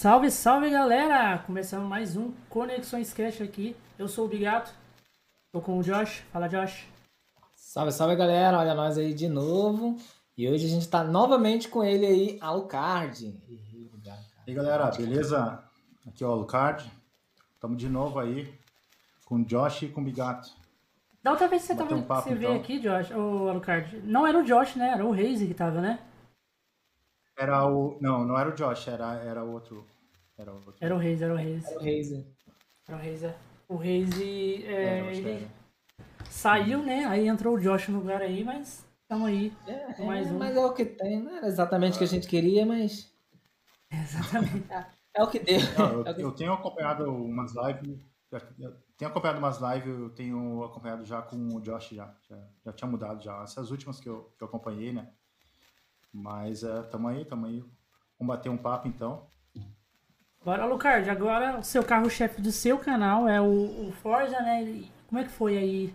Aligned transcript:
Salve, 0.00 0.30
salve 0.30 0.70
galera! 0.70 1.36
Começando 1.40 1.84
mais 1.84 2.16
um 2.16 2.32
Conexões 2.48 3.12
Cash 3.12 3.42
aqui. 3.42 3.76
Eu 3.98 4.08
sou 4.08 4.24
o 4.24 4.28
Bigato, 4.28 4.72
tô 5.52 5.60
com 5.60 5.78
o 5.78 5.82
Josh. 5.82 6.24
Fala, 6.32 6.48
Josh. 6.48 6.86
Salve, 7.54 7.92
salve 7.92 8.16
galera! 8.16 8.56
Olha 8.56 8.74
nós 8.74 8.96
aí 8.96 9.12
de 9.12 9.28
novo. 9.28 9.98
E 10.38 10.48
hoje 10.48 10.64
a 10.64 10.68
gente 10.70 10.88
tá 10.88 11.04
novamente 11.04 11.68
com 11.68 11.84
ele 11.84 12.06
aí, 12.06 12.38
Alucard. 12.40 13.38
E 13.46 13.60
aí 14.48 14.54
galera, 14.54 14.90
beleza? 14.90 15.62
Aqui 16.08 16.24
é 16.24 16.26
o 16.26 16.30
Alucard. 16.30 16.90
Estamos 17.52 17.76
de 17.76 17.90
novo 17.90 18.18
aí 18.18 18.58
com 19.26 19.34
o 19.34 19.44
Josh 19.44 19.82
e 19.82 19.88
com 19.88 20.00
o 20.00 20.04
Bigato. 20.04 20.48
Da 21.22 21.32
outra 21.32 21.46
vez 21.46 21.60
que 21.60 21.68
você, 21.68 21.74
tava, 21.74 21.94
um 21.94 22.00
papo, 22.00 22.26
você 22.26 22.34
veio 22.34 22.52
então. 22.52 22.62
aqui, 22.62 22.80
Josh, 22.80 23.10
o 23.10 23.50
Alucard, 23.50 24.00
não 24.02 24.26
era 24.26 24.38
o 24.38 24.44
Josh, 24.44 24.76
né? 24.76 24.92
Era 24.94 25.04
o 25.04 25.10
Reise 25.10 25.46
que 25.46 25.52
tava, 25.52 25.82
né? 25.82 25.98
Era 27.40 27.64
o. 27.66 27.96
Não, 28.02 28.24
não 28.26 28.38
era 28.38 28.50
o 28.50 28.54
Josh, 28.54 28.88
era, 28.88 29.14
era 29.24 29.42
outro. 29.42 29.86
Era 30.36 30.52
o 30.52 30.56
outro. 30.56 30.74
Era 30.78 30.94
o 30.94 30.98
Reise, 30.98 31.24
era 31.24 31.32
o 31.32 31.36
Reise. 31.36 31.74
O 31.74 31.78
Razer. 31.78 32.26
Era 32.86 32.96
o. 33.68 33.74
O 33.74 33.76
Reise, 33.76 34.64
é, 34.66 34.72
É, 34.84 35.00
eu 35.00 35.08
acho 35.08 35.20
que 35.22 35.26
ele 35.28 35.44
era. 35.44 35.50
saiu, 36.28 36.82
né? 36.82 37.04
Aí 37.06 37.26
entrou 37.28 37.54
o 37.54 37.60
Josh 37.60 37.88
no 37.88 37.98
lugar 38.00 38.20
aí, 38.20 38.44
mas 38.44 38.84
tamo 39.08 39.26
aí. 39.26 39.52
É, 39.66 40.04
Mais 40.04 40.28
é, 40.28 40.32
um. 40.32 40.38
mas 40.38 40.56
é 40.56 40.60
o 40.66 40.72
que 40.74 40.84
tem. 40.84 41.22
Não 41.22 41.36
era 41.36 41.46
exatamente 41.46 41.94
o 41.94 41.98
que 41.98 42.04
a 42.04 42.08
gente 42.08 42.26
queria, 42.28 42.66
mas 42.66 43.10
Exatamente. 43.90 44.66
é 45.14 45.22
o 45.22 45.28
que 45.30 45.38
deu. 45.38 45.60
Não, 45.78 46.02
É 46.06 46.10
o 46.10 46.14
que- 46.14 46.20
eu, 46.22 46.26
eu 46.28 46.32
tenho 46.32 46.52
acompanhado 46.52 47.04
umas 47.14 47.52
lives. 47.54 47.98
Eu 48.58 48.76
tenho 48.96 49.10
acompanhado 49.10 49.38
umas 49.40 49.58
lives, 49.58 49.98
eu 49.98 50.10
tenho 50.10 50.62
acompanhado 50.64 51.04
já 51.04 51.20
com 51.22 51.36
o 51.36 51.60
Josh 51.60 51.90
já. 51.90 52.14
Já, 52.28 52.38
já 52.66 52.72
tinha 52.72 52.88
mudado 52.90 53.22
já. 53.22 53.42
Essas 53.42 53.70
últimas 53.70 53.98
que 53.98 54.08
eu, 54.08 54.32
que 54.36 54.42
eu 54.44 54.48
acompanhei, 54.48 54.92
né? 54.92 55.10
Mas 56.12 56.62
é, 56.62 56.82
tamo 56.84 57.08
aí, 57.08 57.24
tamo 57.24 57.46
aí. 57.46 57.60
Vamos 58.18 58.34
bater 58.36 58.48
um 58.48 58.58
papo 58.58 58.88
então. 58.88 59.26
Bora, 60.44 60.62
Alucard, 60.62 61.08
agora 61.10 61.58
o 61.58 61.62
seu 61.62 61.84
carro-chefe 61.84 62.40
do 62.40 62.50
seu 62.50 62.78
canal 62.78 63.28
é 63.28 63.40
o, 63.40 63.88
o 63.88 63.92
Forza, 63.92 64.40
né? 64.40 64.84
Como 65.08 65.20
é 65.20 65.24
que 65.24 65.30
foi 65.30 65.56
aí? 65.58 65.94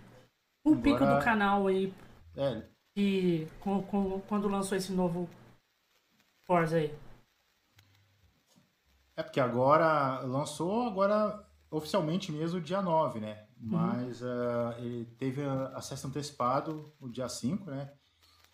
O 0.64 0.76
pico 0.76 1.00
do 1.06 1.18
canal 1.24 1.68
aí, 1.68 1.94
É, 2.36 2.62
e 2.98 3.48
com, 3.62 3.82
com- 3.84 4.22
quando 4.22 4.48
lançou 4.48 4.78
esse 4.78 4.92
novo 4.92 5.30
Forza 6.46 6.78
aí? 6.78 6.92
É 9.16 9.24
porque 9.24 9.40
agora 9.40 10.20
lançou 10.22 10.84
agora 10.88 11.46
oficialmente 11.72 12.32
mesmo 12.32 12.60
dia 12.62 12.82
9, 12.82 13.20
né? 13.20 13.48
Mas 13.58 14.22
ah, 14.24 14.76
ele 14.80 15.06
teve 15.18 15.42
acesso 15.74 16.08
antecipado 16.08 16.94
o 17.00 17.10
dia 17.10 17.28
5, 17.30 17.70
né? 17.72 17.92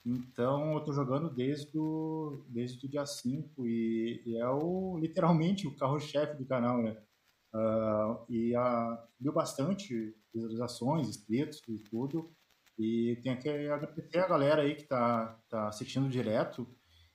Então 0.06 0.74
eu 0.74 0.82
tô 0.82 0.92
jogando 0.94 1.30
desde 1.30 1.78
o, 1.78 2.44
desde 2.50 2.86
o 2.86 2.90
dia 2.90 3.06
5 3.06 3.68
e, 3.68 4.24
e 4.26 4.38
é 4.38 4.50
o, 4.50 4.98
literalmente 5.00 5.68
o 5.68 5.76
carro-chefe 5.76 6.36
do 6.36 6.46
canal, 6.46 6.82
né? 6.82 6.98
Ah, 7.54 8.24
e 8.30 8.56
ah, 8.56 9.04
deu 9.20 9.34
bastante 9.34 10.16
visualizações, 10.34 11.08
inscritos 11.08 11.62
e 11.68 11.80
tudo. 11.80 12.32
E 12.80 13.20
tenho 13.22 13.38
que 13.40 13.50
agradecer 13.50 14.20
a 14.20 14.28
galera 14.28 14.62
aí 14.64 14.76
que 14.76 14.84
tá, 14.84 15.40
tá 15.50 15.68
assistindo 15.68 16.10
direto. 16.10 16.68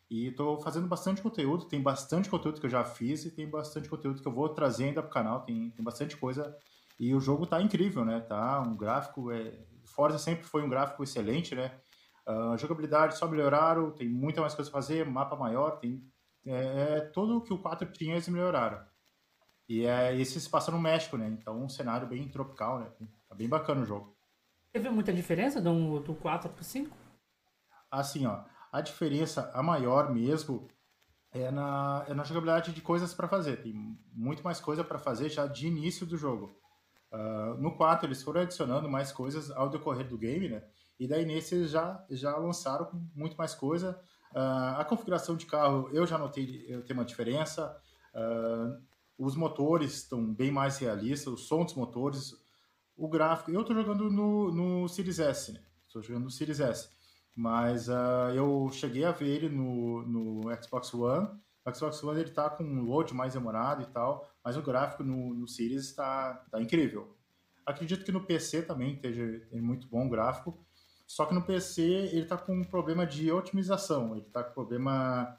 E 0.09 0.29
estou 0.29 0.61
fazendo 0.61 0.87
bastante 0.87 1.21
conteúdo, 1.21 1.67
tem 1.67 1.83
bastante 1.83 2.31
conteúdo 2.31 2.61
que 2.61 2.67
eu 2.67 2.71
já 2.71 2.85
fiz 2.85 3.25
e 3.25 3.31
tem 3.35 3.49
bastante 3.49 3.89
conteúdo 3.89 4.23
que 4.23 4.29
eu 4.29 4.33
vou 4.33 4.49
trazer 4.51 4.85
ainda 4.85 5.03
pro 5.03 5.11
canal, 5.11 5.43
tem, 5.43 5.71
tem 5.71 5.85
bastante 5.85 6.17
coisa. 6.17 6.57
E 7.01 7.13
o 7.13 7.21
jogo 7.21 7.47
tá 7.47 7.61
incrível, 7.61 8.05
né? 8.05 8.21
Tá 8.21 8.61
um 8.61 8.77
gráfico, 8.77 9.33
é... 9.33 9.67
Forza 9.85 10.19
sempre 10.19 10.45
foi 10.45 10.63
um 10.63 10.69
gráfico 10.69 11.03
excelente, 11.03 11.55
né? 11.55 11.81
Ah, 12.27 12.57
jogabilidade 12.59 13.17
só 13.17 13.29
melhoraram, 13.29 13.93
tem 13.93 14.09
muita 14.09 14.41
mais 14.41 14.55
coisa 14.55 14.71
pra 14.71 14.81
fazer, 14.81 15.07
mapa 15.07 15.37
maior, 15.37 15.79
tem 15.79 16.03
é, 16.45 16.97
é 16.97 17.01
tudo 17.01 17.41
que 17.41 17.53
o 17.53 17.59
4 17.59 17.91
tinha 17.93 18.15
eles 18.15 18.29
melhoraram. 18.29 18.85
E 19.69 19.85
é, 19.87 20.17
esse 20.17 20.41
se 20.41 20.49
passa 20.49 20.71
no 20.71 20.81
México, 20.81 21.17
né? 21.17 21.29
Então 21.29 21.63
um 21.63 21.69
cenário 21.69 22.07
bem 22.07 22.29
tropical, 22.29 22.81
né? 22.81 22.91
Tá 23.29 23.35
bem 23.35 23.49
bacana 23.49 23.83
o 23.83 23.85
jogo. 23.85 24.17
Teve 24.73 24.91
muita 24.91 25.13
diferença 25.13 25.61
do, 25.61 26.01
do 26.01 26.15
4 26.15 26.51
pro 26.51 26.65
5? 26.65 26.97
assim, 27.91 28.27
ó, 28.27 28.45
a 28.73 28.81
diferença, 28.81 29.51
a 29.55 29.63
maior 29.63 30.13
mesmo, 30.13 30.69
é 31.33 31.51
na, 31.51 32.05
é 32.09 32.15
na 32.15 32.25
jogabilidade 32.25 32.73
de 32.73 32.81
coisas 32.81 33.15
para 33.15 33.29
fazer. 33.29 33.63
Tem 33.63 33.73
muito 34.13 34.43
mais 34.43 34.61
coisa 34.61 34.85
para 34.85 34.99
fazer 34.99 35.29
já 35.29 35.47
de 35.47 35.67
início 35.67 36.07
do 36.07 36.17
jogo. 36.17 36.55
Ah, 37.11 37.55
no 37.59 37.77
4 37.77 38.07
eles 38.07 38.23
foram 38.23 38.43
adicionando 38.43 38.89
mais 38.89 39.13
coisas 39.13 39.51
ao 39.51 39.71
decorrer 39.71 40.07
do 40.09 40.19
game, 40.19 40.49
né? 40.49 40.63
E 40.99 41.07
daí 41.07 41.25
nesse 41.25 41.55
eles 41.55 41.71
já, 41.71 42.05
já 42.11 42.37
lançaram 42.37 42.91
muito 43.15 43.37
mais 43.37 43.55
coisa. 43.55 44.01
Ah, 44.35 44.77
a 44.81 44.85
configuração 44.85 45.37
de 45.37 45.47
carro 45.47 45.89
eu 45.93 46.07
já 46.07 46.19
notei 46.19 46.65
eu 46.69 46.85
ter 46.85 46.93
uma 46.93 47.05
diferença. 47.05 47.77
Ah, 48.15 48.79
os 49.19 49.35
motores 49.35 49.95
estão 49.95 50.35
bem 50.35 50.51
mais 50.51 50.79
realistas, 50.79 51.33
o 51.33 51.37
som 51.39 51.65
dos 51.65 51.75
motores, 51.75 52.35
o 52.97 53.09
gráfico. 53.09 53.51
Eu 53.51 53.65
tô 53.65 53.75
jogando 53.75 54.11
no, 54.11 54.53
no 54.53 54.89
Series 54.89 55.19
S, 55.19 55.53
né? 55.53 55.63
Estou 55.87 56.03
jogando 56.03 56.25
no 56.25 56.31
Series 56.31 56.61
S. 56.61 56.91
Mas 57.35 57.89
ah, 57.91 58.33
eu 58.35 58.69
cheguei 58.73 59.05
a 59.05 59.13
ver 59.13 59.29
ele 59.29 59.49
no, 59.49 60.03
no 60.03 60.63
Xbox 60.63 60.93
One. 60.95 61.29
O 61.65 61.75
Xbox 61.75 62.03
One 62.05 62.21
ele 62.21 62.31
tá 62.31 62.49
com 62.49 62.65
um 62.65 62.85
load 62.85 63.13
mais 63.13 63.35
demorado 63.35 63.83
e 63.83 63.87
tal, 63.87 64.31
mas 64.45 64.57
o 64.57 64.63
gráfico 64.63 65.03
no, 65.03 65.35
no 65.35 65.49
Series 65.49 65.87
está 65.87 66.35
tá 66.51 66.61
incrível. 66.61 67.17
Acredito 67.67 68.05
que 68.05 68.13
no 68.13 68.25
PC 68.25 68.63
também 68.63 68.95
esteja 68.95 69.41
tem 69.51 69.61
muito 69.61 69.89
bom 69.89 70.07
o 70.07 70.09
gráfico, 70.09 70.65
só 71.07 71.27
que 71.27 71.35
no 71.35 71.43
PC 71.43 71.83
ele 71.83 72.27
tá 72.27 72.37
com 72.37 72.53
um 72.55 72.65
problema 72.65 73.07
de 73.07 73.31
otimização, 73.31 74.17
ele 74.17 74.27
tá 74.29 74.43
com 74.43 74.53
problema 74.53 75.39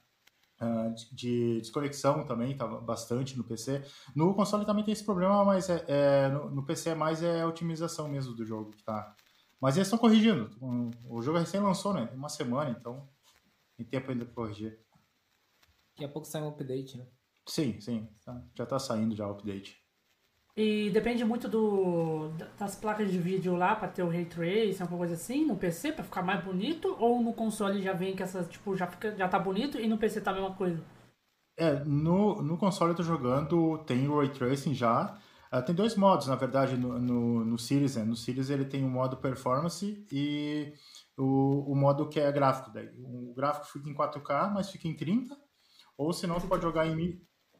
ah, 0.59 0.89
de, 0.89 1.13
de 1.16 1.59
desconexão 1.59 2.25
também, 2.25 2.57
tá 2.57 2.66
bastante 2.66 3.38
no 3.38 3.44
PC. 3.44 3.83
No 4.16 4.33
console 4.33 4.66
também 4.66 4.83
tem 4.83 4.91
esse 4.91 5.03
problema, 5.06 5.44
mas 5.45 5.69
é, 5.69 5.85
é- 5.88 6.29
no, 6.29 6.50
no 6.50 6.66
PC 6.66 6.91
é 6.91 6.95
mais 6.95 7.22
é 7.22 7.41
a 7.41 7.47
otimização 7.47 8.07
mesmo 8.07 8.33
do 8.33 8.45
jogo 8.45 8.72
que 8.72 8.83
tá. 8.83 9.16
Mas 9.59 9.75
eles 9.75 9.88
estão 9.88 10.00
corrigindo. 10.00 10.50
O 11.09 11.22
jogo 11.22 11.39
recém 11.39 11.59
lançou, 11.59 11.94
né? 11.94 12.09
Uma 12.13 12.29
semana, 12.29 12.69
então 12.79 13.07
tem 13.75 13.85
tempo 13.85 14.11
ainda 14.11 14.25
pra 14.25 14.33
corrigir. 14.33 14.79
Daqui 15.91 16.06
a 16.06 16.09
pouco 16.09 16.27
sai 16.27 16.41
um 16.44 16.50
update, 16.50 16.97
né? 16.97 17.07
Sim, 17.47 17.79
sim. 17.81 18.07
Já 18.56 18.66
tá 18.66 18.77
saindo 18.77 19.16
já 19.16 19.27
o 19.27 19.31
update. 19.31 19.87
E 20.57 20.90
depende 20.90 21.23
muito 21.23 21.47
do, 21.47 22.29
da- 22.29 22.47
das 22.59 22.75
placas 22.75 23.12
de 23.12 23.19
vídeo 23.19 23.56
lá 23.56 23.75
pra 23.75 23.88
ter 23.88 24.01
o 24.03 24.09
Ray 24.09 24.25
Tracing, 24.25 24.81
alguma 24.81 25.00
coisa 25.00 25.13
assim, 25.13 25.45
no 25.45 25.56
PC 25.56 25.94
pra 25.94 26.03
ficar 26.03 26.23
mais 26.23 26.44
bonito, 26.44 26.95
ou 27.00 27.22
no 27.22 27.34
console 27.34 27.81
já 27.81 27.94
vem 27.94 28.16
que 28.16 28.23
essas, 28.23 28.50
tipo, 28.50 28.75
já, 28.75 28.88
fica, 28.88 29.16
já 29.16 29.28
tá 29.29 29.38
bonito 29.40 29.79
e 29.79 29.88
no 29.88 29.97
PC 30.00 30.19
tá 30.19 30.31
a 30.31 30.34
mesma 30.34 30.56
coisa? 30.56 30.84
É, 31.56 31.84
no, 31.84 32.41
no 32.41 32.57
console 32.57 32.91
eu 32.91 32.95
tô 32.97 33.03
jogando, 33.03 33.79
tem 33.79 34.07
o 34.07 34.19
Ray 34.19 34.29
Tracing 34.29 34.73
já. 34.75 35.18
Ah, 35.50 35.62
tem 35.62 35.73
dois 35.73 35.95
modos, 35.95 36.28
na 36.28 36.35
verdade, 36.35 36.78
no, 36.78 37.00
no, 37.00 37.45
no 37.45 37.57
Series, 37.57 37.95
né? 37.95 38.03
No 38.03 38.16
Series 38.16 38.50
ele 38.50 38.66
tem 38.66 38.84
o 38.84 38.89
modo 38.89 39.18
Performance 39.18 40.06
e 40.12 40.74
o, 41.18 41.72
o 41.72 41.75
modo 41.75 42.09
que 42.09 42.19
é 42.19 42.31
gráfico. 42.31 42.72
Daí. 42.72 42.89
O 43.00 43.34
gráfico 43.35 43.66
fica 43.68 43.89
em 43.89 43.94
4K, 43.94 44.51
mas 44.53 44.69
fica 44.69 44.88
em 44.88 44.95
30. 44.95 45.35
Ou 45.97 46.13
senão 46.13 46.39
você 46.39 46.47
pode 46.47 46.62
jogar 46.63 46.85
em, 46.88 47.19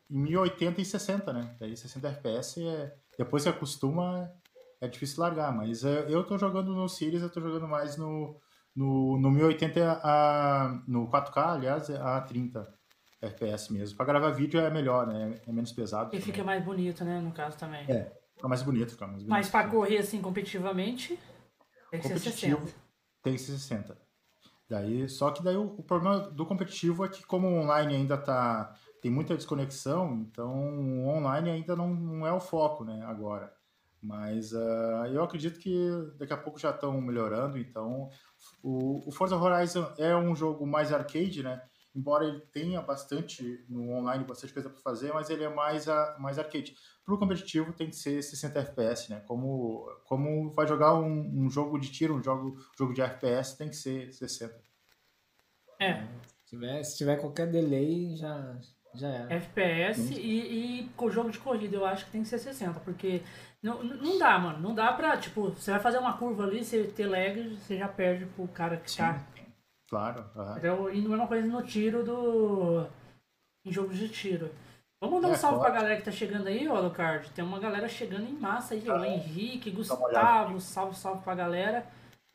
em 0.10 0.22
1080 0.22 0.82
e 0.82 0.86
60, 0.86 1.34
né? 1.34 1.56
Daí 1.60 1.76
60 1.76 2.08
FPS 2.08 2.66
é... 2.66 2.96
Depois 3.18 3.44
que 3.44 3.50
acostuma, 3.50 4.32
é 4.80 4.88
difícil 4.88 5.22
largar. 5.22 5.52
Mas 5.52 5.84
é, 5.84 6.06
eu 6.10 6.24
tô 6.24 6.38
jogando 6.38 6.74
no 6.74 6.88
Series, 6.88 7.22
eu 7.22 7.30
tô 7.30 7.42
jogando 7.42 7.68
mais 7.68 7.98
no, 7.98 8.40
no, 8.76 9.18
no 9.20 9.32
1080 9.32 10.02
a... 10.04 10.82
No 10.88 11.10
4K, 11.10 11.56
aliás, 11.56 11.90
a 11.90 12.22
30. 12.22 12.78
FPS 13.22 13.72
mesmo. 13.74 13.98
Pra 13.98 14.06
gravar 14.06 14.32
vídeo 14.32 14.60
é 14.60 14.70
melhor, 14.70 15.08
né? 15.08 15.40
É 15.48 15.52
menos 15.52 15.72
pesado. 15.72 16.10
E 16.10 16.12
também. 16.12 16.22
fica 16.22 16.44
mais 16.44 16.64
bonito, 16.64 17.04
né, 17.04 17.20
no 17.20 17.32
caso 17.32 17.58
também. 17.58 17.84
É, 17.90 18.12
fica 18.36 18.48
mais 18.48 18.62
bonito, 18.62 18.92
fica 18.92 19.08
mais 19.08 19.18
bonito. 19.18 19.30
Mas 19.30 19.50
pra 19.50 19.68
correr 19.68 19.98
assim 19.98 20.22
competitivamente, 20.22 21.20
tem 21.90 22.00
que 22.00 22.08
ser 22.08 22.14
competitivo 22.14 22.62
60. 22.62 22.80
tem 23.24 23.34
que 23.34 23.42
ser 23.42 23.52
60. 23.54 23.98
Daí, 24.70 25.08
só 25.08 25.32
que 25.32 25.42
daí 25.42 25.56
o, 25.56 25.76
o 25.78 25.84
problema 25.84 26.20
do 26.20 26.46
competitivo 26.46 27.06
é 27.06 27.10
que 27.10 27.26
como 27.26 27.48
o 27.48 27.62
online 27.62 27.96
ainda 27.96 28.18
tá 28.18 28.76
tem 29.08 29.12
muita 29.14 29.38
desconexão, 29.38 30.16
então 30.16 30.54
o 30.54 31.08
online 31.08 31.50
ainda 31.50 31.78
não, 31.78 31.96
não 31.96 32.28
é 32.28 32.34
o 32.34 32.42
foco, 32.42 32.84
né, 32.84 33.06
agora. 33.06 33.54
Mas 34.02 34.54
ah, 34.54 35.06
eu 35.10 35.24
acredito 35.24 35.60
que 35.60 35.90
daqui 36.20 36.34
a 36.34 36.38
pouco 36.38 36.60
já 36.60 36.72
estão 36.72 37.00
melhorando, 37.00 37.58
então 37.58 38.10
o, 38.62 39.08
o 39.08 39.12
Forza 39.12 39.38
Horizon 39.38 39.90
é 39.98 40.14
um 40.16 40.36
jogo 40.36 40.68
mais 40.68 40.92
arcade, 40.92 41.42
né? 41.42 41.62
Embora 41.96 42.26
ele 42.26 42.42
tenha 42.52 42.82
bastante 42.82 43.66
no 43.70 43.92
online, 43.92 44.26
bastante 44.26 44.54
coisa 44.54 44.70
para 44.70 44.82
fazer, 44.82 45.14
mas 45.14 45.30
ele 45.30 45.46
é 45.46 45.50
mais, 45.50 45.88
a, 45.88 46.18
mais 46.20 46.38
arcade. 46.38 46.76
Pro 47.06 47.18
competitivo 47.18 47.74
tem 47.74 47.90
que 47.90 47.96
ser 47.96 48.22
60 48.22 48.60
FPS, 48.60 49.10
né? 49.10 49.24
Como, 49.26 49.90
como 50.04 50.54
vai 50.54 50.68
jogar 50.68 50.96
um, 50.96 51.46
um 51.46 51.50
jogo 51.50 51.80
de 51.80 51.90
tiro, 51.92 52.14
um 52.14 52.24
jogo, 52.24 52.60
jogo 52.78 52.94
de 52.94 53.02
FPS, 53.02 53.58
tem 53.58 53.70
que 53.70 53.76
ser 53.78 54.12
60. 54.12 54.54
É, 55.80 56.06
Se 56.44 56.46
tiver, 56.46 56.84
se 56.84 56.98
tiver 56.98 57.18
qualquer 57.18 57.50
delay, 57.50 58.16
já, 58.16 58.60
já 58.96 59.08
era. 59.08 59.34
FPS 59.36 60.14
e, 60.14 60.82
e 60.82 60.90
com 60.96 61.10
jogo 61.10 61.30
de 61.32 61.40
corrida 61.40 61.76
eu 61.76 61.86
acho 61.86 62.06
que 62.06 62.12
tem 62.12 62.24
que 62.24 62.28
ser 62.30 62.40
60, 62.40 62.80
porque 62.82 63.22
não, 63.62 63.84
não 63.84 64.18
dá, 64.18 64.38
mano. 64.40 64.60
Não 64.60 64.74
dá 64.76 64.92
pra, 64.94 65.18
tipo, 65.18 65.50
você 65.50 65.72
vai 65.72 65.80
fazer 65.80 65.98
uma 66.00 66.18
curva 66.18 66.44
ali, 66.44 66.64
você 66.64 66.84
ter 66.84 67.08
lag, 67.08 67.58
você 67.58 67.78
já 67.78 67.88
perde 67.88 68.26
pro 68.26 68.48
cara 68.48 68.78
que 68.78 68.96
tá. 68.96 69.20
Claro. 69.90 70.26
aham. 70.36 70.58
Então, 70.58 70.90
e 70.94 71.02
não 71.02 71.14
é 71.14 71.16
uma 71.18 71.28
coisa 71.28 71.48
no 71.48 71.62
tiro 71.64 72.04
do. 72.04 72.86
em 73.66 73.72
jogos 73.72 73.98
de 73.98 74.10
tiro. 74.10 74.52
Vamos 75.00 75.16
mandar 75.18 75.30
um 75.30 75.34
É, 75.34 75.38
salve 75.38 75.58
claro. 75.60 75.72
pra 75.72 75.82
galera 75.82 75.98
que 76.00 76.06
tá 76.06 76.12
chegando 76.12 76.48
aí, 76.48 76.68
ó, 76.68 76.76
Alucard. 76.76 77.30
Tem 77.30 77.46
uma 77.46 77.60
galera 77.60 77.88
chegando 77.88 78.26
em 78.28 78.34
massa 78.34 78.74
aí, 78.74 78.84
ó. 78.90 78.98
O 79.00 79.06
Henrique, 79.06 79.70
Gustavo, 79.72 80.60
salve, 80.60 80.96
salve 80.98 81.24
pra 81.24 81.36
galera. 81.36 81.86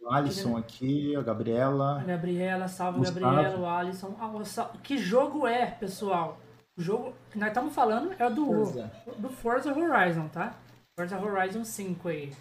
O 0.03 0.11
Alisson 0.13 0.57
aqui, 0.57 1.15
a 1.15 1.23
Gabriela. 1.23 2.01
A 2.01 2.05
Gabriela, 2.05 2.67
salve 2.69 2.99
Gustavo. 2.99 3.21
Gabriela, 3.21 3.59
o 3.59 3.67
Alisson. 3.67 4.17
Ah, 4.21 4.45
sal- 4.45 4.73
Que 4.83 4.99
jogo 4.99 5.47
é, 5.47 5.67
pessoal? 5.67 6.39
O 6.77 6.83
jogo 6.83 7.13
que 7.31 7.39
nós 7.39 7.49
estamos 7.49 7.75
falando 7.75 8.13
é 8.19 8.27
o 8.27 8.31
do 8.35 8.47
Forza. 8.47 8.93
do 9.19 9.29
Forza 9.29 9.73
Horizon, 9.73 10.29
tá? 10.29 10.55
Forza 10.99 11.21
Horizon 11.21 11.65
5 11.65 12.09
aí. 12.09 12.33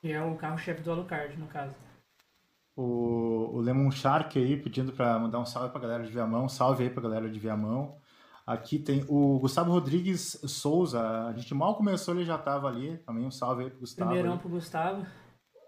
Que 0.00 0.12
é 0.12 0.22
o 0.22 0.34
carro-chefe 0.36 0.82
do 0.82 0.90
Alucard, 0.92 1.36
no 1.38 1.46
caso. 1.46 1.74
O, 2.76 3.56
o 3.56 3.60
Lemon 3.60 3.90
Shark 3.90 4.38
aí 4.38 4.56
pedindo 4.56 4.92
pra 4.92 5.18
mandar 5.18 5.40
um 5.40 5.46
salve 5.46 5.70
pra 5.70 5.80
galera 5.80 6.04
de 6.04 6.12
Viamão. 6.12 6.48
Salve 6.48 6.84
aí 6.84 6.90
pra 6.90 7.02
galera 7.02 7.28
de 7.28 7.38
Viamão. 7.38 7.96
Aqui 8.46 8.78
tem 8.78 9.04
o 9.08 9.38
Gustavo 9.40 9.72
Rodrigues 9.72 10.40
Souza. 10.46 11.26
A 11.26 11.32
gente 11.32 11.52
mal 11.54 11.74
começou, 11.74 12.14
ele 12.14 12.24
já 12.24 12.38
tava 12.38 12.68
ali. 12.68 12.98
Também 12.98 13.24
um 13.26 13.30
salve 13.30 13.64
aí 13.64 13.70
pro 13.70 13.80
Gustavo. 13.80 14.10
Primeirão 14.10 14.34
aí. 14.34 14.38
pro 14.40 14.48
Gustavo. 14.48 15.06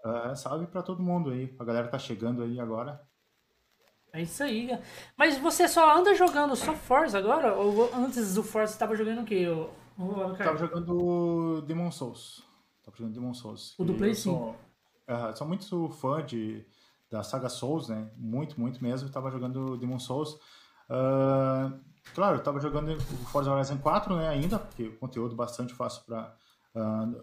É, 0.03 0.35
salve 0.35 0.67
pra 0.67 0.81
todo 0.81 1.03
mundo 1.03 1.29
aí. 1.31 1.53
A 1.59 1.63
galera 1.63 1.87
tá 1.87 1.99
chegando 1.99 2.43
aí 2.43 2.59
agora. 2.59 3.01
É 4.13 4.21
isso 4.21 4.43
aí. 4.43 4.69
Mas 5.15 5.37
você 5.37 5.67
só 5.67 5.97
anda 5.97 6.13
jogando 6.15 6.55
só 6.55 6.73
Forza 6.73 7.17
agora? 7.17 7.53
Ou 7.53 7.93
antes 7.93 8.33
do 8.33 8.43
Forza 8.43 8.73
você 8.73 8.79
tava 8.79 8.95
jogando 8.95 9.21
o 9.21 9.25
quê? 9.25 9.47
O, 9.47 9.69
o 9.97 10.35
Tava 10.35 10.57
jogando 10.57 11.61
Demon 11.61 11.91
Souls. 11.91 12.43
Tava 12.83 12.97
jogando 12.97 13.13
Demon 13.13 13.33
Souls. 13.33 13.75
O 13.77 13.85
do 13.85 13.93
Play 13.93 14.11
eu 14.11 14.15
sou, 14.15 14.55
é, 15.07 15.33
sou 15.33 15.47
muito 15.47 15.89
fã 15.89 16.25
de, 16.25 16.65
da 17.09 17.23
saga 17.23 17.47
Souls, 17.47 17.87
né? 17.87 18.09
Muito, 18.17 18.59
muito 18.59 18.83
mesmo. 18.83 19.09
Tava 19.09 19.31
jogando 19.31 19.77
Demon 19.77 19.99
Souls. 19.99 20.37
Ah, 20.89 21.71
claro, 22.13 22.37
eu 22.37 22.43
tava 22.43 22.59
jogando 22.59 22.91
o 22.91 23.25
Forza 23.27 23.49
Horizon 23.49 23.77
4, 23.77 24.15
né? 24.17 24.27
Ainda, 24.27 24.59
porque 24.59 24.87
o 24.87 24.97
conteúdo 24.97 25.35
bastante 25.35 25.73
fácil 25.73 26.03
para 26.05 26.35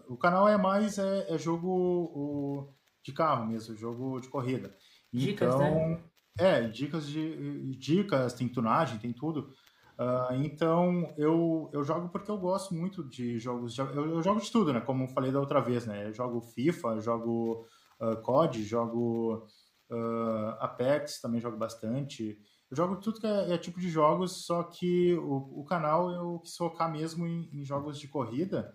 o 0.07 0.17
canal 0.17 0.47
é 0.47 0.57
mais 0.57 0.97
é, 0.97 1.33
é 1.33 1.37
jogo 1.37 1.67
o- 1.69 2.73
de 3.03 3.11
carro 3.13 3.45
mesmo, 3.47 3.75
jogo 3.75 4.19
de 4.19 4.27
corrida. 4.29 4.75
Dicas, 5.11 5.55
então, 5.55 5.79
né? 5.79 6.03
é, 6.37 6.61
dicas 6.67 7.07
de 7.07 7.75
dicas, 7.77 8.33
tem 8.33 8.47
tunagem, 8.47 8.99
tem 8.99 9.11
tudo. 9.13 9.49
Ah, 9.97 10.29
então 10.33 11.13
eu, 11.17 11.69
eu 11.73 11.83
jogo 11.83 12.09
porque 12.09 12.31
eu 12.31 12.37
gosto 12.37 12.73
muito 12.73 13.03
de 13.09 13.37
jogos. 13.39 13.73
de- 13.73 13.81
eu, 13.81 14.09
eu 14.15 14.21
jogo 14.23 14.39
de 14.39 14.51
tudo, 14.51 14.71
né? 14.71 14.79
Como 14.81 15.03
eu 15.03 15.07
falei 15.09 15.31
da 15.31 15.39
outra 15.39 15.59
vez, 15.59 15.85
né? 15.85 16.07
Eu 16.07 16.13
jogo 16.13 16.39
FIFA, 16.41 16.99
jogo 17.01 17.65
ah, 17.99 18.15
COD, 18.17 18.63
jogo 18.63 19.45
ah, 19.91 20.57
Apex, 20.61 21.19
também 21.21 21.41
jogo 21.41 21.57
bastante. 21.57 22.37
Eu 22.69 22.77
jogo 22.77 22.97
tudo 22.97 23.19
que 23.19 23.27
é, 23.27 23.53
é 23.53 23.57
tipo 23.57 23.79
de 23.79 23.89
jogos, 23.89 24.45
só 24.45 24.63
que 24.63 25.15
o, 25.15 25.61
o 25.61 25.65
canal 25.65 26.11
eu 26.11 26.39
quis 26.39 26.55
focar 26.55 26.89
mesmo 26.91 27.25
em, 27.27 27.49
em 27.51 27.65
jogos 27.65 27.99
de 27.99 28.07
corrida. 28.07 28.71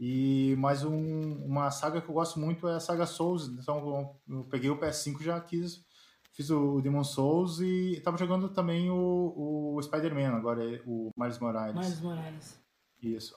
E 0.00 0.54
mais 0.58 0.84
um- 0.84 1.44
uma 1.44 1.70
saga 1.70 2.00
que 2.00 2.08
eu 2.08 2.14
gosto 2.14 2.38
muito 2.38 2.68
é 2.68 2.74
a 2.76 2.80
saga 2.80 3.04
Souls. 3.06 3.48
Então 3.48 4.16
eu, 4.28 4.44
peguei 4.44 4.70
o 4.70 4.78
PS5 4.78 5.20
e 5.20 5.24
já 5.24 5.40
quis 5.40 5.84
fiz 6.32 6.50
o 6.50 6.80
Demon 6.80 7.02
Souls 7.02 7.58
e 7.60 8.00
tava 8.04 8.16
jogando 8.16 8.48
também 8.48 8.88
o, 8.90 9.74
o 9.74 9.82
Spider-Man, 9.82 10.36
agora 10.36 10.62
é 10.62 10.80
o 10.86 11.10
Miles 11.16 11.38
Morales. 11.40 11.74
Miles 11.74 12.00
Morales. 12.00 12.60
Isso. 13.02 13.36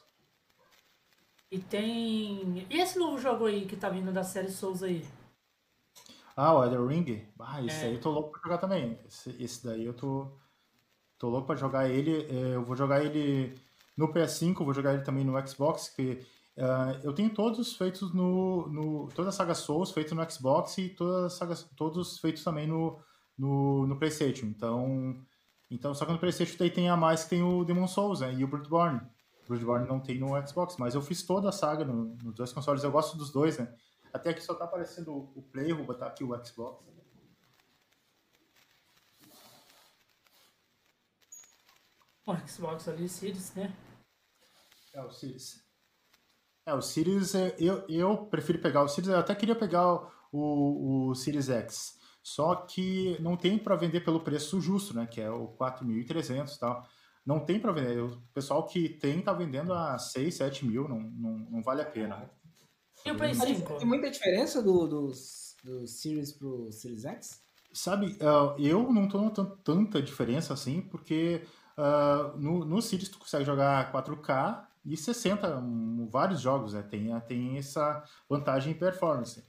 E 1.50 1.58
tem. 1.58 2.68
E 2.70 2.80
esse 2.80 3.00
novo 3.00 3.18
jogo 3.18 3.46
aí 3.48 3.66
que 3.66 3.76
tá 3.76 3.90
vindo 3.90 4.12
da 4.14 4.24
série 4.24 4.52
Souls 4.52 4.84
aí? 4.84 5.04
Ah, 6.36 6.54
o 6.56 6.64
Elden 6.64 6.88
Ring? 6.88 7.26
Ah, 7.40 7.62
esse 7.64 7.84
É. 7.86 7.88
aí 7.88 7.94
eu 7.96 8.02
tô 8.02 8.12
louco 8.12 8.32
pra 8.32 8.42
jogar 8.44 8.58
também. 8.60 9.00
Esse, 9.08 9.32
esse 9.44 9.66
daí 9.66 9.84
eu 9.84 9.94
tô, 9.94 10.28
tô 11.18 11.28
louco 11.30 11.48
pra 11.48 11.56
jogar 11.56 11.90
ele. 11.90 12.24
É, 12.30 12.56
Eu 12.56 12.64
vou 12.64 12.76
jogar 12.76 13.04
ele 13.04 13.58
no 13.98 14.14
PS5, 14.14 14.60
eu 14.62 14.66
vou 14.66 14.74
jogar 14.76 14.94
ele 14.94 15.04
também 15.04 15.26
no 15.26 15.48
Xbox, 15.48 15.90
que 15.90 16.24
ah, 16.58 17.00
eu 17.04 17.14
tenho 17.14 17.34
todos 17.34 17.76
feitos 17.76 18.14
no, 18.14 18.68
no. 18.70 19.08
Toda 19.16 19.30
a 19.30 19.32
saga 19.32 19.54
Souls 19.56 19.92
feito 19.92 20.14
no 20.14 20.30
Xbox 20.30 20.78
e 20.78 20.90
toda 20.90 21.30
saga, 21.30 21.56
todos 21.76 22.20
feitos 22.20 22.44
também 22.44 22.68
no, 22.68 23.00
no, 23.38 23.88
no 23.88 23.98
PlayStation. 23.98 24.46
Então, 24.48 25.16
então, 25.70 25.94
só 25.94 26.06
que 26.06 26.12
no 26.12 26.20
PlayStation 26.20 26.56
daí 26.60 26.70
tem 26.70 26.90
a 26.90 26.98
mais 26.98 27.24
que 27.24 27.30
tem 27.32 27.44
o 27.44 27.64
Demon 27.64 27.88
Souls 27.88 28.20
né, 28.20 28.34
e 28.34 28.44
o 28.44 28.48
Bloodborne. 28.48 29.02
Bloodborne 29.48 29.88
não 29.88 30.00
tem 30.00 30.20
no 30.20 30.30
Xbox, 30.48 30.78
mas 30.78 30.96
eu 30.96 31.02
fiz 31.02 31.24
toda 31.24 31.50
a 31.50 31.52
saga 31.52 31.84
no- 31.86 32.16
nos 32.24 32.36
dois 32.36 32.54
consoles. 32.54 32.84
Eu 32.84 32.92
gosto 32.92 33.18
dos 33.18 33.32
dois, 33.32 33.58
né? 33.58 33.74
Até 34.14 34.30
aqui 34.32 34.42
só 34.42 34.54
tá 34.54 34.66
aparecendo 34.66 35.12
o 35.14 35.32
o 35.36 35.42
Play, 35.42 35.74
vou 35.74 35.86
botar 35.86 36.08
aqui 36.08 36.24
o 36.24 36.46
Xbox. 36.46 36.86
O 42.26 42.48
Xbox 42.48 42.88
ali, 42.88 43.10
Series, 43.10 43.54
né? 43.56 43.76
É 44.94 45.02
o 45.02 45.12
Series. 45.12 45.64
É, 46.72 46.74
o 46.74 46.82
Series, 46.82 47.36
é, 47.36 47.54
eu, 47.60 47.84
eu 47.90 48.18
prefiro 48.18 48.60
pegar 48.60 48.84
o 48.84 48.88
Series, 48.88 49.12
eu 49.12 49.20
até 49.20 49.36
queria 49.36 49.56
pegar 49.56 49.94
o, 50.32 51.10
o 51.10 51.16
Series 51.16 51.50
X, 51.50 51.98
só 52.24 52.56
que 52.56 53.18
não 53.20 53.36
tem 53.36 53.58
para 53.58 53.76
vender 53.76 54.02
pelo 54.02 54.22
preço 54.22 54.62
justo, 54.62 54.96
né, 54.96 55.06
que 55.06 55.20
é 55.20 55.30
o 55.30 55.50
4.300 55.50 56.56
e 56.56 56.60
tal. 56.60 56.88
Não 57.26 57.40
tem 57.40 57.60
para 57.60 57.74
vender, 57.74 58.02
o 58.02 58.22
pessoal 58.34 58.66
que 58.66 58.88
tem 58.88 59.22
tá 59.22 59.34
vendendo 59.34 59.74
a 59.74 59.98
6, 59.98 60.34
7 60.34 60.66
mil, 60.66 60.88
não, 60.88 61.00
não, 61.00 61.38
não 61.52 61.62
vale 61.62 61.82
a 61.82 61.86
pena. 61.86 62.32
E 63.06 63.12
o 63.12 63.18
Play 63.18 63.36
Mas 63.36 63.50
5? 63.50 63.74
Tem 63.78 63.88
muita 63.88 64.10
diferença 64.10 64.64
do, 64.64 64.88
dos, 64.88 65.56
do 65.64 65.86
Series 65.86 66.32
pro 66.32 66.72
Series 66.72 67.04
X? 67.04 67.42
Sabe, 67.74 68.18
ah, 68.22 68.56
eu 68.58 68.92
não 68.92 69.08
tô 69.08 69.20
notando 69.20 69.58
tanta 69.64 70.02
diferença 70.02 70.54
assim, 70.54 70.82
porque 70.82 71.44
ah, 71.78 72.34
no, 72.38 72.64
no 72.64 72.82
Series 72.82 73.10
tu 73.10 73.20
consegue 73.20 73.44
jogar 73.44 73.92
4K 73.92 74.71
e 74.84 74.98
60, 74.98 75.58
um, 75.58 76.08
vários 76.10 76.42
jogos, 76.42 76.74
né? 76.74 76.82
Tem, 76.82 77.20
tem 77.22 77.58
essa 77.58 78.04
vantagem 78.30 78.74
em 78.74 78.78
performance. 78.78 79.44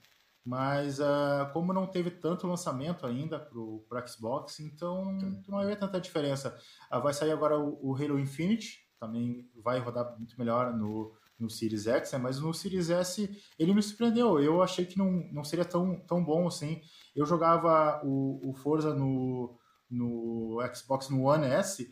Mas 0.44 1.00
ah, 1.00 1.50
como 1.52 1.73
não 1.73 1.87
teve 1.87 2.11
tanto 2.11 2.46
lançamento 2.46 3.06
ainda 3.06 3.38
pro, 3.38 3.85
pro 3.88 4.09
Xbox, 4.09 4.59
então 4.61 5.16
tu 5.45 5.50
não 5.50 5.59
vai 5.59 5.66
ver 5.66 5.78
tanta 5.78 6.00
diferença. 6.00 6.57
Ah, 6.90 6.99
vai 6.99 7.14
sair 7.14 7.30
agora 7.30 7.59
o, 7.59 7.78
o 7.90 7.95
Halo 7.95 8.18
Infinite, 8.18 8.80
também 8.99 9.49
vai 9.62 9.78
rodar 9.78 10.16
muito 10.18 10.37
melhor 10.38 10.76
no, 10.76 11.12
no 11.38 11.49
Series 11.49 11.87
X, 11.87 12.12
né? 12.12 12.18
mas 12.18 12.40
no 12.40 12.52
Series 12.52 12.90
S 12.90 13.30
ele 13.59 13.73
me 13.75 13.83
surpreendeu. 13.83 14.40
Eu 14.40 14.62
achei 14.62 14.85
que 14.85 14.99
não, 14.99 15.11
não 15.33 15.45
seria 15.45 15.64
tão, 15.64 15.99
tão 16.07 16.25
bom 16.25 16.47
assim. 16.47 16.80
Eu 17.14 17.25
jogava 17.25 18.00
o, 18.04 18.50
o 18.50 18.54
Forza 18.54 18.95
no, 18.95 19.57
no 19.88 20.59
Xbox 20.75 21.09
no 21.09 21.23
One 21.23 21.47
S 21.47 21.88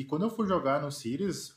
e 0.00 0.04
quando 0.04 0.22
eu 0.22 0.30
fui 0.30 0.46
jogar 0.46 0.80
no 0.80 0.90
Series, 0.90 1.54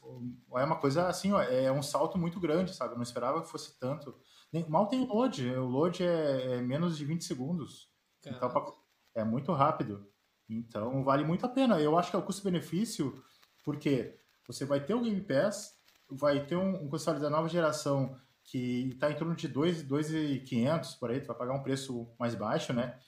é 0.56 0.64
uma 0.64 0.76
coisa 0.76 1.08
assim, 1.08 1.32
ó, 1.32 1.42
é 1.42 1.72
um 1.72 1.82
salto 1.82 2.18
muito 2.18 2.40
grande, 2.40 2.74
sabe? 2.76 2.94
Eu 2.94 2.98
não 2.98 3.04
esperava 3.04 3.42
que 3.42 3.50
fosse 3.50 3.80
tanto. 3.80 4.14
Nem- 4.52 4.68
Mal 4.70 4.88
tem 4.88 5.06
load, 5.06 5.50
o 5.56 5.66
load 5.66 6.04
é, 6.04 6.56
é 6.58 6.62
menos 6.62 6.98
de 6.98 7.06
20 7.06 7.24
segundos. 7.24 7.90
Então, 8.36 8.76
é 9.16 9.24
muito 9.24 9.52
rápido. 9.54 10.08
Então, 10.50 11.04
vale 11.04 11.24
muito 11.24 11.46
a 11.46 11.50
pena. 11.50 11.80
Eu 11.80 11.98
acho 11.98 12.10
que 12.10 12.16
é 12.16 12.20
o 12.20 12.24
custo-benefício, 12.24 13.24
porque 13.64 14.20
você 14.48 14.66
vai 14.66 14.84
ter 14.84 14.94
o 14.94 15.02
Game 15.02 15.22
Pass, 15.22 15.74
vai 16.10 16.46
ter 16.46 16.56
um, 16.56 16.84
um 16.84 16.90
console 16.90 17.20
da 17.20 17.30
nova 17.30 17.48
geração 17.48 18.16
que 18.44 18.90
está 18.90 19.10
em 19.10 19.16
torno 19.16 19.36
de 19.36 19.48
2,500 19.48 20.96
por 20.96 21.10
aí, 21.12 21.22
tu 21.22 21.28
vai 21.28 21.38
pagar 21.38 21.54
um 21.54 21.64
preço 21.64 22.14
mais 22.20 22.36
baixo, 22.36 22.74
né? 22.74 23.00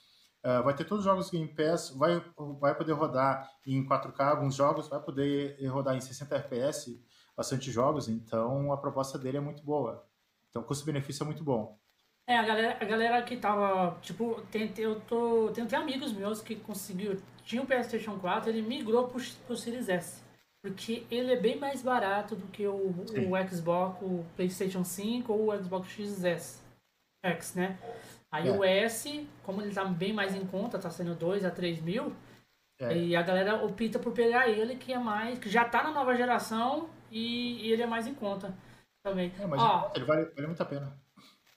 Ah, 0.46 0.60
vai 0.60 0.72
ter 0.76 0.84
todos 0.84 1.04
os 1.04 1.10
jogos 1.10 1.28
Game 1.28 1.48
Pass, 1.48 1.90
vai, 1.90 2.22
vai 2.60 2.72
poder 2.72 2.92
rodar 2.92 3.50
em 3.66 3.84
4K 3.84 4.20
alguns 4.30 4.54
jogos, 4.54 4.86
vai 4.86 5.00
poder 5.00 5.58
rodar 5.66 5.96
em 5.96 6.00
60 6.00 6.36
FPS 6.36 7.04
bastante 7.36 7.68
jogos, 7.72 8.08
então 8.08 8.72
a 8.72 8.76
proposta 8.76 9.18
dele 9.18 9.38
é 9.38 9.40
muito 9.40 9.64
boa. 9.64 10.06
Então 10.48 10.62
o 10.62 10.64
custo-benefício 10.64 11.24
é 11.24 11.26
muito 11.26 11.42
bom. 11.42 11.76
É, 12.28 12.38
a 12.38 12.44
galera, 12.44 12.76
a 12.80 12.84
galera 12.84 13.22
que 13.22 13.36
tava, 13.36 13.98
tipo, 14.00 14.40
tem, 14.52 14.68
tem- 14.68 14.84
eu 14.84 15.00
tô, 15.00 15.50
tenho 15.52 15.66
até 15.66 15.76
amigos 15.76 16.12
meus 16.12 16.40
que 16.40 16.54
conseguiu, 16.54 17.20
tinha 17.42 17.60
o 17.60 17.66
PlayStation 17.66 18.16
4, 18.16 18.48
ele 18.48 18.62
migrou 18.62 19.08
pro, 19.08 19.20
pro 19.48 19.56
Series 19.56 19.88
S. 19.88 20.22
Porque 20.62 21.04
ele 21.10 21.32
é 21.32 21.40
bem 21.40 21.58
mais 21.58 21.82
barato 21.82 22.36
do 22.36 22.46
que 22.46 22.64
o, 22.68 22.94
Sim. 23.08 23.32
o 23.32 23.48
Xbox, 23.48 23.98
o 24.00 24.24
PlayStation 24.36 24.84
5 24.84 25.32
ou 25.32 25.52
o 25.52 25.58
Xbox 25.60 25.88
XS. 25.88 26.62
X, 27.24 27.54
né? 27.54 27.76
Aí 28.30 28.48
É. 28.48 28.52
o 28.52 28.64
S, 28.64 29.28
como 29.44 29.62
ele 29.62 29.72
tá 29.74 29.84
bem 29.84 30.12
mais 30.12 30.34
em 30.34 30.46
conta, 30.46 30.78
tá 30.78 30.90
sendo 30.90 31.14
2 31.14 31.44
a 31.44 31.50
3 31.50 31.80
mil, 31.80 32.14
É. 32.78 32.96
e 32.96 33.16
a 33.16 33.22
galera 33.22 33.64
opta 33.64 33.98
por 33.98 34.12
pegar 34.12 34.48
ele, 34.48 34.76
que 34.76 34.92
é 34.92 34.98
mais, 34.98 35.38
que 35.38 35.48
já 35.48 35.64
tá 35.64 35.82
na 35.82 35.90
nova 35.92 36.14
geração 36.16 36.90
e, 37.10 37.66
e 37.66 37.72
ele 37.72 37.82
é 37.82 37.86
mais 37.86 38.06
em 38.06 38.14
conta 38.14 38.56
também. 39.02 39.32
É, 39.38 39.46
mas 39.46 39.60
Ó, 39.60 39.92
ele 39.94 40.04
vale, 40.04 40.24
vale 40.34 40.46
muito 40.48 40.62
a 40.62 40.66
pena. 40.66 41.00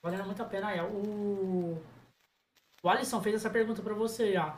Valendo 0.02 0.24
muito 0.24 0.42
a 0.42 0.46
pena, 0.46 0.72
é. 0.72 0.82
O, 0.82 1.82
o 2.82 2.88
Alisson 2.88 3.20
fez 3.20 3.34
essa 3.34 3.50
pergunta 3.50 3.82
pra 3.82 3.92
você, 3.92 4.36
ó. 4.38 4.54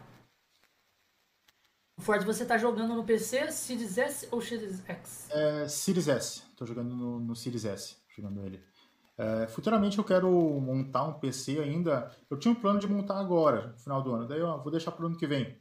O 1.99 2.03
Ford, 2.03 2.25
você 2.25 2.45
tá 2.47 2.57
jogando 2.57 2.95
no 2.95 3.05
PC, 3.05 3.51
Series 3.51 3.99
S 3.99 4.29
ou 4.31 4.41
Series 4.41 4.83
X? 4.87 5.29
É, 5.31 5.69
Series 5.69 6.09
S. 6.09 6.43
Tô 6.57 6.65
jogando 6.65 6.95
no, 6.95 7.19
no 7.21 7.35
Series 7.37 7.65
S, 7.65 7.97
jogando 8.17 8.45
ele. 8.45 8.63
É, 9.23 9.47
futuramente 9.47 9.99
eu 9.99 10.05
quero 10.05 10.29
montar 10.61 11.05
um 11.05 11.13
PC 11.13 11.61
ainda. 11.61 12.11
Eu 12.29 12.37
tinha 12.37 12.51
um 12.51 12.57
plano 12.57 12.81
de 12.81 12.89
montar 12.89 13.21
agora, 13.21 13.69
no 13.69 13.79
final 13.79 14.03
do 14.03 14.13
ano. 14.13 14.27
Daí 14.27 14.41
eu 14.41 14.61
vou 14.61 14.73
deixar 14.73 14.91
pro 14.91 15.07
ano 15.07 15.17
que 15.17 15.29
vem. 15.29 15.57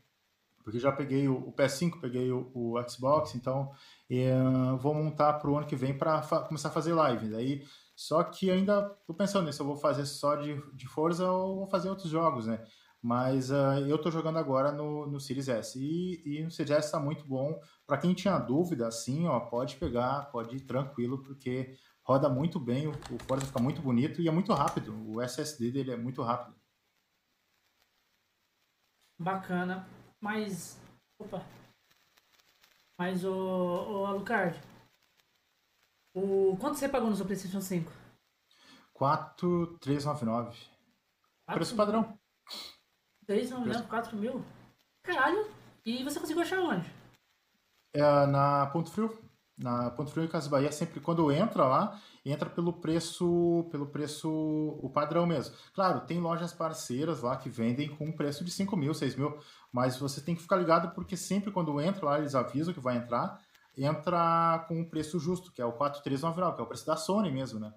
porque 0.63 0.79
já 0.79 0.91
peguei 0.91 1.27
o, 1.27 1.35
o 1.35 1.53
PS5, 1.53 1.99
peguei 2.01 2.31
o, 2.31 2.51
o 2.55 2.89
Xbox, 2.89 3.35
então 3.35 3.71
uh, 4.09 4.77
vou 4.77 4.95
montar 4.95 5.33
para 5.33 5.49
o 5.49 5.57
ano 5.57 5.67
que 5.67 5.75
vem 5.75 5.95
para 5.95 6.21
começar 6.47 6.69
a 6.69 6.71
fazer 6.71 6.93
live. 6.93 7.29
Daí, 7.29 7.63
só 7.95 8.23
que 8.23 8.49
ainda 8.49 8.97
estou 8.99 9.15
pensando 9.15 9.51
se 9.53 9.59
eu 9.61 9.65
vou 9.65 9.77
fazer 9.77 10.07
só 10.07 10.35
de, 10.35 10.59
de 10.73 10.87
Forza 10.87 11.29
ou 11.29 11.57
vou 11.57 11.67
fazer 11.67 11.89
outros 11.89 12.09
jogos, 12.09 12.47
né? 12.47 12.63
Mas 13.01 13.51
uh, 13.51 13.79
eu 13.87 13.95
estou 13.95 14.11
jogando 14.11 14.37
agora 14.37 14.71
no, 14.71 15.07
no 15.07 15.19
Series 15.19 15.47
S 15.49 15.79
e, 15.79 16.21
e 16.25 16.43
no 16.43 16.51
Series 16.51 16.77
S 16.77 16.87
está 16.87 16.99
muito 16.99 17.25
bom. 17.27 17.59
Para 17.85 17.97
quem 17.97 18.13
tinha 18.13 18.37
dúvida, 18.39 18.87
assim, 18.87 19.27
ó, 19.27 19.39
pode 19.39 19.75
pegar, 19.75 20.31
pode 20.31 20.55
ir 20.55 20.61
tranquilo, 20.61 21.21
porque 21.23 21.75
roda 22.03 22.29
muito 22.29 22.59
bem, 22.59 22.87
o, 22.87 22.91
o 22.91 23.23
Forza 23.27 23.45
fica 23.45 23.59
muito 23.59 23.81
bonito 23.81 24.21
e 24.21 24.27
é 24.27 24.31
muito 24.31 24.53
rápido. 24.53 24.93
O 25.09 25.21
SSD 25.21 25.71
dele 25.71 25.91
é 25.91 25.97
muito 25.97 26.21
rápido. 26.21 26.55
Bacana. 29.19 29.87
Mas. 30.19 30.79
Opa. 31.19 31.45
Mas 32.97 33.23
o. 33.23 33.31
o 33.31 34.05
Alucard. 34.05 34.59
O, 36.13 36.57
quanto 36.59 36.77
você 36.77 36.89
pagou 36.89 37.09
no 37.09 37.15
seu 37.15 37.25
PlayStation 37.25 37.61
5? 37.61 37.91
4,399. 38.93 40.57
Preço 41.45 41.75
padrão. 41.75 42.17
3,99, 43.27 43.87
4 43.87 44.17
mil? 44.17 44.45
Caralho. 45.03 45.49
E 45.85 46.03
você 46.03 46.19
conseguiu 46.19 46.41
achar 46.43 46.59
onde? 46.59 46.87
É 47.93 48.01
na 48.25 48.67
Ponto 48.67 48.91
Frio. 48.91 49.17
Na 49.61 49.91
Ponto 49.91 50.09
Frio 50.09 50.25
e 50.25 50.27
Casa 50.27 50.49
Bahia, 50.49 50.71
sempre 50.71 50.99
quando 50.99 51.31
entra 51.31 51.65
lá, 51.65 51.99
entra 52.25 52.49
pelo 52.49 52.73
preço, 52.73 53.67
pelo 53.69 53.85
preço, 53.85 54.29
o 54.81 54.89
padrão 54.89 55.25
mesmo. 55.25 55.55
Claro, 55.73 56.01
tem 56.01 56.19
lojas 56.19 56.51
parceiras 56.51 57.21
lá 57.21 57.37
que 57.37 57.49
vendem 57.49 57.89
com 57.89 58.05
um 58.05 58.11
preço 58.11 58.43
de 58.43 58.51
5 58.51 58.75
mil, 58.75 58.93
6 58.93 59.15
mil, 59.15 59.37
mas 59.71 59.97
você 59.97 60.19
tem 60.19 60.35
que 60.35 60.41
ficar 60.41 60.55
ligado 60.55 60.95
porque 60.95 61.15
sempre 61.15 61.51
quando 61.51 61.79
entra 61.79 62.05
lá, 62.05 62.19
eles 62.19 62.33
avisam 62.33 62.73
que 62.73 62.79
vai 62.79 62.97
entrar, 62.97 63.39
entra 63.77 64.65
com 64.67 64.79
um 64.79 64.89
preço 64.89 65.19
justo, 65.19 65.51
que 65.51 65.61
é 65.61 65.65
o 65.65 65.73
4399, 65.73 66.55
que 66.55 66.61
é 66.61 66.63
o 66.63 66.67
preço 66.67 66.85
da 66.85 66.95
Sony 66.95 67.31
mesmo, 67.31 67.59
né? 67.59 67.71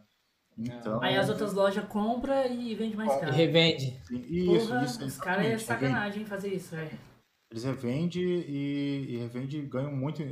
Então, 0.56 1.02
Aí 1.02 1.16
as 1.16 1.28
outras 1.28 1.52
lojas 1.52 1.84
compram 1.86 2.46
e 2.46 2.74
vende 2.74 2.96
mais 2.96 3.12
caro. 3.12 3.32
E 3.32 3.36
revende. 3.36 4.00
Isso, 4.10 4.68
Porra, 4.68 4.84
isso. 4.84 5.04
Os 5.04 5.16
caras 5.18 5.46
é 5.46 5.58
sacanagem 5.58 6.24
fazer 6.24 6.54
isso, 6.54 6.74
velho. 6.76 6.96
Eles 7.50 7.64
revendem 7.64 8.22
e, 8.22 9.06
e 9.10 9.16
revendem 9.18 9.60
e 9.60 9.66
ganham 9.66 9.92
muito. 9.92 10.22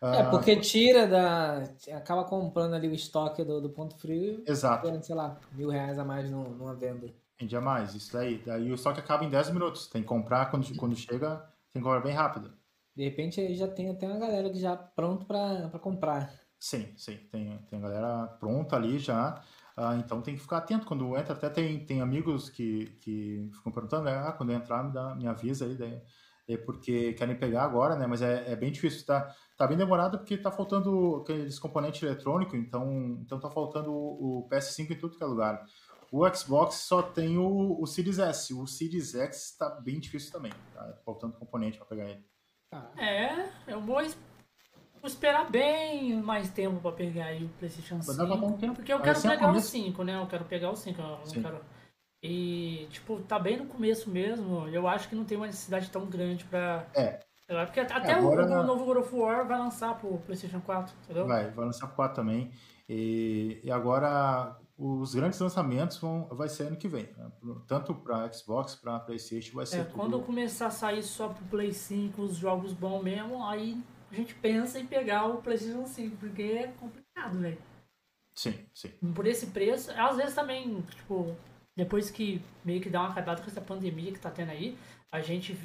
É, 0.00 0.20
ah, 0.20 0.30
porque 0.30 0.56
tira 0.56 1.06
da. 1.06 1.64
acaba 1.96 2.24
comprando 2.24 2.74
ali 2.74 2.88
o 2.88 2.94
estoque 2.94 3.42
do, 3.42 3.60
do 3.60 3.70
ponto 3.70 3.96
frio. 3.96 4.42
Exato. 4.46 4.86
Ganhando, 4.86 5.02
sei 5.02 5.14
lá, 5.14 5.36
mil 5.52 5.70
reais 5.70 5.98
a 5.98 6.04
mais 6.04 6.30
numa 6.30 6.74
venda. 6.74 7.12
Vende 7.38 7.56
a 7.56 7.60
mais, 7.60 7.94
isso 7.94 8.12
daí. 8.12 8.42
Daí 8.44 8.70
o 8.70 8.74
estoque 8.74 9.00
acaba 9.00 9.24
em 9.24 9.30
10 9.30 9.50
minutos. 9.50 9.86
Tem 9.88 10.02
que 10.02 10.08
comprar 10.08 10.50
quando, 10.50 10.72
quando 10.76 10.96
chega, 10.96 11.36
tem 11.72 11.80
que 11.80 11.86
comprar 11.88 12.00
bem 12.00 12.12
rápido. 12.12 12.52
De 12.96 13.04
repente 13.04 13.40
aí 13.40 13.54
já 13.54 13.68
tem 13.68 13.90
até 13.90 14.06
uma 14.06 14.18
galera 14.18 14.50
que 14.50 14.58
já 14.58 14.76
pronto 14.76 15.24
para 15.26 15.70
comprar. 15.80 16.32
Sim, 16.58 16.92
sim. 16.96 17.16
Tem, 17.30 17.58
tem 17.68 17.78
a 17.78 17.82
galera 17.82 18.26
pronta 18.40 18.76
ali 18.76 18.98
já. 18.98 19.40
Ah, 19.76 19.94
então 19.96 20.20
tem 20.20 20.34
que 20.34 20.40
ficar 20.40 20.58
atento 20.58 20.86
quando 20.86 21.16
entra. 21.16 21.32
Até 21.32 21.48
tem, 21.48 21.84
tem 21.84 22.00
amigos 22.00 22.50
que, 22.50 22.86
que 23.00 23.48
ficam 23.52 23.72
perguntando, 23.72 24.04
né? 24.04 24.18
Ah, 24.18 24.32
quando 24.32 24.52
entrar, 24.52 24.82
me, 24.82 24.92
dá, 24.92 25.14
me 25.14 25.28
avisa 25.28 25.64
aí. 25.64 25.76
Daí, 25.76 25.92
é 25.92 26.02
porque 26.56 27.12
querem 27.12 27.36
pegar 27.36 27.64
agora, 27.64 27.96
né? 27.96 28.06
Mas 28.06 28.22
é, 28.22 28.52
é 28.52 28.56
bem 28.56 28.72
difícil, 28.72 29.04
tá? 29.04 29.34
Tá 29.56 29.66
bem 29.66 29.76
demorado 29.76 30.18
porque 30.18 30.38
tá 30.38 30.50
faltando 30.50 31.16
aqueles 31.16 31.58
componentes 31.58 32.02
eletrônicos, 32.02 32.58
então, 32.58 33.18
então 33.20 33.40
tá 33.40 33.50
faltando 33.50 33.92
o, 33.92 34.40
o 34.40 34.48
PS5 34.48 34.90
em 34.90 34.98
tudo 34.98 35.16
que 35.16 35.22
é 35.22 35.26
lugar. 35.26 35.62
O 36.10 36.26
Xbox 36.34 36.76
só 36.76 37.02
tem 37.02 37.36
o, 37.36 37.76
o 37.80 37.86
Series 37.86 38.18
S, 38.18 38.54
o 38.54 38.66
Series 38.66 39.14
X 39.14 39.56
tá 39.58 39.68
bem 39.68 40.00
difícil 40.00 40.32
também, 40.32 40.52
tá 40.72 40.98
faltando 41.04 41.34
componente 41.34 41.76
para 41.76 41.86
pegar 41.86 42.08
ele. 42.08 42.24
É, 42.96 43.48
eu 43.66 43.80
vou 43.80 44.00
esperar 45.04 45.50
bem 45.50 46.20
mais 46.22 46.50
tempo 46.50 46.80
para 46.80 46.92
pegar 46.92 47.26
aí 47.26 47.44
o 47.44 47.48
PlayStation 47.58 48.00
5. 48.00 48.74
Porque 48.74 48.92
eu 48.92 49.00
quero 49.00 49.20
pegar 49.20 49.52
o 49.52 49.60
5, 49.60 50.02
né? 50.04 50.20
Eu 50.20 50.26
quero 50.26 50.44
pegar 50.44 50.70
o 50.70 50.76
5. 50.76 51.00
Eu 51.00 51.42
quero 51.42 51.60
e, 52.22 52.88
tipo, 52.90 53.20
tá 53.20 53.38
bem 53.38 53.58
no 53.58 53.66
começo 53.66 54.10
mesmo. 54.10 54.66
Eu 54.68 54.88
acho 54.88 55.08
que 55.08 55.14
não 55.14 55.24
tem 55.24 55.36
uma 55.36 55.46
necessidade 55.46 55.90
tão 55.90 56.06
grande 56.06 56.44
pra. 56.44 56.86
É. 56.94 57.20
Porque 57.46 57.80
até 57.80 58.12
Agora... 58.12 58.60
o, 58.60 58.66
novo 58.66 58.84
God 58.84 58.98
of 58.98 59.14
War 59.14 59.46
vai 59.46 59.58
lançar 59.58 59.98
pro 59.98 60.18
PlayStation 60.18 60.60
4, 60.60 60.94
entendeu? 61.04 61.26
Vai, 61.26 61.50
vai 61.50 61.64
lançar 61.64 61.86
pro 61.86 61.96
4 61.96 62.16
também. 62.16 62.50
E, 62.86 63.58
e 63.64 63.70
agora 63.70 64.58
os 64.76 65.14
grandes 65.14 65.40
lançamentos 65.40 65.96
vão 65.96 66.26
vai 66.30 66.48
ser 66.48 66.64
ano 66.64 66.76
que 66.76 66.86
vem. 66.86 67.08
Né? 67.16 67.30
Tanto 67.66 67.94
para 67.94 68.30
Xbox, 68.30 68.74
para 68.74 69.00
PlayStation, 69.00 69.56
vai 69.56 69.64
ser 69.64 69.78
é, 69.78 69.84
tudo... 69.84 69.94
Quando 69.94 70.20
começar 70.20 70.66
a 70.66 70.70
sair 70.70 71.02
só 71.02 71.28
pro 71.28 71.44
Play 71.46 71.72
5 71.72 72.20
os 72.20 72.36
jogos 72.36 72.74
bons 72.74 73.02
mesmo, 73.02 73.42
aí 73.44 73.82
a 74.10 74.14
gente 74.14 74.34
pensa 74.34 74.78
em 74.78 74.86
pegar 74.86 75.26
o 75.26 75.40
PlayStation 75.40 75.86
5, 75.86 76.16
porque 76.16 76.42
é 76.42 76.66
complicado, 76.78 77.38
velho. 77.38 77.58
Sim, 78.34 78.54
sim. 78.74 78.90
Por 79.14 79.26
esse 79.26 79.46
preço, 79.46 79.90
às 79.92 80.16
vezes 80.16 80.34
também, 80.34 80.80
tipo, 80.82 81.34
depois 81.78 82.10
que 82.10 82.42
meio 82.64 82.80
que 82.80 82.90
dá 82.90 83.02
uma 83.02 83.10
acabada 83.10 83.40
com 83.40 83.46
essa 83.48 83.60
pandemia 83.60 84.12
que 84.12 84.18
tá 84.18 84.32
tendo 84.32 84.50
aí, 84.50 84.76
a 85.12 85.20
gente 85.20 85.56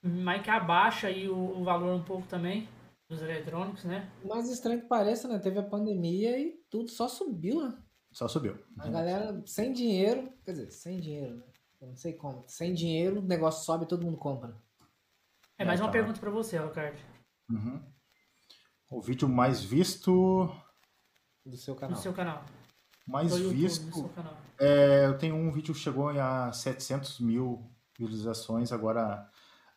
mais 0.00 0.40
que 0.40 0.48
abaixa 0.48 1.08
aí 1.08 1.28
o, 1.28 1.58
o 1.58 1.64
valor 1.64 1.92
um 1.96 2.04
pouco 2.04 2.28
também 2.28 2.68
dos 3.08 3.20
eletrônicos, 3.20 3.82
né? 3.82 4.08
Mas 4.24 4.48
estranho 4.48 4.82
que 4.82 4.86
pareça, 4.86 5.26
né? 5.26 5.40
Teve 5.40 5.58
a 5.58 5.64
pandemia 5.64 6.38
e 6.38 6.52
tudo 6.70 6.88
só 6.88 7.08
subiu, 7.08 7.60
né? 7.60 7.76
Só 8.12 8.28
subiu. 8.28 8.56
A 8.78 8.88
galera 8.88 9.42
sem 9.44 9.72
dinheiro, 9.72 10.32
quer 10.44 10.52
dizer, 10.52 10.70
sem 10.70 11.00
dinheiro, 11.00 11.34
né? 11.34 11.44
Eu 11.80 11.88
não 11.88 11.96
sei 11.96 12.12
como. 12.12 12.44
Sem 12.46 12.72
dinheiro, 12.72 13.18
o 13.18 13.26
negócio 13.26 13.64
sobe 13.64 13.84
e 13.84 13.88
todo 13.88 14.04
mundo 14.04 14.18
compra. 14.18 14.54
É 15.58 15.64
mais 15.64 15.80
é, 15.80 15.82
uma 15.82 15.88
tá. 15.88 15.92
pergunta 15.92 16.20
para 16.20 16.30
você, 16.30 16.56
Alcard. 16.56 17.04
Uhum. 17.50 17.82
O 18.88 19.00
vídeo 19.02 19.28
mais 19.28 19.60
visto 19.60 20.48
do 21.44 21.56
seu 21.56 21.74
canal. 21.74 21.96
Do 21.96 22.00
seu 22.00 22.12
canal 22.12 22.44
mais 23.06 23.32
YouTube, 23.32 23.54
visto. 23.54 24.10
É, 24.58 25.06
eu 25.06 25.16
tenho 25.18 25.36
um 25.36 25.52
vídeo 25.52 25.74
que 25.74 25.80
chegou 25.80 26.08
a 26.08 26.52
700 26.52 27.20
mil 27.20 27.70
visualizações, 27.98 28.72
agora, 28.72 29.28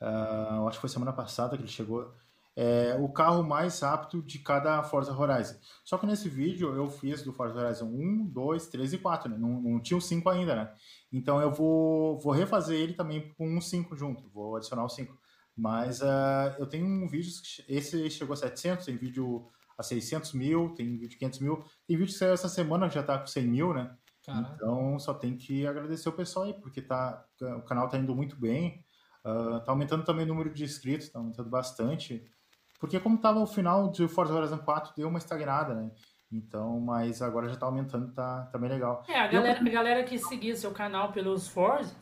uh, 0.01 0.67
acho 0.67 0.77
que 0.77 0.81
foi 0.81 0.89
semana 0.89 1.13
passada 1.13 1.55
que 1.55 1.63
ele 1.63 1.69
chegou. 1.69 2.13
É, 2.55 2.98
o 3.00 3.07
carro 3.07 3.41
mais 3.41 3.79
rápido 3.79 4.21
de 4.21 4.39
cada 4.39 4.83
Forza 4.83 5.13
Horizon. 5.13 5.55
Só 5.86 5.98
que 5.98 6.05
nesse 6.05 6.27
vídeo 6.27 6.75
eu 6.75 6.89
fiz 6.89 7.24
do 7.24 7.31
Forza 7.31 7.57
Horizon 7.57 7.86
1, 7.86 8.25
2, 8.25 8.67
3 8.67 8.93
e 8.93 8.98
4, 8.98 9.31
né? 9.31 9.38
Não, 9.38 9.62
não 9.62 9.79
tinha 9.79 9.98
o 9.98 10.01
5 10.01 10.27
ainda, 10.29 10.55
né? 10.55 10.74
Então 11.12 11.39
eu 11.39 11.51
vou, 11.51 12.19
vou 12.19 12.33
refazer 12.33 12.77
ele 12.77 12.93
também 12.93 13.33
com 13.38 13.48
um 13.48 13.62
5 13.62 13.95
junto, 13.95 14.27
vou 14.29 14.57
adicionar 14.57 14.83
o 14.83 14.89
5. 14.89 15.17
Mas 15.55 16.01
uh, 16.01 16.55
eu 16.57 16.65
tenho 16.65 16.86
um 16.86 17.07
vídeo, 17.07 17.31
esse 17.67 18.09
chegou 18.09 18.33
a 18.33 18.38
700, 18.38 18.86
tem 18.86 18.98
vídeo 18.98 19.48
a 19.79 19.83
600 19.83 20.33
mil, 20.33 20.74
tem 20.75 20.98
vídeo 20.98 21.07
de 21.07 21.17
500 21.17 21.39
mil. 21.39 21.63
Tem 21.88 21.95
vídeo 21.95 22.12
que 22.12 22.19
saiu 22.19 22.33
essa 22.33 22.50
semana 22.50 22.89
que 22.89 22.95
já 22.95 23.01
tá 23.01 23.17
com 23.17 23.25
100 23.25 23.48
mil, 23.48 23.74
né? 23.74 23.95
Caramba. 24.25 24.51
Então 24.53 25.00
só 25.00 25.13
tem 25.13 25.38
que 25.38 25.65
agradecer 25.65 26.09
o 26.09 26.13
pessoal 26.13 26.45
aí, 26.45 26.53
porque 26.53 26.81
tá, 26.81 27.25
o 27.57 27.62
canal 27.62 27.88
tá 27.88 27.98
indo 27.98 28.13
muito 28.13 28.36
bem. 28.36 28.83
Uh, 29.24 29.62
tá 29.62 29.71
aumentando 29.71 30.03
também 30.03 30.25
o 30.25 30.27
número 30.27 30.53
de 30.53 30.65
inscritos, 30.65 31.07
tá 31.09 31.19
aumentando 31.19 31.50
bastante. 31.50 32.29
Porque 32.77 33.00
como 33.00 33.17
tava 33.17 33.39
o 33.39 33.48
final 33.48 33.89
de 33.89 34.05
Forza 34.09 34.33
Horizon 34.33 34.57
4, 34.57 34.93
deu 34.98 35.07
uma 35.07 35.17
estagnada, 35.17 35.74
né? 35.74 35.89
Então, 36.29 36.77
mas 36.81 37.21
agora 37.21 37.48
já 37.48 37.55
tá 37.55 37.65
aumentando, 37.65 38.13
tá, 38.13 38.50
tá 38.51 38.57
bem 38.57 38.69
legal. 38.69 39.03
É, 39.07 39.17
a 39.17 39.27
galera, 39.27 39.59
eu... 39.62 39.67
a 39.67 39.69
galera 39.69 40.03
que 40.03 40.19
seguia 40.19 40.55
seu 40.57 40.71
canal 40.71 41.13
pelos 41.13 41.48
Forza, 41.48 41.95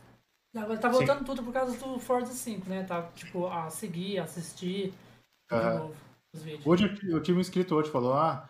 agora 0.54 0.78
tá 0.78 0.88
voltando 0.88 1.20
Sim. 1.20 1.24
tudo 1.24 1.44
por 1.44 1.52
causa 1.52 1.78
do 1.78 1.98
Forza 2.00 2.32
5, 2.32 2.68
né? 2.68 2.82
Tá, 2.82 3.02
tipo, 3.14 3.46
a 3.46 3.70
seguir, 3.70 4.18
assistir 4.18 4.92
de 5.48 5.56
novo. 5.78 6.07
Hoje 6.64 6.98
eu, 7.04 7.22
tive 7.22 7.38
um 7.38 7.40
inscrito 7.40 7.74
hoje, 7.74 7.90
falou, 7.90 8.14
ah, 8.14 8.48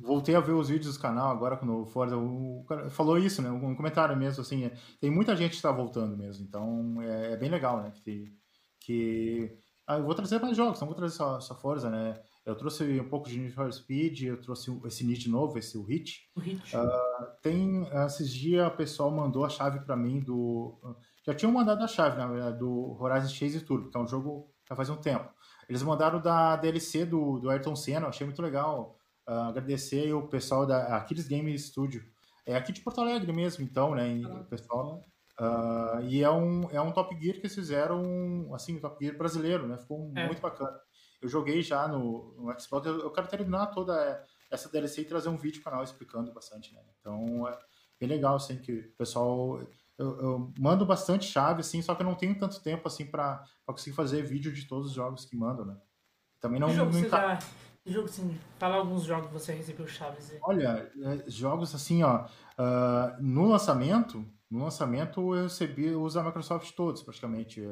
voltei 0.00 0.34
a 0.34 0.40
ver 0.40 0.52
os 0.52 0.68
vídeos 0.68 0.96
do 0.96 1.02
canal 1.02 1.30
agora 1.30 1.56
quando 1.56 1.82
o 1.82 1.86
Forza, 1.86 2.16
o 2.16 2.64
cara 2.68 2.90
falou 2.90 3.18
isso, 3.18 3.42
né, 3.42 3.50
um 3.50 3.74
comentário 3.74 4.16
mesmo, 4.16 4.40
assim, 4.40 4.64
é, 4.64 4.72
tem 5.00 5.10
muita 5.10 5.36
gente 5.36 5.50
que 5.50 5.56
está 5.56 5.70
voltando 5.70 6.16
mesmo, 6.16 6.44
então 6.44 7.00
é, 7.02 7.32
é, 7.32 7.36
bem 7.36 7.50
legal, 7.50 7.82
né, 7.82 7.92
que, 8.02 8.32
que 8.80 9.52
ah, 9.86 9.98
eu 9.98 10.04
vou 10.04 10.14
trazer 10.14 10.40
mais 10.40 10.56
jogos, 10.56 10.80
não 10.80 10.88
vou 10.88 10.96
trazer 10.96 11.14
só, 11.14 11.40
só 11.40 11.54
Forza, 11.54 11.90
né, 11.90 12.18
eu 12.46 12.54
trouxe 12.54 12.84
um 12.98 13.08
pouco 13.08 13.28
de 13.28 13.38
Need 13.38 13.54
for 13.54 13.70
Speed, 13.70 14.22
eu 14.22 14.40
trouxe 14.40 14.70
esse 14.86 15.04
Need 15.04 15.28
novo, 15.28 15.58
esse 15.58 15.76
o 15.76 15.82
Hit. 15.82 16.30
O 16.34 16.40
Hit. 16.40 16.74
Uh, 16.74 17.40
tem, 17.42 17.86
esses 18.06 18.32
dias 18.32 18.66
o 18.66 18.76
pessoal 18.76 19.10
mandou 19.10 19.44
a 19.44 19.48
chave 19.48 19.80
para 19.80 19.94
mim 19.94 20.20
do... 20.20 20.80
Já 21.24 21.34
tinham 21.34 21.52
mandado 21.52 21.84
a 21.84 21.86
chave, 21.86 22.16
na 22.16 22.26
verdade, 22.26 22.58
do 22.58 22.96
Horizon 22.98 23.28
Chase 23.28 23.60
Turbo, 23.60 23.90
que 23.90 23.96
é 23.96 24.00
um 24.00 24.08
jogo 24.08 24.50
já 24.66 24.74
faz 24.74 24.88
um 24.88 24.96
tempo. 24.96 25.28
Eles 25.70 25.84
mandaram 25.84 26.20
da 26.20 26.56
DLC 26.56 27.06
do, 27.06 27.38
do 27.38 27.48
Ayrton 27.48 27.76
Senna, 27.76 28.08
achei 28.08 28.26
muito 28.26 28.42
legal. 28.42 28.98
Uh, 29.24 29.50
agradecer 29.50 30.12
o 30.12 30.26
pessoal 30.26 30.66
da 30.66 30.96
Aquiles 30.96 31.28
Game 31.28 31.56
Studio. 31.56 32.02
É 32.44 32.56
aqui 32.56 32.72
de 32.72 32.80
Porto 32.80 33.00
Alegre 33.00 33.32
mesmo, 33.32 33.62
então, 33.62 33.94
né? 33.94 34.16
E, 34.16 34.44
pessoal. 34.46 35.00
Uh, 35.38 36.02
e 36.08 36.24
é 36.24 36.30
um, 36.30 36.68
é 36.72 36.80
um 36.80 36.90
Top 36.90 37.14
Gear 37.14 37.34
que 37.34 37.42
eles 37.42 37.54
fizeram, 37.54 38.52
assim, 38.52 38.78
um 38.78 38.80
Top 38.80 38.96
Gear 39.00 39.16
brasileiro, 39.16 39.68
né? 39.68 39.78
Ficou 39.78 40.10
é. 40.16 40.26
muito 40.26 40.42
bacana. 40.42 40.76
Eu 41.22 41.28
joguei 41.28 41.62
já 41.62 41.86
no, 41.86 42.34
no 42.36 42.60
Xbox, 42.60 42.88
eu, 42.88 42.98
eu 43.02 43.10
quero 43.12 43.28
terminar 43.28 43.66
toda 43.68 44.26
essa 44.50 44.68
DLC 44.68 45.02
e 45.02 45.04
trazer 45.04 45.28
um 45.28 45.36
vídeo 45.36 45.58
no 45.58 45.64
canal 45.64 45.84
explicando 45.84 46.32
bastante, 46.32 46.74
né? 46.74 46.80
Então, 46.98 47.46
é 47.46 47.56
bem 48.00 48.08
legal, 48.08 48.34
assim, 48.34 48.56
que 48.56 48.72
o 48.72 48.96
pessoal 48.96 49.64
eu, 50.00 50.18
eu, 50.18 50.52
mando 50.58 50.86
bastante 50.86 51.26
chave, 51.26 51.60
assim, 51.60 51.82
só 51.82 51.94
que 51.94 52.00
eu 52.00 52.06
não 52.06 52.14
tenho 52.14 52.38
tanto 52.38 52.62
tempo, 52.62 52.88
assim, 52.88 53.04
pra, 53.04 53.44
pra 53.66 53.74
conseguir 53.74 53.94
fazer 53.94 54.22
vídeo 54.22 54.50
de 54.50 54.66
todos 54.66 54.88
os 54.88 54.94
jogos 54.94 55.26
que 55.26 55.36
mando, 55.36 55.62
né? 55.64 55.76
Também 56.40 56.58
não... 56.58 56.68
Que 56.68 56.74
jogo 56.74 56.92
não. 56.92 57.38
Que 57.82 57.92
jogo, 57.92 58.06
assim, 58.06 58.38
fala 58.58 58.76
alguns 58.76 59.04
jogos 59.04 59.26
que 59.26 59.32
você 59.34 59.52
recebeu 59.52 59.86
chaves 59.86 60.30
aí. 60.30 60.38
Olha, 60.42 60.90
é, 61.02 61.30
jogos 61.30 61.74
assim, 61.74 62.02
ó, 62.02 62.24
uh, 62.24 63.22
no 63.22 63.48
lançamento, 63.48 64.24
no 64.50 64.64
lançamento 64.64 65.34
eu 65.34 65.42
recebi 65.42 65.90
os 65.90 66.14
da 66.14 66.22
Microsoft 66.22 66.72
todos, 66.72 67.02
praticamente. 67.02 67.62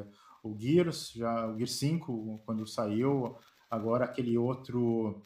O 0.43 0.55
Gears, 0.57 1.11
já, 1.11 1.47
o 1.47 1.55
Gears 1.57 1.77
5, 1.79 2.43
quando 2.45 2.65
saiu, 2.67 3.37
agora 3.69 4.05
aquele 4.05 4.37
outro, 4.37 5.21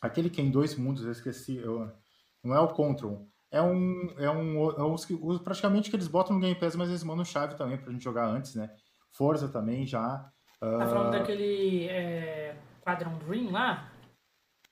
aquele 0.00 0.30
que 0.30 0.40
é 0.40 0.44
em 0.44 0.50
dois 0.50 0.74
mundos, 0.74 1.04
eu 1.04 1.12
esqueci, 1.12 1.56
eu, 1.56 1.90
não 2.42 2.54
é 2.54 2.60
o 2.60 2.68
Control, 2.68 3.28
é 3.54 3.62
um, 3.62 4.14
é 4.18 4.28
um, 4.28 4.70
é 4.70 4.82
um, 4.82 5.38
praticamente 5.38 5.88
que 5.88 5.94
eles 5.94 6.08
botam 6.08 6.34
no 6.34 6.40
Game 6.40 6.58
Pass, 6.58 6.74
mas 6.74 6.88
eles 6.88 7.04
mandam 7.04 7.24
chave 7.24 7.54
também 7.54 7.78
pra 7.78 7.92
gente 7.92 8.02
jogar 8.02 8.26
antes, 8.26 8.56
né? 8.56 8.68
Forza 9.12 9.48
também 9.48 9.86
já. 9.86 10.28
Tá 10.58 10.86
falando 10.86 11.08
uh... 11.08 11.10
daquele 11.12 11.86
é, 11.86 12.56
Quadron 12.82 13.16
Dream 13.18 13.52
lá? 13.52 13.92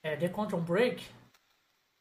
É 0.03 0.17
The 0.17 0.29
Control 0.29 0.61
Break? 0.63 1.07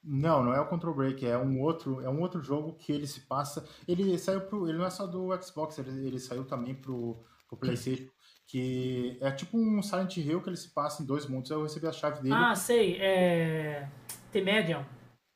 Não, 0.04 0.44
não 0.44 0.54
é 0.56 0.60
o 0.60 0.66
Control 0.66 0.96
Break, 0.96 1.24
é 1.24 1.38
um 1.38 1.62
outro, 1.62 2.02
é 2.02 2.10
um 2.10 2.20
outro 2.20 2.42
jogo 2.42 2.74
que 2.74 2.92
ele 2.92 3.06
se 3.06 3.22
passa. 3.22 3.64
Ele 3.88 4.18
saiu 4.18 4.42
pro. 4.42 4.68
Ele 4.68 4.80
não 4.80 4.86
é 4.86 4.90
só 4.90 5.06
do 5.06 5.30
Xbox, 5.40 5.78
ele, 5.78 6.08
ele 6.08 6.20
saiu 6.20 6.44
também 6.46 6.74
pro, 6.74 7.24
pro 7.48 7.58
Playstation. 7.58 8.10
Que 8.48 9.20
é 9.22 9.30
tipo 9.32 9.56
um 9.56 9.84
Silent 9.84 10.18
Hill 10.18 10.42
que 10.42 10.50
ele 10.50 10.58
se 10.58 10.74
passa 10.74 11.04
em 11.04 11.06
dois 11.06 11.28
mundos. 11.28 11.52
Eu 11.52 11.62
recebi 11.62 11.86
a 11.86 11.92
chave 11.92 12.24
dele. 12.24 12.34
Ah, 12.34 12.56
sei. 12.56 12.98
É. 13.00 13.88
The 14.32 14.42
Medium. 14.42 14.84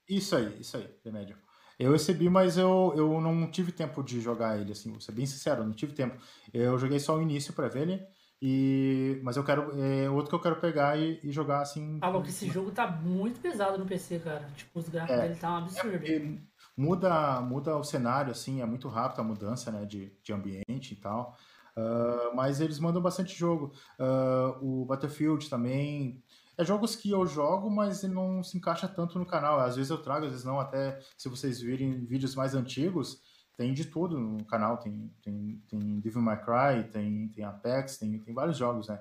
Isso 0.08 0.36
aí, 0.36 0.60
isso 0.60 0.78
aí, 0.78 0.88
The 1.04 1.12
Medium. 1.12 1.38
Eu 1.78 1.92
recebi, 1.92 2.30
mas 2.30 2.58
eu, 2.58 2.94
eu 2.96 3.20
não 3.20 3.50
tive 3.52 3.72
tempo 3.72 4.02
de 4.02 4.22
jogar 4.22 4.60
ele, 4.60 4.72
assim, 4.72 4.92
vou 4.92 5.02
ser 5.02 5.12
bem 5.12 5.26
sincero, 5.26 5.64
não 5.64 5.74
tive 5.74 5.94
tempo. 5.94 6.16
Eu 6.54 6.78
joguei 6.78 7.00
só 7.00 7.18
o 7.18 7.22
início 7.22 7.54
para 7.54 7.68
ver 7.68 7.82
ele. 7.82 8.08
E, 8.42 9.20
mas 9.24 9.38
eu 9.38 9.44
quero. 9.44 9.72
É 9.82 10.10
outro 10.10 10.30
que 10.30 10.36
eu 10.36 10.42
quero 10.42 10.62
pegar 10.62 10.98
e, 10.98 11.20
e 11.24 11.32
jogar 11.32 11.62
assim. 11.62 12.00
Falou 12.00 12.22
que 12.22 12.30
esse 12.30 12.48
jogo 12.50 12.72
tá 12.72 12.86
muito 12.88 13.40
pesado 13.40 13.78
no 13.78 13.86
PC, 13.86 14.20
cara. 14.20 14.48
Tipo, 14.56 14.80
os 14.80 14.90
gráficos 14.90 15.18
é, 15.18 15.28
dele 15.28 15.40
tá 15.40 15.52
um 15.52 15.58
absurdo. 15.58 16.06
É 16.06 16.38
muda, 16.78 17.42
muda 17.42 17.78
o 17.78 17.84
cenário, 17.84 18.32
assim, 18.32 18.62
é 18.62 18.66
muito 18.66 18.88
rápido 18.88 19.22
a 19.22 19.24
mudança 19.24 19.72
né, 19.72 19.86
de, 19.86 20.12
de 20.22 20.34
ambiente 20.34 20.94
e 20.94 20.96
tal. 20.96 21.36
Uh, 21.78 22.34
mas 22.36 22.62
eles 22.62 22.80
mandam 22.80 23.02
bastante 23.02 23.38
jogo. 23.38 23.74
Uh, 24.00 24.82
o 24.82 24.86
Battlefield 24.86 25.50
também. 25.50 26.24
É 26.58 26.64
jogos 26.64 26.96
que 26.96 27.10
eu 27.10 27.26
jogo, 27.26 27.70
mas 27.70 28.04
ele 28.04 28.14
não 28.14 28.42
se 28.42 28.58
encaixa 28.58 28.88
tanto 28.88 29.20
no 29.20 29.26
canal. 29.26 29.60
Às 29.60 29.76
vezes 29.76 29.90
eu 29.90 29.98
trago, 29.98 30.26
às 30.26 30.32
vezes 30.32 30.46
não. 30.46 30.60
Até 30.60 31.00
se 31.18 31.28
vocês 31.28 31.60
virem 31.60 32.06
vídeos 32.06 32.36
mais 32.36 32.56
antigos, 32.56 33.22
tem 33.58 33.74
de 33.74 33.86
tudo 33.86 34.20
no 34.20 34.44
canal, 34.46 34.78
tem, 34.78 35.12
tem, 35.22 35.62
tem 35.68 36.00
Devil 36.00 36.22
May 36.22 36.42
Cry, 36.44 36.90
tem, 36.92 37.30
tem 37.30 37.44
Apex, 37.44 37.98
tem, 37.98 38.20
tem 38.20 38.34
vários 38.34 38.58
jogos, 38.58 38.88
né? 38.88 39.00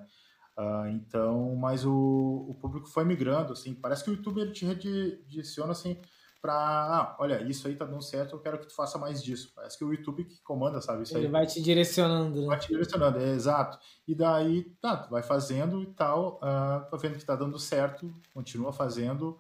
Uh, 0.57 0.87
então, 0.89 1.57
mas 1.57 1.85
o, 1.85 2.47
o 2.49 2.55
público 2.55 2.89
foi 2.89 3.05
migrando, 3.05 3.53
assim, 3.53 3.75
parece 3.75 4.05
que 4.05 4.11
o 4.11 4.15
YouTube 4.15 4.41
ele 4.41 4.53
te 4.53 4.65
redireciona, 4.65 5.73
assim, 5.73 6.01
para, 6.45 6.55
ah, 6.55 7.17
olha, 7.19 7.43
isso 7.43 7.67
aí 7.67 7.75
tá 7.75 7.87
dando 7.87 8.03
certo, 8.03 8.37
eu 8.37 8.39
quero 8.39 8.59
que 8.59 8.67
tu 8.67 8.75
faça 8.75 8.99
mais 8.99 9.25
disso. 9.25 9.51
Parece 9.57 9.79
que 9.79 9.85
o 9.85 9.95
YouTube 9.95 10.25
que 10.25 10.43
comanda, 10.43 10.79
sabe? 10.79 11.05
Isso 11.05 11.17
ele 11.17 11.25
aí. 11.25 11.33
vai 11.33 11.47
te 11.47 11.63
direcionando. 11.63 12.43
Né? 12.43 12.47
Vai 12.49 12.59
te 12.59 12.69
direcionando, 12.69 13.19
é 13.19 13.31
exato. 13.31 13.79
E 14.07 14.15
daí, 14.15 14.65
tá, 14.79 14.99
tu 14.99 15.09
vai 15.09 15.23
fazendo 15.23 15.83
e 15.83 15.87
tal, 15.87 16.39
uh, 16.43 16.87
tô 16.91 16.99
vendo 16.99 17.17
que 17.17 17.25
tá 17.25 17.35
dando 17.35 17.59
certo, 17.59 18.13
continua 18.35 18.75
fazendo, 18.75 19.39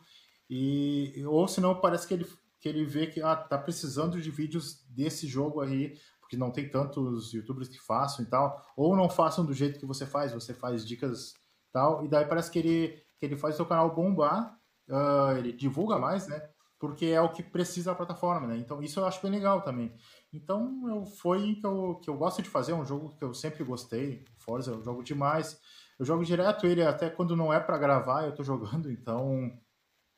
e, 0.48 1.22
ou 1.26 1.46
senão 1.46 1.78
parece 1.78 2.08
que 2.08 2.14
ele 2.14 2.26
que 2.58 2.70
ele 2.70 2.86
vê 2.86 3.06
que 3.06 3.20
ah, 3.20 3.36
tá 3.36 3.58
precisando 3.58 4.18
de 4.18 4.30
vídeos 4.30 4.82
desse 4.88 5.26
jogo 5.26 5.60
aí, 5.60 5.98
porque 6.18 6.38
não 6.38 6.50
tem 6.50 6.70
tantos 6.70 7.34
youtubers 7.34 7.68
que 7.68 7.78
façam 7.78 8.24
e 8.24 8.28
tal, 8.28 8.64
ou 8.74 8.96
não 8.96 9.10
façam 9.10 9.44
do 9.44 9.52
jeito 9.52 9.78
que 9.78 9.84
você 9.84 10.06
faz, 10.06 10.32
você 10.32 10.54
faz 10.54 10.86
dicas 10.86 11.34
tal, 11.70 12.02
e 12.02 12.08
daí 12.08 12.24
parece 12.24 12.50
que 12.50 12.58
ele, 12.58 12.88
que 13.20 13.26
ele 13.26 13.36
faz 13.36 13.52
o 13.52 13.56
seu 13.58 13.66
canal 13.66 13.94
bombar, 13.94 14.58
uh, 14.88 15.36
ele 15.36 15.52
divulga 15.52 15.98
mais, 15.98 16.26
né? 16.26 16.48
Porque 16.86 17.06
é 17.06 17.20
o 17.20 17.30
que 17.30 17.42
precisa 17.42 17.92
a 17.92 17.94
plataforma, 17.94 18.46
né? 18.46 18.58
Então 18.58 18.82
isso 18.82 19.00
eu 19.00 19.06
acho 19.06 19.22
bem 19.22 19.30
legal 19.30 19.62
também. 19.62 19.90
Então 20.30 20.86
eu, 20.86 21.06
foi 21.06 21.54
que 21.54 21.64
eu, 21.64 21.94
que 21.94 22.10
eu 22.10 22.14
gosto 22.14 22.42
de 22.42 22.50
fazer, 22.50 22.72
é 22.72 22.74
um 22.74 22.84
jogo 22.84 23.14
que 23.16 23.24
eu 23.24 23.32
sempre 23.32 23.64
gostei, 23.64 24.22
Forza 24.36 24.72
eu 24.72 24.84
jogo 24.84 25.02
demais. 25.02 25.58
Eu 25.98 26.04
jogo 26.04 26.24
direto 26.24 26.66
ele 26.66 26.82
até 26.82 27.08
quando 27.08 27.34
não 27.34 27.50
é 27.50 27.58
para 27.58 27.78
gravar, 27.78 28.24
eu 28.24 28.34
tô 28.34 28.44
jogando, 28.44 28.90
então 28.90 29.50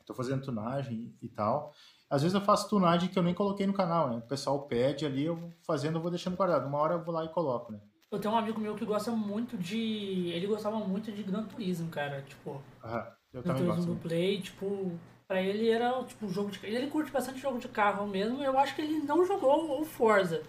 tô 0.05 0.13
fazendo 0.13 0.43
tunagem 0.43 1.15
e 1.23 1.29
tal. 1.29 1.73
Às 2.11 2.23
vezes 2.23 2.35
eu 2.35 2.41
faço 2.41 2.69
tunagem 2.69 3.09
que 3.09 3.17
eu 3.19 3.23
nem 3.23 3.35
coloquei 3.35 3.65
no 3.65 3.73
canal, 3.73 4.11
né? 4.11 4.17
O 4.17 4.29
pessoal 4.29 4.67
pede 4.67 5.07
ali, 5.07 5.25
eu 5.25 5.53
fazendo, 5.65 5.99
eu 5.99 6.03
vou 6.03 6.11
deixando 6.11 6.37
guardado. 6.37 6.67
Uma 6.67 6.79
hora 6.79 6.95
eu 6.95 7.05
vou 7.05 7.15
lá 7.15 7.25
e 7.25 7.29
coloco, 7.29 7.71
né? 7.71 7.81
Eu 8.11 8.19
tenho 8.19 8.35
um 8.35 8.39
amigo 8.39 8.61
meu 8.61 8.75
que 8.75 8.85
gosta 8.85 9.11
muito 9.13 9.57
de. 9.57 10.31
Ele 10.31 10.47
gostava 10.47 10.79
muito 10.79 11.13
de 11.13 11.23
Gran 11.23 11.45
Turismo, 11.45 11.91
cara. 11.91 12.23
Tipo. 12.23 12.61
Ah, 12.83 13.13
eu 13.33 13.43
Gran 13.43 13.55
Turismo 13.55 13.77
gosto. 13.77 13.95
do 13.95 14.01
Play, 14.01 14.41
tipo. 14.41 14.93
Pra 15.29 15.43
ele 15.43 15.69
era 15.69 16.05
tipo 16.05 16.29
jogo 16.29 16.51
de. 16.51 16.65
Ele 16.65 16.87
curte 16.89 17.11
bastante 17.11 17.41
jogo 17.41 17.59
de 17.59 17.69
carro 17.69 18.07
mesmo. 18.07 18.43
Eu 18.43 18.57
acho 18.59 18.75
que 18.77 18.83
ele 18.83 18.99
não 18.99 19.25
jogou 19.25 19.81
o 19.81 19.85
Forza. 19.85 20.43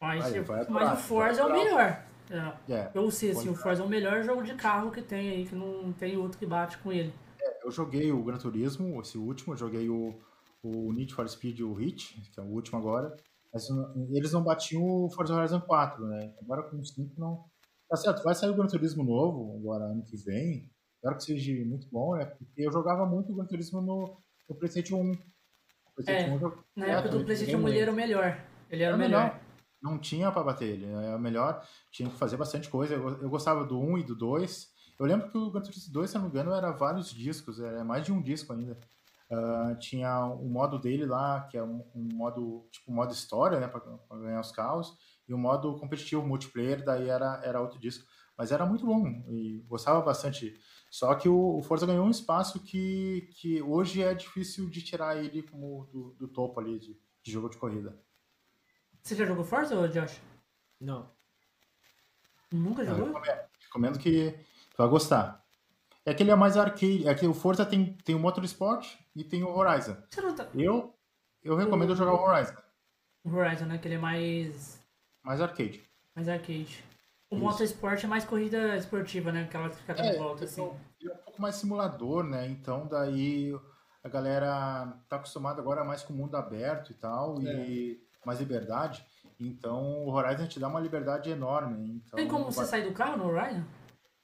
Mas, 0.00 0.24
Aí, 0.26 0.44
mas 0.68 0.92
o 0.92 0.96
Forza 1.02 1.40
é 1.40 1.44
o 1.44 1.52
melhor. 1.52 2.06
É. 2.30 2.72
É, 2.72 2.90
Eu 2.94 3.10
sei, 3.10 3.30
assim, 3.30 3.48
o 3.48 3.54
Forza 3.54 3.82
é 3.82 3.86
o 3.86 3.88
melhor 3.88 4.22
jogo 4.22 4.42
de 4.42 4.54
carro 4.54 4.90
que 4.90 5.00
tem 5.00 5.30
aí, 5.30 5.46
que 5.46 5.54
não 5.54 5.92
tem 5.92 6.16
outro 6.16 6.38
que 6.38 6.46
bate 6.46 6.78
com 6.78 6.92
ele. 6.92 7.12
eu 7.62 7.70
joguei 7.70 8.10
o 8.12 8.22
Gran 8.22 8.36
Turismo, 8.36 9.00
esse 9.00 9.16
último, 9.16 9.54
eu 9.54 9.56
joguei 9.56 9.88
o, 9.88 10.14
o 10.62 10.92
Need 10.92 11.14
for 11.14 11.28
Speed 11.28 11.60
o 11.60 11.72
Hit, 11.72 12.20
que 12.32 12.40
é 12.40 12.42
o 12.42 12.46
último 12.46 12.78
agora. 12.78 13.16
Mas 13.52 13.68
eles 14.10 14.32
não 14.32 14.42
batiam 14.42 14.82
o 14.82 15.10
Forza 15.10 15.34
Horizon 15.34 15.60
4, 15.60 16.04
né? 16.06 16.34
Agora 16.42 16.64
com 16.64 16.78
o 16.78 16.84
5 16.84 17.18
não. 17.18 17.44
Tá 17.88 17.96
certo, 17.96 18.22
vai 18.22 18.34
sair 18.34 18.50
o 18.50 18.54
Gran 18.54 18.66
Turismo 18.66 19.04
novo 19.04 19.56
agora 19.56 19.84
ano 19.84 20.04
que 20.04 20.16
vem. 20.16 20.70
Espero 20.96 21.16
que 21.16 21.22
seja 21.22 21.64
muito 21.64 21.88
bom, 21.90 22.16
né? 22.16 22.24
Porque 22.24 22.62
eu 22.62 22.72
jogava 22.72 23.06
muito 23.06 23.32
o 23.32 23.36
Gran 23.36 23.46
Turismo 23.46 23.80
no, 23.80 24.18
no 24.48 24.56
PlayStation 24.56 24.96
1. 24.96 25.18
PlayStation 25.94 26.30
é, 26.30 26.46
1 26.46 26.52
na 26.76 26.86
época 26.86 27.08
do 27.10 27.24
PlayStation 27.24 27.58
1 27.58 27.68
ele 27.68 27.78
era 27.78 27.92
o 27.92 27.94
melhor. 27.94 28.44
Ele 28.70 28.82
era, 28.82 28.94
era 28.94 28.96
o 28.96 28.98
melhor. 28.98 29.24
melhor. 29.24 29.40
Não 29.82 29.98
tinha 29.98 30.32
para 30.32 30.42
bater 30.42 30.68
ele, 30.68 30.86
era 30.86 31.18
melhor. 31.18 31.66
Tinha 31.92 32.08
que 32.08 32.16
fazer 32.16 32.36
bastante 32.36 32.68
coisa. 32.68 32.94
Eu, 32.94 33.22
eu 33.22 33.30
gostava 33.30 33.64
do 33.64 33.78
1 33.78 33.98
e 33.98 34.02
do 34.02 34.16
2. 34.16 34.68
Eu 34.98 35.06
lembro 35.06 35.30
que 35.30 35.36
o 35.36 35.50
Gran 35.50 35.62
Turismo 35.62 35.92
2, 35.92 36.10
se 36.10 36.16
não 36.16 36.24
me 36.24 36.30
engano, 36.30 36.52
era 36.52 36.70
vários 36.72 37.10
discos, 37.10 37.60
era 37.60 37.84
mais 37.84 38.04
de 38.04 38.12
um 38.12 38.20
disco 38.22 38.52
ainda. 38.52 38.78
Uh, 39.30 39.76
tinha 39.78 40.24
o 40.24 40.48
modo 40.48 40.78
dele 40.78 41.04
lá, 41.04 41.42
que 41.50 41.56
é 41.56 41.62
um, 41.62 41.84
um 41.94 42.08
modo, 42.14 42.66
tipo, 42.70 42.92
modo 42.92 43.12
história, 43.12 43.58
né, 43.58 43.66
para 43.66 43.82
ganhar 44.18 44.40
os 44.40 44.52
carros, 44.52 44.96
e 45.28 45.34
o 45.34 45.38
modo 45.38 45.76
competitivo 45.78 46.24
multiplayer, 46.24 46.84
daí 46.84 47.08
era, 47.08 47.40
era 47.44 47.60
outro 47.60 47.78
disco. 47.78 48.04
Mas 48.38 48.52
era 48.52 48.64
muito 48.64 48.86
bom 48.86 49.06
e 49.28 49.64
gostava 49.66 50.00
bastante. 50.00 50.54
Só 50.96 51.14
que 51.14 51.28
o, 51.28 51.58
o 51.58 51.62
Forza 51.62 51.84
ganhou 51.84 52.06
um 52.06 52.10
espaço 52.10 52.58
que, 52.58 53.28
que 53.32 53.60
hoje 53.60 54.02
é 54.02 54.14
difícil 54.14 54.66
de 54.70 54.80
tirar 54.80 55.22
ele 55.22 55.42
como 55.42 55.84
do, 55.92 56.14
do 56.14 56.26
topo 56.26 56.58
ali 56.58 56.78
de, 56.78 56.98
de 57.22 57.30
jogo 57.30 57.50
de 57.50 57.58
corrida. 57.58 58.00
Você 59.02 59.14
já 59.14 59.26
jogou 59.26 59.44
Forza, 59.44 59.76
ou 59.76 59.86
Josh? 59.88 60.18
Não. 60.80 61.10
Nunca 62.50 62.82
jogou? 62.82 63.08
Eu 63.08 63.12
recomendo, 63.12 63.40
recomendo 63.60 63.98
que 63.98 64.30
tu 64.70 64.78
vai 64.78 64.88
gostar. 64.88 65.44
É 66.02 66.14
que 66.14 66.22
ele 66.22 66.30
é 66.30 66.34
mais 66.34 66.56
arcade. 66.56 67.06
É 67.06 67.14
que 67.14 67.26
o 67.26 67.34
Forza 67.34 67.66
tem, 67.66 67.92
tem 67.98 68.14
o 68.14 68.18
Motorsport 68.18 68.96
e 69.14 69.22
tem 69.22 69.44
o 69.44 69.54
Horizon. 69.54 69.96
Tá... 70.34 70.48
Eu, 70.54 70.94
eu 71.44 71.56
recomendo 71.56 71.90
o... 71.90 71.94
jogar 71.94 72.14
o 72.14 72.24
Horizon. 72.24 72.54
O 73.22 73.34
Horizon, 73.34 73.66
né? 73.66 73.76
Que 73.76 73.88
ele 73.88 73.96
é 73.96 73.98
mais. 73.98 74.82
Mais 75.22 75.42
arcade. 75.42 75.82
Mais 76.14 76.26
arcade. 76.26 76.82
O 77.28 77.34
Isso. 77.34 77.44
Motorsport 77.44 78.02
é 78.02 78.06
mais 78.06 78.24
corrida 78.24 78.76
esportiva, 78.76 79.30
né? 79.30 79.42
Aquela 79.42 79.68
que 79.68 79.76
fica 79.76 79.92
dando 79.92 80.08
é, 80.08 80.16
volta, 80.16 80.44
assim. 80.44 80.70
É 81.02 81.12
um 81.12 81.16
pouco 81.18 81.42
mais 81.42 81.56
simulador, 81.56 82.24
né? 82.24 82.46
Então 82.48 82.86
daí 82.86 83.52
a 84.02 84.08
galera 84.08 84.98
tá 85.08 85.16
acostumada 85.16 85.60
agora 85.60 85.84
mais 85.84 86.02
com 86.02 86.12
o 86.12 86.16
mundo 86.16 86.36
aberto 86.36 86.90
e 86.90 86.94
tal, 86.94 87.40
é. 87.40 87.68
e 87.68 88.00
mais 88.24 88.38
liberdade. 88.38 89.04
Então 89.38 90.04
o 90.04 90.10
Horizon 90.10 90.46
te 90.46 90.58
dá 90.58 90.68
uma 90.68 90.80
liberdade 90.80 91.30
enorme. 91.30 91.96
Então, 91.96 92.16
Tem 92.16 92.28
como 92.28 92.46
você 92.46 92.60
vai... 92.60 92.66
sair 92.66 92.84
do 92.84 92.94
carro 92.94 93.18
no 93.18 93.26
Horizon? 93.26 93.64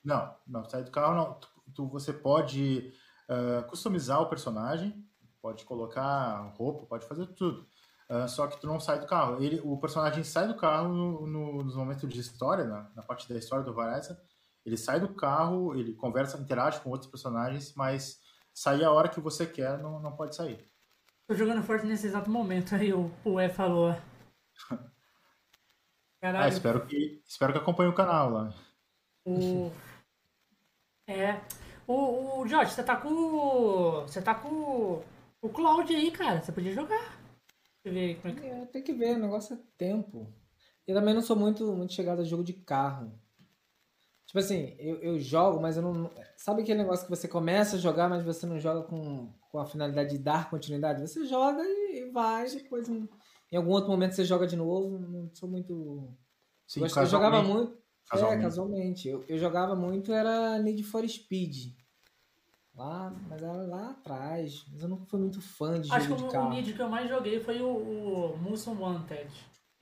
Não, 0.05 0.35
não, 0.47 0.65
sair 0.65 0.85
do 0.85 0.91
carro 0.91 1.15
não 1.15 1.39
tu, 1.75 1.87
você 1.89 2.13
pode 2.13 2.93
uh, 3.29 3.67
customizar 3.69 4.21
o 4.21 4.29
personagem, 4.29 5.05
pode 5.41 5.65
colocar 5.65 6.53
roupa, 6.57 6.87
pode 6.87 7.07
fazer 7.07 7.27
tudo. 7.29 7.67
Uh, 8.09 8.29
só 8.29 8.47
que 8.47 8.61
tu 8.61 8.67
não 8.67 8.79
sai 8.79 9.01
do 9.01 9.07
carro. 9.07 9.43
Ele, 9.43 9.61
o 9.65 9.77
personagem 9.79 10.23
sai 10.23 10.47
do 10.47 10.55
carro 10.55 10.89
no, 10.89 11.27
no, 11.27 11.65
nos 11.65 11.75
momentos 11.75 12.09
de 12.09 12.21
história, 12.21 12.65
na, 12.65 12.91
na, 12.95 13.03
parte 13.03 13.29
da 13.29 13.39
história 13.39 13.65
do 13.65 13.77
Horizon. 13.77 14.17
Ele 14.65 14.77
sai 14.77 15.01
do 15.01 15.15
carro, 15.15 15.75
ele 15.75 15.95
conversa, 15.95 16.39
interage 16.39 16.81
com 16.81 16.91
outros 16.91 17.11
personagens, 17.11 17.75
mas 17.75 18.21
sair 18.55 18.85
a 18.85 18.93
hora 18.93 19.09
que 19.09 19.21
você 19.21 19.47
quer 19.47 19.79
não, 19.79 20.01
não 20.01 20.15
pode 20.15 20.37
sair. 20.37 20.59
Tô 21.27 21.35
jogando 21.35 21.63
forte 21.63 21.87
nesse 21.87 22.07
exato 22.07 22.31
momento, 22.31 22.75
aí 22.75 22.93
o, 22.93 23.11
o 23.25 23.41
E 23.41 23.49
falou. 23.49 23.97
Caralho. 26.21 26.45
Ah, 26.45 26.49
espero 26.49 26.87
que, 26.87 27.21
espero 27.27 27.53
que 27.53 27.59
acompanhe 27.59 27.91
o 27.91 27.95
canal 27.95 28.31
lá. 28.31 28.55
O... 29.25 29.71
É. 31.05 31.41
O, 31.87 32.41
o 32.41 32.47
Jorge, 32.47 32.73
você 32.73 32.83
tá 32.83 32.97
com. 32.97 34.03
Você 34.03 34.23
tá 34.23 34.37
com 34.37 35.03
o 35.43 35.49
Cloud 35.49 35.93
aí, 35.95 36.13
cara. 36.13 36.41
Você 36.41 36.53
podia 36.53 36.73
jogar. 36.73 37.19
Deixa 37.83 37.87
eu 37.87 37.93
ver 37.93 38.21
como 38.21 38.35
é 38.35 38.41
que. 38.41 38.47
É, 38.47 38.67
tem 38.67 38.83
que 38.83 38.93
ver, 38.93 39.17
o 39.17 39.19
negócio 39.19 39.57
é 39.57 39.59
tempo. 39.77 40.33
Eu 40.87 40.95
também 40.95 41.13
não 41.13 41.21
sou 41.21 41.37
muito, 41.37 41.67
muito 41.73 41.93
chegado 41.93 42.23
a 42.23 42.25
jogo 42.25 42.45
de 42.45 42.53
carro. 42.53 43.21
Tipo 44.27 44.39
assim, 44.39 44.75
eu, 44.79 44.97
eu 44.97 45.19
jogo, 45.21 45.61
mas 45.61 45.77
eu 45.77 45.83
não. 45.83 46.11
Sabe 46.37 46.63
aquele 46.63 46.79
negócio 46.79 47.05
que 47.05 47.11
você 47.11 47.29
começa 47.29 47.77
a 47.77 47.79
jogar, 47.79 48.09
mas 48.09 48.25
você 48.25 48.47
não 48.47 48.59
joga 48.59 48.83
com, 48.83 49.33
com 49.51 49.59
a 49.59 49.67
finalidade 49.67 50.11
de 50.11 50.19
dar 50.19 50.49
continuidade? 50.49 51.03
Você 51.03 51.27
joga 51.27 51.63
e, 51.63 52.01
e 52.01 52.11
vai, 52.11 52.49
depois 52.49 52.89
em, 52.89 53.09
em 53.51 53.57
algum 53.57 53.71
outro 53.71 53.91
momento 53.91 54.15
você 54.15 54.25
joga 54.25 54.47
de 54.47 54.57
novo. 54.57 54.99
Não 54.99 55.31
sou 55.35 55.49
muito. 55.49 56.09
Sim, 56.67 56.81
eu, 56.81 56.87
eu 56.87 57.07
jogava 57.07 57.43
muito. 57.43 57.83
Casualmente. 58.09 58.41
É, 58.41 58.43
casualmente. 58.43 59.09
Eu, 59.09 59.25
eu 59.29 59.39
jogava 59.39 59.77
muito, 59.77 60.13
era 60.13 60.59
Need 60.59 60.83
for 60.83 61.07
Speed. 61.09 61.75
Lá, 62.75 63.15
mas 63.29 63.43
era 63.43 63.53
lá 63.53 63.91
atrás. 63.91 64.65
Mas 64.73 64.83
eu 64.83 64.89
nunca 64.89 65.05
fui 65.05 65.21
muito 65.21 65.41
fã 65.41 65.81
de 65.81 65.93
Acho 65.93 66.09
jogo 66.09 66.17
que 66.17 66.23
de 66.23 66.25
o, 66.25 66.29
o 66.29 66.33
carro. 66.33 66.51
Need 66.51 66.73
que 66.73 66.81
eu 66.81 66.89
mais 66.89 67.09
joguei 67.09 67.41
foi 67.41 67.61
o, 67.61 68.33
o 68.33 68.39
Muscle 68.39 68.75
Wanted. 68.75 69.31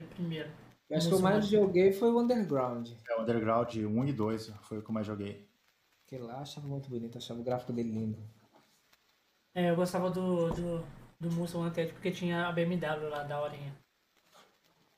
O 0.01 0.05
primeiro. 0.07 0.49
Eu 0.91 0.97
acho 0.97 1.07
que 1.07 1.13
eu 1.13 1.21
mais 1.21 1.47
joguei 1.47 1.93
foi 1.93 2.11
o 2.11 2.19
Underground. 2.19 2.89
É, 3.07 3.17
o 3.17 3.21
Underground 3.21 3.75
1 3.75 4.05
e 4.05 4.13
2 4.13 4.53
foi 4.63 4.79
o 4.79 4.83
que 4.83 4.89
eu 4.89 4.93
mais 4.93 5.07
joguei. 5.07 5.47
Aquele 6.05 6.23
lá 6.23 6.33
eu 6.33 6.39
achava 6.39 6.67
muito 6.67 6.89
bonito, 6.89 7.17
achava 7.17 7.39
o 7.39 7.43
gráfico 7.43 7.71
dele 7.71 7.91
lindo. 7.91 8.19
É, 9.55 9.69
eu 9.69 9.75
gostava 9.77 10.09
do, 10.09 10.49
do, 10.49 10.83
do 11.17 11.31
Muscle 11.31 11.61
Wanted 11.61 11.93
porque 11.93 12.11
tinha 12.11 12.45
a 12.45 12.51
BMW 12.51 13.09
lá 13.09 13.23
da 13.23 13.41
horinha. 13.41 13.73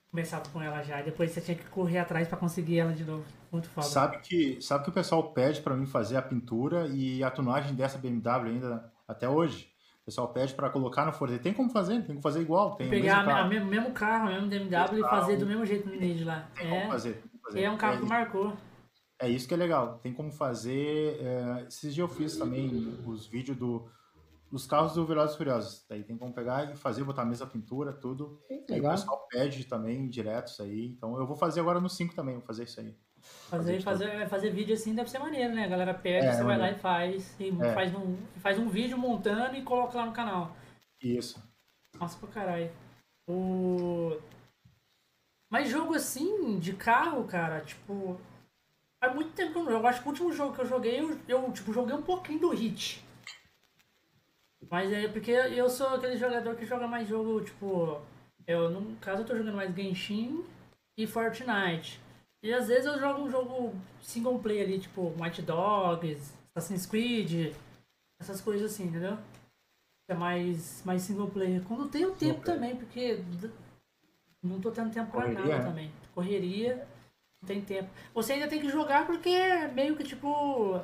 Começava 0.10 0.48
com 0.50 0.62
ela 0.62 0.82
já, 0.82 1.00
e 1.00 1.06
depois 1.06 1.32
você 1.32 1.42
tinha 1.42 1.58
que 1.58 1.66
correr 1.66 2.00
atrás 2.00 2.28
pra 2.28 2.38
conseguir 2.38 2.80
ela 2.80 2.94
de 2.94 3.04
novo. 3.04 3.26
Muito 3.52 3.68
foda. 3.70 3.88
Sabe 3.88 4.20
que, 4.20 4.62
sabe 4.62 4.84
que 4.84 4.90
o 4.90 4.94
pessoal 4.94 5.32
pede 5.32 5.62
pra 5.62 5.76
mim 5.76 5.86
fazer 5.86 6.18
a 6.18 6.22
pintura 6.24 6.88
e 6.88 7.24
a 7.24 7.30
tunagem 7.30 7.76
dessa 7.76 8.00
BMW 8.00 8.50
ainda 8.50 8.92
até 9.08 9.30
hoje? 9.30 9.73
O 10.04 10.06
pessoal 10.06 10.28
pede 10.34 10.54
pra 10.54 10.70
colocar 10.70 11.06
no 11.06 11.14
Forza. 11.14 11.40
Tem 11.40 11.54
como 11.54 11.70
fazer, 11.70 11.96
tem 12.00 12.08
como 12.08 12.22
fazer 12.22 12.42
igual. 12.42 12.76
Tem 12.76 12.88
o 12.88 12.90
Pegar 12.90 13.18
mesmo 13.20 13.32
a, 13.32 13.34
carro. 13.34 13.48
me- 13.50 13.56
mesmo, 13.56 13.70
mesmo 13.72 13.92
carro, 13.94 14.26
mesmo 14.28 14.48
BMW 14.50 15.00
e 15.00 15.02
fazer 15.02 15.38
do 15.38 15.46
mesmo 15.46 15.66
jeito 15.66 15.88
no 15.88 15.96
Need 15.96 16.26
lá. 16.26 16.50
Tem 16.56 16.70
como 16.70 16.82
É, 16.82 16.88
fazer. 16.90 17.14
tem 17.14 17.22
como 17.32 17.44
fazer. 17.46 17.62
é 17.62 17.72
um 17.72 17.78
carro 17.78 18.00
que 18.00 18.06
É- 18.06 18.10
marcou. 18.10 18.54
É 19.20 19.30
isso 19.30 19.48
que 19.48 19.54
é 19.54 19.58
legal. 19.58 20.00
Tem 20.00 20.14
como 20.14 20.30
fazer. 20.30 21.18
é, 21.22 21.66
esses 21.70 21.96
dias 21.96 21.98
eu 22.10 22.14
fiz 22.14 22.36
também 22.36 23.00
os 23.06 23.26
vídeos 23.28 23.58
do, 23.58 23.88
dos 24.52 24.66
carros 24.68 24.94
do 24.94 25.06
Velozes 25.06 25.36
e 25.36 25.38
Furiosos. 25.38 25.86
Daí 25.90 26.04
tem 26.04 26.18
como 26.18 26.34
pegar 26.34 26.70
e 26.70 26.76
fazer, 26.76 27.06
botar 27.06 27.22
a 27.22 27.26
mesma 27.26 27.48
pintura, 27.48 27.94
tudo. 27.94 28.42
Que 28.50 28.54
Aí 28.54 28.66
o 28.68 28.74
legal. 28.74 28.92
pessoal 28.92 29.26
pede 29.32 29.64
também 29.64 30.10
direto 30.10 30.48
isso 30.50 30.62
aí. 30.62 30.88
Então 30.88 31.18
eu 31.18 31.26
vou 31.26 31.38
fazer 31.38 31.62
agora 31.62 31.80
no 31.80 31.90
5 31.90 32.14
também, 32.14 32.36
vou 32.36 32.44
fazer 32.44 32.64
isso 32.66 32.78
aí. 32.82 32.94
Fazer, 33.24 33.82
Fazer 33.82 34.28
fazer, 34.28 34.50
vídeo 34.50 34.74
assim 34.74 34.94
deve 34.94 35.10
ser 35.10 35.20
maneiro, 35.20 35.54
né? 35.56 35.64
A 35.66 35.70
galera 35.70 35.94
pede, 35.94 36.28
É, 36.28 36.34
você 36.34 36.44
vai 36.44 36.58
lá 36.58 36.72
e 36.72 36.76
faz. 36.76 37.36
E 37.40 37.50
É. 37.50 37.74
faz, 37.74 37.96
um, 37.96 38.18
faz 38.38 38.60
um 38.60 38.68
vídeo 38.68 38.98
montando 38.98 39.56
e 39.56 39.62
coloca 39.64 39.98
lá 39.98 40.06
no 40.06 40.12
canal. 40.12 40.56
Isso. 41.02 41.42
Nossa, 42.00 42.18
pra 42.18 42.28
caralho. 42.30 42.72
O... 43.28 44.20
Mas 45.50 45.70
jogo 45.70 45.94
assim, 45.94 46.60
de 46.60 46.74
carro, 46.74 47.24
cara, 47.26 47.62
tipo. 47.62 48.20
Faz 49.00 49.14
muito 49.16 49.34
tempo 49.34 49.52
que 49.54 49.58
eu 49.58 49.64
não 49.64 49.72
jogo. 49.72 49.88
Acho 49.88 50.02
que 50.02 50.08
o 50.08 50.12
último 50.12 50.34
jogo 50.34 50.56
que 50.56 50.62
eu 50.62 50.66
joguei, 50.66 51.00
eu, 51.00 51.20
eu 51.28 51.52
tipo, 51.52 51.72
joguei 51.72 51.96
um 51.96 52.02
pouquinho 52.02 52.40
do 52.40 52.50
Hit. 52.50 53.04
Mas 54.70 54.92
é 54.92 55.08
porque 55.08 55.32
eu 55.32 55.70
sou 55.70 55.88
aquele 55.88 56.18
jogador 56.18 56.56
que 56.56 56.66
joga 56.66 56.88
mais 56.88 57.08
jogo, 57.08 57.42
tipo. 57.42 58.02
Eu, 58.48 58.70
no 58.70 58.96
caso, 58.98 59.22
eu 59.22 59.26
tô 59.26 59.36
jogando 59.36 59.56
mais 59.56 59.74
Genshin 59.74 60.44
e 60.98 61.06
Fortnite. 61.08 62.02
E 62.44 62.54
às 62.54 62.68
vezes 62.68 62.86
eu 62.86 63.00
jogo 63.00 63.22
um 63.22 63.32
jogo 63.32 63.74
single 64.02 64.38
player 64.38 64.68
ali, 64.68 64.78
tipo 64.78 65.16
White 65.18 65.42
Dogs, 65.42 66.34
Assassin's 66.54 66.86
Creed, 66.86 67.56
essas 68.20 68.42
coisas 68.42 68.74
assim, 68.74 68.84
entendeu? 68.84 69.18
É 70.10 70.14
mais, 70.14 70.84
mais 70.86 71.04
single 71.04 71.30
player. 71.30 71.64
Quando 71.64 71.84
eu 71.84 71.90
tenho 71.90 72.12
tempo 72.12 72.42
também, 72.42 72.76
porque 72.76 73.24
não 74.44 74.60
tô 74.60 74.72
tendo 74.72 74.92
tempo 74.92 75.10
pra 75.10 75.22
Correria, 75.22 75.46
nada 75.46 75.58
né? 75.58 75.64
também. 75.64 75.92
Correria, 76.14 76.88
não 77.42 77.48
tem 77.48 77.62
tempo. 77.62 77.90
Você 78.14 78.34
ainda 78.34 78.50
tem 78.50 78.60
que 78.60 78.68
jogar 78.70 79.08
porque 79.08 79.30
é 79.30 79.70
meio 79.70 79.96
que 79.96 80.04
tipo. 80.04 80.82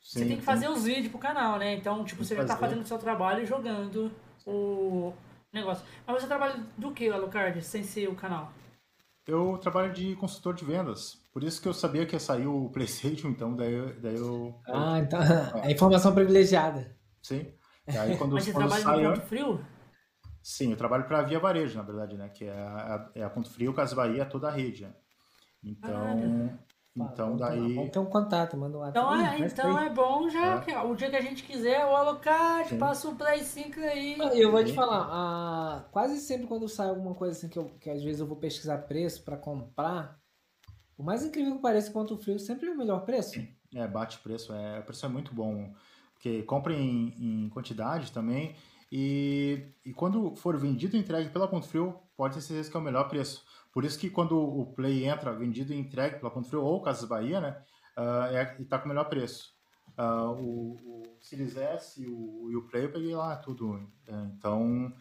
Você 0.00 0.20
Sim, 0.20 0.28
tem 0.28 0.36
que 0.36 0.44
fazer 0.44 0.68
os 0.68 0.84
vídeos 0.84 1.08
pro 1.08 1.18
canal, 1.18 1.58
né? 1.58 1.74
Então, 1.74 2.04
tipo, 2.04 2.18
Tem 2.18 2.28
você 2.28 2.36
já 2.36 2.44
tá 2.44 2.56
fazendo 2.56 2.82
o 2.82 2.86
seu 2.86 2.98
trabalho 2.98 3.42
e 3.42 3.46
jogando 3.46 4.12
o 4.46 5.12
negócio. 5.52 5.84
Mas 6.06 6.20
você 6.20 6.26
trabalha 6.28 6.62
do 6.76 6.92
que, 6.92 7.08
Alucard, 7.08 7.60
sem 7.62 7.82
ser 7.82 8.08
o 8.08 8.14
canal? 8.14 8.52
Eu 9.28 9.58
trabalho 9.58 9.92
de 9.92 10.16
consultor 10.16 10.54
de 10.54 10.64
vendas. 10.64 11.20
Por 11.34 11.44
isso 11.44 11.60
que 11.60 11.68
eu 11.68 11.74
sabia 11.74 12.06
que 12.06 12.16
ia 12.16 12.18
sair 12.18 12.46
o 12.46 12.70
PlayStation, 12.70 13.28
então 13.28 13.54
daí, 13.54 13.74
eu- 13.74 14.00
daí 14.00 14.16
eu. 14.16 14.58
Ah, 14.66 14.98
então. 14.98 15.20
É 15.62 15.70
informação 15.70 16.14
privilegiada. 16.14 16.96
Sim. 17.22 17.46
Aí 17.86 18.16
quando, 18.16 18.32
Mas 18.32 18.44
você 18.44 18.52
quando 18.52 18.68
trabalha 18.68 18.82
sai. 18.84 19.02
no 19.04 19.12
ponto 19.14 19.26
frio? 19.26 19.64
Sim, 20.42 20.70
eu 20.70 20.76
trabalho 20.78 21.04
para 21.04 21.18
a 21.18 21.22
Via 21.22 21.38
Varejo, 21.38 21.76
na 21.76 21.82
verdade, 21.82 22.16
né? 22.16 22.30
Que 22.30 22.46
é 22.46 22.52
a, 22.52 23.10
é 23.14 23.22
a 23.22 23.28
Ponto 23.28 23.50
Frio, 23.50 23.74
Casas 23.74 23.92
Bahia, 23.94 24.24
toda 24.24 24.48
a 24.48 24.50
rede. 24.50 24.82
Né? 24.84 24.94
Então, 25.62 26.58
então 26.96 27.36
daí. 27.36 27.74
Vamos 27.74 27.90
ter 27.90 27.98
um 27.98 28.06
contato, 28.06 28.56
manda 28.56 28.76
um 28.76 28.80
WhatsApp. 28.80 28.98
Então, 28.98 29.16
Ih, 29.20 29.24
é, 29.24 29.38
faz 29.38 29.52
então 29.52 29.78
é 29.78 29.88
bom 29.90 30.28
já, 30.28 30.56
É. 30.56 30.60
que 30.60 30.74
o 30.74 30.94
dia 30.94 31.10
que 31.10 31.16
a 31.16 31.20
gente 31.20 31.42
quiser, 31.44 31.84
o 31.86 31.94
Alucard, 31.94 32.70
Sim. 32.70 32.78
passa 32.78 33.08
o 33.08 33.14
Play 33.16 33.40
5 33.44 33.78
aí. 33.80 34.16
Ah, 34.20 34.34
Eu 34.34 34.50
vou 34.50 34.64
te 34.64 34.72
falar, 34.72 35.06
ah, 35.10 35.84
quase 35.92 36.18
sempre 36.18 36.46
quando 36.46 36.68
sai 36.68 36.88
alguma 36.88 37.14
coisa 37.14 37.36
assim 37.36 37.48
que, 37.48 37.58
eu, 37.58 37.66
que 37.80 37.88
às 37.90 38.02
vezes 38.02 38.20
eu 38.20 38.26
vou 38.26 38.36
pesquisar 38.36 38.78
preço 38.78 39.22
pra 39.24 39.36
comprar, 39.36 40.18
por 40.96 41.04
mais 41.04 41.24
incrível 41.24 41.54
que 41.56 41.62
pareça, 41.62 41.92
quanto 41.92 42.14
o 42.14 42.18
frio 42.18 42.38
sempre 42.38 42.68
é 42.68 42.72
o 42.72 42.76
melhor 42.76 43.04
preço. 43.04 43.38
É, 43.74 43.86
bate 43.86 44.18
preço, 44.18 44.52
é, 44.52 44.80
o 44.80 44.82
preço 44.82 45.04
é 45.06 45.08
muito 45.08 45.32
bom, 45.34 45.72
porque 46.14 46.42
compra 46.42 46.72
em, 46.72 47.14
em 47.44 47.48
quantidade 47.50 48.10
também, 48.10 48.56
e, 48.90 49.66
e 49.84 49.92
quando 49.92 50.34
for 50.34 50.56
vendido 50.56 50.96
e 50.96 50.98
entregue 51.00 51.28
pela 51.28 51.46
Ponto 51.46 51.66
Frio, 51.68 51.94
pode 52.16 52.34
ter 52.34 52.40
certeza 52.40 52.70
que 52.70 52.76
é 52.76 52.80
o 52.80 52.82
melhor 52.82 53.08
preço. 53.08 53.44
Por 53.78 53.84
isso 53.84 53.96
que 53.96 54.10
quando 54.10 54.36
o 54.36 54.66
Play 54.74 55.04
entra 55.04 55.32
vendido 55.32 55.72
e 55.72 55.78
entregue 55.78 56.18
pela 56.18 56.32
Ponto 56.32 56.48
Frio 56.48 56.64
ou 56.64 56.82
Casas 56.82 57.08
Bahia, 57.08 57.40
né, 57.40 57.62
ah, 57.96 58.28
é, 58.32 58.56
e 58.58 58.64
tá 58.64 58.76
com 58.76 58.86
o 58.86 58.88
melhor 58.88 59.04
preço. 59.04 59.54
Ah, 59.96 60.32
o, 60.32 60.72
o 60.84 61.02
Series 61.20 61.56
S 61.56 62.02
e 62.02 62.08
o, 62.08 62.50
e 62.50 62.56
o 62.56 62.66
Play 62.66 62.86
eu 62.86 62.90
peguei 62.90 63.14
lá 63.14 63.36
tudo, 63.36 63.88
é, 64.08 64.12
então 64.36 64.92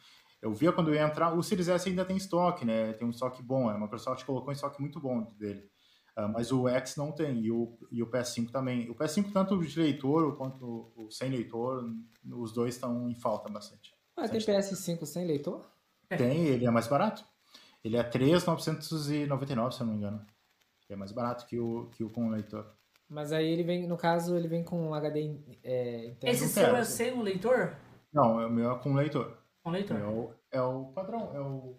eu 0.44 0.54
via 0.54 0.72
quando 0.72 0.94
ia 0.94 1.02
entrar, 1.02 1.34
o 1.34 1.42
Series 1.42 1.68
S 1.70 1.90
ainda 1.90 2.06
tem 2.06 2.18
estoque, 2.18 2.66
né, 2.66 2.94
tem 2.94 3.08
um 3.08 3.10
estoque 3.10 3.42
bom, 3.42 3.68
a 3.68 3.80
Microsoft 3.80 4.24
colocou 4.24 4.50
um 4.50 4.54
estoque 4.54 4.80
muito 4.80 5.00
bom 5.00 5.24
dele. 5.40 5.68
Ah, 6.16 6.28
mas 6.28 6.52
o 6.52 6.68
X 6.68 6.98
não 6.98 7.12
tem, 7.12 7.40
e 7.40 7.50
o, 7.50 7.80
e 7.92 8.04
o 8.04 8.12
PS5 8.12 8.52
também. 8.52 8.92
O 8.92 8.96
PS5, 8.96 9.32
tanto 9.34 9.58
de 9.58 9.80
leitor 9.80 10.38
quanto 10.38 10.94
o 10.96 11.10
sem 11.10 11.32
leitor, 11.32 11.84
os 12.32 12.54
dois 12.54 12.76
estão 12.76 13.10
em 13.10 13.16
falta 13.16 13.50
bastante. 13.50 13.92
Ah, 14.16 14.30
tem 14.30 14.40
PS5 14.40 15.04
sem 15.08 15.26
leitor? 15.26 15.68
Tem, 16.10 16.46
ele 16.46 16.68
é 16.68 16.70
mais 16.70 16.88
barato. 16.88 17.26
Ele 17.84 17.98
é 17.98 18.04
3,999, 18.04 19.76
se 19.76 19.82
eu 19.82 19.86
não 19.86 19.94
me 19.94 20.00
engano. 20.00 20.18
Ele 20.90 20.96
é 20.96 20.96
mais 20.96 21.12
barato 21.12 21.46
que 21.46 21.60
o, 21.60 21.90
que 21.92 22.04
o 22.04 22.10
com 22.10 22.30
leitor. 22.30 22.66
Mas 23.10 23.32
aí 23.32 23.48
ele 23.48 23.63
vem, 23.63 23.88
no 23.88 23.98
caso, 23.98 24.36
ele 24.36 24.48
vem 24.48 24.63
com 24.63 24.90
um 24.90 24.94
HD 24.94 25.40
é, 25.63 26.08
interno. 26.08 26.36
Esse 26.36 26.48
seu 26.50 26.76
é 26.76 26.84
sem 26.84 27.13
o 27.13 27.22
leitor? 27.22 27.76
Não, 28.12 28.36
o 28.46 28.50
meu 28.50 28.72
é 28.72 28.80
com 28.80 28.94
leitor. 28.94 29.38
Com 29.63 29.70
O 29.70 29.74
leitor. 29.74 29.98
meu 29.98 30.34
é 30.52 30.62
o 30.62 30.86
padrão, 30.88 31.32
é 31.34 31.40
o... 31.40 31.76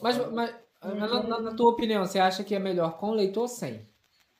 Mas, 0.00 0.16
mas 0.32 0.54
na, 0.82 1.22
na- 1.24 1.40
na 1.40 1.54
tua 1.56 1.70
opinião, 1.72 2.04
você 2.06 2.20
acha 2.20 2.44
que 2.44 2.54
é 2.54 2.58
melhor 2.60 2.98
com 2.98 3.10
leitor 3.12 3.42
ou 3.42 3.48
sem? 3.48 3.84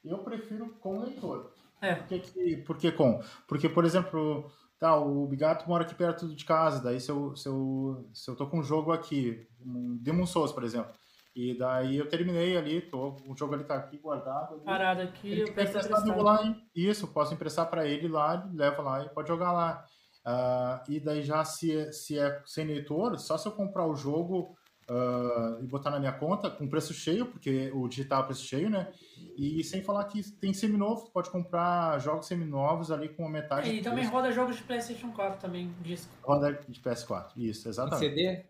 Eu 0.05 0.19
prefiro 0.19 0.69
com 0.81 1.01
leitor. 1.01 1.53
É. 1.83 1.97
Por 1.97 2.07
que, 2.07 2.19
que- 2.21 2.57
por 2.59 2.77
que 2.79 2.93
com? 2.93 3.21
Porque, 3.49 3.69
por 3.69 3.85
exemplo, 3.85 4.49
tá, 4.79 4.97
o 4.97 5.27
Bigato 5.27 5.69
mora 5.69 5.83
aqui 5.85 5.95
perto 5.97 6.33
de 6.33 6.45
casa, 6.45 6.81
daí 6.83 7.01
se 7.01 7.11
eu, 7.11 7.35
se 7.35 7.49
eu, 7.49 8.09
se 8.15 8.31
eu 8.31 8.37
tô 8.37 8.47
com 8.47 8.59
um 8.61 8.63
jogo 8.63 8.93
aqui, 8.93 9.48
um 9.65 9.97
Demon 9.97 10.27
Souls, 10.27 10.53
por 10.53 10.65
exemplo, 10.65 10.93
e 11.35 11.57
daí 11.57 11.97
eu 11.97 12.09
terminei 12.09 12.57
ali, 12.57 12.81
tô, 12.81 13.17
o 13.27 13.37
jogo 13.37 13.55
ali 13.55 13.65
tá 13.65 13.75
aqui 13.77 13.97
guardado. 13.99 14.55
ali. 14.55 14.65
Parado 14.65 15.03
aqui, 15.03 15.29
Ele 15.31 15.43
eu 15.43 15.53
peço 15.53 15.79
emprestado. 15.79 16.23
lá, 16.23 16.43
e- 16.75 16.89
isso, 16.89 17.07
posso 17.09 17.33
emprestar 17.35 17.69
para 17.71 17.87
ele 17.87 18.09
lá, 18.09 18.43
ele 18.47 18.57
leva 18.57 18.83
lá 18.83 19.05
e 19.05 19.09
pode 19.09 19.29
jogar 19.29 19.53
lá. 19.53 19.85
Ah, 20.25 20.83
e 20.89 21.01
daí 21.01 21.23
já 21.23 21.45
se 21.45 21.75
é, 21.77 21.93
se 21.93 22.19
é 22.19 22.43
sem 22.45 22.67
leitor, 22.67 23.19
só 23.19 23.39
se 23.39 23.47
eu 23.49 23.53
comprar 23.53 23.87
o 23.87 23.95
jogo 23.95 24.55
ah, 24.91 25.59
e 25.63 25.67
botar 25.67 25.91
na 25.91 25.99
minha 26.01 26.13
conta 26.13 26.51
com 26.51 26.69
preço 26.69 26.93
cheio, 26.93 27.27
porque 27.27 27.71
o 27.75 27.87
digital 27.89 28.23
é 28.23 28.27
preço 28.27 28.45
cheio, 28.45 28.69
né? 28.69 28.91
E 29.37 29.63
sem 29.63 29.83
falar 29.83 30.05
que 30.05 30.23
tem 30.33 30.53
seminovo, 30.53 31.05
tu 31.05 31.13
pode 31.13 31.31
comprar 31.31 31.99
jogos 32.01 32.27
seminovos 32.27 32.91
ali 32.91 33.09
com 33.11 33.27
a 33.27 33.31
metade 33.31 33.71
E 33.71 33.79
do 33.79 33.85
também 33.85 33.99
preço. 34.01 34.13
roda 34.13 34.33
jogos 34.33 34.57
de 34.57 34.63
Playstation 34.65 35.13
4 35.13 35.41
também, 35.41 35.73
disco. 35.83 36.13
roda 36.23 36.53
de 36.69 36.81
PS4. 36.81 37.31
Isso, 37.37 37.69
Em 37.69 37.71
exatamente. 37.71 38.01
CD? 38.01 38.45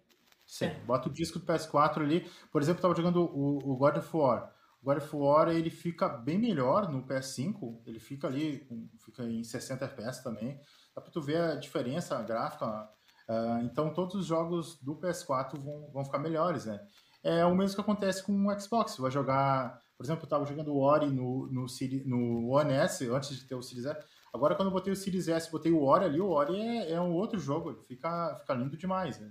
Sim, 0.49 0.65
É. 0.65 0.81
bota 0.81 1.11
o 1.11 1.13
disco 1.13 1.39
do 1.39 1.45
PS4 1.45 2.03
ali. 2.03 2.27
Por 2.51 2.63
exemplo, 2.63 2.79
eu 2.79 2.83
tava 2.83 2.95
jogando 2.97 3.21
o, 3.23 3.59
o 3.59 3.77
God 3.77 3.99
of 3.99 4.17
War. 4.17 4.51
O 4.81 4.87
God 4.87 4.97
of 4.97 5.15
War 5.15 5.49
ele 5.49 5.69
fica 5.69 6.09
bem 6.09 6.39
melhor 6.39 6.91
no 6.91 7.07
PS5. 7.07 7.83
Ele 7.87 8.01
fica 8.01 8.27
ali, 8.27 8.67
fica 9.05 9.25
em 9.25 9.45
60 9.45 9.85
FPS 9.85 10.23
também. 10.25 10.59
Dá 10.97 11.03
pra 11.03 11.11
tu 11.13 11.21
ver 11.21 11.37
a 11.37 11.55
diferença 11.57 12.21
gráfica. 12.23 12.89
Ah, 13.29 13.61
então 13.63 13.93
todos 13.93 14.15
os 14.15 14.25
jogos 14.25 14.81
do 14.81 14.97
PS4 14.97 15.59
vão, 15.59 15.91
vão 15.93 16.05
ficar 16.05 16.19
melhores, 16.19 16.65
né? 16.65 16.81
É 17.23 17.45
o 17.45 17.55
mesmo 17.55 17.75
que 17.75 17.81
acontece 17.83 18.23
com 18.23 18.33
o 18.47 18.59
Xbox. 18.61 18.97
Vai 18.97 19.11
jogar, 19.11 19.79
por 19.99 20.05
exemplo, 20.07 20.25
eu 20.25 20.29
tava 20.31 20.47
jogando 20.47 20.73
o 20.73 20.81
Ori 20.81 21.09
no, 21.09 21.47
no, 21.53 21.67
no 22.07 22.49
One 22.55 22.73
S, 22.73 23.07
antes 23.11 23.37
de 23.37 23.47
ter 23.47 23.55
o 23.55 23.61
Series 23.61 23.85
S. 23.85 24.01
Agora, 24.33 24.55
quando 24.55 24.69
eu 24.69 24.73
botei 24.73 24.93
o 24.93 24.97
Series 24.97 25.29
S, 25.29 25.51
botei 25.51 25.73
o 25.73 25.83
Ori 25.83 26.07
ali, 26.07 26.21
o 26.21 26.31
Ori 26.31 26.59
é, 26.59 26.93
é 26.93 27.01
um 27.01 27.13
outro 27.13 27.39
jogo. 27.39 27.75
Fica, 27.87 28.35
fica 28.41 28.55
lindo 28.55 28.79
demais, 28.79 29.19
né? 29.21 29.31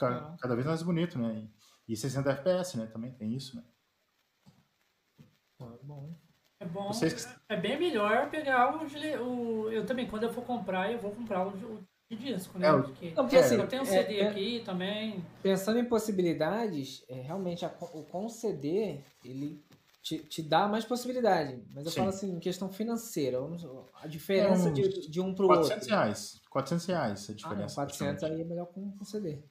Ficar 0.00 0.36
cada 0.38 0.54
vez 0.54 0.66
mais 0.66 0.82
bonito, 0.82 1.18
né? 1.18 1.46
E 1.86 1.96
60 1.96 2.30
FPS, 2.30 2.76
né? 2.78 2.86
Também 2.86 3.12
tem 3.12 3.34
isso, 3.34 3.56
né? 3.56 3.62
Ah, 5.60 5.76
bom. 5.82 6.14
É 6.60 6.66
bom. 6.66 6.88
Vocês 6.88 7.28
É 7.48 7.56
bem 7.56 7.78
melhor 7.78 8.30
pegar 8.30 8.74
o, 8.76 8.86
o. 9.24 9.70
Eu 9.72 9.84
também, 9.86 10.06
quando 10.08 10.24
eu 10.24 10.32
for 10.32 10.44
comprar, 10.44 10.92
eu 10.92 10.98
vou 10.98 11.10
comprar 11.12 11.46
o, 11.46 11.50
o 11.50 11.84
de 12.10 12.16
disco, 12.16 12.58
né? 12.58 12.66
É, 12.68 12.72
o- 12.72 12.82
Porque, 12.82 13.06
Não, 13.08 13.24
porque 13.24 13.36
É, 13.36 13.40
assim, 13.40 13.56
eu 13.56 13.66
tenho 13.68 13.82
um 13.82 13.86
é- 13.86 13.88
CD 13.88 14.20
é- 14.20 14.28
aqui 14.28 14.62
também. 14.64 15.24
pensando 15.42 15.78
em 15.78 15.84
possibilidades, 15.84 17.04
é, 17.08 17.14
realmente 17.20 17.64
a 17.64 17.68
o 17.68 18.04
com 18.04 18.28
CD, 18.28 19.00
ele 19.24 19.62
te, 20.02 20.18
te 20.18 20.42
dá 20.42 20.66
mais 20.68 20.84
possibilidade. 20.84 21.62
Mas 21.72 21.86
eu 21.86 21.92
Sim. 21.92 21.98
falo 21.98 22.08
assim, 22.10 22.32
em 22.36 22.40
questão 22.40 22.70
financeira, 22.72 23.38
a 24.02 24.06
diferença 24.06 24.68
É 24.68 24.72
uns 24.72 24.74
de, 24.74 25.10
de 25.10 25.20
um 25.20 25.34
pro 25.34 25.46
400 25.46 25.82
outro. 25.86 25.88
reais. 25.96 26.40
400 26.50 26.86
reais 26.86 27.20
a 27.20 27.24
Ah, 27.24 27.26
não, 27.28 27.36
diferença. 27.36 27.74
400 27.74 27.96
praticamente. 28.20 28.24
aí 28.34 28.40
é 28.40 28.44
melhor 28.44 28.66
com, 28.66 28.90
com 28.96 29.04
CD. 29.04 29.42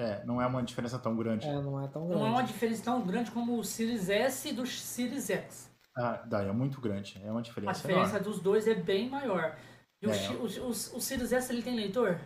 É, 0.00 0.24
não 0.24 0.40
é 0.40 0.46
uma 0.46 0.62
diferença 0.62 0.98
tão 0.98 1.14
grande. 1.16 1.46
É, 1.46 1.52
não 1.60 1.82
é 1.84 1.88
tão 1.88 2.08
Não 2.08 2.14
é 2.26 2.28
uma 2.28 2.36
grande. 2.38 2.52
diferença 2.52 2.82
tão 2.84 3.02
grande 3.06 3.30
como 3.30 3.58
o 3.58 3.64
Series 3.64 4.08
S 4.08 4.52
do 4.52 4.66
Series 4.66 5.28
X. 5.28 5.70
Ah, 5.96 6.22
daí 6.26 6.48
é 6.48 6.52
muito 6.52 6.80
grande. 6.80 7.20
É 7.22 7.30
uma 7.30 7.40
A 7.40 7.42
diferença, 7.42 7.80
diferença 7.80 8.10
enorme. 8.16 8.24
dos 8.24 8.40
dois 8.40 8.66
é 8.66 8.74
bem 8.74 9.10
maior. 9.10 9.56
E 10.00 10.06
o, 10.06 10.10
É. 10.10 10.28
O, 10.30 10.44
o, 10.44 10.68
o 10.68 11.00
Series 11.00 11.32
S 11.32 11.52
ele 11.52 11.62
tem 11.62 11.76
leitor? 11.76 12.18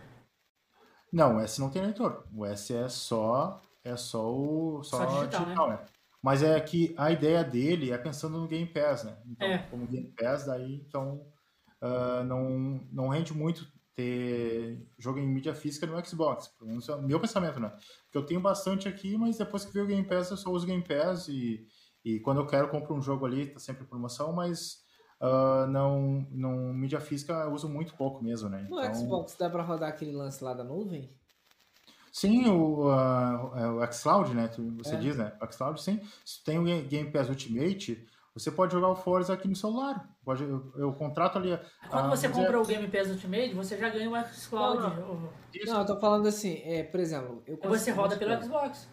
Não, 1.11 1.37
o 1.37 1.39
S 1.39 1.59
não 1.59 1.69
tem 1.69 1.81
leitor. 1.81 2.25
O 2.33 2.45
S 2.45 2.73
é 2.73 2.87
só 2.89 3.61
é 3.83 3.95
só 3.95 4.31
o 4.33 4.81
só, 4.83 4.97
Só 4.97 5.05
digital, 5.19 5.43
digital, 5.43 5.69
né? 5.69 5.79
Mas 6.21 6.41
é 6.41 6.59
que 6.59 6.95
a 6.97 7.11
ideia 7.11 7.43
dele 7.43 7.91
é 7.91 7.97
pensando 7.97 8.39
no 8.39 8.47
Game 8.47 8.65
Pass, 8.65 9.03
né? 9.03 9.15
Então, 9.27 9.47
É. 9.47 9.57
como 9.69 9.85
Game 9.87 10.11
Pass, 10.17 10.45
daí 10.45 10.75
então 10.87 11.21
ah, 11.81 12.23
não 12.25 12.79
não 12.91 13.09
rende 13.09 13.33
muito 13.33 13.67
ter 13.95 14.85
jogo 14.97 15.19
em 15.19 15.27
mídia 15.27 15.55
física 15.55 15.85
no 15.87 16.05
Xbox. 16.05 16.47
Pelo 16.49 16.69
menos 16.69 16.87
é 16.89 16.95
o 16.95 17.01
meu 17.01 17.19
pensamento, 17.19 17.59
né? 17.59 17.69
Porque 18.03 18.17
eu 18.17 18.25
tenho 18.25 18.41
bastante 18.41 18.87
aqui, 18.87 19.17
mas 19.17 19.37
depois 19.37 19.63
que 19.65 19.71
veio 19.73 19.85
o 19.85 19.87
Game 19.87 20.05
Pass, 20.07 20.29
eu 20.31 20.37
só 20.37 20.49
uso 20.51 20.65
Game 20.67 20.83
Pass 20.83 21.27
e, 21.29 21.65
e 22.03 22.19
quando 22.19 22.41
eu 22.41 22.47
quero 22.47 22.69
compro 22.69 22.93
um 22.93 23.01
jogo 23.01 23.25
ali, 23.25 23.47
tá 23.47 23.59
sempre 23.59 23.83
em 23.83 23.87
promoção, 23.87 24.33
mas 24.33 24.83
ah, 25.21 25.65
não, 25.69 26.27
não 26.29 26.73
mídia 26.73 26.99
física 26.99 27.33
eu 27.33 27.53
uso 27.53 27.69
muito 27.69 27.95
pouco 27.95 28.21
mesmo, 28.23 28.49
né? 28.49 28.67
No 28.69 28.79
Então- 28.79 28.93
Xbox 28.95 29.35
dá 29.39 29.49
pra 29.49 29.63
rodar 29.63 29.89
aquele 29.89 30.11
lance 30.11 30.43
lá 30.43 30.53
da 30.53 30.63
nuvem? 30.63 31.09
Sim, 32.11 32.47
o, 32.49 32.89
é 33.57 33.67
o 33.69 33.91
xCloud, 33.91 34.33
né? 34.33 34.49
Você 34.77 34.95
É. 34.95 34.97
diz, 34.97 35.17
né? 35.17 35.33
O 35.41 35.51
xCloud, 35.51 35.81
sim. 35.81 35.99
Se 36.23 36.41
tem 36.45 36.57
o 36.57 36.63
Ga- 36.63 36.87
Game 36.87 37.11
Pass 37.11 37.27
Ultimate, 37.27 38.05
você 38.35 38.51
pode 38.51 38.73
jogar 38.73 38.89
o 38.89 38.95
Forza 38.95 39.33
aqui 39.33 39.47
no 39.47 39.55
celular. 39.55 40.09
Pode, 40.23 40.43
eu, 40.43 40.73
eu 40.75 40.93
contrato 40.93 41.37
ali. 41.37 41.57
Quando 41.89 42.05
ah, 42.05 42.09
você 42.09 42.27
é- 42.27 42.29
compra 42.29 42.61
o 42.61 42.65
Game 42.65 42.87
Pass 42.89 43.09
Ultimate, 43.09 43.53
você 43.53 43.77
já 43.77 43.89
ganha 43.89 44.09
o 44.09 44.33
xCloud. 44.33 44.81
Não, 44.81 45.13
O- 45.13 45.29
Isso. 45.53 45.71
Não, 45.71 45.79
eu 45.79 45.85
tô 45.85 45.97
falando 45.99 46.27
assim, 46.27 46.61
é, 46.65 46.83
por 46.83 46.99
exemplo, 46.99 47.41
eu 47.47 47.57
você 47.69 47.91
roda 47.91 48.17
pelo 48.17 48.43
Xbox. 48.43 48.89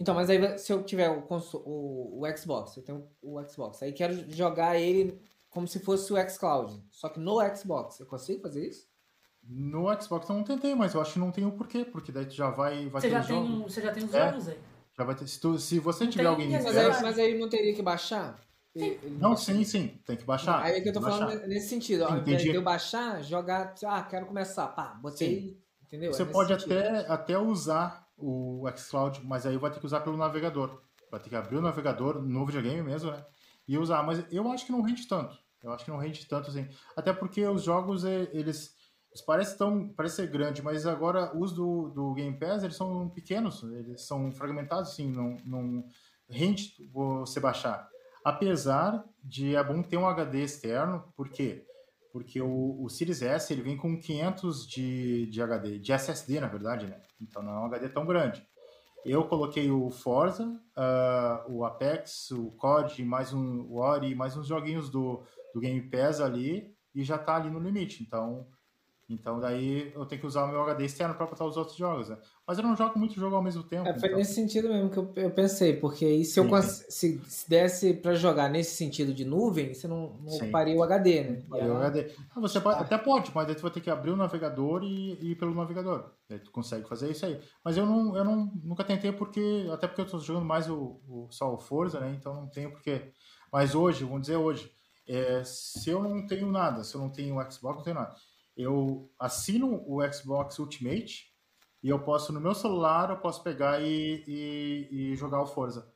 Então, 0.00 0.14
mas 0.14 0.30
aí 0.30 0.58
se 0.58 0.72
eu 0.72 0.82
tiver 0.82 1.08
o, 1.10 1.24
o, 1.64 2.22
o 2.26 2.36
Xbox, 2.36 2.76
eu 2.76 2.82
tenho 2.82 3.08
o 3.22 3.42
Xbox, 3.46 3.82
aí 3.82 3.92
quero 3.92 4.14
jogar 4.32 4.76
ele 4.76 5.20
como 5.50 5.68
se 5.68 5.78
fosse 5.78 6.12
o 6.12 6.28
xCloud, 6.28 6.82
só 6.90 7.08
que 7.08 7.20
no 7.20 7.38
Xbox, 7.54 8.00
eu 8.00 8.06
consigo 8.06 8.40
fazer 8.42 8.66
isso? 8.66 8.88
No 9.46 9.84
Xbox 10.00 10.28
eu 10.28 10.34
não 10.34 10.42
tentei, 10.42 10.74
mas 10.74 10.94
eu 10.94 11.00
acho 11.00 11.12
que 11.12 11.18
não 11.20 11.30
tem 11.30 11.44
o 11.44 11.52
porquê, 11.52 11.84
porque 11.84 12.10
daí 12.10 12.26
tu 12.26 12.34
já 12.34 12.50
vai, 12.50 12.88
vai 12.88 13.00
Você 13.02 13.08
ter 13.08 13.12
já, 13.12 13.22
tem, 13.22 13.62
você 13.62 13.80
já 13.82 13.92
tem 13.92 14.02
os 14.04 14.14
É. 14.14 14.30
jogos 14.30 14.48
aí. 14.48 14.58
Já 14.96 15.04
vai 15.04 15.14
ter, 15.14 15.26
se, 15.26 15.40
tu- 15.40 15.58
se 15.58 15.78
você 15.78 16.06
tiver 16.06 16.22
tem 16.22 16.26
alguém 16.30 16.50
Mas 16.50 16.66
É 16.76 16.86
aí, 16.92 17.02
mas 17.02 17.18
aí 17.18 17.38
não 17.38 17.48
teria 17.48 17.74
que 17.74 17.82
baixar? 17.82 18.38
Ele- 18.74 18.98
ele 19.02 19.16
Não, 19.20 19.30
baixa- 19.30 19.52
sim, 19.52 19.64
sim, 19.64 20.00
tem 20.04 20.16
que 20.16 20.24
baixar. 20.24 20.62
Aí 20.62 20.76
é 20.76 20.80
que 20.80 20.88
eu 20.88 20.92
tô 20.92 21.00
falando 21.00 21.26
baixar. 21.26 21.46
nesse 21.46 21.68
sentido, 21.68 22.04
ao 22.04 22.10
invés 22.10 22.22
Entendi. 22.22 22.50
de 22.50 22.56
eu 22.56 22.62
baixar, 22.62 23.22
jogar, 23.22 23.74
ah, 23.86 24.02
quero 24.02 24.26
começar, 24.26 24.66
pá, 24.68 24.94
botei, 25.00 25.56
entendeu? 25.84 26.12
Você 26.12 26.22
É 26.22 26.26
pode 26.26 26.52
sentido. 26.52 26.72
até, 26.78 26.98
até 27.12 27.38
usar 27.38 28.06
o 28.16 28.64
xCloud, 28.76 29.20
mas 29.24 29.46
aí 29.46 29.56
vai 29.56 29.70
ter 29.70 29.78
que 29.80 29.86
usar 29.86 30.00
pelo 30.00 30.16
navegador. 30.16 30.80
Vai 31.10 31.20
ter 31.20 31.28
que 31.28 31.36
abrir 31.36 31.56
o 31.56 31.60
navegador 31.62 32.20
no 32.20 32.44
videogame 32.46 32.82
mesmo, 32.82 33.10
né? 33.12 33.24
E 33.68 33.78
usar. 33.78 34.02
Mas 34.02 34.24
eu 34.32 34.50
acho 34.50 34.66
que 34.66 34.72
não 34.72 34.82
rende 34.82 35.06
tanto. 35.06 35.36
Eu 35.62 35.72
acho 35.72 35.84
que 35.84 35.90
não 35.90 35.96
rende 35.98 36.26
tanto 36.26 36.50
assim. 36.50 36.68
Até 36.96 37.12
porque 37.12 37.46
os 37.46 37.62
jogos, 37.62 38.04
eles, 38.04 38.74
eles 39.14 39.24
parecem 39.24 39.56
tão. 39.56 39.88
Parece 39.90 40.16
ser 40.16 40.26
grande, 40.26 40.60
mas 40.60 40.86
agora 40.86 41.36
os 41.36 41.52
do, 41.52 41.88
do 41.90 42.12
Game 42.14 42.36
Pass, 42.36 42.64
eles 42.64 42.76
são 42.76 43.08
pequenos, 43.08 43.62
eles 43.62 44.02
são 44.02 44.32
fragmentados, 44.32 44.90
assim, 44.90 45.08
não, 45.08 45.36
não 45.44 45.84
rende 46.28 46.74
você 46.92 47.38
baixar. 47.38 47.88
Apesar 48.24 49.04
de 49.22 49.54
é 49.54 49.62
bom 49.62 49.82
ter 49.82 49.98
um 49.98 50.08
HD 50.08 50.42
externo, 50.42 51.04
por 51.16 51.28
quê? 51.28 51.64
Porque 52.12 52.40
o, 52.40 52.82
o 52.82 52.88
Series 52.88 53.22
S 53.22 53.52
ele 53.52 53.62
vem 53.62 53.76
com 53.76 54.00
500 54.00 54.66
de, 54.66 55.26
de 55.26 55.42
HD, 55.42 55.78
de 55.78 55.92
SSD 55.92 56.40
na 56.40 56.48
verdade, 56.48 56.86
né? 56.86 57.00
Então 57.20 57.40
não 57.40 57.52
é 57.52 57.60
um 57.60 57.66
HD 57.66 57.88
tão 57.90 58.04
grande. 58.04 58.44
Eu 59.04 59.28
coloquei 59.28 59.70
o 59.70 59.90
Forza, 59.90 60.58
ah, 60.74 61.44
o 61.48 61.64
Apex, 61.64 62.30
o 62.30 62.50
COD, 62.52 63.04
mais 63.04 63.32
um 63.32 63.60
o 63.68 63.76
Ori, 63.76 64.14
mais 64.14 64.36
uns 64.36 64.46
joguinhos 64.46 64.88
do, 64.88 65.22
do 65.52 65.60
Game 65.60 65.82
Pass 65.82 66.20
ali 66.20 66.74
e 66.94 67.04
já 67.04 67.18
tá 67.18 67.36
ali 67.36 67.50
no 67.50 67.60
limite. 67.60 68.02
Então, 68.02 68.48
então 69.08 69.38
daí 69.38 69.92
eu 69.94 70.06
tenho 70.06 70.20
que 70.20 70.26
usar 70.26 70.44
o 70.44 70.48
meu 70.48 70.62
HD 70.62 70.84
externo 70.86 71.14
para 71.14 71.26
botar 71.26 71.44
os 71.44 71.56
outros 71.56 71.76
jogos, 71.76 72.08
né? 72.08 72.16
Mas 72.46 72.58
eu 72.58 72.64
não 72.64 72.76
jogo 72.76 72.98
muito 72.98 73.14
jogo 73.14 73.36
ao 73.36 73.42
mesmo 73.42 73.62
tempo. 73.62 73.86
É, 73.88 73.94
foi 73.98 74.08
então- 74.08 74.18
nesse 74.18 74.34
sentido 74.34 74.68
mesmo 74.68 74.90
que 74.90 74.96
eu, 74.98 75.12
eu 75.16 75.30
pensei, 75.30 75.76
porque 75.76 76.04
aí 76.04 76.24
se 76.24 76.40
eu 76.40 76.44
Sim, 76.62 76.84
se, 76.90 77.20
se 77.26 77.48
desse 77.48 77.94
pra 77.94 78.14
jogar 78.14 78.48
nesse 78.48 78.76
sentido 78.76 79.12
de 79.12 79.24
nuvem, 79.24 79.74
você 79.74 79.86
não, 79.86 80.18
não 80.22 80.34
ocuparia 80.34 80.74
o 80.76 80.82
HD, 80.82 81.22
né? 81.24 81.42
Aí 81.52 81.68
o 81.70 81.76
HD. 81.76 82.10
Ah, 82.34 82.40
você 82.40 82.60
pode- 82.60 82.80
até 82.80 82.96
pode, 82.98 83.30
mas 83.34 83.48
aí 83.48 83.54
tu 83.54 83.62
vai 83.62 83.70
ter 83.70 83.80
que 83.80 83.90
abrir 83.90 84.10
o 84.10 84.16
navegador 84.16 84.82
e, 84.82 85.18
e 85.20 85.30
ir 85.32 85.34
pelo 85.36 85.54
navegador. 85.54 86.10
Aí 86.30 86.38
tu 86.38 86.50
consegue 86.50 86.88
fazer 86.88 87.10
isso 87.10 87.26
aí. 87.26 87.38
Mas 87.64 87.76
eu 87.76 87.84
não, 87.86 88.16
eu 88.16 88.24
não 88.24 88.50
nunca 88.62 88.82
tentei 88.84 89.12
porque 89.12 89.66
até 89.72 89.86
porque 89.86 90.00
eu 90.00 90.06
tô 90.06 90.18
jogando 90.18 90.46
mais 90.46 90.68
o, 90.70 91.00
o 91.08 91.28
só 91.30 91.52
o 91.52 91.58
Forza, 91.58 92.00
né? 92.00 92.14
Então 92.18 92.34
não 92.34 92.48
tenho 92.48 92.70
porque. 92.70 93.12
Mas 93.52 93.74
hoje, 93.74 94.04
vamos 94.04 94.22
dizer 94.22 94.36
hoje, 94.36 94.70
é, 95.06 95.42
se 95.44 95.90
eu 95.90 96.02
não 96.02 96.26
tenho 96.26 96.50
nada, 96.50 96.82
se 96.82 96.94
eu 96.94 97.00
não 97.00 97.10
tenho 97.10 97.36
o 97.36 97.50
Xbox, 97.52 97.76
não 97.76 97.84
tenho 97.84 97.96
nada. 97.96 98.14
Eu 98.56 99.10
assino 99.18 99.82
o 99.86 100.00
Xbox 100.12 100.58
Ultimate 100.58 101.26
e 101.82 101.88
eu 101.88 101.98
posso 102.00 102.32
no 102.32 102.40
meu 102.40 102.54
celular 102.54 103.10
eu 103.10 103.16
posso 103.18 103.42
pegar 103.42 103.80
e, 103.82 104.24
e, 104.26 104.88
e 104.90 105.16
jogar 105.16 105.42
o 105.42 105.46
Forza. 105.46 105.92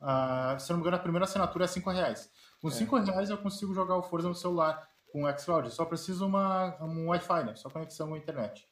Ah, 0.00 0.56
se 0.58 0.70
eu 0.70 0.74
não 0.74 0.78
me 0.78 0.82
engano, 0.82 0.96
a 0.96 1.02
primeira 1.02 1.24
assinatura 1.24 1.64
é 1.64 1.68
5 1.68 1.90
reais. 1.90 2.30
Com 2.60 2.68
É. 2.68 2.72
5 2.72 2.96
reais 2.98 3.30
eu 3.30 3.38
consigo 3.38 3.74
jogar 3.74 3.96
o 3.96 4.02
Forza 4.02 4.28
no 4.28 4.34
celular 4.34 4.88
com 5.12 5.24
o 5.24 5.38
xCloud. 5.38 5.68
Eu 5.68 5.74
Só 5.74 5.84
preciso 5.84 6.26
uma, 6.26 6.76
um 6.82 7.08
Wi-Fi, 7.08 7.44
né? 7.44 7.54
Só 7.54 7.68
conexão 7.68 8.14
à 8.14 8.18
internet. 8.18 8.66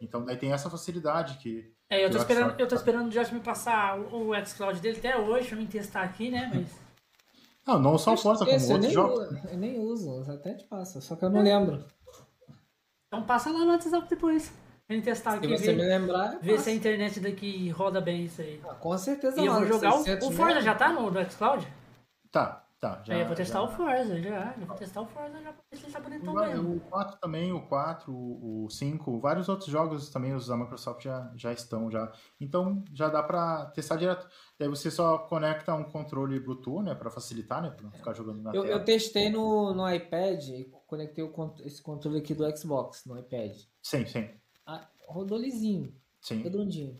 Então 0.00 0.24
daí 0.24 0.36
tem 0.36 0.52
essa 0.52 0.68
facilidade 0.68 1.38
que. 1.38 1.72
É, 1.88 2.04
eu 2.04 2.10
tô 2.10 2.18
esperando, 2.18 2.58
eu 2.58 2.66
tô 2.66 2.74
esperando 2.74 3.06
o 3.06 3.10
Josh 3.10 3.30
me 3.30 3.40
passar 3.40 3.98
o, 3.98 4.30
o 4.30 4.46
xCloud 4.46 4.80
dele 4.80 4.98
até 4.98 5.16
hoje 5.16 5.48
pra 5.48 5.56
mim 5.56 5.66
testar 5.66 6.02
aqui, 6.02 6.30
né? 6.30 6.50
Mas. 6.52 6.68
Não, 7.64 7.78
não 7.78 7.96
só 7.96 8.14
o 8.14 8.16
Forza, 8.16 8.44
como 8.44 8.72
outros 8.72 8.92
jogos. 8.92 9.44
eu 9.50 9.56
nem 9.56 9.78
uso, 9.78 10.28
até 10.28 10.54
te 10.54 10.64
passa, 10.64 11.00
só 11.00 11.14
que 11.14 11.24
eu 11.24 11.30
não 11.30 11.42
lembro. 11.42 11.84
Então 13.12 13.22
passa 13.24 13.52
lá 13.52 13.58
no 13.58 13.72
WhatsApp 13.72 14.08
depois. 14.08 14.50
Pra 14.86 14.96
gente 14.96 15.04
testar 15.04 15.32
Se 15.32 15.36
aqui, 15.36 15.48
você 15.48 15.72
me 15.72 15.82
ver, 15.82 15.98
lembrar, 15.98 16.32
eu 16.36 16.40
ver 16.40 16.58
se 16.58 16.70
a 16.70 16.72
internet 16.72 17.20
daqui 17.20 17.68
roda 17.68 18.00
bem 18.00 18.24
isso 18.24 18.40
aí. 18.40 18.58
Ah, 18.66 18.74
com 18.74 18.96
certeza 18.96 19.38
E 19.38 19.44
eu 19.44 19.52
vou 19.52 19.66
jogar 19.66 19.94
o, 19.96 19.98
600 19.98 20.28
o 20.28 20.32
Forza, 20.32 20.60
já 20.62 20.74
tá 20.74 20.90
no, 20.90 21.10
no 21.10 21.30
xCloud? 21.30 21.68
Tá, 22.30 22.64
tá. 22.80 23.02
Já, 23.04 23.14
aí 23.14 23.20
eu 23.20 23.26
vou 23.26 23.36
testar 23.36 23.58
já- 23.58 23.64
o 23.64 23.68
Forza, 23.68 24.18
já. 24.20 24.54
Eu 24.58 24.66
vou 24.66 24.76
testar 24.76 25.00
o 25.02 25.06
Forza 25.06 25.40
já 25.42 25.52
pra 25.52 25.62
ver 25.70 25.76
se 25.76 25.84
ele 25.84 25.92
tá 25.92 26.00
bonitão 26.00 26.34
mesmo. 26.34 26.76
O 26.76 26.80
4 26.80 27.18
também, 27.20 27.52
o 27.52 27.60
4, 27.68 28.12
o 28.12 28.66
5, 28.70 29.20
vários 29.20 29.46
outros 29.50 29.68
jogos 29.68 30.08
também, 30.08 30.34
os 30.34 30.46
da 30.46 30.56
Microsoft 30.56 31.04
já, 31.04 31.30
já 31.36 31.52
estão 31.52 31.90
já. 31.90 32.10
Então 32.40 32.82
já 32.94 33.08
dá 33.10 33.22
pra 33.22 33.66
testar 33.66 33.96
direto. 33.96 34.26
Daí 34.58 34.68
você 34.68 34.90
só 34.90 35.18
conecta 35.18 35.74
um 35.74 35.84
controle 35.84 36.40
Bluetooth, 36.40 36.82
né, 36.82 36.94
Pra 36.94 37.10
facilitar, 37.10 37.60
né, 37.60 37.70
Pra 37.70 37.84
não 37.84 37.92
ficar 37.92 38.14
jogando 38.14 38.42
na 38.42 38.50
Eu, 38.54 38.62
tela. 38.62 38.74
eu 38.74 38.84
testei 38.84 39.28
no, 39.30 39.74
no 39.74 39.88
iPad 39.94 40.42
conectei 40.92 41.24
o 41.24 41.54
esse 41.64 41.80
controle 41.80 42.18
aqui 42.18 42.34
do 42.34 42.44
Xbox 42.54 43.06
no 43.06 43.18
iPad. 43.18 43.56
Sim, 43.82 44.04
sim, 44.04 44.28
Ah, 44.66 44.86
rodou 45.08 45.38
lisinho, 45.38 45.94
sim. 46.20 46.42
redondinho. 46.42 46.98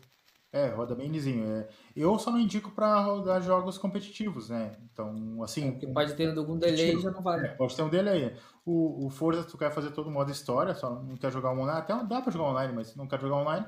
É, 0.51 0.67
roda 0.67 0.93
bem 0.95 1.09
lisinho. 1.09 1.45
É. 1.47 1.67
Eu 1.95 2.17
só 2.19 2.31
não 2.31 2.39
indico 2.39 2.71
pra 2.71 3.01
rodar 3.01 3.41
jogos 3.41 3.77
competitivos, 3.77 4.49
né? 4.49 4.77
Então, 4.83 5.41
assim. 5.41 5.71
Porque 5.71 5.87
pode 5.87 6.13
ter 6.13 6.35
algum 6.37 6.57
delay 6.59 6.99
já 6.99 7.09
não 7.09 7.23
vale. 7.23 7.47
É, 7.47 7.49
pode 7.55 7.75
ter 7.75 7.81
um 7.81 7.89
delay. 7.89 8.35
O, 8.63 9.07
o 9.07 9.09
Forza, 9.09 9.43
tu 9.43 9.57
quer 9.57 9.71
fazer 9.71 9.91
todo 9.91 10.11
modo 10.11 10.31
história, 10.31 10.75
só 10.75 10.91
não 10.91 11.15
quer 11.15 11.31
jogar 11.31 11.51
online. 11.51 11.79
Até 11.79 11.95
dá 12.03 12.21
pra 12.21 12.31
jogar 12.31 12.49
online, 12.49 12.73
mas 12.73 12.89
se 12.89 12.97
não 12.97 13.07
quer 13.07 13.19
jogar 13.19 13.37
online, 13.37 13.65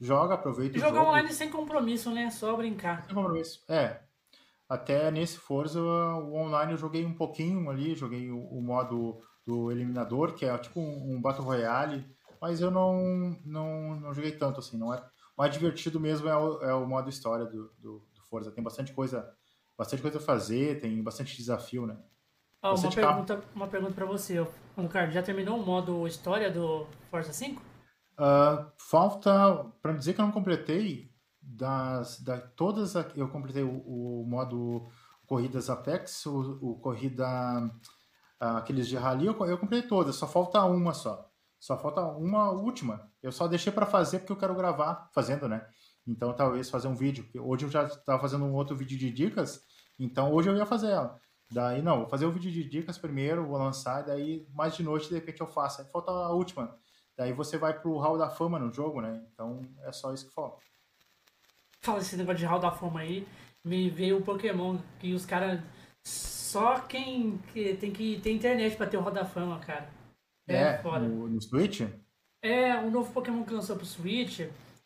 joga, 0.00 0.34
aproveita 0.34 0.78
o 0.78 0.80
Jogar 0.80 1.02
online 1.02 1.32
sem 1.32 1.50
compromisso, 1.50 2.12
né? 2.12 2.30
Só 2.30 2.56
brincar. 2.56 3.04
Sem 3.04 3.14
compromisso. 3.14 3.64
É. 3.68 4.00
Até 4.68 5.10
nesse 5.10 5.36
Forza, 5.36 5.80
o 5.80 6.34
online 6.36 6.72
eu 6.72 6.78
joguei 6.78 7.04
um 7.04 7.14
pouquinho 7.14 7.68
ali, 7.70 7.96
joguei 7.96 8.30
o, 8.30 8.38
o 8.38 8.62
modo 8.62 9.20
do 9.46 9.70
eliminador, 9.70 10.34
que 10.34 10.44
é 10.44 10.56
tipo 10.58 10.80
um, 10.80 11.14
um 11.14 11.20
Battle 11.20 11.44
Royale, 11.44 12.04
mas 12.40 12.60
eu 12.60 12.70
não, 12.70 13.36
não, 13.44 14.00
não 14.00 14.14
joguei 14.14 14.32
tanto 14.32 14.60
assim, 14.60 14.78
não 14.78 14.92
é. 14.92 14.98
O 15.36 15.42
mais 15.42 15.52
divertido 15.52 15.98
mesmo 15.98 16.28
é 16.28 16.36
o, 16.36 16.62
é 16.62 16.74
o 16.74 16.86
modo 16.86 17.08
história 17.08 17.44
do, 17.44 17.72
do, 17.78 18.06
do 18.14 18.22
Forza. 18.28 18.50
Tem 18.50 18.62
bastante 18.62 18.92
coisa, 18.92 19.30
bastante 19.76 20.02
coisa 20.02 20.18
a 20.18 20.22
fazer, 20.22 20.80
tem 20.80 21.02
bastante 21.02 21.36
desafio, 21.36 21.86
né? 21.86 21.96
Você 22.62 22.86
uma, 22.86 22.94
pergunta, 22.94 23.44
uma 23.54 23.68
pergunta 23.68 23.94
pra 23.94 24.04
você. 24.04 24.46
Ricardo. 24.76 25.12
Já 25.12 25.22
terminou 25.22 25.58
o 25.58 25.64
modo 25.64 26.06
história 26.06 26.50
do 26.50 26.86
Forza 27.10 27.32
5? 27.32 27.60
Uh, 27.60 28.70
falta, 28.76 29.64
para 29.80 29.94
dizer 29.94 30.12
que 30.12 30.20
eu 30.20 30.24
não 30.26 30.32
completei, 30.32 31.10
das, 31.40 32.20
da, 32.20 32.38
todas, 32.38 32.94
eu 33.16 33.28
completei 33.28 33.62
o, 33.62 33.78
o 33.78 34.24
modo 34.26 34.88
corridas 35.26 35.70
Apex, 35.70 36.26
o, 36.26 36.58
o 36.60 36.78
corrida, 36.80 37.26
aqueles 38.40 38.88
de 38.88 38.96
rally, 38.96 39.26
eu, 39.26 39.46
eu 39.46 39.58
completei 39.58 39.88
todas, 39.88 40.16
só 40.16 40.26
falta 40.26 40.64
uma 40.64 40.94
só. 40.94 41.30
Só 41.58 41.76
falta 41.76 42.00
uma 42.00 42.50
última. 42.50 43.12
Eu 43.22 43.30
só 43.30 43.46
deixei 43.46 43.70
para 43.70 43.84
fazer 43.84 44.20
porque 44.20 44.32
eu 44.32 44.36
quero 44.36 44.54
gravar 44.54 45.10
fazendo, 45.12 45.46
né? 45.46 45.66
Então 46.06 46.32
talvez 46.32 46.70
fazer 46.70 46.88
um 46.88 46.94
vídeo. 46.94 47.28
Hoje 47.38 47.66
eu 47.66 47.70
já 47.70 47.84
estava 47.84 48.18
fazendo 48.18 48.46
um 48.46 48.54
outro 48.54 48.74
vídeo 48.74 48.98
de 48.98 49.10
dicas, 49.10 49.62
então 49.98 50.32
hoje 50.32 50.48
eu 50.48 50.56
ia 50.56 50.64
fazer 50.64 50.90
ela. 50.90 51.20
Daí 51.52 51.82
não, 51.82 51.98
vou 51.98 52.08
fazer 52.08 52.24
o 52.24 52.32
vídeo 52.32 52.50
de 52.50 52.64
dicas 52.64 52.96
primeiro, 52.96 53.46
vou 53.46 53.58
lançar, 53.58 54.02
daí 54.02 54.46
mais 54.54 54.74
de 54.74 54.82
noite 54.82 55.08
de 55.08 55.14
repente 55.14 55.40
eu 55.40 55.46
faço. 55.46 55.82
Aí 55.82 55.88
falta 55.88 56.10
a 56.10 56.32
última. 56.32 56.74
Daí 57.16 57.34
você 57.34 57.58
vai 57.58 57.78
pro 57.78 57.98
Hall 57.98 58.16
da 58.16 58.30
Fama 58.30 58.58
no 58.58 58.72
jogo, 58.72 59.02
né? 59.02 59.22
Então 59.34 59.60
é 59.84 59.92
só 59.92 60.14
isso 60.14 60.28
que 60.28 60.32
falta. 60.32 60.62
Fala 61.82 61.98
esse 61.98 62.16
negócio 62.16 62.38
de 62.38 62.46
Hall 62.46 62.60
da 62.60 62.70
Fama 62.70 63.00
aí, 63.00 63.28
me 63.62 63.90
veio 63.90 64.18
o 64.18 64.22
Pokémon, 64.22 64.78
que 64.98 65.12
os 65.12 65.26
caras. 65.26 65.60
Só 66.50 66.80
quem 66.80 67.38
que 67.52 67.74
tem 67.74 67.92
que 67.92 68.20
ter 68.20 68.32
internet 68.32 68.76
pra 68.76 68.86
ter 68.86 68.96
o 68.96 69.00
Hall 69.00 69.12
da 69.12 69.24
Fama, 69.24 69.60
cara. 69.60 69.88
É, 70.48 70.56
é 70.56 70.78
foda. 70.78 71.06
No, 71.06 71.28
no 71.28 71.40
Switch? 71.40 71.82
É, 72.42 72.76
o 72.76 72.90
novo 72.90 73.12
Pokémon 73.12 73.44
que 73.44 73.54
lançou 73.54 73.76
pro 73.76 73.86
Switch, 73.86 74.40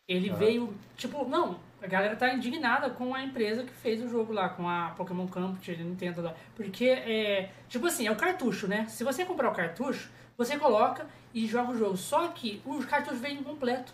ele 0.07 0.29
ah. 0.29 0.35
veio. 0.35 0.73
Tipo, 0.95 1.27
não, 1.27 1.59
a 1.81 1.87
galera 1.87 2.15
tá 2.15 2.31
indignada 2.33 2.91
com 2.91 3.15
a 3.15 3.23
empresa 3.23 3.63
que 3.63 3.73
fez 3.73 3.99
o 4.03 4.07
jogo 4.07 4.31
lá, 4.31 4.49
com 4.49 4.69
a 4.69 4.91
Pokémon 4.91 5.27
Company, 5.27 5.83
Nintendo 5.83 6.21
lá. 6.21 6.35
Porque 6.55 6.85
é. 6.85 7.51
Tipo 7.67 7.87
assim, 7.87 8.05
é 8.05 8.11
o 8.11 8.15
cartucho, 8.15 8.67
né? 8.67 8.85
Se 8.87 9.03
você 9.03 9.25
comprar 9.25 9.49
o 9.49 9.55
cartucho, 9.55 10.11
você 10.37 10.59
coloca 10.59 11.07
e 11.33 11.47
joga 11.47 11.71
o 11.71 11.77
jogo. 11.77 11.97
Só 11.97 12.27
que 12.27 12.61
o 12.63 12.83
cartucho 12.85 13.17
vem 13.17 13.39
incompleto. 13.39 13.91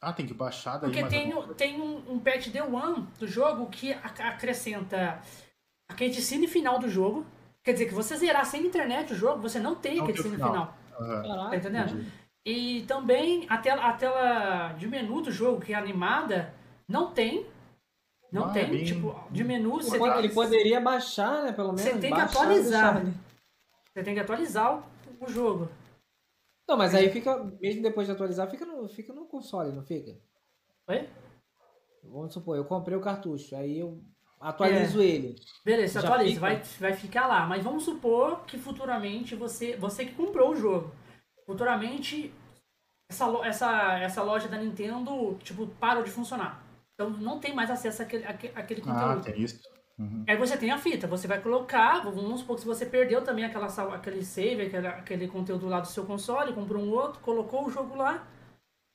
Ah, 0.00 0.12
tem 0.12 0.26
que 0.26 0.34
baixar 0.34 0.76
daí. 0.76 0.92
Porque 0.92 1.08
tem, 1.08 1.32
tem 1.56 1.80
um, 1.80 2.12
um 2.12 2.18
patch 2.20 2.48
Day 2.48 2.62
One 2.62 3.06
do 3.18 3.26
jogo 3.26 3.66
que 3.66 3.92
acrescenta 3.92 5.20
a 5.88 5.94
cutscene 5.94 6.46
final 6.46 6.78
do 6.78 6.88
jogo. 6.88 7.26
Quer 7.62 7.72
dizer, 7.72 7.86
que 7.86 7.94
você 7.94 8.16
zerar 8.16 8.44
sem 8.46 8.66
internet 8.66 9.12
o 9.12 9.16
jogo, 9.16 9.42
você 9.42 9.58
não 9.58 9.74
tem 9.74 10.00
a 10.00 10.04
cutscene 10.06 10.36
final. 10.36 10.50
final. 10.50 10.76
Uhum. 11.00 11.50
Tá 11.50 11.56
entendendo? 11.56 11.90
Entendi. 11.90 12.12
E 12.44 12.82
também 12.86 13.46
a 13.48 13.58
tela, 13.58 13.82
a 13.82 13.92
tela 13.92 14.72
de 14.72 14.88
menu 14.88 15.20
do 15.20 15.30
jogo, 15.30 15.60
que 15.60 15.72
é 15.72 15.76
animada, 15.76 16.54
não 16.88 17.12
tem. 17.12 17.46
Não 18.32 18.46
ah, 18.46 18.52
tem, 18.52 18.70
bem... 18.70 18.84
tipo, 18.84 19.14
de 19.30 19.42
menu 19.42 19.72
você 19.82 19.98
tem 19.98 20.18
Ele 20.18 20.28
poderia 20.30 20.80
baixar, 20.80 21.44
né, 21.44 21.52
pelo 21.52 21.68
menos. 21.68 21.82
Você 21.82 21.98
tem 21.98 22.12
que 22.12 22.20
atualizar. 22.20 23.04
Você 23.92 24.02
tem 24.02 24.14
que 24.14 24.20
atualizar 24.20 24.78
o, 24.78 25.24
o 25.24 25.28
jogo. 25.28 25.68
Não, 26.68 26.76
mas 26.76 26.94
aí 26.94 27.10
fica, 27.10 27.42
mesmo 27.60 27.82
depois 27.82 28.06
de 28.06 28.12
atualizar, 28.12 28.50
fica 28.50 28.66
no, 28.66 28.88
fica 28.88 29.12
no 29.12 29.26
console, 29.26 29.72
não 29.72 29.82
fica? 29.82 30.18
Oi? 30.88 31.08
Vamos 32.04 32.32
supor, 32.32 32.56
eu 32.56 32.64
comprei 32.64 32.96
o 32.96 33.00
cartucho, 33.00 33.56
aí 33.56 33.78
eu 33.78 34.02
atualizo 34.40 35.00
é. 35.00 35.04
ele. 35.04 35.36
Beleza, 35.64 36.00
atualiza, 36.00 36.40
vai, 36.40 36.62
vai 36.80 36.92
ficar 36.92 37.26
lá. 37.26 37.46
Mas 37.46 37.62
vamos 37.62 37.84
supor 37.84 38.44
que 38.44 38.58
futuramente 38.58 39.34
você, 39.34 39.76
você 39.76 40.04
que 40.04 40.14
comprou 40.14 40.52
o 40.52 40.56
jogo, 40.56 40.92
futuramente 41.46 42.32
essa, 43.10 43.26
essa, 43.44 43.98
essa 43.98 44.22
loja 44.22 44.48
da 44.48 44.58
Nintendo, 44.58 45.36
tipo, 45.42 45.66
parou 45.66 46.02
de 46.02 46.10
funcionar. 46.10 46.62
Então 46.94 47.10
não 47.10 47.38
tem 47.38 47.54
mais 47.54 47.70
acesso 47.70 48.02
àquele, 48.02 48.24
àquele 48.24 48.80
ah, 48.82 48.84
conteúdo. 48.84 49.20
Ah, 49.20 49.32
tem 49.32 49.40
isso. 49.40 49.60
Uhum. 49.98 50.24
Aí 50.28 50.36
você 50.36 50.56
tem 50.56 50.70
a 50.70 50.78
fita, 50.78 51.08
você 51.08 51.26
vai 51.26 51.40
colocar, 51.40 52.00
vamos 52.04 52.40
supor 52.40 52.54
que 52.54 52.62
se 52.62 52.68
você 52.68 52.86
perdeu 52.86 53.22
também 53.22 53.44
aquela, 53.44 53.66
aquele 53.94 54.24
save, 54.24 54.62
aquele, 54.62 54.86
aquele 54.86 55.28
conteúdo 55.28 55.68
lá 55.68 55.80
do 55.80 55.88
seu 55.88 56.04
console, 56.04 56.52
comprou 56.52 56.80
um 56.80 56.90
outro, 56.90 57.20
colocou 57.20 57.66
o 57.66 57.70
jogo 57.70 57.96
lá, 57.96 58.24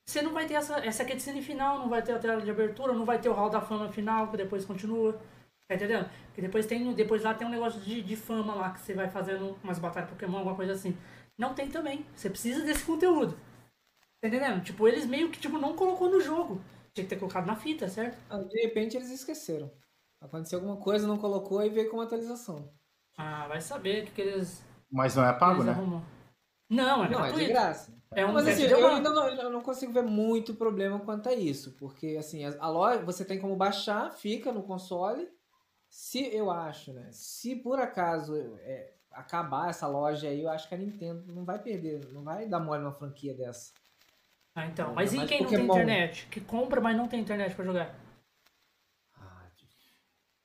você 0.06 0.22
não 0.22 0.34
vai 0.34 0.46
ter 0.46 0.56
essa, 0.56 0.86
essa 0.86 1.06
cutscene 1.06 1.42
final, 1.42 1.80
não 1.80 1.90
vai 1.90 2.02
ter 2.02 2.14
a 2.14 2.20
tela 2.20 2.42
de 2.42 2.52
abertura, 2.52 2.94
não 2.94 3.06
vai 3.06 3.20
ter 3.20 3.30
o 3.30 3.34
hall 3.34 3.50
da 3.50 3.62
fama 3.62 3.90
final, 3.90 4.30
que 4.30 4.38
depois 4.38 4.66
continua. 4.66 5.20
Tá 5.68 5.76
entendendo? 5.76 6.10
Porque 6.26 6.42
depois 6.42 6.66
tem. 6.66 6.94
Depois 6.94 7.24
lá 7.24 7.34
tem 7.34 7.48
um 7.48 7.52
negócio 7.52 7.80
de, 7.82 8.02
de 8.02 8.16
fama 8.16 8.54
lá, 8.54 8.72
que 8.72 8.82
você 8.82 8.94
vai 8.94 9.10
fazendo 9.10 9.58
umas 9.64 9.80
batalhas 9.80 10.10
Pokémon, 10.10 10.38
alguma 10.38 10.56
coisa 10.56 10.74
assim. 10.74 10.98
Não 11.38 11.54
tem 11.54 11.70
também. 11.70 12.06
Você 12.16 12.30
precisa 12.30 12.66
desse 12.66 12.84
conteúdo. 12.84 13.38
Tá 14.22 14.28
entendendo? 14.28 14.62
Tipo, 14.62 14.88
eles 14.88 15.06
meio 15.06 15.30
que 15.30 15.40
tipo, 15.40 15.58
não 15.58 15.76
colocou 15.76 16.10
no 16.10 16.20
jogo. 16.20 16.62
Tinha 16.94 17.06
que 17.06 17.10
ter 17.10 17.20
colocado 17.20 17.46
na 17.46 17.56
fita, 17.56 17.88
certo? 17.88 18.18
Ah, 18.30 18.38
de 18.38 18.62
repente 18.62 18.96
eles 18.96 19.10
esqueceram. 19.10 19.72
Aconteceu 20.22 20.60
alguma 20.60 20.78
coisa, 20.78 21.08
não 21.08 21.18
colocou 21.18 21.64
e 21.64 21.70
veio 21.70 21.90
com 21.90 21.98
uma 21.98 22.04
atualização. 22.04 22.70
Ah, 23.18 23.48
vai 23.48 23.60
saber 23.60 24.04
o 24.04 24.06
que, 24.06 24.12
que 24.12 24.22
eles. 24.22 24.64
Mas 24.92 25.16
não 25.16 25.26
é 25.26 25.34
pago, 25.34 25.64
né? 25.64 25.72
Arrumam. 25.72 26.04
Não, 26.70 27.04
é 27.04 27.10
não, 27.10 27.20
gratuito. 27.20 27.40
é 27.40 27.46
de 27.46 27.52
graça. 27.52 28.03
É 28.16 28.26
um 28.26 28.34
Mas 28.34 28.48
assim, 28.48 28.64
eu 28.64 28.88
ainda 28.88 29.10
não, 29.10 29.28
eu 29.28 29.50
não 29.50 29.62
consigo 29.62 29.92
ver 29.92 30.04
muito 30.04 30.54
problema 30.54 31.00
quanto 31.00 31.30
a 31.30 31.34
isso. 31.34 31.72
Porque 31.74 32.16
assim, 32.20 32.46
a, 32.46 32.56
a 32.60 32.70
loja 32.70 33.04
você 33.04 33.24
tem 33.24 33.40
como 33.40 33.56
baixar, 33.56 34.12
fica 34.12 34.52
no 34.52 34.64
console. 34.64 35.28
Se 35.90 36.24
eu 36.36 36.50
acho, 36.50 36.92
né? 36.94 37.10
Se 37.12 37.56
por 37.56 37.80
acaso 37.80 38.36
é, 38.62 38.94
acabar 39.12 39.70
essa 39.70 39.88
loja 39.88 40.28
aí, 40.28 40.42
eu 40.42 40.50
acho 40.50 40.68
que 40.68 40.76
a 40.76 40.78
Nintendo 40.78 41.32
não 41.34 41.46
vai 41.46 41.60
perder, 41.60 42.08
não 42.12 42.24
vai 42.24 42.48
dar 42.48 42.60
mole 42.60 42.82
numa 42.82 42.94
franquia 42.94 43.34
dessa. 43.34 43.72
Ah, 44.56 44.66
então. 44.66 44.94
Mas 44.94 45.14
e 45.14 45.26
quem 45.26 45.44
Pokémon... 45.44 45.68
não 45.68 45.76
tem 45.76 45.84
internet? 45.84 46.28
Que 46.28 46.42
compra, 46.42 46.82
mas 46.82 46.98
não 46.98 47.08
tem 47.08 47.20
internet 47.20 47.56
para 47.56 47.66
jogar? 47.66 48.04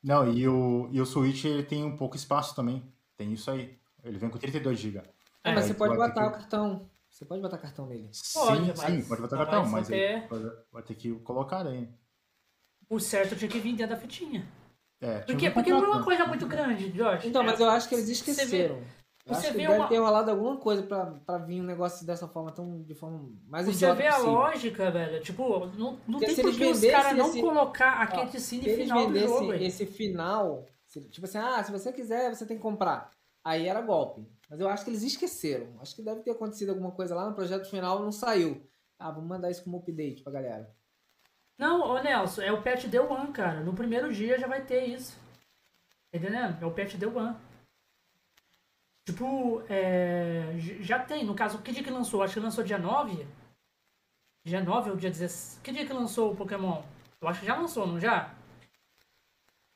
Não, 0.03 0.31
e 0.31 0.49
o, 0.49 0.89
e 0.93 1.01
o 1.01 1.07
Switch 1.07 1.45
ele 1.45 1.63
tem 1.63 1.85
um 1.85 1.97
pouco 1.97 2.17
espaço 2.17 2.55
também. 2.55 2.83
Tem 3.17 3.33
isso 3.33 3.51
aí. 3.51 3.79
Ele 4.05 4.17
vem 4.17 4.31
com 4.31 4.39
32 4.39 4.79
GB. 4.79 5.03
É, 5.43 5.53
mas 5.53 5.65
você 5.67 5.75
pode 5.75 5.97
botar 5.97 6.23
que... 6.23 6.29
o 6.29 6.33
cartão. 6.33 6.91
Você 7.19 7.25
pode 7.25 7.43
botar 7.43 7.59
cartão 7.59 7.85
nele. 7.85 8.09
Pode, 8.33 8.65
sim, 8.65 8.77
sim, 8.77 9.09
pode 9.09 9.21
botar 9.21 9.39
cartão, 9.39 9.67
mas 9.67 9.89
ter... 9.89 10.29
vai 10.71 10.83
ter 10.85 10.95
que 10.95 11.13
colocar 11.17 11.67
aí. 11.67 11.89
O 12.89 13.01
certo 13.01 13.35
tinha 13.35 13.51
que 13.51 13.59
vir 13.59 13.75
dentro 13.75 13.97
da 13.97 14.01
fitinha. 14.01 14.47
É, 15.01 15.19
Porque, 15.23 15.51
porque 15.51 15.71
não 15.71 15.83
é 15.83 15.89
uma 15.89 16.05
coisa 16.05 16.25
muito 16.27 16.47
grande, 16.47 16.93
Josh. 16.93 17.25
Então, 17.25 17.43
mas 17.43 17.59
eu 17.59 17.69
acho 17.69 17.89
que 17.89 17.97
eles 17.97 18.09
esqueceram. 18.09 18.81
Você 19.27 19.51
vê 19.51 19.67
deve 19.67 19.75
uma... 19.75 19.89
ter 19.89 19.99
rolado 19.99 20.31
alguma 20.31 20.59
coisa 20.59 20.85
pra, 20.85 21.07
pra 21.27 21.39
vir 21.39 21.61
um 21.61 21.65
negócio 21.65 22.07
dessa 22.07 22.29
forma, 22.29 22.53
tão, 22.53 22.83
de 22.83 22.95
forma 22.95 23.29
mais 23.49 23.67
Você 23.67 23.93
vê 23.95 24.07
a 24.07 24.19
lógica, 24.19 24.89
velho. 24.89 25.21
Tipo, 25.21 25.67
não, 25.77 25.99
não 26.07 26.21
tem 26.21 26.37
por 26.37 26.55
que 26.55 26.67
os 26.67 26.81
caras 26.81 27.17
não 27.17 27.33
colocar 27.33 28.01
a 28.01 28.07
cutscene 28.07 28.77
final 28.77 29.11
do 29.11 29.19
jogo. 29.19 29.55
esse 29.55 29.85
final, 29.85 30.65
tipo 31.11 31.27
assim, 31.27 31.39
ah, 31.39 31.65
se 31.65 31.73
você 31.73 31.93
quiser, 31.93 32.33
você 32.33 32.47
tem 32.47 32.57
que 32.57 32.63
comprar. 32.63 33.11
Aí 33.45 33.67
era 33.67 33.81
golpe. 33.81 34.25
Mas 34.49 34.61
eu 34.61 34.69
acho 34.69 34.85
que 34.85 34.91
eles 34.91 35.03
esqueceram. 35.03 35.67
Acho 35.81 35.95
que 35.95 36.03
deve 36.03 36.23
ter 36.23 36.31
acontecido 36.31 36.71
alguma 36.71 36.91
coisa 36.91 37.15
lá 37.15 37.29
no 37.29 37.35
projeto 37.35 37.69
final 37.69 38.01
não 38.03 38.11
saiu. 38.11 38.67
Ah, 38.99 39.11
vamos 39.11 39.29
mandar 39.29 39.51
isso 39.51 39.63
como 39.63 39.79
update 39.79 40.23
pra 40.23 40.33
galera. 40.33 40.75
Não, 41.59 41.83
ô 41.83 42.03
Nelson, 42.03 42.43
é 42.43 42.53
o 42.53 42.63
patch 42.63 42.87
Day 42.87 43.01
One, 43.01 43.33
cara. 43.33 43.61
No 43.61 43.75
primeiro 43.75 44.13
dia 44.13 44.39
já 44.39 44.47
vai 44.47 44.65
ter 44.65 44.87
isso. 44.87 45.19
Entendendo? 46.13 46.63
É 46.63 46.67
o 46.67 46.71
patch 46.71 46.95
Day 46.95 47.09
One. 47.09 47.37
Tipo, 49.05 49.63
é, 49.69 50.55
já 50.81 50.99
tem, 50.99 51.25
no 51.25 51.35
caso, 51.35 51.63
que 51.63 51.73
dia 51.73 51.83
que 51.83 51.91
lançou? 51.91 52.23
Acho 52.23 52.35
que 52.35 52.41
lançou 52.41 52.63
dia 52.63 52.79
9? 52.79 53.27
Dia 54.45 54.63
9 54.63 54.91
ou 54.91 54.97
dia 54.97 55.11
16? 55.11 55.61
Que 55.63 55.73
dia 55.73 55.87
que 55.87 55.93
lançou 55.93 56.33
o 56.33 56.37
Pokémon? 56.37 56.83
Eu 57.21 57.29
acho 57.29 57.41
que 57.41 57.47
já 57.47 57.57
lançou, 57.57 57.87
não 57.87 57.99
já? 57.99 58.35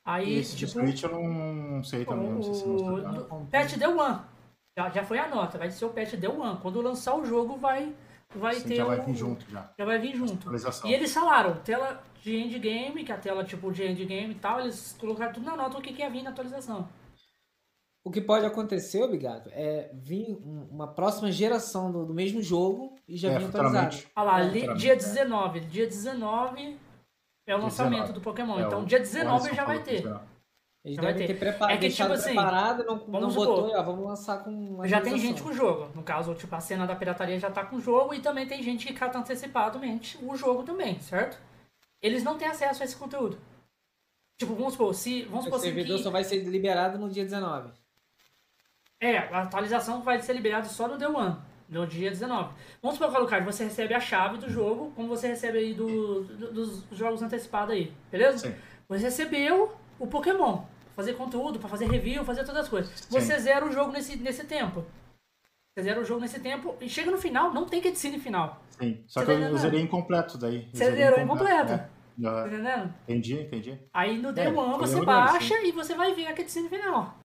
Aí, 0.05 0.37
Esse 0.37 0.55
tipo, 0.57 0.71
Switch 0.71 1.03
eu 1.03 1.11
não 1.11 1.83
sei 1.83 2.05
também, 2.05 2.27
o, 2.27 2.33
não 2.35 2.43
sei 2.43 2.53
se 2.53 2.63
O 2.63 3.47
Patch 3.49 3.77
Day 3.77 3.87
One. 3.87 4.32
Já, 4.77 4.89
já 4.89 5.03
foi 5.03 5.19
a 5.19 5.27
nota, 5.27 5.57
vai 5.57 5.69
ser 5.69 5.85
o 5.85 5.89
Patch 5.89 6.15
Day 6.15 6.29
One. 6.29 6.59
Quando 6.59 6.81
lançar 6.81 7.15
o 7.15 7.25
jogo, 7.25 7.57
vai, 7.57 7.93
vai 8.35 8.55
Sim, 8.55 8.69
ter. 8.69 8.75
Já 8.77 8.85
vai 8.85 8.99
vir 8.99 9.15
junto 9.15 9.49
já. 9.49 9.71
Já 9.77 9.85
vai 9.85 9.99
vir 9.99 10.15
junto. 10.15 10.51
E 10.85 10.93
eles 10.93 11.13
falaram, 11.13 11.55
tela 11.57 12.03
de 12.23 12.35
endgame, 12.35 13.03
que 13.03 13.11
é 13.11 13.15
a 13.15 13.17
tela 13.17 13.43
tipo 13.43 13.71
de 13.71 13.83
endgame 13.83 14.31
e 14.31 14.35
tal, 14.35 14.61
eles 14.61 14.95
colocaram 14.99 15.31
tudo 15.33 15.45
na 15.45 15.55
nota 15.55 15.77
o 15.77 15.81
que, 15.81 15.93
que 15.93 16.01
ia 16.01 16.09
vir 16.09 16.23
na 16.23 16.31
atualização. 16.31 16.87
O 18.03 18.11
que 18.11 18.19
pode 18.19 18.45
acontecer, 18.45 19.01
obrigado, 19.01 19.49
é 19.53 19.89
vir 19.93 20.37
uma 20.69 20.87
próxima 20.87 21.31
geração 21.31 21.91
do, 21.91 22.05
do 22.05 22.13
mesmo 22.13 22.41
jogo 22.41 22.95
e 23.07 23.15
já 23.15 23.31
é, 23.31 23.37
vir 23.37 23.45
atualizado. 23.45 23.97
Olha 24.15 24.25
lá, 24.25 24.41
é, 24.41 24.73
dia 24.73 24.95
19. 24.95 25.61
Dia 25.61 25.85
19 25.85 26.77
é 27.45 27.55
o 27.55 27.59
lançamento 27.59 28.07
19. 28.07 28.13
do 28.13 28.21
Pokémon. 28.21 28.59
É 28.59 28.63
então, 28.63 28.83
dia 28.83 28.99
19 28.99 29.55
já 29.55 29.63
vai 29.63 29.81
ter. 29.83 30.03
Eles 30.85 30.97
devem 30.97 31.27
ter, 31.27 31.39
preparado, 31.39 31.75
é 31.75 31.77
que, 31.77 31.89
tipo 31.89 32.11
assim, 32.11 32.33
preparado, 32.33 32.83
não, 32.83 33.07
não 33.07 33.31
botou, 33.31 33.71
ó, 33.73 33.83
vamos 33.83 34.05
lançar 34.05 34.43
com 34.43 34.85
Já 34.85 34.99
tem 34.99 35.17
gente 35.17 35.41
com 35.41 35.49
o 35.49 35.53
jogo. 35.53 35.89
No 35.95 36.03
caso, 36.03 36.35
tipo, 36.35 36.53
a 36.53 36.59
cena 36.59 36.85
da 36.85 36.93
pirataria 36.93 37.39
já 37.39 37.49
tá 37.49 37.63
com 37.63 37.77
o 37.77 37.81
jogo 37.81 38.13
e 38.13 38.19
também 38.19 38.45
tem 38.45 38.61
gente 38.61 38.85
que 38.85 38.93
cata 38.93 39.17
antecipadamente 39.17 40.19
o 40.21 40.35
jogo 40.35 40.63
também, 40.63 40.99
certo? 40.99 41.39
Eles 42.01 42.21
não 42.21 42.37
têm 42.37 42.49
acesso 42.49 42.81
a 42.81 42.85
esse 42.85 42.97
conteúdo. 42.97 43.37
Tipo, 44.37 44.55
vamos 44.55 44.73
supor, 44.73 44.93
se... 44.93 45.21
Vamos 45.23 45.45
supor 45.45 45.59
o 45.59 45.61
servidor 45.61 45.97
que... 45.97 46.03
só 46.03 46.11
vai 46.11 46.25
ser 46.25 46.43
liberado 46.43 46.99
no 46.99 47.09
dia 47.09 47.23
19. 47.23 47.71
É, 48.99 49.19
a 49.19 49.43
atualização 49.43 50.01
vai 50.01 50.21
ser 50.21 50.33
liberada 50.33 50.67
só 50.67 50.85
no 50.87 50.97
Day 50.97 51.07
One, 51.07 51.37
no 51.69 51.87
dia 51.87 52.09
19. 52.09 52.53
Vamos 52.81 52.97
supor, 52.97 53.15
Alucard, 53.15 53.45
você 53.45 53.63
recebe 53.63 53.93
a 53.93 54.01
chave 54.01 54.37
do 54.37 54.49
jogo, 54.49 54.91
como 54.97 55.07
você 55.07 55.27
recebe 55.27 55.59
aí 55.59 55.73
do, 55.73 56.25
do, 56.25 56.51
dos 56.51 56.85
jogos 56.91 57.21
antecipados 57.21 57.73
aí, 57.73 57.93
beleza? 58.11 58.49
Sim. 58.49 58.55
Você 58.89 59.03
recebeu 59.03 59.73
o 59.97 60.07
Pokémon, 60.07 60.63
fazer 60.95 61.13
conteúdo, 61.13 61.59
para 61.59 61.69
fazer 61.69 61.89
review, 61.89 62.23
fazer 62.23 62.43
todas 62.43 62.63
as 62.63 62.69
coisas. 62.69 62.91
Sim. 62.95 63.07
Você 63.09 63.39
zera 63.39 63.65
o 63.65 63.71
jogo 63.71 63.91
nesse, 63.91 64.15
nesse 64.17 64.43
tempo. 64.45 64.85
Você 65.75 65.83
zera 65.83 65.99
o 65.99 66.05
jogo 66.05 66.21
nesse 66.21 66.39
tempo 66.39 66.75
e 66.79 66.87
chega 66.87 67.09
no 67.09 67.17
final, 67.17 67.51
não 67.53 67.65
tem 67.65 67.81
cutscene 67.81 68.19
final. 68.19 68.61
Sim, 68.79 69.03
só 69.07 69.21
Você 69.21 69.25
que 69.25 69.41
eu, 69.41 69.49
eu 69.49 69.57
zerei 69.57 69.81
incompleto 69.81 70.37
daí. 70.37 70.67
Você 70.71 70.91
zerou 70.91 71.19
incompleto. 71.19 71.73
É. 71.73 71.89
Tá 72.21 72.47
entendendo? 72.47 72.93
Entendi, 73.07 73.41
entendi. 73.41 73.79
Aí 73.91 74.21
no 74.21 74.31
Day 74.31 74.45
é, 74.45 74.51
One 74.51 74.77
você 74.77 75.03
baixa 75.03 75.61
e 75.63 75.71
você 75.71 75.95
vai 75.95 76.13
ver 76.13 76.27
a 76.27 76.35
cutscene 76.35 76.69
final. 76.69 77.17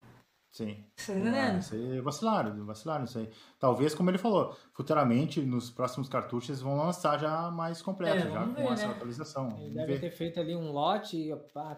Sim. 0.57 0.83
Tá 1.05 1.13
entendendo? 1.13 1.59
isso 1.59 1.75
aí 1.75 2.01
vacilaram, 2.01 2.65
vacilaram 2.65 3.05
isso 3.05 3.19
aí. 3.19 3.29
Talvez, 3.59 3.93
como 3.93 4.09
ele 4.09 4.17
falou, 4.17 4.57
futuramente, 4.73 5.39
nos 5.41 5.69
próximos 5.69 6.09
cartuchos, 6.09 6.59
vão 6.59 6.75
lançar 6.75 7.19
já 7.19 7.51
mais 7.51 7.81
completo, 7.81 8.27
é, 8.27 8.31
já 8.31 8.43
ver, 8.43 8.55
com 8.55 8.73
essa 8.73 8.87
né? 8.87 8.93
atualização. 8.93 9.57
Ele 9.59 9.75
deve 9.75 9.93
ver. 9.93 9.99
ter 9.99 10.11
feito 10.11 10.39
ali 10.39 10.55
um 10.55 10.71
lote, 10.71 11.31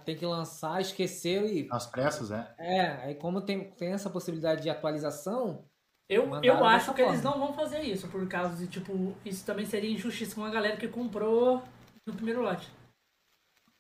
tem 0.06 0.16
que 0.16 0.26
lançar, 0.26 0.80
esqueceu 0.80 1.46
e. 1.46 1.68
As 1.70 1.86
pressas, 1.88 2.32
é. 2.32 2.56
É, 2.58 2.88
aí 3.04 3.16
como 3.16 3.42
tem, 3.42 3.70
tem 3.72 3.92
essa 3.92 4.10
possibilidade 4.10 4.62
de 4.62 4.70
atualização. 4.70 5.66
Eu, 6.08 6.42
eu 6.42 6.64
acho 6.64 6.94
que 6.94 7.02
forma. 7.02 7.14
eles 7.14 7.24
não 7.24 7.38
vão 7.38 7.54
fazer 7.54 7.82
isso, 7.82 8.08
por 8.08 8.26
causa 8.28 8.56
de, 8.56 8.66
tipo, 8.66 9.14
isso 9.26 9.46
também 9.46 9.66
seria 9.66 9.92
injustiça 9.92 10.34
com 10.34 10.44
a 10.44 10.50
galera 10.50 10.78
que 10.78 10.88
comprou 10.88 11.62
no 12.06 12.14
primeiro 12.14 12.42
lote. 12.42 12.79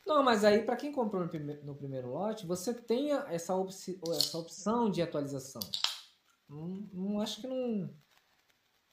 Não, 0.10 0.24
mas 0.24 0.44
aí 0.44 0.64
para 0.64 0.76
quem 0.76 0.92
comprou 0.92 1.22
no, 1.22 1.30
prime 1.30 1.54
no, 1.62 1.76
primeiro 1.76 2.10
lote, 2.10 2.48
você 2.48 2.74
tem 2.74 3.12
essa, 3.12 3.54
op 3.54 3.72
essa 4.10 4.38
opção 4.40 4.90
de 4.90 5.04
atualização. 5.04 5.62
Não, 6.50 6.68
não, 6.92 7.22
acho 7.22 7.40
que 7.40 7.48
não. 7.48 7.94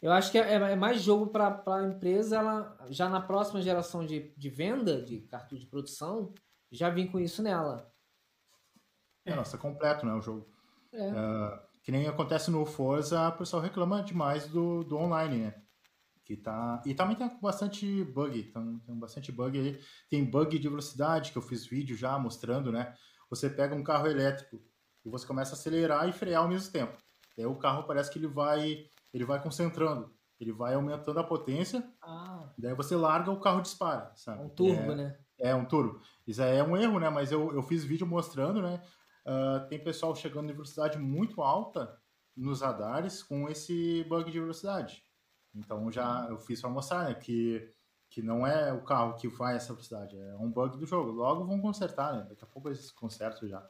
Eu 0.02 0.12
acho 0.12 0.30
que 0.30 0.38
é, 0.38 0.52
é 0.52 0.76
mais 0.76 1.00
jogo 1.00 1.28
para 1.28 1.62
a 1.66 1.84
empresa, 1.84 2.36
ela 2.36 2.76
já 2.90 3.08
na 3.08 3.22
próxima 3.22 3.62
geração 3.62 4.04
de, 4.04 4.34
de 4.36 4.50
venda 4.50 5.00
de 5.00 5.22
cartucho 5.22 5.62
de 5.62 5.70
produção, 5.70 6.34
já 6.70 6.90
vir 6.90 7.10
com 7.10 7.18
isso 7.18 7.42
nela. 7.42 7.90
É, 9.24 9.34
nossa, 9.34 9.56
completo, 9.56 10.04
né, 10.04 10.12
o 10.12 10.20
jogo. 10.20 10.46
É. 10.92 11.10
Uh, 11.12 11.58
que 11.82 11.90
nem 11.90 12.06
acontece 12.06 12.50
no 12.50 12.66
Forza, 12.66 13.28
o 13.30 13.38
pessoal 13.38 13.62
reclama 13.62 14.02
demais 14.02 14.46
do, 14.48 14.84
do 14.84 14.98
online, 14.98 15.38
né? 15.38 15.62
Que 16.26 16.36
tá 16.36 16.82
e 16.84 16.92
também 16.92 17.14
tem 17.14 17.30
bastante 17.40 18.02
bug, 18.02 18.36
então 18.40 18.80
tem 18.80 18.98
bastante 18.98 19.30
bug 19.30 19.56
aí. 19.56 19.80
Tem 20.10 20.28
bug 20.28 20.58
de 20.58 20.68
velocidade 20.68 21.30
que 21.30 21.38
eu 21.38 21.42
fiz 21.42 21.64
vídeo 21.64 21.96
já 21.96 22.18
mostrando, 22.18 22.72
né? 22.72 22.92
Você 23.30 23.48
pega 23.48 23.76
um 23.76 23.84
carro 23.84 24.08
elétrico 24.08 24.60
e 25.04 25.08
você 25.08 25.24
começa 25.24 25.52
a 25.52 25.56
acelerar 25.56 26.08
e 26.08 26.12
frear 26.12 26.42
ao 26.42 26.48
mesmo 26.48 26.72
tempo. 26.72 26.98
Aí 27.38 27.46
o 27.46 27.54
carro 27.54 27.84
parece 27.84 28.10
que 28.10 28.18
ele 28.18 28.26
vai 28.26 28.86
ele 29.14 29.24
vai 29.24 29.40
concentrando, 29.40 30.12
ele 30.40 30.50
vai 30.50 30.74
aumentando 30.74 31.20
a 31.20 31.24
potência. 31.24 31.88
Ah. 32.02 32.52
Daí 32.58 32.74
você 32.74 32.96
larga 32.96 33.30
o 33.30 33.40
carro 33.40 33.62
dispara, 33.62 34.12
sabe? 34.16 34.42
É 34.42 34.44
um 34.44 34.48
turbo, 34.48 34.92
é, 34.92 34.94
né? 34.96 35.18
É 35.38 35.54
um 35.54 35.64
turbo. 35.64 36.00
Isso 36.26 36.42
aí 36.42 36.56
é 36.56 36.64
um 36.64 36.76
erro, 36.76 36.98
né? 36.98 37.08
Mas 37.08 37.30
eu, 37.30 37.54
eu 37.54 37.62
fiz 37.62 37.84
vídeo 37.84 38.06
mostrando, 38.06 38.60
né? 38.60 38.82
Uh, 39.24 39.68
tem 39.68 39.82
pessoal 39.82 40.14
chegando 40.16 40.50
em 40.50 40.54
velocidade 40.54 40.98
muito 40.98 41.40
alta 41.40 41.96
nos 42.36 42.62
radares 42.62 43.22
com 43.22 43.48
esse 43.48 44.04
bug 44.08 44.30
de 44.30 44.40
velocidade. 44.40 45.05
Então 45.56 45.90
já 45.90 46.26
eu 46.28 46.38
fiz 46.38 46.60
para 46.60 46.70
mostrar 46.70 47.08
né, 47.08 47.14
que, 47.14 47.68
que 48.10 48.22
não 48.22 48.46
é 48.46 48.72
o 48.72 48.82
carro 48.82 49.16
que 49.16 49.26
vai 49.26 49.56
essa 49.56 49.72
velocidade, 49.72 50.16
é 50.16 50.36
um 50.36 50.50
bug 50.50 50.76
do 50.76 50.86
jogo. 50.86 51.10
Logo 51.10 51.44
vão 51.44 51.60
consertar, 51.60 52.14
né? 52.14 52.26
Daqui 52.28 52.44
a 52.44 52.46
pouco 52.46 52.68
eles 52.68 52.90
consertam 52.92 53.48
já. 53.48 53.66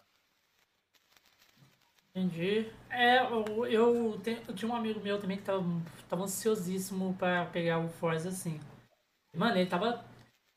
Entendi. 2.17 2.73
É, 2.89 3.21
eu, 3.21 3.67
eu, 3.67 4.21
tenho, 4.23 4.43
eu 4.49 4.55
tinha 4.55 4.71
um 4.71 4.75
amigo 4.75 5.01
meu 5.01 5.21
também 5.21 5.37
que 5.37 5.43
tava, 5.43 5.63
tava 6.09 6.25
ansiosíssimo 6.25 7.15
para 7.19 7.45
pegar 7.47 7.79
o 7.79 7.89
Forza 7.89 8.31
assim. 8.31 8.59
Mano, 9.35 9.57
ele 9.59 9.69
tava. 9.69 10.03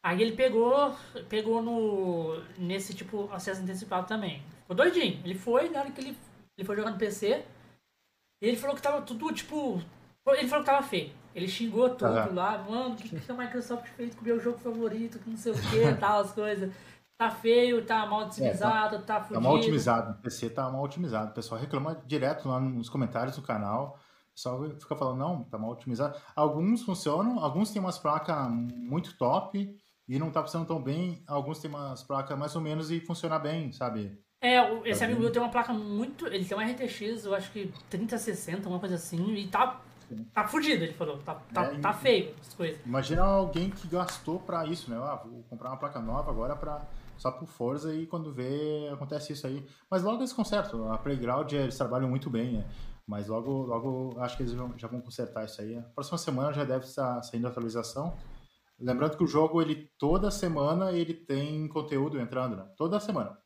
Aí 0.02 0.22
ele 0.22 0.38
pegou, 0.38 0.96
pegou 1.28 1.62
no. 1.62 2.42
nesse 2.58 2.94
tipo 2.94 3.30
acesso 3.34 3.62
antecipado 3.62 4.08
também. 4.08 4.42
Ficou 4.62 4.76
doidinho. 4.76 5.22
Ele 5.26 5.36
foi, 5.36 5.70
na 5.70 5.82
hora 5.82 5.92
que 5.92 6.00
ele, 6.00 6.18
ele 6.58 6.66
foi 6.66 6.78
jogar 6.78 6.92
no 6.92 6.98
PC, 6.98 7.44
e 8.42 8.48
ele 8.48 8.56
falou 8.56 8.74
que 8.76 8.82
tava 8.82 9.02
tudo, 9.02 9.34
tipo. 9.34 9.82
Ele 10.36 10.48
falou 10.48 10.64
que 10.64 10.72
tava 10.72 10.86
feio. 10.86 11.12
Ele 11.34 11.48
xingou 11.48 11.90
tudo 11.92 12.12
uhum. 12.12 12.34
lá, 12.34 12.58
mano, 12.58 12.94
o 12.94 12.96
que, 12.96 13.20
que 13.20 13.32
a 13.32 13.36
Microsoft 13.36 13.88
fez 13.90 14.16
com 14.16 14.22
o 14.22 14.24
meu 14.24 14.40
jogo 14.40 14.58
favorito, 14.58 15.20
que 15.20 15.30
não 15.30 15.38
sei 15.38 15.52
o 15.52 15.56
que, 15.56 15.94
tal, 16.00 16.22
as 16.22 16.32
coisas. 16.32 16.72
Tá 17.18 17.30
feio, 17.30 17.86
tá 17.86 18.06
mal 18.06 18.28
otimizado, 18.28 18.96
é, 18.96 19.00
tá, 19.00 19.06
tá 19.06 19.22
fudido. 19.22 19.36
Tá 19.36 19.42
mal 19.42 19.56
otimizado, 19.56 20.12
o 20.12 20.22
PC 20.22 20.50
tá 20.50 20.70
mal 20.70 20.84
otimizado. 20.84 21.32
O 21.32 21.34
pessoal 21.34 21.60
reclama 21.60 22.02
direto 22.06 22.48
lá 22.48 22.60
nos 22.60 22.90
comentários 22.90 23.36
do 23.36 23.42
canal. 23.42 24.00
O 24.30 24.34
pessoal 24.34 24.70
fica 24.80 24.96
falando, 24.96 25.18
não, 25.18 25.44
tá 25.44 25.58
mal 25.58 25.72
otimizado. 25.72 26.18
Alguns 26.34 26.82
funcionam, 26.82 27.40
alguns 27.40 27.72
têm 27.72 27.82
umas 27.82 27.98
placas 27.98 28.50
muito 28.50 29.18
top 29.18 29.78
e 30.08 30.18
não 30.18 30.32
tá 30.32 30.42
funcionando 30.42 30.70
tão 30.70 30.82
bem. 30.82 31.22
Alguns 31.28 31.60
têm 31.60 31.70
umas 31.70 32.02
placas 32.04 32.38
mais 32.40 32.56
ou 32.56 32.62
menos 32.62 32.90
e 32.90 33.02
funciona 33.02 33.38
bem, 33.38 33.72
sabe? 33.74 34.18
É, 34.42 34.58
esse 34.88 35.02
tá 35.02 35.06
amigo 35.06 35.20
meu 35.20 35.32
tem 35.32 35.42
uma 35.42 35.52
placa 35.52 35.74
muito. 35.74 36.26
Ele 36.26 36.46
tem 36.46 36.58
uma 36.58 36.66
RTX, 36.66 37.26
eu 37.26 37.36
acho 37.36 37.52
que 37.52 37.72
3060, 37.90 38.70
uma 38.70 38.80
coisa 38.80 38.96
assim, 38.96 39.34
e 39.36 39.48
tá 39.48 39.82
Tá 40.34 40.48
fudido, 40.48 40.84
ele 40.84 40.94
falou. 40.94 41.18
Tá, 41.20 41.36
tá, 41.54 41.64
é, 41.66 41.80
tá 41.80 41.94
feio 41.94 42.34
as 42.40 42.54
coisas. 42.54 42.80
Imagina 42.86 43.24
alguém 43.24 43.70
que 43.70 43.88
gastou 43.88 44.40
pra 44.40 44.66
isso, 44.66 44.90
né? 44.90 44.98
Ah, 44.98 45.16
vou 45.16 45.44
comprar 45.50 45.70
uma 45.70 45.78
placa 45.78 46.00
nova 46.00 46.30
agora 46.32 46.56
pra, 46.56 46.86
só 47.18 47.32
por 47.32 47.48
Forza 47.48 47.94
e 47.94 48.06
quando 48.08 48.34
vê 48.34 48.90
acontece 48.92 49.34
isso 49.34 49.46
aí. 49.46 49.66
Mas 49.90 50.04
logo 50.04 50.20
eles 50.20 50.34
consertam. 50.34 50.92
A 50.92 50.98
Playground 50.98 51.52
eles 51.52 51.78
trabalham 51.78 52.10
muito 52.10 52.30
bem, 52.30 52.54
né? 52.54 52.66
Mas 53.06 53.28
logo, 53.28 53.64
logo 53.64 54.20
acho 54.20 54.38
que 54.38 54.44
eles 54.44 54.54
já 54.78 54.88
vão 54.88 55.02
consertar 55.02 55.44
isso 55.46 55.60
aí. 55.62 55.82
próxima 55.96 56.18
semana 56.18 56.54
já 56.54 56.64
deve 56.64 56.86
estar 56.86 57.22
saindo 57.24 57.48
a 57.48 57.50
atualização. 57.50 58.16
Lembrando 58.80 59.18
que 59.18 59.24
o 59.24 59.28
jogo, 59.28 59.62
ele 59.62 59.92
toda 59.98 60.32
semana 60.32 60.92
ele 60.92 61.14
tem 61.14 61.68
conteúdo 61.68 62.20
entrando, 62.20 62.56
né? 62.56 62.66
Toda 62.78 63.00
semana. 63.00 63.38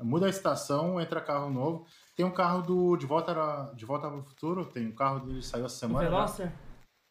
Muda 0.00 0.26
a 0.26 0.30
estação, 0.30 1.00
entra 1.00 1.20
carro 1.20 1.50
novo. 1.50 1.86
Tem 2.20 2.26
um 2.26 2.30
carro 2.30 2.60
do 2.60 2.96
De 2.98 3.06
Volta, 3.06 3.72
de 3.74 3.86
Volta 3.86 4.06
o 4.08 4.22
Futuro, 4.22 4.66
tem 4.66 4.88
um 4.88 4.94
carro 4.94 5.26
que 5.26 5.40
saiu 5.40 5.64
essa 5.64 5.76
semana. 5.76 6.06
O 6.06 6.10
Veloster? 6.10 6.52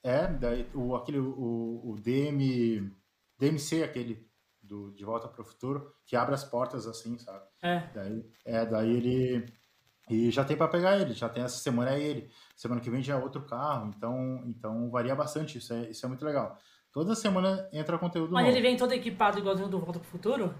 É, 0.03 0.27
daí, 0.27 0.69
o, 0.71 0.95
aquele, 0.95 1.17
o, 1.17 1.81
o 1.83 1.95
DM, 1.99 2.93
DMC, 3.35 3.81
aquele 3.81 4.29
do 4.61 4.91
De 4.91 5.03
Volta 5.03 5.27
para 5.27 5.41
o 5.41 5.43
Futuro, 5.43 5.91
que 6.05 6.15
abre 6.15 6.35
as 6.35 6.43
portas 6.43 6.85
assim, 6.85 7.17
sabe? 7.17 7.43
É. 7.63 7.89
Daí, 7.91 8.23
é, 8.45 8.65
daí 8.67 8.97
ele. 8.97 9.51
E 10.11 10.29
já 10.29 10.45
tem 10.45 10.55
para 10.55 10.67
pegar 10.67 10.99
ele, 10.99 11.15
já 11.15 11.27
tem 11.27 11.41
essa 11.41 11.57
semana 11.57 11.95
é 11.95 11.99
ele. 11.99 12.29
Semana 12.55 12.79
que 12.79 12.91
vem 12.91 13.01
já 13.01 13.15
é 13.15 13.17
outro 13.17 13.41
carro, 13.41 13.91
então, 13.97 14.43
então 14.45 14.91
varia 14.91 15.15
bastante, 15.15 15.57
isso 15.57 15.73
é, 15.73 15.89
isso 15.89 16.05
é 16.05 16.07
muito 16.07 16.23
legal. 16.23 16.55
Toda 16.91 17.15
semana 17.15 17.67
entra 17.73 17.97
conteúdo 17.97 18.31
Mas 18.31 18.45
novo. 18.45 18.55
ele 18.55 18.61
vem 18.61 18.77
todo 18.77 18.91
equipado 18.91 19.39
igualzinho 19.39 19.69
do 19.69 19.79
Volta 19.79 19.97
para 19.97 20.07
o 20.07 20.11
Futuro? 20.11 20.53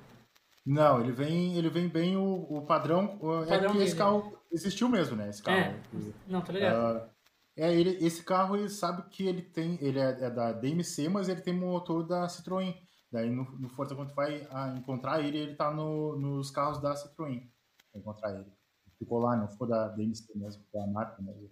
Não, 0.66 1.00
ele 1.00 1.12
vem, 1.12 1.56
ele 1.56 1.70
vem 1.70 1.88
bem 1.88 2.18
o, 2.18 2.46
o 2.50 2.66
padrão. 2.66 3.18
O 3.22 3.44
é 3.44 3.48
padrão 3.48 3.72
que 3.72 3.80
esse 3.80 3.96
carro 3.96 4.38
existiu 4.52 4.90
mesmo, 4.90 5.16
né? 5.16 5.30
Esse 5.30 5.42
carro. 5.42 5.60
É. 5.60 5.82
Não, 6.28 6.42
tá 6.42 6.54
ligado. 6.54 6.98
Uh, 6.98 7.10
é, 7.58 7.74
ele, 7.74 7.98
esse 8.06 8.24
carro, 8.24 8.56
ele 8.56 8.70
sabe 8.70 9.10
que 9.10 9.28
ele 9.28 9.42
tem. 9.42 9.78
Ele 9.82 10.00
é, 10.00 10.10
é, 10.10 10.30
da 10.30 10.54
DMC, 10.54 11.10
mas 11.10 11.28
ele 11.28 11.42
tem 11.42 11.54
motor 11.54 12.08
da 12.08 12.26
Citroën. 12.28 12.74
Daí 13.12 13.30
no, 13.30 13.44
no 13.60 13.70
Forza, 13.70 13.96
quando 13.96 14.14
vai 14.14 14.48
ah, 14.52 14.74
encontrar 14.78 15.22
ele, 15.22 15.38
ele 15.38 15.56
tá 15.56 15.72
no, 15.72 16.18
nos 16.18 16.52
carros 16.52 16.80
da 16.80 16.94
Citroën. 16.94 17.50
Encontrar 17.96 18.34
ele. 18.36 18.52
Ficou 18.98 19.20
lá, 19.20 19.36
não 19.36 19.48
ficou 19.48 19.68
da 19.68 19.88
DMC 19.88 20.38
mesmo, 20.38 20.64
da 20.74 20.86
marca 20.88 21.22
mesmo. 21.22 21.50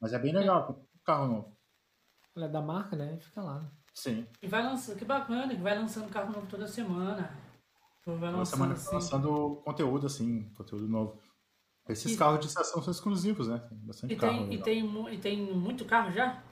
Mas 0.00 0.12
é 0.12 0.18
bem 0.18 0.32
legal, 0.32 0.70
é. 0.70 1.04
carro 1.04 1.28
novo. 1.28 1.56
Ele 2.34 2.46
é 2.46 2.48
da 2.48 2.62
marca, 2.62 2.96
né? 2.96 3.18
Fica 3.20 3.42
lá. 3.42 3.70
Sim. 3.94 4.26
E 4.40 4.46
vai 4.46 4.62
lançando, 4.62 4.96
que 4.96 5.04
bacana, 5.04 5.54
que 5.54 5.60
vai 5.60 5.78
lançando 5.78 6.10
carro 6.10 6.32
novo 6.32 6.46
toda 6.46 6.66
semana. 6.66 7.30
Lançando, 8.06 8.44
semana 8.46 8.72
assim. 8.74 8.94
lançando 8.94 9.62
conteúdo, 9.64 10.06
assim, 10.06 10.50
conteúdo 10.54 10.88
novo. 10.88 11.20
Esses 11.88 12.12
e, 12.12 12.16
carros 12.16 12.40
de 12.40 12.46
estação 12.46 12.82
são 12.82 12.90
exclusivos, 12.90 13.48
né? 13.48 13.58
Tem 13.68 13.78
bastante 13.78 14.12
e 14.12 14.16
carro. 14.16 14.48
Tem, 14.48 14.54
e, 14.54 14.62
tem, 14.62 15.14
e 15.14 15.18
tem 15.18 15.54
muito 15.54 15.84
carro 15.84 16.12
já? 16.12 16.42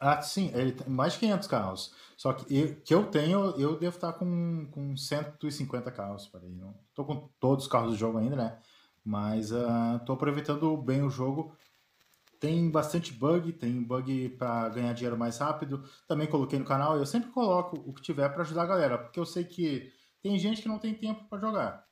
Ah, 0.00 0.20
sim, 0.20 0.50
ele 0.54 0.72
tem 0.72 0.88
mais 0.88 1.12
de 1.12 1.20
500 1.20 1.48
carros. 1.48 1.94
Só 2.16 2.32
que 2.32 2.54
eu, 2.54 2.74
que 2.82 2.94
eu 2.94 3.06
tenho, 3.06 3.50
eu 3.58 3.78
devo 3.78 3.94
estar 3.94 4.12
com, 4.14 4.68
com 4.70 4.96
150 4.96 5.90
carros. 5.92 6.26
Peraí, 6.26 6.50
não 6.50 6.74
tô 6.94 7.04
com 7.04 7.28
todos 7.38 7.64
os 7.64 7.70
carros 7.70 7.92
do 7.92 7.96
jogo 7.96 8.18
ainda, 8.18 8.36
né? 8.36 8.58
Mas 9.04 9.52
uh, 9.52 10.00
tô 10.04 10.12
aproveitando 10.14 10.76
bem 10.76 11.02
o 11.02 11.10
jogo. 11.10 11.56
Tem 12.40 12.68
bastante 12.70 13.12
bug, 13.12 13.52
tem 13.52 13.80
bug 13.82 14.30
para 14.30 14.68
ganhar 14.70 14.92
dinheiro 14.92 15.16
mais 15.16 15.38
rápido. 15.38 15.84
Também 16.08 16.26
coloquei 16.26 16.58
no 16.58 16.64
canal. 16.64 16.96
Eu 16.96 17.06
sempre 17.06 17.30
coloco 17.30 17.76
o 17.86 17.92
que 17.92 18.02
tiver 18.02 18.28
para 18.28 18.42
ajudar 18.42 18.62
a 18.62 18.66
galera, 18.66 18.98
porque 18.98 19.20
eu 19.20 19.26
sei 19.26 19.44
que 19.44 19.92
tem 20.22 20.38
gente 20.38 20.62
que 20.62 20.68
não 20.68 20.78
tem 20.78 20.94
tempo 20.94 21.24
para 21.28 21.38
jogar. 21.38 21.86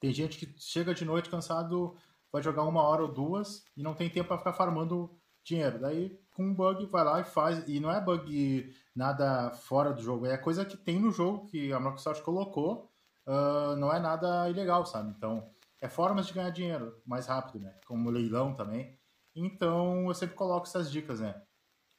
Tem 0.00 0.12
gente 0.12 0.38
que 0.38 0.54
chega 0.60 0.94
de 0.94 1.04
noite 1.04 1.28
cansado, 1.28 1.96
vai 2.32 2.42
jogar 2.42 2.64
uma 2.64 2.82
hora 2.82 3.02
ou 3.02 3.12
duas 3.12 3.64
e 3.76 3.82
não 3.82 3.94
tem 3.94 4.08
tempo 4.08 4.28
para 4.28 4.38
ficar 4.38 4.52
farmando 4.52 5.10
dinheiro. 5.44 5.78
Daí, 5.78 6.18
com 6.34 6.44
um 6.44 6.54
bug, 6.54 6.86
vai 6.86 7.04
lá 7.04 7.20
e 7.20 7.24
faz. 7.24 7.66
E 7.68 7.80
não 7.80 7.90
é 7.90 8.00
bug 8.00 8.72
nada 8.94 9.50
fora 9.50 9.92
do 9.92 10.00
jogo, 10.00 10.26
é 10.26 10.36
coisa 10.36 10.64
que 10.64 10.76
tem 10.76 10.98
no 10.98 11.10
jogo 11.10 11.46
que 11.46 11.72
a 11.72 11.80
Microsoft 11.80 12.22
colocou. 12.22 12.90
Uh, 13.26 13.76
não 13.76 13.92
é 13.92 14.00
nada 14.00 14.48
ilegal, 14.48 14.86
sabe? 14.86 15.10
Então, 15.10 15.50
é 15.80 15.88
formas 15.88 16.26
de 16.26 16.32
ganhar 16.32 16.50
dinheiro 16.50 16.96
mais 17.04 17.26
rápido, 17.26 17.60
né? 17.60 17.74
Como 17.86 18.10
leilão 18.10 18.54
também. 18.54 18.98
Então, 19.34 20.08
eu 20.08 20.14
sempre 20.14 20.34
coloco 20.34 20.66
essas 20.66 20.90
dicas, 20.90 21.20
né? 21.20 21.40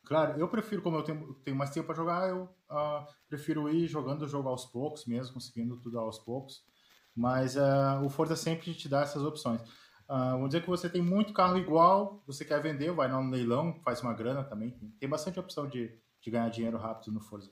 Claro, 0.09 0.39
eu 0.39 0.47
prefiro, 0.47 0.81
como 0.81 0.97
eu 0.97 1.03
tenho, 1.03 1.35
tenho 1.45 1.55
mais 1.55 1.69
tempo 1.69 1.85
para 1.85 1.95
jogar, 1.95 2.27
eu 2.27 2.45
uh, 2.71 3.05
prefiro 3.27 3.69
ir 3.69 3.85
jogando 3.85 4.23
o 4.23 4.27
jogo 4.27 4.49
aos 4.49 4.65
poucos 4.65 5.05
mesmo, 5.05 5.35
conseguindo 5.35 5.77
tudo 5.77 5.99
aos 5.99 6.17
poucos. 6.17 6.65
Mas 7.15 7.55
uh, 7.55 8.03
o 8.03 8.09
Forza 8.09 8.35
sempre 8.35 8.73
te 8.73 8.89
dá 8.89 9.01
essas 9.01 9.21
opções. 9.21 9.61
Uh, 9.61 10.31
vamos 10.31 10.49
dizer 10.49 10.63
que 10.63 10.67
você 10.67 10.89
tem 10.89 10.99
muito 10.99 11.31
carro 11.31 11.59
igual, 11.59 12.23
você 12.25 12.43
quer 12.43 12.59
vender, 12.59 12.91
vai 12.91 13.07
no 13.07 13.29
leilão, 13.29 13.79
faz 13.83 14.01
uma 14.01 14.11
grana 14.11 14.43
também. 14.43 14.71
Tem 14.99 15.07
bastante 15.07 15.39
opção 15.39 15.67
de, 15.67 15.95
de 16.19 16.31
ganhar 16.31 16.49
dinheiro 16.49 16.79
rápido 16.79 17.11
no 17.13 17.21
Forza. 17.21 17.51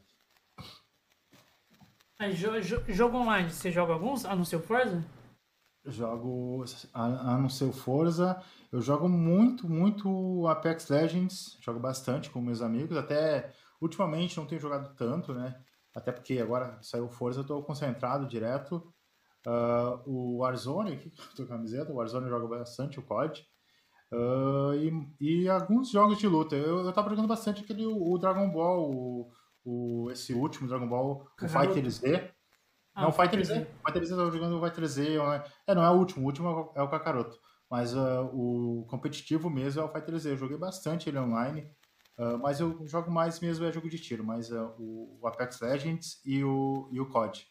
Mas 2.20 2.40
jo, 2.40 2.60
jo, 2.60 2.84
jogo 2.88 3.18
online, 3.18 3.52
você 3.52 3.72
joga 3.72 3.94
alguns 3.94 4.26
a 4.26 4.36
não 4.36 4.44
ser 4.44 4.56
o 4.56 4.64
Forza? 4.64 5.06
Jogo 5.88 6.66
a, 6.94 7.38
não 7.38 7.50
ser 7.50 7.66
o 7.66 7.72
Forza. 7.72 8.42
Eu 8.72 8.82
jogo 8.82 9.08
muito, 9.08 9.70
muito 9.70 10.46
Apex 10.48 10.90
Legends. 10.90 11.58
Jogo 11.62 11.80
bastante 11.80 12.30
com 12.30 12.42
meus 12.42 12.62
amigos. 12.62 12.98
Até 12.98 13.54
ultimamente 13.82 14.38
não 14.38 14.46
tenho 14.46 14.62
jogado 14.62 14.94
tanto, 14.96 15.34
né? 15.34 15.56
Até 15.96 16.12
porque 16.12 16.40
agora 16.40 16.78
saiu 16.82 17.06
o 17.06 17.10
Forza, 17.10 17.40
eu 17.40 17.46
tô 17.46 17.64
concentrado 17.64 18.28
direto. 18.28 18.94
Uh, 19.48 20.02
o 20.06 20.38
Warzone, 20.40 20.94
aqui 20.94 21.10
que 21.10 21.22
eu 21.22 21.26
tô 21.36 21.48
com 21.48 21.54
a 21.54 21.58
camiseta, 21.58 21.92
o 21.92 21.96
Warzone 21.96 22.30
joga 22.30 22.48
bastante, 22.48 23.00
o 23.00 23.04
COD. 23.04 23.46
Uh, 24.12 24.74
e, 25.20 25.44
e, 25.44 25.50
alguns 25.50 25.90
jogos 25.90 26.18
de 26.18 26.28
luta. 26.28 26.56
Eu, 26.56 26.86
eu 26.86 26.94
tava 26.94 27.10
jogando 27.10 27.28
bastante 27.28 27.64
aquele 27.64 27.86
o, 27.86 28.18
Dragon 28.18 28.50
Ball, 28.50 28.92
o, 28.92 29.32
o, 29.66 30.12
esse 30.12 30.34
último 30.34 30.68
Dragon 30.68 30.88
Ball, 30.88 31.28
o 31.42 31.48
Fighter 31.48 31.90
Z. 31.90 32.34
Ah, 32.98 33.04
não, 33.04 33.10
o 33.10 33.12
Fighter 33.12 33.46
Z. 33.46 33.54
O 33.62 33.86
Fighter 33.86 34.06
Z 34.06 34.14
eu 34.14 34.18
tava 34.18 34.32
jogando 34.32 34.58
o 34.58 34.66
Fighter 34.66 34.88
Z. 34.88 35.18
É, 35.68 35.76
não 35.76 35.84
é 35.84 35.92
o 35.92 35.94
último, 35.94 36.24
o 36.24 36.26
último 36.26 36.74
é 36.76 36.82
o 36.82 36.90
Kakaroto. 36.90 37.38
Mas 37.70 37.94
uh, 37.94 38.24
o 38.34 38.88
competitivo 38.90 39.52
mesmo 39.52 39.82
é 39.82 39.86
o 39.86 39.88
Fighter 39.88 40.18
Z. 40.18 40.32
Eu 40.32 40.38
joguei 40.38 40.58
bastante 40.58 41.08
ele 41.08 41.20
online. 41.20 41.70
Uh, 42.18 42.40
mas 42.40 42.60
eu 42.60 42.88
jogo 42.88 43.12
mais 43.12 43.40
mesmo 43.40 43.64
é 43.66 43.72
jogo 43.72 43.88
de 43.88 44.00
tiro, 44.00 44.24
mas 44.24 44.50
uh, 44.50 44.74
o, 44.80 45.20
o, 45.22 45.28
Apex 45.28 45.62
Legends 45.62 46.20
e 46.26 46.44
o, 46.44 46.90
e 46.92 47.00
o 47.00 47.08
COD. 47.08 47.46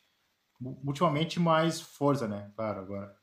Ultimamente 0.60 1.38
mais 1.38 1.80
Forza, 1.80 2.26
né? 2.26 2.50
Claro, 2.56 2.80
agora. 2.80 3.16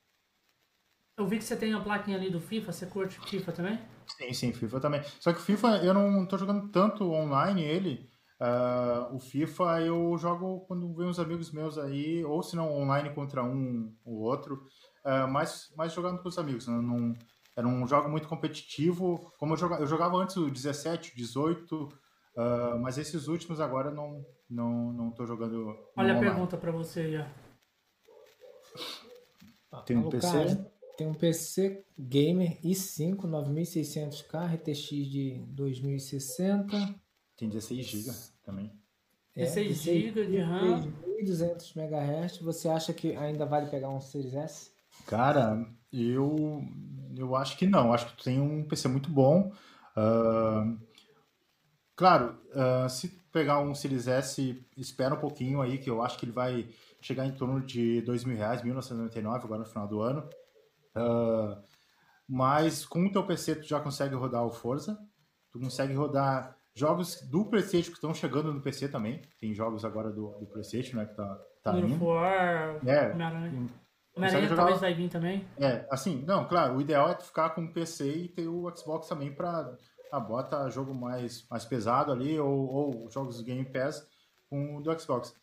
Eu 1.18 1.28
vi 1.28 1.38
que 1.38 1.44
você 1.44 1.58
tem 1.58 1.74
a 1.74 1.82
plaquinha 1.82 2.16
ali 2.16 2.30
do 2.30 2.40
FIFA, 2.40 2.72
você 2.72 2.86
curte 2.86 3.20
FIFA 3.20 3.52
também? 3.52 3.80
Sim, 4.08 4.34
sim, 4.34 4.54
FIFA 4.54 4.80
também. 4.80 5.04
Só 5.20 5.34
que 5.34 5.40
o 5.40 5.44
FIFA 5.44 5.84
eu 5.84 5.94
não 5.94 6.26
tô 6.26 6.38
jogando 6.38 6.70
tanto 6.70 7.12
online 7.12 7.62
ele. 7.64 8.13
Uh, 8.44 9.16
o 9.16 9.20
FIFA 9.22 9.82
eu 9.84 10.18
jogo 10.18 10.66
quando 10.68 10.94
vem 10.94 11.08
uns 11.08 11.18
amigos 11.18 11.50
meus 11.50 11.78
aí, 11.78 12.26
ou 12.26 12.44
se 12.44 12.58
não 12.58 12.76
online 12.76 13.10
contra 13.12 13.42
um 13.42 13.96
ou 14.04 14.18
outro, 14.18 14.66
uh, 15.06 15.26
mais, 15.30 15.72
mais 15.78 15.94
jogando 15.94 16.22
com 16.22 16.28
os 16.28 16.38
amigos. 16.38 16.68
Né? 16.68 16.76
Não, 16.76 17.14
era 17.56 17.66
um 17.66 17.88
jogo 17.88 18.10
muito 18.10 18.28
competitivo. 18.28 19.32
Como 19.38 19.54
eu 19.54 19.58
jogava, 19.58 19.82
eu 19.82 19.88
jogava 19.88 20.18
antes 20.18 20.36
o 20.36 20.50
17, 20.50 21.16
18, 21.16 21.84
uh, 21.86 21.90
mas 22.82 22.98
esses 22.98 23.30
últimos 23.30 23.62
agora 23.62 23.90
não, 23.90 24.26
não, 24.50 24.92
não 24.92 25.12
tô 25.12 25.26
jogando. 25.26 25.74
Olha 25.96 26.18
a 26.18 26.20
pergunta 26.20 26.58
para 26.58 26.72
você 26.74 27.00
aí. 27.00 27.26
Tem 29.86 29.96
um 29.96 30.10
PC? 30.10 30.74
tem 30.98 31.08
um 31.08 31.14
PC 31.14 31.86
Gamer 31.98 32.60
i5 32.62 33.22
9600K 33.22 34.56
RTX 34.56 34.90
de 34.90 35.46
2060. 35.48 37.00
Tem 37.38 37.48
16 37.48 37.86
GB 37.86 38.33
também. 38.44 38.72
É, 39.36 39.46
16 39.46 39.82
GB 39.82 40.26
de 40.28 40.38
RAM. 40.38 40.82
1200 41.08 41.76
MHz. 41.76 42.38
Você 42.40 42.70
acha 42.70 42.94
que 42.94 43.16
ainda 43.16 43.46
vale 43.46 43.70
pegar 43.70 43.90
um 43.90 44.00
Series 44.00 44.34
S? 44.34 44.72
Cara, 45.08 45.66
eu, 45.92 46.64
eu 47.18 47.36
acho 47.36 47.58
que 47.58 47.66
não. 47.66 47.94
Acho 47.94 48.08
que 48.08 48.18
tu 48.18 48.24
tem 48.24 48.40
um 48.40 48.64
PC 48.64 48.88
muito 48.88 49.10
bom. 49.10 49.52
Uh, 49.98 50.78
claro, 51.96 52.38
uh, 52.52 52.90
se 52.90 53.10
pegar 53.32 53.60
um 53.60 53.74
Series 53.74 54.08
S, 54.08 54.64
espera 54.78 55.16
um 55.16 55.20
pouquinho 55.20 55.62
aí, 55.62 55.78
que 55.78 55.90
eu 55.90 56.02
acho 56.02 56.18
que 56.18 56.26
ele 56.26 56.32
vai 56.32 56.70
chegar 57.02 57.26
em 57.26 57.34
torno 57.34 57.60
de 57.60 58.00
R$ 58.00 58.26
mil 58.26 58.38
reais, 58.38 58.64
1999, 58.64 59.44
agora 59.44 59.60
no 59.60 59.66
final 59.66 59.88
do 59.88 60.02
ano. 60.02 60.30
Uh, 60.96 61.62
mas 62.28 62.86
com 62.86 63.06
o 63.06 63.12
teu 63.12 63.26
PC 63.26 63.56
tu 63.56 63.68
já 63.68 63.80
consegue 63.80 64.16
rodar 64.16 64.46
o 64.46 64.52
Forza, 64.52 64.98
tu 65.52 65.60
consegue 65.60 65.94
rodar 65.94 66.56
jogos 66.76 67.22
do 67.30 67.46
PlayStation 67.46 67.90
que 67.90 67.98
estão 67.98 68.14
chegando 68.14 68.54
no 68.54 68.62
PC 68.62 68.90
também. 68.90 69.22
Tem 69.40 69.54
jogos 69.54 69.86
agora 69.86 70.12
do, 70.12 70.38
do 70.40 70.46
PlayStation, 70.48 70.98
né, 70.98 71.06
que 71.06 71.16
tá, 71.16 71.40
tá 71.64 71.78
indo. 71.78 72.04
War, 72.04 72.80
é, 72.86 73.12
Homem-Aranha 74.16 74.48
jogar... 74.48 74.56
talvez 74.56 74.80
vai 74.80 74.94
vir 74.94 75.10
também. 75.10 75.48
É, 75.58 75.88
assim, 75.90 76.24
não, 76.26 76.48
claro, 76.48 76.76
o 76.76 76.82
ideal 76.82 77.10
é 77.10 77.16
ficar 77.16 77.50
com 77.52 77.64
o 77.64 77.74
PC 77.74 78.10
e 78.12 78.28
ter 78.28 78.48
o 78.48 78.72
Xbox 78.76 79.08
também 79.08 79.34
para 79.34 79.76
a 80.12 80.18
ah, 80.18 80.20
bota 80.20 80.70
jogo 80.70 80.94
mais, 80.94 81.48
mais 81.50 81.66
pesado 81.66 82.12
ali, 82.12 82.40
ou, 82.40 82.70
ou 82.70 83.10
jogos 83.10 83.38
do 83.38 83.44
Game 83.44 83.66
Pass 83.66 84.08
com 84.48 84.78
o 84.78 84.82
do 84.82 85.00
Xbox. 85.00 85.36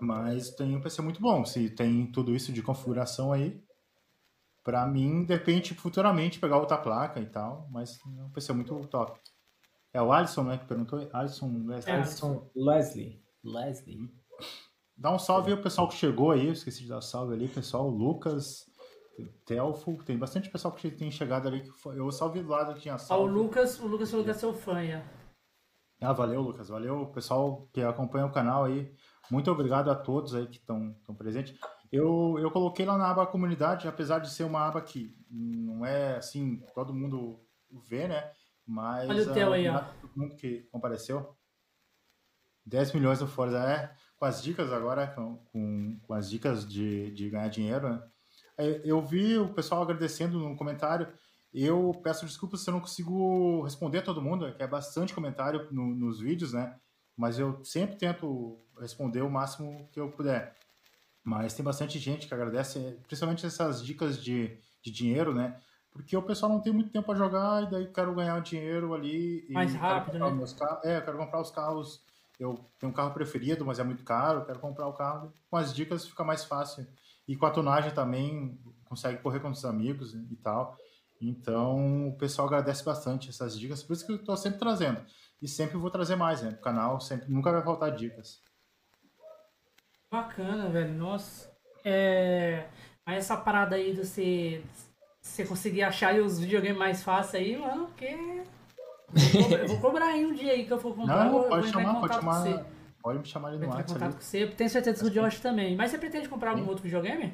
Mas 0.00 0.50
tem 0.50 0.74
um 0.74 0.80
PC 0.80 1.02
muito 1.02 1.20
bom, 1.20 1.44
se 1.44 1.68
tem 1.68 2.10
tudo 2.10 2.34
isso 2.34 2.50
de 2.50 2.62
configuração 2.62 3.32
aí. 3.32 3.62
Para 4.64 4.86
mim, 4.86 5.24
depende 5.24 5.74
futuramente 5.74 6.38
pegar 6.38 6.58
outra 6.58 6.78
placa 6.78 7.20
e 7.20 7.26
tal, 7.26 7.68
mas 7.70 7.98
é 8.18 8.22
um 8.22 8.30
PC 8.30 8.54
muito 8.54 8.86
top. 8.86 9.20
É 9.92 10.02
o 10.02 10.12
Alisson, 10.12 10.44
né, 10.44 10.58
que 10.58 10.66
perguntou? 10.66 11.08
Alisson 11.12 11.64
Leslie. 11.66 11.94
É, 11.94 11.96
Alisson 11.96 12.50
Leslie. 12.54 13.22
Leslie. 13.42 14.10
Dá 14.96 15.14
um 15.14 15.18
salve 15.18 15.50
aí 15.50 15.56
ao 15.56 15.62
pessoal 15.62 15.88
que 15.88 15.94
chegou 15.94 16.32
aí, 16.32 16.48
esqueci 16.48 16.82
de 16.82 16.88
dar 16.88 17.00
salve 17.00 17.32
ali, 17.32 17.48
pessoal, 17.48 17.86
o 17.86 17.90
Lucas, 17.90 18.66
Telfo, 19.46 19.96
tem 20.04 20.18
bastante 20.18 20.50
pessoal 20.50 20.74
que 20.74 20.90
tem 20.90 21.10
chegado 21.10 21.46
ali, 21.46 21.62
que 21.62 21.70
foi, 21.70 21.98
eu 21.98 22.10
salve 22.10 22.42
do 22.42 22.48
lado 22.48 22.74
que 22.74 22.80
tinha 22.80 22.98
salve. 22.98 23.24
Ah, 23.24 23.26
o 23.26 23.32
Lucas, 23.32 23.78
o 23.78 23.86
Lucas 23.86 24.10
falou 24.10 24.24
que 24.24 24.30
é 24.30 24.34
seu 24.34 24.52
fã, 24.52 24.80
é. 24.82 25.04
Ah, 26.00 26.12
valeu, 26.12 26.40
Lucas, 26.42 26.68
valeu, 26.68 27.06
pessoal 27.06 27.68
que 27.72 27.80
acompanha 27.80 28.26
o 28.26 28.32
canal 28.32 28.64
aí, 28.64 28.92
muito 29.30 29.50
obrigado 29.50 29.90
a 29.90 29.94
todos 29.94 30.34
aí 30.34 30.46
que 30.46 30.58
estão 30.58 31.14
presentes. 31.16 31.58
Eu, 31.90 32.36
eu 32.38 32.50
coloquei 32.50 32.84
lá 32.84 32.98
na 32.98 33.10
aba 33.10 33.26
comunidade, 33.26 33.88
apesar 33.88 34.18
de 34.18 34.30
ser 34.30 34.44
uma 34.44 34.66
aba 34.66 34.80
que 34.80 35.16
não 35.30 35.84
é 35.84 36.16
assim, 36.16 36.60
todo 36.74 36.94
mundo 36.94 37.40
vê, 37.88 38.08
né? 38.08 38.30
Mas. 38.68 39.08
Olha 39.08 39.22
o 39.22 39.32
teu 39.32 39.52
aí, 39.54 39.66
ó. 39.66 39.82
Que 40.36 40.68
compareceu. 40.70 41.34
10 42.66 42.92
milhões 42.92 43.18
do 43.18 43.26
Forza 43.26 43.58
é 43.58 43.94
com 44.18 44.26
as 44.26 44.42
dicas 44.42 44.70
agora, 44.70 45.06
com, 45.06 45.36
com, 45.46 45.98
com 46.02 46.12
as 46.12 46.28
dicas 46.28 46.68
de, 46.68 47.10
de 47.12 47.30
ganhar 47.30 47.48
dinheiro, 47.48 47.88
né? 47.88 48.02
É, 48.58 48.82
eu 48.84 49.00
vi 49.00 49.38
o 49.38 49.54
pessoal 49.54 49.82
agradecendo 49.82 50.38
no 50.38 50.54
comentário. 50.54 51.08
Eu 51.54 51.92
peço 52.04 52.26
desculpas 52.26 52.60
se 52.60 52.68
eu 52.68 52.74
não 52.74 52.80
consigo 52.80 53.62
responder 53.62 53.98
a 53.98 54.02
todo 54.02 54.20
mundo, 54.20 54.52
que 54.54 54.62
é 54.62 54.66
bastante 54.66 55.14
comentário 55.14 55.66
no, 55.72 55.94
nos 55.94 56.20
vídeos, 56.20 56.52
né? 56.52 56.76
Mas 57.16 57.38
eu 57.38 57.64
sempre 57.64 57.96
tento 57.96 58.60
responder 58.78 59.22
o 59.22 59.30
máximo 59.30 59.88
que 59.90 59.98
eu 59.98 60.10
puder. 60.10 60.54
Mas 61.24 61.54
tem 61.54 61.64
bastante 61.64 61.98
gente 61.98 62.26
que 62.26 62.34
agradece, 62.34 62.98
principalmente 63.06 63.46
essas 63.46 63.82
dicas 63.82 64.22
de, 64.22 64.58
de 64.82 64.90
dinheiro, 64.90 65.34
né? 65.34 65.58
Porque 65.92 66.16
o 66.16 66.22
pessoal 66.22 66.52
não 66.52 66.60
tem 66.60 66.72
muito 66.72 66.90
tempo 66.90 67.06
para 67.06 67.18
jogar 67.18 67.64
e 67.64 67.70
daí 67.70 67.86
quero 67.92 68.14
ganhar 68.14 68.40
dinheiro 68.40 68.94
ali. 68.94 69.46
Mais 69.50 69.74
rápido, 69.74 70.18
né? 70.18 70.26
Carros, 70.58 70.84
é, 70.84 70.98
eu 70.98 71.02
quero 71.02 71.18
comprar 71.18 71.40
os 71.40 71.50
carros 71.50 72.02
eu 72.38 72.64
tenho 72.78 72.92
um 72.92 72.94
carro 72.94 73.12
preferido, 73.12 73.64
mas 73.64 73.80
é 73.80 73.84
muito 73.84 74.04
caro, 74.04 74.44
quero 74.44 74.60
comprar 74.60 74.86
o 74.86 74.92
carro. 74.92 75.32
Com 75.50 75.56
as 75.56 75.74
dicas 75.74 76.06
fica 76.06 76.22
mais 76.22 76.44
fácil. 76.44 76.86
E 77.26 77.36
com 77.36 77.44
a 77.44 77.50
tonagem 77.50 77.90
também 77.90 78.58
consegue 78.84 79.20
correr 79.20 79.40
com 79.40 79.50
os 79.50 79.64
amigos 79.64 80.14
e 80.14 80.36
tal. 80.36 80.76
Então 81.20 82.08
o 82.08 82.16
pessoal 82.16 82.46
agradece 82.46 82.84
bastante 82.84 83.28
essas 83.28 83.58
dicas, 83.58 83.82
por 83.82 83.92
isso 83.92 84.06
que 84.06 84.12
eu 84.12 84.16
estou 84.16 84.36
sempre 84.36 84.60
trazendo. 84.60 85.04
E 85.42 85.48
sempre 85.48 85.76
vou 85.76 85.90
trazer 85.90 86.16
mais, 86.16 86.42
né? 86.42 86.50
O 86.50 86.62
canal 86.62 87.00
sempre, 87.00 87.28
nunca 87.28 87.50
vai 87.50 87.62
faltar 87.62 87.94
dicas. 87.94 88.40
Bacana, 90.10 90.68
velho. 90.68 90.94
Nossa. 90.94 91.50
É... 91.84 92.68
Mas 93.04 93.18
essa 93.18 93.36
parada 93.36 93.76
aí 93.76 93.94
de 93.94 94.04
você, 94.04 94.64
você 95.28 95.44
conseguir 95.44 95.82
achar 95.82 96.14
os 96.16 96.38
videogames 96.40 96.78
mais 96.78 97.02
fáceis 97.02 97.46
aí, 97.46 97.56
mano, 97.56 97.88
que 97.96 98.06
eu 99.62 99.68
vou 99.68 99.80
cobrar 99.80 100.06
aí 100.06 100.26
um 100.26 100.34
dia 100.34 100.52
aí 100.52 100.64
que 100.66 100.72
eu 100.72 100.78
for 100.78 100.94
comprar. 100.94 101.24
Não, 101.26 101.42
eu 101.42 101.48
pode 101.48 101.68
chamar, 101.68 102.00
pode 102.00 102.14
chamar. 102.14 102.66
Pode 103.00 103.18
me 103.20 103.24
chamar 103.24 103.48
ali 103.48 103.58
no 103.58 103.68
WhatsApp. 103.68 103.92
contato 103.92 104.14
com 104.14 104.20
você. 104.20 104.46
Tenho 104.48 104.70
certeza 104.70 104.98
que 105.02 105.06
o 105.06 105.22
Josh 105.22 105.40
também. 105.40 105.76
Mas 105.76 105.90
você 105.90 105.98
pretende 105.98 106.28
comprar 106.28 106.50
algum 106.50 106.64
Sim. 106.64 106.68
outro 106.68 106.82
videogame? 106.82 107.32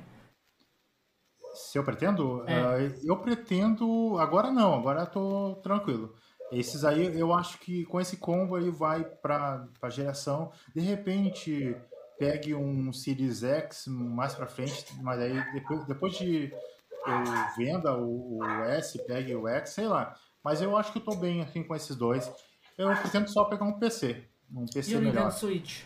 Se 1.55 1.78
eu 1.78 1.84
pretendo? 1.84 2.45
É. 2.47 2.88
Uh, 2.88 3.01
eu 3.05 3.16
pretendo. 3.16 4.18
Agora 4.18 4.53
não, 4.53 4.74
agora 4.74 5.01
eu 5.01 5.07
tô 5.07 5.55
tranquilo. 5.62 6.14
Esses 6.53 6.84
aí 6.84 7.18
eu 7.18 7.32
acho 7.32 7.59
que 7.59 7.84
com 7.86 8.01
esse 8.01 8.18
combo 8.18 8.57
aí 8.57 8.70
vai 8.70 9.05
para 9.05 9.66
a 9.80 9.90
geração. 9.90 10.53
De 10.74 10.80
repente 10.80 11.74
pegue 12.18 12.55
um 12.55 12.92
Series 12.92 13.42
X 13.42 13.86
mais 13.88 14.34
para 14.34 14.47
frente, 14.47 14.86
mas 15.03 15.18
aí 15.18 15.53
depois, 15.53 15.84
depois 15.86 16.14
de 16.14 16.53
eu 17.07 17.57
venda 17.57 17.97
o, 17.97 18.39
o 18.39 18.45
S, 18.65 18.99
pegue 19.07 19.35
o 19.35 19.47
X, 19.49 19.71
sei 19.71 19.87
lá. 19.87 20.15
Mas 20.43 20.61
eu 20.61 20.77
acho 20.77 20.93
que 20.93 20.99
eu 20.99 21.05
tô 21.05 21.17
bem 21.17 21.43
assim 21.43 21.63
com 21.63 21.75
esses 21.75 21.97
dois. 21.97 22.31
Eu 22.77 22.95
pretendo 22.97 23.29
só 23.31 23.45
pegar 23.45 23.65
um 23.65 23.79
PC. 23.79 24.25
Um 24.53 24.67
PC 24.67 24.93
e 24.93 24.97
o 24.97 24.99
melhor. 24.99 25.15
Nintendo 25.15 25.33
Switch? 25.33 25.85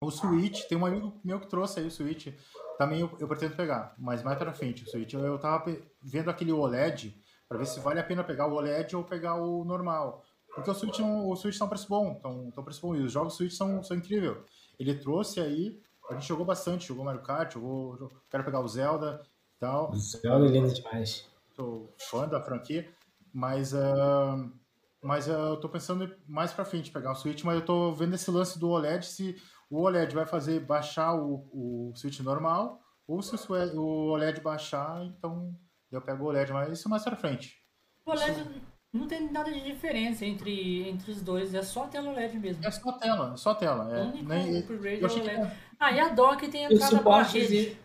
O 0.00 0.10
Switch, 0.10 0.64
tem 0.64 0.76
um 0.76 0.86
amigo 0.86 1.12
meu 1.24 1.40
que 1.40 1.46
trouxe 1.46 1.80
aí 1.80 1.86
o 1.86 1.90
Switch. 1.90 2.28
Também 2.76 3.00
eu, 3.00 3.10
eu 3.20 3.28
pretendo 3.28 3.54
pegar, 3.54 3.94
mas 3.98 4.22
mais 4.22 4.38
pra 4.38 4.52
frente 4.52 4.84
o 4.84 4.90
Switch. 4.90 5.12
Eu, 5.12 5.20
eu 5.20 5.38
tava 5.38 5.76
vendo 6.02 6.30
aquele 6.30 6.52
OLED 6.52 7.16
para 7.48 7.58
ver 7.58 7.66
se 7.66 7.80
vale 7.80 8.00
a 8.00 8.04
pena 8.04 8.24
pegar 8.24 8.46
o 8.46 8.54
OLED 8.54 8.96
ou 8.96 9.04
pegar 9.04 9.36
o 9.36 9.64
normal. 9.64 10.24
Porque 10.54 10.70
o 10.70 10.74
Switch, 10.74 11.00
o 11.00 11.34
Switch 11.36 11.58
tá 11.58 11.64
um 11.64 11.68
preço 11.68 11.88
bom, 11.88 12.16
então, 12.18 12.52
um 12.56 12.64
preço 12.64 12.80
bom. 12.80 12.94
E 12.94 13.00
os 13.00 13.12
jogos 13.12 13.34
Switch 13.34 13.52
são, 13.52 13.82
são 13.82 13.96
incríveis. 13.96 14.36
Ele 14.78 14.94
trouxe 14.94 15.40
aí, 15.40 15.80
a 16.10 16.14
gente 16.14 16.26
jogou 16.26 16.44
bastante, 16.44 16.88
jogou 16.88 17.04
Mario 17.04 17.22
Kart, 17.22 17.54
jogou, 17.54 17.96
jogou 17.96 18.20
quero 18.30 18.44
pegar 18.44 18.60
o 18.60 18.68
Zelda 18.68 19.22
tal. 19.62 19.92
O 19.92 19.96
Zelda 19.96 20.46
é 20.46 20.48
lindo 20.48 20.74
demais. 20.74 21.30
sou 21.54 21.94
fã 22.10 22.28
da 22.28 22.42
franquia, 22.42 22.92
mas, 23.32 23.72
uh, 23.72 24.52
mas 25.00 25.28
uh, 25.28 25.30
eu 25.30 25.56
tô 25.60 25.68
pensando 25.68 26.12
mais 26.26 26.52
para 26.52 26.64
frente 26.64 26.90
pegar 26.90 27.12
um 27.12 27.14
Switch, 27.14 27.44
mas 27.44 27.54
eu 27.54 27.64
tô 27.64 27.92
vendo 27.92 28.14
esse 28.14 28.30
lance 28.30 28.58
do 28.58 28.68
OLED, 28.68 29.06
se 29.06 29.36
o 29.70 29.80
OLED 29.80 30.14
vai 30.14 30.26
fazer 30.26 30.60
baixar 30.60 31.14
o, 31.14 31.48
o 31.52 31.92
Switch 31.94 32.18
normal, 32.20 32.80
ou 33.06 33.22
se 33.22 33.36
o 33.74 34.08
OLED 34.10 34.40
baixar, 34.40 35.04
então 35.04 35.54
eu 35.92 36.02
pego 36.02 36.24
o 36.24 36.26
OLED, 36.26 36.52
mas 36.52 36.72
isso 36.72 36.88
mais 36.88 37.04
para 37.04 37.16
frente. 37.16 37.62
O 38.04 38.10
OLED 38.10 38.44
não 38.92 39.06
tem 39.06 39.30
nada 39.30 39.50
de 39.50 39.60
diferença 39.60 40.26
entre, 40.26 40.88
entre 40.88 41.12
os 41.12 41.22
dois, 41.22 41.54
é 41.54 41.62
só 41.62 41.86
tela 41.86 42.12
LED 42.12 42.38
mesmo. 42.38 42.66
É 42.66 42.70
só 42.70 42.92
tela, 42.92 43.36
só 43.36 43.54
tela. 43.54 43.96
É. 43.96 44.02
único 44.02 44.28
Nem, 44.28 44.58
upgrade 44.58 45.02
é 45.02 45.06
o 45.06 45.24
LED. 45.24 45.52
Ah, 45.78 45.92
e 45.92 46.00
a 46.00 46.08
dock 46.08 46.48
tem 46.48 46.64
E 46.64 46.66
o 46.66 46.72
entrada 46.72 46.98
para 46.98 47.24
suportezinho, 47.24 47.62
rede. 47.64 47.78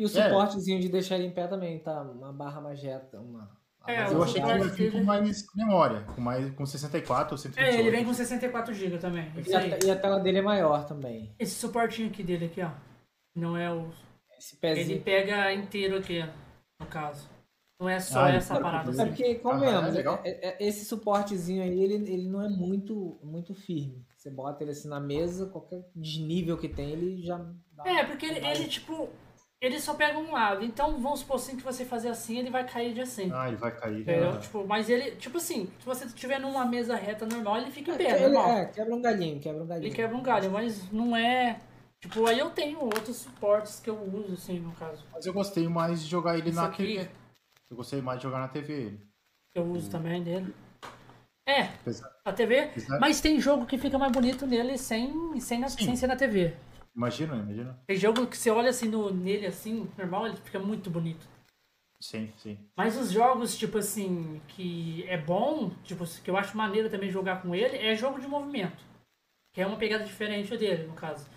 E 0.00 0.04
o 0.04 0.08
suportezinho 0.08 0.80
de 0.80 0.88
deixar 0.88 1.16
ele 1.16 1.26
em 1.26 1.30
pé 1.30 1.46
também, 1.46 1.78
tá? 1.78 2.02
Uma 2.02 2.32
barra 2.32 2.60
magenta, 2.60 3.20
uma... 3.20 3.50
É, 3.86 4.02
uma 4.04 4.12
eu 4.12 4.22
achei 4.22 4.42
que 4.42 4.48
ele 4.48 4.68
vir 4.68 4.92
com 4.92 5.02
mais 5.02 5.44
memória, 5.54 6.02
com, 6.14 6.20
mais, 6.20 6.50
com 6.54 6.66
64 6.66 7.32
ou 7.34 7.38
128. 7.38 7.74
É, 7.76 7.80
ele 7.80 7.90
vem 7.90 8.04
com 8.04 8.12
64 8.12 8.74
GB 8.74 8.98
também. 8.98 9.32
E 9.46 9.54
a, 9.54 9.78
e 9.84 9.90
a 9.90 9.96
tela 9.96 10.20
dele 10.20 10.38
é 10.38 10.42
maior 10.42 10.84
também. 10.84 11.34
Esse 11.38 11.54
suportinho 11.54 12.08
aqui 12.08 12.22
dele 12.22 12.44
aqui, 12.46 12.60
ó. 12.62 12.70
Não 13.34 13.56
é 13.56 13.72
o. 13.72 13.90
Esse 14.38 14.58
Ele 14.62 14.74
pezinho. 14.74 15.02
pega 15.02 15.52
inteiro 15.54 15.96
aqui, 15.96 16.22
no 16.78 16.86
caso. 16.86 17.28
Não 17.80 17.88
é 17.88 17.98
só 17.98 18.24
Ah, 18.24 18.28
ele 18.28 18.36
essa 18.36 18.60
parada 18.60 18.84
tudo. 18.90 19.00
É 19.00 19.02
assim. 19.02 19.10
porque, 19.10 19.34
convenhamos, 19.36 19.96
Ah, 19.96 20.20
é 20.24 20.30
é- 20.30 20.48
é- 20.48 20.68
esse 20.68 20.84
suportezinho 20.84 21.62
aí, 21.62 21.82
ele, 21.82 21.94
ele 21.94 22.28
não 22.28 22.42
é 22.42 22.48
muito, 22.50 23.18
muito 23.22 23.54
firme. 23.54 24.04
Você 24.14 24.30
bota 24.30 24.62
ele 24.62 24.72
assim 24.72 24.88
na 24.88 25.00
mesa, 25.00 25.46
qualquer 25.46 25.82
desnível 25.96 26.58
que 26.58 26.68
tem, 26.68 26.90
ele 26.90 27.22
já 27.22 27.38
dá 27.72 27.84
É, 27.86 28.04
porque 28.04 28.26
ele, 28.26 28.46
ele, 28.46 28.68
tipo. 28.68 29.08
Ele 29.60 29.78
só 29.78 29.92
pega 29.94 30.18
um 30.18 30.32
lado. 30.32 30.64
Então 30.64 30.98
vamos 30.98 31.20
supor 31.20 31.36
assim 31.36 31.56
que 31.56 31.62
você 31.62 31.84
fazer 31.84 32.08
assim, 32.08 32.38
ele 32.38 32.50
vai 32.50 32.66
cair 32.66 32.94
de 32.94 33.02
assim. 33.02 33.30
Ah, 33.32 33.48
ele 33.48 33.56
vai 33.58 33.70
cair. 33.76 34.00
Entendeu? 34.00 34.30
Ah. 34.30 34.36
Tipo, 34.38 34.66
mas 34.66 34.88
ele, 34.88 35.10
tipo 35.16 35.36
assim, 35.36 35.66
se 35.78 35.84
você 35.84 36.06
estiver 36.06 36.40
numa 36.40 36.64
mesa 36.64 36.96
reta 36.96 37.26
normal, 37.26 37.58
ele 37.58 37.70
fica 37.70 37.90
em 37.90 37.94
É, 37.94 37.98
pé, 37.98 38.10
ele- 38.24 38.28
normal. 38.34 38.50
é, 38.56 38.64
quebra 38.66 38.94
um 38.94 39.02
galinho, 39.02 39.38
quebra 39.40 39.62
um 39.62 39.66
galinho. 39.66 39.86
Ele 39.88 39.94
quebra 39.94 40.16
um 40.16 40.22
galho, 40.22 40.50
mas 40.50 40.90
não 40.90 41.14
é. 41.14 41.60
Tipo, 42.00 42.26
aí 42.26 42.38
eu 42.38 42.48
tenho 42.50 42.80
outros 42.82 43.16
suportes 43.18 43.78
que 43.80 43.90
eu 43.90 44.00
uso, 44.02 44.32
assim, 44.32 44.58
no 44.58 44.72
caso. 44.72 45.04
Mas 45.12 45.26
eu 45.26 45.34
gostei 45.34 45.68
mais 45.68 46.02
de 46.02 46.08
jogar 46.08 46.38
ele 46.38 46.48
Isso 46.48 46.58
na 46.58 46.66
aqui. 46.68 46.86
TV. 46.96 47.10
Eu 47.70 47.76
gostei 47.76 48.00
mais 48.00 48.18
de 48.18 48.22
jogar 48.22 48.38
na 48.38 48.48
TV 48.48 48.72
ele. 48.72 49.00
Eu 49.54 49.64
uso 49.64 49.90
também 49.90 50.22
dele. 50.22 50.54
É, 51.46 51.62
Apesar- 51.64 52.10
a 52.24 52.32
TV. 52.32 52.60
apesar- 52.60 52.98
Mas 52.98 53.20
tem 53.20 53.38
jogo 53.40 53.66
que 53.66 53.76
fica 53.76 53.98
mais 53.98 54.12
bonito 54.12 54.46
nele 54.46 54.78
sem, 54.78 55.38
sem, 55.40 55.68
Sim. 55.68 55.84
sem 55.84 55.96
ser 55.96 56.06
na 56.06 56.16
TV. 56.16 56.54
Imagina, 56.94 57.36
imagina. 57.36 57.78
Tem 57.86 57.96
jogo 57.96 58.26
que 58.26 58.36
você 58.36 58.50
olha 58.50 58.70
assim 58.70 58.88
no, 58.88 59.12
nele, 59.12 59.46
assim, 59.46 59.88
normal, 59.96 60.26
ele 60.26 60.36
fica 60.36 60.58
muito 60.58 60.90
bonito. 60.90 61.26
Sim, 62.00 62.32
sim. 62.38 62.58
Mas 62.76 62.96
os 62.96 63.10
jogos, 63.10 63.56
tipo 63.56 63.78
assim, 63.78 64.40
que 64.48 65.04
é 65.06 65.18
bom, 65.18 65.70
tipo, 65.84 66.04
que 66.22 66.30
eu 66.30 66.36
acho 66.36 66.56
maneiro 66.56 66.88
também 66.88 67.10
jogar 67.10 67.42
com 67.42 67.54
ele, 67.54 67.76
é 67.76 67.94
jogo 67.94 68.20
de 68.20 68.26
movimento. 68.26 68.82
Que 69.52 69.60
é 69.60 69.66
uma 69.66 69.76
pegada 69.76 70.04
diferente 70.04 70.56
dele, 70.56 70.86
no 70.86 70.94
caso. 70.94 71.28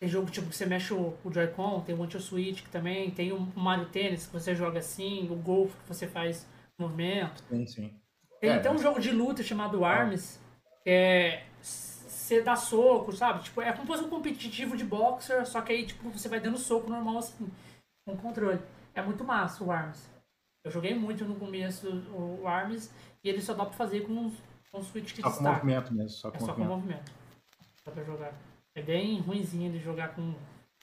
Tem 0.00 0.08
jogo 0.08 0.30
tipo 0.30 0.48
que 0.48 0.56
você 0.56 0.66
mexe 0.66 0.94
o, 0.94 1.16
o 1.24 1.32
Joy-Con, 1.32 1.80
tem 1.80 1.94
o 1.94 2.02
Anti-Switch 2.02 2.62
que 2.62 2.70
também, 2.70 3.10
tem 3.10 3.32
o 3.32 3.40
Mario 3.56 3.86
Tennis 3.86 4.26
que 4.26 4.32
você 4.32 4.54
joga 4.54 4.78
assim, 4.78 5.28
o 5.30 5.34
Golf 5.34 5.74
que 5.74 5.88
você 5.88 6.06
faz 6.06 6.46
movimento. 6.78 7.42
Sim, 7.48 7.66
sim. 7.66 8.00
Tem 8.40 8.50
É, 8.50 8.54
até 8.54 8.70
um 8.70 8.78
jogo 8.78 9.00
de 9.00 9.10
luta 9.10 9.42
chamado 9.42 9.84
Arms, 9.84 10.40
que 10.84 10.90
é 10.90 11.44
você 12.28 12.42
dá 12.42 12.54
soco, 12.54 13.12
sabe? 13.12 13.42
Tipo, 13.42 13.62
é 13.62 13.72
como 13.72 13.86
se 13.86 13.92
fosse 13.92 14.04
um 14.04 14.10
competitivo 14.10 14.76
de 14.76 14.84
boxer, 14.84 15.46
só 15.46 15.62
que 15.62 15.72
aí 15.72 15.86
tipo, 15.86 16.10
você 16.10 16.28
vai 16.28 16.38
dando 16.40 16.58
soco 16.58 16.90
normal 16.90 17.18
assim, 17.18 17.50
com 18.04 18.16
controle. 18.16 18.60
É 18.94 19.02
muito 19.02 19.24
massa 19.24 19.64
o 19.64 19.70
Arms. 19.72 20.08
Eu 20.62 20.70
joguei 20.70 20.94
muito 20.94 21.24
no 21.24 21.36
começo 21.36 21.88
o, 22.12 22.46
Arms 22.46 22.90
e 23.24 23.28
ele 23.28 23.40
só 23.40 23.54
dá 23.54 23.64
pra 23.64 23.74
fazer 23.74 24.02
com 24.02 24.30
com 24.70 24.80
um 24.80 24.82
switch 24.82 25.14
que 25.14 25.22
Só 25.22 25.30
com 25.30 25.36
destaca. 25.36 25.54
movimento 25.64 25.94
mesmo, 25.94 26.10
só 26.10 26.28
É 26.28 26.32
com 26.32 26.40
só 26.40 26.52
com 26.52 26.62
movimento. 26.64 26.98
movimento. 27.00 27.12
Dá 27.86 27.90
pra 27.92 28.04
jogar. 28.04 28.34
É 28.74 28.82
bem 28.82 29.18
ruimzinho 29.20 29.72
de 29.72 29.78
jogar 29.78 30.14
com 30.14 30.34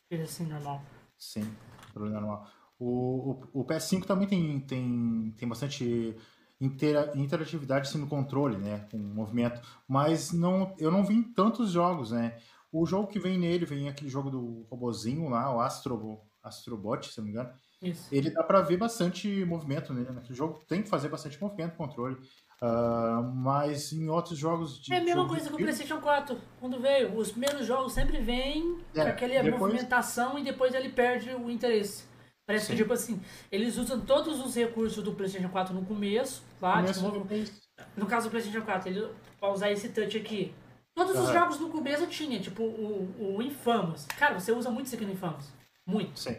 ele 0.10 0.24
assim 0.24 0.48
normal. 0.48 0.82
Sim, 1.16 1.48
problema 1.93 2.20
normal. 2.20 2.50
O, 2.80 3.48
o, 3.54 3.62
o 3.62 3.66
PS5 3.66 4.06
também 4.06 4.28
tem, 4.28 4.60
tem, 4.62 5.34
tem 5.38 5.48
bastante 5.48 6.18
intera, 6.60 7.12
interatividade 7.16 7.95
no 7.97 8.08
controle, 8.08 8.58
né? 8.58 8.88
Com 8.91 8.97
movimento. 8.97 9.62
Mas 9.88 10.32
não, 10.32 10.74
eu 10.78 10.91
não 10.91 11.03
vi 11.03 11.16
em 11.16 11.24
tantos 11.24 11.72
jogos, 11.72 12.12
né? 12.12 12.38
O 12.72 12.86
jogo 12.86 13.08
que 13.08 13.20
vem 13.20 13.38
nele, 13.38 13.66
vem 13.66 13.88
aquele 13.88 14.10
jogo 14.10 14.30
do 14.30 14.66
robozinho 14.70 15.30
lá, 15.30 15.53
o 15.56 15.60
Astro, 15.62 16.20
Astrobot, 16.43 17.08
se 17.12 17.18
não 17.18 17.26
me 17.26 17.32
engano. 17.32 17.49
Isso. 17.82 18.08
Ele 18.14 18.30
dá 18.30 18.43
pra 18.43 18.62
ver 18.62 18.78
bastante 18.78 19.45
movimento 19.45 19.93
nele. 19.93 20.12
Naquele 20.12 20.34
jogo 20.36 20.60
tem 20.68 20.82
que 20.82 20.89
fazer 20.89 21.10
bastante 21.10 21.39
movimento 21.41 21.76
controle. 21.76 22.18
Ah, 22.62 23.22
mas 23.36 23.91
em 23.91 24.08
outros 24.10 24.38
jogos 24.38 24.80
de. 24.82 24.93
É 24.93 24.97
a 24.97 25.03
mesma 25.03 25.28
coisa 25.28 25.49
que 25.49 25.53
o 25.56 25.58
PlayStation 25.58 25.99
4, 25.99 26.38
quando 26.60 26.80
veio. 26.80 27.16
Os 27.18 27.32
primeiros 27.32 27.66
jogos 27.68 27.93
sempre 27.93 28.20
vêm 28.20 28.78
É, 28.95 29.03
com 29.03 29.10
aquela 29.10 29.43
depois- 29.43 29.60
movimentação 29.62 30.39
e 30.39 30.43
depois 30.43 30.74
ele 30.74 30.89
perde 30.89 31.30
o 31.32 31.49
interesse. 31.49 32.06
Parece 32.46 32.68
que, 32.68 32.72
Sim. 32.74 32.78
tipo 32.78 32.93
assim, 32.93 33.22
eles 33.52 33.76
usam 33.78 34.00
todos 34.02 34.39
os 34.46 34.56
recursos 34.56 35.04
do 35.04 35.14
PlayStation 35.14 35.50
4 35.50 35.74
no 35.74 35.84
começo, 35.86 36.43
claro. 36.60 36.82
Começo, 36.82 37.04
tipo, 37.06 37.20
depois- 37.20 37.62
no 37.98 38.06
caso 38.06 38.28
do 38.28 38.32
PlayStation 38.32 38.62
4, 38.64 38.89
ele, 38.89 39.08
pra 39.39 39.50
usar 39.52 39.72
esse 39.72 39.89
touch 39.89 40.16
aqui. 40.18 40.54
Todos 40.93 41.14
os 41.20 41.30
Aham. 41.30 41.34
jogos 41.34 41.60
no 41.60 41.70
começo 41.70 42.06
tinha, 42.08 42.39
tipo 42.39 42.64
o, 42.64 43.36
o 43.38 43.41
Infamous. 43.41 44.06
Cara, 44.18 44.39
você 44.39 44.52
usa 44.52 44.70
muito 44.70 44.86
isso 44.86 44.96
aqui 44.96 45.06
no 45.06 45.12
Infamous. 45.14 45.52
Muito. 45.86 46.20
Sim. 46.20 46.38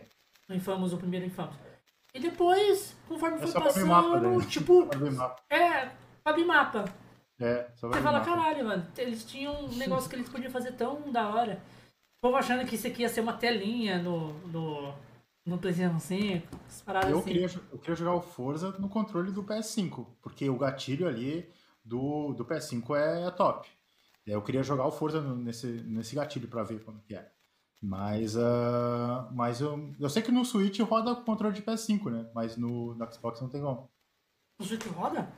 No 0.48 0.54
Infamous, 0.54 0.92
o 0.92 0.96
primeiro 0.96 1.26
Infamous. 1.26 1.56
E 2.14 2.20
depois, 2.20 2.94
conforme 3.08 3.36
É 3.36 3.46
foi 3.46 3.60
passando, 3.60 3.86
mapa, 3.88 4.20
né? 4.20 4.46
tipo, 4.48 4.86
Pra 4.86 4.98
ver 4.98 5.12
mapa. 5.12 5.42
é, 5.50 5.90
abrir 6.24 6.44
mapa. 6.44 6.84
É, 7.38 7.68
só 7.74 7.88
Você 7.88 8.00
fala, 8.00 8.20
mapa. 8.20 8.30
caralho, 8.34 8.64
mano, 8.64 8.86
eles 8.96 9.24
tinham 9.24 9.64
um 9.66 9.76
negócio 9.76 10.08
que 10.08 10.16
eles 10.16 10.28
podiam 10.28 10.50
fazer 10.50 10.72
tão 10.72 11.10
da 11.12 11.28
hora. 11.28 11.60
O 12.22 12.28
povo 12.28 12.36
achando 12.38 12.64
que 12.64 12.76
isso 12.76 12.86
aqui 12.86 13.02
ia 13.02 13.08
ser 13.10 13.20
uma 13.20 13.34
telinha 13.34 13.98
no, 14.02 14.32
no, 14.48 14.94
no 15.46 15.58
PlayStation 15.58 15.98
5, 16.00 16.46
essas 16.66 16.82
paradas 16.82 17.10
Eu 17.10 17.18
assim. 17.20 17.28
queria, 17.32 17.46
eu 17.72 17.78
queria 17.78 17.94
jogar 17.96 18.14
o 18.14 18.20
Forza 18.20 18.72
no 18.78 18.88
controle 18.88 19.30
do 19.32 19.44
PS5, 19.44 20.06
porque 20.20 20.48
o 20.50 20.58
gatilho 20.58 21.06
ali 21.06 21.48
do, 21.84 22.32
do 22.34 22.44
PS5 22.44 22.96
é 22.96 23.30
top. 23.30 23.68
Eu 24.26 24.42
queria 24.42 24.62
jogar 24.62 24.86
o 24.86 24.90
Forza 24.90 25.20
no- 25.20 25.36
nesse, 25.36 25.66
nesse 25.68 26.16
gatilho 26.16 26.48
pra 26.48 26.64
ver 26.64 26.82
como 26.84 27.00
que 27.02 27.14
é. 27.14 27.30
Mas, 27.80 28.36
ah, 28.36 29.28
mas 29.32 29.60
eu, 29.60 29.94
eu 30.00 30.08
sei 30.10 30.22
que 30.22 30.32
no 30.32 30.44
Switch 30.44 30.80
roda 30.80 31.12
o 31.12 31.24
controle 31.24 31.54
de 31.54 31.62
PS5, 31.62 32.10
né? 32.10 32.28
Mas 32.34 32.56
no, 32.56 32.94
no 32.94 33.12
Xbox 33.12 33.40
não 33.40 33.48
tem 33.48 33.60
como. 33.60 33.88
O 34.58 34.64
Switch 34.64 34.84
roda? 34.86 35.30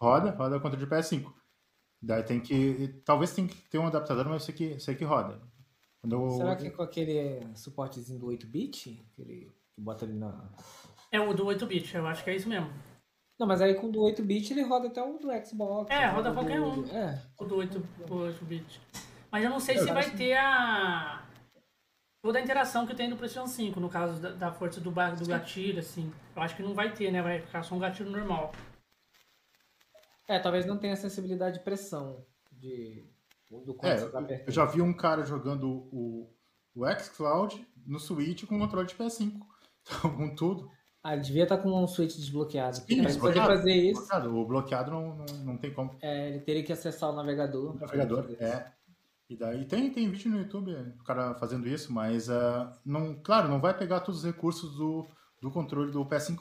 Roda, 0.00 0.30
roda 0.30 0.58
o 0.58 0.60
controle 0.60 0.84
de 0.84 0.90
PS5. 0.90 1.32
Daí 2.00 2.22
tem 2.22 2.38
que. 2.38 3.00
Talvez 3.04 3.32
tem 3.32 3.46
que 3.48 3.56
ter 3.68 3.78
um 3.78 3.86
adaptador, 3.86 4.26
mas 4.26 4.34
eu 4.34 4.40
sei 4.40 4.54
que, 4.54 4.78
sei 4.78 4.94
que 4.94 5.04
roda. 5.04 5.40
Quando 6.00 6.12
eu- 6.14 6.30
Será 6.30 6.56
que 6.56 6.66
é 6.66 6.70
com 6.70 6.82
aquele 6.82 7.40
suportezinho 7.56 8.18
do 8.18 8.26
8-bit? 8.26 9.04
Aquele 9.12 9.52
que 9.74 9.80
bota 9.80 10.04
ali 10.04 10.14
na. 10.14 10.48
É 11.12 11.20
o 11.20 11.32
do 11.34 11.46
8-bit, 11.46 11.94
eu 11.94 12.06
acho 12.06 12.22
que 12.24 12.30
é 12.30 12.36
isso 12.36 12.48
mesmo. 12.48 12.70
Não, 13.38 13.46
mas 13.46 13.60
aí 13.60 13.74
com 13.74 13.88
o 13.88 13.92
do 13.92 14.00
8-bit 14.00 14.52
ele 14.52 14.62
roda 14.62 14.88
até 14.88 15.02
o 15.02 15.18
do 15.18 15.28
Xbox. 15.46 15.90
É, 15.90 16.06
roda 16.06 16.30
do- 16.30 16.34
qualquer 16.36 16.60
um. 16.60 16.84
É. 16.86 17.22
O 17.38 17.44
do 17.44 17.56
8, 17.56 17.78
o 18.10 18.14
8-bit. 18.14 18.80
Mas 19.30 19.44
eu 19.44 19.50
não 19.50 19.60
sei 19.60 19.76
Eu 19.76 19.84
se 19.84 19.92
vai 19.92 20.10
ter 20.10 20.34
a. 20.36 21.22
Toda 22.22 22.38
a 22.38 22.42
interação 22.42 22.86
que 22.86 22.94
tem 22.94 23.08
no 23.08 23.16
PlayStation 23.16 23.46
5, 23.46 23.78
no 23.78 23.88
caso 23.88 24.20
da, 24.20 24.30
da 24.32 24.52
força 24.52 24.80
do, 24.80 24.90
ba- 24.90 25.10
do 25.10 25.26
gatilho, 25.26 25.78
assim. 25.78 26.12
Eu 26.34 26.42
acho 26.42 26.56
que 26.56 26.62
não 26.62 26.74
vai 26.74 26.92
ter, 26.92 27.10
né? 27.12 27.22
Vai 27.22 27.40
ficar 27.40 27.62
só 27.62 27.74
um 27.74 27.78
gatilho 27.78 28.10
normal. 28.10 28.52
É, 30.28 30.38
talvez 30.40 30.66
não 30.66 30.76
tenha 30.78 30.96
sensibilidade 30.96 31.58
de 31.58 31.64
pressão 31.64 32.24
de, 32.50 33.04
do 33.04 33.15
É, 33.82 33.96
tá 34.08 34.20
eu- 34.46 34.52
já 34.52 34.64
vi 34.64 34.82
um 34.82 34.92
cara 34.92 35.24
jogando 35.24 35.68
o, 35.92 36.30
o 36.74 36.84
xCloud 36.98 37.66
no 37.86 37.98
Switch 37.98 38.44
com 38.44 38.58
controle 38.58 38.86
de 38.86 38.94
PS5. 38.94 39.32
Então, 39.88 40.16
com 40.16 40.34
tudo. 40.34 40.68
Ah, 41.00 41.12
ele 41.14 41.22
devia 41.22 41.44
estar 41.44 41.58
com 41.58 41.70
um 41.70 41.86
switch 41.86 42.16
desbloqueado. 42.16 42.78
Sim, 42.78 43.02
Mas 43.02 43.16
poder 43.16 43.40
fazer 43.40 43.72
isso, 43.72 44.00
Bloqueado. 44.00 44.36
O 44.36 44.44
bloqueado 44.44 44.90
não, 44.90 45.16
não, 45.18 45.26
não 45.44 45.56
tem 45.56 45.72
como. 45.72 45.96
é, 46.02 46.30
ele 46.30 46.40
teria 46.40 46.64
que 46.64 46.72
acessar 46.72 47.10
o 47.10 47.14
navegador. 47.14 47.76
O 47.76 47.78
navegador, 47.78 48.26
é. 48.40 48.72
E 49.30 49.36
daí 49.36 49.64
tem, 49.64 49.92
tem 49.92 50.10
vídeo 50.10 50.32
no 50.32 50.38
YouTube, 50.38 50.72
o 51.00 51.04
cara 51.04 51.36
fazendo 51.36 51.68
isso, 51.68 51.92
mas 51.92 52.28
ah, 52.28 52.76
não, 52.84 53.14
claro, 53.22 53.48
não 53.48 53.60
vai 53.60 53.78
pegar 53.78 54.00
todos 54.00 54.24
os 54.24 54.26
recursos 54.26 54.74
do, 54.76 55.06
do 55.40 55.52
controle 55.52 55.92
do 55.92 56.04
PS5. 56.04 56.38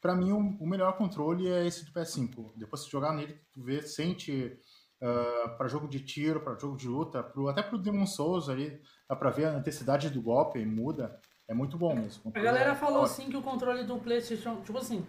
Pra 0.00 0.16
mim, 0.16 0.32
o, 0.32 0.38
o 0.60 0.66
melhor 0.66 0.96
controle 0.96 1.46
é 1.46 1.64
esse 1.64 1.84
do 1.84 1.92
PS5. 1.92 2.52
Depois 2.56 2.84
de 2.84 2.90
jogar 2.90 3.12
nele, 3.12 3.40
tu 3.52 3.62
vê, 3.62 3.82
sente 3.82 4.58
ah, 5.00 5.54
pra 5.56 5.68
jogo 5.68 5.88
de 5.88 6.00
tiro, 6.00 6.40
pra 6.40 6.54
jogo 6.54 6.76
de 6.76 6.88
luta, 6.88 7.22
pro, 7.22 7.48
até 7.48 7.62
pro 7.62 7.78
Demon 7.78 8.06
Souls 8.06 8.48
ali, 8.48 8.80
dá 9.08 9.14
pra 9.14 9.30
ver 9.30 9.46
a 9.46 9.58
intensidade 9.58 10.10
do 10.10 10.20
golpe, 10.22 10.64
muda. 10.64 11.20
É 11.48 11.54
muito 11.54 11.78
bom 11.78 11.94
mesmo. 11.94 12.20
O 12.24 12.28
A 12.28 12.32
controle 12.32 12.46
galera 12.46 12.72
é 12.72 12.74
falou 12.74 13.02
assim 13.02 13.30
que 13.30 13.36
o 13.36 13.42
controle 13.42 13.84
do 13.84 13.96
PlayStation, 13.98 14.60
tipo 14.62 14.76
assim, 14.76 15.06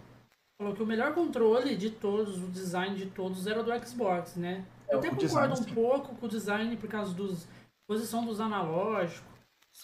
falou 0.57 0.73
que 0.73 0.81
o 0.81 0.85
melhor 0.85 1.13
controle 1.13 1.75
de 1.75 1.89
todos, 1.89 2.41
o 2.41 2.47
design 2.47 2.95
de 2.95 3.07
todos 3.07 3.45
era 3.45 3.59
o 3.59 3.63
do 3.63 3.85
Xbox, 3.87 4.35
né? 4.37 4.65
É, 4.87 4.93
Eu 4.95 4.99
até 4.99 5.07
o 5.09 5.11
concordo 5.11 5.27
design, 5.27 5.53
um 5.53 5.55
sim. 5.57 5.73
pouco 5.73 6.15
com 6.15 6.25
o 6.25 6.29
design 6.29 6.77
por 6.77 6.89
causa 6.89 7.13
dos 7.13 7.47
posição 7.87 8.23
dos 8.25 8.39
analógicos. 8.39 9.27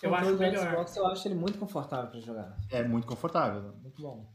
Eu 0.02 0.14
acho 0.14 0.32
do 0.32 0.38
melhor. 0.38 0.70
Xbox 0.72 0.96
eu 0.96 1.08
acho 1.08 1.28
ele 1.28 1.36
muito 1.36 1.58
confortável 1.58 2.10
pra 2.10 2.20
jogar. 2.20 2.56
É 2.70 2.84
muito 2.84 3.08
confortável. 3.08 3.74
Muito 3.82 4.02
bom. 4.02 4.28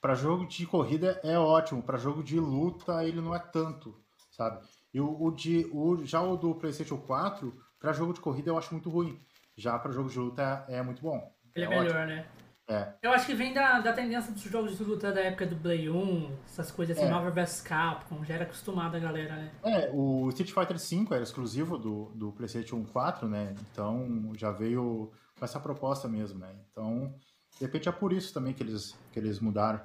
para 0.00 0.14
jogo 0.14 0.46
de 0.46 0.66
corrida 0.66 1.20
é 1.22 1.38
ótimo, 1.38 1.82
para 1.82 1.96
jogo 1.96 2.22
de 2.22 2.38
luta 2.40 3.04
ele 3.04 3.20
não 3.20 3.34
é 3.34 3.38
tanto, 3.38 3.94
sabe? 4.30 4.60
E 4.92 5.00
o, 5.00 5.22
o 5.22 5.30
de, 5.30 5.68
o, 5.72 6.04
já 6.04 6.20
o 6.20 6.36
do 6.36 6.54
PlayStation 6.54 6.98
4, 6.98 7.52
para 7.78 7.92
jogo 7.92 8.12
de 8.12 8.20
corrida 8.20 8.50
eu 8.50 8.58
acho 8.58 8.72
muito 8.72 8.90
ruim. 8.90 9.18
Já 9.56 9.78
para 9.78 9.92
jogo 9.92 10.08
de 10.08 10.18
luta 10.18 10.64
é, 10.68 10.82
muito 10.82 11.02
bom. 11.02 11.32
Ele 11.54 11.64
é, 11.64 11.68
é 11.68 11.70
melhor, 11.70 11.96
ótimo. 11.96 12.06
né? 12.06 12.26
É. 12.68 12.94
Eu 13.02 13.12
acho 13.12 13.26
que 13.26 13.34
vem 13.34 13.52
da, 13.52 13.80
da 13.80 13.92
tendência 13.92 14.32
dos 14.32 14.42
jogos 14.42 14.78
de 14.78 14.84
luta 14.84 15.12
da 15.12 15.20
época 15.20 15.46
do 15.46 15.56
Play 15.56 15.90
1, 15.90 16.30
essas 16.46 16.70
coisas 16.70 16.96
assim, 16.96 17.06
É. 17.06 17.10
Marvel 17.10 17.32
vs 17.32 17.60
Capcom, 17.60 18.24
já 18.24 18.34
era 18.34 18.44
acostumada 18.44 18.96
a 18.96 19.00
galera, 19.00 19.36
né? 19.36 19.50
É, 19.64 19.90
o 19.92 20.28
Street 20.28 20.52
Fighter 20.52 20.78
V 20.78 21.14
era 21.14 21.22
exclusivo 21.22 21.76
do, 21.76 22.12
do 22.14 22.32
PlayStation 22.32 22.84
4, 22.84 23.28
né? 23.28 23.54
Então 23.70 24.32
já 24.36 24.52
veio 24.52 25.12
com 25.38 25.44
essa 25.44 25.58
proposta 25.58 26.08
mesmo, 26.08 26.38
né? 26.38 26.54
Então, 26.70 27.12
de 27.58 27.64
repente 27.66 27.88
é 27.88 27.92
por 27.92 28.12
isso 28.12 28.32
também 28.32 28.54
que 28.54 28.62
eles, 28.62 28.96
que 29.12 29.18
eles 29.18 29.40
mudaram. 29.40 29.80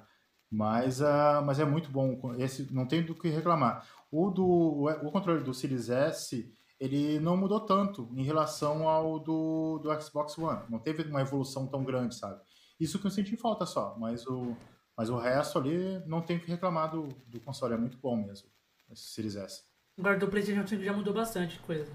Mas, 0.49 1.01
ah, 1.01 1.41
mas 1.43 1.59
é 1.59 1.65
muito 1.65 1.89
bom. 1.89 2.33
Esse 2.37 2.71
não 2.71 2.85
tem 2.85 3.03
do 3.03 3.13
que 3.13 3.27
reclamar. 3.27 3.85
O 4.11 4.29
do 4.29 4.85
o 4.85 5.11
controle 5.11 5.43
do 5.43 5.53
Series 5.53 5.89
S, 5.89 6.53
ele 6.79 7.19
não 7.19 7.35
mudou 7.35 7.59
tanto 7.59 8.09
em 8.15 8.23
relação 8.23 8.87
ao 8.87 9.19
do, 9.19 9.79
do 9.79 10.01
Xbox 10.01 10.37
One. 10.37 10.63
Não 10.69 10.79
teve 10.79 11.03
uma 11.03 11.21
evolução 11.21 11.67
tão 11.67 11.83
grande, 11.83 12.15
sabe? 12.15 12.41
Isso 12.79 12.99
que 12.99 13.07
eu 13.07 13.11
senti 13.11 13.35
falta 13.35 13.65
só, 13.65 13.95
mas 13.97 14.25
o, 14.27 14.55
mas 14.95 15.09
o 15.09 15.17
resto 15.17 15.57
ali 15.57 16.01
não 16.05 16.21
tem 16.21 16.37
o 16.37 16.39
que 16.39 16.51
reclamar 16.51 16.91
do, 16.91 17.07
do 17.27 17.39
console, 17.41 17.73
é 17.73 17.77
muito 17.77 17.97
bom 17.97 18.15
mesmo, 18.15 18.49
esse 18.91 19.03
Series 19.13 19.35
S. 19.35 19.63
Agora 19.97 20.17
do 20.17 20.27
PlayStation 20.27 20.65
5 20.65 20.83
já 20.83 20.93
mudou 20.93 21.13
bastante 21.13 21.59
coisa. 21.61 21.91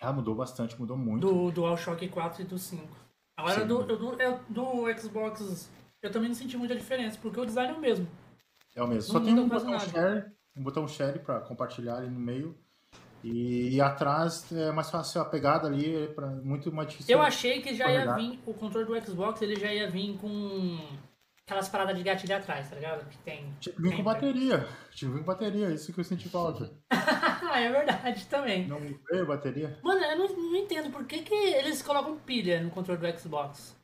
Ah, 0.00 0.12
mudou 0.12 0.34
bastante, 0.34 0.78
mudou 0.78 0.96
muito. 0.96 1.26
Do 1.26 1.52
DualShock 1.52 2.08
4 2.08 2.42
e 2.42 2.44
do 2.44 2.58
5. 2.58 2.84
Agora 3.36 3.60
Sim. 3.60 3.66
do, 3.66 3.84
do, 3.84 4.20
é, 4.20 4.40
do 4.48 4.98
Xbox 4.98 5.70
eu 6.02 6.10
também 6.10 6.28
não 6.28 6.34
senti 6.34 6.56
muita 6.56 6.76
diferença, 6.76 7.18
porque 7.20 7.40
o 7.40 7.46
design 7.46 7.72
é 7.72 7.76
o 7.76 7.80
mesmo. 7.80 8.06
É 8.74 8.82
o 8.82 8.86
mesmo. 8.86 9.14
Não 9.14 9.20
Só 9.20 9.24
tem 9.24 9.38
um 9.38 9.48
botão 9.48 9.70
nada. 9.70 9.86
share, 9.86 10.32
um 10.56 10.62
botão 10.62 10.86
share 10.86 11.18
para 11.18 11.40
compartilhar 11.40 11.96
ali 11.96 12.08
no 12.08 12.20
meio. 12.20 12.56
E, 13.22 13.70
e 13.76 13.80
atrás 13.80 14.52
é 14.52 14.70
mais 14.70 14.90
fácil 14.90 15.22
a 15.22 15.24
pegada 15.24 15.66
ali, 15.66 16.04
é 16.04 16.06
pra, 16.08 16.26
muito 16.26 16.70
mais 16.70 16.90
difícil. 16.90 17.16
Eu 17.16 17.22
achei 17.22 17.62
que 17.62 17.74
já 17.74 17.90
ia 17.90 18.14
vir, 18.14 18.38
o 18.44 18.52
controle 18.52 18.86
do 18.86 19.06
Xbox 19.06 19.40
ele 19.40 19.56
já 19.56 19.72
ia 19.72 19.90
vir 19.90 20.18
com 20.18 20.78
aquelas 21.46 21.68
paradas 21.70 21.96
de 21.96 22.02
gatilho 22.02 22.36
atrás, 22.36 22.68
tá 22.68 22.76
ligado? 22.76 23.08
Que 23.08 23.16
tem. 23.18 23.50
Tinha 23.60 23.74
que 23.74 23.80
vir 23.80 23.90
com 23.90 23.96
tem- 23.96 24.04
bateria. 24.04 24.68
Tinha 24.94 25.10
que 25.10 25.16
vir 25.16 25.20
com 25.20 25.24
bateria, 25.26 25.70
isso 25.70 25.92
que 25.92 26.00
eu 26.00 26.04
senti 26.04 26.28
falta. 26.28 26.70
Ah, 27.46 27.60
é 27.60 27.70
verdade 27.70 28.26
também. 28.26 28.66
Não 28.66 28.80
veio 28.80 29.26
bateria. 29.26 29.78
Mano, 29.80 30.00
eu 30.02 30.18
não, 30.18 30.26
não 30.26 30.56
entendo 30.56 30.90
por 30.90 31.04
que, 31.04 31.22
que 31.22 31.32
eles 31.34 31.82
colocam 31.82 32.16
pilha 32.16 32.60
no 32.60 32.70
controle 32.70 33.00
do 33.00 33.20
Xbox. 33.20 33.76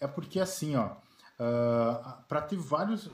É 0.00 0.06
porque 0.06 0.38
assim, 0.38 0.76
ó, 0.76 0.96
ah, 1.40 2.22
para 2.28 2.42
ter 2.42 2.56
vários, 2.56 3.10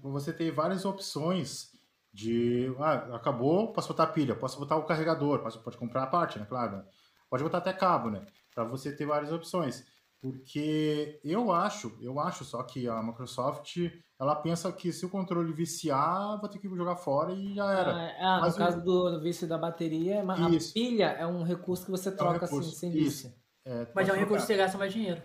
você 0.00 0.32
ter 0.32 0.50
várias 0.52 0.86
opções 0.86 1.75
de, 2.16 2.74
ah, 2.78 3.14
acabou, 3.16 3.72
posso 3.72 3.88
botar 3.88 4.06
pilha, 4.08 4.34
posso 4.34 4.58
botar 4.58 4.76
o 4.76 4.84
carregador, 4.84 5.40
posso, 5.40 5.60
pode 5.62 5.76
comprar 5.76 6.04
a 6.04 6.06
parte, 6.06 6.38
né, 6.38 6.46
claro, 6.48 6.78
né? 6.78 6.84
pode 7.28 7.42
botar 7.42 7.58
até 7.58 7.72
cabo, 7.74 8.10
né, 8.10 8.24
para 8.54 8.64
você 8.64 8.90
ter 8.96 9.04
várias 9.04 9.30
opções, 9.30 9.84
porque 10.18 11.20
eu 11.22 11.52
acho, 11.52 11.96
eu 12.00 12.18
acho 12.18 12.42
só 12.44 12.62
que 12.62 12.88
a 12.88 13.02
Microsoft, 13.02 13.76
ela 14.18 14.34
pensa 14.34 14.72
que 14.72 14.90
se 14.92 15.04
o 15.04 15.10
controle 15.10 15.52
viciar, 15.52 16.40
vou 16.40 16.48
ter 16.48 16.58
que 16.58 16.68
jogar 16.74 16.96
fora 16.96 17.32
e 17.34 17.54
já 17.54 17.70
era. 17.70 17.92
Ah, 18.18 18.36
no 18.36 18.40
Mas 18.40 18.54
o- 18.54 18.58
caso 18.58 18.82
do 18.82 19.20
vício 19.20 19.46
da 19.46 19.58
bateria, 19.58 20.24
ma- 20.24 20.46
a 20.46 20.50
Isso. 20.50 20.72
pilha 20.72 21.08
é 21.18 21.26
um 21.26 21.42
recurso 21.42 21.84
que 21.84 21.90
você 21.90 22.10
troca 22.10 22.46
recurso, 22.46 22.70
assim, 22.70 22.78
sem 22.78 22.90
isso. 22.92 23.28
vício. 23.28 23.34
É, 23.64 23.86
Mas 23.94 24.08
é 24.08 24.12
um 24.12 24.16
recurso 24.16 24.46
que 24.46 24.52
você 24.52 24.56
gasta 24.56 24.78
mais 24.78 24.90
dinheiro. 24.92 25.22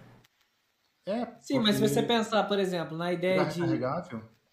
É, 1.07 1.25
Sim, 1.39 1.59
mas 1.59 1.75
se 1.77 1.81
você 1.87 2.03
pensar, 2.03 2.43
por 2.43 2.59
exemplo, 2.59 2.97
na 2.97 3.11
ideia 3.13 3.45
de, 3.45 3.61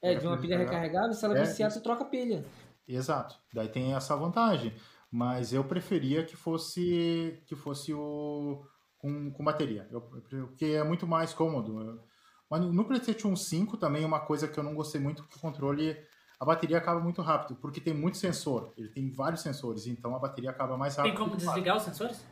é, 0.02 0.14
de 0.14 0.26
uma 0.26 0.38
pilha 0.38 0.56
recarregável, 0.58 1.12
se 1.12 1.24
ela 1.24 1.36
É, 1.38 1.44
viciar, 1.44 1.72
tu 1.72 1.80
troca 1.80 2.02
a 2.04 2.06
pilha. 2.06 2.44
Exato. 2.86 3.36
Daí 3.52 3.68
tem 3.68 3.94
essa 3.94 4.16
vantagem. 4.16 4.74
Mas 5.10 5.52
eu 5.52 5.64
preferia 5.64 6.24
que 6.24 6.36
fosse 6.36 7.42
que 7.46 7.56
fosse 7.56 7.92
o 7.94 8.62
com, 8.98 9.30
com 9.32 9.44
bateria. 9.44 9.88
Eu, 9.90 10.00
porque 10.02 10.66
é 10.66 10.84
muito 10.84 11.06
mais 11.06 11.32
cômodo. 11.32 12.02
Mas 12.50 12.60
no- 12.62 12.84
PlayStation 12.84 13.34
5 13.34 13.76
também 13.76 14.04
uma 14.04 14.20
coisa 14.20 14.48
que 14.48 14.58
eu 14.58 14.64
não 14.64 14.74
gostei 14.74 15.00
muito 15.00 15.24
que 15.24 15.36
o 15.36 15.40
controle 15.40 15.96
a 16.40 16.44
bateria 16.44 16.78
acaba 16.78 17.00
muito 17.00 17.20
rápido, 17.20 17.56
porque 17.56 17.80
tem 17.80 17.92
muito 17.92 18.16
sensor. 18.16 18.72
Ele 18.76 18.88
tem 18.90 19.10
vários 19.10 19.40
sensores, 19.40 19.86
então 19.86 20.14
a 20.14 20.18
bateria 20.20 20.50
acaba 20.50 20.76
mais 20.76 20.94
rápido. 20.96 21.14
Tem 21.16 21.24
como 21.24 21.36
desligar 21.36 21.76
os 21.76 21.82
sensores? 21.82 22.24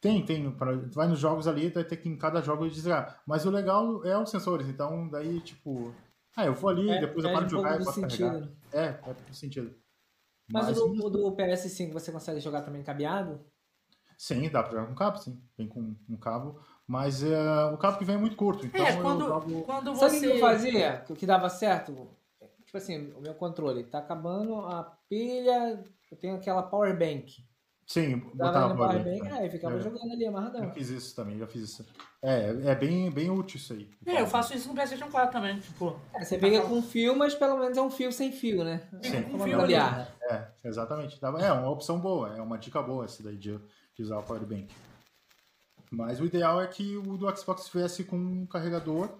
tem, 0.00 0.24
tem. 0.24 0.50
Pra, 0.50 0.72
vai 0.92 1.06
nos 1.06 1.18
jogos 1.20 1.46
ali, 1.46 1.70
vai 1.70 1.84
ter 1.84 1.96
que 1.96 2.08
em 2.08 2.16
cada 2.16 2.42
jogo 2.42 2.68
desligar. 2.68 3.22
Mas 3.26 3.46
o 3.46 3.50
legal 3.50 4.04
é 4.04 4.18
os 4.18 4.28
sensores, 4.30 4.68
então 4.68 5.08
daí, 5.08 5.40
tipo. 5.40 5.94
Ah, 6.36 6.46
eu 6.46 6.54
vou 6.54 6.70
ali, 6.70 6.90
É, 6.90 7.00
depois 7.00 7.24
eu 7.24 7.32
paro 7.32 7.44
um 7.44 7.46
de 7.46 7.52
jogar 7.52 7.68
pouco 7.76 7.82
e 7.82 7.84
posso 7.86 8.00
sentido. 8.00 8.26
carregar. 8.28 8.46
né? 8.46 8.52
É, 8.72 8.92
faz 8.94 9.16
todo 9.18 9.34
sentido. 9.34 9.74
Mas, 10.50 10.66
Mas 10.66 10.78
o, 10.78 10.88
do, 10.88 11.06
o 11.06 11.10
do 11.10 11.36
PS5 11.36 11.92
você 11.92 12.10
consegue 12.12 12.40
jogar 12.40 12.62
também 12.62 12.82
cabeado? 12.82 13.40
Sim, 14.18 14.48
dá 14.50 14.62
pra 14.62 14.72
jogar 14.72 14.86
com 14.86 14.94
cabo, 14.94 15.18
sim. 15.18 15.42
Vem 15.56 15.66
com 15.68 15.96
um 16.08 16.16
cabo. 16.16 16.60
Mas 16.86 17.22
é, 17.22 17.64
o 17.72 17.76
cabo 17.78 17.98
que 17.98 18.04
vem 18.04 18.14
é 18.16 18.18
muito 18.18 18.36
curto, 18.36 18.66
então 18.66 18.84
é, 18.86 18.96
eu 18.96 19.02
quando, 19.02 19.24
jogo. 19.26 19.62
quando 19.62 19.94
Sabe 19.96 20.16
o 20.16 20.20
você. 20.20 20.20
que 20.20 20.26
eu 20.36 20.38
fazia? 20.40 20.98
Que, 21.00 21.14
que 21.14 21.26
dava 21.26 21.48
certo? 21.48 22.08
Tipo 22.64 22.76
assim, 22.78 23.12
o 23.12 23.20
meu 23.20 23.34
controle 23.34 23.84
tá 23.84 23.98
acabando 23.98 24.56
a 24.60 24.84
pilha, 25.08 25.82
eu 26.10 26.16
tenho 26.16 26.36
aquela 26.36 26.62
power 26.62 26.96
bank. 26.98 27.44
Sim, 27.92 28.16
botava 28.34 28.68
no 28.70 28.76
power 28.76 28.90
ali, 28.96 29.04
bank, 29.18 29.22
né? 29.30 29.38
aí 29.40 29.50
ficava 29.50 29.76
É. 29.76 29.80
jogando 29.80 30.12
ali 30.12 30.24
amarradão. 30.26 30.64
Eu 30.64 30.70
fiz 30.70 30.88
isso 30.88 31.14
também, 31.14 31.38
já 31.38 31.46
fiz 31.46 31.62
isso. 31.64 31.86
É, 32.22 32.70
é 32.70 32.74
bem, 32.74 33.10
bem 33.10 33.28
útil 33.30 33.58
isso 33.58 33.74
aí. 33.74 33.90
É, 34.06 34.22
eu 34.22 34.26
faço 34.26 34.54
isso 34.54 34.68
no 34.68 34.74
PlayStation 34.74 35.10
4 35.10 35.30
também, 35.30 35.60
tipo. 35.60 36.00
É, 36.14 36.24
você 36.24 36.38
pega 36.38 36.62
com 36.62 36.82
fio, 36.82 37.14
mas 37.14 37.34
pelo 37.34 37.58
menos 37.58 37.76
é 37.76 37.82
um 37.82 37.90
fio 37.90 38.10
sem 38.10 38.32
fio, 38.32 38.64
né? 38.64 38.88
Sim. 39.02 39.18
Um 39.34 39.38
fio 39.38 39.42
ali. 39.42 39.56
gambiarra. 39.56 40.08
É, 40.22 40.46
exatamente. 40.64 41.18
É 41.22 41.52
uma 41.52 41.68
opção 41.68 42.00
boa, 42.00 42.34
é 42.34 42.40
uma 42.40 42.56
dica 42.56 42.80
boa 42.80 43.04
essa 43.04 43.22
daí 43.22 43.36
de, 43.36 43.60
de 43.94 44.02
usar 44.02 44.18
o 44.18 44.22
Power 44.22 44.46
Bank. 44.46 44.74
Mas 45.90 46.18
o 46.18 46.24
ideal 46.24 46.62
é 46.62 46.66
que 46.66 46.96
o 46.96 47.18
do 47.18 47.36
Xbox 47.36 47.68
viesse 47.68 48.04
com 48.04 48.16
um 48.16 48.46
carregador, 48.46 49.10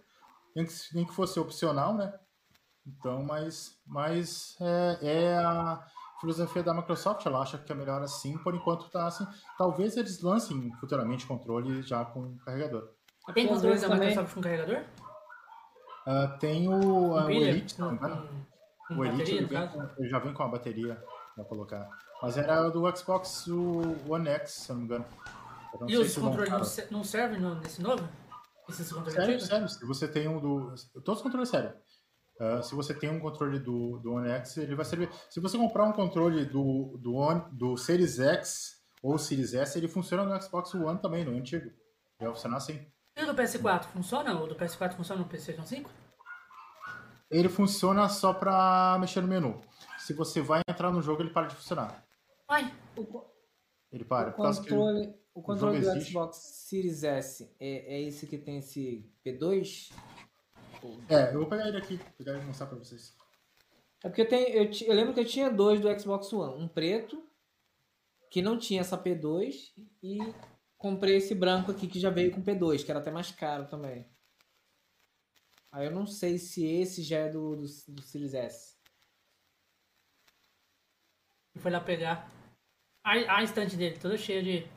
nem 0.57 0.65
que, 0.65 0.73
nem 0.95 1.05
que 1.05 1.13
fosse 1.13 1.39
opcional, 1.39 1.93
né? 1.95 2.15
Então, 2.87 3.23
mas, 3.23 3.77
mas 3.87 4.57
é, 4.59 4.99
é 5.03 5.35
a 5.37 5.87
filosofia 6.23 6.63
da 6.63 6.73
Microsoft, 6.73 7.27
ela 7.27 7.41
acha 7.43 7.59
que 7.59 7.71
é 7.71 7.75
melhor 7.75 8.01
assim, 8.01 8.39
por 8.39 8.55
enquanto 8.55 8.89
tá 8.89 9.07
assim. 9.09 9.27
Talvez 9.59 9.97
eles 9.97 10.23
lancem 10.23 10.73
futuramente 10.81 11.27
controle 11.27 11.83
já 11.83 12.05
com 12.05 12.39
carregador. 12.39 12.89
Tem 13.35 13.47
controle 13.49 13.79
da 13.79 13.89
também- 13.89 14.09
Microsoft 14.09 14.35
com 14.35 14.41
carregador? 14.41 14.85
Ah, 16.07 16.29
tem 16.41 16.69
o, 16.69 17.17
ah, 17.17 17.27
o? 17.27 17.31
Elite, 17.31 17.79
não 17.81 17.93
é? 17.95 17.99
com, 17.99 18.95
O 18.95 19.05
Elite 19.05 19.19
bateria, 19.19 19.35
ele, 19.35 19.43
no 19.43 19.49
vem 19.49 19.59
caso? 19.59 19.73
com- 19.75 20.01
ele 20.03 20.09
já 20.09 20.19
vem 20.19 20.33
com 20.35 20.43
a 20.43 20.49
bateria 20.49 21.05
pra 21.35 21.45
colocar. 21.45 21.89
Mas 22.23 22.37
era 22.39 22.69
do 22.71 22.97
Xbox 22.97 23.47
o 23.49 23.97
One 24.09 24.29
X, 24.29 24.51
se 24.53 24.71
eu 24.71 24.75
não 24.77 24.81
me 24.83 24.87
engano. 24.87 25.05
Não 25.81 25.89
E 25.91 25.97
os 25.97 26.15
vão- 26.17 26.29
controles 26.31 26.51
não, 26.53 26.65
se- 26.65 26.89
não 26.93 27.05
servem 27.05 27.41
no- 27.41 27.55
nesse 27.57 27.83
novo? 27.83 28.07
Esses 28.69 28.89
controles 28.93 29.15
Sério, 29.15 29.41
sério. 29.41 29.69
Se 29.69 29.85
você 29.87 30.07
tem 30.07 30.29
um 30.29 30.39
do. 30.41 30.73
Todos 31.05 31.17
os 31.19 31.23
controles 31.23 31.49
sério. 31.49 31.73
Ah, 32.43 32.61
se 32.61 32.75
você 32.75 32.93
tem 32.93 33.09
um 33.09 33.21
controle 33.21 33.61
do, 33.61 34.01
do 34.01 34.15
One 34.15 34.29
X, 34.29 34.57
ele 34.57 34.75
vai 34.75 34.85
servir. 34.85 35.09
Se 35.31 35.39
você 35.39 35.57
comprar 35.57 35.85
um 35.85 35.93
controle 35.93 36.45
do, 36.45 36.99
do, 36.99 37.15
One, 37.15 37.41
do 37.53 37.77
Series 37.77 38.19
X 38.19 38.83
ou 39.01 39.17
Series 39.17 39.55
S, 39.55 39.79
ele 39.79 39.87
funciona 39.87 40.25
no 40.25 40.43
Xbox 40.43 40.75
One 40.75 40.99
também, 40.99 41.25
no 41.25 41.37
antigo. 41.37 41.71
Vai 42.19 42.29
funcionar 42.31 42.57
assim. 42.57 42.85
E 43.17 43.23
o 43.23 43.27
do 43.27 43.35
PS4 43.35 43.85
funciona? 43.85 44.35
O 44.35 44.49
do 44.49 44.57
PS4 44.57 44.95
funciona 44.95 45.23
no 45.23 45.29
PlayStation 45.29 45.65
5? 45.65 45.89
Ele 47.31 47.49
funciona 47.49 48.09
só 48.09 48.35
pra 48.35 48.99
mexer 49.01 49.21
no 49.21 49.29
menu. 49.29 49.61
Se 49.99 50.13
você 50.13 50.41
vai 50.41 50.63
entrar 50.69 50.91
no 50.91 51.01
jogo, 51.01 51.23
ele 51.23 51.31
para 51.31 51.47
de 51.47 51.55
funcionar. 51.55 52.05
Ai, 52.49 52.75
O, 52.97 53.25
Ele 53.93 54.05
para. 54.05 54.31
o 54.31 54.33
por 54.33 54.43
causa 54.43 54.61
que 54.61 54.69
controle, 54.69 55.15
o 55.33 55.43
controle 55.43 55.81
do 55.81 55.89
existe. 55.91 56.11
Xbox 56.11 56.39
Series 56.69 57.05
S 57.05 57.55
é, 57.61 57.95
é 57.95 58.03
esse 58.03 58.27
que 58.27 58.37
tem 58.37 58.59
esse 58.59 59.09
P2? 59.25 59.93
É, 61.09 61.35
eu 61.35 61.41
vou 61.41 61.49
pegar 61.49 61.69
ele 61.69 61.77
aqui, 61.77 61.99
pegar 62.17 62.39
e 62.39 62.45
mostrar 62.45 62.67
pra 62.67 62.79
vocês. 62.79 63.17
É 64.03 64.09
porque 64.09 64.23
eu, 64.23 64.29
tenho, 64.29 64.49
eu, 64.49 64.71
eu 64.87 64.95
lembro 64.95 65.15
que 65.15 65.21
eu 65.21 65.25
tinha 65.25 65.51
dois 65.51 65.81
do 65.81 66.01
Xbox 66.01 66.33
One. 66.33 66.63
Um 66.63 66.69
preto, 66.69 67.23
que 68.31 68.43
não 68.43 68.59
tinha 68.59 68.81
essa 68.81 68.99
P2, 68.99 69.73
e 70.03 70.19
comprei 70.77 71.17
esse 71.17 71.35
branco 71.35 71.71
aqui 71.71 71.87
que 71.87 72.01
já 72.01 72.11
veio 72.11 72.33
com 72.33 72.43
P2, 72.43 72.85
que 72.85 72.91
era 72.91 73.01
até 73.01 73.11
mais 73.11 73.31
caro 73.31 73.67
também. 73.69 74.09
Aí 75.71 75.87
eu 75.87 75.91
não 75.91 76.07
sei 76.07 76.37
se 76.39 76.67
esse 76.67 77.03
já 77.03 77.19
é 77.19 77.31
do, 77.31 77.57
do, 77.57 77.67
do 77.89 78.03
Series 78.03 78.35
S. 78.35 78.77
foi 81.57 81.71
lá 81.71 81.81
pegar. 81.81 82.31
A, 83.05 83.39
a 83.39 83.43
estante 83.43 83.77
dele, 83.77 83.99
toda 83.99 84.17
cheia 84.17 84.43
de. 84.43 84.69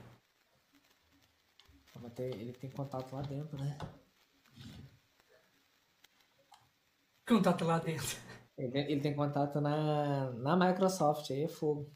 Ele 2.17 2.53
tem 2.53 2.69
contato 2.69 3.13
lá 3.13 3.21
dentro, 3.23 3.57
né? 3.57 3.77
Contato 7.27 7.65
lá 7.65 7.79
dentro. 7.79 8.17
Ele, 8.57 8.77
ele 8.79 9.01
tem 9.01 9.13
contato 9.15 9.59
na, 9.59 10.31
na 10.31 10.55
Microsoft, 10.55 11.29
aí 11.31 11.43
é 11.43 11.47
fogo. 11.47 11.91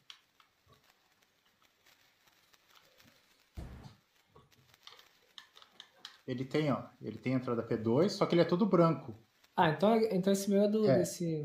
Ele 6.27 6.45
tem, 6.45 6.71
ó, 6.71 6.83
ele 7.01 7.17
tem 7.17 7.33
a 7.33 7.37
entrada 7.37 7.63
P2, 7.63 8.09
só 8.09 8.25
que 8.25 8.35
ele 8.35 8.41
é 8.41 8.45
todo 8.45 8.65
branco. 8.65 9.15
Ah, 9.55 9.69
então, 9.69 9.95
então 10.11 10.31
esse 10.31 10.49
meu 10.49 10.63
é 10.63 10.67
do. 10.67 10.87
É. 10.89 10.99
Desse... 10.99 11.43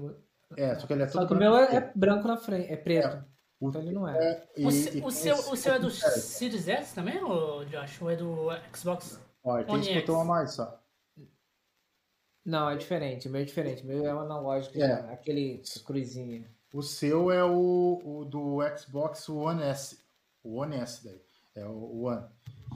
É, 0.57 0.74
só 0.74 0.87
que 0.87 0.93
ele 0.93 1.03
é 1.03 1.09
Só 1.09 1.20
todo 1.20 1.28
que 1.28 1.35
o 1.35 1.39
meu 1.39 1.55
e 1.57 1.62
é, 1.62 1.76
é 1.76 1.93
branco 1.97 2.28
na 2.28 2.37
frente, 2.37 2.70
é 2.70 2.76
preto. 2.76 3.24
O- 3.59 3.68
Então 3.70 3.80
ele 3.80 3.93
não 3.93 4.07
é. 4.07 4.18
é, 4.18 4.49
e- 4.57 4.66
O, 4.66 4.70
e 4.70 5.03
o 5.03 5.11
seu, 5.11 5.35
esse 5.37 5.51
o 5.53 5.57
seu 5.57 5.72
é 5.74 5.78
do 5.78 5.91
Series 5.91 6.68
X 6.68 6.93
também, 6.93 7.22
ou 7.24 7.64
Josh? 7.64 8.03
Ou 8.03 8.11
é 8.11 8.16
do 8.16 8.49
Xbox? 8.76 9.18
Ó, 9.43 9.59
e 9.59 9.64
tem 9.64 9.74
One 9.74 9.85
esse 9.89 10.01
botão 10.01 10.20
a 10.20 10.24
mais, 10.24 10.53
só. 10.53 10.84
Não, 12.45 12.68
é 12.68 12.76
diferente. 12.76 13.26
O 13.28 13.30
meu 13.30 13.40
é 13.40 13.45
diferente. 13.45 13.82
O 13.82 13.86
meu 13.86 14.07
é 14.07 14.14
um 14.14 14.20
analógico, 14.20 14.76
É. 14.76 14.86
já, 14.88 15.11
aquele 15.12 15.62
cruzinha. 15.84 16.45
O 16.72 16.82
seu 16.82 17.30
é 17.30 17.42
o, 17.45 18.01
o 18.05 18.24
do 18.24 18.59
Xbox 18.76 19.28
One 19.28 19.62
S. 19.62 19.99
O 20.42 20.57
One 20.57 20.76
S 20.76 21.03
daí. 21.05 21.20
É 21.55 21.64
o 21.64 22.03
One. 22.03 22.26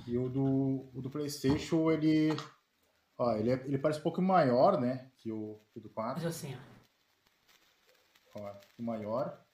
E 0.07 0.17
o 0.17 0.29
do, 0.29 0.89
o 0.95 1.03
do 1.03 1.11
PlayStation, 1.11 1.91
ele. 1.91 2.31
Ó, 3.19 3.33
ele, 3.37 3.51
é- 3.51 3.65
ele 3.67 3.79
parece 3.79 3.99
um 4.01 4.03
pouco 4.05 4.23
maior, 4.23 4.81
né? 4.81 5.11
Que 5.19 5.31
o, 5.33 5.61
que 5.73 5.79
o 5.79 5.83
do 5.83 5.91
4. 5.91 6.23
Mas 6.23 6.27
assim, 6.37 6.55
ó. 8.35 8.41
Ó, 8.41 8.55
o 8.79 8.83
maior. 8.83 9.45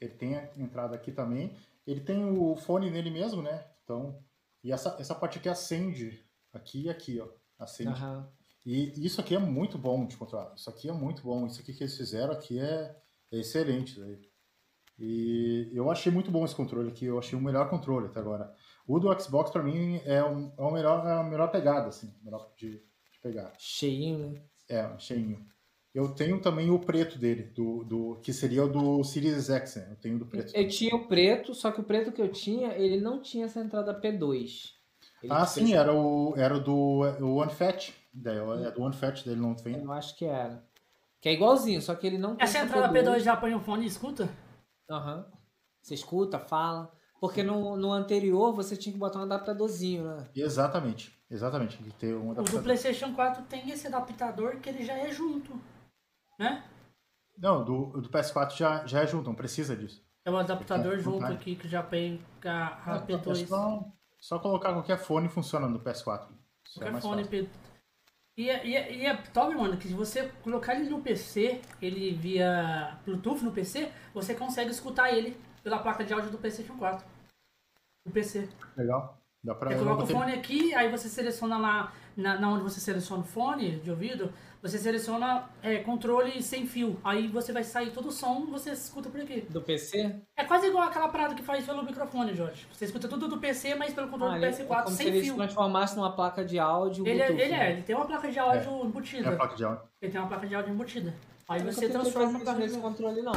Ele 0.00 0.12
tem 0.14 0.36
a 0.36 0.48
entrada 0.56 0.94
aqui 0.94 1.10
também. 1.10 1.54
Ele 1.86 2.00
tem 2.00 2.24
o 2.24 2.56
fone 2.56 2.90
nele 2.90 3.10
mesmo, 3.10 3.42
né? 3.42 3.66
Então. 3.82 4.22
E 4.62 4.72
essa, 4.72 4.96
essa 5.00 5.14
parte 5.14 5.38
aqui 5.38 5.48
acende. 5.48 6.24
Aqui 6.52 6.82
e 6.82 6.88
aqui, 6.90 7.20
ó. 7.20 7.28
Acende. 7.58 7.90
Aham. 7.90 8.30
E 8.66 9.06
isso 9.06 9.20
aqui 9.20 9.36
é 9.36 9.38
muito 9.38 9.78
bom 9.78 10.04
de 10.04 10.16
controlar. 10.16 10.52
Isso 10.56 10.68
aqui 10.68 10.88
é 10.88 10.92
muito 10.92 11.22
bom. 11.22 11.46
Isso 11.46 11.60
aqui 11.60 11.72
que 11.72 11.84
eles 11.84 11.96
fizeram 11.96 12.32
aqui 12.32 12.58
é, 12.58 12.96
é 13.30 13.38
excelente. 13.38 14.00
daí. 14.00 14.18
E 14.98 15.70
eu 15.72 15.88
achei 15.88 16.10
muito 16.10 16.32
bom 16.32 16.44
esse 16.44 16.54
controle 16.54 16.88
aqui. 16.88 17.04
Eu 17.04 17.16
achei 17.16 17.38
o 17.38 17.42
melhor 17.42 17.70
controle 17.70 18.06
até 18.06 18.18
agora. 18.18 18.52
O 18.84 18.98
do 18.98 19.20
Xbox, 19.20 19.52
pra 19.52 19.62
mim, 19.62 20.00
é, 20.04 20.24
um, 20.24 20.52
é, 20.58 20.62
o 20.62 20.70
melhor, 20.72 21.06
é 21.06 21.12
a 21.12 21.22
melhor 21.22 21.48
pegada, 21.52 21.88
assim. 21.88 22.12
Melhor 22.24 22.52
de, 22.56 22.72
de 22.72 23.20
pegar. 23.22 23.52
Cheinho, 23.56 24.30
né? 24.30 24.42
É, 24.68 24.98
cheinho. 24.98 25.46
Eu 25.94 26.08
tenho 26.08 26.40
também 26.40 26.68
o 26.68 26.78
preto 26.78 27.18
dele, 27.18 27.44
do, 27.44 27.84
do, 27.84 28.16
que 28.16 28.32
seria 28.32 28.64
o 28.64 28.68
do 28.68 29.02
Series 29.04 29.48
X, 29.48 29.76
né? 29.76 29.88
Eu 29.92 29.96
tenho 29.96 30.18
do 30.18 30.26
preto. 30.26 30.54
Eu 30.54 30.68
tinha 30.68 30.94
o 30.94 31.06
preto, 31.06 31.54
só 31.54 31.70
que 31.70 31.80
o 31.80 31.84
preto 31.84 32.12
que 32.12 32.20
eu 32.20 32.30
tinha, 32.30 32.72
ele 32.72 33.00
não 33.00 33.22
tinha 33.22 33.46
essa 33.46 33.60
entrada 33.60 33.98
P2. 33.98 34.72
Ele 35.22 35.32
Ah, 35.32 35.46
sim, 35.46 35.72
era 35.72 35.94
o, 35.94 36.34
era 36.36 36.56
o 36.56 36.60
do 36.60 36.74
o 36.74 37.36
OneFat. 37.36 37.94
Daí 38.16 38.38
é 38.38 38.70
do 38.70 38.82
OneFat 38.82 39.24
dele, 39.24 39.40
não 39.40 39.54
tem? 39.54 39.82
Eu 39.82 39.92
acho 39.92 40.16
que 40.16 40.24
era. 40.24 40.64
Que 41.20 41.28
é 41.28 41.32
igualzinho, 41.32 41.82
só 41.82 41.94
que 41.94 42.06
ele 42.06 42.18
não 42.18 42.36
Essa 42.38 42.58
tem. 42.58 42.62
Essa 42.62 42.78
entrada 42.78 42.92
P2 42.92 43.20
já 43.20 43.36
põe 43.36 43.54
o 43.54 43.60
fone 43.60 43.84
e 43.84 43.88
escuta? 43.88 44.28
Aham. 44.90 45.16
Uhum. 45.16 45.36
Você 45.82 45.94
escuta, 45.94 46.38
fala. 46.38 46.90
Porque 47.20 47.42
no, 47.42 47.76
no 47.76 47.92
anterior 47.92 48.52
você 48.52 48.76
tinha 48.76 48.92
que 48.92 48.98
botar 48.98 49.20
um 49.20 49.22
adaptadorzinho, 49.22 50.04
né? 50.04 50.28
Exatamente, 50.34 51.16
exatamente. 51.30 51.76
que 51.78 51.90
tem 51.92 52.14
um 52.14 52.32
adaptador. 52.32 52.54
O 52.54 52.58
do 52.58 52.64
PlayStation 52.64 53.14
4 53.14 53.44
tem 53.44 53.70
esse 53.70 53.86
adaptador 53.86 54.56
que 54.56 54.68
ele 54.68 54.84
já 54.84 54.94
é 54.94 55.10
junto, 55.10 55.58
né? 56.38 56.64
Não, 57.38 57.64
do, 57.64 58.00
do 58.00 58.08
PS4 58.08 58.56
já, 58.56 58.86
já 58.86 59.02
é 59.02 59.06
junto, 59.06 59.28
não 59.28 59.34
precisa 59.34 59.76
disso. 59.76 60.04
É 60.24 60.30
um 60.30 60.38
adaptador 60.38 60.98
junto 60.98 61.20
tá. 61.20 61.28
aqui 61.28 61.54
que 61.54 61.68
já 61.68 61.82
pega 61.82 62.20
a, 62.44 62.66
a 62.66 62.98
tá, 62.98 63.00
tá 63.00 63.06
P2. 63.06 63.46
Só, 63.46 63.84
só 64.18 64.38
colocar 64.38 64.72
qualquer 64.72 64.98
fone 64.98 65.28
funciona 65.28 65.68
no 65.68 65.78
PS4. 65.78 66.28
É 66.76 66.78
qualquer 66.80 66.96
é 66.96 67.00
fone 67.00 67.24
P2. 67.24 67.48
E 68.36 68.50
é, 68.50 68.66
e, 68.66 68.98
e 68.98 69.06
é 69.06 69.16
top, 69.16 69.54
mano, 69.54 69.78
que 69.78 69.88
se 69.88 69.94
você 69.94 70.28
colocar 70.42 70.74
ele 70.74 70.90
no 70.90 71.00
PC, 71.00 71.60
ele 71.80 72.12
via 72.12 72.98
Bluetooth 73.04 73.42
no 73.42 73.52
PC, 73.52 73.90
você 74.12 74.34
consegue 74.34 74.70
escutar 74.70 75.10
ele 75.10 75.36
pela 75.62 75.78
placa 75.78 76.04
de 76.04 76.12
áudio 76.12 76.30
do 76.30 76.38
PlayStation 76.38 76.76
4. 76.76 77.06
No 78.04 78.12
PC. 78.12 78.48
Legal. 78.76 79.18
Dá 79.46 79.54
pra 79.54 79.70
Você 79.70 79.78
coloca 79.78 80.02
o 80.02 80.06
fone 80.08 80.32
aqui, 80.32 80.74
aí 80.74 80.90
você 80.90 81.08
seleciona 81.08 81.56
lá, 81.56 81.92
na, 82.16 82.36
na 82.40 82.48
onde 82.50 82.64
você 82.64 82.80
seleciona 82.80 83.22
o 83.22 83.24
fone 83.24 83.76
de 83.76 83.88
ouvido, 83.92 84.32
você 84.60 84.76
seleciona 84.76 85.44
é, 85.62 85.76
controle 85.76 86.42
sem 86.42 86.66
fio. 86.66 86.98
Aí 87.04 87.28
você 87.28 87.52
vai 87.52 87.62
sair 87.62 87.90
todo 87.92 88.08
o 88.08 88.10
som, 88.10 88.44
você 88.46 88.70
escuta 88.70 89.08
por 89.08 89.20
aqui. 89.20 89.42
Do 89.48 89.60
PC? 89.62 90.16
É 90.36 90.42
quase 90.44 90.66
igual 90.66 90.82
aquela 90.88 91.08
parada 91.08 91.36
que 91.36 91.42
faz 91.44 91.64
pelo 91.64 91.84
microfone, 91.84 92.34
Jorge. 92.34 92.66
Você 92.72 92.86
escuta 92.86 93.06
tudo 93.06 93.28
do 93.28 93.38
PC, 93.38 93.76
mas 93.76 93.94
pelo 93.94 94.08
controle 94.08 94.34
Ah, 94.34 94.38
do 94.38 94.44
ele- 94.46 94.52
é 94.56 94.64
PS4 94.64 94.82
como 94.82 94.96
se 94.96 94.96
sem 94.96 95.06
ele 95.06 95.20
fio. 95.22 95.30
se 95.34 95.38
transformasse 95.38 95.94
numa 95.96 96.10
placa 96.10 96.44
de 96.44 96.58
áudio 96.58 97.06
Ele, 97.06 97.20
é, 97.20 97.26
Bluetooth, 97.26 97.44
ele 97.44 97.54
é, 97.54 97.58
né? 97.58 97.72
ele 97.72 97.82
tem 97.82 97.94
uma 97.94 98.04
placa 98.06 98.28
de 98.28 98.38
áudio 98.40 98.84
embutida. 98.84 99.30
É 99.30 99.32
a 99.32 99.36
placa 99.36 99.54
de 99.54 99.64
áudio. 99.64 99.82
Ele 100.02 100.10
tem 100.12 100.20
uma 100.20 100.26
placa 100.28 100.46
de 100.48 100.54
áudio 100.56 100.72
embutida. 100.72 101.14
Aí 101.48 101.62
você 101.62 101.88
transforma 101.88 102.38
nesse 102.40 102.50
áudio. 102.50 102.80
controle, 102.80 103.22
não. 103.22 103.32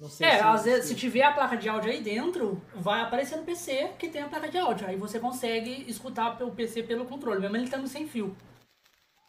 Não 0.00 0.08
sei 0.08 0.26
É, 0.26 0.38
se- 0.38 0.42
às 0.44 0.64
vezes, 0.64 0.86
se 0.88 0.94
tiver 0.94 1.22
a 1.22 1.32
placa 1.32 1.56
de 1.56 1.68
áudio 1.68 1.90
aí 1.90 2.00
dentro, 2.02 2.60
vai 2.74 3.02
aparecer 3.02 3.36
no 3.36 3.44
PC 3.44 3.90
que 3.98 4.08
tem 4.08 4.22
a 4.22 4.28
placa 4.28 4.48
de 4.48 4.56
áudio. 4.58 4.86
Aí 4.86 4.96
você 4.96 5.20
consegue 5.20 5.84
escutar 5.90 6.36
pelo 6.38 6.52
PC 6.52 6.82
pelo 6.84 7.04
controle, 7.04 7.40
mesmo 7.40 7.56
ele 7.56 7.64
estando 7.64 7.86
sem 7.86 8.08
fio. 8.08 8.34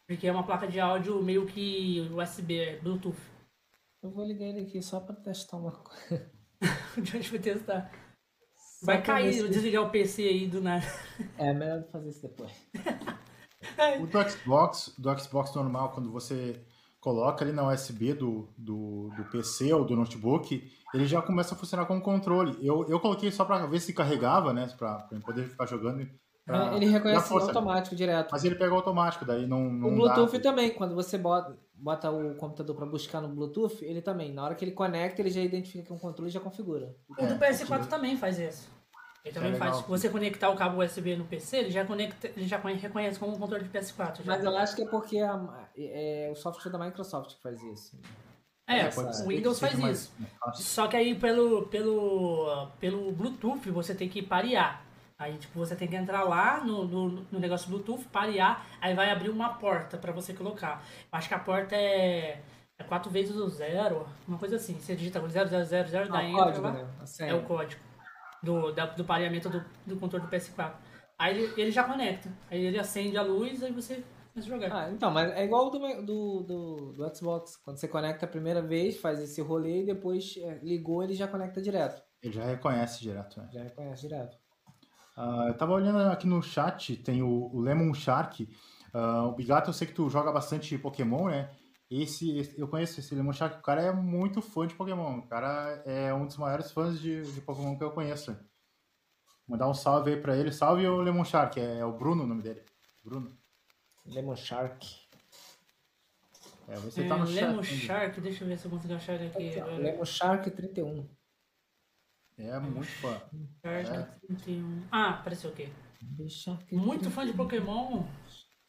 Porque 0.07 0.28
é 0.28 0.32
uma 0.32 0.43
placa 0.43 0.67
de 0.67 0.80
áudio 0.80 1.22
meio 1.22 1.45
que 1.45 2.09
USB, 2.13 2.80
Bluetooth. 2.82 3.17
Eu 4.01 4.09
vou 4.11 4.26
ligar 4.26 4.45
ele 4.47 4.61
aqui 4.61 4.82
só 4.82 4.99
pra 4.99 5.15
testar 5.15 5.57
uma 5.57 5.72
coisa. 5.72 6.32
A 6.61 7.01
gente 7.01 7.30
vai 7.32 7.39
testar. 7.39 7.91
Só 8.80 8.86
Vai 8.86 9.01
cair, 9.01 9.34
se- 9.34 9.47
desligar 9.49 9.84
o 9.84 9.89
PC 9.89 10.24
aí 10.24 10.47
do 10.47 10.61
nada. 10.61 10.86
É, 11.38 11.53
melhor 11.53 11.84
fazer 11.91 12.09
isso 12.09 12.22
depois. 12.22 12.51
O 14.01 14.07
do 14.07 14.30
Xbox, 14.30 14.93
do 14.97 15.19
Xbox 15.19 15.53
normal, 15.55 15.91
quando 15.91 16.11
você 16.11 16.59
coloca 17.02 17.43
ali 17.43 17.52
na 17.52 17.68
USB 17.68 18.14
do, 18.14 18.47
do, 18.58 19.10
do 19.18 19.24
PC 19.32 19.74
ou 19.74 19.84
do 19.84 19.95
notebook, 19.95 20.64
ele 20.93 21.06
já 21.06 21.22
começa 21.22 21.54
a 21.54 21.58
funcionar 21.58 21.86
como 21.86 21.99
controle. 21.99 22.56
Eu, 22.66 22.86
eu 22.88 22.99
coloquei 22.99 23.30
só 23.32 23.43
pra 23.43 23.66
ver 23.66 23.80
se 23.82 23.91
carregava, 23.93 24.54
né? 24.54 24.70
Pra, 24.78 24.95
pra 24.99 25.18
eu 25.18 25.22
poder 25.22 25.49
ficar 25.49 25.66
jogando. 25.66 26.08
pra- 26.45 26.72
É, 26.74 26.76
ele 26.78 26.86
reconhece 26.86 27.28
força. 27.28 27.47
automático, 27.47 27.95
direto. 27.95 28.30
Mas 28.32 28.45
ele 28.45 28.56
pega 28.56 28.74
automático, 28.74 29.26
daí 29.26 29.47
não. 29.47 29.70
não 29.72 29.88
O 29.89 29.95
Bluetooth 29.95 30.34
dá. 30.38 30.39
também, 30.52 30.70
quando 30.72 30.93
você 30.93 31.18
bota, 31.18 31.58
bota 31.74 32.12
o 32.12 32.36
computador 32.36 32.76
pra 32.76 32.86
buscar 32.86 33.20
no 33.20 33.30
Bluetooth, 33.30 33.84
ele 33.84 34.02
também, 34.02 34.32
na 34.32 34.43
hora 34.43 34.54
que 34.56 34.64
ele 34.64 34.72
conecta, 34.72 35.22
ele 35.22 35.32
já 35.32 35.41
identifica 35.41 35.84
que 35.86 35.91
é 35.91 35.95
um 35.95 35.99
controle 35.99 36.30
e 36.30 36.34
já 36.34 36.39
configura. 36.39 36.95
O 37.10 37.16
do 37.16 37.22
É, 37.22 37.38
PS4 37.38 37.74
aquilo- 37.74 37.89
também 37.89 38.16
faz 38.16 38.38
isso. 38.38 38.70
Ele 39.24 39.34
também 39.34 39.51
É 39.51 39.55
faz. 39.55 39.72
legal. 39.76 39.88
Você 39.89 40.09
conectar 40.09 40.49
o 40.49 40.55
cabo 40.55 40.82
USB 40.84 41.15
no 41.15 41.26
PC, 41.26 41.57
ele 41.57 41.72
já, 41.72 41.86
conecta, 41.86 42.28
ele 42.28 42.47
já 42.47 42.57
conhe- 42.57 42.78
reconhece 42.78 43.19
como 43.19 43.34
um 43.36 43.39
controle 43.39 43.63
de 43.63 43.69
PS4. 43.69 44.24
já. 44.24 44.24
Mas 44.26 44.43
eu 44.43 44.57
acho 44.57 44.76
que 44.76 44.82
é 44.82 44.88
porque 44.88 45.19
a- 45.19 45.67
é, 45.78 46.30
o 46.32 46.36
software 46.36 46.72
da 46.72 46.80
Microsoft 46.80 47.36
que 47.36 47.41
faz 47.41 47.61
isso. 47.61 47.99
É, 48.67 48.80
É, 48.82 48.89
o 48.89 49.28
Windows 49.28 49.59
faz 49.59 49.76
mais- 49.78 49.97
isso. 50.03 50.13
mais. 50.43 50.57
Só 50.59 50.88
que 50.88 50.95
aí 50.95 51.13
pelo, 51.13 51.67
pelo, 51.67 52.67
pelo 52.80 53.11
Bluetooth 53.11 53.69
você 53.69 53.93
tem 53.93 54.07
que 54.09 54.22
parear. 54.24 54.84
Aí 55.19 55.38
tipo, 55.38 55.59
você 55.59 55.76
tem 55.76 55.88
que 55.88 55.95
entrar 55.95 56.24
lá 56.24 56.63
no, 56.63 56.86
no, 56.86 57.09
no 57.32 57.39
negócio 57.39 57.69
Bluetooth, 57.69 58.05
parear, 58.05 58.65
aí 58.82 58.95
vai 58.95 59.11
abrir 59.11 59.30
uma 59.30 59.49
porta 59.49 59.97
pra 59.97 60.11
você 60.11 60.34
colocar. 60.34 60.84
Eu 61.11 61.17
acho 61.19 61.28
que 61.28 61.34
a 61.36 61.39
porta 61.39 61.76
é, 61.76 62.41
é 62.80 62.84
4 62.84 63.11
vezes 63.11 63.36
o 63.36 63.47
zero, 63.49 64.07
uma 64.28 64.39
coisa 64.39 64.55
assim. 64.55 64.80
Você 64.80 64.95
digita 64.95 65.19
0000, 65.19 66.05
Ah, 66.05 66.17
daí 66.17 66.28
o 66.28 66.30
entra 66.32 66.43
código, 66.45 66.65
lá. 66.65 66.72
né? 66.72 66.88
A 66.99 67.05
senha. 67.05 67.32
É 67.32 67.34
o 67.36 67.43
código 67.43 67.80
do, 68.43 68.71
da- 68.71 68.85
do 68.87 69.03
pareamento 69.05 69.49
do, 69.49 69.63
do 69.85 69.97
controle 69.97 70.25
do 70.25 70.29
PS4. 70.31 70.75
Aí 71.17 71.37
ele, 71.37 71.61
ele 71.61 71.71
já 71.71 71.83
conecta. 71.83 72.31
Aí 72.49 72.65
ele 72.65 72.79
acende 72.79 73.17
a 73.17 73.21
luz 73.21 73.61
aí 73.63 73.71
você 73.71 74.03
começa 74.33 74.51
a 74.51 74.57
jogar. 74.57 74.75
Ah, 74.75 74.91
então, 74.91 75.11
mas 75.11 75.31
é 75.33 75.43
igual 75.45 75.67
o 75.67 75.69
do, 75.69 75.79
do, 76.05 76.43
do, 76.43 76.93
do 76.93 77.15
Xbox. 77.15 77.57
Quando 77.57 77.77
você 77.77 77.87
conecta 77.87 78.25
a 78.25 78.29
primeira 78.29 78.61
vez, 78.61 78.99
faz 78.99 79.19
esse 79.19 79.41
rolê 79.41 79.83
e 79.83 79.85
depois 79.85 80.35
é, 80.37 80.59
ligou, 80.63 81.03
ele 81.03 81.13
já 81.13 81.27
conecta 81.27 81.61
direto. 81.61 82.01
Ele 82.23 82.33
já 82.33 82.43
reconhece 82.43 83.01
direto, 83.01 83.39
né? 83.39 83.49
Já 83.51 83.63
reconhece 83.63 84.01
direto. 84.07 84.37
Ah, 85.17 85.45
eu 85.47 85.53
tava 85.57 85.73
olhando 85.73 85.99
aqui 86.11 86.25
no 86.27 86.41
chat, 86.41 86.95
tem 86.97 87.21
o, 87.21 87.49
o 87.53 87.59
Lemon 87.59 87.93
Shark. 87.93 88.47
Ah, 88.93 89.27
o 89.27 89.33
Bigato, 89.33 89.69
eu 89.69 89.73
sei 89.73 89.87
que 89.87 89.93
tu 89.93 90.09
joga 90.09 90.31
bastante 90.31 90.77
Pokémon, 90.77 91.27
né? 91.29 91.49
Esse, 91.91 92.37
esse- 92.37 92.57
eu 92.57 92.69
conheço 92.69 93.01
esse 93.01 93.13
Lemon 93.13 93.33
Shark, 93.33 93.59
o 93.59 93.61
cara 93.61 93.81
é 93.81 93.91
muito 93.91 94.41
fã 94.41 94.65
de 94.65 94.73
Pokémon. 94.73 95.19
O 95.19 95.27
cara 95.27 95.83
é 95.85 96.13
um 96.13 96.25
dos 96.25 96.37
maiores 96.37 96.71
fãs 96.71 96.97
de, 97.01 97.21
de 97.33 97.41
Pokémon 97.41 97.77
que 97.77 97.83
eu 97.83 97.91
conheço. 97.91 98.33
Mandar 99.45 99.67
um 99.69 99.73
salve 99.73 100.11
aí 100.13 100.21
pra 100.21 100.37
ele. 100.37 100.53
Salve 100.53 100.87
o 100.87 101.01
Lemon 101.01 101.25
Shark, 101.25 101.59
é, 101.59 101.79
é 101.79 101.85
o 101.85 101.91
Bruno 101.91 102.23
o 102.23 102.27
nome 102.27 102.41
dele. 102.41 102.63
Bruno. 103.03 103.37
Lemon 104.05 104.35
Shark. 104.37 104.87
É, 106.69 106.75
você 106.77 107.03
É, 107.03 107.07
tá 107.09 107.17
no 107.17 107.25
Lemon. 107.25 107.61
Shark, 107.61 108.21
deixa 108.21 108.43
eu 108.45 108.47
ver 108.47 108.57
se 108.57 108.65
eu 108.65 108.71
consigo 108.71 108.93
achar 108.93 109.15
ele 109.15 109.27
aqui. 109.27 109.59
Agora. 109.59 109.77
Lemon 109.77 110.05
Shark 110.05 110.49
31. 110.49 111.09
É 112.37 112.57
muito 112.59 112.87
fã. 112.87 113.21
Shark 113.61 114.19
31. 114.27 114.83
Ah, 114.89 115.09
apareceu 115.09 115.49
o 115.51 115.53
quê? 115.53 115.67
Muito 116.71 117.11
fã 117.11 117.25
de 117.25 117.33
Pokémon. 117.33 118.05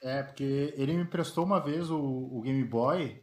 É, 0.02 0.22
porque 0.22 0.74
ele 0.76 0.94
me 0.94 1.02
emprestou 1.02 1.44
uma 1.44 1.60
vez 1.60 1.90
o, 1.90 1.98
o 2.00 2.40
Game 2.42 2.64
Boy. 2.64 3.22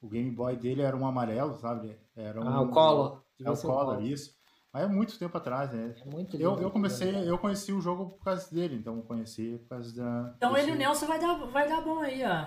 O 0.00 0.08
Game 0.08 0.30
Boy 0.30 0.56
dele 0.56 0.82
era 0.82 0.96
um 0.96 1.06
amarelo, 1.06 1.56
sabe? 1.56 1.96
Era 2.16 2.40
um, 2.40 2.48
Ah, 2.48 2.60
o 2.62 2.68
Color. 2.68 3.22
É 3.44 3.50
o 3.50 3.56
Color, 3.56 4.02
isso. 4.02 4.34
Mas 4.72 4.84
é 4.84 4.86
muito 4.88 5.18
tempo 5.18 5.36
atrás, 5.38 5.72
né? 5.72 5.94
É 6.00 6.04
muito 6.04 6.36
Eu, 6.36 6.58
eu 6.60 6.70
comecei, 6.70 7.10
né? 7.12 7.24
eu 7.26 7.38
conheci 7.38 7.72
o 7.72 7.80
jogo 7.80 8.10
por 8.10 8.24
causa 8.24 8.52
dele, 8.54 8.76
então 8.76 8.96
eu 8.96 9.02
conheci 9.02 9.58
por 9.62 9.68
causa 9.70 9.94
da. 9.96 10.34
Então 10.36 10.52
desse- 10.52 10.64
ele 10.64 10.72
e 10.72 10.74
o 10.74 10.78
Nelson 10.78 11.06
vai 11.06 11.18
dar, 11.18 11.34
vai 11.46 11.68
dar 11.68 11.80
bom 11.80 12.00
aí, 12.00 12.22
ó. 12.24 12.46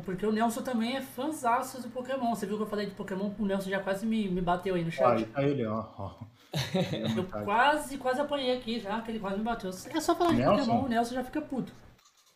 Porque 0.00 0.26
o 0.26 0.32
Nelson 0.32 0.62
também 0.62 0.96
é 0.96 1.00
fãzaço 1.02 1.80
de 1.80 1.88
Pokémon. 1.88 2.34
Você 2.34 2.46
viu 2.46 2.56
que 2.56 2.62
eu 2.62 2.66
falei 2.66 2.86
de 2.86 2.94
Pokémon? 2.94 3.30
O 3.38 3.46
Nelson 3.46 3.70
já 3.70 3.80
quase 3.80 4.04
me, 4.04 4.28
me 4.28 4.40
bateu 4.40 4.74
aí 4.74 4.82
no 4.82 4.88
Ah, 4.88 4.92
chat. 4.92 5.18
aí 5.18 5.24
tá 5.26 5.42
ele, 5.42 5.64
ó. 5.66 5.84
ó. 5.96 6.14
Eu 7.16 7.44
quase, 7.44 7.98
quase 7.98 8.20
apanhei 8.20 8.56
aqui 8.56 8.80
já, 8.80 9.00
que 9.02 9.10
ele 9.10 9.18
quase 9.20 9.36
me 9.38 9.44
bateu. 9.44 9.70
É 9.70 10.00
só 10.00 10.14
falar 10.14 10.30
de 10.32 10.38
Nelson? 10.38 10.56
Pokémon, 10.64 10.84
o 10.84 10.88
Nelson 10.88 11.14
já 11.14 11.24
fica 11.24 11.40
puto. 11.42 11.72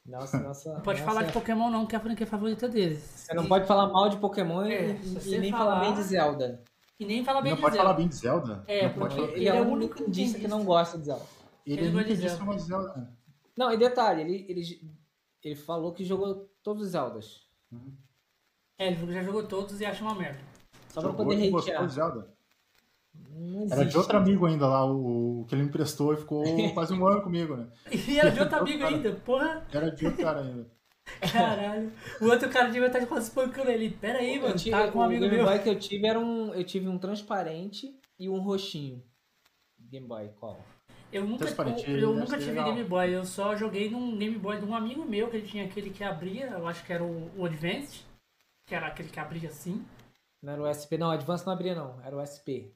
Nossa, 0.05 0.39
nossa. 0.41 0.75
Não 0.75 0.81
pode 0.81 1.01
nossa, 1.01 1.13
falar 1.13 1.27
de 1.27 1.33
Pokémon 1.33 1.71
não, 1.71 1.87
que 1.87 1.95
é 1.95 1.99
a 1.99 2.03
franquia 2.03 2.27
favorita 2.27 2.69
deles. 2.69 2.99
Você 3.03 3.35
não 3.35 3.47
pode 3.47 3.67
falar 3.67 3.87
mal 3.89 4.09
de 4.09 4.17
Pokémon 4.17 4.65
e- 4.67 4.73
É, 4.75 4.91
e, 5.01 5.35
e 5.35 5.39
nem 5.39 5.51
falar- 5.53 5.65
falar 5.77 5.81
bem 5.81 5.95
de 5.95 6.03
Zelda. 6.03 6.63
E 6.99 7.05
nem 7.07 7.25
fala 7.25 7.41
bem 7.41 7.51
Não 7.51 7.57
de 7.57 7.63
pode 7.63 7.75
Zelda. 7.75 7.89
falar 7.89 7.97
bem 7.99 8.09
de 8.09 8.15
Zelda? 8.17 8.65
É, 8.67 8.83
não 8.83 8.89
porque- 8.95 9.01
pode 9.01 9.15
falar. 9.15 9.29
Ele, 9.29 9.37
Ele 9.41 9.49
é 9.49 9.61
o 9.63 9.69
único 9.69 10.03
indício 10.03 10.41
que 10.41 10.49
não 10.49 10.65
gosta 10.65 10.99
de 10.99 11.05
Zelda. 11.07 11.25
Ele 11.65 11.81
Ele 11.81 11.89
é 11.89 11.91
gosta 11.93 12.55
de 12.57 12.63
Zelda. 12.63 12.95
né? 12.97 13.09
Não, 13.57 13.73
e 13.73 13.77
detalhe, 13.77 14.23
ele, 14.23 14.47
ele, 14.49 14.63
ele 15.43 15.55
falou 15.57 15.93
que 15.93 16.05
jogou 16.05 16.51
todos 16.63 16.83
os 16.83 16.89
Zeldas. 16.91 17.47
É, 18.79 18.89
ele 18.89 19.13
já 19.13 19.23
jogou 19.23 19.45
todos 19.47 19.81
e 19.81 19.85
acha 19.87 20.03
uma 20.03 20.15
merda. 20.15 20.41
Só 20.89 21.01
pra 21.01 21.11
Jogou 21.11 21.27
poder 21.27 21.45
e 21.45 21.51
gostou 21.51 21.75
hatear. 21.75 22.27
Era 23.71 23.85
de 23.85 23.97
outro 23.97 24.17
amigo 24.17 24.47
ainda 24.47 24.67
lá, 24.67 24.85
o, 24.85 25.41
o 25.41 25.45
que 25.47 25.55
ele 25.55 25.63
me 25.63 25.69
emprestou 25.69 26.13
e 26.13 26.17
ficou 26.17 26.43
quase 26.75 26.93
um 26.95 27.07
ano 27.07 27.23
comigo, 27.23 27.57
né? 27.57 27.67
E 27.91 28.19
era 28.19 28.31
de 28.31 28.41
outro 28.41 28.59
amigo 28.59 28.85
ainda, 28.85 29.13
porra, 29.13 29.67
Era 29.73 29.91
de 29.91 30.07
outro 30.07 30.23
cara 30.23 30.41
ainda. 30.41 30.67
caralho. 31.33 31.93
O 32.21 32.27
outro 32.27 32.49
cara 32.49 32.69
devia 32.69 32.87
estar 32.87 33.05
quase 33.07 33.29
espancando 33.29 33.71
ele. 33.71 33.91
Pera 33.91 34.19
aí, 34.19 34.41
mano, 34.41 34.55
tive, 34.55 34.71
tá 34.71 34.91
com 34.91 34.99
um 34.99 35.03
o 35.03 35.05
amigo 35.05 35.23
Game 35.23 35.37
meu. 35.37 35.45
Boy 35.45 35.59
que 35.59 35.69
eu 35.69 35.79
tive 35.79 36.07
era 36.07 36.19
um. 36.19 36.55
Eu 36.55 36.65
tive 36.65 36.89
um 36.89 36.99
transparente 36.99 37.99
e 38.19 38.29
um 38.29 38.41
roxinho. 38.41 39.03
Game 39.79 40.07
Boy, 40.07 40.31
qual? 40.39 40.61
Eu 41.13 41.27
nunca, 41.27 41.45
Transparente, 41.45 41.91
eu, 41.91 41.99
eu 41.99 42.15
nunca 42.15 42.39
tive 42.39 42.53
legal. 42.53 42.73
Game 42.73 42.89
Boy, 42.89 43.15
eu 43.15 43.25
só 43.25 43.55
joguei 43.55 43.91
num 43.91 44.17
Game 44.17 44.39
Boy 44.39 44.59
de 44.59 44.65
um 44.65 44.75
amigo 44.75 45.05
meu, 45.05 45.29
que 45.29 45.37
ele 45.37 45.47
tinha 45.47 45.65
aquele 45.67 45.91
que 45.91 46.03
abria, 46.03 46.47
eu 46.47 46.67
acho 46.67 46.83
que 46.85 46.93
era 46.93 47.05
o, 47.05 47.31
o 47.37 47.45
Advanced, 47.45 48.03
que 48.67 48.75
era 48.75 48.87
aquele 48.87 49.11
que 49.11 49.21
abria 49.21 49.51
assim. 49.51 49.85
Não 50.41 50.55
era 50.55 50.63
o 50.63 50.73
SP, 50.73 50.97
não, 50.97 51.09
o 51.09 51.11
Advance 51.11 51.45
não 51.45 51.53
abria 51.53 51.75
não, 51.75 52.01
era 52.03 52.17
o 52.17 52.25
SP. 52.25 52.73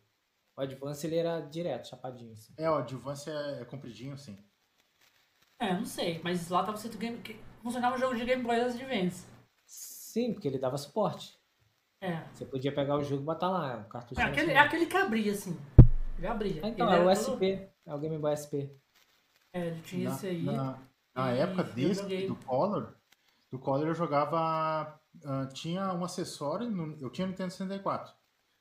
O 0.56 0.60
Advance 0.62 1.06
ele 1.06 1.16
era 1.16 1.40
direto, 1.40 1.88
chapadinho 1.88 2.32
assim. 2.32 2.54
É, 2.56 2.70
o 2.70 2.76
Advance 2.76 3.28
é, 3.28 3.60
é 3.60 3.64
compridinho, 3.64 4.16
sim. 4.16 4.38
É, 5.58 5.72
não 5.74 5.84
sei, 5.84 6.20
mas 6.22 6.48
lá 6.48 6.64
tava 6.64 6.76
sendo 6.76 6.98
game, 6.98 7.18
que 7.18 7.38
funcionava 7.62 7.96
o 7.96 7.98
jogo 7.98 8.14
de 8.14 8.24
Game 8.24 8.42
Boy 8.42 8.60
Advance. 8.60 9.26
Sim, 9.66 10.32
porque 10.32 10.48
ele 10.48 10.58
dava 10.58 10.76
suporte. 10.78 11.38
É. 12.00 12.22
Você 12.32 12.44
podia 12.44 12.74
pegar 12.74 12.96
o 12.96 13.02
jogo 13.02 13.22
e 13.22 13.24
botar 13.26 13.48
lá, 13.50 13.78
o 13.78 13.88
cartucho. 13.88 14.20
É 14.20 14.24
aquele, 14.24 14.52
é 14.52 14.58
aquele 14.58 14.86
que 14.86 14.96
abria 14.96 15.32
assim. 15.32 15.58
Ele 16.18 16.26
abria. 16.26 16.60
Ah, 16.64 16.68
então, 16.68 16.86
Ele 16.86 16.96
é 16.96 17.00
o 17.06 17.10
era 17.10 17.18
todo- 17.20 17.36
SP, 17.36 17.68
é 17.86 17.94
o 17.94 17.98
Game 17.98 18.18
Boy 18.18 18.32
SP. 18.36 18.70
É, 19.52 19.66
ele 19.66 19.80
tinha 19.82 20.08
Na, 20.10 20.14
esse 20.16 20.26
aí. 20.26 20.42
na, 20.42 20.78
na 21.14 21.34
E 21.34 21.38
época 21.38 21.64
desse, 21.64 22.02
joguei. 22.02 22.26
do 22.28 22.36
Color, 22.36 22.94
do 23.50 23.58
Color 23.58 23.88
eu 23.88 23.94
jogava. 23.94 25.00
ah, 25.24 25.46
tinha 25.54 25.92
um 25.94 26.04
acessório, 26.04 26.70
no- 26.70 26.96
eu 27.00 27.10
tinha 27.10 27.26
Nintendo 27.26 27.50
64. 27.50 28.12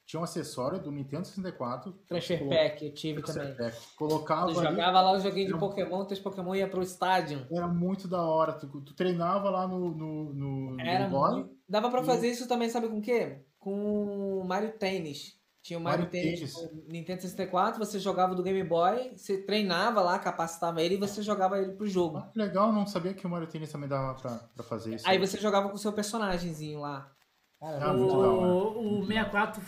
Tinha 0.06 0.20
um 0.20 0.24
acessório 0.24 0.80
do 0.80 0.91
Nintendo 0.91 1.26
64. 1.26 1.91
Transfer 2.08 2.38
Colo- 2.39 2.51
Pack, 2.51 2.86
eu 2.86 2.93
tive 2.93 3.22
Transfer 3.24 3.56
também. 3.56 3.72
Pack. 3.72 3.95
Colocava 3.95 4.53
Tu 4.53 4.60
ali, 4.60 4.70
jogava 4.70 5.01
lá 5.01 5.12
o 5.14 5.20
joguinho 5.20 5.45
de 5.47 5.53
Era 5.53 5.58
um- 5.58 5.60
Pokémon, 5.60 6.06
teus 6.06 6.20
Pokémon 6.20 6.53
ia 6.56 6.68
pro 6.70 6.84
estádio. 6.84 7.45
era 7.51 7.68
muito 7.68 8.08
da 8.08 8.22
hora. 8.22 8.53
Tu, 8.53 8.68
tu 8.68 8.93
treinava 8.93 9.49
lá 9.49 9.68
no, 9.68 9.89
no, 9.95 10.34
no, 10.34 10.72
no 10.76 10.80
Era 10.82 10.99
Game 10.99 11.10
Boy. 11.12 11.32
muito... 11.34 11.56
Dava 11.68 11.89
pra 11.89 12.03
fazer 12.03 12.30
isso 12.30 12.47
também, 12.47 12.70
sabe 12.70 12.88
com 12.88 12.99
o 12.99 13.01
quê? 13.01 13.41
Com 13.58 14.41
o 14.41 14.45
Mario 14.45 14.74
Tênis. 14.78 15.34
Tinha 15.64 15.80
o 15.80 15.82
Mario, 15.82 16.06
Mario 16.06 16.12
Tênis 16.12 16.53
Tênis. 16.53 16.72
no 16.86 16.91
Nintendo 16.93 17.22
64, 17.24 17.80
você 17.84 17.97
jogava 17.97 18.36
do 18.36 18.43
Game 18.43 18.64
Boy, 18.64 19.14
você 19.18 19.41
treinava 19.41 19.99
lá, 20.01 20.20
capacitava 20.20 20.80
ele 20.84 20.93
e 20.93 20.99
você 20.99 21.24
jogava 21.24 21.58
ele 21.58 21.72
pro 21.72 21.88
jogo. 21.88 22.18
Ah, 22.20 22.30
que 22.32 22.38
legal, 22.38 22.72
não 22.72 22.86
sabia 22.86 23.16
que 23.16 23.26
o 23.26 23.30
Mario 23.32 23.47
Tennis 23.47 23.72
também 23.72 23.89
dava 23.89 24.14
pra, 24.22 24.36
pra 24.53 24.64
fazer 24.64 24.93
isso. 24.93 25.10
Aí 25.10 25.18
você 25.18 25.39
jogava 25.39 25.70
com 25.70 25.74
o 25.76 25.80
seu 25.80 25.91
personagemzinho 25.91 26.80
lá. 26.82 27.12
Cara, 27.60 27.84
Ah, 27.84 27.93
muito 27.93 28.12
da 28.12 28.18
hora. 28.30 28.47
O, 28.47 28.99
o 28.99 29.06
64. 29.08 29.60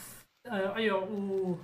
Ah, 0.50 0.74
Aí, 0.76 0.90
ó, 0.92 1.04
o. 1.04 1.60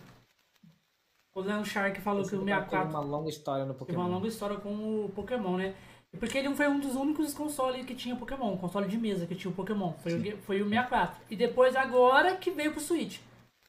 O 1.35 1.41
Leon 1.41 1.63
Shark 1.63 1.99
falou 2.01 2.21
que 2.21 2.35
o 2.35 2.45
Tem 2.45 2.53
64 2.53 2.89
uma 2.91 2.99
longa 2.99 3.29
história 3.29 3.65
no 3.65 3.73
teve 3.73 3.79
Pokémon. 3.85 3.99
uma 4.01 4.07
longa 4.15 4.27
história 4.27 4.55
com 4.57 5.05
o 5.05 5.09
Pokémon, 5.15 5.57
né? 5.57 5.75
Porque 6.19 6.37
ele 6.37 6.53
foi 6.53 6.67
um 6.67 6.79
dos 6.79 6.95
únicos 6.95 7.33
consoles 7.33 7.83
que 7.87 7.95
tinha 7.95 8.15
Pokémon, 8.15 8.55
console 8.57 8.87
de 8.87 8.97
mesa 8.99 9.25
que 9.25 9.33
tinha 9.33 9.49
o 9.49 9.55
Pokémon. 9.55 9.93
Foi, 9.93 10.13
o, 10.13 10.21
Sim. 10.21 10.37
Foi 10.41 10.61
o 10.61 10.69
64. 10.69 11.19
E 11.31 11.35
depois 11.35 11.75
agora 11.75 12.37
que 12.37 12.51
veio 12.51 12.71
pro 12.71 12.79
Switch. 12.79 13.19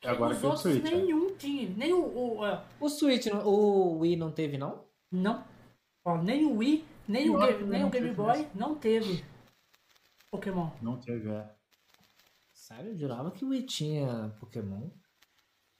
É 0.02 0.10
agora 0.10 0.34
Os 0.34 0.40
que 0.40 0.44
o 0.44 0.48
outros 0.50 0.62
Switch. 0.74 0.84
é. 0.84 0.94
nenhum 0.94 1.34
tinha. 1.36 1.70
Nem 1.74 1.94
o. 1.94 2.04
o 2.04 2.58
O 2.80 2.88
Switch, 2.90 3.26
o 3.32 3.98
Wii 4.00 4.16
não 4.16 4.30
teve, 4.30 4.58
não? 4.58 4.84
não. 5.10 5.42
Ó, 6.04 6.18
nem 6.18 6.44
o 6.44 6.58
Wii, 6.58 6.84
nem 7.08 7.30
o, 7.30 7.38
Pior 7.38 7.46
Ga- 7.50 7.58
que 7.58 7.64
nem 7.64 7.84
o 7.84 7.88
Game 7.88 8.12
Boy 8.12 8.36
mesmo. 8.36 8.50
não 8.54 8.74
teve 8.74 9.24
Pokémon. 10.30 10.68
Não 10.82 10.98
teve, 10.98 11.30
é. 11.30 11.50
Sério, 12.52 12.90
eu 12.90 12.98
jurava 12.98 13.30
que 13.30 13.42
o 13.42 13.48
Wii 13.48 13.62
tinha 13.62 14.34
Pokémon. 14.38 14.90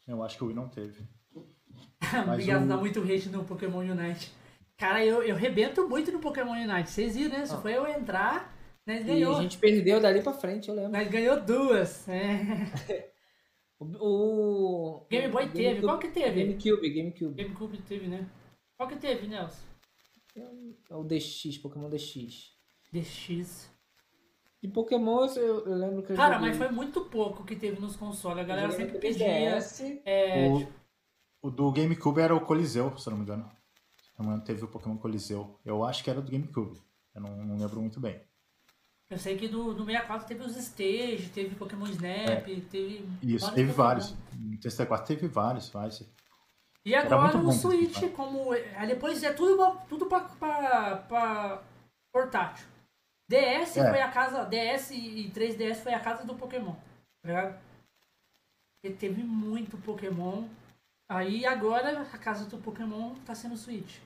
Eu 0.07 0.23
acho 0.23 0.37
que 0.37 0.45
o 0.45 0.47
Wii 0.49 0.57
não 0.57 0.69
teve. 0.69 1.03
Obrigado, 2.33 2.65
o- 2.65 2.69
dá 2.69 2.77
muito 2.77 3.01
hate 3.03 3.29
no 3.29 3.45
Pokémon 3.45 3.79
Unite. 3.79 4.33
Cara, 4.77 5.05
eu, 5.05 5.23
eu 5.23 5.37
rebento 5.37 5.89
muito 5.89 6.11
no 6.13 6.19
Pokémon 6.19 6.53
Unite. 6.53 6.91
Vocês 6.91 7.17
viram, 7.17 7.39
né? 7.39 7.47
Só 7.47 7.57
Ah. 7.57 7.61
foi 7.61 7.75
eu 7.77 7.87
entrar, 7.87 8.55
nós 8.87 9.01
E 9.01 9.05
ganhou. 9.05 9.37
a 9.37 9.43
gente 9.43 9.57
perdeu 9.59 10.01
dali 10.01 10.21
pra 10.23 10.33
frente, 10.33 10.69
eu 10.69 10.75
lembro. 10.75 10.93
Nós 10.93 11.09
ganhou 11.09 11.41
duas. 11.41 12.09
É. 12.09 12.35
O, 13.77 13.87
o- 15.03 15.07
Game 15.11 15.29
Boy 15.33 15.47
o 15.47 15.51
teve. 15.51 15.81
Qual 15.83 15.99
que 15.99 16.09
teve? 16.09 16.43
GameCube, 16.45 16.89
GameCube. 16.91 17.43
GameCube 17.43 17.79
teve, 17.83 18.07
né? 18.07 18.27
Qual 18.79 18.89
que 18.89 18.97
teve, 18.97 19.27
Nelson? 19.27 19.59
É 20.37 20.95
o 20.95 21.03
DX, 21.03 21.59
Pokémon 21.59 21.91
DX. 21.91 22.53
DX. 22.93 23.69
De 24.65 24.71
Pokémon, 24.71 25.27
eu, 25.37 25.67
eu 25.67 25.75
lembro 25.77 26.03
que 26.03 26.13
eu 26.13 26.17
Cara, 26.17 26.37
joguei. 26.37 26.49
mas 26.49 26.57
foi 26.57 26.71
muito 26.71 27.03
pouco 27.03 27.45
que 27.45 27.55
teve 27.55 27.79
nos 27.83 27.97
consoles. 27.97 28.39
A 28.39 28.45
galera 28.45 28.73
sempre 28.73 28.99
pedia. 28.99 29.59
3DS. 29.59 30.01
É, 30.07 30.49
O, 30.49 30.67
o 31.43 31.51
do 31.51 31.71
GameCube 31.71 32.19
era 32.23 32.35
o 32.35 32.41
Coliseu, 32.41 32.97
se 32.97 33.07
eu 33.07 33.11
não 33.11 33.19
me 33.19 33.25
engano. 33.25 33.45
Se 34.03 34.09
não 34.19 34.25
me 34.25 34.31
engano, 34.33 34.43
teve 34.47 34.65
o 34.65 34.69
Pokémon 34.69 34.97
Coliseu. 34.97 35.61
Eu 35.67 35.85
acho 35.85 36.03
que 36.03 36.09
era 36.09 36.23
do 36.23 36.31
GameCube. 36.33 36.81
Eu 37.15 37.21
não, 37.21 37.37
não 37.45 37.59
lembro 37.59 37.79
muito 37.79 38.01
bem. 38.01 38.23
eu 39.11 39.19
sei 39.19 39.37
que 39.37 39.49
do, 39.49 39.75
do 39.75 39.85
64 39.85 40.27
teve 40.27 40.43
os 40.45 40.57
Stage, 40.57 41.29
teve 41.35 41.55
Pokémon 41.57 41.85
Snap, 41.85 42.47
teve. 42.71 43.07
Isso, 43.23 43.45
vários 43.45 43.55
teve 43.55 43.69
Pokémon. 43.69 43.75
vários. 43.87 44.15
No 44.33 44.63
64 44.63 45.07
teve 45.07 45.29
vários, 45.29 45.69
vários. 45.69 46.11
E 46.87 46.95
Era 46.95 47.05
agora 47.15 47.37
o 47.37 47.53
Switch, 47.53 48.11
como. 48.17 48.51
Aí 48.53 48.87
depois 48.89 49.23
é 49.23 49.35
tudo, 49.35 49.77
tudo 49.91 50.07
pra, 50.07 50.21
pra, 50.21 50.97
pra 51.07 51.63
portátil. 52.11 52.73
DS 53.35 53.77
É. 53.77 53.91
foi 53.91 54.01
a 54.01 54.11
casa. 54.11 54.45
DS 54.45 54.91
e 54.93 55.31
3DS 55.35 55.77
foi 55.77 55.93
a 55.93 56.01
casa 56.01 56.25
do 56.25 56.35
Pokémon. 56.35 56.75
Tá 57.23 57.29
ligado? 57.29 57.61
Ele 58.83 58.95
teve 58.95 59.23
muito 59.23 59.77
Pokémon. 59.79 60.49
Aí 61.09 61.45
agora 61.45 62.01
a 62.01 62.19
casa 62.19 62.47
do 62.47 62.59
Pokémon 62.59 63.15
tá 63.27 63.35
sendo 63.35 63.55
o 63.55 63.59
Switch. 63.59 63.99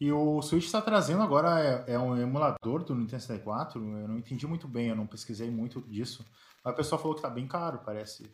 E 0.00 0.10
o 0.10 0.42
Switch 0.42 0.64
está 0.64 0.82
trazendo 0.82 1.22
agora, 1.22 1.60
é, 1.60 1.92
é 1.92 1.98
um 1.98 2.16
emulador 2.16 2.84
do 2.84 2.94
Nintendo 2.94 3.22
64. 3.22 3.80
Eu 3.80 4.08
não 4.08 4.18
entendi 4.18 4.46
muito 4.46 4.66
bem, 4.66 4.88
eu 4.88 4.96
não 4.96 5.06
pesquisei 5.06 5.48
muito 5.50 5.80
disso. 5.82 6.26
Mas 6.64 6.74
o 6.74 6.76
pessoal 6.76 7.00
falou 7.00 7.14
que 7.16 7.22
tá 7.22 7.30
bem 7.30 7.46
caro, 7.46 7.80
parece. 7.84 8.24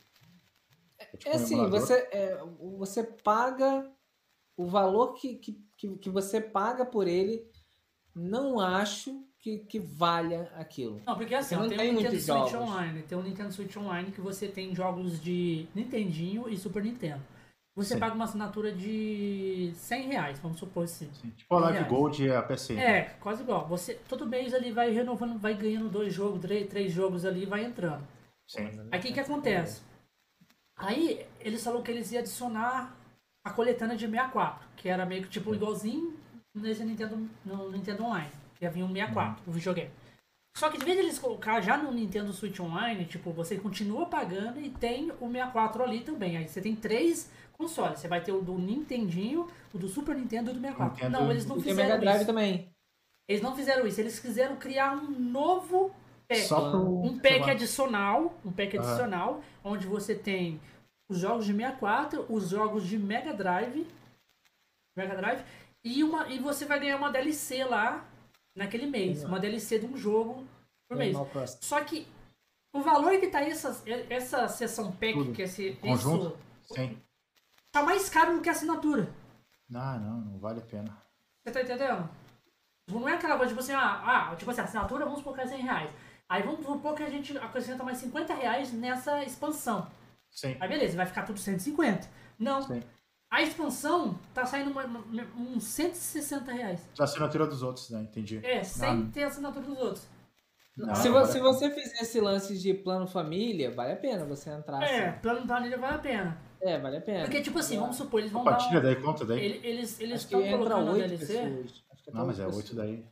tipo 1.19 1.29
É 1.29 1.33
um 1.33 1.43
assim, 1.43 1.69
você, 1.69 2.09
é, 2.11 2.43
você 2.79 3.05
paga 3.05 3.91
o 4.57 4.67
valor 4.67 5.13
que, 5.15 5.37
que, 5.37 5.63
que, 5.77 5.97
que 5.99 6.11
você 6.11 6.41
paga 6.41 6.87
por 6.87 7.07
ele, 7.07 7.47
não 8.15 8.59
acho 8.59 9.28
que, 9.41 9.59
que 9.59 9.79
valha 9.79 10.51
aquilo. 10.57 11.01
Não, 11.07 11.17
porque 11.17 11.35
assim, 11.35 11.55
não 11.55 11.69
tem, 11.69 11.79
tem 11.79 11.91
o 11.91 11.93
Nintendo 11.93 12.11
muitos 12.11 12.27
Switch 12.27 12.51
jogos. 12.51 12.69
Online. 12.69 13.03
Tem 13.03 13.19
o 13.19 13.23
Nintendo 13.23 13.53
Switch 13.53 13.77
Online 13.77 14.11
que 14.11 14.21
você 14.21 14.49
tem 14.49 14.75
jogos 14.75 15.21
de 15.21 15.67
Nintendinho 15.75 16.49
e 16.49 16.57
Super 16.57 16.83
Nintendo. 16.83 17.23
Você 17.77 17.95
Sim. 17.95 18.01
paga 18.01 18.15
uma 18.15 18.25
assinatura 18.25 18.73
de 18.73 19.71
100 19.77 20.09
reais, 20.09 20.41
vamos 20.41 20.59
supor 20.59 20.83
assim. 20.83 21.09
Assim, 21.13 21.31
tipo 21.31 21.55
a 21.55 21.61
Live 21.61 21.79
Reais. 21.79 21.89
Gold 21.89 22.25
e 22.25 22.33
a 22.33 22.43
PC. 22.43 22.75
É, 22.75 23.03
quase 23.21 23.43
igual. 23.43 23.69
Você 23.69 23.95
todo 24.09 24.27
mês 24.27 24.53
ali 24.53 24.73
vai 24.73 24.91
renovando, 24.91 25.39
vai 25.39 25.55
ganhando 25.55 25.89
dois 25.89 26.13
jogos, 26.13 26.41
três, 26.41 26.69
três 26.69 26.93
jogos 26.93 27.25
ali 27.25 27.45
e 27.45 27.47
vai 27.47 27.65
entrando. 27.65 28.05
Sim. 28.49 28.69
Aí 28.91 28.99
o 28.99 29.03
que, 29.03 29.13
que 29.13 29.21
acontece? 29.21 29.83
Aí 30.77 31.25
eles 31.41 31.63
falaram 31.63 31.85
que 31.85 31.91
eles 31.93 32.11
iam 32.11 32.21
adicionar 32.21 32.97
a 33.45 33.51
coletânea 33.51 33.97
de 33.97 34.07
64, 34.07 34.67
que 34.77 34.89
era 34.89 35.07
meio 35.07 35.23
que 35.23 35.29
tipo 35.29 35.55
igualzinho 35.55 36.17
nesse 36.53 36.85
Nintendo, 36.85 37.29
no 37.45 37.71
Nintendo 37.71 38.05
Online, 38.05 38.31
ia 38.61 38.71
vir 38.71 38.83
um 38.83 38.93
64, 38.93 39.43
o 39.47 39.53
videogame. 39.53 39.91
Só 40.57 40.69
que 40.71 40.79
de 40.79 40.85
vez 40.85 40.97
de 40.97 41.05
eles 41.05 41.19
colocar 41.19 41.61
já 41.61 41.77
no 41.77 41.93
Nintendo 41.93 42.33
Switch 42.33 42.59
Online, 42.59 43.05
tipo, 43.05 43.31
você 43.33 43.57
continua 43.57 44.07
pagando 44.07 44.61
e 44.61 44.71
tem 44.71 45.11
o 45.21 45.31
64 45.31 45.83
ali 45.85 46.01
também. 46.01 46.37
Aí 46.37 46.49
você 46.49 46.61
tem 46.61 46.75
três 46.75 47.31
consoles. 47.53 48.01
Você 48.01 48.09
vai 48.09 48.21
ter 48.21 48.33
o 48.33 48.41
do 48.41 48.59
Nintendinho, 48.59 49.47
o 49.73 49.79
do 49.79 49.89
Super 49.89 50.17
Nintendo 50.17 50.51
e 50.51 50.53
o 50.53 50.55
do 50.55 50.61
64. 50.61 50.95
Nintendo- 51.05 51.13
Não, 51.25 51.31
eles 51.31 51.47
não 51.47 51.59
E 51.59 51.63
fizeram 51.63 51.89
Mega 51.91 51.99
Drive 52.01 52.17
isso. 52.17 52.27
também. 52.27 52.71
Eles 53.29 53.43
não 53.43 53.55
fizeram 53.55 53.87
isso. 53.87 54.01
Eles 54.01 54.19
quiseram 54.19 54.57
criar 54.57 54.95
um 54.97 55.11
novo 55.11 55.95
pack. 56.27 56.41
Só 56.43 56.71
pro. 56.71 57.03
Um 57.03 57.19
pack 57.19 57.51
adicional, 57.51 58.35
um 58.45 58.51
pack 58.51 58.79
adicional, 58.79 59.41
onde 59.63 59.87
você 59.87 60.15
tem 60.15 60.61
os 61.09 61.19
jogos 61.19 61.45
de 61.47 61.53
64, 61.53 62.27
os 62.29 62.49
jogos 62.51 62.85
de 62.87 62.99
Mega 62.99 63.33
Drive, 63.33 63.87
Mega 64.97 65.15
Drive, 65.17 65.43
e 65.85 66.03
uma 66.03 66.27
e 66.29 66.39
você 66.39 66.65
vai 66.65 66.81
ganhar 66.81 66.97
uma 66.97 67.11
DLC 67.13 67.65
lá 67.65 68.05
naquele 68.59 68.87
mês, 68.87 69.25
uma 69.25 69.41
DLC 69.41 69.79
de 69.79 69.87
um 69.87 69.97
jogo 69.97 70.47
por 70.89 70.99
mês. 70.99 71.17
Só 71.61 71.81
que 71.83 72.07
o 72.73 72.81
valor 72.81 73.19
que 73.19 73.29
tá 73.29 73.41
essa 73.41 73.83
essa 74.11 74.49
sessão 74.49 74.93
pack, 74.93 75.15
Tudo. 75.15 75.33
que 75.33 75.43
é 75.43 75.45
esse 75.45 75.73
Conjunto? 75.75 76.37
isso, 76.65 76.75
Sim. 76.75 76.99
tá 77.73 77.83
mais 77.83 78.09
caro 78.11 78.35
do 78.35 78.43
que 78.43 78.49
a 78.49 78.53
assinatura. 78.53 79.09
Não, 79.69 79.99
não, 80.01 80.21
não 80.21 80.39
vale 80.39 80.61
a 80.61 80.65
pena. 80.65 80.97
Você 81.45 81.53
tá 81.53 81.63
entendendo? 81.63 82.09
Não 82.91 83.09
é 83.09 83.15
aquela 83.15 83.37
coisa, 83.37 83.51
tipo 83.51 83.61
assim, 83.61 83.73
ah, 83.73 84.31
ah 84.31 84.37
tipo 84.37 84.51
assim, 84.51 84.61
assinatura 84.61 85.05
vamos 85.05 85.21
supor 85.21 85.35
que 85.35 85.43
é 85.43 85.47
100 85.47 85.63
reais. 85.63 85.91
Aí 86.29 86.43
vamos 86.43 86.65
supor 86.65 86.95
que 86.95 87.03
a 87.03 87.11
gente 87.11 87.37
acrescenta 87.39 87.85
mais 87.85 87.99
50 87.99 88.35
reais 88.35 88.73
nessa 88.73 89.23
expansão. 89.25 89.91
Sim. 90.31 90.57
Aí 90.61 90.69
beleza, 90.69 90.97
vai 90.97 91.07
ficar 91.07 91.23
tudo 91.23 91.39
150. 91.39 92.09
Não. 92.39 92.63
Sim. 92.63 92.83
A 93.31 93.43
expansão 93.43 94.19
tá 94.33 94.47
saindo 94.47 94.71
uma- 94.71 94.85
uma- 94.87 95.05
uns 95.37 95.65
160 95.65 96.51
reais. 96.51 96.89
Da 96.97 97.05
assinatura 97.05 97.47
dos 97.47 97.63
outros, 97.63 97.91
né? 97.91 98.01
Entendi. 98.03 98.41
É, 98.45 98.63
sem 98.65 98.97
Não. 98.97 99.11
ter 99.11 99.25
a 99.25 99.27
assinatura 99.27 99.65
dos 99.67 99.79
outros. 99.79 100.09
Não, 100.77 100.95
se, 100.95 101.09
agora- 101.09 101.27
você, 101.27 101.33
se 101.35 101.41
você 101.41 101.71
fizer 101.71 102.01
esse 102.03 102.21
lance 102.21 102.57
de 102.57 102.73
plano 102.73 103.07
família, 103.07 103.71
vale 103.71 103.93
a 103.93 103.97
pena 103.97 104.25
você 104.25 104.49
entrar 104.51 104.83
É, 104.83 105.09
assim. 105.09 105.19
plano 105.21 105.47
planilha 105.47 105.77
vale 105.77 105.95
a 105.97 105.99
pena. 105.99 106.39
É, 106.61 106.79
vale 106.79 106.97
a 106.97 107.01
pena. 107.01 107.25
Porque, 107.25 107.43
tipo 107.43 107.59
assim, 107.59 107.79
vamos 107.79 107.97
supor, 107.97 108.21
eles 108.21 108.31
vão 108.33 108.43
Opa, 108.43 108.53
dar. 108.53 108.81
daí, 108.81 108.97
conta 108.97 109.25
daí. 109.27 109.45
ele- 109.45 109.61
eles 109.67 110.01
estão 110.01 110.41
colocando 110.41 110.87
na 110.87 110.93
DLC. 110.93 111.27
pessoas. 111.27 111.85
Acho 111.93 112.05
que 112.05 112.11
Não, 112.13 112.19
até 112.21 112.27
mas 112.29 112.39
é 112.41 112.45
oito 112.47 112.57
oito 112.57 112.69
pessoas. 112.71 112.87
daí. 112.89 113.05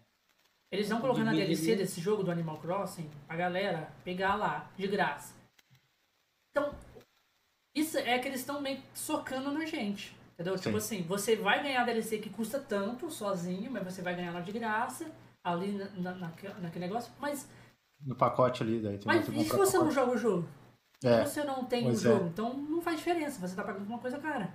Eles 0.71 0.89
vão 0.89 1.01
colocando 1.01 1.25
na 1.27 1.33
DLC 1.33 1.77
desse 1.77 2.01
jogo 2.01 2.23
do 2.23 2.31
Animal 2.31 2.59
Crossing 2.59 3.09
a 3.29 3.37
galera 3.37 3.93
pegar 4.05 4.35
lá, 4.37 4.71
de 4.77 4.87
graça. 4.87 5.35
Então, 6.51 6.73
isso 7.77 7.99
é 7.99 8.19
que 8.19 8.27
eles 8.29 8.41
estão 8.41 8.61
meio 8.61 8.81
socando 8.95 9.53
na 9.53 9.65
gente. 9.67 10.17
Entendeu? 10.35 10.59
Tipo 10.59 10.77
assim, 10.79 11.03
você 11.03 11.35
vai 11.37 11.63
ganhar 11.63 11.83
a 11.83 11.85
DLC 11.85 12.19
que 12.19 12.29
custa 12.29 12.59
tanto 12.59 13.11
sozinho, 13.11 13.71
mas 13.71 13.85
você 13.85 14.03
vai 14.03 14.15
ganhar 14.15 14.29
ela 14.29 14.41
de 14.41 14.53
graça, 14.53 15.07
ali 15.43 15.73
na, 15.73 15.89
na, 15.97 16.15
naque- 16.15 16.49
naquele 16.61 16.87
negócio. 16.87 17.11
Mas, 17.19 17.49
No 18.05 18.15
pacote 18.15 18.63
ali, 18.63 18.81
daí 18.83 18.99
tem 18.99 19.07
mas 19.07 19.27
e 19.29 19.45
se 19.45 19.57
você 19.57 19.79
não 19.79 19.85
pacote. 19.87 19.95
joga 19.95 20.13
o 20.13 20.19
jogo? 20.19 20.49
É, 21.03 21.25
Se 21.25 21.31
você 21.31 21.45
não 21.45 21.65
tem 21.65 21.87
o 21.87 21.93
é. 21.93 21.95
jogo, 21.95 22.27
então 22.27 22.53
não 22.55 22.83
faz 22.83 22.99
diferença. 22.99 23.41
Você 23.47 23.55
tá 23.55 23.63
pagando 23.65 23.87
uma 23.87 23.99
coisa 23.99 24.19
cara. 24.19 24.53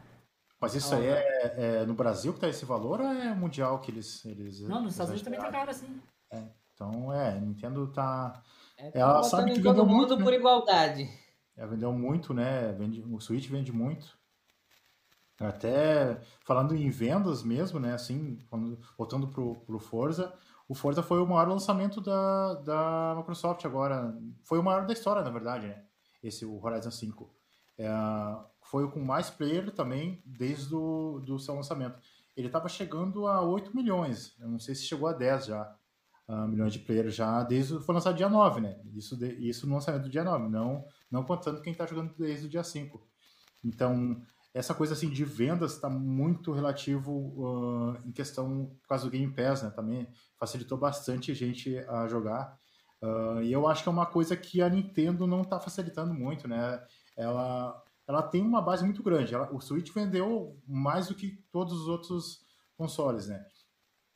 mas 0.59 0.76
isso 0.76 0.93
Ah, 0.93 0.97
aí 0.97 1.05
é, 1.07 1.53
é 1.82 1.86
no 1.86 1.93
Brasil 1.95 2.32
que 2.34 2.39
tá 2.39 2.47
esse 2.49 2.65
valor 2.65 3.01
ou 3.01 3.07
é 3.07 3.34
mundial 3.34 3.80
que 3.80 3.89
eles. 3.91 4.24
eles 4.26 4.61
Não, 4.61 4.82
nos 4.84 4.91
Estados 4.93 5.11
Unidos 5.11 5.24
também 5.24 5.39
tá 5.39 5.49
caro 5.51 5.72
assim. 5.72 5.99
Então, 6.76 7.11
é, 7.13 7.39
Nintendo 7.39 7.88
tá. 7.88 8.41
É, 8.78 8.91
tá 8.91 8.99
Ela 8.99 9.24
sabe 9.24 9.53
que 9.53 9.61
todo 9.61 9.86
mundo 9.86 9.95
muito, 9.95 10.17
né? 10.17 10.24
por 10.24 10.34
igualdade. 10.34 11.09
Ela 11.56 11.68
vendeu 11.68 11.91
muito, 11.93 12.34
né? 12.34 12.72
Vende, 12.74 13.02
o 13.04 13.20
Switch 13.20 13.47
vende 13.49 13.72
muito. 13.72 14.18
Até 15.39 16.22
falando 16.45 16.76
em 16.76 16.89
vendas 16.89 17.41
mesmo, 17.43 17.80
né? 17.80 17.93
Assim, 17.93 18.38
quando- 18.49 18.80
voltando 18.97 19.28
pro, 19.28 19.56
pro 19.62 19.80
Forza, 19.80 20.34
o 20.68 20.76
Forza 20.76 21.02
foi 21.02 21.20
o 21.22 21.26
maior 21.26 21.47
lançamento 21.47 21.99
da, 21.99 22.54
da 22.56 23.16
Microsoft 23.18 23.66
agora. 23.66 24.16
Foi 24.43 24.60
o 24.60 24.64
maior 24.64 24.86
da 24.86 24.93
história, 24.93 25.24
na 25.24 25.32
verdade, 25.32 25.68
né? 25.68 25.84
Esse, 26.24 26.45
o 26.45 26.64
Horizon 26.64 26.91
5. 26.91 27.34
É, 27.78 27.89
foi 28.62 28.84
o 28.84 28.91
com 28.91 28.99
mais 29.02 29.30
player 29.30 29.72
também 29.72 30.22
desde 30.26 30.76
o 30.76 31.20
do 31.26 31.39
seu 31.39 31.56
lançamento. 31.56 31.99
Ele 32.38 32.47
estava 32.47 32.70
chegando 32.70 33.28
a 33.28 33.41
8 33.41 33.76
milhões. 33.76 34.36
Eu 34.39 34.47
não 34.47 34.60
sei 34.60 34.76
se 34.76 34.84
chegou 34.84 35.08
a 35.10 35.14
10 35.14 35.45
já. 35.47 35.76
Ah, 36.32 36.47
milhões 36.47 36.73
de 36.73 36.79
players 36.79 37.15
já 37.15 37.43
desde 37.43 37.79
foi 37.79 37.93
lançado 37.95 38.15
dia 38.17 38.29
9, 38.29 38.61
né? 38.61 38.79
Isso, 38.95 39.17
de- 39.17 39.34
isso 39.49 39.67
no 39.67 39.75
lançamento 39.75 40.03
do 40.03 40.09
dia 40.09 40.23
9, 40.23 40.47
não, 40.49 40.86
não 41.09 41.23
contando 41.23 41.61
quem 41.61 41.71
está 41.73 41.86
jogando 41.86 42.13
desde 42.17 42.45
o 42.45 42.49
dia 42.49 42.63
5. 42.63 43.05
Então, 43.63 44.21
essa 44.53 44.73
coisa 44.73 44.93
assim 44.93 45.09
de 45.09 45.23
vendas 45.23 45.73
está 45.73 45.89
muito 45.89 46.51
relativo 46.51 47.93
ah, 47.95 48.01
em 48.05 48.11
questão 48.11 48.75
por 48.82 48.88
causa 48.88 49.05
do 49.05 49.11
Game 49.11 49.32
Pass, 49.34 49.63
né? 49.63 49.69
Também 49.71 50.07
facilitou 50.39 50.77
bastante 50.77 51.34
gente 51.34 51.77
a 51.88 52.07
jogar. 52.07 52.57
Ah, 53.01 53.39
e 53.43 53.51
eu 53.51 53.67
acho 53.67 53.84
que 53.84 53.89
é 53.89 53.91
uma 53.91 54.05
coisa 54.05 54.36
que 54.38 54.61
a 54.61 54.69
Nintendo 54.69 55.25
não 55.27 55.41
está 55.41 55.59
facilitando 55.59 56.13
muito, 56.13 56.47
né? 56.47 56.84
Ela, 57.17 57.82
ela 58.07 58.21
tem 58.23 58.41
uma 58.41 58.61
base 58.61 58.84
muito 58.84 59.03
grande. 59.03 59.34
Ela- 59.34 59.51
o 59.53 59.59
Switch 59.61 59.91
vendeu 59.93 60.57
mais 60.67 61.07
do 61.07 61.15
que 61.15 61.43
todos 61.51 61.73
os 61.82 61.88
outros 61.88 62.41
consoles, 62.77 63.27
né? 63.27 63.45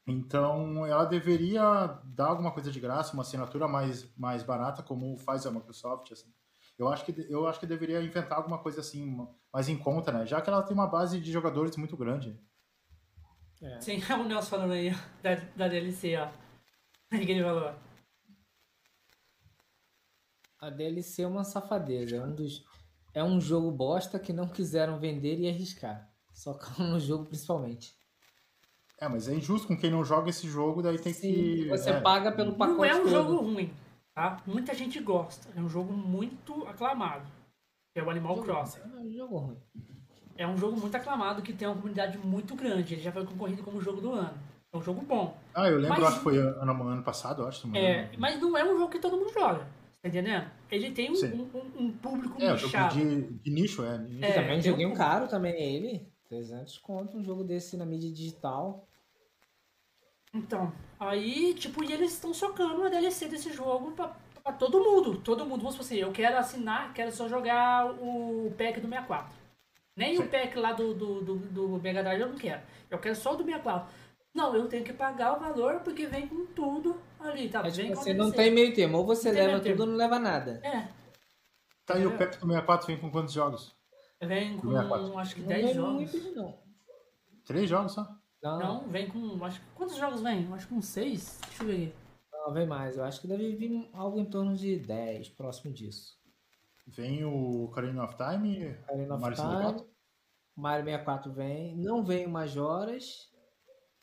Então, 0.08 0.86
ela 0.86 1.06
deveria 1.06 2.00
dar 2.04 2.28
alguma 2.28 2.52
coisa 2.52 2.72
de 2.72 2.80
graça, 2.80 3.14
uma 3.14 3.24
assinatura 3.24 3.68
mais, 3.68 4.08
mais 4.16 4.44
barata, 4.44 4.84
como 4.84 5.18
faz 5.18 5.46
a 5.46 5.52
Microsoft, 5.52 6.12
assim. 6.12 6.32
Eu 6.78 6.90
acho 6.90 7.06
que 7.06 7.26
eu 7.30 7.48
acho 7.48 7.60
que 7.60 7.66
deveria 7.66 8.02
inventar 8.02 8.38
alguma 8.38 8.60
coisa 8.60 8.82
assim, 8.82 9.28
mais 9.52 9.70
em 9.70 9.78
conta, 9.78 10.12
né? 10.12 10.26
Já 10.26 10.42
que 10.42 10.50
ela 10.50 10.62
tem 10.62 10.74
uma 10.74 10.88
base 10.88 11.20
de 11.22 11.32
jogadores 11.32 11.78
muito 11.78 11.96
grande. 11.96 12.38
É. 13.62 13.80
Sim, 13.80 14.02
é 14.08 14.14
o 14.16 14.24
Nelson 14.24 14.50
falando 14.50 14.74
aí, 14.74 14.92
ó, 14.92 14.98
da, 15.24 15.36
da 15.56 15.68
DLC, 15.68 16.16
ó. 16.18 16.30
Ele 17.12 17.42
falou. 17.42 17.74
A 20.60 20.70
DLC 20.70 21.22
é 21.22 21.28
uma 21.28 21.44
safadeza. 21.44 22.18
É 22.18 22.22
um, 22.22 22.36
dos, 22.36 22.66
é 23.14 23.24
um 23.24 23.40
jogo 23.40 23.72
bosta 23.72 24.20
que 24.20 24.34
não 24.34 24.48
quiseram 24.48 25.00
vender 25.00 25.40
e 25.40 25.48
arriscar. 25.48 26.12
Só 26.34 26.54
que 26.60 26.82
no 26.82 27.00
jogo 27.00 27.26
principalmente. 27.26 27.96
É, 29.00 29.08
mas 29.10 29.28
é 29.28 29.34
injusto 29.36 29.68
com 29.68 29.78
quem 29.78 29.92
não 29.92 30.04
joga 30.06 30.30
esse 30.30 30.48
jogo, 30.48 30.82
daí 30.82 30.98
tem 30.98 31.12
Sim, 31.14 31.32
que. 31.34 31.68
você 31.70 31.90
é, 31.90 32.00
paga 32.00 32.32
pelo 32.32 32.54
pacote 32.54 32.78
Não 32.78 32.86
é 32.86 32.96
um 32.96 33.00
todo. 33.00 33.10
jogo 33.10 33.36
ruim, 33.38 33.70
tá? 34.14 34.38
Muita 34.48 34.74
gente 34.74 35.00
gosta. 35.02 35.50
É 35.56 35.60
um 35.62 35.68
jogo 35.70 35.92
muito 35.94 36.66
aclamado. 36.68 37.26
É 37.96 38.02
o 38.04 38.10
Animal 38.10 38.42
Crossing. 38.42 38.80
É 38.82 38.98
um 39.00 39.12
jogo 39.12 39.38
ruim. 39.38 39.58
É 40.38 40.48
um 40.48 40.58
jogo 40.58 40.80
muito 40.80 40.96
aclamado 40.96 41.42
que 41.42 41.54
tem 41.54 41.68
uma 41.68 41.76
comunidade 41.76 42.18
muito 42.18 42.56
grande. 42.56 42.94
Ele 42.94 43.02
já 43.02 43.12
foi 43.12 43.26
concorrido 43.26 43.64
como 43.64 43.82
jogo 43.82 44.02
do 44.02 44.12
ano. 44.12 44.34
É 44.74 44.78
um 44.78 44.82
jogo 44.82 45.02
bom. 45.02 45.38
Ah, 45.54 45.70
eu 45.70 45.78
lembro, 45.78 45.90
Mas- 46.02 46.04
acho 46.08 46.18
que 46.18 46.24
foi 46.24 46.38
ano, 46.38 46.84
ano 46.90 47.04
passado, 47.04 47.46
acho. 47.46 47.74
É, 47.76 48.10
mas 48.18 48.40
não 48.42 48.58
é 48.58 48.64
um 48.66 48.78
jogo 48.78 48.90
que 48.90 49.00
todo 49.00 49.16
mundo 49.18 49.32
joga. 49.34 49.66
Tá 50.02 50.10
entendendo? 50.10 50.46
Ele 50.70 50.92
tem 50.92 51.10
um, 51.10 51.14
um- 51.14 51.50
um- 51.58 51.86
um 51.86 51.92
público 51.94 52.36
É, 52.42 52.54
o 52.54 52.58
jogo 52.58 52.66
nichado. 52.68 52.96
de, 52.96 53.22
de 53.40 53.52
nicho, 53.52 53.84
é. 53.86 53.98
de 53.98 54.14
nicho. 54.14 54.26
É, 54.26 54.34
também 54.34 54.60
um 54.60 54.62
joguinho 54.62 54.90
um- 54.90 54.94
caro 54.94 55.28
também 55.28 55.54
ele. 55.60 56.08
300 56.28 56.78
conto, 56.80 57.18
um 57.18 57.24
jogo 57.24 57.44
desse 57.44 57.78
na 57.78 57.86
mídia 57.86 58.12
digital. 58.12 58.88
Então, 60.34 60.74
aí, 61.00 61.54
tipo, 61.54 61.84
e 61.84 61.94
eles 61.94 62.12
estão 62.14 62.34
socando 62.34 62.84
a 62.84 62.90
DLC 62.90 63.28
desse 63.28 63.54
jogo 63.54 63.92
pra, 63.92 64.16
pra 64.44 64.54
todo 64.54 64.84
mundo. 64.84 65.22
Todo 65.22 65.46
mundo, 65.46 65.64
vamos 65.64 65.80
assim, 65.80 65.96
eu 65.96 66.12
quero 66.12 66.38
assinar, 66.38 66.94
quero 66.94 67.12
só 67.12 67.28
jogar 67.30 67.92
o 68.02 68.54
pack 68.58 68.80
do 68.82 68.88
64. 68.88 69.34
Nem 69.96 70.18
Sim. 70.18 70.24
o 70.24 70.30
pack 70.30 70.58
lá 70.58 70.74
do, 70.74 70.94
do, 70.94 71.22
do, 71.22 71.36
do 71.38 71.68
Mega 71.82 72.04
Drive 72.04 72.20
eu 72.22 72.30
não 72.30 72.38
quero. 72.38 72.62
Eu 72.90 73.00
quero 73.00 73.16
só 73.16 73.34
o 73.34 73.38
do 73.38 73.46
64. 73.46 73.88
Não, 74.34 74.54
eu 74.54 74.68
tenho 74.68 74.84
que 74.84 74.92
pagar 74.92 75.38
o 75.38 75.40
valor 75.40 75.80
porque 75.80 76.06
vem 76.08 76.28
com 76.28 76.46
tudo 76.48 77.00
ali, 77.18 77.48
tá? 77.48 77.60
É, 77.66 77.70
vem 77.70 77.86
tipo, 77.92 77.96
você 77.96 78.14
não 78.14 78.30
DLC. 78.30 78.36
tem 78.36 78.52
meio 78.52 78.74
termo. 78.76 78.98
Ou 78.98 79.06
você 79.06 79.32
Não 79.32 79.40
leva 79.40 79.60
tudo 79.62 79.80
ou 79.82 79.88
não 79.88 79.96
leva 79.96 80.20
nada. 80.20 80.60
É, 80.62 80.90
Tá, 81.86 82.00
e 82.00 82.06
o 82.06 82.18
Pack 82.18 82.38
do 82.40 82.48
64 82.48 82.88
vem 82.88 82.98
com 82.98 83.12
quantos 83.12 83.34
jogos? 83.34 83.76
Vem 84.22 84.58
com 84.58 84.70
64. 84.72 85.18
acho 85.20 85.36
que 85.36 85.42
Não 85.42 85.48
10 85.48 85.66
vem 85.66 85.74
jogos. 85.74 86.14
muito, 86.14 86.36
não. 86.36 86.60
Três 87.46 87.70
jogos 87.70 87.92
só? 87.94 88.04
Não, 88.42 88.60
não. 88.60 88.74
Não, 88.84 88.90
vem 88.90 89.08
com. 89.08 89.44
Acho, 89.44 89.62
quantos 89.76 89.98
jogos 89.98 90.22
vem? 90.22 90.52
Acho 90.54 90.68
que 90.68 90.74
uns 90.74 90.86
6. 90.88 91.40
Deixa 91.48 91.64
eu 91.64 91.68
ver 91.68 91.74
aqui. 91.88 91.96
Não, 92.32 92.54
vem 92.54 92.68
mais. 92.68 92.98
Eu 92.98 93.04
acho 93.04 93.22
que 93.22 93.28
deve 93.28 93.56
vir 93.56 93.90
algo 93.94 94.20
em 94.20 94.26
torno 94.26 94.56
de 94.56 94.78
10, 94.80 95.30
próximo 95.30 95.74
disso. 95.74 96.16
Vem 96.88 97.26
o 97.26 97.64
Ocarina 97.66 98.04
of 98.04 98.16
Time, 98.16 98.76
Ocarina 98.84 99.16
of 99.16 99.22
Mario 99.22 99.38
Time, 99.38 99.50
64. 99.50 99.90
Mario 100.56 100.86
64 100.86 101.34
vem. 101.34 101.76
Não 101.78 102.04
vem 102.04 102.28
o 102.28 102.30
Majoras. 102.30 103.32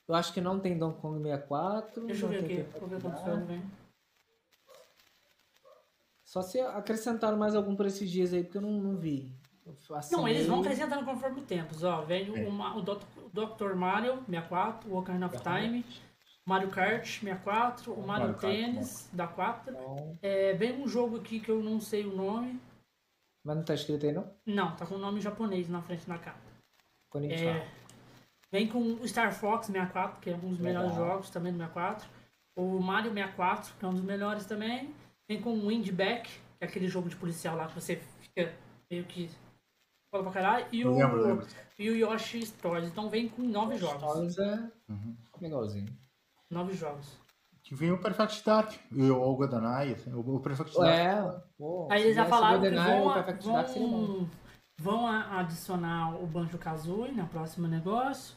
Eu 0.08 0.16
acho 0.16 0.32
que 0.32 0.40
não 0.40 0.58
tem 0.58 0.76
Donkey 0.76 1.00
Kong 1.00 1.22
64. 1.22 2.06
Deixa 2.06 2.26
eu 2.26 2.32
não 2.32 2.40
ver 2.40 2.46
tem 2.46 2.60
aqui. 2.60 2.78
Vou 2.78 2.88
ver 2.88 3.00
quantos 3.00 3.24
jogos 3.24 3.46
vem. 3.46 3.62
Só 6.24 6.42
se 6.42 6.60
acrescentaram 6.60 7.36
mais 7.36 7.54
algum 7.54 7.76
por 7.76 7.86
esses 7.86 8.10
dias 8.10 8.32
aí, 8.32 8.42
porque 8.42 8.58
eu 8.58 8.62
não, 8.62 8.72
não 8.72 8.96
vi. 8.96 9.38
Eu 9.64 9.76
Não, 10.10 10.26
eles 10.26 10.46
vão 10.46 10.60
acrescentando 10.60 11.04
conforme 11.04 11.40
o 11.40 11.44
tempo. 11.44 11.74
Ó, 11.84 12.02
vem 12.02 12.26
É. 12.36 12.48
o, 12.48 12.50
Ma- 12.50 12.74
o 12.74 12.80
o 12.80 13.30
Dr. 13.30 13.74
Mario 13.74 14.16
64, 14.26 14.90
o 14.90 14.98
Ocarina 14.98 15.26
of 15.26 15.38
Time, 15.40 15.84
Mario 16.44 16.68
Kart 16.70 17.04
64, 17.06 17.92
o 17.92 18.04
Mario, 18.06 18.26
Mario 18.28 18.40
Tennis 18.40 19.08
da 19.12 19.26
4. 19.28 19.72
Não, 19.72 20.18
É, 20.20 20.52
vem 20.54 20.72
um 20.82 20.88
jogo 20.88 21.18
aqui 21.18 21.38
que 21.38 21.48
eu 21.50 21.62
não 21.62 21.80
sei 21.80 22.04
o 22.04 22.14
nome. 22.16 22.60
Mas 23.44 23.56
não 23.56 23.64
tá 23.64 23.74
escrito 23.74 24.04
aí, 24.06 24.12
não? 24.12 24.28
Não, 24.44 24.74
tá 24.76 24.84
com 24.86 24.96
o 24.96 24.98
nome 24.98 25.20
japonês 25.20 25.68
na 25.68 25.80
frente 25.82 26.06
da 26.08 26.18
capa. 26.18 26.38
É, 27.30 27.66
vem 28.50 28.66
com 28.68 28.80
o 28.80 29.06
Star 29.08 29.32
Fox 29.32 29.66
64, 29.66 30.20
que 30.20 30.30
é 30.30 30.34
um 30.34 30.48
dos 30.50 30.58
melhores 30.58 30.90
Legal. 30.92 31.08
jogos 31.08 31.30
também 31.30 31.52
do 31.52 31.58
64. 31.58 32.08
O 32.56 32.80
Mario 32.80 33.12
64, 33.12 33.74
que 33.78 33.84
é 33.84 33.88
um 33.88 33.94
dos 33.94 34.02
melhores 34.04 34.44
também. 34.44 34.92
Vem 35.28 35.40
com 35.40 35.50
o 35.56 35.68
Windback, 35.68 36.28
que 36.30 36.40
é 36.60 36.66
aquele 36.66 36.88
jogo 36.88 37.08
de 37.08 37.16
policial 37.16 37.56
lá 37.56 37.66
que 37.68 37.74
você 37.74 37.96
fica 38.20 38.52
meio 38.90 39.04
que. 39.04 39.30
Fala 40.12 40.24
pra 40.24 40.32
caralho. 40.32 40.66
E 40.70 40.84
o, 40.84 40.94
lembro, 40.94 41.22
lembro. 41.26 41.46
e 41.78 41.88
o 41.88 41.96
Yoshi 41.96 42.44
Stories. 42.44 42.86
Então 42.86 43.08
vem 43.08 43.30
com 43.30 43.40
nove 43.42 43.78
jogos. 43.78 44.02
Stories 44.02 44.38
é 44.38 44.70
Uhum. 44.90 45.16
legalzinho. 45.40 45.88
Nove 46.50 46.74
jogos. 46.74 47.18
Que 47.64 47.74
vem 47.74 47.90
o 47.92 47.98
Perfect 47.98 48.44
Dark 48.44 48.74
e 48.90 49.02
o 49.10 49.18
Olga 49.18 49.46
Danai, 49.48 49.92
assim, 49.94 50.12
o 50.12 50.38
Perfect 50.40 50.76
Dark. 50.76 50.86
É, 50.94 51.40
pô. 51.56 51.88
Aí 51.90 52.02
eles 52.02 52.14
já 52.16 52.26
falaram 52.26 52.60
que 52.60 52.68
GoldenEye, 52.68 53.00
vão, 53.00 53.56
a- 53.56 53.62
vão, 53.62 54.28
vão 54.78 55.06
adicionar 55.06 56.22
o 56.22 56.26
Banjo 56.26 56.58
Kazooie 56.58 57.12
na 57.12 57.24
próxima 57.24 57.66
negócio. 57.66 58.36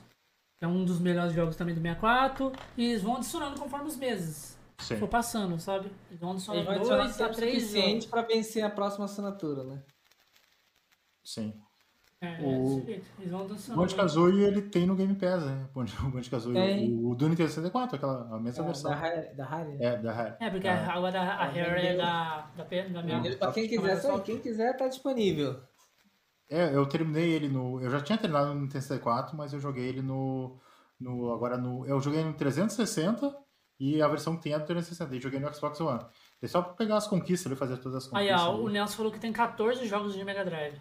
Que 0.58 0.64
é 0.64 0.68
um 0.70 0.86
dos 0.86 1.00
melhores 1.02 1.34
jogos 1.34 1.58
também 1.58 1.76
do 1.76 1.82
64. 1.82 2.54
E 2.78 2.86
eles 2.86 3.02
vão 3.02 3.18
adicionando 3.18 3.60
conforme 3.60 3.88
os 3.90 3.98
meses. 3.98 4.58
Sim. 4.80 4.96
For 4.98 5.10
passando, 5.10 5.60
sabe? 5.60 5.92
Eles 6.10 6.22
vão 6.22 6.32
Eles 6.32 6.48
adicionando 6.48 6.66
vão 6.66 6.76
adicionar 6.76 7.04
dois 7.04 7.22
a 7.22 7.30
três 7.30 7.64
suficiente 7.64 8.08
pra 8.08 8.22
vencer 8.22 8.64
a 8.64 8.70
próxima 8.70 9.04
assinatura, 9.06 9.66
né? 9.66 9.84
Sim. 11.26 11.54
É, 12.22 12.38
O- 12.42 12.82
jeito. 12.86 13.06
Eles 13.20 13.32
vão 13.32 13.46
O 13.46 13.48
dançando. 13.48 13.78
Banjo-Kazooie, 13.78 14.44
ele 14.44 14.62
tem 14.64 14.86
no 14.86 14.96
Game 14.96 15.14
Pass, 15.16 15.44
né? 15.46 15.68
O 15.76 15.84
Tem. 16.54 16.94
o, 16.94 17.10
o 17.12 17.16
do 17.16 17.28
Nintendo 17.30 17.50
64, 17.50 17.98
aquela, 17.98 18.36
a 18.36 18.40
mesma 18.40 18.64
Da, 18.64 18.68
versão. 18.68 18.90
da, 18.92 18.98
da 19.34 19.46
Harry. 19.46 19.78
É, 19.80 19.98
da 19.98 20.14
Rare. 20.14 20.36
É, 20.40 20.50
porque 20.50 20.68
Ah. 20.68 20.94
agora 20.94 21.20
a 21.22 21.44
Ah, 21.44 21.46
Hair 21.50 21.86
é 21.86 21.96
da, 21.98 22.48
da, 22.58 22.64
da 22.64 23.04
minha. 23.04 23.18
Ele, 23.26 23.36
pra 23.36 23.52
quem 23.52 23.68
quiser, 23.68 23.98
sabe, 23.98 24.22
quem 24.24 24.40
quiser 24.40 24.76
tá 24.78 24.88
disponível. 24.88 25.60
É, 26.50 26.74
eu 26.76 26.86
terminei 26.88 27.32
ele 27.32 27.50
no. 27.50 27.82
Eu 27.82 27.90
já 27.92 28.00
tinha 28.02 28.18
terminado 28.18 28.48
no 28.54 28.62
Nintendo 28.62 28.82
64, 28.82 29.36
mas 29.36 29.52
eu 29.54 29.60
joguei 29.60 29.86
ele 29.88 30.02
no. 30.02 30.58
no 31.00 31.32
agora 31.34 31.58
no. 31.58 31.86
Eu 31.86 32.00
joguei 32.00 32.24
no 32.24 32.34
360 32.34 33.36
e 33.80 34.02
a 34.02 34.08
versão 34.08 34.38
que 34.38 34.44
tem 34.44 34.54
é 34.54 34.60
do 34.60 34.66
360. 34.66 35.16
E 35.16 35.20
joguei 35.20 35.40
no 35.40 35.54
Xbox 35.54 35.80
One. 35.82 36.06
É 36.42 36.48
só 36.48 36.62
pra 36.62 36.74
pegar 36.74 36.98
as 36.98 37.08
conquistas 37.08 37.48
ali, 37.52 37.56
fazer 37.60 37.78
todas 37.78 38.06
as 38.08 38.14
Aí, 38.14 38.30
conquistas. 38.30 38.42
ó, 38.42 38.56
o 38.62 38.64
ali. 38.66 38.74
Nelson 38.74 38.96
falou 38.98 39.12
que 39.12 39.20
tem 39.20 39.34
14 39.34 39.86
jogos 39.88 40.14
de 40.14 40.24
Mega 40.24 40.46
Drive. 40.46 40.80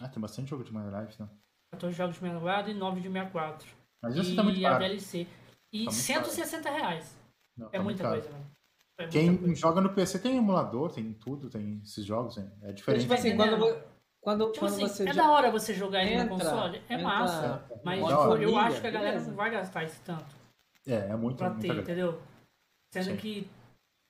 Ah, 0.00 0.08
tem 0.08 0.20
bastante 0.20 0.48
jogo 0.50 0.64
de 0.64 0.72
Mega 0.74 0.90
Drive, 0.90 1.14
né? 1.18 1.28
14 1.72 1.96
jogos 1.96 2.16
de 2.16 2.22
Mega 2.24 2.40
Drive 2.40 2.70
e 2.70 2.74
9 2.74 3.00
de 3.00 3.08
64. 3.08 3.68
Mas 4.02 4.16
isso 4.16 4.32
e 4.32 4.36
tá 4.36 4.42
muito 4.42 4.58
a 4.66 4.70
caro. 4.70 4.84
DLC. 4.84 5.26
E 5.72 5.84
Tá 5.84 5.90
muito 5.90 5.92
160 5.94 6.70
reais. 6.70 7.16
Não, 7.56 7.66
É 7.68 7.70
tá 7.70 7.82
muito 7.82 7.84
muita 7.84 8.02
caro. 8.02 8.14
coisa, 8.20 8.30
mano. 8.32 8.46
É 8.98 9.02
muita 9.02 9.18
Quem 9.18 9.36
coisa. 9.36 9.54
joga 9.54 9.80
no 9.80 9.92
PC 9.94 10.18
tem 10.18 10.36
emulador, 10.36 10.90
tem 10.90 11.12
tudo, 11.12 11.48
tem 11.50 11.80
esses 11.84 12.04
jogos, 12.04 12.36
né? 12.36 12.50
É 12.62 12.72
diferente. 12.72 13.02
Tipo 13.02 13.14
assim, 13.14 13.36
quando, 13.36 13.82
quando, 14.20 14.46
Tipo 14.52 14.58
quando 14.66 14.72
assim, 14.74 14.88
você. 14.88 15.08
é 15.08 15.12
já- 15.12 15.22
da 15.22 15.30
hora 15.30 15.50
você 15.50 15.74
jogar 15.74 16.02
ele 16.04 16.22
no 16.24 16.30
console. 16.30 16.82
É 16.88 16.94
entra 16.94 17.06
massa. 17.06 17.64
É, 17.70 17.80
Mas 17.84 17.98
tipo, 18.00 18.36
eu 18.36 18.58
acho 18.58 18.80
que 18.80 18.86
a 18.86 18.90
galera 18.90 19.12
beleza. 19.12 19.30
não 19.30 19.36
vai 19.36 19.50
gastar 19.50 19.84
esse 19.84 20.00
tanto 20.00 20.34
É, 20.86 20.94
é 21.10 21.16
muito, 21.16 21.36
pra 21.36 21.50
ter, 21.50 21.76
entendeu? 21.76 22.20
Sendo 22.92 23.04
Sim. 23.10 23.16
que. 23.16 23.50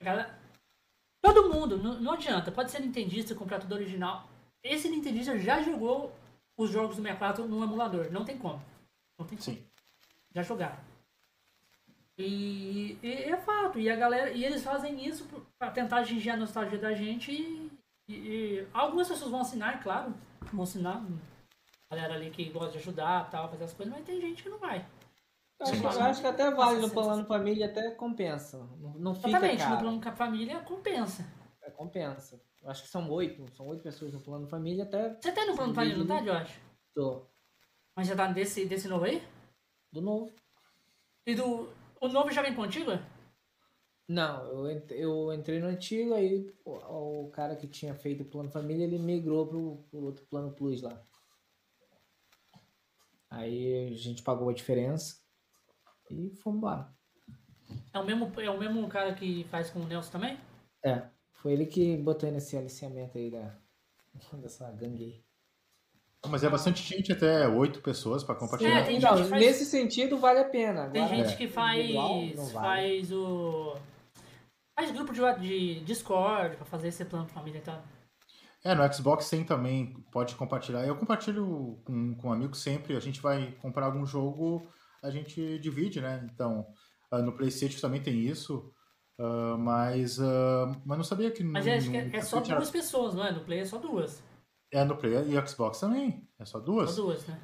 a 0.00 0.04
galera- 0.04 0.38
Todo 1.22 1.52
mundo, 1.52 1.76
não, 1.76 2.00
não 2.00 2.12
adianta. 2.12 2.50
Pode 2.50 2.70
ser 2.70 2.80
Nintendista 2.80 3.34
comprar 3.34 3.58
tudo 3.58 3.74
original. 3.74 4.26
Esse 4.62 4.88
Nintendista 4.88 5.38
já 5.38 5.62
jogou 5.62 6.12
os 6.56 6.70
jogos 6.70 6.96
do 6.96 7.02
64 7.02 7.46
no 7.46 7.62
emulador. 7.64 8.10
Não 8.10 8.24
tem 8.24 8.36
como. 8.38 8.62
Não 9.18 9.26
tem 9.26 9.38
como. 9.38 9.56
Sim. 9.56 9.64
Já 10.34 10.42
jogaram. 10.42 10.78
E, 12.18 12.98
e 13.02 13.12
é 13.24 13.36
fato. 13.38 13.78
E 13.78 13.88
a 13.88 13.96
galera. 13.96 14.30
E 14.30 14.44
eles 14.44 14.62
fazem 14.62 15.04
isso 15.06 15.26
pra 15.58 15.70
tentar 15.70 16.00
atingir 16.00 16.30
a 16.30 16.36
nostalgia 16.36 16.78
da 16.78 16.92
gente. 16.94 17.32
E, 17.32 17.70
e- 18.08 18.12
e 18.14 18.68
algumas 18.74 19.08
pessoas 19.08 19.30
vão 19.30 19.40
assinar, 19.40 19.74
é 19.76 19.82
claro. 19.82 20.14
Vão 20.52 20.64
assinar. 20.64 21.02
Galera 21.90 22.14
ali 22.14 22.30
que 22.30 22.44
gosta 22.50 22.72
de 22.72 22.78
ajudar 22.78 23.28
tal, 23.30 23.50
fazer 23.50 23.64
as 23.64 23.72
coisas, 23.72 23.92
mas 23.94 24.04
tem 24.04 24.20
gente 24.20 24.42
que 24.42 24.48
não 24.48 24.58
vai. 24.58 24.86
Eu 25.58 25.66
acho, 25.88 26.00
acho 26.00 26.20
que 26.22 26.26
até 26.26 26.50
vale 26.50 26.80
no 26.80 26.90
plano 26.90 27.26
família, 27.26 27.66
até 27.66 27.90
compensa. 27.90 28.58
Não, 28.78 28.94
não 28.94 29.14
fica 29.14 29.28
Exatamente, 29.28 29.62
no 29.62 29.68
caro. 29.68 29.80
plano 29.80 30.00
com 30.00 30.08
a 30.08 30.12
família 30.12 30.60
compensa. 30.60 31.26
É, 31.62 31.70
compensa. 31.70 32.40
Eu 32.62 32.70
acho 32.70 32.82
que 32.82 32.88
são 32.88 33.10
oito, 33.10 33.46
são 33.56 33.66
oito 33.68 33.82
pessoas 33.82 34.12
no 34.12 34.20
plano 34.20 34.46
família, 34.46 34.84
até 34.84 35.14
Você 35.14 35.32
tá 35.32 35.46
no 35.46 35.56
plano 35.56 35.74
família, 35.74 35.96
não 35.96 36.06
tá, 36.06 36.20
Josh? 36.20 36.60
tô. 36.94 37.26
Mas 37.96 38.08
já 38.08 38.16
tá 38.16 38.26
desse, 38.28 38.66
desse 38.66 38.88
novo 38.88 39.04
aí? 39.04 39.22
Do 39.92 40.00
novo. 40.00 40.32
E 41.26 41.34
do. 41.34 41.68
O 42.00 42.08
novo 42.08 42.30
já 42.30 42.42
vem 42.42 42.54
contigo? 42.54 42.92
Não, 44.08 44.44
eu, 44.46 44.86
eu 44.90 45.32
entrei 45.32 45.60
no 45.60 45.68
antigo, 45.68 46.14
aí 46.14 46.52
o, 46.64 47.26
o 47.26 47.30
cara 47.30 47.54
que 47.54 47.68
tinha 47.68 47.94
feito 47.94 48.22
o 48.22 48.26
plano 48.26 48.50
família, 48.50 48.84
ele 48.84 48.98
migrou 48.98 49.46
pro, 49.46 49.84
pro 49.90 50.00
outro 50.00 50.24
plano 50.26 50.52
plus 50.52 50.82
lá. 50.82 51.00
Aí 53.30 53.92
a 53.92 53.96
gente 53.96 54.22
pagou 54.22 54.48
a 54.48 54.52
diferença 54.52 55.22
e 56.10 56.30
fomos 56.30 56.58
embora. 56.58 56.92
É 57.92 57.98
o 58.00 58.04
mesmo, 58.04 58.32
é 58.40 58.50
o 58.50 58.58
mesmo 58.58 58.88
cara 58.88 59.14
que 59.14 59.44
faz 59.44 59.70
com 59.70 59.80
o 59.80 59.86
Nelson 59.86 60.10
também? 60.10 60.38
É, 60.84 61.08
foi 61.40 61.52
ele 61.52 61.66
que 61.66 61.96
botou 61.96 62.30
nesse 62.30 62.56
aliciamento 62.56 63.16
aí 63.18 63.30
da, 63.30 63.56
dessa 64.40 64.70
gangue 64.72 65.04
aí. 65.04 65.24
Mas 66.28 66.44
é 66.44 66.50
bastante 66.50 66.82
gente, 66.82 67.10
até 67.12 67.48
oito 67.48 67.80
pessoas 67.80 68.22
pra 68.22 68.34
compartilhar. 68.34 68.80
É, 68.80 68.82
tem 68.84 68.98
Então, 68.98 69.16
faz- 69.16 69.30
nesse 69.30 69.64
sentido 69.64 70.18
vale 70.18 70.38
a 70.40 70.44
pena. 70.44 70.90
Tem 70.90 71.02
Agora, 71.02 71.16
gente 71.16 71.32
É. 71.32 71.36
que 71.36 71.48
faz. 71.48 71.94
vale. 71.94 72.36
Faz 72.52 73.10
o. 73.12 73.74
Faz 74.78 74.90
grupo 74.92 75.12
de, 75.14 75.20
de 75.40 75.80
Discord 75.80 76.56
pra 76.56 76.66
fazer 76.66 76.88
esse 76.88 77.04
plano 77.06 77.26
família 77.28 77.58
e 77.58 77.62
tal. 77.62 77.82
É, 78.62 78.74
no 78.74 78.92
Xbox 78.92 79.30
tem 79.30 79.42
também, 79.44 79.94
pode 80.12 80.34
compartilhar. 80.34 80.86
Eu 80.86 80.94
compartilho 80.96 81.80
com, 81.86 82.14
com 82.14 82.30
amigos 82.30 82.58
sempre, 82.62 82.94
a 82.94 83.00
gente 83.00 83.22
vai 83.22 83.52
comprar 83.52 83.86
algum 83.86 84.04
jogo, 84.04 84.66
a 85.02 85.10
gente 85.10 85.58
divide, 85.58 86.02
né? 86.02 86.28
Então, 86.30 86.66
ah, 87.10 87.22
no 87.22 87.32
PlayStation 87.34 87.80
também 87.80 88.02
tem 88.02 88.20
isso, 88.20 88.70
ah, 89.20 89.56
mas, 89.58 90.18
ah, 90.18 90.74
mas 90.84 90.96
não 90.98 91.04
sabia 91.04 91.30
que 91.30 91.44
Mas 91.44 91.66
no, 91.66 91.72
é, 91.72 91.76
acho 91.76 91.90
que 91.90 91.96
é, 91.96 92.10
é 92.16 92.22
só 92.22 92.40
duas 92.40 92.70
pessoas, 92.70 93.14
não 93.14 93.24
é? 93.24 93.30
No 93.30 93.40
Play 93.40 93.60
é 93.60 93.64
só 93.64 93.78
duas. 93.78 94.22
É 94.72 94.82
no 94.84 94.96
Play 94.96 95.14
e 95.14 95.46
Xbox 95.46 95.78
também, 95.80 96.26
é 96.38 96.44
só 96.44 96.58
duas? 96.58 96.90
Só 96.90 97.02
duas, 97.02 97.26
né? 97.26 97.38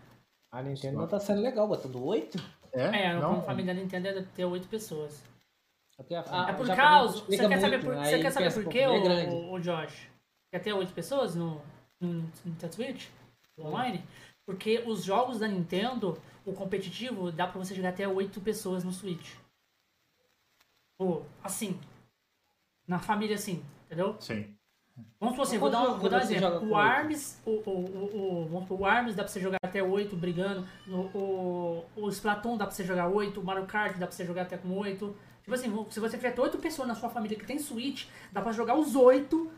A 0.52 0.62
Nintendo 0.62 0.98
não 0.98 1.06
tá 1.06 1.20
sendo 1.20 1.42
legal, 1.42 1.68
botando 1.68 2.02
oito. 2.04 2.38
É, 2.72 3.12
no 3.14 3.20
não, 3.20 3.42
família 3.42 3.74
da 3.74 3.80
Nintendo 3.80 4.08
é 4.08 4.22
ter 4.22 4.44
oito 4.44 4.68
pessoas. 4.68 5.22
Porque 5.96 6.14
a- 6.14 6.46
é 6.48 6.52
por 6.52 6.66
causa. 6.66 7.20
Você 7.24 7.48
quer 7.48 7.60
saber 7.60 7.84
por, 7.84 7.94
você 7.94 8.18
quer 8.18 8.30
saber 8.30 8.52
por 8.54 8.68
quê, 8.68 8.78
é 8.80 8.88
o, 8.88 9.52
o 9.52 9.60
Josh? 9.60 10.08
Quer 10.52 10.60
ter 10.60 10.72
oito 10.72 10.92
pessoas 10.92 11.34
no, 11.34 11.60
no 12.00 12.30
Nintendo 12.44 12.74
Switch? 12.74 13.08
Online? 13.58 14.04
Porque 14.46 14.82
os 14.86 15.02
jogos 15.02 15.40
da 15.40 15.48
Nintendo, 15.48 16.16
o 16.44 16.52
competitivo, 16.52 17.32
dá 17.32 17.46
pra 17.46 17.58
você 17.58 17.74
jogar 17.74 17.88
até 17.88 18.06
oito 18.06 18.40
pessoas 18.40 18.84
no 18.84 18.92
Switch. 18.92 19.34
Assim. 21.42 21.78
Na 22.86 22.98
família, 22.98 23.34
assim, 23.36 23.64
entendeu? 23.86 24.16
Sim. 24.20 24.56
Vamos 25.20 25.34
supor 25.34 25.42
assim, 25.46 25.58
vou 25.58 25.70
dar, 25.70 25.82
um- 25.90 25.98
vou 25.98 26.08
dar 26.08 26.18
um 26.18 26.20
exemplo. 26.20 26.70
O? 26.70 26.76
Arms, 26.76 27.38
o, 27.44 27.50
o, 27.50 28.46
o, 28.50 28.66
o, 28.78 28.84
Arms 28.86 29.14
dá 29.14 29.24
pra 29.24 29.32
você 29.32 29.40
jogar 29.40 29.58
até 29.62 29.82
8 29.82 30.16
brigando. 30.16 30.66
O, 30.88 31.18
o, 31.18 31.84
o 31.96 32.08
Splatoon 32.08 32.56
dá 32.56 32.64
pra 32.66 32.74
você 32.74 32.84
jogar 32.84 33.08
8. 33.08 33.38
O 33.38 33.44
Mario 33.44 33.66
Kart 33.66 33.98
dá 33.98 34.06
pra 34.06 34.16
você 34.16 34.24
jogar 34.24 34.42
até 34.42 34.56
com 34.56 34.70
8. 34.72 35.14
Tipo 35.42 35.54
assim, 35.54 35.90
se 35.90 36.00
você 36.00 36.16
tiver 36.16 36.38
8 36.38 36.58
pessoas 36.58 36.88
na 36.88 36.94
sua 36.94 37.10
família 37.10 37.38
que 37.38 37.44
tem 37.46 37.58
Switch, 37.58 38.08
dá 38.32 38.40
pra 38.40 38.52
jogar 38.52 38.74
os 38.76 38.96
8 38.96 39.50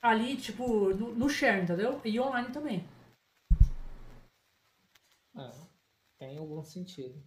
ali, 0.00 0.36
tipo, 0.36 0.90
no, 0.94 1.12
no 1.12 1.28
share, 1.28 1.62
entendeu? 1.62 2.00
E 2.04 2.20
online 2.20 2.52
também. 2.52 2.84
É, 5.36 5.50
tem 6.18 6.38
algum 6.38 6.62
sentido. 6.62 7.20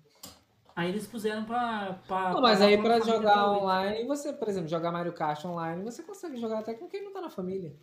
Aí 0.75 0.89
eles 0.89 1.05
puseram 1.07 1.43
pra. 1.45 1.99
pra 2.07 2.31
Não, 2.31 2.41
mas 2.41 2.59
pra- 2.59 2.67
aí 2.67 2.77
pra 2.81 2.99
jogar 3.01 3.51
online, 3.51 4.05
você, 4.05 4.31
por 4.33 4.47
exemplo, 4.47 4.69
jogar 4.69 4.91
Mario 4.91 5.13
Kart 5.13 5.43
online, 5.45 5.83
você 5.83 6.01
consegue 6.03 6.37
jogar 6.37 6.59
até 6.59 6.73
com 6.73 6.87
quem 6.87 7.03
não 7.03 7.11
tá 7.13 7.21
na 7.21 7.29
família. 7.29 7.75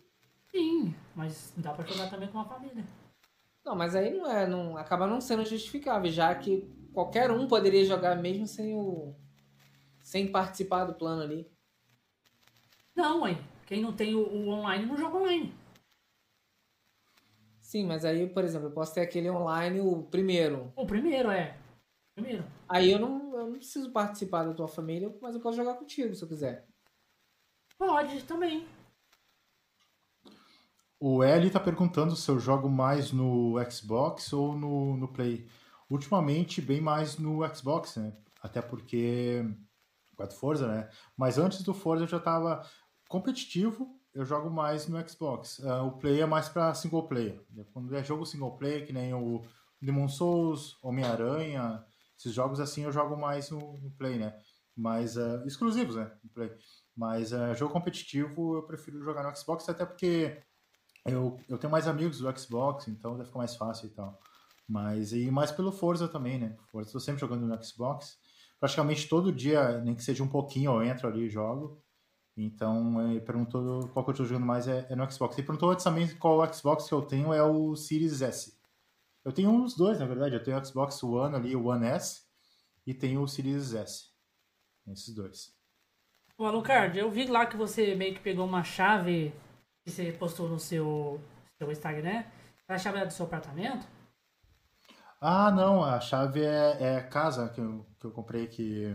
Sim, 0.51 0.95
mas 1.15 1.53
dá 1.55 1.71
pra 1.73 1.85
jogar 1.85 2.09
também 2.09 2.27
com 2.29 2.39
a 2.39 2.45
família. 2.45 2.83
Não, 3.63 3.75
mas 3.75 3.95
aí 3.95 4.11
não 4.17 4.25
é, 4.31 4.47
não 4.47 4.77
acaba 4.77 5.05
não 5.05 5.21
sendo 5.21 5.45
justificável, 5.45 6.09
já 6.11 6.33
que 6.33 6.67
qualquer 6.93 7.29
um 7.29 7.47
poderia 7.47 7.85
jogar 7.85 8.15
mesmo 8.15 8.47
sem 8.47 8.75
o 8.75 9.13
sem 10.01 10.31
participar 10.31 10.85
do 10.85 10.95
plano 10.95 11.21
ali. 11.21 11.47
Não, 12.95 13.23
aí. 13.23 13.37
Quem 13.67 13.81
não 13.81 13.93
tem 13.93 14.15
o, 14.15 14.21
o 14.27 14.49
online 14.49 14.85
não 14.87 14.97
joga 14.97 15.17
online. 15.17 15.53
Sim, 17.61 17.85
mas 17.85 18.03
aí, 18.03 18.27
por 18.27 18.43
exemplo, 18.43 18.67
eu 18.69 18.71
posso 18.71 18.95
ter 18.95 19.01
aquele 19.01 19.29
online 19.29 19.79
o 19.79 20.01
primeiro. 20.03 20.73
O 20.75 20.87
primeiro 20.87 21.29
é. 21.29 21.55
Primeiro. 22.19 22.45
Aí 22.67 22.91
eu 22.91 22.99
não, 22.99 23.37
eu 23.37 23.45
não 23.47 23.53
preciso 23.53 23.91
participar 23.91 24.43
da 24.43 24.53
tua 24.53 24.67
família, 24.67 25.13
mas 25.21 25.35
eu 25.35 25.41
posso 25.41 25.57
jogar 25.57 25.75
contigo 25.75 26.13
se 26.13 26.23
eu 26.23 26.27
quiser. 26.27 26.67
Pode 27.77 28.23
também. 28.23 28.67
O 30.99 31.23
Eli 31.23 31.49
tá 31.49 31.59
perguntando 31.59 32.15
se 32.15 32.29
eu 32.29 32.39
jogo 32.39 32.69
mais 32.69 33.13
no 33.13 33.55
Xbox 33.71 34.33
ou 34.33 34.53
no, 34.53 34.97
no 34.97 35.07
Play. 35.07 35.47
Ultimamente, 35.89 36.61
bem 36.61 36.81
mais 36.81 37.17
no 37.17 37.47
Xbox, 37.55 37.95
né? 37.95 38.13
Até 38.43 38.61
porque. 38.61 39.45
Quatro 40.15 40.35
Forza, 40.35 40.67
né? 40.67 40.89
Mas 41.15 41.37
antes 41.37 41.63
do 41.63 41.73
Forza 41.73 42.03
eu 42.03 42.07
já 42.07 42.19
tava 42.19 42.61
competitivo, 43.07 43.97
eu 44.13 44.25
jogo 44.25 44.49
mais 44.49 44.85
no 44.89 45.07
Xbox. 45.07 45.63
Ah, 45.63 45.83
o 45.83 45.93
Play 45.93 46.19
é 46.19 46.25
mais 46.25 46.49
pra 46.49 46.73
single 46.73 47.07
player. 47.07 47.41
Quando 47.71 47.95
é 47.95 48.03
jogo 48.03 48.25
single 48.25 48.57
player, 48.57 48.85
que 48.85 48.91
nem 48.91 49.13
o 49.13 49.41
Demon 49.81 50.09
Souls, 50.09 50.77
Homem-Aranha, 50.83 51.85
esses 52.19 52.33
jogos 52.33 52.59
assim 52.59 52.83
eu 52.83 52.91
jogo 52.91 53.15
mais 53.15 53.49
no, 53.49 53.77
no 53.77 53.91
Play, 53.91 54.19
né? 54.19 54.37
Mas 54.75 55.17
ah, 55.17 55.41
exclusivos, 55.45 55.95
né? 55.95 56.11
No 56.21 56.29
Play. 56.29 56.51
Mas 56.95 57.33
ah, 57.33 57.53
jogo 57.53 57.71
competitivo 57.71 58.57
eu 58.57 58.63
prefiro 58.63 59.01
jogar 59.01 59.23
no 59.23 59.35
Xbox, 59.35 59.67
até 59.69 59.85
porque 59.85 60.43
eu, 61.05 61.39
eu 61.47 61.57
tenho 61.57 61.71
mais 61.71 61.87
amigos 61.87 62.19
do 62.19 62.37
Xbox, 62.37 62.89
então 62.89 63.15
vai 63.15 63.25
ficar 63.25 63.39
mais 63.39 63.55
fácil 63.55 63.87
e 63.87 63.91
tal. 63.91 64.19
Mas 64.67 65.13
e 65.13 65.31
mais 65.31 65.51
pelo 65.51 65.71
Forza 65.71 66.07
também, 66.07 66.37
né? 66.37 66.57
Forza, 66.71 66.91
tô 66.91 66.99
sempre 66.99 67.21
jogando 67.21 67.47
no 67.47 67.63
Xbox. 67.63 68.17
Praticamente 68.59 69.07
todo 69.07 69.31
dia, 69.31 69.79
nem 69.79 69.95
que 69.95 70.03
seja 70.03 70.21
um 70.21 70.27
pouquinho, 70.27 70.73
eu 70.73 70.83
entro 70.83 71.07
ali 71.07 71.25
e 71.25 71.29
jogo. 71.29 71.81
Então, 72.35 73.09
ele 73.09 73.21
perguntou 73.21 73.87
qual 73.89 74.03
que 74.05 74.11
eu 74.11 74.15
tô 74.15 74.25
jogando 74.25 74.45
mais 74.45 74.67
é, 74.67 74.85
é 74.89 74.95
no 74.95 75.09
Xbox. 75.09 75.37
Ele 75.37 75.47
perguntou 75.47 75.71
antes 75.71 75.83
também 75.83 76.07
qual 76.17 76.53
Xbox 76.53 76.87
que 76.87 76.93
eu 76.93 77.01
tenho 77.01 77.33
é 77.33 77.43
o 77.43 77.75
Series 77.75 78.21
S. 78.21 78.58
Eu 79.23 79.31
tenho 79.31 79.49
uns 79.49 79.75
dois, 79.75 79.99
na 79.99 80.05
verdade. 80.05 80.35
Eu 80.35 80.43
tenho 80.43 80.57
o 80.57 80.65
Xbox 80.65 81.03
One 81.03 81.35
ali, 81.35 81.55
o 81.55 81.65
One 81.65 81.85
S, 81.85 82.21
e 82.85 82.93
tenho 82.93 83.21
o 83.21 83.27
Series 83.27 83.73
S. 83.73 84.09
Esses 84.87 85.13
dois. 85.13 85.53
Ô, 86.37 86.45
Alucard, 86.45 86.97
eu 86.97 87.11
vi 87.11 87.27
lá 87.27 87.45
que 87.45 87.57
você 87.57 87.95
meio 87.95 88.13
que 88.13 88.21
pegou 88.21 88.45
uma 88.45 88.63
chave 88.63 89.33
que 89.83 89.91
você 89.91 90.11
postou 90.11 90.47
no 90.47 90.59
seu, 90.59 91.19
seu 91.57 91.71
Instagram, 91.71 92.03
né? 92.03 92.31
A 92.67 92.77
chave 92.77 92.99
é 92.99 93.05
do 93.05 93.11
seu 93.11 93.25
apartamento? 93.25 93.85
Ah, 95.19 95.51
não, 95.51 95.83
a 95.83 95.99
chave 95.99 96.41
é, 96.41 96.77
é 96.79 97.01
casa 97.01 97.49
que 97.49 97.59
eu, 97.59 97.85
que 97.99 98.05
eu 98.05 98.11
comprei 98.11 98.47
que 98.47 98.85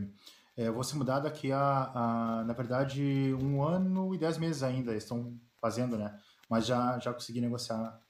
é, 0.56 0.68
eu 0.68 0.72
vou 0.72 0.84
se 0.84 0.96
mudar 0.96 1.20
daqui 1.20 1.51
a, 1.51 1.90
a, 1.94 2.44
na 2.44 2.52
verdade, 2.55 3.34
um 3.34 3.62
ano 3.62 4.14
e 4.14 4.18
dez 4.18 4.38
meses 4.38 4.62
ainda. 4.62 4.92
Eles 4.92 5.02
estão 5.02 5.38
fazendo, 5.60 5.98
né? 5.98 6.18
Mas 6.48 6.66
já, 6.66 6.98
já 6.98 7.12
consegui 7.12 7.40
negociar. 7.40 8.01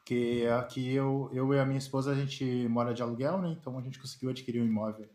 Porque 0.00 0.48
aqui 0.58 0.92
eu, 0.92 1.30
eu 1.32 1.54
e 1.54 1.58
a 1.58 1.64
minha 1.64 1.78
esposa, 1.78 2.10
a 2.10 2.14
gente 2.14 2.66
mora 2.68 2.92
de 2.92 3.02
aluguel, 3.02 3.38
né? 3.38 3.56
Então 3.58 3.78
a 3.78 3.82
gente 3.82 4.00
conseguiu 4.00 4.30
adquirir 4.30 4.60
um 4.60 4.66
imóvel. 4.66 5.08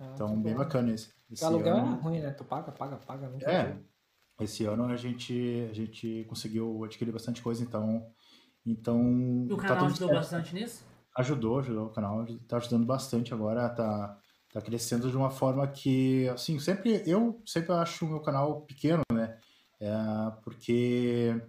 Ah, 0.00 0.12
então, 0.14 0.40
bem 0.40 0.52
bom. 0.52 0.60
bacana 0.60 0.92
esse. 0.92 1.12
esse 1.30 1.44
aluguel 1.44 1.76
ano. 1.76 1.96
é 1.96 2.00
ruim, 2.00 2.20
né? 2.20 2.30
Tu 2.30 2.44
paga, 2.44 2.72
paga, 2.72 2.96
paga. 2.96 3.28
Nunca 3.28 3.50
é. 3.50 3.76
Esse 4.40 4.64
ano 4.64 4.86
a 4.86 4.96
gente, 4.96 5.68
a 5.70 5.74
gente 5.74 6.24
conseguiu 6.28 6.84
adquirir 6.84 7.12
bastante 7.12 7.42
coisa, 7.42 7.62
então. 7.62 8.10
então 8.64 9.46
e 9.48 9.52
o 9.52 9.56
tá 9.56 9.62
canal 9.62 9.78
tá 9.78 9.86
ajudou 9.86 10.08
certo. 10.08 10.20
bastante 10.20 10.54
nisso? 10.54 10.84
Ajudou, 11.16 11.58
ajudou. 11.58 11.86
O 11.86 11.90
canal 11.90 12.26
tá 12.48 12.56
ajudando 12.56 12.86
bastante 12.86 13.34
agora. 13.34 13.68
Tá, 13.68 14.18
tá 14.52 14.60
crescendo 14.60 15.10
de 15.10 15.16
uma 15.16 15.30
forma 15.30 15.66
que, 15.68 16.28
assim, 16.30 16.58
sempre. 16.58 17.02
Eu 17.06 17.40
sempre 17.44 17.72
acho 17.72 18.06
o 18.06 18.08
meu 18.08 18.20
canal 18.20 18.62
pequeno, 18.62 19.02
né? 19.12 19.38
É, 19.78 19.90
porque, 20.42 21.40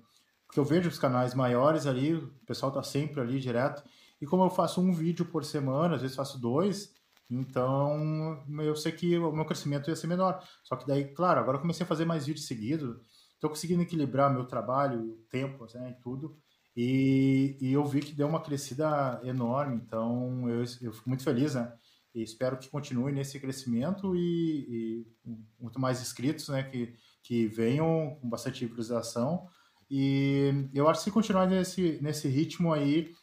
porque 0.54 0.60
eu 0.60 0.66
vejo 0.66 0.88
os 0.88 1.00
canais 1.00 1.34
maiores 1.34 1.88
ali, 1.88 2.14
o 2.14 2.28
pessoal 2.46 2.72
tá 2.72 2.84
sempre 2.84 3.20
ali 3.20 3.40
direto. 3.40 3.84
E 4.22 4.26
como 4.28 4.44
eu 4.44 4.52
faço 4.52 4.80
um 4.80 4.94
vídeo 4.94 5.26
por 5.26 5.44
semana, 5.44 5.96
às 5.96 6.02
vezes 6.04 6.16
faço 6.16 6.40
dois, 6.40 6.94
então, 7.28 8.40
eu 8.60 8.76
sei 8.76 8.92
que 8.92 9.18
o 9.18 9.32
meu 9.32 9.46
crescimento 9.46 9.90
ia 9.90 9.96
ser 9.96 10.06
menor. 10.06 10.48
Só 10.64 10.76
que 10.76 10.86
daí, 10.86 11.06
claro, 11.06 11.40
agora 11.40 11.58
eu 11.58 11.62
comecei 11.62 11.84
a 11.84 11.88
fazer 11.88 12.06
mais 12.06 12.28
vídeos 12.28 12.46
seguidos, 12.46 13.02
estou 13.34 13.50
conseguindo 13.50 13.82
equilibrar 13.82 14.32
meu 14.32 14.46
trabalho, 14.46 15.18
tempo, 15.28 15.66
né, 15.74 15.96
e 15.98 16.04
tudo. 16.04 16.38
E, 16.78 17.58
e, 17.60 17.74
eu 17.74 17.84
vi 17.84 18.02
que 18.02 18.14
deu 18.14 18.28
uma 18.28 18.40
crescida 18.40 19.20
enorme, 19.24 19.78
então 19.78 20.48
eu, 20.48 20.64
eu 20.82 20.94
fico 20.94 21.10
muito 21.10 21.24
feliz, 21.24 21.56
né? 21.56 21.74
E 22.14 22.22
espero 22.22 22.58
que 22.60 22.70
continue 22.70 23.12
nesse 23.12 23.40
crescimento 23.40 24.16
e, 24.16 25.06
e 25.26 25.32
muito 25.60 25.80
mais 25.80 26.00
inscritos, 26.00 26.50
né? 26.50 26.62
Que, 26.62 26.94
que 27.24 27.48
venham 27.48 28.20
com 28.22 28.30
bastante 28.30 28.68
visualização. 28.68 29.48
E 29.96 30.72
eu 30.74 30.90
acho 30.90 31.02
que 31.02 31.04
se 31.04 31.12
continuar 31.12 31.46
nesse, 31.46 32.00
nesse 32.02 32.28
ritmo 32.28 32.74
aí, 32.74 33.14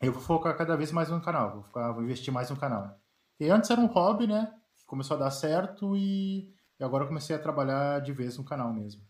eu 0.00 0.12
vou 0.12 0.22
focar 0.22 0.56
cada 0.56 0.76
vez 0.76 0.92
mais 0.92 1.08
no 1.08 1.20
canal, 1.20 1.68
vou, 1.74 1.92
vou 1.92 2.04
investir 2.04 2.32
mais 2.32 2.48
no 2.48 2.56
canal. 2.56 2.96
E 3.40 3.50
antes 3.50 3.68
era 3.68 3.80
um 3.80 3.86
hobby, 3.86 4.28
né? 4.28 4.54
Que 4.76 4.84
começou 4.86 5.16
a 5.16 5.20
dar 5.20 5.32
certo 5.32 5.96
e, 5.96 6.54
e 6.78 6.84
agora 6.84 7.02
eu 7.02 7.08
comecei 7.08 7.34
a 7.34 7.38
trabalhar 7.40 8.00
de 8.00 8.12
vez 8.12 8.38
no 8.38 8.44
canal 8.44 8.72
mesmo. 8.72 9.02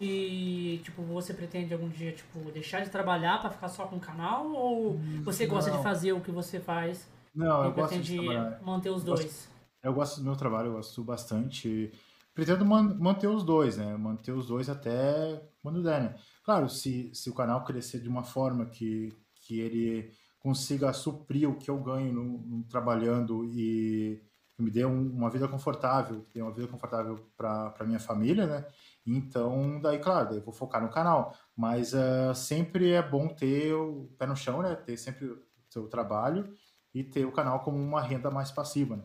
E, 0.00 0.80
tipo, 0.82 1.02
você 1.02 1.32
pretende 1.32 1.72
algum 1.72 1.88
dia, 1.88 2.10
tipo, 2.10 2.40
deixar 2.50 2.80
de 2.80 2.90
trabalhar 2.90 3.40
para 3.40 3.50
ficar 3.50 3.68
só 3.68 3.86
com 3.86 3.94
o 3.94 4.00
canal? 4.00 4.44
Ou 4.50 4.98
você 5.22 5.46
gosta 5.46 5.70
Não. 5.70 5.76
de 5.76 5.82
fazer 5.84 6.12
o 6.14 6.20
que 6.20 6.32
você 6.32 6.58
faz? 6.58 7.08
Não, 7.32 7.64
eu 7.64 7.72
gosto 7.72 8.00
de 8.00 8.16
trabalhar. 8.16 8.60
manter 8.60 8.90
os 8.90 9.02
eu 9.02 9.14
dois? 9.14 9.22
Gosto, 9.22 9.48
eu 9.84 9.94
gosto 9.94 10.16
do 10.16 10.24
meu 10.24 10.34
trabalho, 10.34 10.70
eu 10.70 10.72
gosto 10.72 11.04
bastante. 11.04 11.92
Pretendo 12.38 12.64
man 12.64 12.94
manter 13.00 13.26
os 13.26 13.42
dois, 13.42 13.76
né? 13.76 13.96
Manter 13.96 14.30
os 14.30 14.46
dois 14.46 14.68
até 14.68 15.42
quando 15.60 15.82
der, 15.82 16.00
né? 16.00 16.14
Claro, 16.44 16.68
se, 16.68 17.12
se 17.12 17.28
o 17.28 17.34
canal 17.34 17.64
crescer 17.64 17.98
de 18.00 18.08
uma 18.08 18.22
forma 18.22 18.64
que, 18.66 19.12
que 19.40 19.58
ele 19.58 20.12
consiga 20.38 20.92
suprir 20.92 21.50
o 21.50 21.58
que 21.58 21.68
eu 21.68 21.82
ganho 21.82 22.12
no, 22.12 22.38
no 22.38 22.62
trabalhando 22.68 23.44
e 23.44 24.22
me 24.56 24.70
dê 24.70 24.84
um, 24.84 25.10
uma 25.16 25.28
vida 25.28 25.48
confortável, 25.48 26.24
dê 26.32 26.40
uma 26.40 26.52
vida 26.52 26.68
confortável 26.68 27.28
para 27.36 27.84
minha 27.84 27.98
família, 27.98 28.46
né? 28.46 28.68
Então, 29.04 29.80
daí, 29.80 29.98
claro, 29.98 30.28
daí 30.28 30.38
eu 30.38 30.44
vou 30.44 30.54
focar 30.54 30.80
no 30.80 30.90
canal. 30.90 31.34
Mas 31.56 31.92
uh, 31.92 32.32
sempre 32.36 32.92
é 32.92 33.02
bom 33.02 33.26
ter 33.26 33.74
o 33.74 34.12
pé 34.16 34.26
no 34.26 34.36
chão, 34.36 34.62
né? 34.62 34.76
Ter 34.76 34.96
sempre 34.96 35.26
o 35.26 35.42
seu 35.68 35.88
trabalho 35.88 36.54
e 36.94 37.02
ter 37.02 37.24
o 37.24 37.32
canal 37.32 37.64
como 37.64 37.78
uma 37.78 38.00
renda 38.00 38.30
mais 38.30 38.52
passiva, 38.52 38.94
né? 38.94 39.02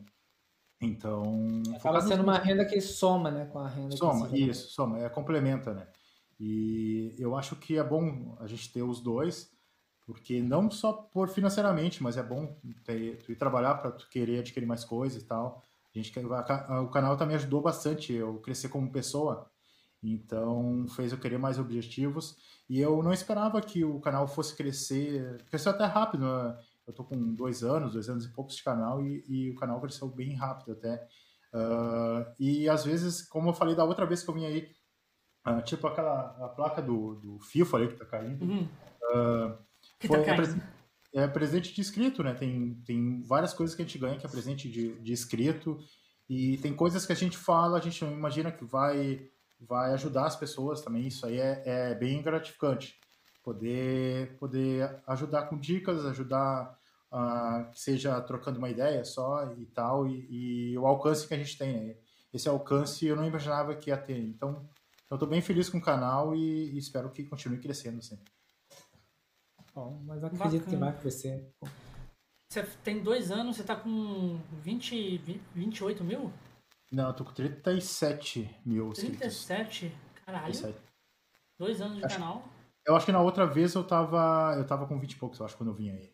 Então. 0.83 1.61
Acaba 1.75 2.01
sendo 2.01 2.23
uma 2.23 2.37
renda 2.37 2.65
que 2.65 2.79
soma, 2.81 3.31
né? 3.31 3.45
Com 3.45 3.59
a 3.59 3.67
renda 3.67 3.95
Soma, 3.95 4.29
isso, 4.33 4.69
soma, 4.69 4.99
é 4.99 5.09
complementa, 5.09 5.73
né? 5.73 5.87
E 6.39 7.15
eu 7.17 7.35
acho 7.35 7.55
que 7.55 7.77
é 7.77 7.83
bom 7.83 8.35
a 8.39 8.47
gente 8.47 8.71
ter 8.71 8.83
os 8.83 8.99
dois 8.99 9.53
porque 10.05 10.41
não 10.41 10.69
só 10.69 10.91
por 10.91 11.29
financeiramente, 11.29 12.03
mas 12.03 12.17
é 12.17 12.23
bom 12.23 12.57
ter, 12.83 13.17
tu 13.19 13.31
ir 13.31 13.35
trabalhar 13.35 13.75
para 13.75 13.91
tu 13.91 14.09
querer 14.09 14.39
adquirir 14.39 14.65
mais 14.65 14.83
coisas 14.83 15.21
e 15.21 15.25
tal. 15.25 15.63
A 15.93 15.97
gente 15.97 16.11
o 16.19 16.87
canal 16.87 17.15
também 17.15 17.35
ajudou 17.35 17.61
bastante 17.61 18.11
eu 18.11 18.39
crescer 18.39 18.69
como 18.69 18.91
pessoa. 18.91 19.49
Então 20.01 20.85
fez 20.89 21.13
eu 21.13 21.17
querer 21.17 21.37
mais 21.37 21.57
objetivos 21.57 22.35
e 22.69 22.79
eu 22.79 23.01
não 23.01 23.13
esperava 23.13 23.61
que 23.61 23.85
o 23.85 23.99
canal 24.01 24.27
fosse 24.27 24.55
crescer, 24.55 25.41
cresceu 25.45 25.71
até 25.71 25.85
rápido. 25.85 26.25
Né? 26.25 26.57
Eu 26.85 26.93
tô 26.93 27.03
com 27.03 27.33
dois 27.33 27.63
anos, 27.63 27.93
dois 27.93 28.09
anos 28.09 28.25
e 28.25 28.33
poucos 28.33 28.55
de 28.55 28.63
canal 28.63 29.01
e, 29.05 29.23
e 29.27 29.51
o 29.51 29.55
canal 29.55 29.79
cresceu 29.79 30.07
bem 30.07 30.35
rápido 30.35 30.73
até. 30.73 31.07
Uh, 31.53 32.25
e 32.39 32.67
às 32.67 32.83
vezes, 32.83 33.21
como 33.21 33.49
eu 33.49 33.53
falei 33.53 33.75
da 33.75 33.85
outra 33.85 34.05
vez 34.05 34.23
que 34.23 34.29
eu 34.29 34.33
vim 34.33 34.45
aí, 34.45 34.71
uh, 35.47 35.61
tipo 35.61 35.85
aquela 35.87 36.35
a 36.43 36.49
placa 36.49 36.81
do, 36.81 37.15
do 37.15 37.39
FIFA 37.39 37.77
ali 37.77 37.87
que 37.87 37.95
tá 37.95 38.05
caindo. 38.05 38.43
Uhum. 38.43 38.67
Uh, 39.13 39.57
que 39.99 40.07
foi, 40.07 40.23
tá 40.23 40.33
é, 41.13 41.23
é, 41.23 41.27
presente 41.27 41.73
de 41.73 41.79
inscrito, 41.79 42.23
né? 42.23 42.33
Tem, 42.33 42.75
tem 42.85 43.21
várias 43.21 43.53
coisas 43.53 43.75
que 43.75 43.81
a 43.81 43.85
gente 43.85 43.99
ganha 43.99 44.17
que 44.17 44.25
é 44.25 44.29
presente 44.29 44.69
de, 44.69 44.99
de 44.99 45.13
inscrito. 45.13 45.77
E 46.29 46.57
tem 46.57 46.73
coisas 46.73 47.05
que 47.05 47.11
a 47.11 47.15
gente 47.15 47.37
fala, 47.37 47.77
a 47.77 47.81
gente 47.81 48.03
não 48.03 48.11
imagina 48.11 48.51
que 48.51 48.65
vai, 48.65 49.29
vai 49.59 49.93
ajudar 49.93 50.25
as 50.25 50.35
pessoas 50.35 50.81
também. 50.81 51.07
Isso 51.07 51.25
aí 51.25 51.39
é, 51.39 51.61
é 51.65 51.95
bem 51.95 52.21
gratificante. 52.21 52.99
Poder, 53.43 54.37
poder 54.37 55.01
ajudar 55.05 55.43
com 55.43 55.59
dicas, 55.59 56.05
ajudar 56.05 56.79
uh, 57.11 57.69
que 57.71 57.79
seja 57.79 58.19
trocando 58.21 58.57
uma 58.57 58.69
ideia 58.69 59.03
só 59.03 59.51
e 59.53 59.65
tal, 59.67 60.07
e, 60.07 60.71
e, 60.71 60.77
o 60.77 60.87
alcance 60.87 61.27
que 61.27 61.33
a 61.33 61.37
gente 61.37 61.57
tem. 61.57 61.87
Né? 61.87 61.95
Esse 62.33 62.49
alcance 62.49 63.05
eu 63.05 63.15
não 63.15 63.27
imaginava 63.27 63.75
que 63.75 63.89
ia 63.89 63.97
ter. 63.97 64.17
Então, 64.17 64.67
eu 65.09 65.15
estou 65.15 65.29
bem 65.29 65.41
feliz 65.41 65.69
com 65.69 65.77
o 65.77 65.81
canal 65.81 66.33
e, 66.33 66.71
e 66.71 66.77
espero 66.77 67.11
que 67.11 67.23
continue 67.23 67.59
crescendo 67.59 68.01
sempre. 68.01 68.31
Bom, 69.75 70.01
mas 70.05 70.23
acredito 70.23 70.65
Bacana. 70.65 70.71
que 70.71 70.75
vai 70.75 70.97
crescer. 71.01 71.51
Você 72.49 72.63
tem 72.83 73.01
dois 73.01 73.31
anos, 73.31 73.57
você 73.57 73.63
tá 73.63 73.75
com 73.75 74.39
20, 74.61 75.17
28 75.55 76.03
mil? 76.03 76.31
Não, 76.91 77.07
eu 77.07 77.13
tô 77.13 77.25
com 77.25 77.33
37 77.33 78.61
mil 78.63 78.93
37? 78.93 79.91
Caralho. 80.23 80.45
37. 80.45 80.79
Dois 81.57 81.81
anos 81.81 81.97
de 81.97 82.05
acho, 82.05 82.15
canal. 82.15 82.47
Eu 82.85 82.95
acho 82.95 83.05
que 83.05 83.11
na 83.11 83.21
outra 83.21 83.45
vez 83.45 83.73
eu 83.75 83.83
tava, 83.83 84.55
eu 84.57 84.65
tava 84.65 84.85
com 84.85 84.99
20 84.99 85.13
e 85.13 85.15
poucos, 85.15 85.39
eu 85.39 85.45
acho, 85.45 85.55
quando 85.57 85.69
eu 85.69 85.75
vim 85.75 85.89
aí. 85.89 86.13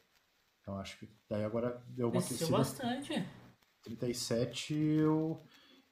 Então 0.62 0.78
acho 0.78 1.00
que 1.00 1.10
daí 1.28 1.44
agora 1.44 1.84
deu 1.88 2.10
uma 2.10 2.22
Cresceu 2.22 2.50
bastante. 2.50 3.26
37 3.84 4.76
eu, 4.76 5.42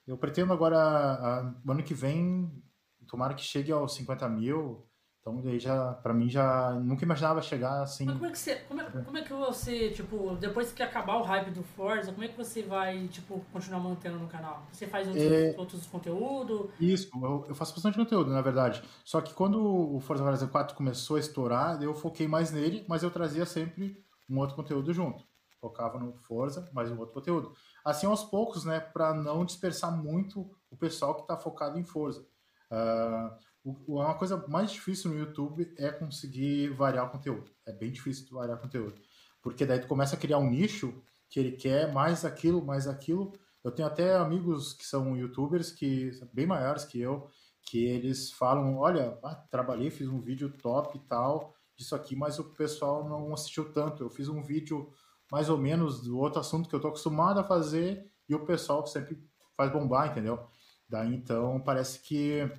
eu 0.06 0.18
pretendo 0.18 0.54
agora, 0.54 0.78
a, 0.78 1.40
ano 1.40 1.84
que 1.84 1.94
vem, 1.94 2.64
tomara 3.08 3.34
que 3.34 3.42
chegue 3.42 3.72
aos 3.72 3.96
50 3.96 4.30
mil, 4.30 4.88
então 5.28 5.42
daí 5.42 5.60
já, 5.60 5.94
pra 5.96 6.14
mim 6.14 6.30
já 6.30 6.72
nunca 6.76 7.04
imaginava 7.04 7.42
chegar 7.42 7.82
assim. 7.82 8.06
Mas 8.06 8.16
como 8.16 8.28
é 8.28 8.32
que 8.32 8.40
você, 8.40 8.56
como 8.56 8.82
é, 8.82 8.86
como 8.86 9.18
é 9.18 9.22
que 9.22 9.34
você, 9.34 9.90
tipo, 9.92 10.36
depois 10.38 10.72
que 10.72 10.82
acabar 10.82 11.18
o 11.18 11.24
hype 11.24 11.52
do 11.52 11.64
Forza, 11.64 12.12
como 12.12 12.24
é 12.24 12.30
que 12.30 12.38
você 12.38 12.64
vai, 12.64 13.08
tipo, 13.08 13.44
continuar 13.52 13.82
mantendo 13.82 14.18
no 14.18 14.28
canal? 14.28 14.66
Você 14.72 14.88
faz 14.88 15.08
outros, 15.08 15.26
é... 15.26 15.56
outros 15.58 15.86
conteúdos? 15.88 16.70
Isso, 16.80 17.10
eu, 17.14 17.46
eu, 17.50 17.56
faço 17.56 17.74
bastante 17.74 17.98
conteúdo, 17.98 18.32
na 18.32 18.42
verdade. 18.42 18.82
Só 19.04 19.20
que 19.20 19.34
quando 19.34 19.60
o 19.96 20.00
Forza 20.00 20.24
Horizon 20.24 20.48
4 20.48 20.76
começou 20.76 21.18
a 21.18 21.20
estourar, 21.20 21.82
eu 21.82 21.94
foquei 21.94 22.28
mais 22.28 22.52
nele, 22.52 22.86
mas 22.88 23.04
eu 23.04 23.12
trazia 23.12 23.46
sempre 23.46 24.02
um 24.30 24.40
outro 24.40 24.56
conteúdo 24.56 24.94
junto. 24.94 25.26
Focava 25.60 26.00
no 26.00 26.14
Forza, 26.20 26.70
mais 26.72 26.90
um 26.90 26.98
outro 27.00 27.14
conteúdo. 27.14 27.52
Assim 27.84 28.06
aos 28.06 28.24
poucos, 28.24 28.64
né, 28.64 28.80
para 28.80 29.14
não 29.14 29.44
dispersar 29.44 29.92
muito 29.92 30.50
o 30.70 30.78
pessoal 30.78 31.16
que 31.16 31.22
está 31.22 31.36
focado 31.36 31.78
em 31.78 31.84
Forza. 31.84 32.26
Uh, 32.72 33.47
uma 33.88 34.16
coisa 34.16 34.46
mais 34.48 34.72
difícil 34.72 35.12
no 35.12 35.20
YouTube 35.20 35.74
é 35.78 35.92
conseguir 35.92 36.70
variar 36.70 37.08
o 37.08 37.10
conteúdo. 37.10 37.52
É 37.66 37.74
bem 37.74 37.92
difícil 37.92 38.28
variar 38.32 38.58
o 38.58 38.62
conteúdo. 38.62 39.02
Porque 39.42 39.66
daí 39.66 39.80
tu 39.80 39.88
começa 39.88 40.16
a 40.16 40.20
criar 40.20 40.38
um 40.38 40.50
nicho 40.50 41.02
que 41.30 41.40
ele 41.40 41.52
quer 41.52 41.92
mais 41.94 42.24
aquilo, 42.24 42.64
mais 42.66 42.88
aquilo. 42.88 43.34
Eu 43.64 43.72
tenho 43.72 43.88
até 43.88 44.16
amigos 44.16 44.74
que 44.74 44.86
são 44.86 45.18
youtubers 45.18 45.72
que 45.72 46.12
bem 46.32 46.46
maiores 46.46 46.86
que 46.86 47.00
eu, 47.00 47.28
que 47.64 47.84
eles 47.84 48.32
falam, 48.32 48.78
olha, 48.78 49.20
ah, 49.24 49.36
trabalhei, 49.36 49.90
fiz 49.90 50.08
um 50.08 50.22
vídeo 50.22 50.50
top 50.50 50.98
e 50.98 51.02
tal, 51.02 51.54
disso 51.76 51.96
aqui, 51.96 52.16
mas 52.16 52.40
o 52.40 52.46
pessoal 52.54 53.08
não 53.08 53.34
assistiu 53.34 53.72
tanto. 53.74 54.04
Eu 54.04 54.10
fiz 54.10 54.30
um 54.30 54.42
vídeo 54.42 54.90
mais 55.30 55.50
ou 55.50 55.58
menos 55.58 56.02
do 56.02 56.18
outro 56.18 56.40
assunto 56.40 56.70
que 56.70 56.76
eu 56.76 56.80
tô 56.80 56.88
acostumado 56.88 57.40
a 57.40 57.44
fazer 57.44 58.10
e 58.30 58.34
o 58.34 58.46
pessoal 58.46 58.86
sempre 58.88 59.22
faz 59.56 59.72
bombar, 59.72 60.12
entendeu? 60.12 60.48
Daí 60.88 61.14
então 61.14 61.60
parece 61.60 62.00
que 62.00 62.50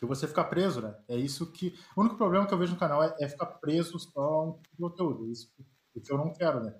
que 0.00 0.06
você 0.06 0.26
fica 0.26 0.42
preso, 0.42 0.80
né? 0.80 0.96
É 1.06 1.16
isso 1.16 1.52
que. 1.52 1.74
O 1.94 2.00
único 2.00 2.16
problema 2.16 2.46
que 2.46 2.54
eu 2.54 2.58
vejo 2.58 2.72
no 2.72 2.78
canal 2.78 3.02
é, 3.02 3.14
é 3.20 3.28
ficar 3.28 3.46
preso 3.46 3.98
só 3.98 4.20
a 4.20 4.48
um 4.48 4.62
conteúdo. 4.78 5.30
Isso 5.30 5.52
o 5.94 6.00
que 6.00 6.12
eu 6.12 6.18
não 6.18 6.32
quero, 6.32 6.62
né? 6.62 6.74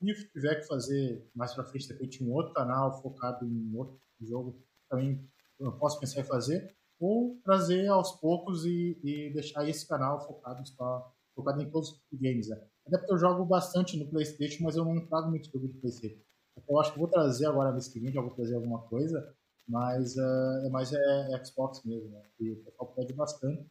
Se 0.00 0.28
tiver 0.30 0.56
que 0.56 0.66
fazer 0.66 1.28
mais 1.34 1.54
pra 1.54 1.64
frente, 1.64 1.86
de 1.86 1.92
repente, 1.92 2.24
um 2.24 2.32
outro 2.32 2.52
canal 2.52 3.00
focado 3.02 3.46
em 3.46 3.76
outro 3.76 3.98
jogo, 4.20 4.62
também 4.88 5.28
eu 5.58 5.72
posso 5.72 5.98
pensar 5.98 6.20
em 6.20 6.24
fazer, 6.24 6.74
ou 6.98 7.38
trazer 7.42 7.88
aos 7.88 8.12
poucos 8.12 8.64
e, 8.64 8.98
e 9.02 9.32
deixar 9.32 9.68
esse 9.68 9.86
canal 9.86 10.26
focado 10.26 10.66
só 10.66 11.12
focado 11.34 11.60
em 11.60 11.70
todos 11.70 11.90
os 11.90 12.18
games, 12.18 12.48
né? 12.48 12.56
Até 12.86 12.96
porque 12.98 13.12
eu 13.12 13.18
jogo 13.18 13.44
bastante 13.44 13.98
no 13.98 14.08
Playstation, 14.08 14.64
mas 14.64 14.76
eu 14.76 14.84
não 14.84 15.06
trago 15.06 15.28
muito 15.28 15.50
jogo 15.50 15.68
de 15.68 15.78
Playstation. 15.78 16.20
Eu 16.66 16.80
acho 16.80 16.92
que 16.92 16.98
vou 16.98 17.08
trazer 17.08 17.46
agora 17.46 17.72
nesse 17.72 17.90
seguinte, 17.90 18.16
eu 18.16 18.22
vou 18.22 18.34
trazer 18.34 18.54
alguma 18.54 18.80
coisa, 18.82 19.35
mas 19.68 20.16
uh, 20.16 20.66
é 20.66 20.68
mais 20.70 20.92
é, 20.92 21.34
é, 21.34 21.44
Xbox 21.44 21.82
mesmo, 21.84 22.10
né? 22.10 22.22
E 22.40 22.52
o 22.52 22.64
pessoal 22.64 22.92
pede 22.92 23.12
bastante. 23.12 23.66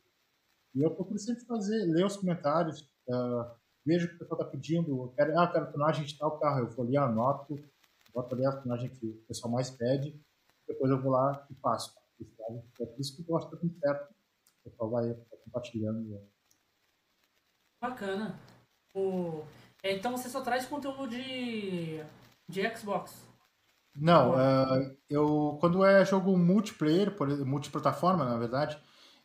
E 0.74 0.82
eu 0.82 0.92
procuro 0.92 1.18
sempre 1.18 1.46
fazer, 1.46 1.86
ler 1.86 2.06
os 2.06 2.18
comentários, 2.18 2.82
uh, 3.08 3.50
vejo 3.86 4.08
o 4.08 4.10
que 4.10 4.16
o 4.16 4.20
pessoal 4.20 4.42
está 4.42 4.52
pedindo, 4.52 5.14
quero, 5.16 5.40
ah, 5.40 5.48
quero 5.52 5.72
tonagem 5.72 6.06
de 6.06 6.18
tal 6.18 6.38
carro, 6.38 6.60
eu 6.60 6.70
vou 6.70 6.86
ali, 6.86 6.98
anoto, 6.98 7.58
boto 8.14 8.36
ali 8.36 8.46
a 8.46 8.52
tonagem 8.52 8.90
que 8.90 9.06
o 9.06 9.26
pessoal 9.28 9.52
mais 9.52 9.70
pede, 9.70 10.20
depois 10.68 10.92
eu 10.92 11.02
vou 11.02 11.12
lá 11.12 11.46
e 11.50 11.56
faço. 11.56 11.96
É 12.80 12.86
por 12.86 13.00
isso 13.00 13.16
que 13.16 13.30
eu 13.30 13.40
que 13.40 13.52
tá 13.52 13.58
tudo 13.58 13.80
certo. 13.80 14.14
O 14.60 14.70
pessoal 14.70 14.90
vai 14.90 15.14
compartilhando. 15.44 16.10
Né? 16.10 16.22
Bacana. 17.82 18.40
O... 18.94 19.44
Então 19.84 20.12
você 20.12 20.30
só 20.30 20.42
traz 20.42 20.66
conteúdo 20.66 21.08
de, 21.08 22.04
de 22.48 22.76
Xbox? 22.76 23.28
Não, 23.96 24.34
uh, 24.34 24.98
eu 25.10 25.58
quando 25.62 25.84
é 25.86 26.04
jogo 26.04 26.38
multiplayer, 26.38 27.16
por, 27.16 27.30
multiplataforma, 27.46 28.26
na 28.26 28.38
verdade, 28.38 28.78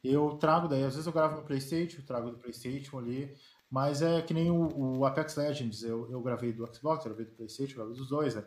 eu 0.02 0.36
trago 0.38 0.68
daí, 0.68 0.84
às 0.84 0.94
vezes 0.94 1.06
eu 1.06 1.12
gravo 1.12 1.36
no 1.36 1.42
Playstation, 1.44 2.02
trago 2.02 2.30
do 2.30 2.38
Playstation 2.38 2.98
ali, 2.98 3.34
mas 3.68 4.00
é 4.00 4.22
que 4.22 4.32
nem 4.32 4.50
o, 4.50 4.98
o 4.98 5.04
Apex 5.04 5.34
Legends, 5.36 5.82
eu, 5.82 6.08
eu 6.10 6.22
gravei 6.22 6.52
do 6.52 6.64
Xbox, 6.72 7.04
eu 7.04 7.10
gravei 7.10 7.26
do 7.26 7.36
Playstation, 7.36 7.72
eu 7.72 7.76
gravei 7.78 7.96
dos 7.96 8.08
dois, 8.08 8.36
né? 8.36 8.44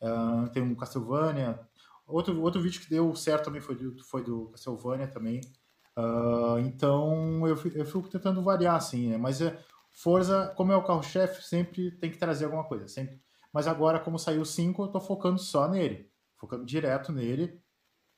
Uh, 0.00 0.48
tem 0.50 0.62
um 0.62 0.74
Castlevania, 0.74 1.60
outro, 2.06 2.40
outro 2.42 2.60
vídeo 2.60 2.80
que 2.80 2.90
deu 2.90 3.14
certo 3.14 3.44
também 3.44 3.60
foi 3.60 3.76
do, 3.76 4.02
foi 4.04 4.24
do 4.24 4.48
Castlevania 4.48 5.08
também, 5.08 5.40
uh, 5.96 6.58
então 6.60 7.46
eu, 7.46 7.56
eu 7.74 7.84
fico 7.84 8.08
tentando 8.08 8.42
variar 8.42 8.76
assim, 8.76 9.10
né? 9.10 9.18
Mas 9.18 9.42
é, 9.42 9.58
Forza, 9.92 10.52
como 10.56 10.72
é 10.72 10.76
o 10.76 10.84
carro-chefe, 10.84 11.42
sempre 11.42 11.90
tem 11.90 12.10
que 12.10 12.18
trazer 12.18 12.46
alguma 12.46 12.64
coisa, 12.64 12.88
sempre. 12.88 13.18
Mas 13.56 13.66
agora, 13.66 13.98
como 13.98 14.18
saiu 14.18 14.42
o 14.42 14.44
5, 14.44 14.82
eu 14.82 14.88
tô 14.88 15.00
focando 15.00 15.38
só 15.38 15.66
nele, 15.66 16.10
focando 16.36 16.62
direto 16.62 17.10
nele, 17.10 17.58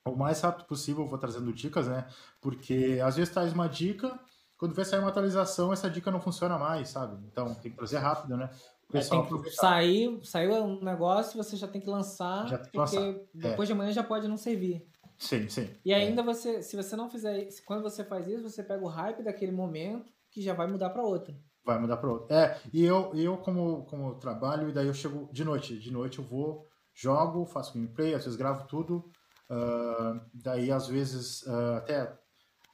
o 0.04 0.16
mais 0.16 0.40
rápido 0.40 0.66
possível, 0.66 1.04
eu 1.04 1.08
vou 1.08 1.16
trazendo 1.16 1.52
dicas, 1.52 1.86
né? 1.86 2.08
Porque 2.40 2.98
às 3.00 3.14
vezes 3.14 3.32
traz 3.32 3.52
uma 3.52 3.68
dica, 3.68 4.18
quando 4.56 4.74
vai 4.74 4.84
sair 4.84 4.98
uma 4.98 5.10
atualização, 5.10 5.72
essa 5.72 5.88
dica 5.88 6.10
não 6.10 6.20
funciona 6.20 6.58
mais, 6.58 6.88
sabe? 6.88 7.24
Então 7.30 7.54
tem 7.54 7.70
que 7.70 7.76
trazer 7.76 7.98
rápido, 7.98 8.36
né? 8.36 8.50
É, 8.92 9.00
tem 9.00 9.24
que 9.24 9.50
sair, 9.52 10.18
saiu 10.24 10.54
um 10.54 10.82
negócio, 10.82 11.36
você 11.36 11.56
já 11.56 11.68
tem 11.68 11.80
que 11.80 11.88
lançar, 11.88 12.44
tem 12.48 12.58
que 12.58 12.70
porque 12.72 12.98
lançar. 12.98 13.20
depois 13.32 13.60
é. 13.60 13.66
de 13.68 13.72
amanhã 13.74 13.92
já 13.92 14.02
pode 14.02 14.26
não 14.26 14.36
servir. 14.36 14.84
Sim, 15.16 15.48
sim. 15.48 15.70
E 15.84 15.94
ainda 15.94 16.20
é. 16.20 16.24
você, 16.24 16.62
se 16.62 16.74
você 16.74 16.96
não 16.96 17.08
fizer 17.08 17.46
isso, 17.46 17.62
quando 17.64 17.84
você 17.84 18.02
faz 18.02 18.26
isso, 18.26 18.42
você 18.42 18.64
pega 18.64 18.82
o 18.82 18.88
hype 18.88 19.22
daquele 19.22 19.52
momento 19.52 20.12
que 20.32 20.42
já 20.42 20.52
vai 20.52 20.66
mudar 20.66 20.90
para 20.90 21.04
outro. 21.04 21.32
Vai 21.64 21.78
mudar 21.78 21.98
para 21.98 22.10
outro. 22.10 22.34
É, 22.34 22.58
e 22.72 22.84
eu, 22.84 23.14
eu 23.14 23.36
como, 23.36 23.84
como 23.86 24.14
trabalho, 24.14 24.68
e 24.68 24.72
daí 24.72 24.86
eu 24.86 24.94
chego 24.94 25.28
de 25.32 25.44
noite. 25.44 25.78
De 25.78 25.92
noite 25.92 26.18
eu 26.18 26.24
vou, 26.24 26.66
jogo, 26.94 27.44
faço 27.44 27.74
gameplay, 27.74 28.14
às 28.14 28.24
vezes 28.24 28.38
gravo 28.38 28.66
tudo, 28.66 29.10
Uh, 29.50 30.20
daí, 30.34 30.70
às 30.70 30.86
vezes, 30.88 31.42
uh, 31.42 31.76
até 31.78 32.14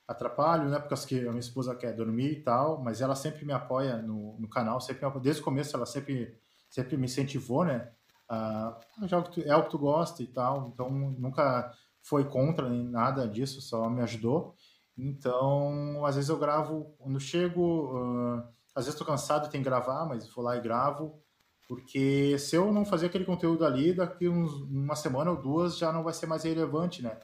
atrapalho, 0.09 0.69
né? 0.69 0.78
Porque 0.78 1.15
a 1.15 1.31
minha 1.31 1.39
esposa 1.39 1.74
quer 1.77 1.94
dormir 1.94 2.32
e 2.32 2.43
tal, 2.43 2.82
mas 2.82 3.01
ela 3.01 3.15
sempre 3.15 3.44
me 3.44 3.52
apoia 3.52 3.97
no, 3.98 4.36
no 4.39 4.48
canal, 4.48 4.81
sempre 4.81 5.09
desde 5.20 5.40
o 5.40 5.44
começo 5.44 5.77
ela 5.77 5.86
sempre, 5.86 6.36
sempre 6.69 6.97
me 6.97 7.05
incentivou, 7.05 7.65
né? 7.65 7.90
Uh, 8.28 9.06
é 9.47 9.56
o 9.56 9.62
que 9.65 9.70
tu 9.70 9.78
gosta 9.78 10.23
e 10.23 10.27
tal, 10.27 10.69
então 10.74 10.90
nunca 10.90 11.73
foi 12.02 12.24
contra 12.24 12.69
nem 12.69 12.85
nada 12.85 13.28
disso, 13.28 13.61
só 13.61 13.89
me 13.89 14.02
ajudou. 14.02 14.55
Então, 14.97 16.05
às 16.05 16.16
vezes 16.16 16.31
eu 16.31 16.39
gravo, 16.39 16.94
quando 16.98 17.20
chego, 17.20 17.97
uh, 17.97 18.43
às 18.75 18.85
vezes 18.85 18.95
estou 18.99 19.07
cansado 19.07 19.49
tenho 19.49 19.63
que 19.63 19.71
gravar, 19.71 20.05
mas 20.07 20.29
vou 20.33 20.45
lá 20.45 20.57
e 20.57 20.61
gravo. 20.61 21.23
Porque 21.69 22.39
se 22.39 22.57
eu 22.57 22.73
não 22.73 22.85
fazer 22.85 23.07
aquele 23.07 23.25
conteúdo 23.25 23.65
ali, 23.65 23.95
daqui 23.95 24.29
uns, 24.29 24.53
uma 24.63 24.95
semana 24.95 25.31
ou 25.31 25.41
duas 25.41 25.79
já 25.79 25.93
não 25.93 26.03
vai 26.03 26.13
ser 26.13 26.27
mais 26.27 26.45
relevante, 26.45 27.03
né? 27.03 27.19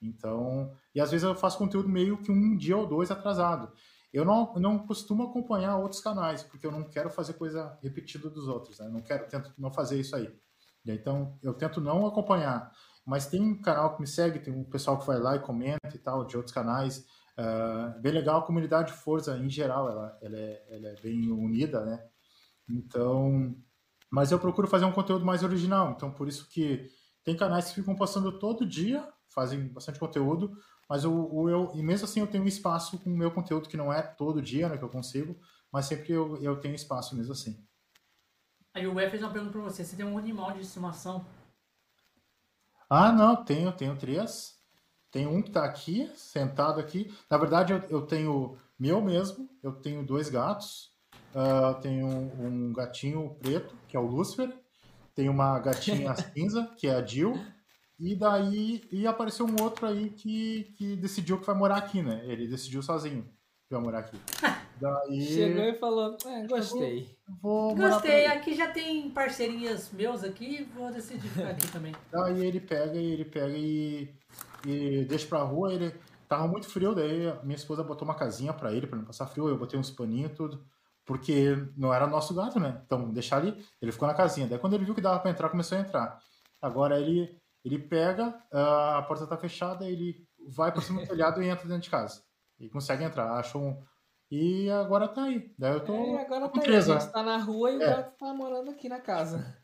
Então, 0.00 0.72
e 0.94 1.00
às 1.00 1.10
vezes 1.10 1.24
eu 1.24 1.34
faço 1.34 1.58
conteúdo 1.58 1.88
meio 1.88 2.18
que 2.18 2.32
um 2.32 2.56
dia 2.56 2.76
ou 2.76 2.86
dois 2.86 3.10
atrasado. 3.10 3.70
Eu 4.12 4.24
não, 4.24 4.52
não 4.56 4.78
costumo 4.78 5.24
acompanhar 5.24 5.76
outros 5.76 6.00
canais, 6.00 6.42
porque 6.42 6.66
eu 6.66 6.72
não 6.72 6.84
quero 6.84 7.08
fazer 7.10 7.34
coisa 7.34 7.78
repetida 7.82 8.28
dos 8.28 8.48
outros, 8.48 8.78
né? 8.78 8.86
Eu 8.86 8.92
não 8.92 9.00
quero, 9.00 9.26
tento 9.28 9.52
não 9.56 9.70
fazer 9.70 10.00
isso 10.00 10.16
aí. 10.16 10.34
Então, 10.84 11.38
eu 11.42 11.54
tento 11.54 11.80
não 11.80 12.06
acompanhar. 12.06 12.72
Mas 13.06 13.26
tem 13.26 13.40
um 13.40 13.60
canal 13.60 13.94
que 13.94 14.00
me 14.00 14.06
segue, 14.06 14.38
tem 14.38 14.52
um 14.52 14.64
pessoal 14.64 14.98
que 14.98 15.06
vai 15.06 15.18
lá 15.18 15.36
e 15.36 15.40
comenta 15.40 15.94
e 15.94 15.98
tal, 15.98 16.24
de 16.24 16.36
outros 16.36 16.54
canais. 16.54 17.04
Uh, 17.38 18.00
bem 18.00 18.12
legal, 18.12 18.40
a 18.40 18.46
comunidade 18.46 18.92
Forza, 18.92 19.36
em 19.38 19.48
geral, 19.48 19.88
ela, 19.88 20.18
ela, 20.20 20.36
é, 20.36 20.66
ela 20.68 20.88
é 20.88 20.94
bem 21.00 21.30
unida, 21.30 21.84
né? 21.84 22.06
Então, 22.68 23.56
mas 24.10 24.30
eu 24.30 24.38
procuro 24.38 24.68
fazer 24.68 24.84
um 24.84 24.92
conteúdo 24.92 25.24
mais 25.24 25.42
original. 25.42 25.92
Então, 25.92 26.10
por 26.10 26.28
isso 26.28 26.48
que 26.48 26.88
tem 27.24 27.36
canais 27.36 27.68
que 27.68 27.74
ficam 27.74 27.96
postando 27.96 28.38
todo 28.38 28.66
dia, 28.66 29.08
fazem 29.28 29.68
bastante 29.68 29.98
conteúdo, 29.98 30.56
mas 30.88 31.04
o 31.04 31.48
eu, 31.48 31.72
e 31.74 31.82
mesmo 31.82 32.04
assim 32.04 32.20
eu 32.20 32.26
tenho 32.26 32.44
um 32.44 32.48
espaço 32.48 32.98
com 32.98 33.10
o 33.10 33.16
meu 33.16 33.30
conteúdo 33.30 33.68
que 33.68 33.76
não 33.76 33.92
é 33.92 34.02
todo 34.02 34.42
dia, 34.42 34.68
né, 34.68 34.76
que 34.76 34.84
eu 34.84 34.90
consigo, 34.90 35.40
mas 35.72 35.86
sempre 35.86 36.12
eu, 36.12 36.36
eu 36.42 36.60
tenho 36.60 36.74
espaço 36.74 37.16
mesmo 37.16 37.32
assim. 37.32 37.64
Aí 38.74 38.86
o 38.86 38.94
Web 38.94 39.10
fez 39.10 39.22
uma 39.22 39.32
pergunta 39.32 39.52
pra 39.52 39.62
você, 39.62 39.84
você 39.84 39.96
tem 39.96 40.04
um 40.04 40.18
animal 40.18 40.52
de 40.52 40.60
estimação? 40.60 41.26
Ah, 42.88 43.10
não, 43.10 43.42
tenho, 43.42 43.72
tenho 43.72 43.96
três. 43.96 44.61
Tem 45.12 45.26
um 45.26 45.40
que 45.40 45.52
tá 45.52 45.64
aqui, 45.64 46.10
sentado 46.16 46.80
aqui. 46.80 47.14
Na 47.30 47.38
verdade, 47.38 47.72
eu, 47.72 47.82
eu 47.88 48.02
tenho 48.02 48.56
meu 48.76 49.00
mesmo, 49.00 49.48
eu 49.62 49.70
tenho 49.70 50.04
dois 50.04 50.28
gatos, 50.28 50.92
Uh, 51.32 51.80
tem 51.80 52.04
um, 52.04 52.30
um, 52.40 52.72
gatinho 52.74 53.34
preto, 53.40 53.74
que 53.88 53.96
é 53.96 54.00
o 54.00 54.06
Lucifer. 54.06 54.52
Tem 55.14 55.28
uma 55.28 55.58
gatinha 55.58 56.14
cinza, 56.34 56.70
que 56.76 56.86
é 56.86 56.94
a 56.94 57.04
Jill. 57.04 57.38
E 57.98 58.14
daí 58.14 58.82
e 58.90 59.06
apareceu 59.06 59.46
um 59.46 59.62
outro 59.62 59.86
aí 59.86 60.10
que, 60.10 60.74
que 60.76 60.96
decidiu 60.96 61.38
que 61.38 61.46
vai 61.46 61.54
morar 61.54 61.76
aqui, 61.76 62.02
né? 62.02 62.22
Ele 62.24 62.46
decidiu 62.46 62.82
sozinho 62.82 63.22
que 63.66 63.74
vai 63.74 63.80
morar 63.80 64.00
aqui. 64.00 64.18
Daí... 64.80 65.22
Chegou 65.22 65.62
e 65.62 65.74
falou, 65.74 66.16
é, 66.26 66.44
gostei. 66.48 67.16
Vou, 67.40 67.68
vou 67.68 67.76
gostei, 67.76 68.26
aqui 68.26 68.52
já 68.52 68.68
tem 68.72 69.08
parceirinhas 69.10 69.92
meus 69.92 70.24
aqui, 70.24 70.68
vou 70.74 70.90
decidir 70.90 71.28
ficar 71.28 71.50
aqui 71.50 71.70
também. 71.70 71.94
Daí 72.10 72.44
ele 72.44 72.58
pega 72.58 72.96
e 72.96 73.12
ele 73.12 73.24
pega 73.24 73.56
e, 73.56 74.12
e 74.66 75.04
deixa 75.04 75.26
pra 75.26 75.42
rua, 75.42 75.72
ele 75.72 75.94
tava 76.28 76.46
muito 76.46 76.68
frio, 76.68 76.94
daí 76.94 77.32
minha 77.42 77.56
esposa 77.56 77.84
botou 77.84 78.06
uma 78.06 78.14
casinha 78.14 78.52
pra 78.52 78.72
ele, 78.72 78.86
pra 78.86 78.98
não 78.98 79.04
passar 79.04 79.26
frio, 79.26 79.48
eu 79.48 79.58
botei 79.58 79.78
uns 79.78 79.90
paninhos 79.90 80.30
e 80.30 80.34
tudo 80.34 80.64
porque 81.04 81.56
não 81.76 81.92
era 81.92 82.06
nosso 82.06 82.34
gato, 82.34 82.60
né? 82.60 82.80
Então, 82.86 83.10
deixar 83.10 83.38
ali, 83.38 83.64
ele 83.80 83.92
ficou 83.92 84.06
na 84.06 84.14
casinha. 84.14 84.46
Daí, 84.46 84.58
quando 84.58 84.74
ele 84.74 84.84
viu 84.84 84.94
que 84.94 85.00
dava 85.00 85.18
para 85.18 85.30
entrar, 85.30 85.48
começou 85.48 85.76
a 85.76 85.80
entrar. 85.80 86.18
Agora, 86.60 86.98
ele, 86.98 87.36
ele 87.64 87.78
pega, 87.78 88.38
ah, 88.52 88.98
a 88.98 89.02
porta 89.02 89.26
tá 89.26 89.36
fechada, 89.36 89.84
ele 89.84 90.24
vai 90.48 90.70
para 90.70 90.82
cima 90.82 91.02
do 91.02 91.08
telhado 91.08 91.42
e 91.42 91.48
entra 91.48 91.66
dentro 91.66 91.82
de 91.82 91.90
casa. 91.90 92.22
E 92.58 92.68
consegue 92.68 93.04
entrar. 93.04 93.32
Acha 93.32 93.58
um. 93.58 93.82
E 94.30 94.70
agora 94.70 95.08
tá 95.08 95.24
aí. 95.24 95.52
Daí 95.58 95.74
eu 95.74 95.84
tô. 95.84 95.92
É, 95.92 96.24
agora 96.24 96.48
com 96.48 96.58
tá 96.58 96.60
três, 96.62 96.88
aí. 96.88 96.96
A 96.96 97.00
gente 97.00 97.12
tá 97.12 97.22
na 97.22 97.36
rua 97.36 97.70
e 97.70 97.74
é. 97.74 97.76
o 97.76 97.96
gato 97.96 98.16
tá 98.16 98.32
morando 98.32 98.70
aqui 98.70 98.88
na 98.88 99.00
casa. 99.00 99.56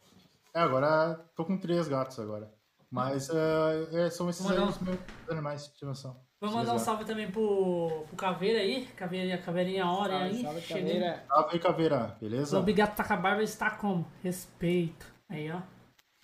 É, 0.52 0.60
agora 0.60 1.24
tô 1.36 1.44
com 1.44 1.56
três 1.56 1.88
gatos 1.88 2.18
agora. 2.18 2.52
Mas 2.90 3.28
uh, 3.28 3.88
é, 3.92 4.10
são 4.10 4.30
esses 4.30 4.50
aí 4.50 4.58
os 4.58 4.78
meus 4.78 4.98
animais 5.28 5.64
de 5.64 5.72
estimação. 5.72 6.16
Vamos 6.40 6.54
mandar 6.54 6.74
um 6.74 6.78
salve 6.78 7.04
também 7.04 7.30
pro, 7.30 8.04
pro 8.06 8.16
Caveira 8.16 8.60
aí. 8.60 8.86
Caveirinha, 8.96 9.38
caveirinha 9.38 9.86
hora 9.86 10.20
salve, 10.20 10.36
aí. 10.36 10.42
Salve, 10.42 10.60
Caveira. 10.62 11.24
Salve 11.26 11.48
aí, 11.52 11.58
Caveira. 11.58 12.16
Beleza? 12.20 12.56
O 12.56 12.60
Obrigado 12.60 12.94
tá 12.94 13.04
com 13.04 13.12
a 13.12 13.16
barba 13.16 13.42
está 13.42 13.70
como? 13.72 14.06
Respeito. 14.22 15.12
Aí, 15.28 15.50
ó. 15.50 15.60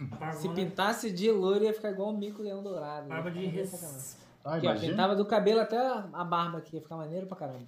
Barba, 0.00 0.32
Se 0.32 0.48
pintasse 0.48 1.12
de 1.12 1.30
loiro 1.30 1.64
ia 1.64 1.74
ficar 1.74 1.90
igual 1.90 2.10
o 2.10 2.16
mico 2.16 2.42
leão 2.42 2.62
dourado. 2.62 3.08
Barba 3.08 3.30
de 3.30 3.44
respeito. 3.46 4.24
Ah, 4.44 4.56
aqui, 4.56 4.68
ó, 4.68 4.78
pintava 4.78 5.16
do 5.16 5.26
cabelo 5.26 5.60
até 5.60 5.78
a 5.78 6.24
barba 6.24 6.58
aqui, 6.58 6.76
ia 6.76 6.82
ficar 6.82 6.96
maneiro 6.96 7.26
pra 7.26 7.36
caramba. 7.36 7.66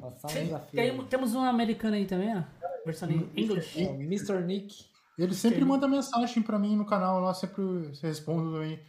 Passar 0.00 0.28
um 0.28 0.44
desafio. 0.44 0.76
Tem, 0.76 1.04
temos 1.06 1.34
um 1.34 1.40
americano 1.40 1.94
aí 1.94 2.06
também, 2.06 2.36
ó. 2.36 2.42
Versão 2.84 3.10
em 3.10 3.30
inglês. 3.36 3.74
É, 3.76 3.84
Mr. 3.84 4.40
Nick. 4.42 4.91
Ele 5.22 5.34
sempre 5.34 5.64
manda 5.64 5.86
mensagem 5.86 6.42
pra 6.42 6.58
mim 6.58 6.74
no 6.74 6.84
canal 6.84 7.20
lá, 7.20 7.32
sempre 7.32 7.62
respondo 8.02 8.56
aí. 8.56 8.82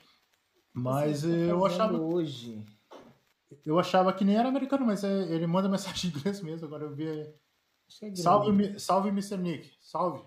Mas 0.73 1.22
tá 1.22 1.27
eu 1.27 1.64
achava. 1.64 1.97
Hoje. 1.97 2.65
Eu 3.64 3.80
achava 3.80 4.11
que 4.11 4.26
nem 4.26 4.35
era 4.35 4.49
americano, 4.49 4.84
mas 4.84 5.03
é, 5.03 5.31
ele 5.31 5.45
manda 5.45 5.69
mensagem 5.69 6.10
em 6.10 6.14
inglês 6.18 6.41
mesmo. 6.41 6.65
Agora 6.65 6.85
eu 6.85 6.95
vi. 6.95 7.07
É 7.07 7.34
salve, 8.15 8.80
salve, 8.80 9.10
Mr. 9.10 9.38
Nick. 9.38 9.72
Salve. 9.80 10.23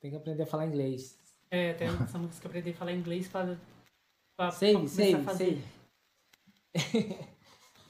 Tem 0.00 0.12
que 0.12 0.16
aprender 0.16 0.44
a 0.44 0.46
falar 0.46 0.66
inglês. 0.66 1.18
É, 1.50 1.72
tem 1.74 1.88
essa 1.88 2.18
música 2.18 2.42
que 2.42 2.46
aprender 2.46 2.70
a 2.70 2.74
falar 2.74 2.92
inglês 2.92 3.26
para. 3.26 3.58
Save, 4.52 4.88
save, 4.88 5.24
save. 5.36 5.64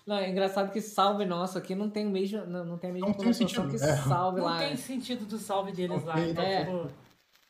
Não, 0.08 0.16
é 0.16 0.30
engraçado 0.30 0.72
que 0.72 0.80
salve 0.80 1.26
nosso 1.26 1.58
aqui 1.58 1.74
não 1.74 1.90
tem 1.90 2.06
o 2.06 2.10
mesmo, 2.10 2.46
não, 2.46 2.64
não 2.64 2.78
tem 2.78 2.88
a 2.88 2.92
mesma 2.94 3.08
não 3.08 3.32
sentido, 3.34 3.68
que 3.68 3.76
é. 3.76 3.96
salve 3.96 4.38
não 4.38 4.46
lá. 4.46 4.52
Não 4.52 4.66
tem 4.68 4.74
sentido 4.74 5.26
do 5.26 5.36
salve 5.36 5.70
deles 5.70 6.02
lá. 6.02 6.18
Então, 6.18 6.42
é. 6.42 6.64
Tipo, 6.64 6.90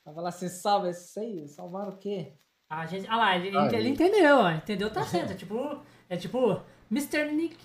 Vai 0.05 0.14
falar 0.14 0.30
assim, 0.30 0.48
salve, 0.48 0.90
isso 0.90 1.20
aí, 1.20 1.47
salvar 1.47 1.89
o 1.89 1.98
quê? 1.98 2.32
A 2.68 2.85
gente, 2.85 3.06
ah 3.09 3.16
lá, 3.16 3.36
ele, 3.36 3.56
ah, 3.56 3.72
ele 3.72 3.90
entendeu, 3.90 4.39
ó, 4.39 4.51
entendeu, 4.51 4.93
tá 4.93 5.05
certo. 5.05 5.30
É 5.32 5.36
tipo, 5.36 5.80
é 6.09 6.16
tipo, 6.16 6.60
Mr. 6.90 7.30
Nick. 7.30 7.56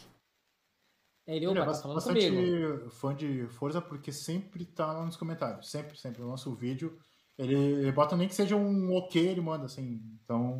Ele, 1.25 1.45
Ele 1.45 1.47
opa, 1.47 1.61
é 1.61 1.65
tá 1.65 1.73
falando 1.73 1.95
bastante 1.95 2.29
comigo. 2.29 2.89
fã 2.91 3.15
de 3.15 3.47
Forza 3.47 3.81
porque 3.81 4.11
sempre 4.11 4.63
tá 4.63 4.93
lá 4.93 5.03
nos 5.03 5.17
comentários. 5.17 5.71
Sempre, 5.71 5.97
sempre. 5.97 6.21
No 6.21 6.27
nosso 6.27 6.53
vídeo, 6.53 6.99
ele, 7.35 7.55
ele 7.55 7.91
bota 7.91 8.15
nem 8.15 8.27
que 8.27 8.35
seja 8.35 8.55
um 8.55 8.93
ok, 8.95 9.25
ele 9.25 9.41
manda 9.41 9.65
assim. 9.65 10.01
Então, 10.21 10.57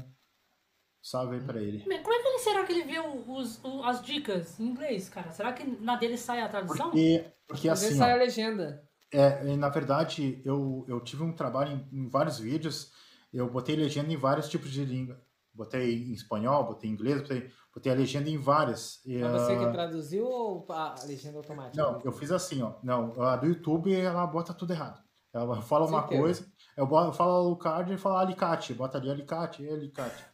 salve 1.03 1.35
aí 1.35 1.41
pra 1.41 1.61
ele. 1.61 1.79
Como 1.81 1.93
é 1.93 1.99
que 2.01 2.09
ele 2.09 2.39
será 2.39 2.63
que 2.65 2.71
ele 2.71 2.83
vê 2.83 2.99
o- 2.99 3.31
os, 3.37 3.63
o- 3.63 3.83
as 3.83 4.01
dicas 4.01 4.59
em 4.59 4.65
inglês, 4.67 5.09
cara? 5.09 5.31
Será 5.31 5.53
que 5.53 5.63
na 5.81 5.95
dele 5.97 6.17
sai 6.17 6.41
a 6.41 6.47
tradução? 6.49 6.89
Porque, 6.89 7.25
porque 7.47 7.69
Às 7.69 7.83
assim, 7.83 7.95
sai 7.97 8.11
a 8.11 8.15
ó, 8.15 8.17
legenda. 8.17 8.83
é, 9.11 9.55
na 9.55 9.69
verdade, 9.69 10.41
eu, 10.45 10.85
eu 10.87 10.99
tive 11.01 11.23
um 11.23 11.33
trabalho 11.33 11.85
em, 11.91 11.99
em 12.05 12.09
vários 12.09 12.39
vídeos, 12.39 12.91
eu 13.31 13.49
botei 13.49 13.75
legenda 13.75 14.11
em 14.11 14.17
vários 14.17 14.49
tipos 14.49 14.71
de 14.71 14.83
língua. 14.83 15.21
Botei 15.55 16.05
em 16.09 16.13
espanhol, 16.13 16.63
botei 16.65 16.89
em 16.89 16.93
inglês, 16.93 17.21
botei, 17.21 17.47
botei 17.71 17.91
a 17.91 17.95
legenda 17.95 18.27
em 18.27 18.39
várias. 18.39 18.99
E, 19.05 19.19
Mas 19.19 19.33
você 19.33 19.55
que 19.55 19.65
ah, 19.65 19.71
traduziu 19.71 20.25
ou 20.25 20.65
a 20.71 20.95
legenda 21.05 21.37
automática? 21.37 21.79
Não, 21.79 22.01
eu 22.03 22.11
fiz 22.11 22.31
assim, 22.31 22.63
ó. 22.63 22.73
Não, 22.81 23.21
a 23.21 23.35
do 23.35 23.45
YouTube 23.45 23.93
ela 23.93 24.25
bota 24.25 24.51
tudo 24.51 24.73
errado. 24.73 24.99
Ela 25.31 25.61
fala 25.61 25.85
uma 25.85 25.99
Certeza. 26.01 26.21
coisa, 26.21 26.51
eu, 26.75 26.87
boto, 26.87 27.09
eu 27.09 27.13
falo 27.13 27.33
alucard 27.33 27.93
e 27.93 27.97
fala 27.97 28.21
alicate, 28.21 28.73
bota 28.73 28.97
ali 28.97 29.11
alicate, 29.11 29.67
alicate. 29.69 30.25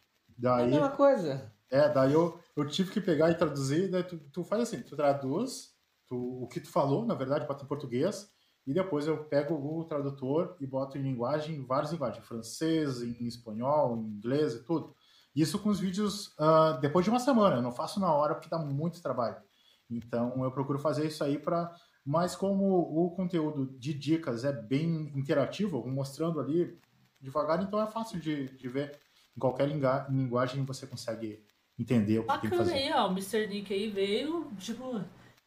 É 0.42 0.64
a 0.64 0.66
Daí, 0.66 0.72
mesma 0.72 0.90
coisa. 0.92 1.52
é, 1.70 1.90
daí 1.90 2.14
eu, 2.14 2.40
eu 2.56 2.68
tive 2.68 2.92
que 2.92 3.02
pegar 3.02 3.30
e 3.32 3.36
traduzir, 3.36 3.90
daí 3.90 4.04
tu, 4.04 4.18
tu 4.32 4.44
faz 4.44 4.62
assim, 4.64 4.82
tu 4.82 4.96
traduz 4.96 5.74
tu, 6.08 6.44
o 6.44 6.48
que 6.48 6.60
tu 6.60 6.70
falou, 6.70 7.06
na 7.06 7.14
verdade, 7.14 7.46
bota 7.48 7.64
em 7.64 7.68
português, 7.68 8.32
e 8.66 8.74
depois 8.74 9.08
eu 9.08 9.24
pego 9.26 9.56
o 9.56 9.58
Google 9.60 9.86
Tradutor 9.86 10.56
e 10.60 10.66
boto 10.68 10.98
em 10.98 11.02
linguagem, 11.02 11.66
várias 11.66 11.92
linguagens, 11.92 12.26
francês, 12.26 13.02
em 13.02 13.26
espanhol, 13.28 13.98
em 13.98 14.02
inglês 14.18 14.54
e 14.54 14.64
tudo. 14.64 14.96
Isso 15.36 15.60
com 15.60 15.70
os 15.70 15.80
vídeos 15.80 16.34
ah, 16.40 16.78
depois 16.82 17.04
de 17.04 17.10
uma 17.10 17.20
semana, 17.20 17.58
eu 17.58 17.62
não 17.62 17.72
faço 17.72 18.00
na 18.00 18.12
hora 18.14 18.36
porque 18.36 18.50
dá 18.50 18.60
muito 18.60 19.02
trabalho. 19.02 19.38
Então 19.90 20.44
eu 20.44 20.52
procuro 20.52 20.78
fazer 20.80 21.06
isso 21.08 21.24
aí 21.24 21.38
para. 21.40 21.74
Mas 22.06 22.36
como 22.36 22.66
o 22.80 23.12
conteúdo 23.12 23.66
de 23.78 23.94
dicas 23.94 24.44
é 24.44 24.52
bem 24.52 25.12
interativo, 25.16 25.78
eu 25.78 25.82
vou 25.84 25.92
mostrando 25.92 26.40
ali 26.40 26.78
devagar, 27.20 27.62
então 27.62 27.82
é 27.82 27.88
fácil 27.88 28.20
de, 28.20 28.56
de 28.56 28.68
ver. 28.70 29.00
Em 29.36 29.40
qualquer 29.40 29.68
linguagem 29.68 30.64
você 30.66 30.86
consegue 30.88 31.44
entender 31.78 32.20
o 32.20 32.24
que 32.24 32.28
tem 32.30 32.40
que 32.42 32.48
Bacana 32.50 32.64
fazer. 32.72 32.78
aí, 32.78 32.94
ó. 32.94 33.08
O 33.08 33.12
Mr. 33.12 33.48
Nick 33.48 33.74
aí 33.74 33.90
veio, 33.90 34.52
tipo, 34.58 35.02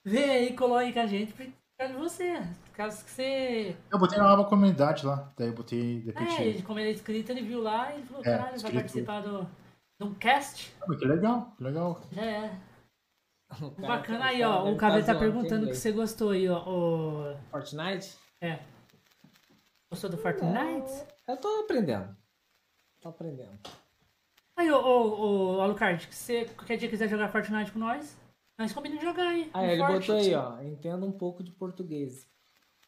veio 0.05 0.33
aí, 0.33 0.57
colou 0.57 0.77
aí 0.79 0.93
com 0.93 1.01
a 1.01 1.07
gente 1.07 1.33
por 1.33 1.47
causa 1.79 1.93
de 1.95 2.01
você. 2.01 2.41
Por 2.65 2.77
causa 2.77 3.05
que 3.05 3.11
você. 3.11 3.77
Eu 3.91 3.99
botei 3.99 4.19
na 4.19 4.33
aba 4.33 4.45
comunidade 4.47 5.05
lá, 5.05 5.31
daí 5.37 5.49
eu 5.49 5.53
botei, 5.55 6.01
de 6.01 6.07
repente, 6.07 6.41
É, 6.43 6.47
ele- 6.47 6.63
como 6.63 6.79
ele 6.79 6.89
é 6.89 6.93
inscrito, 6.93 7.31
ele 7.33 7.43
viu 7.43 7.61
lá 7.63 7.95
e 7.95 8.03
falou, 8.05 8.23
É, 8.23 8.25
caralho, 8.39 8.61
vai 8.61 8.73
participar 8.73 9.21
do, 9.21 9.43
de 10.01 10.07
um 10.07 10.15
cast. 10.15 10.73
Ah, 10.81 10.97
que 10.97 11.05
legal, 11.05 11.53
que 11.57 11.65
legal. 11.65 12.01
Já 12.13 12.23
é. 12.25 12.59
Cara- 13.77 13.87
Bacana 13.89 14.21
o 14.21 14.23
aí, 14.23 14.43
ó. 14.43 14.73
O 14.73 14.77
Cavê 14.79 15.01
tá 15.01 15.07
zoando 15.13 15.19
perguntando 15.21 15.47
o 15.47 15.49
que 15.49 15.57
inglês. 15.65 15.79
você 15.79 15.93
gostou 15.93 16.31
aí, 16.31 16.49
ó. 16.49 16.63
O... 16.67 17.37
Fortnite? 17.51 18.17
É. 18.41 18.59
Gostou 19.91 20.09
do 20.09 20.17
Fortnite? 20.17 21.05
Eu 21.29 21.37
tô 21.37 21.49
aprendendo. 21.61 22.17
Tô 23.03 23.09
aprendendo. 23.09 23.59
Aí, 24.57 24.71
ô, 24.71 24.79
ô, 24.79 25.57
ô 25.57 25.61
Alucard, 25.61 26.07
que 26.07 26.15
você 26.15 26.45
qualquer 26.57 26.77
dia 26.77 26.89
quiser 26.89 27.09
jogar 27.09 27.29
Fortnite 27.31 27.73
com 27.73 27.79
nós, 27.79 28.17
nós 28.57 28.73
combinamos 28.73 29.03
de 29.03 29.11
jogar 29.11 29.27
aí. 29.29 29.51
Ah, 29.53 29.63
no 29.63 29.69
ele 29.69 29.83
Forte. 29.85 30.07
botou 30.07 30.17
aí, 30.17 30.35
ó. 30.35 30.63
Entenda 30.63 31.05
um 31.07 31.13
pouco 31.13 31.43
de 31.43 31.51
português. 31.51 32.29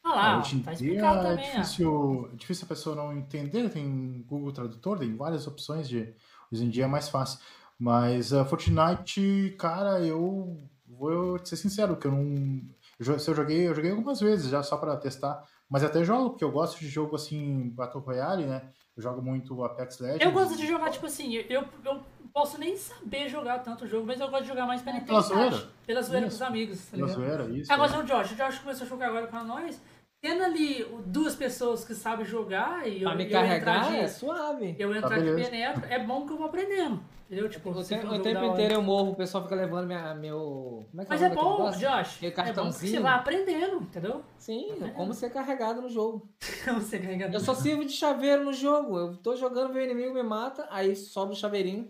Olha 0.05 0.15
lá, 0.15 0.33
Ah, 0.35 0.37
ó, 0.37 0.41
hoje 0.41 0.57
em 0.57 0.61
tá 0.63 0.73
dia 0.73 0.87
explicado 0.89 1.27
é 1.27 1.31
também, 1.31 1.45
ó. 1.45 1.51
difícil, 1.53 2.31
é 2.33 2.37
difícil 2.37 2.65
a 2.65 2.69
pessoa 2.69 2.95
não 2.97 3.13
entender, 3.17 3.69
tem 3.71 4.23
Google 4.23 4.53
Tradutor, 4.53 4.99
tem 4.99 5.17
várias 5.17 5.47
opções 5.47 5.89
de. 5.89 6.15
Hoje 6.53 6.65
em 6.65 6.69
dia 6.71 6.85
é 6.85 6.89
mais 6.89 7.09
fácil. 7.09 7.41
Mas 7.77 8.33
a 8.33 8.45
Fortnite, 8.45 9.57
cara, 9.59 9.99
eu 10.01 10.63
vou 10.87 11.39
te 11.41 11.49
ser 11.49 11.57
sincero, 11.57 11.97
que 11.97 12.07
eu 12.07 12.13
não. 12.13 12.61
eu 13.01 13.19
Se 13.19 13.29
eu 13.29 13.35
joguei, 13.35 13.67
eu 13.67 13.75
joguei 13.75 13.91
algumas 13.91 14.21
vezes 14.21 14.49
já 14.49 14.63
só 14.63 14.77
pra 14.77 14.97
testar. 14.97 15.43
Mas 15.69 15.83
até 15.83 16.05
jogo, 16.05 16.31
porque 16.31 16.45
eu 16.45 16.53
gosto 16.53 16.79
de 16.79 16.87
jogo 16.87 17.17
assim, 17.17 17.71
Battle 17.71 18.03
Royale, 18.05 18.45
né? 18.47 18.71
Eu 18.97 19.03
jogo 19.03 19.21
muito 19.23 19.65
Apex 19.65 19.99
Legends. 19.99 20.25
Eu 20.25 20.33
gosto 20.33 20.57
de 20.57 20.67
jogar, 20.67 20.91
tipo 20.91 21.07
assim, 21.07 21.35
eu, 21.35 21.65
eu 21.85 22.01
posso 22.33 22.59
nem 22.59 22.77
saber 22.77 23.29
jogar 23.29 23.59
tanto 23.61 23.85
o 23.85 23.89
jogo, 23.89 24.07
mas 24.07 24.21
eu 24.21 24.29
gosto 24.29 24.43
de 24.43 24.49
jogar 24.49 24.67
mais 24.67 24.83
pela 24.83 25.01
Pela 25.01 25.19
intensidade. 25.21 25.51
zoeira? 25.51 25.71
Pela 25.87 26.03
zoeira 26.03 26.27
com 26.27 26.29
Isso. 26.29 26.37
os 26.37 26.43
amigos, 26.43 26.87
tá 26.87 26.97
ligado? 26.97 27.13
zoeira, 27.13 27.45
isso. 27.51 27.73
Agora 27.73 27.93
é. 27.93 27.99
o 27.99 28.03
Josh, 28.05 28.33
o 28.33 28.35
Josh 28.37 28.59
começou 28.61 28.87
a 28.87 28.89
jogar 28.89 29.09
agora 29.09 29.27
com 29.27 29.45
nós, 29.45 29.81
tendo 30.25 30.43
ali 30.43 30.87
duas 31.05 31.37
pessoas 31.37 31.85
que 31.85 31.95
sabem 31.95 32.25
jogar 32.25 32.89
e 32.89 33.03
eu, 33.03 33.09
Pra 33.11 33.15
me 33.15 33.25
eu 33.27 33.31
carregar 33.31 33.91
de, 33.91 33.97
é 33.99 34.09
suave. 34.09 34.75
eu 34.79 34.91
entrar 34.97 35.11
Tá 35.11 35.19
de 35.19 35.35
penetra, 35.35 35.87
é 35.93 35.99
bom 35.99 36.25
que 36.27 36.33
eu 36.33 36.39
vou 36.39 36.47
aprendendo. 36.47 36.99
Entendeu? 37.27 37.49
Tipo, 37.49 37.71
O, 37.71 37.83
se 37.83 37.95
te- 37.95 38.01
for 38.01 38.11
um 38.13 38.17
o 38.17 38.23
tempo 38.23 38.43
inteiro 38.45 38.75
eu 38.75 38.83
morro, 38.83 39.11
o 39.13 39.15
pessoal 39.15 39.43
fica 39.45 39.55
levando 39.55 39.87
minha, 39.87 40.15
meu. 40.15 40.87
Como 40.91 41.03
é 41.03 41.05
que 41.05 41.11
Mas 41.11 41.23
é, 41.23 41.27
é 41.27 41.29
bom? 41.31 41.71
Josh. 41.73 42.23
É 42.23 42.53
bom 42.53 42.71
que 42.71 42.73
você 42.89 43.01
vai 43.01 43.13
aprendendo, 43.15 43.77
entendeu? 43.83 44.23
Sim, 44.39 44.73
É. 44.83 44.89
como 44.91 45.13
ser 45.13 45.31
carregado 45.31 45.83
no 45.83 45.89
jogo. 45.91 46.27
Você 46.75 46.99
carrega 46.99 47.31
Eu 47.33 47.41
só 47.41 47.55
sirvo 47.55 47.85
de 47.85 47.93
chaveiro 47.93 48.45
no 48.45 48.53
jogo. 48.53 48.99
Eu 48.99 49.17
tô 49.19 49.37
jogando, 49.37 49.73
meu 49.75 49.83
inimigo 49.85 50.15
me 50.15 50.23
mata, 50.23 50.67
aí 50.71 50.97
sobe 50.97 51.33
o 51.33 51.37
chaveirinho. 51.37 51.89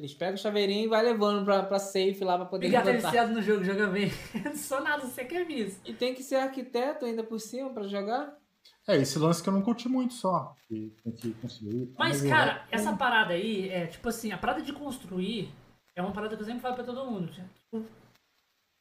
Eles 0.00 0.14
pegam 0.14 0.34
o 0.34 0.38
chaveirinho 0.38 0.86
e 0.86 0.88
vai 0.88 1.02
levando 1.04 1.44
pra, 1.44 1.62
pra 1.62 1.78
safe 1.78 2.24
lá 2.24 2.38
pra 2.38 2.46
poder 2.46 2.68
Fica 2.68 2.82
levantar. 2.82 3.08
viciado 3.08 3.32
no 3.34 3.42
jogo, 3.42 3.62
joga 3.62 3.86
bem. 3.88 4.10
Não 4.42 4.56
sou 4.56 4.80
nada, 4.80 5.02
você 5.06 5.26
quer 5.26 5.48
isso. 5.50 5.78
E 5.84 5.92
tem 5.92 6.14
que 6.14 6.22
ser 6.22 6.36
arquiteto 6.36 7.04
ainda 7.04 7.22
por 7.22 7.38
cima 7.38 7.68
pra 7.68 7.86
jogar. 7.86 8.34
É, 8.88 8.96
esse 8.96 9.18
lance 9.18 9.42
que 9.42 9.48
eu 9.50 9.52
não 9.52 9.60
curti 9.60 9.90
muito 9.90 10.14
só. 10.14 10.54
Que 10.66 10.90
tem 11.04 11.12
que 11.12 11.32
construir. 11.34 11.92
Mas, 11.98 12.22
o 12.24 12.28
cara, 12.30 12.52
resto- 12.52 12.66
essa 12.72 12.96
parada 12.96 13.34
aí, 13.34 13.68
é 13.68 13.86
tipo 13.86 14.08
assim, 14.08 14.32
a 14.32 14.38
parada 14.38 14.62
de 14.62 14.72
construir 14.72 15.52
é 15.94 16.00
uma 16.00 16.12
parada 16.12 16.34
que 16.34 16.40
eu 16.42 16.46
sempre 16.46 16.62
falo 16.62 16.76
pra 16.76 16.84
todo 16.84 17.04
mundo. 17.10 17.30
Tipo, 17.30 17.84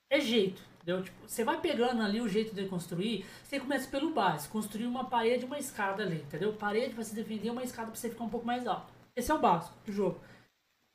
é 0.10 0.22
jeito, 0.22 0.62
entendeu? 0.78 1.04
Tipo, 1.04 1.28
você 1.28 1.44
vai 1.44 1.60
pegando 1.60 2.02
ali 2.02 2.22
o 2.22 2.30
jeito 2.30 2.56
de 2.56 2.66
construir, 2.66 3.26
você 3.44 3.60
começa 3.60 3.90
pelo 3.90 4.12
básico, 4.14 4.54
construir 4.54 4.86
uma 4.86 5.04
parede 5.04 5.44
e 5.44 5.46
uma 5.46 5.60
escada 5.60 6.02
ali, 6.02 6.22
entendeu? 6.22 6.54
Parede 6.54 6.96
pra 6.96 7.04
se 7.04 7.14
defender, 7.14 7.50
uma 7.52 7.62
escada 7.64 7.92
pra 7.92 8.00
você 8.00 8.10
ficar 8.10 8.24
um 8.24 8.30
pouco 8.30 8.46
mais 8.46 8.66
alto. 8.66 8.92
Esse 9.16 9.30
é 9.32 9.34
o 9.36 9.40
básico 9.40 9.76
do 9.86 9.92
jogo. 9.92 10.20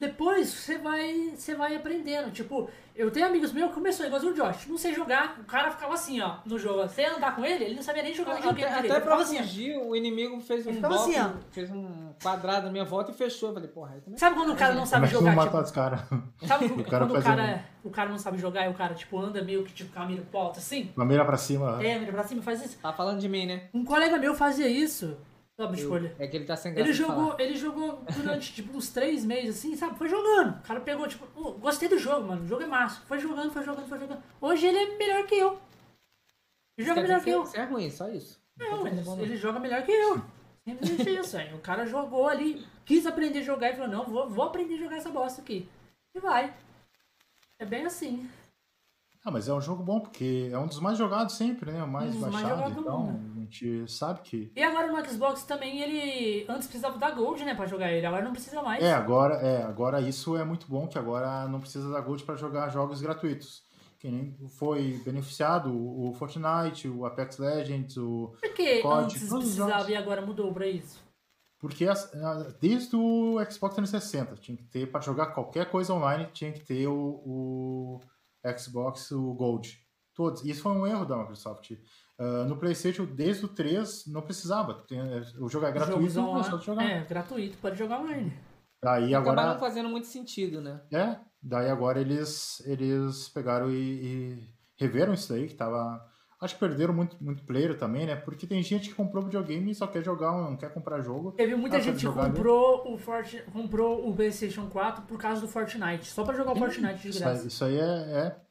Depois 0.07 0.49
você 0.49 0.79
vai, 0.79 1.33
você 1.35 1.55
vai 1.55 1.75
aprendendo. 1.75 2.31
Tipo, 2.31 2.69
eu 2.95 3.11
tenho 3.11 3.27
amigos 3.27 3.53
meus 3.53 3.69
que 3.69 3.75
começou 3.75 4.07
igualzinho 4.07 4.33
o 4.33 4.37
Josh. 4.37 4.67
Não 4.67 4.77
sei 4.77 4.95
jogar, 4.95 5.39
o 5.41 5.45
cara 5.45 5.71
ficava 5.71 5.95
assim, 5.95 6.21
ó, 6.21 6.37
no 6.45 6.59
jogo. 6.59 6.83
Você 6.83 7.05
andar 7.05 7.35
com 7.35 7.45
ele, 7.45 7.65
ele 7.65 7.75
não 7.75 7.83
sabia 7.83 8.03
nem 8.03 8.15
jogar 8.15 8.35
Até, 8.35 8.49
direito. 8.53 8.69
até 8.69 8.79
Ele 8.79 8.89
ficava 8.89 9.01
pra 9.01 9.17
assim, 9.17 9.39
fugir, 9.39 9.77
o 9.79 9.97
inimigo 9.97 10.41
fez 10.41 10.67
um 10.67 10.81
bloco, 10.81 10.95
assim, 10.95 11.33
fez 11.51 11.71
um 11.71 12.13
quadrado 12.23 12.67
na 12.67 12.73
minha 12.73 12.85
volta 12.85 13.11
e 13.11 13.15
fechou. 13.15 13.49
Eu 13.49 13.55
falei, 13.55 13.69
porra, 13.69 13.95
aí. 13.95 14.19
Sabe 14.19 14.37
quando 14.37 14.53
o 14.53 14.57
cara 14.57 14.75
não 14.75 14.87
sabe 14.87 15.07
é 15.07 15.09
jogar? 15.09 15.35
vou 15.35 15.45
Tipo, 15.45 15.57
matar 15.57 15.65
os 15.65 15.71
caras? 15.71 16.01
Sabe 16.47 16.67
O 16.75 16.85
cara 16.85 17.07
quando 17.07 17.19
o 17.19 17.23
cara, 17.23 17.65
o 17.83 17.91
cara 17.91 18.11
não 18.11 18.19
sabe 18.19 18.39
jogar 18.39 18.67
e 18.67 18.69
o 18.69 18.75
cara, 18.75 18.95
tipo, 18.95 19.19
anda 19.19 19.43
meio 19.43 19.65
que 19.65 19.73
tipo 19.73 19.93
com 19.93 20.03
a 20.03 20.07
mira 20.07 20.23
pro 20.23 20.39
alto, 20.39 20.59
assim? 20.59 20.93
Uma 20.97 21.05
mira 21.07 21.25
pra 21.25 21.37
cima. 21.37 21.83
É, 21.83 21.99
mira 21.99 22.13
pra 22.13 22.23
cima, 22.25 22.43
faz 22.43 22.65
isso. 22.65 22.79
Tá 22.79 22.93
falando 22.93 23.19
de 23.19 23.29
mim, 23.29 23.47
né? 23.47 23.63
Um 23.73 23.85
colega 23.85 24.19
meu 24.19 24.35
fazia 24.35 24.69
isso. 24.69 25.17
Sabe, 25.57 25.79
Eu- 25.79 25.83
escolha. 25.85 26.17
É 26.19 26.27
que 26.27 26.37
ele 26.37 26.45
tá 26.47 26.57
sem 26.57 26.75
graça 26.75 26.89
Ele 26.89 26.93
jogou, 26.97 27.29
falar. 27.31 27.41
ele 27.41 27.55
jogou 27.57 28.03
durante, 28.17 28.53
tipo, 28.53 28.77
uns 28.77 28.89
três 28.91 29.25
meses, 29.25 29.59
assim, 29.59 29.77
sabe? 29.77 29.97
Foi 29.97 30.09
jogando. 30.09 30.59
O 30.59 30.63
cara 30.63 30.81
pegou, 30.81 31.07
tipo, 31.07 31.27
"Oh, 31.37 31.53
gostei 31.53 31.89
do 31.89 31.97
jogo, 31.99 32.27
mano. 32.27 32.43
O 32.43 32.47
jogo 32.47 32.63
é 32.63 32.67
massa. 32.67 33.01
Foi 33.07 33.19
jogando, 33.21 33.53
foi 33.53 33.63
jogando, 33.63 33.89
foi 33.89 33.99
jogando. 34.01 34.23
Hoje 34.41 34.67
ele 34.67 34.79
é 34.79 34.97
melhor 34.99 35.25
que 35.27 35.37
eu. 35.37 35.61
Ele 36.77 36.87
joga 36.89 37.03
melhor 37.03 37.23
que 37.23 37.31
eu. 37.31 37.47
Você 37.47 37.59
é 37.59 37.65
ruim, 37.65 37.89
só 37.89 38.09
isso. 38.09 38.41
Não, 38.59 38.69
falando 38.69 38.87
ele, 38.89 39.03
bom, 39.03 39.17
não. 39.17 39.23
ele 39.23 39.37
joga 39.37 39.61
melhor 39.61 39.83
que 39.85 39.93
eu. 39.93 40.21
Simplesmente 40.67 41.11
isso, 41.21 41.37
velho. 41.37 41.57
O 41.57 41.61
cara 41.61 41.87
jogou 41.87 42.27
ali, 42.29 42.67
quis 42.85 43.07
aprender 43.07 43.41
a 43.41 43.43
jogar 43.43 43.71
e 43.71 43.77
falou, 43.77 43.91
não, 43.91 44.05
vou, 44.07 44.29
vou 44.29 44.45
aprender 44.47 44.75
a 44.75 44.79
jogar 44.79 44.97
essa 44.97 45.11
bosta 45.11 45.41
aqui. 45.41 45.69
E 46.15 46.19
vai. 46.21 46.53
É 47.61 47.65
bem 47.67 47.85
assim. 47.85 48.29
Ah, 49.25 49.31
mas 49.31 49.49
é 49.49 49.55
um 49.55 49.61
jogo 49.61 49.83
bom, 49.85 50.01
porque 50.01 50.49
é 50.53 50.59
um 50.59 50.67
dos 50.67 50.81
mais 50.81 50.99
jogados 50.99 51.35
sempre, 51.37 51.71
né? 51.71 51.83
O 51.83 51.89
mais 51.89 52.15
Um 52.15 52.21
mais 52.21 52.33
baixado. 52.33 52.51
jogados 52.57 52.75
do 52.75 52.81
então, 52.81 53.07
gente 53.45 53.91
sabe 53.91 54.21
que. 54.23 54.53
E 54.55 54.63
agora 54.63 54.91
no 54.91 55.09
Xbox 55.09 55.45
também 55.45 55.81
ele. 55.81 56.45
Antes 56.49 56.67
precisava 56.67 56.99
da 56.99 57.11
Gold, 57.11 57.45
né, 57.45 57.55
pra 57.55 57.67
jogar 57.67 57.93
ele. 57.93 58.07
Agora 58.07 58.25
não 58.25 58.33
precisa 58.33 58.63
mais. 58.63 58.83
É, 58.83 58.93
agora, 58.93 59.35
é, 59.37 59.63
agora 59.63 60.01
isso 60.01 60.37
é 60.37 60.45
muito 60.45 60.67
bom, 60.67 60.89
que 60.89 60.99
agora 60.99 61.47
não 61.49 61.61
precisa 61.61 61.91
da 61.91 62.01
Gold 62.01 62.25
para 62.25 62.37
jogar 62.37 62.69
jogos 62.71 63.01
gratuitos. 63.01 63.63
Que 63.99 64.11
nem 64.11 64.37
foi 64.59 65.01
beneficiado 65.05 65.71
o 65.73 66.13
Fortnite, 66.15 66.89
o 66.89 67.07
Apex 67.07 67.39
Legends, 67.39 67.97
o. 67.97 68.35
Por 68.41 68.53
que 68.53 68.81
COD, 68.81 69.05
antes 69.05 69.29
precisava 69.29 69.91
e 69.91 69.97
agora 69.97 70.21
mudou 70.21 70.53
pra 70.53 70.67
isso? 70.67 71.03
Porque 71.59 71.87
desde 72.61 72.95
o 72.95 73.39
Xbox 73.51 73.75
360 73.77 74.37
tinha 74.37 74.55
que 74.55 74.65
ter, 74.65 74.91
para 74.91 75.01
jogar 75.01 75.29
qualquer 75.29 75.71
coisa 75.71 75.95
online, 75.95 76.29
tinha 76.31 76.53
que 76.53 76.61
ter 76.61 76.87
o, 76.87 77.23
o 77.25 78.01
Xbox, 78.59 79.11
o 79.13 79.33
Gold. 79.33 79.83
Todos. 80.15 80.45
Isso 80.45 80.61
foi 80.61 80.73
um 80.73 80.87
erro 80.87 81.07
da 81.07 81.17
Microsoft. 81.17 81.73
Ah, 82.19 82.45
no 82.45 82.57
PlayStation, 82.59 83.05
desde 83.05 83.45
o 83.45 83.49
3, 83.49 84.05
não 84.07 84.23
precisava. 84.23 84.85
Tem- 84.89 85.01
o 85.41 85.49
jogo 85.49 85.67
é 85.67 85.73
gratuito, 85.73 86.15
não 86.15 86.29
online- 86.29 86.45
começou 86.49 86.59
a 86.59 86.63
jogar. 86.63 86.85
É, 86.91 87.05
gratuito, 87.05 87.59
pode 87.59 87.77
jogar 87.77 88.01
online. 88.01 88.33
Daí 88.83 89.15
Acabaram 89.15 89.43
agora. 89.53 89.59
fazendo 89.59 89.89
muito 89.89 90.07
sentido, 90.07 90.61
né? 90.61 90.81
É, 90.93 91.17
daí 91.43 91.69
agora 91.71 92.01
eles, 92.01 92.61
eles 92.67 93.29
pegaram 93.31 93.71
e, 93.71 93.75
e 93.77 94.49
reveram 94.79 95.15
isso 95.15 95.33
daí, 95.33 95.49
que 95.49 95.55
tava. 95.55 96.01
Acho 96.41 96.55
que 96.55 96.61
perderam 96.61 96.93
muito, 96.93 97.17
muito 97.25 97.43
player 97.47 97.79
também, 97.79 98.05
né? 98.05 98.15
Porque 98.17 98.47
tem 98.47 98.63
gente 98.63 98.91
que 98.91 98.95
comprou 98.95 99.25
videogame 99.25 99.71
e 99.71 99.75
só 99.75 99.87
quer 99.87 100.05
jogar, 100.05 100.31
não 100.33 100.57
quer 100.59 100.73
comprar 100.75 101.01
jogo. 101.01 101.33
Teve 101.33 101.55
muita 101.57 101.81
gente 101.81 102.01
que 102.01 102.07
ali. 102.07 102.29
comprou 102.29 102.93
o, 102.93 102.99
Forti... 102.99 103.43
comprou 103.51 104.07
o 104.07 104.15
PlayStation 104.15 104.69
4 104.69 105.05
por 105.07 105.19
causa 105.19 105.41
do 105.41 105.49
Fortnite. 105.49 106.05
Só 106.11 106.23
pra 106.23 106.35
jogar 106.35 106.53
o 106.53 106.57
Fortnite 106.57 107.01
de 107.01 107.09
Isso 107.09 107.19
aí, 107.19 107.25
graça. 107.33 107.47
isso 107.47 107.65
aí 107.65 107.79
é. 107.79 107.83
é- 107.83 108.45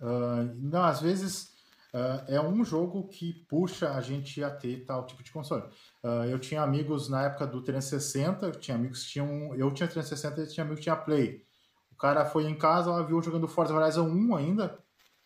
Uh, 0.00 0.50
não, 0.58 0.82
às 0.82 1.00
vezes 1.00 1.51
uh, 1.94 2.24
é 2.26 2.40
um 2.40 2.64
jogo 2.64 3.08
que 3.08 3.32
puxa 3.48 3.92
a 3.92 4.00
gente 4.00 4.42
a 4.42 4.50
ter 4.50 4.84
tal 4.84 5.06
tipo 5.06 5.22
de 5.22 5.30
console. 5.30 5.64
Uh, 6.02 6.24
eu 6.30 6.38
tinha 6.38 6.62
amigos 6.62 7.08
na 7.08 7.24
época 7.24 7.46
do 7.46 7.62
360, 7.62 8.52
tinha 8.52 8.76
amigos 8.76 9.04
que 9.04 9.10
tinham. 9.10 9.54
Eu 9.54 9.70
tinha 9.72 9.88
360 9.88 10.42
e 10.42 10.46
tinha 10.46 10.64
amigos 10.64 10.80
que 10.80 10.84
tinha 10.84 10.96
Play. 10.96 11.44
O 11.90 11.96
cara 11.96 12.24
foi 12.24 12.46
em 12.46 12.54
casa, 12.54 12.90
lá, 12.90 13.02
viu 13.02 13.22
jogando 13.22 13.46
Forza 13.46 13.74
Horizon 13.74 14.08
1 14.08 14.36
ainda, 14.36 14.78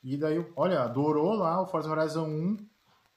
e 0.03 0.17
daí, 0.17 0.45
olha, 0.55 0.83
adorou 0.83 1.35
lá 1.35 1.61
o 1.61 1.67
Forza 1.67 1.91
Horizon 1.91 2.27
1 2.27 2.57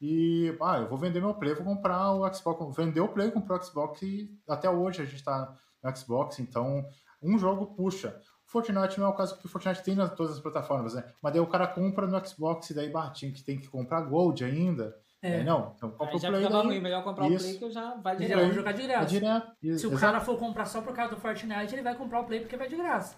e, 0.02 0.56
ah, 0.62 0.80
eu 0.80 0.88
vou 0.88 0.98
vender 0.98 1.20
meu 1.20 1.34
Play, 1.34 1.54
vou 1.54 1.66
comprar 1.66 2.14
o 2.14 2.34
Xbox. 2.34 2.76
Vendeu 2.76 3.06
o 3.06 3.10
Play, 3.10 3.32
comprou 3.32 3.60
o 3.60 3.64
Xbox 3.64 4.02
e 4.02 4.34
até 4.48 4.70
hoje 4.70 5.02
a 5.02 5.06
gente 5.06 5.24
tá 5.24 5.58
no 5.84 5.96
Xbox, 5.96 6.40
então 6.40 6.86
um 7.22 7.38
jogo 7.38 7.76
puxa. 7.76 8.20
Fortnite 8.50 9.00
não 9.00 9.06
é 9.06 9.10
o 9.10 9.14
caso 9.14 9.36
porque 9.36 9.48
o 9.48 9.50
Fortnite 9.50 9.84
tem 9.84 9.96
nas 9.96 10.12
todas 10.16 10.34
as 10.34 10.40
plataformas, 10.40 10.96
né? 10.96 11.04
Mas 11.22 11.34
daí 11.34 11.42
o 11.42 11.46
cara 11.46 11.68
compra 11.68 12.08
no 12.08 12.28
Xbox 12.28 12.72
e 12.72 12.74
daí 12.74 12.90
bate, 12.90 13.30
que 13.32 13.44
tem 13.44 13.60
que 13.60 13.68
comprar 13.68 14.02
Gold 14.02 14.44
ainda. 14.44 14.96
É. 15.22 15.42
é 15.42 15.44
não, 15.44 15.74
então 15.78 15.92
compra 15.92 16.16
o 16.16 16.20
Play. 16.20 16.42
Já 16.42 16.50
ruim, 16.50 16.80
melhor 16.80 17.04
comprar 17.04 17.30
Isso. 17.30 17.46
o 17.46 17.48
Play 17.48 17.58
que 17.60 17.66
eu 17.66 17.72
já 17.72 17.94
vai 17.96 18.16
direto. 18.16 18.40
Ele 18.40 18.52
jogar 18.52 18.72
de 18.72 18.88
graça. 18.88 19.06
direto. 19.06 19.52
Se 19.62 19.68
Exato. 19.70 19.96
o 19.96 20.00
cara 20.00 20.20
for 20.20 20.38
comprar 20.38 20.66
só 20.66 20.82
por 20.82 20.94
causa 20.94 21.14
do 21.14 21.22
Fortnite, 21.22 21.76
ele 21.76 21.84
vai 21.84 21.94
comprar 21.94 22.22
o 22.22 22.24
Play 22.24 22.40
porque 22.40 22.58
vai 22.58 22.68
de 22.68 22.76
graça. 22.76 23.16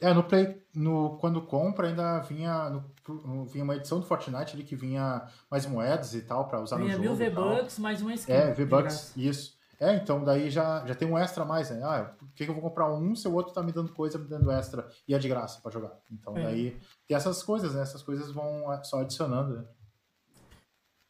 É, 0.00 0.12
no 0.12 0.22
Play, 0.22 0.62
no, 0.74 1.16
quando 1.18 1.40
compra, 1.40 1.88
ainda 1.88 2.20
vinha, 2.20 2.68
no, 2.68 3.46
vinha 3.46 3.64
uma 3.64 3.76
edição 3.76 4.00
do 4.00 4.06
Fortnite 4.06 4.54
ali 4.54 4.64
que 4.64 4.76
vinha 4.76 5.26
mais 5.50 5.64
moedas 5.64 6.14
e 6.14 6.20
tal 6.20 6.46
para 6.46 6.60
usar 6.60 6.76
vinha 6.76 6.98
no 6.98 7.04
jogo. 7.04 7.16
Vinha 7.16 7.30
mil 7.30 7.34
V-Bucks, 7.34 7.78
mais 7.78 8.02
um 8.02 8.10
skin. 8.10 8.32
É, 8.32 8.52
V-Bucks, 8.52 9.16
isso. 9.16 9.56
É, 9.84 9.96
então 9.96 10.24
daí 10.24 10.50
já, 10.50 10.86
já 10.86 10.94
tem 10.94 11.06
um 11.06 11.18
extra 11.18 11.42
a 11.42 11.46
mais, 11.46 11.68
né? 11.68 11.82
Ah, 11.84 12.14
por 12.18 12.28
que, 12.32 12.44
que 12.44 12.50
eu 12.50 12.54
vou 12.54 12.62
comprar 12.62 12.90
um 12.90 13.14
se 13.14 13.28
o 13.28 13.34
outro 13.34 13.52
tá 13.52 13.62
me 13.62 13.70
dando 13.70 13.92
coisa, 13.92 14.18
me 14.18 14.26
dando 14.26 14.50
extra 14.50 14.88
e 15.06 15.14
é 15.14 15.18
de 15.18 15.28
graça 15.28 15.60
para 15.60 15.70
jogar? 15.70 15.92
Então 16.10 16.34
é. 16.36 16.42
daí 16.42 16.80
tem 17.06 17.14
essas 17.14 17.42
coisas, 17.42 17.74
né? 17.74 17.82
Essas 17.82 18.02
coisas 18.02 18.30
vão 18.30 18.64
só 18.82 19.00
adicionando, 19.00 19.58
né? 19.58 19.64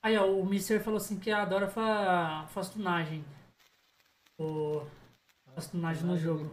Aí, 0.02 0.18
ó, 0.18 0.26
o 0.26 0.44
Mister 0.44 0.82
falou 0.82 0.96
assim 0.96 1.18
que 1.18 1.30
adora 1.30 1.68
fa 1.68 2.46
faz 2.48 2.68
tunagem. 2.68 3.24
O... 4.38 4.82
Faz 5.54 5.68
tunagem 5.68 6.04
no 6.04 6.18
jogo. 6.18 6.50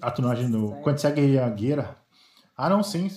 A 0.00 0.10
tunagem 0.10 0.48
no... 0.48 0.80
Quando 0.82 0.98
segue 0.98 1.38
a 1.38 1.48
gueira. 1.48 1.96
Ah, 2.56 2.68
não, 2.68 2.82
sim. 2.82 3.08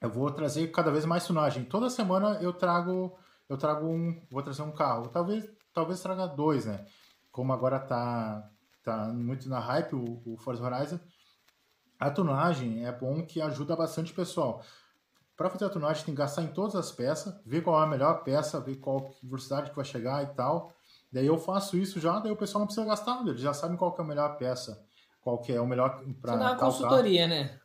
Eu 0.00 0.10
vou 0.10 0.30
trazer 0.30 0.68
cada 0.68 0.90
vez 0.90 1.04
mais 1.04 1.26
tunagem. 1.26 1.64
Toda 1.64 1.90
semana 1.90 2.38
eu 2.40 2.52
trago 2.52 3.18
eu 3.48 3.56
trago 3.58 3.86
um, 3.86 4.20
vou 4.30 4.42
trazer 4.42 4.62
um 4.62 4.72
carro. 4.72 5.08
Talvez 5.08 5.44
talvez 5.72 6.00
traga 6.00 6.26
dois, 6.26 6.66
né? 6.66 6.86
Como 7.40 7.54
agora 7.54 7.78
tá, 7.80 8.50
tá 8.82 9.06
muito 9.06 9.48
na 9.48 9.58
hype 9.58 9.94
o, 9.94 10.22
o 10.26 10.36
Forza 10.36 10.62
Horizon, 10.62 11.00
a 11.98 12.10
tunagem 12.10 12.84
é 12.84 12.92
bom 12.92 13.24
que 13.24 13.40
ajuda 13.40 13.74
bastante 13.74 14.12
o 14.12 14.14
pessoal. 14.14 14.62
Para 15.34 15.48
fazer 15.48 15.64
a 15.64 15.70
tunagem 15.70 16.04
tem 16.04 16.14
que 16.14 16.20
gastar 16.20 16.42
em 16.42 16.48
todas 16.48 16.76
as 16.76 16.92
peças, 16.92 17.34
ver 17.46 17.62
qual 17.62 17.80
é 17.80 17.84
a 17.84 17.88
melhor 17.88 18.22
peça, 18.24 18.60
ver 18.60 18.76
qual 18.76 19.10
velocidade 19.22 19.70
que 19.70 19.76
vai 19.76 19.86
chegar 19.86 20.22
e 20.22 20.26
tal. 20.34 20.70
Daí 21.10 21.24
eu 21.24 21.38
faço 21.38 21.78
isso 21.78 21.98
já, 21.98 22.18
daí 22.18 22.30
o 22.30 22.36
pessoal 22.36 22.60
não 22.60 22.66
precisa 22.66 22.86
gastar, 22.86 23.22
eles 23.26 23.40
já 23.40 23.54
sabem 23.54 23.78
qual 23.78 23.96
é 23.98 24.02
a 24.02 24.04
melhor 24.04 24.36
peça, 24.36 24.84
qual 25.22 25.38
que 25.40 25.50
é 25.50 25.58
o 25.62 25.66
melhor 25.66 25.98
para 26.20 26.36
dá 26.36 26.50
uma 26.50 26.56
consultoria, 26.56 27.26
carro. 27.26 27.40
né? 27.40 27.60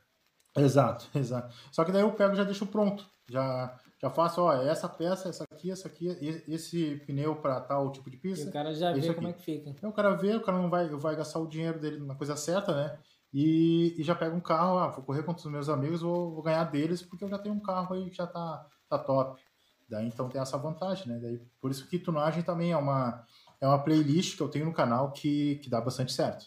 Exato, 0.56 1.06
exato. 1.19 1.53
Só 1.69 1.84
que 1.84 1.91
daí 1.91 2.02
eu 2.02 2.14
pego 2.14 2.31
e 2.31 2.38
já 2.38 2.45
deixo 2.45 2.65
pronto. 2.65 3.06
Já 3.30 3.77
já 4.02 4.10
faço, 4.10 4.41
ó, 4.41 4.53
essa 4.53 4.88
peça, 4.88 5.30
essa 5.30 5.45
aqui, 5.66 5.72
essa 5.72 5.88
aqui, 5.88 6.08
esse 6.48 7.02
pneu 7.08 7.36
para 7.36 7.60
tal 7.62 7.92
tipo 7.92 8.10
de 8.10 8.18
pista. 8.18 8.46
E 8.46 8.50
o 8.50 8.54
cara 8.54 8.74
já 8.74 8.94
vê 8.94 9.14
como 9.14 9.28
é 9.28 9.34
que 9.34 9.42
fica. 9.42 9.70
Então, 9.70 9.90
o 9.90 9.94
cara 9.94 10.16
vê, 10.16 10.36
o 10.36 10.42
cara 10.42 10.58
não 10.58 10.70
vai, 10.70 10.88
vai 10.90 11.16
gastar 11.16 11.40
o 11.40 11.48
dinheiro 11.48 11.80
dele 11.80 12.00
na 12.00 12.16
coisa 12.16 12.36
certa, 12.36 12.76
né? 12.76 12.98
E, 13.34 13.96
e 13.98 14.04
já 14.04 14.16
pega 14.16 14.36
um 14.36 14.40
carro, 14.40 14.78
ah, 14.78 14.88
vou 14.90 15.04
correr 15.04 15.24
contra 15.24 15.46
os 15.46 15.52
meus 15.52 15.68
amigos, 15.68 16.02
vou, 16.02 16.34
vou, 16.34 16.44
ganhar 16.44 16.64
deles, 16.66 17.02
porque 17.02 17.24
eu 17.24 17.30
já 17.30 17.38
tenho 17.38 17.56
um 17.56 17.60
carro 17.60 17.94
aí 17.94 18.10
que 18.10 18.16
já 18.16 18.28
tá, 18.28 18.66
tá 18.88 18.98
top. 18.98 19.42
Daí 19.90 20.08
então 20.08 20.30
tem 20.30 20.40
essa 20.40 20.58
vantagem, 20.58 21.08
né? 21.08 21.20
Daí, 21.22 21.42
por 21.60 21.72
isso 21.72 21.88
que 21.88 22.00
tunagem 22.00 22.44
também 22.44 22.72
é 22.72 22.78
uma, 22.78 23.26
é 23.60 23.68
uma 23.68 23.80
playlist 23.80 24.38
que 24.38 24.44
eu 24.44 24.48
tenho 24.48 24.66
no 24.66 24.74
canal 24.74 25.12
que, 25.12 25.56
que 25.56 25.70
dá 25.70 25.82
bastante 25.82 26.14
certo. 26.14 26.46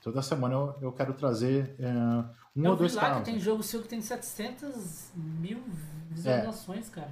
Toda 0.00 0.22
semana 0.22 0.54
eu, 0.54 0.76
eu 0.82 0.92
quero 0.92 1.14
trazer 1.14 1.76
é, 1.78 1.90
um 2.54 2.64
eu 2.64 2.70
ou 2.72 2.76
dois 2.76 2.94
lá 2.94 3.18
que 3.18 3.24
tem 3.24 3.38
jogo 3.38 3.62
seu 3.62 3.80
que 3.82 3.88
tem 3.88 4.00
700 4.00 5.12
mil 5.14 5.62
visualizações, 6.10 6.88
é, 6.88 6.94
cara. 6.94 7.10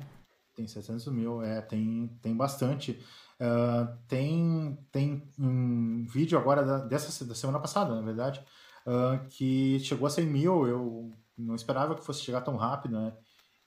Tem 0.55 0.67
700 0.67 1.07
mil, 1.09 1.43
é, 1.43 1.61
tem, 1.63 2.09
tem 2.21 2.37
bastante. 2.37 3.03
Uh, 3.41 3.97
tem, 4.07 4.79
tem 4.93 5.29
um 5.39 6.05
vídeo 6.07 6.39
agora 6.39 6.63
da, 6.65 6.79
dessa, 6.79 7.25
da 7.25 7.35
semana 7.35 7.59
passada, 7.59 7.95
na 7.95 8.03
verdade, 8.03 8.45
uh, 8.87 9.27
que 9.29 9.81
chegou 9.81 10.07
a 10.07 10.11
100 10.11 10.27
mil. 10.27 10.67
Eu 10.67 11.13
não 11.37 11.55
esperava 11.55 11.95
que 11.95 12.05
fosse 12.05 12.23
chegar 12.23 12.43
tão 12.43 12.57
rápido, 12.57 13.01
né? 13.01 13.17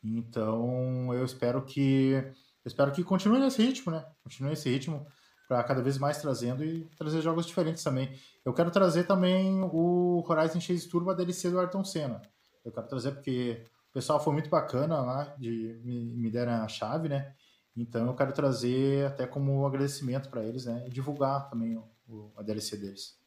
Então 0.03 1.13
eu 1.13 1.25
espero 1.25 1.63
que 1.63 2.11
eu 2.13 2.67
espero 2.67 2.91
que 2.91 3.03
continue 3.03 3.39
nesse 3.39 3.61
ritmo, 3.61 3.91
né? 3.91 4.05
Continue 4.23 4.51
nesse 4.51 4.69
ritmo 4.69 5.05
para 5.47 5.63
cada 5.63 5.81
vez 5.81 5.97
mais 5.97 6.17
trazendo 6.17 6.63
e 6.63 6.85
trazer 6.97 7.21
jogos 7.21 7.45
diferentes 7.45 7.83
também. 7.83 8.11
Eu 8.43 8.53
quero 8.53 8.71
trazer 8.71 9.05
também 9.05 9.61
o 9.63 10.23
Horizon 10.27 10.59
Chase 10.59 10.87
Turbo, 10.87 11.11
a 11.11 11.13
DLC 11.13 11.49
do 11.49 11.59
Ayrton 11.59 11.83
Senna. 11.83 12.21
Eu 12.63 12.71
quero 12.71 12.87
trazer 12.87 13.11
porque 13.11 13.63
pessoal 13.95 14.19
foi 14.19 14.34
muito 14.34 14.49
bacana 14.49 14.99
lá, 14.99 15.23
de 15.38 15.80
me, 15.85 16.13
me 16.17 16.30
deram 16.30 16.51
a 16.51 16.67
chave, 16.67 17.07
né? 17.07 17.34
Então 17.77 18.05
eu 18.07 18.13
quero 18.13 18.34
trazer 18.34 19.07
até 19.07 19.26
como 19.26 19.65
agradecimento 19.65 20.30
para 20.30 20.43
eles, 20.43 20.65
né? 20.65 20.84
E 20.85 20.89
divulgar 20.89 21.49
também 21.49 21.81
o, 22.07 22.30
a 22.35 22.43
DLC 22.43 22.76
deles. 22.76 23.17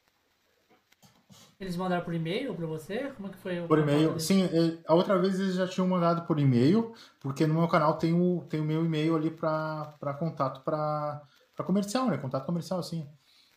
Eles 1.58 1.74
mandaram 1.74 2.04
por 2.04 2.12
e-mail 2.12 2.54
para 2.54 2.66
você? 2.66 3.10
Como 3.16 3.28
é 3.28 3.30
que 3.30 3.38
foi? 3.38 3.66
por 3.66 3.78
e-mail. 3.78 4.20
Sim, 4.20 4.44
é, 4.44 4.78
a 4.86 4.94
outra 4.94 5.18
vez 5.18 5.40
eles 5.40 5.54
já 5.54 5.66
tinham 5.66 5.88
mandado 5.88 6.26
por 6.26 6.38
e-mail, 6.38 6.92
porque 7.18 7.46
no 7.46 7.54
meu 7.54 7.66
canal 7.66 7.96
tem 7.96 8.12
o, 8.12 8.44
tem 8.48 8.60
o 8.60 8.64
meu 8.64 8.84
e-mail 8.84 9.16
ali 9.16 9.30
para 9.30 10.16
contato 10.18 10.62
para 10.62 11.22
para 11.56 11.64
comercial, 11.64 12.08
né? 12.08 12.18
Contato 12.18 12.46
comercial, 12.46 12.78
assim. 12.78 13.08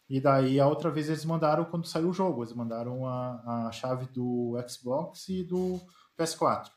E 0.09 0.19
daí 0.19 0.59
a 0.59 0.67
outra 0.67 0.89
vez 0.89 1.09
eles 1.09 1.25
mandaram 1.25 1.65
quando 1.65 1.85
saiu 1.85 2.09
o 2.09 2.13
jogo, 2.13 2.41
eles 2.41 2.53
mandaram 2.53 3.05
a, 3.05 3.67
a 3.67 3.71
chave 3.71 4.07
do 4.07 4.57
Xbox 4.67 5.27
e 5.29 5.43
do 5.43 5.79
PS4. 6.17 6.71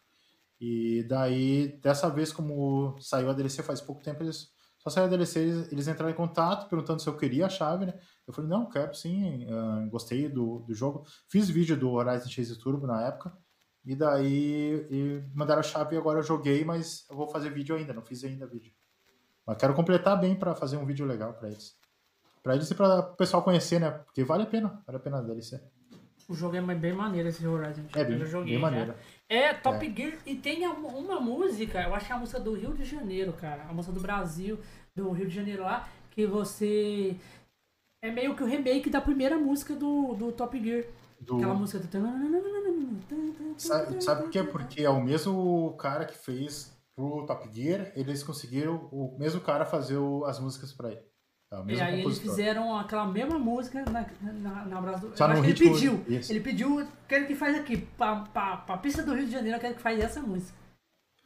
E 0.61 1.05
daí, 1.09 1.79
dessa 1.83 2.09
vez, 2.09 2.33
como 2.33 2.97
saiu 3.01 3.31
a 3.31 3.33
DLC 3.33 3.63
faz 3.63 3.81
pouco 3.81 4.03
tempo, 4.03 4.23
eles 4.23 4.53
só 4.79 4.91
saiu 4.91 5.07
a 5.07 5.09
DLC, 5.09 5.41
eles, 5.41 5.73
eles 5.73 5.89
entraram 5.89 6.13
em 6.13 6.17
contato 6.17 6.69
perguntando 6.69 7.01
se 7.01 7.09
eu 7.09 7.17
queria 7.17 7.47
a 7.47 7.49
chave, 7.49 7.87
né? 7.87 7.95
Eu 8.27 8.35
falei, 8.35 8.51
não, 8.51 8.69
quero 8.69 8.95
sim, 8.95 9.47
uh, 9.47 9.89
gostei 9.89 10.29
do, 10.29 10.59
do 10.61 10.75
jogo. 10.75 11.05
Fiz 11.29 11.49
vídeo 11.49 11.75
do 11.77 11.91
Horizon 11.91 12.29
Chase 12.29 12.59
Turbo 12.59 12.87
na 12.87 13.07
época. 13.07 13.33
E 13.85 13.95
daí 13.95 14.87
e 14.91 15.25
mandaram 15.35 15.61
a 15.61 15.63
chave 15.63 15.95
e 15.95 15.99
agora 15.99 16.19
eu 16.19 16.23
joguei, 16.23 16.65
mas 16.65 17.07
eu 17.11 17.17
vou 17.17 17.29
fazer 17.29 17.51
vídeo 17.51 17.75
ainda, 17.75 17.93
não 17.93 18.03
fiz 18.03 18.25
ainda 18.25 18.47
vídeo. 18.47 18.73
Mas 19.47 19.59
quero 19.59 19.75
completar 19.75 20.19
bem 20.19 20.35
para 20.35 20.55
fazer 20.55 20.77
um 20.77 20.87
vídeo 20.87 21.07
legal 21.07 21.35
para 21.35 21.49
eles. 21.49 21.77
Para 22.43 22.55
eles 22.55 22.71
e 22.71 22.75
para 22.75 23.01
o 23.01 23.17
pessoal 23.17 23.43
conhecer, 23.43 23.81
né? 23.81 23.91
Porque 23.91 24.23
vale 24.23 24.43
a 24.43 24.47
pena, 24.47 24.83
vale 24.87 24.99
a 24.99 25.01
pena 25.01 25.19
a 25.19 25.23
DLC. 25.23 25.63
O 26.29 26.35
jogo 26.35 26.57
é 26.57 26.75
bem 26.75 26.95
maneiro 26.95 27.29
esse 27.29 27.47
Horizon. 27.47 27.85
É 27.95 28.05
bem, 28.05 28.19
bem 28.19 28.59
maneiro. 28.59 28.95
É 29.29 29.55
Top 29.55 29.85
é. 29.85 29.95
Gear 29.95 30.19
e 30.27 30.37
tem 30.37 30.67
uma 30.67 31.21
música, 31.21 31.83
eu 31.83 31.95
acho 31.95 32.07
que 32.07 32.13
é 32.13 32.15
a 32.15 32.19
música 32.19 32.39
do 32.39 32.55
Rio 32.55 32.75
de 32.75 32.85
Janeiro, 32.85 33.33
cara. 33.33 33.65
A 33.65 33.73
música 33.73 33.95
do 33.95 34.01
Brasil, 34.01 34.59
do 34.95 35.11
Rio 35.11 35.27
de 35.27 35.35
Janeiro 35.35 35.63
lá, 35.63 35.89
que 36.11 36.27
você. 36.27 37.17
É 38.03 38.11
meio 38.11 38.37
que 38.37 38.43
o 38.43 38.47
remake 38.47 38.91
da 38.91 39.01
primeira 39.01 39.39
música 39.39 39.75
do, 39.75 40.15
do 40.15 40.31
Top 40.31 40.63
Gear. 40.63 40.85
Do... 41.21 41.37
Aquela 41.37 41.55
música 41.55 41.79
do. 41.79 41.89
Sabe, 43.57 44.03
sabe 44.05 44.23
por 44.23 44.31
quê? 44.31 44.43
Porque 44.43 44.83
é 44.83 44.91
o 44.91 45.03
mesmo 45.03 45.75
cara 45.79 46.05
que 46.05 46.17
fez 46.17 46.77
pro 46.95 47.25
Top 47.27 47.49
Gear, 47.53 47.93
eles 47.97 48.23
conseguiram 48.23 48.89
o 48.93 49.17
mesmo 49.19 49.41
cara 49.41 49.65
fazer 49.65 49.97
o, 49.97 50.25
as 50.25 50.39
músicas 50.39 50.73
para 50.73 50.93
ele. 50.93 51.14
É 51.51 51.73
e 51.73 51.81
aí 51.81 52.01
eles 52.01 52.19
fizeram 52.19 52.77
aquela 52.77 53.07
mesma 53.07 53.39
música 53.39 53.85
na, 53.85 54.07
na, 54.33 54.65
na 54.65 54.81
Brasil. 54.81 55.13
Só 55.15 55.29
no 55.29 55.45
ele 55.45 55.55
pediu. 55.55 56.05
Isso. 56.09 56.33
Ele 56.33 56.41
pediu, 56.41 56.87
quero 57.07 57.27
que 57.27 57.35
faz 57.35 57.57
aqui, 57.57 57.77
pra, 57.77 58.17
pra, 58.17 58.57
pra 58.59 58.77
pista 58.79 59.03
do 59.03 59.15
Rio 59.15 59.27
de 59.27 59.33
Janeiro, 59.33 59.57
eu 59.57 59.61
quero 59.61 59.75
que 59.75 59.83
faz 59.83 60.01
essa 60.01 60.21
música. 60.21 60.59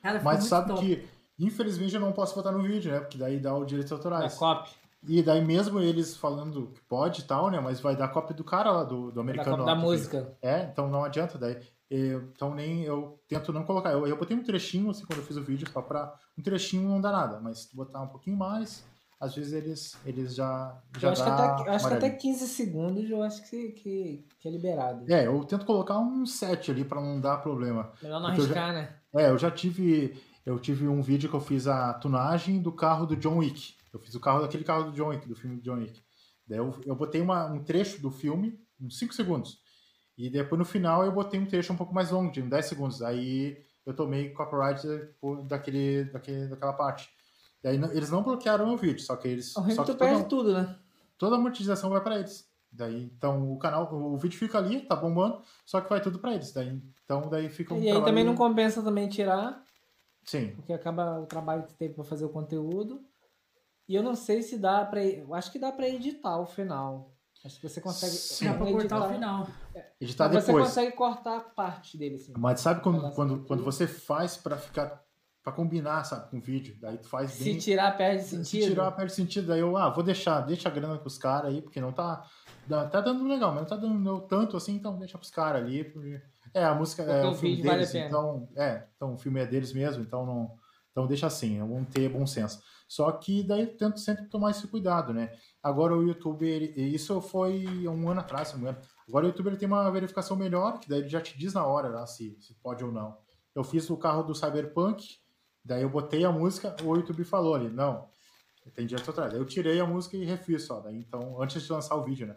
Ela 0.03 0.21
Mas 0.23 0.45
sabe 0.45 0.69
top. 0.69 0.81
que, 0.81 1.09
infelizmente, 1.39 1.95
eu 1.95 2.01
não 2.01 2.13
posso 2.13 2.35
botar 2.35 2.53
no 2.53 2.63
vídeo, 2.63 2.93
né? 2.93 3.01
Porque 3.01 3.19
daí 3.19 3.41
dá 3.41 3.55
o 3.55 3.65
direito 3.65 3.95
autorais. 3.95 4.35
É 4.35 4.37
copy. 4.37 4.71
E 5.07 5.23
daí 5.23 5.45
mesmo 5.45 5.81
eles 5.81 6.17
falando 6.17 6.73
que 6.75 6.81
pode 6.83 7.23
e 7.23 7.25
tal, 7.25 7.51
né? 7.51 7.61
Mas 7.61 7.81
vai 7.81 7.95
dar 7.97 8.09
cópia 8.09 8.35
do 8.35 8.43
cara 8.43 8.71
lá, 8.71 8.85
do, 8.85 9.13
do 9.13 9.21
americano. 9.21 9.59
Da, 9.59 9.75
da 9.75 9.75
música. 9.75 10.37
É, 10.43 10.63
então 10.63 10.89
não 10.89 11.05
adianta. 11.05 11.39
Daí 11.39 11.57
então 11.91 12.55
nem 12.55 12.83
eu 12.83 13.19
tento 13.29 13.53
não 13.53 13.65
colocar. 13.65 13.93
Eu, 13.93 14.07
eu 14.07 14.17
botei 14.17 14.37
um 14.37 14.43
trechinho 14.43 14.91
assim 14.91 15.07
quando 15.07 15.21
eu 15.21 15.25
fiz 15.25 15.37
o 15.37 15.43
vídeo, 15.43 15.69
só 15.73 15.81
pra. 15.81 16.15
Um 16.37 16.43
trechinho 16.43 16.89
não 16.89 17.01
dá 17.01 17.11
nada, 17.11 17.41
mas 17.41 17.61
se 17.61 17.77
botar 17.77 18.03
um 18.03 18.09
pouquinho 18.09 18.37
mais, 18.37 18.85
às 19.21 19.35
vezes 19.35 19.53
eles, 19.53 19.97
eles 20.07 20.35
já. 20.35 20.81
já 20.97 21.09
eu 21.09 21.13
acho, 21.13 21.25
que 21.25 21.31
até, 21.31 21.71
acho 21.71 21.89
que 21.89 21.95
até 21.95 22.11
15 22.11 22.47
segundos 22.47 23.11
eu 23.11 23.23
acho 23.23 23.51
que, 23.51 23.71
que, 23.71 24.27
que, 24.39 24.49
é 24.49 24.51
liberado. 24.51 25.13
É, 25.13 25.27
eu 25.27 25.45
tento 25.45 25.67
colocar 25.67 25.99
um 25.99 26.25
set 26.25 26.71
ali 26.71 26.85
pra 26.85 27.01
não 27.01 27.21
dar 27.21 27.39
problema. 27.39 27.93
Melhor 28.01 28.21
não 28.21 28.29
arriscar, 28.29 28.69
já, 28.69 28.73
né? 28.73 28.97
É, 29.15 29.31
eu 29.31 29.39
já 29.39 29.51
tive. 29.51 30.17
Eu 30.47 30.59
tive 30.59 30.87
um 30.89 31.03
vídeo 31.03 31.29
que 31.29 31.37
eu 31.37 31.41
fiz 31.41 31.67
a 31.67 31.93
tunagem 31.95 32.63
do 32.63 32.73
carro 32.73 33.05
do 33.05 33.17
John 33.17 33.39
Wick. 33.39 33.75
Eu 33.93 34.01
fiz 34.01 34.15
o 34.15 34.21
carro 34.21 34.41
daquele 34.41 34.65
carro 34.65 34.85
do 34.85 34.93
John 34.93 35.09
Wick, 35.09 35.29
do 35.29 35.35
filme 35.35 35.57
do 35.57 35.63
John 35.63 35.77
Wick. 35.77 36.01
Daí 36.47 36.59
eu, 36.59 36.75
eu 36.87 36.95
botei 36.95 37.21
uma, 37.21 37.47
um 37.47 37.63
trecho 37.63 38.01
do 38.01 38.11
filme, 38.11 38.59
uns 38.81 38.99
5 38.99 39.13
segundos. 39.13 39.59
E 40.17 40.31
depois 40.31 40.59
no 40.59 40.65
final 40.65 41.05
eu 41.05 41.13
botei 41.13 41.39
um 41.39 41.45
trecho 41.45 41.73
um 41.73 41.77
pouco 41.77 41.95
mais 41.95 42.11
longo, 42.11 42.33
de 42.33 42.41
10 42.41 42.65
segundos. 42.65 43.03
Aí 43.03 43.59
eu 43.85 43.95
tomei 43.95 44.31
copyright 44.31 44.81
daquele, 45.47 46.05
daquele, 46.05 46.47
daquela 46.49 46.73
parte. 46.73 47.11
E 47.63 47.69
aí 47.69 47.77
eles 47.93 48.11
não 48.11 48.23
bloquearam 48.23 48.73
o 48.73 48.77
vídeo, 48.77 49.01
só 49.01 49.17
que 49.17 49.29
eles. 49.29 49.57
O 49.57 49.71
só 49.71 49.85
que 49.85 49.93
tu 49.93 49.99
perde 49.99 50.29
tudo, 50.29 50.53
né? 50.53 50.77
Toda 51.17 51.37
a 51.37 51.39
monetização 51.39 51.91
vai 51.91 52.01
para 52.01 52.19
eles. 52.19 52.49
Daí, 52.71 53.03
então 53.03 53.51
o 53.53 53.59
canal, 53.59 53.93
o 53.93 54.17
vídeo 54.19 54.39
fica 54.39 54.59
ali, 54.59 54.81
tá 54.81 54.95
bombando, 54.95 55.43
só 55.65 55.81
que 55.81 55.89
vai 55.89 56.01
tudo 56.01 56.19
para 56.19 56.35
eles. 56.35 56.53
Daí, 56.53 56.81
então 57.05 57.23
daí 57.29 57.49
fica 57.49 57.75
um 57.75 57.81
E 57.81 57.91
aí 57.91 58.05
também 58.05 58.25
não 58.25 58.35
compensa 58.35 58.83
também 58.83 59.09
tirar. 59.09 59.65
Sim. 60.25 60.53
Porque 60.57 60.73
acaba 60.73 61.19
o 61.19 61.27
trabalho 61.27 61.63
que 61.63 61.75
teve 61.75 61.95
para 61.95 62.05
fazer 62.05 62.25
o 62.25 62.29
conteúdo. 62.29 63.03
E 63.89 63.95
eu 63.95 64.03
não 64.03 64.15
sei 64.15 64.43
se 64.43 64.59
dá 64.59 64.85
para, 64.85 65.03
eu 65.03 65.35
acho 65.35 65.51
que 65.51 65.59
dá 65.59 65.73
para 65.73 65.89
editar 65.89 66.39
o 66.39 66.45
final. 66.45 67.15
Acho 67.45 67.61
que 67.61 67.69
você 67.69 67.81
consegue 67.81 68.13
Sim. 68.13 68.47
Dá 68.47 68.55
pra 68.55 68.71
editar 68.71 68.99
cortar 68.99 69.09
o 69.09 69.15
final. 69.15 69.49
Editar 70.01 70.29
Mas 70.29 70.45
Você 70.45 70.47
depois. 70.47 70.67
consegue 70.67 70.93
cortar 70.93 71.41
parte 71.55 71.97
dele 71.97 72.17
assim. 72.17 72.35
Mas 72.37 72.61
sabe 72.61 72.83
quando, 72.83 73.11
quando, 73.13 73.35
daqui. 73.37 73.47
quando 73.47 73.65
você 73.65 73.87
faz 73.87 74.37
para 74.37 74.57
ficar 74.59 75.03
para 75.49 75.53
combinar, 75.57 76.05
sabe, 76.05 76.31
com 76.31 76.37
o 76.39 76.41
vídeo, 76.41 76.77
daí 76.81 76.99
tu 76.99 77.09
faz 77.09 77.31
Se 77.33 77.45
bem. 77.45 77.59
tirar 77.59 77.97
perde 77.97 78.23
Se 78.23 78.37
sentido. 78.45 78.69
tirar 78.69 78.93
perde 78.93 79.13
sentido, 79.15 79.47
daí 79.49 79.61
eu, 79.61 79.77
ah, 79.77 79.89
vou 79.89 80.05
deixar, 80.05 80.41
deixa 80.43 80.69
a 80.69 80.73
grana 80.73 80.99
com 80.99 81.07
os 81.07 81.17
caras 81.19 81.51
aí, 81.53 81.63
porque 81.63 81.81
não 81.81 81.93
tá 81.93 82.25
tá 82.91 83.01
dando 83.01 83.27
legal, 83.27 83.51
mas 83.53 83.63
não 83.63 83.69
tá 83.69 83.77
dando 83.77 84.21
tanto 84.23 84.55
assim, 84.57 84.75
então 84.75 84.99
deixa 84.99 85.17
pros 85.17 85.31
caras 85.31 85.63
ali, 85.63 85.85
porque 85.85 86.21
é 86.53 86.63
a 86.65 86.75
música 86.75 87.03
Porque 87.03 87.19
é 87.19 87.25
o 87.27 87.31
o 87.31 87.35
filme 87.35 87.57
vale 87.63 87.77
deles, 87.79 87.93
pena. 87.93 88.07
então, 88.07 88.49
é, 88.57 88.85
então 88.95 89.15
o 89.15 89.19
filme 89.19 89.41
é 89.41 89.47
deles 89.47 89.73
mesmo, 89.73 90.03
então 90.03 90.27
não 90.27 90.55
então 90.91 91.07
deixa 91.07 91.27
assim, 91.29 91.59
vamos 91.61 91.89
ter 91.91 92.09
bom 92.11 92.27
senso. 92.27 92.61
Só 92.89 93.11
que 93.13 93.43
daí 93.43 93.61
eu 93.63 93.77
tento 93.77 94.01
sempre 94.01 94.27
tomar 94.27 94.51
esse 94.51 94.67
cuidado, 94.67 95.13
né? 95.15 95.31
Agora 95.63 95.97
o 95.97 96.03
YouTube, 96.03 96.47
ele- 96.47 96.73
isso 96.95 97.21
foi 97.21 97.65
um 97.89 98.09
ano 98.11 98.21
atrás, 98.21 98.49
se 98.49 98.55
não 98.55 98.63
me 98.65 98.69
engano. 98.69 98.85
Agora 99.09 99.25
o 99.25 99.29
YouTube 99.29 99.47
ele 99.47 99.57
tem 99.57 99.69
uma 99.69 99.89
verificação 99.91 100.37
melhor, 100.37 100.79
que 100.81 100.89
daí 100.89 100.99
ele 101.01 101.09
já 101.09 101.21
te 101.21 101.39
diz 101.39 101.55
na 101.55 101.65
hora 101.65 101.89
lá, 101.89 102.07
se, 102.07 102.37
se 102.41 102.53
pode 102.55 102.83
ou 102.85 102.91
não. 102.91 103.17
Eu 103.55 103.63
fiz 103.65 103.89
o 103.91 103.97
carro 103.97 104.23
do 104.25 104.35
Cyberpunk, 104.35 105.05
daí 105.69 105.83
eu 105.83 105.91
botei 105.91 106.25
a 106.25 106.33
música, 106.33 106.75
o 106.83 106.97
YouTube 106.97 107.23
falou 107.25 107.55
ali, 107.55 107.69
não, 107.69 108.09
tem 108.75 108.87
direito 108.87 109.11
atrás. 109.11 109.31
Daí 109.31 109.41
eu 109.41 109.47
tirei 109.47 109.79
a 109.79 109.87
música 109.87 110.17
e 110.17 110.25
refiz 110.25 110.65
só, 110.65 110.81
daí 110.81 110.97
então, 110.97 111.41
antes 111.41 111.63
de 111.63 111.71
lançar 111.71 111.95
o 111.97 112.03
vídeo, 112.05 112.27
né? 112.27 112.37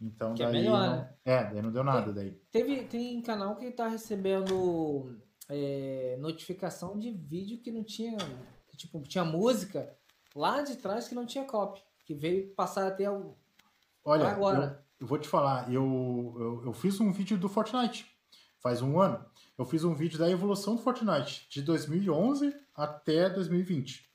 Então 0.00 0.34
Que 0.34 0.42
é 0.42 0.46
daí. 0.46 0.54
melhor, 0.54 0.80
não, 0.80 0.96
né? 0.96 1.14
É, 1.24 1.44
daí 1.44 1.62
não 1.62 1.70
deu 1.70 1.84
nada 1.84 2.12
daí. 2.12 2.32
Teve, 2.50 2.82
tem 2.84 3.22
canal 3.22 3.54
que 3.54 3.70
tá 3.70 3.86
recebendo 3.86 5.16
é, 5.48 6.16
notificação 6.18 6.98
de 6.98 7.12
vídeo 7.12 7.62
que 7.62 7.70
não 7.70 7.84
tinha. 7.84 8.18
que, 8.68 8.76
tipo, 8.76 9.00
tinha 9.02 9.24
música 9.24 9.96
lá 10.34 10.60
de 10.62 10.76
trás 10.76 11.06
que 11.06 11.14
não 11.14 11.24
tinha 11.24 11.44
copy. 11.44 11.80
Que 12.04 12.14
veio 12.14 12.52
passar 12.54 12.88
até 12.88 13.08
o. 13.08 13.36
Olha, 14.04 14.26
Agora. 14.26 14.84
Eu, 14.98 15.04
eu 15.04 15.06
vou 15.06 15.18
te 15.18 15.28
falar, 15.28 15.72
eu, 15.72 16.34
eu, 16.36 16.62
eu 16.66 16.72
fiz 16.72 17.00
um 17.00 17.12
vídeo 17.12 17.38
do 17.38 17.48
Fortnite, 17.48 18.06
faz 18.60 18.82
um 18.82 19.00
ano. 19.00 19.24
Eu 19.62 19.66
fiz 19.66 19.84
um 19.84 19.94
vídeo 19.94 20.18
da 20.18 20.28
evolução 20.28 20.74
do 20.74 20.82
Fortnite, 20.82 21.46
de 21.48 21.62
2011 21.62 22.52
até 22.74 23.30
2020. 23.30 24.10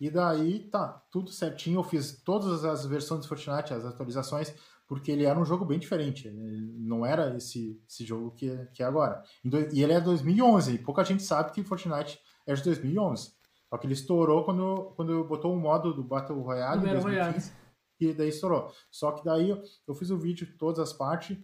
E 0.00 0.10
daí, 0.10 0.68
tá, 0.68 1.00
tudo 1.12 1.30
certinho. 1.30 1.78
Eu 1.78 1.84
fiz 1.84 2.20
todas 2.24 2.64
as 2.64 2.84
versões 2.86 3.20
do 3.20 3.28
Fortnite, 3.28 3.72
as 3.72 3.84
atualizações, 3.84 4.52
porque 4.88 5.12
ele 5.12 5.24
era 5.24 5.38
um 5.38 5.44
jogo 5.44 5.64
bem 5.64 5.78
diferente. 5.78 6.26
Ele 6.26 6.72
não 6.76 7.06
era 7.06 7.36
esse, 7.36 7.80
esse 7.88 8.04
jogo 8.04 8.32
que, 8.32 8.50
é- 8.50 8.66
que 8.74 8.82
é 8.82 8.86
agora. 8.86 9.22
E 9.72 9.80
ele 9.80 9.92
é 9.92 10.00
2011, 10.00 10.74
e 10.74 10.78
pouca 10.78 11.04
gente 11.04 11.22
sabe 11.22 11.52
que 11.52 11.62
Fortnite 11.62 12.18
é 12.44 12.52
de 12.52 12.64
2011. 12.64 13.32
Só 13.68 13.78
que 13.78 13.86
ele 13.86 13.94
estourou 13.94 14.44
quando, 14.44 14.92
quando 14.96 15.22
botou 15.22 15.54
o 15.54 15.60
modo 15.60 15.94
do 15.94 16.02
Battle 16.02 16.40
Royale 16.42 16.80
Battle 16.80 17.02
2015 17.30 17.52
e 18.00 18.12
daí 18.12 18.28
estourou. 18.30 18.72
Só 18.90 19.12
que 19.12 19.24
daí 19.24 19.50
eu, 19.50 19.62
eu 19.86 19.94
fiz 19.94 20.10
o 20.10 20.18
vídeo, 20.18 20.52
todas 20.58 20.80
as 20.80 20.92
partes. 20.92 21.38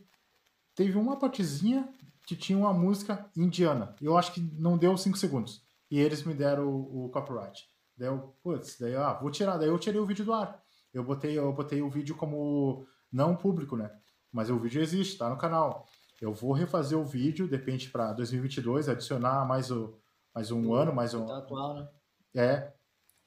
Teve 0.74 0.98
uma 0.98 1.16
partezinha 1.16 1.88
que 2.26 2.34
tinha 2.36 2.58
uma 2.58 2.72
música 2.74 3.30
indiana. 3.36 3.94
Eu 4.02 4.18
acho 4.18 4.32
que 4.32 4.40
não 4.58 4.76
deu 4.76 4.96
5 4.98 5.16
segundos. 5.16 5.62
E 5.88 6.00
eles 6.00 6.24
me 6.24 6.34
deram 6.34 6.68
o, 6.68 7.06
o 7.06 7.10
copyright. 7.10 7.64
Daí 7.96 8.08
eu, 8.08 8.36
putz, 8.42 8.76
daí 8.78 8.92
eu, 8.92 9.02
ah, 9.02 9.14
vou 9.14 9.30
tirar. 9.30 9.56
Daí 9.56 9.68
eu 9.68 9.78
tirei 9.78 10.00
o 10.00 10.04
vídeo 10.04 10.24
do 10.24 10.32
ar. 10.32 10.60
Eu 10.92 11.04
botei, 11.04 11.38
eu 11.38 11.52
botei 11.52 11.80
o 11.80 11.88
vídeo 11.88 12.16
como 12.16 12.84
não 13.12 13.36
público, 13.36 13.76
né? 13.76 13.90
Mas 14.32 14.50
o 14.50 14.58
vídeo 14.58 14.82
existe, 14.82 15.16
tá 15.16 15.30
no 15.30 15.38
canal. 15.38 15.86
Eu 16.20 16.32
vou 16.32 16.52
refazer 16.52 16.98
o 16.98 17.04
vídeo, 17.04 17.48
depende 17.48 17.88
para 17.90 18.12
2022, 18.12 18.88
adicionar 18.88 19.46
mais, 19.46 19.70
o, 19.70 19.96
mais 20.34 20.50
um 20.50 20.74
ano, 20.74 20.92
mais 20.92 21.14
um, 21.14 21.26
Tá 21.26 21.38
atual, 21.38 21.74
né? 21.74 21.88
é, 22.34 22.72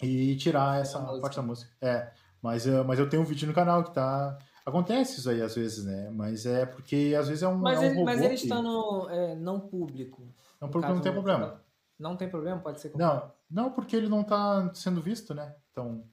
e 0.02 0.36
tirar 0.36 0.82
essa 0.82 1.00
parte 1.20 1.38
da 1.38 1.42
música. 1.42 1.72
É, 1.82 2.12
mas, 2.42 2.66
mas 2.86 3.00
eu 3.00 3.10
tenho 3.10 3.22
um 3.22 3.26
vídeo 3.26 3.48
no 3.48 3.54
canal 3.54 3.84
que 3.84 3.94
tá. 3.94 4.38
Acontece 4.70 5.20
isso 5.20 5.30
aí 5.30 5.42
às 5.42 5.56
vezes, 5.56 5.84
né? 5.84 6.10
Mas 6.12 6.46
é 6.46 6.66
porque 6.66 7.16
às 7.18 7.28
vezes 7.28 7.44
é 7.44 7.48
um. 7.48 7.58
Mas, 7.58 7.82
é 7.82 7.88
um 7.88 7.92
ele, 7.92 8.04
mas 8.04 8.22
ele 8.22 8.36
que- 8.36 8.44
está 8.44 8.62
no 8.62 9.10
é, 9.10 9.36
não 9.36 9.60
público. 9.60 10.34
Não, 10.62 10.70
porque 10.70 10.88
não 10.88 11.02
tem 11.02 11.12
problema. 11.12 11.62
Não 11.98 12.16
tem 12.16 12.30
problema? 12.30 12.62
Pode 12.62 12.80
ser. 12.80 12.96
Não, 12.96 13.32
não, 13.50 13.72
porque 13.72 13.96
ele 13.96 14.08
não 14.08 14.24
tá 14.24 14.72
sendo 14.74 15.02
visto, 15.02 15.34
né? 15.34 15.56
Então, 15.72 16.06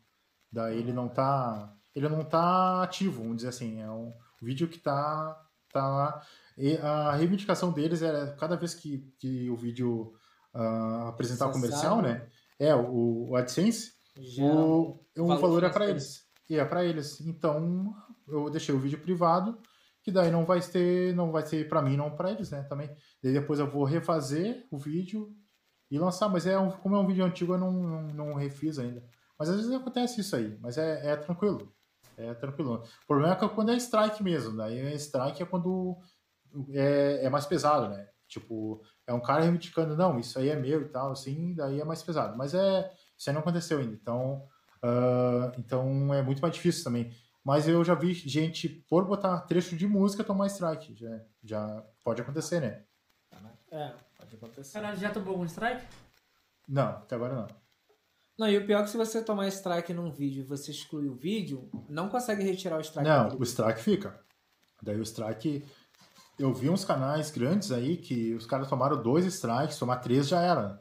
daí 0.51 0.79
ele 0.79 0.93
não 0.93 1.09
tá. 1.09 1.73
Ele 1.95 2.09
não 2.09 2.25
tá 2.25 2.83
ativo, 2.83 3.23
vamos 3.23 3.37
dizer 3.37 3.49
assim. 3.49 3.81
É 3.81 3.91
um 3.91 4.13
vídeo 4.43 4.69
que 4.69 4.79
tá, 4.79 5.41
tá 5.73 5.87
lá. 5.87 6.23
E 6.59 6.77
a 6.79 7.13
reivindicação 7.13 7.73
deles 7.73 8.03
é 8.03 8.35
cada 8.39 8.57
vez 8.57 8.75
que, 8.75 8.99
que 9.19 9.49
o 9.51 9.57
vídeo 9.57 10.15
ah, 10.53 11.09
apresentar 11.09 11.49
o 11.49 11.53
comercial, 11.53 12.01
Acessar, 12.01 12.03
né? 12.03 12.27
É, 12.59 12.75
o, 12.75 13.31
o 13.31 13.37
AdSense, 13.37 13.93
Já- 14.19 14.45
o, 14.45 15.05
valor 15.17 15.41
valor 15.41 15.65
é 15.65 15.69
para 15.69 15.89
eles. 15.89 16.27
E 16.49 16.57
é 16.57 16.65
para 16.65 16.85
eles. 16.85 17.21
Então, 17.21 17.95
eu 18.27 18.51
deixei 18.51 18.75
o 18.75 18.79
vídeo 18.79 18.99
privado, 18.99 19.59
que 20.03 20.11
daí 20.11 20.31
não 20.31 20.45
vai 20.45 20.61
ter, 20.61 21.15
não 21.15 21.33
vai 21.33 21.45
ser 21.45 21.69
para 21.69 21.83
mim, 21.83 21.97
não 21.97 22.11
para 22.15 22.31
eles, 22.31 22.51
né, 22.51 22.63
também. 22.63 22.89
Daí 23.23 23.33
depois 23.33 23.59
eu 23.59 23.71
vou 23.71 23.85
refazer 23.85 24.67
o 24.71 24.79
vídeo 24.79 25.35
e 25.91 25.99
lançar, 25.99 26.29
mas 26.29 26.47
é 26.47 26.59
um, 26.59 26.71
como 26.71 26.97
é 26.97 26.99
um 26.99 27.07
vídeo 27.07 27.25
antigo, 27.25 27.55
eu 27.55 27.59
não, 27.59 27.73
não, 27.73 28.03
não 28.03 28.35
refiz 28.35 28.79
ainda. 28.79 29.05
Mas 29.39 29.49
às 29.49 29.57
vezes 29.57 29.73
acontece 29.73 30.21
isso 30.21 30.35
aí, 30.35 30.57
mas 30.61 30.79
é, 30.79 31.13
é 31.13 31.17
tranquilo. 31.17 31.73
É 32.17 32.33
tranquilo. 32.35 32.83
O 33.03 33.07
problema 33.07 33.35
é 33.35 33.37
que 33.37 33.49
quando 33.49 33.71
é 33.71 33.77
strike 33.77 34.23
mesmo, 34.23 34.57
daí 34.57 34.79
é 34.79 34.95
strike 34.95 35.43
é 35.43 35.47
quando 35.47 35.99
é, 36.71 37.25
é 37.25 37.31
mais 37.31 37.45
pesado, 37.45 37.89
né? 37.89 38.09
Tipo, 38.27 38.83
é 39.07 39.13
um 39.13 39.21
cara 39.21 39.43
reivindicando, 39.43 39.97
não, 39.97 40.19
isso 40.19 40.39
aí 40.39 40.49
é 40.49 40.57
meu 40.57 40.83
e 40.83 40.89
tal, 40.89 41.13
assim, 41.13 41.55
daí 41.55 41.81
é 41.81 41.85
mais 41.85 42.03
pesado. 42.03 42.37
Mas 42.37 42.55
é, 42.55 42.91
isso 43.17 43.29
aí 43.29 43.35
não 43.35 43.41
aconteceu 43.41 43.79
ainda, 43.79 43.93
então, 43.93 44.47
ah, 44.83 45.53
então 45.59 46.13
é 46.15 46.23
muito 46.23 46.41
mais 46.41 46.55
difícil 46.55 46.85
também. 46.85 47.13
Mas 47.47 47.69
eu 47.69 47.85
já 47.85 47.95
vi 47.95 48.13
gente, 48.13 48.69
por 48.69 49.05
botar 49.05 49.43
trecho 49.43 49.77
de 49.77 49.87
música, 49.87 50.25
tomar 50.25 50.49
strike. 50.49 50.97
Já, 50.97 51.21
já 51.45 51.85
pode 52.03 52.21
acontecer, 52.21 52.61
né? 52.61 52.83
É, 53.71 53.93
pode 54.19 54.35
acontecer. 54.35 54.73
Cara, 54.73 54.97
já 54.97 55.11
tomou 55.11 55.31
algum 55.31 55.45
strike? 55.45 55.87
Não, 56.67 56.89
até 56.89 57.15
agora 57.15 57.37
não. 57.37 57.47
Não, 58.37 58.49
e 58.51 58.59
o 58.59 58.67
pior 58.67 58.81
é 58.81 58.83
que 58.83 58.91
se 58.91 58.97
você 58.97 59.23
tomar 59.23 59.47
strike 59.47 59.95
num 59.95 60.11
vídeo 60.11 60.41
e 60.41 60.45
você 60.45 60.73
excluir 60.73 61.09
o 61.09 61.15
vídeo, 61.15 61.71
não 61.89 62.09
consegue 62.09 62.43
retirar 62.43 62.79
o 62.79 62.81
strike. 62.81 63.09
Não, 63.09 63.29
o 63.39 63.45
strike 63.45 63.81
fica. 63.81 64.19
Daí 64.83 64.99
o 64.99 65.03
strike. 65.05 65.65
Eu 66.37 66.53
vi 66.53 66.69
uns 66.69 66.85
canais 66.85 67.31
grandes 67.31 67.71
aí 67.71 67.97
que 67.97 68.35
os 68.35 68.45
caras 68.45 68.69
tomaram 68.69 69.01
dois 69.01 69.25
strikes, 69.25 69.79
tomar 69.79 69.99
três 69.99 70.27
já 70.27 70.43
era. 70.43 70.69
né? 70.71 70.79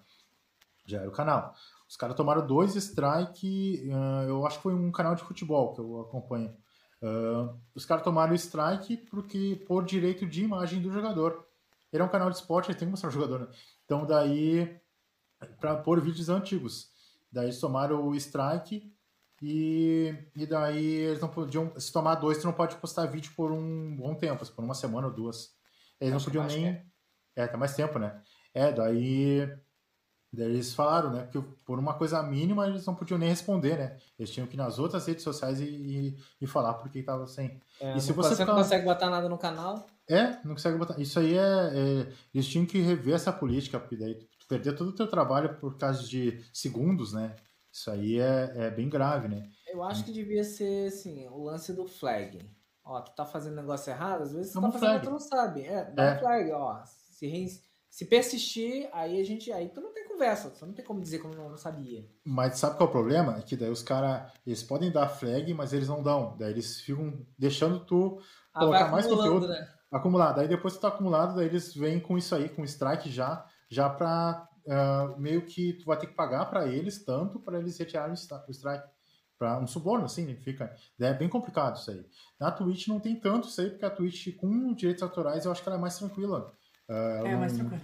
Já 0.87 1.01
era 1.01 1.09
o 1.09 1.13
canal. 1.13 1.53
Os 1.87 1.95
caras 1.95 2.15
tomaram 2.15 2.45
dois 2.45 2.75
strike. 2.75 3.89
ah, 3.93 4.25
eu 4.27 4.45
acho 4.45 4.57
que 4.57 4.63
foi 4.63 4.73
um 4.73 4.91
canal 4.91 5.15
de 5.15 5.23
futebol 5.23 5.73
que 5.73 5.79
eu 5.79 6.01
acompanho. 6.01 6.55
Ah, 7.01 7.53
os 7.73 7.85
caras 7.85 8.03
tomaram 8.03 8.33
strike 8.35 8.97
porque 8.97 9.63
por 9.67 9.85
direito 9.85 10.25
de 10.25 10.43
imagem 10.43 10.81
do 10.81 10.91
jogador. 10.91 11.45
Ele 11.91 12.01
é 12.01 12.05
um 12.05 12.09
canal 12.09 12.29
de 12.29 12.35
esporte, 12.35 12.69
ele 12.69 12.77
tem 12.77 12.87
que 12.87 12.91
mostrar 12.91 13.09
o 13.09 13.13
jogador, 13.13 13.39
né? 13.41 13.47
Então 13.85 14.05
daí. 14.05 14.79
Pra 15.59 15.75
pôr 15.75 16.01
vídeos 16.01 16.29
antigos. 16.29 16.89
Daí 17.31 17.47
eles 17.47 17.59
tomaram 17.59 18.07
o 18.07 18.15
strike 18.15 18.91
e, 19.41 20.15
e 20.35 20.45
daí 20.45 20.85
eles 20.85 21.19
não 21.19 21.27
podiam. 21.27 21.77
Se 21.77 21.91
tomar 21.91 22.15
dois, 22.15 22.37
tu 22.37 22.45
não 22.45 22.53
pode 22.53 22.75
postar 22.77 23.05
vídeo 23.05 23.31
por 23.35 23.51
um 23.51 23.95
bom 23.97 24.15
tempo, 24.15 24.45
por 24.53 24.63
uma 24.63 24.73
semana 24.73 25.07
ou 25.07 25.13
duas. 25.13 25.53
Eles 25.99 26.13
não 26.13 26.19
que 26.19 26.25
podiam 26.25 26.45
nem. 26.45 26.81
É, 27.35 27.45
tá 27.45 27.57
mais 27.57 27.75
tempo, 27.75 27.99
né? 27.99 28.21
É, 28.53 28.71
daí. 28.71 29.47
Daí 30.35 30.45
eles 30.49 30.73
falaram, 30.73 31.11
né? 31.11 31.27
Que 31.31 31.41
por 31.65 31.79
uma 31.79 31.93
coisa 31.93 32.21
mínima 32.21 32.67
eles 32.67 32.85
não 32.85 32.93
podiam 32.95 33.17
nem 33.17 33.29
responder, 33.29 33.77
né? 33.77 33.97
Eles 34.19 34.29
tinham 34.31 34.47
que 34.47 34.55
ir 34.55 34.57
nas 34.57 34.77
outras 34.77 35.05
redes 35.07 35.23
sociais 35.23 35.59
e, 35.59 35.65
e, 35.65 36.17
e 36.41 36.45
falar 36.47 36.75
porque 36.75 37.01
tava 37.01 37.25
sem. 37.27 37.59
É, 37.79 37.95
E 37.95 38.01
se 38.01 38.11
você 38.13 38.29
você 38.29 38.35
ficar- 38.35 38.53
não 38.53 38.61
consegue 38.61 38.85
botar 38.85 39.09
nada 39.09 39.27
no 39.29 39.37
canal, 39.37 39.87
É, 40.07 40.37
não 40.45 40.53
consegue 40.53 40.77
botar. 40.77 40.99
Isso 40.99 41.17
aí 41.19 41.35
é, 41.35 41.41
é- 41.41 42.07
Eles 42.33 42.47
tinham 42.47 42.65
que 42.65 42.79
rever 42.79 43.15
essa 43.15 43.33
política, 43.33 43.79
porque 43.79 43.95
daí 43.95 44.13
tu 44.15 44.47
perder 44.47 44.75
todo 44.75 44.89
o 44.89 44.95
teu 44.95 45.07
trabalho 45.07 45.55
por 45.55 45.77
causa 45.77 46.03
de 46.03 46.43
segundos, 46.53 47.13
né? 47.13 47.35
Isso 47.73 47.89
aí 47.91 48.19
é, 48.19 48.53
é 48.55 48.69
bem 48.69 48.87
grave, 48.87 49.27
né? 49.27 49.49
eu 49.67 49.83
acho 49.83 50.05
que 50.05 50.11
devia 50.13 50.41
ser 50.43 50.87
assim, 50.87 51.27
o 51.27 51.43
lance 51.43 51.73
do 51.73 51.85
flag. 51.85 52.39
Ó, 52.81 53.01
tu 53.01 53.13
tá 53.13 53.25
fazendo 53.25 53.55
negócio 53.57 53.91
errado, 53.91 54.21
às 54.21 54.31
vezes 54.31 54.53
tu 54.53 54.61
tá 54.61 54.71
fazendo, 54.71 54.79
flag. 54.89 55.05
tu 55.05 55.09
não 55.11 55.19
sabe. 55.19 55.61
É, 55.63 55.83
dá 55.91 56.03
É. 56.03 56.15
um 56.15 56.19
flag, 56.19 56.51
ó. 56.53 56.81
Se, 56.85 57.61
se 57.89 58.05
persistir, 58.05 58.87
aí 58.93 59.19
a 59.19 59.23
gente. 59.25 59.51
Aí 59.51 59.67
tu 59.67 59.81
não 59.81 59.91
tem 59.91 60.04
conversa, 60.15 60.65
não 60.65 60.73
tem 60.73 60.83
como 60.83 61.01
dizer 61.01 61.19
como 61.19 61.35
não, 61.35 61.49
não 61.49 61.57
sabia. 61.57 62.09
Mas 62.23 62.57
sabe 62.57 62.77
qual 62.77 62.87
é 62.87 62.89
o 62.89 62.91
problema? 62.91 63.37
É 63.37 63.41
que 63.41 63.55
daí 63.55 63.69
os 63.69 63.83
caras, 63.83 64.31
eles 64.45 64.63
podem 64.63 64.91
dar 64.91 65.09
flag, 65.09 65.53
mas 65.53 65.73
eles 65.73 65.87
não 65.87 66.01
dão. 66.01 66.35
Daí 66.37 66.51
eles 66.51 66.81
ficam 66.81 67.25
deixando 67.37 67.79
tu 67.85 68.19
Ah, 68.53 68.59
Colocar 68.59 68.91
mais 68.91 69.05
conteúdo. 69.05 69.47
né? 69.47 69.69
acumular. 69.91 70.33
Daí 70.33 70.47
depois 70.47 70.75
que 70.75 70.81
tá 70.81 70.87
acumulado, 70.89 71.35
daí 71.35 71.45
eles 71.45 71.73
vêm 71.73 71.99
com 71.99 72.17
isso 72.17 72.35
aí, 72.35 72.49
com 72.49 72.63
strike 72.63 73.09
já, 73.09 73.45
já 73.69 73.89
para 73.89 74.47
uh, 74.65 75.19
meio 75.19 75.45
que 75.45 75.73
tu 75.73 75.85
vai 75.85 75.97
ter 75.97 76.07
que 76.07 76.13
pagar 76.13 76.45
para 76.45 76.67
eles 76.67 77.03
tanto 77.03 77.39
para 77.39 77.59
eles 77.59 77.77
retirarem 77.77 78.13
o 78.13 78.51
strike 78.51 78.89
para 79.37 79.59
um 79.59 79.67
suborno, 79.67 80.05
assim, 80.05 80.33
fica 80.37 80.73
é 80.99 81.13
bem 81.13 81.27
complicado 81.27 81.75
isso 81.75 81.91
aí. 81.91 82.05
Na 82.39 82.51
Twitch 82.51 82.87
não 82.87 82.99
tem 83.01 83.15
tanto 83.19 83.49
isso 83.49 83.59
aí, 83.59 83.69
porque 83.69 83.85
a 83.85 83.89
Twitch 83.89 84.35
com 84.37 84.73
direitos 84.73 85.03
autorais 85.03 85.45
eu 85.45 85.51
acho 85.51 85.61
que 85.61 85.67
ela 85.67 85.77
é 85.77 85.81
mais 85.81 85.97
tranquila. 85.97 86.51
Uh, 86.89 86.93
é, 87.25 87.31
não... 87.31 87.39
mais 87.39 87.53
tranquila. 87.53 87.81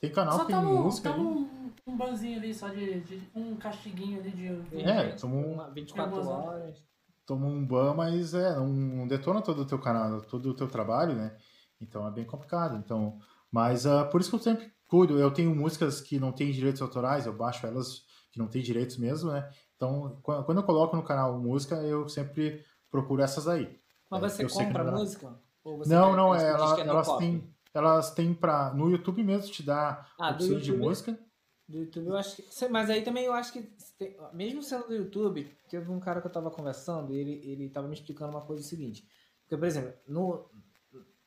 Tem 0.00 0.10
canal 0.10 0.38
só 0.38 0.44
que 0.44 0.52
tem 0.52 0.56
um, 0.56 0.82
música. 0.82 1.10
Tá 1.10 1.16
um, 1.16 1.70
um 1.86 1.96
banzinho 1.96 2.38
ali, 2.38 2.54
só 2.54 2.68
de, 2.68 3.00
de, 3.00 3.22
um 3.34 3.56
castiguinho 3.56 4.20
ali 4.20 4.30
de. 4.30 4.80
É, 4.80 5.08
toma 5.12 5.36
um, 5.36 5.72
24 5.72 6.28
horas. 6.28 6.82
Toma 7.26 7.46
um 7.46 7.66
ban, 7.66 7.94
mas 7.94 8.32
é, 8.32 8.54
não, 8.54 8.68
não 8.68 9.08
detona 9.08 9.42
todo 9.42 9.62
o 9.62 9.66
teu 9.66 9.78
canal, 9.78 10.20
todo 10.22 10.50
o 10.50 10.54
teu 10.54 10.68
trabalho, 10.68 11.14
né? 11.14 11.36
Então 11.80 12.06
é 12.06 12.10
bem 12.10 12.24
complicado. 12.24 12.76
Então, 12.76 13.18
mas 13.50 13.84
uh, 13.84 14.08
por 14.10 14.20
isso 14.20 14.30
que 14.30 14.36
eu 14.36 14.40
sempre 14.40 14.72
cuido. 14.86 15.18
Eu 15.18 15.30
tenho 15.30 15.54
músicas 15.54 16.00
que 16.00 16.18
não 16.18 16.32
têm 16.32 16.50
direitos 16.50 16.80
autorais, 16.80 17.26
eu 17.26 17.36
baixo 17.36 17.66
elas 17.66 18.06
que 18.32 18.38
não 18.38 18.48
têm 18.48 18.62
direitos 18.62 18.96
mesmo, 18.96 19.30
né? 19.30 19.48
Então, 19.76 20.18
quando 20.22 20.58
eu 20.58 20.64
coloco 20.64 20.96
no 20.96 21.04
canal 21.04 21.38
música, 21.38 21.76
eu 21.76 22.08
sempre 22.08 22.64
procuro 22.90 23.22
essas 23.22 23.46
aí. 23.46 23.78
Mas 24.10 24.40
é, 24.40 24.44
você 24.44 24.64
compra 24.64 24.90
música? 24.90 25.38
não, 25.86 26.16
não, 26.16 26.34
é, 26.34 26.48
ela, 26.48 26.80
elas 26.80 27.16
têm, 27.18 27.54
elas 27.86 28.10
têm 28.12 28.34
para 28.34 28.72
no 28.74 28.90
YouTube 28.90 29.22
mesmo 29.22 29.50
te 29.50 29.62
dá 29.62 30.06
ah, 30.18 30.30
opção 30.30 30.48
YouTube, 30.48 30.64
de 30.64 30.76
música. 30.76 31.18
Do 31.68 31.78
YouTube 31.78 32.06
eu 32.06 32.16
acho 32.16 32.36
que, 32.36 32.68
mas 32.68 32.90
aí 32.90 33.02
também 33.02 33.24
eu 33.24 33.32
acho 33.32 33.52
que 33.52 33.70
mesmo 34.32 34.62
sendo 34.62 34.88
do 34.88 34.94
YouTube, 34.94 35.50
teve 35.68 35.90
um 35.90 36.00
cara 36.00 36.20
que 36.20 36.26
eu 36.26 36.32
tava 36.32 36.50
conversando, 36.50 37.12
e 37.12 37.18
ele 37.18 37.40
ele 37.44 37.68
tava 37.68 37.88
me 37.88 37.94
explicando 37.94 38.30
uma 38.30 38.40
coisa 38.40 38.62
o 38.62 38.66
seguinte, 38.66 39.06
porque 39.42 39.56
por 39.56 39.66
exemplo, 39.66 39.92
no 40.06 40.48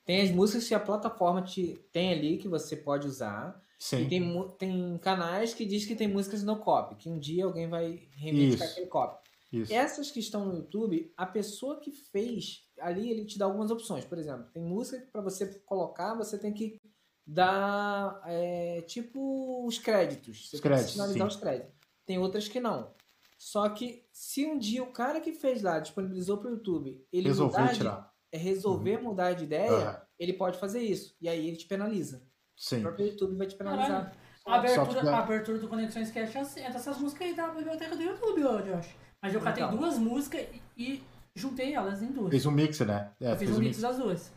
tem 0.06 0.22
as 0.22 0.32
músicas 0.32 0.68
que 0.68 0.74
a 0.74 0.80
plataforma 0.80 1.42
te 1.42 1.86
tem 1.92 2.12
ali 2.12 2.38
que 2.38 2.48
você 2.48 2.76
pode 2.76 3.08
usar. 3.08 3.62
Sim. 3.78 4.02
E 4.02 4.10
tem, 4.10 4.48
tem 4.60 4.98
canais 5.00 5.54
que 5.54 5.66
diz 5.66 5.86
que 5.86 5.96
tem 5.96 6.08
músicas 6.08 6.44
no 6.44 6.58
copy, 6.58 6.96
que 6.96 7.10
um 7.10 7.18
dia 7.18 7.46
alguém 7.46 7.68
vai 7.68 8.08
reivindicar 8.12 8.68
aquele 8.68 8.88
copy. 8.88 9.21
Isso. 9.52 9.74
Essas 9.74 10.10
que 10.10 10.20
estão 10.20 10.46
no 10.46 10.56
YouTube, 10.56 11.14
a 11.18 11.26
pessoa 11.26 11.80
que 11.80 11.92
fez, 11.92 12.66
ali 12.80 13.12
ele 13.12 13.26
te 13.26 13.38
dá 13.38 13.46
algumas 13.46 13.70
opções. 13.70 14.06
Por 14.06 14.18
exemplo, 14.18 14.50
tem 14.54 14.64
música 14.64 15.00
que 15.02 15.12
para 15.12 15.22
você 15.22 15.46
colocar, 15.66 16.16
você 16.16 16.38
tem 16.38 16.54
que 16.54 16.80
dar 17.28 18.22
é, 18.26 18.82
tipo 18.82 19.66
os 19.66 19.78
créditos. 19.78 20.50
Você 20.50 20.56
os 20.56 20.62
créditos, 20.62 20.86
tem 20.86 20.88
que 20.88 20.94
finalizar 20.94 21.30
sim. 21.30 21.36
os 21.36 21.42
créditos. 21.42 21.76
Tem 22.06 22.18
outras 22.18 22.48
que 22.48 22.60
não. 22.60 22.94
Só 23.38 23.68
que 23.70 24.06
se 24.14 24.46
um 24.46 24.58
dia 24.58 24.84
o 24.84 24.92
cara 24.92 25.20
que 25.20 25.34
fez 25.34 25.62
lá 25.62 25.80
disponibilizou 25.80 26.38
para 26.38 26.50
o 26.50 26.54
YouTube, 26.54 27.06
ele 27.12 27.28
resolveu 27.28 27.60
mudar 27.60 27.74
tirar. 27.74 28.00
De, 28.00 28.38
é 28.38 28.38
resolver 28.38 28.98
uhum. 28.98 29.04
mudar 29.04 29.34
de 29.34 29.44
ideia, 29.44 30.02
ele 30.18 30.34
pode 30.34 30.58
fazer 30.60 30.82
isso. 30.82 31.16
E 31.20 31.28
aí 31.28 31.48
ele 31.48 31.58
te 31.58 31.66
penaliza. 31.66 32.24
Sim. 32.56 32.78
O 32.78 32.82
próprio 32.84 33.08
YouTube 33.08 33.36
vai 33.36 33.48
te 33.48 33.56
penalizar. 33.56 34.16
A 34.46 34.56
abertura, 34.56 35.12
a 35.12 35.20
abertura 35.20 35.58
do 35.60 35.68
Conexões 35.68 36.12
Cash 36.12 36.36
é 36.36 36.40
assim, 36.40 36.60
é 36.62 36.72
dessas 36.72 36.98
músicas 36.98 37.28
aí 37.28 37.36
da 37.36 37.48
biblioteca 37.50 37.96
do 37.96 38.02
YouTube, 38.02 38.44
ó, 38.44 38.62
Josh. 38.62 38.96
Mas 39.22 39.34
eu 39.34 39.42
catei 39.42 39.66
duas 39.68 39.98
músicas 39.98 40.46
e, 40.78 40.84
e 40.94 41.04
juntei 41.36 41.74
elas 41.76 42.02
em 42.02 42.12
duas. 42.12 42.30
Fez 42.32 42.46
um 42.46 42.52
mix, 42.52 42.80
né? 42.80 43.12
É, 43.20 43.28
eu 43.32 43.38
fiz 43.38 43.40
fez 43.40 43.52
um 43.52 43.60
mix 43.60 43.78
mix. 43.78 43.82
das 43.82 43.98
duas. 43.98 44.32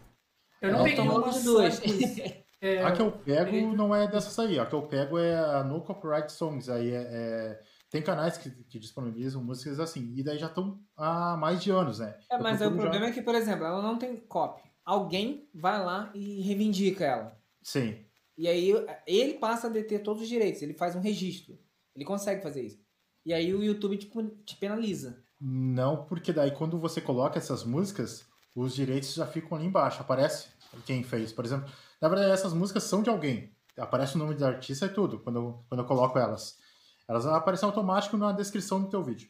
Eu 0.60 0.72
não 0.72 0.80
É, 0.80 0.90
peguei 0.90 1.04
uma 1.08 1.32
só 1.32 1.60
pus. 1.62 1.80
É, 2.60 2.82
A 2.82 2.92
que 2.92 3.02
eu 3.02 3.12
pego 3.12 3.44
peguei- 3.50 3.66
não 3.76 3.94
é 3.94 4.08
dessas 4.08 4.38
aí. 4.38 4.58
A 4.58 4.64
que 4.64 4.74
eu 4.74 4.80
pego 4.86 5.18
é 5.18 5.36
a 5.36 5.62
No 5.62 5.82
Copyright 5.82 6.32
Songs. 6.32 6.70
Aí 6.70 6.92
é, 6.92 7.02
é- 7.02 7.62
Tem 7.90 8.00
canais 8.00 8.38
que, 8.38 8.48
que 8.50 8.78
disponibilizam 8.78 9.44
músicas 9.44 9.78
assim. 9.78 10.14
E 10.16 10.22
daí 10.22 10.38
já 10.38 10.46
estão 10.46 10.80
há 10.96 11.36
mais 11.36 11.62
de 11.62 11.70
anos, 11.70 11.98
né? 11.98 12.18
É, 12.30 12.38
mas 12.38 12.56
o 12.56 12.58
procuro 12.60 12.76
já- 12.76 12.82
problema 12.90 13.06
é 13.06 13.12
que, 13.12 13.20
por 13.20 13.34
exemplo, 13.34 13.66
ela 13.66 13.82
não 13.82 13.98
tem 13.98 14.16
copy. 14.16 14.62
Alguém 14.82 15.46
vai 15.54 15.84
lá 15.84 16.10
e 16.14 16.40
reivindica 16.40 17.04
ela. 17.04 17.38
Sim. 17.62 17.98
E 18.38 18.48
aí 18.48 18.72
ele 19.06 19.34
passa 19.34 19.66
a 19.66 19.70
deter 19.70 20.02
todos 20.02 20.22
os 20.22 20.28
direitos, 20.28 20.62
ele 20.62 20.72
faz 20.72 20.96
um 20.96 21.00
registro. 21.00 21.58
Ele 21.94 22.04
consegue 22.06 22.42
fazer 22.42 22.62
isso. 22.62 22.78
E 23.24 23.32
aí 23.32 23.54
o 23.54 23.62
YouTube 23.62 23.96
tipo, 23.96 24.22
te 24.44 24.56
penaliza. 24.56 25.22
Não, 25.40 26.04
porque 26.04 26.32
daí 26.32 26.50
quando 26.50 26.78
você 26.78 27.00
coloca 27.00 27.38
essas 27.38 27.64
músicas, 27.64 28.26
os 28.54 28.74
direitos 28.74 29.14
já 29.14 29.26
ficam 29.26 29.56
ali 29.56 29.66
embaixo. 29.66 30.00
Aparece 30.00 30.48
quem 30.86 31.02
fez. 31.02 31.32
Por 31.32 31.44
exemplo, 31.44 31.70
na 32.00 32.08
verdade, 32.08 32.32
essas 32.32 32.52
músicas 32.52 32.84
são 32.84 33.02
de 33.02 33.10
alguém. 33.10 33.54
Aparece 33.76 34.14
o 34.14 34.18
nome 34.18 34.34
do 34.34 34.44
artista 34.44 34.86
e 34.86 34.88
tudo, 34.88 35.18
quando 35.20 35.36
eu, 35.36 35.64
quando 35.68 35.80
eu 35.80 35.86
coloco 35.86 36.18
elas. 36.18 36.56
Elas 37.08 37.26
aparecem 37.26 37.66
automático 37.66 38.16
na 38.16 38.32
descrição 38.32 38.80
do 38.80 38.88
teu 38.88 39.02
vídeo. 39.02 39.28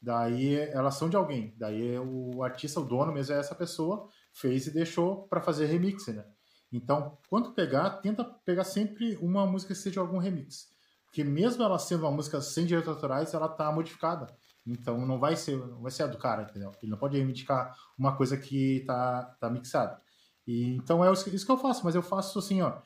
Daí 0.00 0.56
elas 0.56 0.94
são 0.96 1.08
de 1.08 1.16
alguém. 1.16 1.54
Daí 1.56 1.98
o 1.98 2.42
artista, 2.42 2.80
o 2.80 2.84
dono 2.84 3.12
mesmo 3.12 3.34
é 3.34 3.38
essa 3.38 3.54
pessoa, 3.54 4.08
fez 4.32 4.66
e 4.66 4.72
deixou 4.72 5.28
para 5.28 5.40
fazer 5.40 5.66
remix, 5.66 6.08
né? 6.08 6.24
Então, 6.72 7.18
quando 7.28 7.52
pegar, 7.52 7.90
tenta 8.00 8.24
pegar 8.24 8.64
sempre 8.64 9.16
uma 9.16 9.46
música 9.46 9.74
que 9.74 9.80
seja 9.80 10.00
algum 10.00 10.18
remix. 10.18 10.71
Porque 11.12 11.22
mesmo 11.22 11.62
ela 11.62 11.78
sendo 11.78 12.04
uma 12.06 12.10
música 12.10 12.40
sem 12.40 12.64
direitos 12.64 12.88
autorais, 12.88 13.34
ela 13.34 13.46
tá 13.46 13.70
modificada. 13.70 14.28
Então 14.66 15.04
não 15.04 15.18
vai 15.18 15.36
ser, 15.36 15.58
não 15.58 15.82
vai 15.82 15.90
ser 15.92 16.04
a 16.04 16.06
do 16.06 16.16
cara, 16.16 16.44
entendeu? 16.44 16.72
Ele 16.82 16.90
não 16.90 16.96
pode 16.96 17.18
reivindicar 17.18 17.76
uma 17.98 18.16
coisa 18.16 18.34
que 18.34 18.82
tá, 18.86 19.24
tá 19.38 19.50
mixada. 19.50 20.00
E, 20.46 20.74
então 20.74 21.04
é 21.04 21.12
isso 21.12 21.44
que 21.44 21.52
eu 21.52 21.58
faço, 21.58 21.84
mas 21.84 21.94
eu 21.94 22.02
faço 22.02 22.38
assim, 22.38 22.62
ó. 22.62 22.78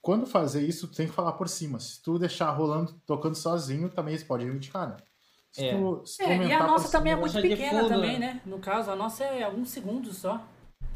Quando 0.00 0.24
fazer 0.24 0.62
isso, 0.64 0.86
tu 0.86 0.94
tem 0.96 1.08
que 1.08 1.12
falar 1.12 1.32
por 1.32 1.48
cima. 1.48 1.80
Se 1.80 2.00
tu 2.00 2.16
deixar 2.16 2.48
rolando, 2.52 2.94
tocando 3.04 3.34
sozinho, 3.34 3.88
também 3.90 4.16
você 4.16 4.24
pode 4.24 4.44
reivindicar, 4.44 4.90
né? 4.90 4.96
Se 5.50 5.64
É. 5.64 5.76
tu, 5.76 6.02
se 6.06 6.18
tu 6.18 6.30
É, 6.30 6.46
e 6.46 6.52
a 6.52 6.62
nossa 6.64 6.86
cima- 6.86 6.98
também 7.00 7.12
é 7.12 7.16
muito 7.16 7.40
pequena 7.42 7.80
fundo, 7.80 7.88
também, 7.88 8.18
né? 8.20 8.34
né? 8.34 8.40
No 8.46 8.60
caso, 8.60 8.88
a 8.88 8.94
nossa 8.94 9.24
é 9.24 9.42
alguns 9.42 9.68
segundos 9.70 10.16
só. 10.18 10.40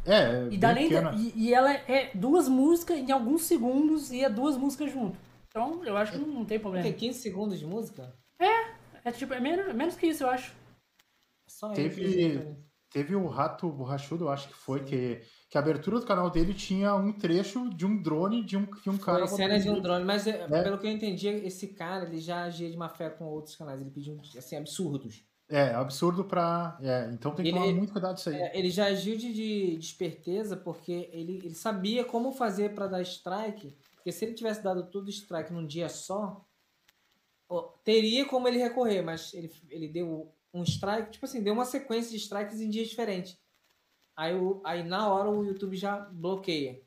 É, 0.05 0.47
E, 0.51 0.59
pequena. 0.59 1.12
e, 1.16 1.32
e 1.36 1.52
ela 1.52 1.73
é 1.73 2.12
duas 2.14 2.48
músicas 2.48 2.97
em 2.98 3.10
alguns 3.10 3.43
segundos 3.43 4.12
e 4.12 4.23
é 4.23 4.31
duas 4.31 4.56
músicas 4.56 4.93
junto. 4.93 5.18
Então 5.57 5.83
eu 5.85 5.97
acho 5.97 6.12
que 6.12 6.19
não, 6.19 6.28
não 6.28 6.45
tem 6.45 6.61
problema. 6.61 6.85
Tem 6.85 6.93
15 6.93 7.19
segundos 7.19 7.59
de 7.59 7.65
música? 7.66 8.12
É 9.03 9.11
tipo, 9.11 9.33
é 9.33 9.41
menos, 9.41 9.74
menos 9.74 9.97
que 9.97 10.07
isso, 10.09 10.24
eu 10.24 10.28
acho. 10.31 10.53
Só 11.49 11.70
Teve- 11.73 12.03
ele. 12.03 12.66
Teve 12.93 13.15
o 13.16 13.27
Rato 13.27 13.69
Borrachudo, 13.69 14.24
eu 14.24 14.28
acho 14.31 14.49
que 14.49 14.55
foi, 14.55 14.83
que, 14.85 15.20
que 15.51 15.59
a 15.59 15.61
abertura 15.61 15.99
do 16.01 16.07
canal 16.07 16.31
dele 16.31 16.55
tinha 16.55 16.95
um 16.95 17.12
trecho 17.12 17.69
de 17.70 17.85
um 17.85 18.01
drone 18.01 18.43
de 18.45 18.57
um, 18.57 18.65
que 18.66 18.89
um 18.89 18.97
cara. 18.97 19.27
Foi 19.27 19.37
cena 19.37 19.59
de 19.59 19.69
um 19.69 19.81
drone, 19.81 20.05
mas 20.05 20.27
é, 20.27 20.43
É. 20.51 20.62
pelo 20.62 20.78
que 20.78 20.87
eu 20.87 20.91
entendi, 20.91 21.28
esse 21.28 21.69
cara 21.69 22.05
ele 22.07 22.19
já 22.20 22.45
agia 22.45 22.70
de 22.70 22.77
má 22.77 22.89
fé 22.89 23.11
com 23.11 23.24
outros 23.24 23.55
canais. 23.57 23.81
Ele 23.81 23.91
pediu 23.91 24.19
assim, 24.37 24.57
absurdos. 24.57 25.24
É, 25.49 25.74
absurdo 25.74 26.24
pra. 26.24 26.78
É, 26.81 27.11
então 27.12 27.33
tem 27.35 27.45
que 27.45 27.51
Ele- 27.51 27.59
tomar 27.61 27.73
muito 27.74 27.93
cuidado 27.93 28.15
disso 28.16 28.31
aí. 28.31 28.37
É, 28.37 28.59
ele 28.59 28.70
já 28.70 28.87
agiu 28.87 29.16
de, 29.16 29.33
de, 29.33 29.77
de 29.77 29.85
esperteza 29.85 30.57
porque 30.57 31.09
ele, 31.12 31.37
ele 31.45 31.55
sabia 31.55 32.05
como 32.05 32.33
fazer 32.33 32.74
para 32.74 32.87
dar 32.87 33.03
strike. 33.03 33.77
Porque 34.07 34.16
se 34.16 34.24
ele 34.24 34.35
tivesse 34.35 34.62
dado 34.62 34.89
tudo 34.89 35.11
strike 35.11 35.53
num 35.53 35.66
dia 35.66 35.89
só, 35.89 36.47
teria 37.83 38.24
como 38.24 38.47
ele 38.47 38.57
recorrer, 38.57 39.03
mas 39.03 39.35
ele, 39.35 39.53
ele 39.69 39.89
deu 39.89 40.33
um 40.55 40.62
strike, 40.62 41.11
tipo 41.11 41.24
assim, 41.24 41.43
deu 41.43 41.53
uma 41.53 41.65
sequência 41.65 42.12
de 42.12 42.19
strikes 42.19 42.61
em 42.61 42.70
dias 42.70 42.87
diferentes. 42.87 43.37
Aí, 44.16 44.33
o, 44.33 44.62
aí 44.65 44.85
na 44.85 45.12
hora 45.12 45.28
o 45.28 45.45
YouTube 45.45 45.74
já 45.74 45.99
bloqueia. 45.99 46.81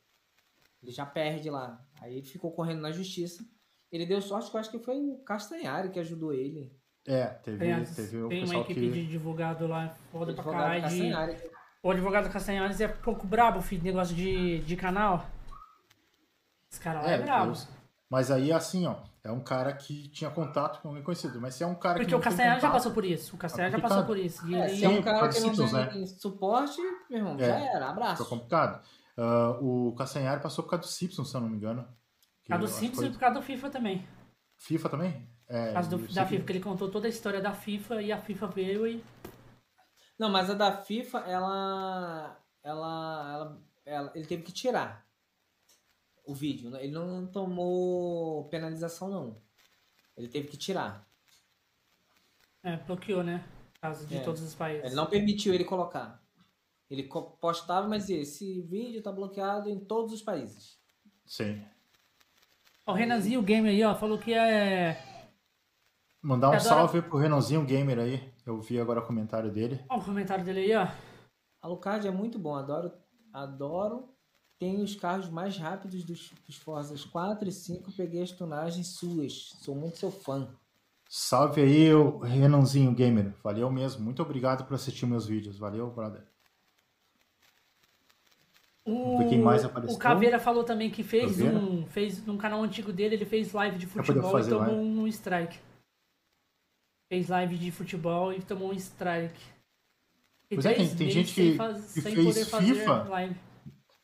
Ele 0.82 0.94
já 0.94 1.06
perde 1.06 1.50
lá. 1.50 1.86
Aí 2.00 2.20
ele 2.20 2.26
ficou 2.26 2.54
correndo 2.54 2.80
na 2.80 2.91
justiça. 2.94 3.46
Ele 3.91 4.06
deu 4.06 4.22
sorte 4.22 4.50
que 4.50 4.56
eu 4.56 4.62
acho 4.62 4.72
que 4.72 4.80
foi 4.80 4.96
o 4.96 5.18
Castanhari 5.18 5.90
que 5.90 6.00
ajudou 6.00 6.32
ele. 6.32 6.72
É, 7.06 7.26
teve, 7.26 7.58
Tem, 7.58 7.84
teve 7.84 8.18
o 8.18 8.30
tem 8.30 8.46
uma 8.46 8.60
equipe 8.62 8.80
que. 8.80 8.91
de 8.91 9.00
advogado 9.02 9.68
lá, 9.68 9.90
foda 10.10 10.34
pra 10.34 10.44
caralho. 10.46 10.84
De... 10.84 10.88
Castanhari. 10.88 11.36
O 11.84 11.91
advogado 11.91 12.32
Castanhares 12.32 12.80
é 12.80 12.88
pouco 12.88 13.28
brabo, 13.28 13.62
filho, 13.62 13.84
negócio 13.84 14.16
de, 14.16 14.60
de 14.60 14.78
canal. 14.78 15.30
Esse 16.72 16.80
cara 16.80 17.02
lá 17.02 17.10
é, 17.12 17.16
É, 17.16 17.18
brabo. 17.22 17.52
eu- 17.54 17.68
mas 18.10 18.32
aí, 18.32 18.52
assim, 18.52 18.86
ó, 18.88 18.96
é 19.24 19.32
um 19.32 19.40
cara 19.40 19.74
que 19.74 20.08
tinha 20.10 20.30
contato 20.32 20.82
com 20.82 20.90
alguém 20.90 21.04
conhecido. 21.04 21.40
Mas 21.40 21.56
se 21.56 21.64
é 21.64 21.68
um 21.68 21.76
cara 21.76 21.96
Porque 21.96 22.06
que. 22.08 22.12
não 22.12 22.20
o 22.20 22.22
tem 22.22 22.30
Castanhares 22.32 22.62
já 22.62 22.72
passou 22.72 22.91
por 22.91 23.06
isso. 23.06 23.36
O 23.36 23.40
Castanhares 23.40 23.72
já 23.72 23.78
complicado. 23.78 24.00
passou 24.04 24.16
por 24.16 24.24
isso. 24.24 24.48
E 24.48 24.56
É, 24.56 24.66
ele... 24.68 24.76
se 24.78 24.86
é 24.86 24.90
um 24.90 24.96
Sim, 24.96 25.02
cara 25.04 25.30
que 25.30 25.40
não 25.40 25.56
tem 25.56 25.74
né? 25.74 26.06
suporte, 26.08 26.82
meu 27.10 27.20
irmão, 27.20 27.36
É. 27.40 27.46
já 27.46 27.56
era, 27.60 27.90
abraço. 27.90 28.18
Foi 28.26 28.38
complicado. 28.38 28.82
Ah, 29.18 29.58
o 29.62 29.94
Castanhari 29.98 30.41
passou 30.41 30.64
por 30.64 30.72
causa 30.72 30.84
do 30.86 30.90
Simpsons, 30.90 31.30
se 31.30 31.36
eu 31.36 31.41
não 31.41 31.50
me 31.50 31.58
engano. 31.58 31.88
A 32.50 32.58
do 32.58 32.68
Simpsons 32.68 33.00
e 33.00 33.02
foi- 33.02 33.12
por 33.12 33.20
causa 33.20 33.36
do 33.40 33.46
FIFA 33.46 33.70
também. 33.70 34.08
FIFA 34.58 34.90
também? 34.90 35.30
É, 35.48 35.66
Por 35.68 35.74
causa 35.74 35.90
do- 35.90 36.14
da 36.14 36.26
FIFA, 36.26 36.46
que 36.46 36.52
ele 36.52 36.60
contou 36.60 36.90
toda 36.90 37.08
a 37.08 37.10
história 37.10 37.41
da 37.41 37.52
FIFA 37.54 38.02
e 38.02 38.12
a 38.12 38.18
FIFA 38.18 38.48
veio 38.48 38.88
e. 38.88 39.04
Não, 40.18 40.30
mas 40.30 40.50
a 40.50 40.54
da 40.54 40.72
FIFA, 40.72 41.20
ela, 41.20 42.38
ela, 42.64 43.34
ela, 43.34 43.58
ela- 43.86 44.12
ele 44.16 44.26
teve 44.26 44.44
que 44.44 44.52
tirar 44.52 45.06
o 46.31 46.34
vídeo. 46.34 46.76
Ele 46.77 46.91
não 46.91 47.26
tomou 47.27 48.45
penalização, 48.49 49.10
não. 49.10 49.41
Ele 50.18 50.27
teve 50.27 50.47
que 50.47 50.57
tirar. 50.57 51.07
É, 52.64 52.77
bloqueou, 52.77 53.23
né? 53.23 53.43
Causa 53.81 54.06
de 54.06 54.18
É. 54.18 54.19
todos 54.23 54.41
os 54.41 54.53
países. 54.53 54.85
Ele 54.85 54.95
não 54.95 55.06
permitiu 55.06 55.53
ele 55.53 55.64
colocar. 55.64 56.22
Ele 56.89 57.03
postava, 57.39 57.88
mas 57.88 58.10
esse 58.10 58.61
vídeo 58.61 59.01
tá 59.01 59.11
bloqueado 59.11 59.69
em 59.69 59.80
todos 59.80 60.11
os 60.14 60.22
países. 60.22 60.77
Sim. 61.26 61.64
Ó, 62.85 62.91
O 62.91 62.95
Renanzinho 62.95 63.41
Gamer 63.43 63.72
aí, 63.72 63.84
ó, 63.84 63.95
falou 63.95 64.18
que 64.18 64.34
é. 64.34 64.97
Mandar 66.22 66.47
um 66.49 66.53
Adoro- 66.53 66.68
salve 66.68 67.01
pro 67.01 67.18
Renanzinho 67.18 67.64
Gamer 67.64 67.99
aí. 67.99 68.34
Eu 68.45 68.60
vi 68.60 68.80
agora 68.80 68.99
o 68.99 69.06
comentário 69.06 69.51
dele. 69.51 69.80
Ó, 69.88 69.97
o 69.99 70.03
comentário 70.03 70.43
dele 70.43 70.60
aí, 70.61 70.76
ó. 70.76 70.88
Alucard 71.61 72.06
é 72.07 72.11
muito 72.11 72.38
bom, 72.39 72.56
adoro, 72.56 72.91
adoro 73.31 74.10
Tem 74.60 74.81
os 74.81 74.94
carros 74.94 75.30
mais 75.30 75.56
rápidos 75.57 76.03
dos, 76.03 76.31
dos 76.45 76.57
Forzas 76.57 77.06
4 77.06 77.48
e 77.48 77.52
5. 77.52 77.91
Peguei 77.94 78.22
as 78.22 78.31
tunagens 78.31 78.88
suas. 78.88 79.56
Sou 79.61 79.73
muito 79.73 79.98
seu 79.98 80.11
fã. 80.11 80.49
Salve 81.07 81.61
aí, 81.61 81.94
o 81.94 82.19
Renanzinho 82.19 82.94
Gamer. 82.94 83.34
Valeu 83.41 83.72
mesmo. 83.72 84.03
Muito 84.03 84.22
obrigado 84.22 84.65
por 84.65 84.76
assistir 84.76 85.06
meus 85.06 85.26
vídeos. 85.26 85.57
Valeu, 85.57 85.90
brother. 85.90 86.23
O, 88.86 89.19
quem 89.30 89.40
mais 89.40 89.64
apareceu. 89.64 89.95
o 89.95 89.99
Caveira 89.99 90.40
falou 90.40 90.64
também 90.64 90.90
que 90.90 91.03
fez 91.03 91.31
Caveira? 91.38 91.57
um. 91.57 91.86
Fez 91.88 92.26
num 92.26 92.38
canal 92.38 92.61
antigo 92.64 92.91
dele, 92.91 93.15
ele 93.15 93.26
fez 93.26 93.53
live 93.53 93.77
de 93.77 93.86
futebol 93.88 94.40
e 94.40 94.44
tomou 94.44 94.60
live. 94.60 94.76
um 94.76 95.07
strike. 95.07 95.57
Fez 97.07 97.27
live 97.30 97.57
de 97.57 97.72
futebol 97.72 98.34
e 98.34 98.41
tomou 98.41 98.69
um 98.72 98.73
strike. 98.73 99.40
E 100.52 100.56
Pois 100.56 100.65
é, 100.65 100.73
tem- 100.73 100.95
tem 100.95 101.10
gente 101.11 101.30
sem 101.34 101.52
que- 101.52 101.57
faz- 101.57 101.94
que 101.94 102.02
sem 102.02 102.14
fez 102.15 102.26
poder 102.27 102.45
fazer 102.45 102.76
FIFA. 102.76 103.03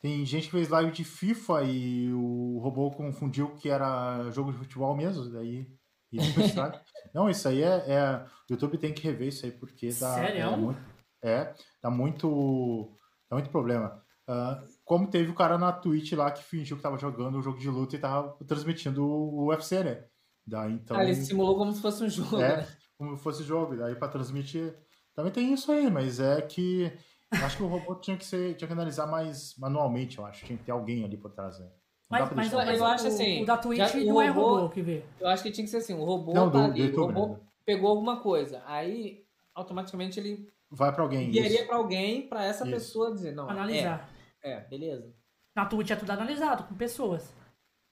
Tem 0.00 0.24
gente 0.24 0.46
que 0.46 0.52
fez 0.52 0.68
live 0.68 0.92
de 0.92 1.04
FIFA 1.04 1.62
e 1.64 2.12
o 2.12 2.58
robô 2.62 2.90
confundiu 2.90 3.54
que 3.56 3.68
era 3.68 4.30
jogo 4.30 4.52
de 4.52 4.58
futebol 4.58 4.94
mesmo, 4.96 5.30
daí. 5.30 5.66
e 6.12 6.18
não 7.14 7.28
isso 7.30 7.48
aí 7.48 7.62
é, 7.62 7.84
é- 7.88 8.24
O 8.48 8.52
YouTube 8.52 8.78
tem 8.78 8.92
que 8.92 9.02
rever 9.02 9.28
isso 9.28 9.44
aí, 9.46 9.52
porque 9.52 9.88
dá. 9.88 10.14
Sério? 10.14 10.42
É, 10.42 10.56
muito, 10.56 10.80
é, 11.22 11.54
dá 11.82 11.90
muito. 11.90 12.92
Dá 13.28 13.36
muito 13.36 13.50
problema. 13.50 14.02
Ah, 14.28 14.62
como 14.84 15.08
teve 15.08 15.30
o 15.30 15.34
cara 15.34 15.56
na 15.56 15.72
Twitch 15.72 16.12
lá 16.12 16.30
que 16.30 16.42
fingiu 16.42 16.76
que 16.76 16.82
tava 16.82 16.98
jogando 16.98 17.38
um 17.38 17.42
jogo 17.42 17.58
de 17.58 17.68
luta 17.68 17.94
e 17.94 17.98
tava 17.98 18.36
transmitindo 18.44 19.04
o 19.04 19.48
UFC, 19.48 19.84
né? 19.84 20.04
Daí 20.46 20.72
então. 20.72 20.96
Ah, 20.96 21.04
ele 21.04 21.14
simulou 21.14 21.56
como 21.56 21.72
se 21.72 21.80
fosse 21.80 22.02
um 22.04 22.08
jogo. 22.10 22.40
É, 22.40 22.58
né? 22.58 22.68
como 22.98 23.16
fosse 23.16 23.42
jogo. 23.44 23.76
Daí 23.76 23.94
pra 23.94 24.08
transmitir. 24.08 24.76
Também 25.14 25.32
tem 25.32 25.52
isso 25.52 25.70
aí, 25.72 25.90
mas 25.90 26.20
é 26.20 26.42
que. 26.42 26.92
Eu 27.32 27.44
Acho 27.46 27.56
que 27.56 27.62
o 27.62 27.66
robô 27.66 27.94
tinha 27.96 28.16
que 28.16 28.24
ser. 28.24 28.54
Tinha 28.54 28.66
que 28.68 28.72
analisar 28.74 29.06
mais 29.06 29.56
manualmente, 29.58 30.18
eu 30.18 30.24
acho. 30.26 30.44
Tinha 30.44 30.56
que 30.58 30.64
ter 30.64 30.72
alguém 30.72 31.04
ali 31.04 31.16
por 31.16 31.30
trás, 31.32 31.58
né? 31.58 31.68
Mas, 32.08 32.30
mas, 32.32 32.52
mas 32.52 32.78
eu 32.78 32.86
acho 32.86 33.04
o, 33.04 33.08
assim, 33.08 33.42
o 33.42 33.46
da 33.46 33.56
Twitch 33.58 33.78
já- 33.78 33.98
o 33.98 34.04
não 34.06 34.22
é 34.22 34.28
robô- 34.28 34.56
robô 34.58 34.68
que 34.70 34.80
vê. 34.80 35.04
Eu 35.20 35.26
acho 35.28 35.42
que 35.42 35.50
tinha 35.50 35.64
que 35.64 35.70
ser 35.70 35.78
assim: 35.78 35.94
o 35.94 36.04
robô 36.04 36.32
Não, 36.32 36.50
tá 36.50 36.58
do, 36.60 36.66
do 36.68 36.72
ali, 36.72 36.82
o 36.82 36.84
YouTube, 36.86 37.12
robô 37.14 37.34
né? 37.34 37.40
pegou 37.64 37.90
alguma 37.90 38.20
coisa. 38.20 38.62
Aí, 38.66 39.24
automaticamente, 39.54 40.20
ele 40.20 40.48
Vai 40.70 40.92
pra 40.92 41.02
alguém. 41.02 41.30
Isso. 41.30 41.66
para 41.66 41.76
alguém, 41.76 42.28
para 42.28 42.44
essa 42.44 42.64
Isso. 42.64 42.72
pessoa 42.72 43.12
dizer: 43.12 43.32
não, 43.34 43.48
Analisar. 43.50 44.08
É, 44.42 44.52
é, 44.52 44.60
beleza. 44.68 45.12
Na 45.54 45.66
Twitch 45.66 45.90
é 45.90 45.96
tudo 45.96 46.10
analisado, 46.10 46.64
com 46.64 46.74
pessoas. 46.76 47.32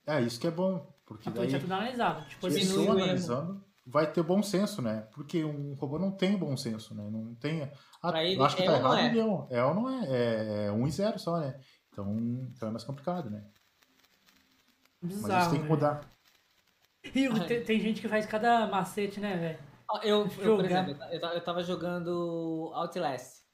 É, 0.06 0.20
isso 0.20 0.38
que 0.40 0.46
é 0.46 0.50
bom. 0.50 0.86
Porque 1.06 1.28
Na 1.28 1.34
daí. 1.34 1.44
Twitch 1.46 1.56
é 1.56 1.60
tudo 1.60 1.72
analisado. 1.74 2.28
Tipo 2.28 2.46
assim, 2.46 2.58
pessoa 2.60 2.86
o 2.86 2.92
analisando, 2.92 3.64
vai 3.86 4.10
ter 4.10 4.22
bom 4.22 4.42
senso, 4.42 4.80
né? 4.82 5.06
Porque 5.12 5.44
um 5.44 5.74
robô 5.74 5.98
não 5.98 6.10
tem 6.10 6.36
bom 6.36 6.56
senso, 6.56 6.94
né? 6.94 7.08
Não 7.10 7.34
tem. 7.34 7.70
Ah, 8.02 8.10
Pra 8.10 8.24
ele 8.24 8.40
eu 8.40 8.44
acho 8.44 8.56
que 8.56 8.62
é 8.62 8.66
tá 8.66 8.72
não 8.72 8.78
errado, 8.78 8.98
é? 8.98 9.06
ele 9.06 9.20
é 9.20 9.58
é 9.58 9.64
ou 9.64 9.74
não 9.74 9.90
é? 9.90 10.06
É, 10.08 10.64
é 10.66 10.72
um 10.72 10.86
e 10.86 10.90
zero 10.90 11.18
só, 11.18 11.38
né? 11.38 11.58
Então, 11.92 12.16
então 12.54 12.68
é 12.68 12.72
mais 12.72 12.84
complicado, 12.84 13.30
né? 13.30 13.44
Mas 15.02 15.12
isso 15.12 15.22
bizarro. 15.22 15.50
tem 15.50 15.60
que 15.60 15.66
velho. 15.68 15.74
mudar. 15.74 16.00
O- 17.06 17.46
tem, 17.46 17.62
tem 17.62 17.80
gente 17.80 18.00
que 18.00 18.08
faz 18.08 18.24
cada 18.26 18.66
macete, 18.66 19.20
né, 19.20 19.36
velho? 19.36 19.58
Eu, 20.02 20.26
eu, 20.38 20.56
por 20.56 20.64
exemplo, 20.64 20.92
eu 20.92 20.98
ta- 20.98 21.14
eu 21.14 21.20
ta- 21.20 21.34
eu 21.34 21.44
tava 21.44 21.62
jogando 21.62 22.70
Outlast. 22.74 23.44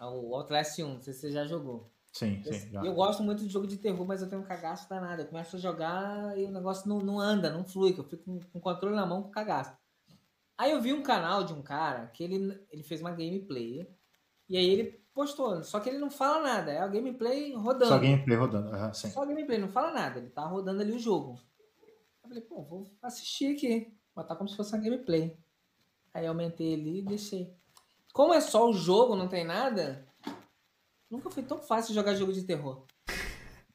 O 0.00 0.34
Outlast 0.36 0.78
1, 0.82 0.94
não 0.94 1.02
sei 1.02 1.12
se 1.12 1.20
você 1.20 1.30
já 1.32 1.44
jogou. 1.46 1.92
Sim, 2.12 2.42
Eu, 2.44 2.52
sim. 2.52 2.70
Já. 2.70 2.84
eu 2.84 2.94
gosto 2.94 3.22
muito 3.22 3.44
de 3.44 3.48
jogo 3.48 3.66
de 3.66 3.76
terror, 3.76 4.06
mas 4.06 4.22
eu 4.22 4.28
tenho 4.28 4.42
um 4.42 4.44
cagaço 4.44 4.88
danado. 4.88 5.22
Eu 5.22 5.26
começo 5.26 5.56
a 5.56 5.58
jogar 5.58 6.36
e 6.38 6.44
o 6.44 6.50
negócio 6.50 6.88
não, 6.88 6.98
não 6.98 7.20
anda, 7.20 7.50
não 7.50 7.64
flui, 7.64 7.92
que 7.92 8.00
eu 8.00 8.04
fico 8.04 8.24
com, 8.24 8.40
com 8.40 8.58
o 8.58 8.62
controle 8.62 8.96
na 8.96 9.06
mão 9.06 9.22
com 9.22 9.30
cagaço. 9.30 9.76
Aí 10.56 10.72
eu 10.72 10.80
vi 10.80 10.92
um 10.92 11.02
canal 11.02 11.44
de 11.44 11.52
um 11.52 11.62
cara 11.62 12.08
que 12.08 12.24
ele, 12.24 12.60
ele 12.70 12.82
fez 12.82 13.00
uma 13.00 13.12
gameplay 13.12 13.88
e 14.48 14.56
aí 14.56 14.68
ele 14.68 15.00
postou, 15.14 15.62
só 15.62 15.78
que 15.78 15.88
ele 15.88 15.98
não 15.98 16.10
fala 16.10 16.42
nada, 16.42 16.72
é 16.72 16.78
a 16.78 16.88
gameplay 16.88 17.54
rodando. 17.54 17.92
Só 17.92 17.98
gameplay 17.98 18.36
rodando. 18.36 18.74
aham, 18.74 18.92
sim. 18.92 19.10
Só 19.10 19.24
gameplay, 19.24 19.58
não 19.58 19.68
fala 19.68 19.92
nada, 19.92 20.18
ele 20.18 20.30
tá 20.30 20.44
rodando 20.44 20.80
ali 20.80 20.92
o 20.92 20.98
jogo. 20.98 21.38
Eu 22.24 22.28
falei, 22.28 22.40
pô, 22.42 22.62
vou 22.62 22.90
assistir 23.02 23.54
aqui, 23.54 23.96
botar 24.14 24.34
como 24.34 24.48
se 24.48 24.56
fosse 24.56 24.74
uma 24.74 24.82
gameplay. 24.82 25.38
Aí 26.12 26.24
eu 26.24 26.30
aumentei 26.30 26.74
ali 26.74 26.98
e 26.98 27.02
deixei. 27.02 27.54
Como 28.12 28.34
é 28.34 28.40
só 28.40 28.68
o 28.68 28.72
jogo, 28.72 29.14
não 29.14 29.28
tem 29.28 29.44
nada, 29.44 30.07
nunca 31.10 31.30
foi 31.30 31.42
tão 31.42 31.58
fácil 31.58 31.94
jogar 31.94 32.14
jogo 32.14 32.32
de 32.32 32.42
terror. 32.42 32.84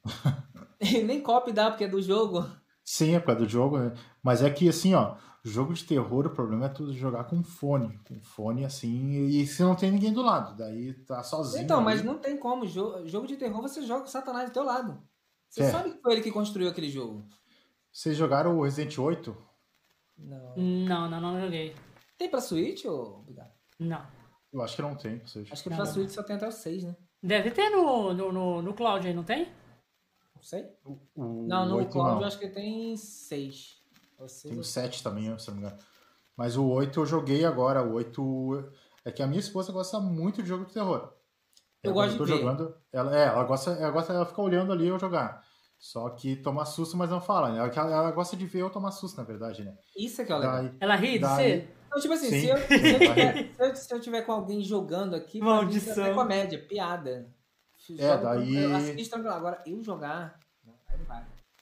Nem 1.06 1.20
copy 1.22 1.52
dá, 1.52 1.70
porque 1.70 1.84
é 1.84 1.88
do 1.88 2.00
jogo. 2.02 2.44
Sim, 2.84 3.14
é 3.14 3.20
por 3.20 3.26
causa 3.26 3.40
do 3.42 3.48
jogo, 3.48 3.78
né? 3.78 3.94
Mas 4.22 4.42
é 4.42 4.50
que, 4.50 4.68
assim, 4.68 4.94
ó, 4.94 5.16
jogo 5.42 5.72
de 5.72 5.84
terror, 5.84 6.26
o 6.26 6.30
problema 6.34 6.66
é 6.66 6.68
tu 6.68 6.92
jogar 6.92 7.24
com 7.24 7.42
fone. 7.42 7.98
Com 8.06 8.20
fone, 8.20 8.64
assim, 8.64 9.26
e 9.26 9.46
se 9.46 9.62
não 9.62 9.74
tem 9.74 9.90
ninguém 9.90 10.12
do 10.12 10.20
lado. 10.22 10.54
Daí 10.56 10.92
tá 11.04 11.22
sozinho. 11.22 11.64
Então, 11.64 11.76
ali. 11.78 11.84
mas 11.86 12.04
não 12.04 12.18
tem 12.18 12.36
como. 12.36 12.66
Jo- 12.66 13.06
Jogo 13.06 13.26
de 13.26 13.36
terror 13.36 13.62
você 13.62 13.82
joga 13.82 14.02
com 14.02 14.08
o 14.08 14.10
Satanás 14.10 14.50
do 14.50 14.52
teu 14.52 14.64
lado. 14.64 15.02
Você 15.48 15.62
É. 15.62 15.70
sabe 15.70 15.92
que 15.92 16.00
foi 16.02 16.12
ele 16.12 16.22
que 16.22 16.30
construiu 16.32 16.68
aquele 16.68 16.90
jogo. 16.90 17.26
Vocês 17.90 18.16
jogaram 18.16 18.58
o 18.58 18.62
Resident 18.64 18.98
8? 18.98 19.34
Não. 20.18 20.54
Não, 20.56 21.10
não, 21.10 21.20
não 21.20 21.40
joguei. 21.40 21.74
Tem 22.18 22.28
pra 22.28 22.40
Switch, 22.40 22.84
ou? 22.84 23.24
Não. 23.78 24.04
Eu 24.52 24.62
acho 24.62 24.76
que 24.76 24.82
não 24.82 24.94
tem. 24.94 25.20
Acho 25.22 25.62
que 25.62 25.70
Não, 25.70 25.76
pra 25.76 25.84
não. 25.86 25.92
Switch 25.92 26.10
só 26.10 26.22
tem 26.22 26.36
até 26.36 26.46
o 26.46 26.52
6, 26.52 26.84
né? 26.84 26.94
Deve 27.24 27.50
ter 27.50 27.70
no, 27.70 28.12
no, 28.12 28.30
no, 28.32 28.62
no 28.62 28.74
cloud 28.74 29.06
aí, 29.06 29.14
não 29.14 29.24
tem? 29.24 29.46
Não 30.36 30.42
sei. 30.42 30.66
O, 30.84 30.98
o 31.14 31.46
Não, 31.48 31.66
no 31.66 31.76
8 31.76 31.90
Cloud 31.90 32.10
não. 32.12 32.20
eu 32.20 32.26
acho 32.26 32.38
que 32.38 32.48
tem 32.48 32.94
6. 32.96 33.82
Ou 34.18 34.28
seis 34.28 34.42
Tem 34.42 34.52
ou 34.54 34.60
o 34.60 34.64
7 34.64 35.02
também, 35.02 35.38
se 35.38 35.48
não 35.48 35.54
me 35.56 35.62
engano. 35.62 35.78
Mas 36.36 36.56
o 36.56 36.66
8 36.68 37.00
eu 37.00 37.06
joguei 37.06 37.44
agora. 37.46 37.82
O 37.82 37.94
8. 37.94 38.70
É 39.06 39.10
que 39.10 39.22
a 39.22 39.26
minha 39.26 39.40
esposa 39.40 39.72
gosta 39.72 39.98
muito 40.00 40.42
de 40.42 40.48
jogo 40.48 40.66
de 40.66 40.74
terror. 40.74 41.12
Eu 41.82 41.92
Ela, 41.92 41.94
gosto 41.94 42.10
quando 42.10 42.10
de 42.12 42.18
tô 42.18 42.24
ver. 42.24 42.38
jogando. 42.42 42.76
Ela, 42.92 43.16
é, 43.18 43.24
ela 43.26 43.44
gosta, 43.44 43.70
ela 43.72 43.90
gosta, 43.90 44.12
ela 44.12 44.26
fica 44.26 44.42
olhando 44.42 44.72
ali 44.72 44.86
eu 44.88 44.98
jogar. 44.98 45.42
Só 45.78 46.08
que 46.10 46.36
toma 46.36 46.64
susto, 46.66 46.94
mas 46.96 47.08
não 47.10 47.20
fala. 47.22 47.50
né? 47.52 47.58
Ela, 47.58 47.90
ela 47.90 48.10
gosta 48.10 48.36
de 48.36 48.46
ver 48.46 48.60
eu 48.60 48.70
tomar 48.70 48.90
susto, 48.90 49.16
na 49.16 49.24
verdade, 49.24 49.64
né? 49.64 49.74
Isso 49.96 50.20
é 50.20 50.24
que 50.26 50.32
é 50.32 50.34
o 50.34 50.38
legal. 50.38 50.56
Daí, 50.62 50.72
Ela 50.80 50.94
ri 50.96 51.12
de 51.12 51.18
Daí- 51.20 51.60
você? 51.60 51.68
Então, 51.94 52.02
tipo 52.02 52.14
assim, 52.14 52.28
Sim. 52.30 52.40
se 52.40 52.48
eu, 52.48 52.56
se, 52.58 52.72
eu 52.74 52.98
tiver, 52.98 53.54
se, 53.54 53.62
eu, 53.62 53.76
se 53.76 53.94
eu 53.94 54.00
tiver 54.00 54.22
com 54.22 54.32
alguém 54.32 54.60
jogando 54.62 55.14
aqui, 55.14 55.38
mim 55.40 55.46
Maldição. 55.46 56.04
é 56.04 56.12
comédia, 56.14 56.58
piada. 56.66 57.32
É, 57.98 58.08
Jogo- 58.12 58.22
daí- 58.24 58.54
Eu 58.56 58.74
assisto. 58.76 59.14
Agora, 59.28 59.62
eu 59.66 59.82
jogar... 59.82 60.38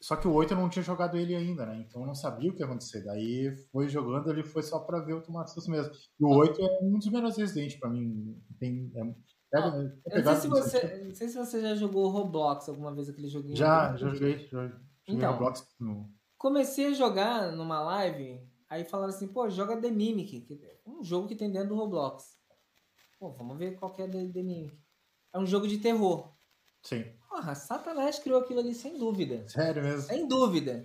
Só 0.01 0.17
que 0.17 0.27
o 0.27 0.33
8 0.33 0.53
eu 0.55 0.57
não 0.59 0.69
tinha 0.69 0.83
jogado 0.83 1.17
ele 1.17 1.35
ainda, 1.35 1.65
né? 1.65 1.85
Então 1.89 2.01
eu 2.03 2.07
não 2.07 2.15
sabia 2.15 2.51
o 2.51 2.55
que 2.55 2.61
ia 2.61 2.67
acontecer. 2.67 3.05
Daí 3.05 3.55
foi 3.71 3.89
jogando, 3.89 4.31
ele 4.31 4.43
foi 4.43 4.63
só 4.63 4.81
pra 4.81 4.99
ver 4.99 5.13
eu 5.13 5.23
tomar 5.23 5.47
susto 5.47 5.71
mesmo. 5.71 5.93
E 6.19 6.25
o 6.25 6.29
8 6.29 6.61
é 6.61 6.79
um 6.83 6.99
dos 6.99 7.09
melhores 7.09 7.37
Resident 7.37 7.79
pra 7.79 7.89
mim. 7.89 8.37
Tem, 8.59 8.91
é, 8.97 9.01
pega, 9.51 9.93
é 10.07 10.19
Eu 10.19 10.25
não, 10.25 10.33
sei 10.33 10.41
se 10.41 10.49
você, 10.49 11.05
não 11.05 11.15
sei 11.15 11.29
se 11.29 11.37
você 11.39 11.61
já 11.61 11.75
jogou 11.77 12.09
Roblox 12.09 12.69
alguma 12.69 12.93
vez, 12.93 13.09
aquele 13.09 13.29
joguinho. 13.29 13.55
Já, 13.57 13.95
já 13.97 14.09
joguei. 14.09 14.39
Já, 14.39 14.63
joguei 14.67 14.77
Então. 15.07 15.33
Roblox 15.33 15.69
no, 15.79 16.11
Comecei 16.37 16.87
a 16.87 16.93
jogar 16.95 17.53
numa 17.53 17.81
live, 17.83 18.41
aí 18.73 18.85
falaram 18.85 19.13
assim, 19.13 19.29
pô, 19.29 19.49
joga 19.51 19.77
The 19.77 19.91
Mimic, 19.91 20.41
que 20.41 20.55
é 20.65 20.91
um 20.91 21.05
jogo 21.05 21.29
que 21.29 21.37
tem 21.37 21.51
dentro 21.51 21.71
do 21.71 21.77
Roblox. 21.77 22.39
Pô, 23.19 23.31
vamos 23.31 23.59
ver 23.59 23.77
qual 23.79 23.93
que 23.93 24.03
é 24.03 24.09
The, 24.09 24.29
The 24.29 24.43
Mimic. 24.43 24.79
É 25.33 25.39
um 25.39 25.47
jogo 25.47 25.69
de 25.69 25.79
terror. 25.79 26.33
Sim. 26.83 27.05
Porra, 27.29 27.55
Satanás 27.55 28.19
criou 28.19 28.41
aquilo 28.41 28.61
ali 28.61 28.75
sem 28.75 28.99
dúvida. 28.99 29.47
Sério 29.49 29.83
mesmo. 29.83 30.03
Sem 30.03 30.27
dúvida. 30.27 30.83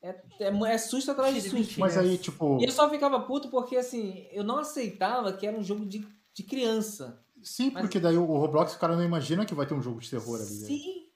É, 0.00 0.10
é, 0.40 0.48
é 0.48 0.78
susto 0.78 1.10
atrás 1.10 1.34
de 1.34 1.40
susto. 1.48 1.80
Mas 1.80 1.96
aí, 1.96 2.16
tipo. 2.18 2.60
E 2.60 2.64
eu 2.64 2.70
só 2.70 2.88
ficava 2.88 3.20
puto 3.20 3.48
porque, 3.48 3.76
assim, 3.76 4.26
eu 4.30 4.44
não 4.44 4.58
aceitava 4.58 5.32
que 5.32 5.46
era 5.46 5.58
um 5.58 5.64
jogo 5.64 5.84
de, 5.84 6.06
de 6.32 6.42
criança. 6.42 7.24
Sim, 7.42 7.70
Mas- 7.70 7.82
porque 7.82 7.98
daí 7.98 8.16
o 8.16 8.24
Roblox 8.24 8.74
o 8.74 8.78
cara 8.78 8.94
não 8.94 9.04
imagina 9.04 9.44
que 9.44 9.54
vai 9.54 9.66
ter 9.66 9.74
um 9.74 9.82
jogo 9.82 10.00
de 10.00 10.10
terror 10.10 10.40
ali. 10.40 10.60
né? 10.60 10.66
Sim. 10.66 11.08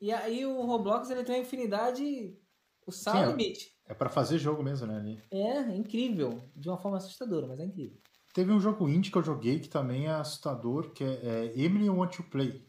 E 0.00 0.12
aí 0.12 0.46
o 0.46 0.62
Roblox, 0.62 1.10
ele 1.10 1.24
tem 1.24 1.36
uma 1.36 1.42
infinidade... 1.42 2.36
O 2.84 2.90
sal 2.90 3.16
é 3.16 3.26
limite. 3.26 3.71
É 3.86 3.94
pra 3.94 4.08
fazer 4.08 4.38
jogo 4.38 4.62
mesmo, 4.62 4.86
né? 4.86 4.96
ali. 4.96 5.22
É, 5.30 5.58
é 5.58 5.76
incrível. 5.76 6.42
De 6.54 6.68
uma 6.68 6.78
forma 6.78 6.96
assustadora, 6.98 7.46
mas 7.46 7.60
é 7.60 7.64
incrível. 7.64 7.98
Teve 8.32 8.50
um 8.50 8.60
jogo 8.60 8.88
indie 8.88 9.10
que 9.10 9.18
eu 9.18 9.22
joguei 9.22 9.58
que 9.60 9.68
também 9.68 10.06
é 10.06 10.12
assustador, 10.12 10.90
que 10.92 11.04
é, 11.04 11.20
é 11.22 11.52
Emily 11.60 11.90
Want 11.90 12.16
to 12.16 12.22
Play. 12.24 12.66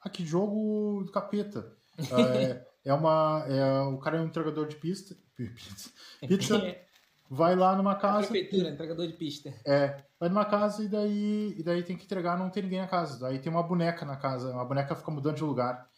Ah, 0.00 0.08
que 0.08 0.24
jogo 0.24 1.02
do 1.04 1.10
capeta. 1.10 1.72
é, 1.98 2.64
é 2.84 2.94
uma. 2.94 3.44
É, 3.48 3.80
o 3.82 3.98
cara 3.98 4.18
é 4.18 4.20
um 4.20 4.26
entregador 4.26 4.66
de 4.68 4.76
pista. 4.76 5.16
Pizza. 5.36 5.90
Pizza. 6.20 6.76
Vai 7.34 7.56
lá 7.56 7.74
numa 7.74 7.92
A 7.92 7.96
casa. 7.96 8.28
prefeitura, 8.28 8.68
entregador 8.68 9.06
de 9.06 9.14
pista. 9.14 9.54
É, 9.64 10.04
vai 10.20 10.28
numa 10.28 10.44
casa 10.44 10.84
e 10.84 10.88
daí, 10.88 11.54
e 11.56 11.62
daí 11.62 11.82
tem 11.82 11.96
que 11.96 12.04
entregar, 12.04 12.38
não 12.38 12.50
tem 12.50 12.62
ninguém 12.62 12.80
na 12.80 12.86
casa. 12.86 13.18
Daí 13.18 13.38
tem 13.38 13.50
uma 13.50 13.62
boneca 13.62 14.04
na 14.04 14.16
casa, 14.18 14.52
uma 14.52 14.66
boneca 14.66 14.94
fica 14.94 15.10
mudando 15.10 15.36
de 15.36 15.42
lugar. 15.42 15.88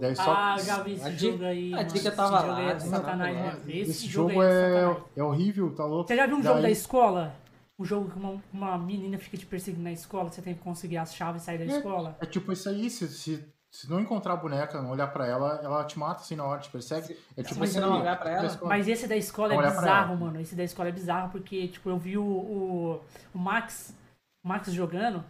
Daí 0.00 0.16
só. 0.16 0.32
Ah, 0.34 0.56
já 0.58 0.82
vi 0.82 0.94
esse 0.94 1.04
A 1.04 1.10
jogo 1.12 1.32
dica- 1.36 1.46
aí. 1.46 1.72
a 1.72 1.76
mano. 1.76 1.88
dica 1.88 2.08
Esse 2.08 2.16
tava 2.16 2.36
jogo 2.38 2.48
lá, 2.52 2.56
aí 2.58 2.64
é 2.64 2.68
tava 2.74 2.80
sacanagem, 2.90 3.34
né? 3.42 3.60
Esse, 3.68 3.90
Esse 3.90 4.06
jogo, 4.08 4.30
jogo 4.30 4.42
é, 4.42 4.70
sacanagem. 4.74 5.04
é 5.16 5.22
horrível, 5.22 5.74
tá 5.74 5.84
louco. 5.84 6.08
Você 6.08 6.16
já 6.16 6.26
viu 6.26 6.36
um 6.36 6.42
jogo 6.42 6.54
Daí- 6.54 6.62
da 6.62 6.70
escola? 6.70 7.34
Um 7.78 7.84
jogo 7.84 8.10
que 8.10 8.18
uma, 8.18 8.42
uma 8.52 8.78
menina 8.78 9.18
fica 9.18 9.36
te 9.36 9.44
perseguindo 9.46 9.84
na 9.84 9.92
escola, 9.92 10.30
você 10.30 10.40
tem 10.42 10.54
que 10.54 10.60
conseguir 10.60 10.96
as 10.96 11.14
chaves 11.14 11.42
e 11.42 11.44
sair 11.44 11.58
da 11.58 11.64
É. 11.64 11.76
escola? 11.76 12.16
É 12.20 12.26
tipo 12.26 12.50
isso 12.50 12.68
aí, 12.68 12.88
se, 12.90 13.06
se, 13.06 13.46
se 13.70 13.88
não 13.90 14.00
encontrar 14.00 14.32
a 14.32 14.36
boneca, 14.36 14.80
não 14.82 14.90
olhar 14.90 15.06
pra 15.08 15.26
ela, 15.26 15.60
ela 15.62 15.84
te 15.84 15.98
mata 15.98 16.22
assim 16.22 16.34
na 16.36 16.44
hora, 16.44 16.58
te 16.60 16.70
persegue. 16.70 17.16
É 17.36 17.42
tipo 17.42 17.60
você 17.60 17.78
não 17.78 17.94
aí. 17.96 18.00
olhar 18.00 18.18
pra 18.18 18.30
ela? 18.30 18.58
Mas 18.64 18.88
esse 18.88 19.06
da 19.06 19.16
escola 19.16 19.54
é 19.54 19.70
bizarro, 19.70 20.16
mano. 20.16 20.40
Esse 20.40 20.54
da 20.56 20.64
escola 20.64 20.88
é 20.88 20.92
bizarro 20.92 21.30
porque, 21.30 21.68
tipo, 21.68 21.88
eu 21.90 21.98
vi 21.98 22.16
o, 22.18 22.24
o, 22.24 23.00
o 23.34 23.38
Max, 23.38 23.94
o 24.42 24.48
Max 24.48 24.72
jogando. 24.72 25.22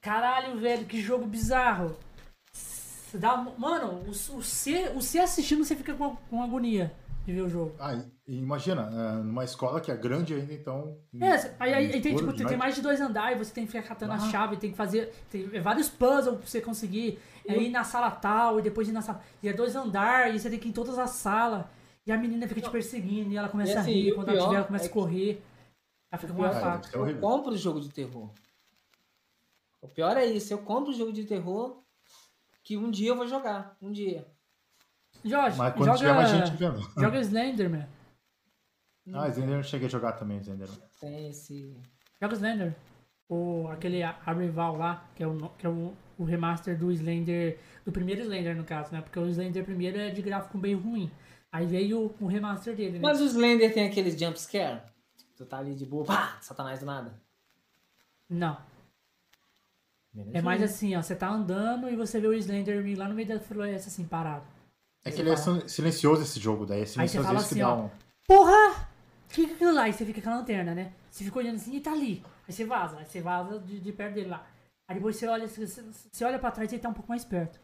Caralho, 0.00 0.58
velho, 0.58 0.86
que 0.86 1.00
jogo 1.02 1.26
bizarro. 1.26 1.94
Você 3.10 3.18
dá. 3.18 3.36
Mano, 3.36 4.04
o, 4.06 4.10
o, 4.10 4.42
C, 4.42 4.92
o 4.94 5.00
C 5.00 5.18
assistindo 5.18 5.64
você 5.64 5.74
fica 5.74 5.94
com, 5.94 6.14
com 6.14 6.42
agonia 6.42 6.94
de 7.26 7.32
ver 7.32 7.42
o 7.42 7.48
jogo. 7.48 7.74
Ah, 7.80 8.00
e 8.26 8.38
imagina, 8.38 8.82
é, 8.82 9.22
numa 9.22 9.42
escola 9.42 9.80
que 9.80 9.90
é 9.90 9.96
grande 9.96 10.32
ainda, 10.32 10.52
então. 10.52 10.96
É, 11.20 11.32
aí, 11.58 11.74
aí, 11.74 11.92
aí 11.92 12.00
tem, 12.00 12.14
tipo, 12.14 12.32
tem, 12.32 12.46
tem, 12.46 12.56
mais 12.56 12.76
de 12.76 12.82
dois 12.82 13.00
andares, 13.00 13.36
você 13.36 13.52
tem 13.52 13.66
que 13.66 13.72
ficar 13.72 13.88
catando 13.88 14.12
ah. 14.12 14.16
a 14.16 14.30
chave, 14.30 14.56
tem 14.58 14.70
que 14.70 14.76
fazer. 14.76 15.12
Tem 15.28 15.44
vários 15.60 15.88
puzzles 15.88 16.36
pra 16.36 16.46
você 16.46 16.60
conseguir. 16.60 17.18
E 17.44 17.50
aí 17.50 17.68
na 17.68 17.82
sala 17.82 18.12
tal, 18.12 18.60
e 18.60 18.62
depois 18.62 18.88
ir 18.88 18.92
na 18.92 19.02
sala. 19.02 19.20
E 19.42 19.48
é 19.48 19.52
dois 19.52 19.74
andares, 19.74 20.36
e 20.36 20.38
você 20.38 20.50
tem 20.50 20.58
que 20.60 20.68
ir 20.68 20.70
em 20.70 20.74
todas 20.74 20.96
as 20.96 21.10
salas. 21.10 21.64
E 22.06 22.12
a 22.12 22.16
menina 22.16 22.46
fica 22.46 22.60
te 22.60 22.70
perseguindo, 22.70 23.32
e 23.32 23.36
ela 23.36 23.48
começa 23.48 23.72
e 23.72 23.76
assim, 23.76 23.90
a 23.90 23.94
rir, 23.94 24.14
quando 24.14 24.28
ela 24.28 24.40
tiver, 24.40 24.56
ela 24.56 24.66
começa 24.66 24.84
é 24.84 24.88
a 24.88 24.92
correr. 24.92 25.42
Ela 26.12 26.20
fica 26.20 26.32
com 26.32 26.42
uma 26.42 26.52
faca. 26.52 26.96
Eu 26.96 27.18
compro 27.18 27.52
o 27.52 27.58
jogo 27.58 27.80
de 27.80 27.88
terror. 27.88 28.30
O 29.82 29.88
pior 29.88 30.16
é 30.16 30.26
isso, 30.26 30.52
eu 30.52 30.58
compro 30.58 30.90
o 30.90 30.94
jogo 30.94 31.12
de 31.12 31.24
terror 31.24 31.82
que 32.70 32.76
um 32.76 32.88
dia 32.88 33.08
eu 33.08 33.16
vou 33.16 33.26
jogar. 33.26 33.76
Um 33.82 33.90
dia. 33.90 34.24
Jorge, 35.24 35.58
Mas 35.58 35.74
quando 35.74 35.86
joga, 35.86 35.98
tiver 35.98 36.14
mais 36.14 36.30
gente 36.30 36.56
vendo. 36.56 36.80
Joga 36.96 37.20
Slenderman. 37.20 37.88
Ah, 39.12 39.28
Slender 39.28 39.56
eu 39.56 39.62
cheguei 39.64 39.88
a 39.88 39.90
jogar 39.90 40.12
também, 40.12 40.38
Slenderman. 40.38 40.78
Tem 41.00 41.30
esse. 41.30 41.76
Joga 42.22 42.36
Slender. 42.36 42.76
O, 43.28 43.66
aquele 43.72 44.04
a, 44.04 44.16
a 44.24 44.32
Rival 44.32 44.76
lá, 44.76 45.04
que 45.16 45.22
é, 45.24 45.26
o, 45.26 45.48
que 45.58 45.66
é 45.66 45.68
o, 45.68 45.92
o 46.16 46.22
remaster 46.22 46.78
do 46.78 46.92
Slender. 46.92 47.58
Do 47.84 47.90
primeiro 47.90 48.22
Slender, 48.22 48.56
no 48.56 48.62
caso, 48.62 48.92
né? 48.92 49.02
Porque 49.02 49.18
o 49.18 49.26
Slender 49.26 49.64
primeiro 49.64 49.98
é 49.98 50.10
de 50.10 50.22
gráfico 50.22 50.56
bem 50.56 50.76
ruim. 50.76 51.10
Aí 51.50 51.66
veio 51.66 52.14
o, 52.20 52.24
o 52.24 52.28
remaster 52.28 52.76
dele, 52.76 53.00
né? 53.00 53.00
Mas 53.02 53.20
o 53.20 53.24
Slender 53.24 53.74
tem 53.74 53.84
aqueles 53.84 54.16
jumpscare? 54.16 54.80
Tu 55.36 55.44
tá 55.44 55.58
ali 55.58 55.74
de 55.74 55.84
boa, 55.84 56.04
pá, 56.04 56.38
satanás 56.40 56.78
do 56.78 56.86
nada. 56.86 57.20
Não. 58.28 58.56
É 60.32 60.42
mais 60.42 60.62
assim, 60.62 60.96
ó, 60.96 61.02
você 61.02 61.14
tá 61.14 61.28
andando 61.28 61.88
e 61.88 61.94
você 61.94 62.20
vê 62.20 62.26
o 62.26 62.34
Slender 62.34 62.98
lá 62.98 63.08
no 63.08 63.14
meio 63.14 63.28
da 63.28 63.38
floresta, 63.38 63.88
assim, 63.88 64.04
parado. 64.04 64.44
É 65.04 65.10
que 65.10 65.20
ele 65.20 65.30
é 65.30 65.36
silencioso 65.36 66.22
esse 66.22 66.40
jogo, 66.40 66.66
daí 66.66 66.82
é 66.82 66.86
silencioso 66.86 67.00
Aí 67.00 67.08
você 67.08 67.22
fala 67.22 67.38
assim, 67.38 67.62
ó, 67.62 67.86
um... 67.86 67.90
porra! 68.26 68.88
O 69.24 69.32
que 69.32 69.42
é 69.42 69.54
aquilo 69.54 69.72
lá? 69.72 69.88
E 69.88 69.92
você 69.92 70.04
fica 70.04 70.20
com 70.20 70.30
a 70.30 70.36
lanterna, 70.36 70.74
né? 70.74 70.92
Você 71.10 71.24
fica 71.24 71.38
olhando 71.38 71.56
assim 71.56 71.76
e 71.76 71.80
tá 71.80 71.92
ali. 71.92 72.22
Aí 72.46 72.52
você 72.52 72.64
vaza, 72.64 72.98
aí 72.98 73.06
você 73.06 73.20
vaza 73.20 73.60
de, 73.60 73.78
de 73.78 73.92
perto 73.92 74.14
dele 74.14 74.28
lá. 74.28 74.44
Aí 74.88 74.96
depois 74.96 75.16
você 75.16 75.28
olha, 75.28 75.46
você, 75.46 75.66
você 75.66 76.24
olha 76.24 76.38
pra 76.38 76.50
trás 76.50 76.70
e 76.70 76.74
ele 76.74 76.82
tá 76.82 76.88
um 76.88 76.94
pouco 76.94 77.08
mais 77.08 77.24
perto. 77.24 77.60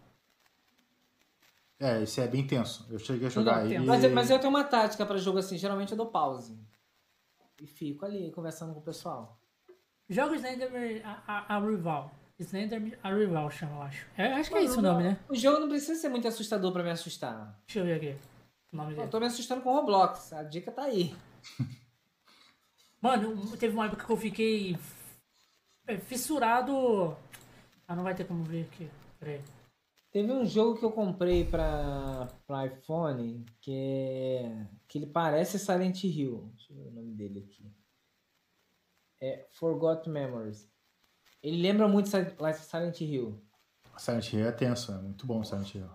É, 1.78 2.02
esse 2.02 2.20
é 2.20 2.28
bem 2.28 2.47
tenso. 2.47 2.86
Eu 2.89 2.98
cheguei 2.98 3.27
a 3.27 3.31
jogar 3.31 3.59
aí. 3.59 3.78
Mas, 3.81 4.12
mas 4.12 4.31
eu 4.31 4.39
tenho 4.39 4.51
uma 4.51 4.64
tática 4.64 5.05
pra 5.05 5.18
jogo 5.18 5.39
assim, 5.39 5.59
geralmente 5.59 5.90
eu 5.90 5.97
dou 5.97 6.06
pause. 6.06 6.56
E 7.60 7.66
fico 7.66 8.06
ali 8.06 8.31
conversando 8.31 8.73
com 8.73 8.81
o 8.81 8.82
pessoal. 8.82 9.39
Joga 10.09 10.32
o 10.32 10.36
Slender 10.36 11.02
a, 11.05 11.23
a, 11.27 11.56
a 11.56 11.59
Rival. 11.59 12.12
Slender 12.38 12.98
a 13.02 13.14
Rival 13.14 13.50
chama, 13.50 13.76
eu 13.76 13.82
acho. 13.82 14.06
É, 14.16 14.32
acho 14.34 14.50
que 14.50 14.56
é 14.56 14.62
isso 14.62 14.78
o 14.78 14.82
nome, 14.82 15.04
né? 15.04 15.18
O 15.28 15.34
jogo 15.34 15.58
não 15.58 15.68
precisa 15.68 15.98
ser 15.98 16.10
muito 16.10 16.28
assustador 16.28 16.70
pra 16.70 16.82
me 16.82 16.90
assustar. 16.90 17.58
Deixa 17.66 17.80
eu 17.80 17.84
ver 17.84 17.94
aqui. 17.94 18.20
O 18.72 18.76
nome 18.76 18.90
dele. 18.90 19.06
Eu 19.06 19.10
tô 19.10 19.18
me 19.18 19.26
assustando 19.26 19.62
com 19.62 19.74
Roblox. 19.74 20.32
A 20.34 20.42
dica 20.42 20.70
tá 20.70 20.82
aí. 20.82 21.14
Mano, 23.00 23.56
teve 23.56 23.74
uma 23.74 23.86
época 23.86 24.04
que 24.04 24.12
eu 24.12 24.16
fiquei 24.16 24.76
é, 25.86 25.96
fissurado. 25.96 27.16
Ah, 27.88 27.96
não 27.96 28.02
vai 28.02 28.14
ter 28.14 28.26
como 28.26 28.44
ver 28.44 28.64
aqui. 28.64 28.90
Peraí. 29.18 29.40
Teve 30.10 30.30
um 30.32 30.44
jogo 30.44 30.78
que 30.78 30.84
eu 30.84 30.92
comprei 30.92 31.44
pra, 31.44 32.28
pra 32.46 32.66
iPhone 32.66 33.46
que 33.60 33.72
é. 33.72 34.66
que 34.88 34.98
ele 34.98 35.06
parece 35.06 35.58
Silent 35.58 36.04
Hill. 36.04 36.50
Deixa 36.54 36.72
eu 36.72 36.76
ver 36.76 36.88
o 36.88 36.92
nome 36.92 37.14
dele 37.14 37.48
aqui. 37.48 37.72
É 39.22 39.46
Forgot 39.52 40.06
Memories. 40.08 40.68
Ele 41.47 41.62
lembra 41.62 41.86
muito 41.86 42.09
Silent 42.09 43.01
Hill. 43.01 43.40
Silent 43.97 44.32
Hill 44.32 44.48
é 44.48 44.51
tenso, 44.51 44.90
é 44.90 44.97
muito 44.97 45.24
bom 45.24 45.44
Silent 45.44 45.77
Hill. 45.77 45.86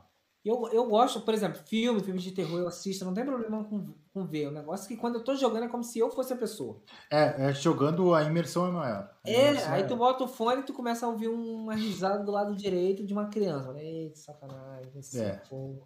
Eu, 0.46 0.70
eu 0.72 0.88
gosto, 0.88 1.20
por 1.20 1.34
exemplo, 1.34 1.60
filme, 1.66 2.00
filmes 2.00 2.24
de 2.24 2.32
terror 2.32 2.58
eu 2.58 2.70
assisto, 2.70 3.04
não 3.04 3.14
tem 3.14 3.26
problema 3.26 3.62
com, 3.66 3.94
com 4.14 4.26
ver. 4.26 4.48
O 4.48 4.52
negócio 4.52 4.86
é 4.86 4.88
que 4.88 4.96
quando 4.96 5.16
eu 5.16 5.24
tô 5.26 5.36
jogando 5.36 5.66
é 5.66 5.68
como 5.68 5.84
se 5.84 6.00
eu 6.00 6.10
fosse 6.10 6.32
a 6.32 6.38
pessoa. 6.38 6.82
É, 7.12 7.50
é 7.50 7.54
jogando 7.54 8.14
a 8.14 8.24
imersão 8.24 8.66
é 8.66 8.72
maior. 8.72 9.12
é, 9.26 9.50
aí 9.68 9.82
é... 9.82 9.86
tu 9.86 9.98
bota 9.98 10.24
o 10.24 10.28
fone 10.28 10.62
e 10.62 10.64
tu 10.64 10.72
começa 10.72 11.06
a 11.06 11.10
ouvir 11.10 11.28
uma 11.28 11.76
risada 11.76 12.24
do 12.24 12.32
lado 12.32 12.56
direito 12.56 13.06
de 13.06 13.12
uma 13.12 13.28
criança. 13.28 13.78
Eita, 13.78 14.16
sacanagem, 14.16 14.92
esse 14.96 15.22
é. 15.22 15.34
Povo. 15.50 15.86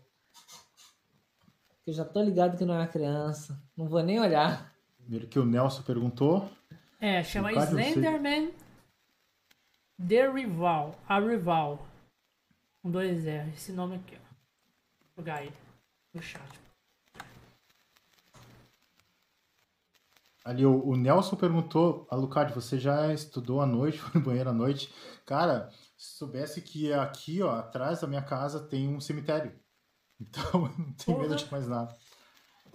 Eu 1.87 1.93
já 1.93 2.05
tô 2.05 2.21
ligado 2.21 2.55
que 2.55 2.65
não 2.65 2.75
é 2.75 2.81
uma 2.81 2.87
criança. 2.87 3.59
Não 3.75 3.87
vou 3.87 4.03
nem 4.03 4.19
olhar. 4.19 4.71
Primeiro 4.99 5.27
que 5.27 5.39
o 5.39 5.45
Nelson 5.45 5.81
perguntou. 5.81 6.47
É, 7.01 7.23
chama 7.23 7.51
Slenderman 7.51 8.53
The 9.99 10.27
Rival. 10.29 10.95
A 11.07 11.19
Rival. 11.19 11.79
Com 12.81 12.91
dois 12.91 13.25
R. 13.25 13.49
Esse 13.51 13.71
nome 13.71 13.95
aqui, 13.95 14.15
ó 14.21 14.25
jogar 15.17 15.43
ele 15.43 15.55
no 16.13 16.21
chat. 16.21 16.43
Ali, 20.43 20.63
o, 20.65 20.85
o, 20.85 20.95
Nelson 20.95 21.35
perguntou, 21.35 22.07
Alucard, 22.11 22.53
você 22.53 22.77
já 22.77 23.11
estudou 23.11 23.61
à 23.61 23.65
noite, 23.65 23.97
foi 23.99 24.19
no 24.19 24.25
banheiro 24.25 24.49
à 24.49 24.53
noite? 24.53 24.93
Cara, 25.25 25.69
se 25.97 26.17
soubesse 26.17 26.61
que 26.61 26.93
aqui, 26.93 27.41
ó, 27.41 27.55
atrás 27.55 28.01
da 28.01 28.07
minha 28.07 28.21
casa 28.21 28.67
tem 28.67 28.87
um 28.87 28.99
cemitério. 28.99 29.57
Então, 30.17 30.61
não 30.79 30.93
tenho 30.93 31.19
medo 31.19 31.35
de 31.35 31.51
mais 31.51 31.67
nada. 31.67 31.93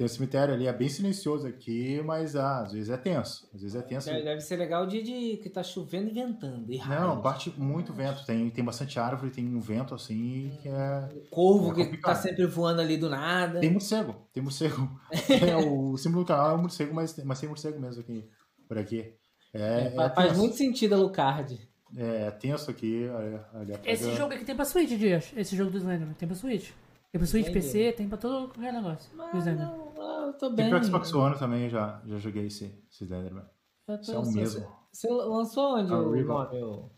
Tem 0.01 0.07
um 0.07 0.09
cemitério 0.09 0.55
ali, 0.55 0.67
é 0.67 0.73
bem 0.73 0.89
silencioso 0.89 1.47
aqui, 1.47 2.01
mas 2.03 2.35
ah, 2.35 2.63
às 2.63 2.73
vezes 2.73 2.89
é 2.89 2.97
tenso. 2.97 3.47
Às 3.55 3.61
vezes 3.61 3.77
é 3.77 3.83
tenso. 3.83 4.07
Deve, 4.07 4.23
deve 4.23 4.41
ser 4.41 4.57
legal 4.57 4.85
o 4.85 4.87
dia 4.87 5.03
de 5.03 5.37
que 5.37 5.51
tá 5.51 5.63
chovendo 5.63 6.09
e 6.09 6.15
ventando. 6.15 6.73
E 6.73 6.79
Não, 6.79 7.21
bate 7.21 7.53
muito 7.59 7.93
vento. 7.93 8.25
Tem, 8.25 8.49
tem 8.49 8.65
bastante 8.65 8.99
árvore, 8.99 9.31
tem 9.31 9.45
um 9.55 9.61
vento 9.61 9.95
assim 9.95 10.59
que 10.63 10.71
é. 10.71 11.07
O 11.15 11.29
corvo 11.29 11.79
é 11.79 11.85
que 11.85 11.99
tá 11.99 12.15
sempre 12.15 12.47
voando 12.47 12.81
ali 12.81 12.97
do 12.97 13.11
nada. 13.11 13.61
Tem 13.61 13.71
morcego, 13.71 14.17
tem 14.33 14.43
morcego. 14.43 14.89
é, 15.13 15.55
o 15.57 15.95
símbolo 15.99 16.25
do 16.25 16.29
canal 16.29 16.53
é 16.53 16.55
um 16.55 16.63
morcego, 16.63 16.95
mas, 16.95 17.15
mas 17.23 17.39
tem 17.39 17.51
morcego 17.51 17.79
mesmo 17.79 18.01
aqui 18.01 18.27
por 18.67 18.79
aqui. 18.79 19.13
É, 19.53 19.89
é, 19.89 19.91
faz 19.91 20.29
tenso. 20.29 20.41
muito 20.41 20.57
sentido 20.57 20.95
a 20.95 20.97
Lucard. 20.97 21.61
É, 21.95 22.31
tenso 22.31 22.71
aqui. 22.71 23.07
Ali, 23.53 23.79
Esse 23.85 24.15
jogo 24.15 24.33
aqui 24.33 24.47
tem 24.47 24.57
pra 24.57 24.65
Switch, 24.65 24.97
Dias. 24.97 25.31
Esse 25.37 25.55
jogo 25.55 25.71
do 25.71 25.77
Slenderman 25.77 26.15
tem 26.15 26.27
pra 26.27 26.39
Switch. 26.39 26.71
Tem 27.13 27.19
pra 27.19 27.27
Switch, 27.27 27.49
Entendi. 27.49 27.67
PC, 27.67 27.93
tem 27.93 28.09
pra 28.09 28.17
todo 28.17 28.49
qualquer 28.49 28.73
negócio. 28.73 29.11
Mas 29.17 29.45
não, 29.45 29.90
eu 30.03 30.33
tô 30.35 30.51
bem. 30.51 30.71
Tem 30.71 30.71
pro 30.71 30.85
Xbox 30.85 31.13
One 31.13 31.39
também, 31.39 31.69
já, 31.69 32.01
já 32.05 32.19
joguei 32.19 32.47
esse, 32.47 32.65
esse 32.91 33.05
Slenderman. 33.05 33.45
Esse 33.89 34.15
é 34.15 34.19
o 34.19 34.27
mesmo. 34.27 34.61
Você, 34.93 35.09
você 35.09 35.09
lançou 35.09 35.77
onde 35.77 35.93
o 35.93 36.25
nome? 36.25 36.91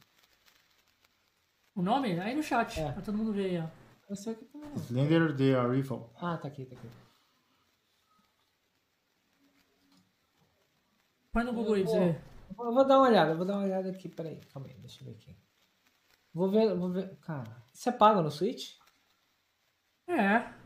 O 1.74 1.82
nome? 1.82 2.20
Aí 2.20 2.34
no 2.34 2.42
chat, 2.42 2.80
é. 2.80 2.92
pra 2.92 3.02
todo 3.02 3.16
mundo 3.16 3.32
ver 3.32 3.46
aí, 3.46 3.58
ó. 3.58 3.66
Eu 4.08 4.16
sei 4.16 4.34
que 4.34 4.44
tá... 4.44 4.58
Slender 4.76 5.34
The 5.36 5.54
Arrival. 5.54 6.12
Ah, 6.16 6.36
tá 6.36 6.48
aqui, 6.48 6.66
tá 6.66 6.76
aqui. 6.76 6.88
Põe 11.32 11.44
no 11.44 11.54
Google 11.54 11.74
aí 11.74 11.82
você 11.82 12.20
Eu 12.50 12.74
vou 12.74 12.86
dar 12.86 12.98
uma 12.98 13.08
olhada, 13.08 13.30
eu 13.30 13.36
vou 13.38 13.46
dar 13.46 13.54
uma 13.54 13.64
olhada 13.64 13.88
aqui, 13.88 14.06
peraí, 14.08 14.38
calma 14.52 14.68
aí, 14.68 14.74
deixa 14.74 15.00
eu 15.00 15.06
ver 15.06 15.12
aqui. 15.12 15.34
Vou 16.34 16.50
ver, 16.50 16.74
vou 16.76 16.90
ver, 16.90 17.16
cara, 17.20 17.64
você 17.72 17.90
paga 17.90 18.20
no 18.20 18.30
Switch? 18.30 18.76
É. 20.06 20.61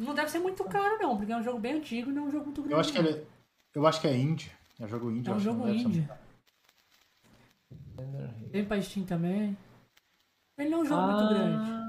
Não 0.00 0.14
deve 0.14 0.30
ser 0.30 0.38
muito 0.38 0.64
caro, 0.64 0.98
não, 0.98 1.16
porque 1.16 1.30
é 1.30 1.36
um 1.36 1.42
jogo 1.42 1.58
bem 1.58 1.74
antigo 1.74 2.10
e 2.10 2.12
não 2.12 2.24
é 2.24 2.26
um 2.26 2.30
jogo 2.30 2.46
muito 2.46 2.62
grande. 2.62 2.74
Eu 2.74 2.80
acho 2.80 2.92
que, 2.92 2.98
ele, 2.98 3.26
eu 3.74 3.86
acho 3.86 4.00
que 4.00 4.08
é 4.08 4.16
indie. 4.16 4.50
É 4.80 4.84
um 4.84 4.88
jogo 4.88 5.10
indie. 5.10 5.30
É 5.30 5.34
um 5.34 5.40
jogo 5.40 5.68
indie. 5.68 6.08
Tem 8.50 8.64
pra 8.64 8.80
Steam 8.80 9.04
também. 9.04 9.56
Ele 10.58 10.70
não 10.70 10.78
é 10.78 10.80
um 10.82 10.86
jogo 10.86 11.00
ah. 11.02 11.06
muito 11.06 11.28
grande. 11.34 11.80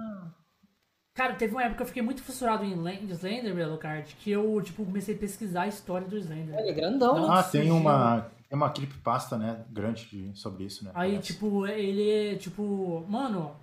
Cara, 1.14 1.36
teve 1.36 1.54
uma 1.54 1.64
época 1.64 1.78
que 1.78 1.84
eu 1.84 1.88
fiquei 1.88 2.02
muito 2.02 2.22
fissurado 2.22 2.64
em 2.66 3.10
Slender, 3.12 3.66
Alucard, 3.66 4.16
que 4.16 4.32
eu, 4.32 4.62
tipo, 4.62 4.86
comecei 4.86 5.16
a 5.16 5.18
pesquisar 5.18 5.64
a 5.64 5.68
história 5.68 6.08
do 6.08 6.18
Slender. 6.18 6.58
Ele 6.58 6.70
é 6.70 6.74
grandão, 6.74 7.32
Ah, 7.32 7.44
tem 7.44 7.72
uma, 7.72 8.22
tem 8.48 8.58
uma 8.58 8.70
creepypasta, 8.70 9.38
né, 9.38 9.64
grande 9.70 10.06
de, 10.06 10.38
sobre 10.38 10.64
isso, 10.66 10.86
né? 10.86 10.92
Aí, 10.94 11.12
parece. 11.12 11.34
tipo, 11.34 11.68
ele 11.68 12.10
é, 12.10 12.36
tipo, 12.36 13.06
mano, 13.10 13.56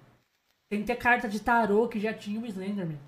tem 0.70 0.80
que 0.80 0.86
ter 0.86 0.96
carta 0.96 1.28
de 1.28 1.40
tarô 1.40 1.88
que 1.88 1.98
já 1.98 2.12
tinha 2.12 2.40
o 2.40 2.46
Slenderman. 2.46 2.98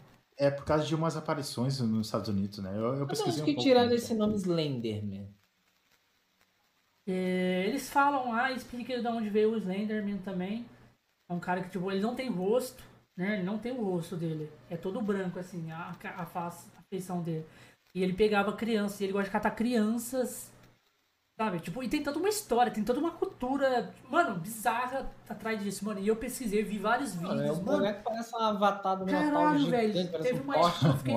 É 0.41 0.51
por 0.51 0.65
causa 0.65 0.87
de 0.87 0.95
umas 0.95 1.19
aparições 1.19 1.79
nos 1.81 2.07
Estados 2.07 2.31
Unidos, 2.31 2.61
né? 2.61 2.73
Eu, 2.75 2.95
eu 2.95 3.07
pesquisei 3.07 3.43
um 3.43 3.45
que 3.45 3.57
tiraram 3.57 3.93
esse 3.93 4.15
nome 4.15 4.37
Slenderman. 4.37 5.29
É, 7.07 7.67
eles 7.67 7.91
falam 7.91 8.33
lá, 8.33 8.51
explica 8.51 8.99
de 8.99 9.07
onde 9.07 9.29
veio 9.29 9.53
o 9.53 9.59
Slenderman 9.59 10.17
também. 10.19 10.65
É 11.29 11.33
um 11.35 11.39
cara 11.39 11.63
que, 11.63 11.69
tipo, 11.69 11.91
ele 11.93 12.01
não 12.01 12.15
tem 12.15 12.31
rosto, 12.31 12.83
né? 13.15 13.35
Ele 13.35 13.43
não 13.43 13.59
tem 13.59 13.73
o 13.73 13.85
rosto 13.85 14.17
dele. 14.17 14.51
É 14.71 14.79
todo 14.79 15.03
branco, 15.03 15.39
assim, 15.39 15.71
a, 15.73 15.95
a 16.17 16.25
face, 16.25 16.71
a 16.79 16.83
feição 16.89 17.23
dele. 17.23 17.45
E 17.95 18.03
ele 18.03 18.15
pegava 18.15 18.55
crianças, 18.55 18.99
e 19.01 19.05
ele 19.05 19.13
gosta 19.13 19.27
de 19.27 19.33
catar 19.33 19.51
crianças 19.51 20.51
Sabe? 21.41 21.59
Tipo, 21.59 21.83
e 21.83 21.89
tem 21.89 22.03
toda 22.03 22.19
uma 22.19 22.29
história, 22.29 22.71
tem 22.71 22.85
toda 22.85 23.01
uma 23.01 23.13
cultura, 23.13 23.95
mano, 24.11 24.39
bizarra 24.39 25.11
atrás 25.27 25.59
disso, 25.63 25.87
mano. 25.87 25.99
E 25.99 26.07
eu 26.07 26.15
pesquisei, 26.15 26.63
vi 26.63 26.77
vários 26.77 27.15
vídeos. 27.15 27.41
É, 27.41 27.51
o 27.51 27.57
boneco 27.57 28.03
parece 28.05 28.37
uma 28.37 28.51
avatar 28.51 28.99
do 28.99 29.07
Caralho, 29.07 29.71
velho. 29.71 30.11
Teve 30.23 30.41
uma 30.43 30.59
época 30.59 30.79
que 30.79 30.87
eu 30.87 30.97
fiquei. 30.99 31.15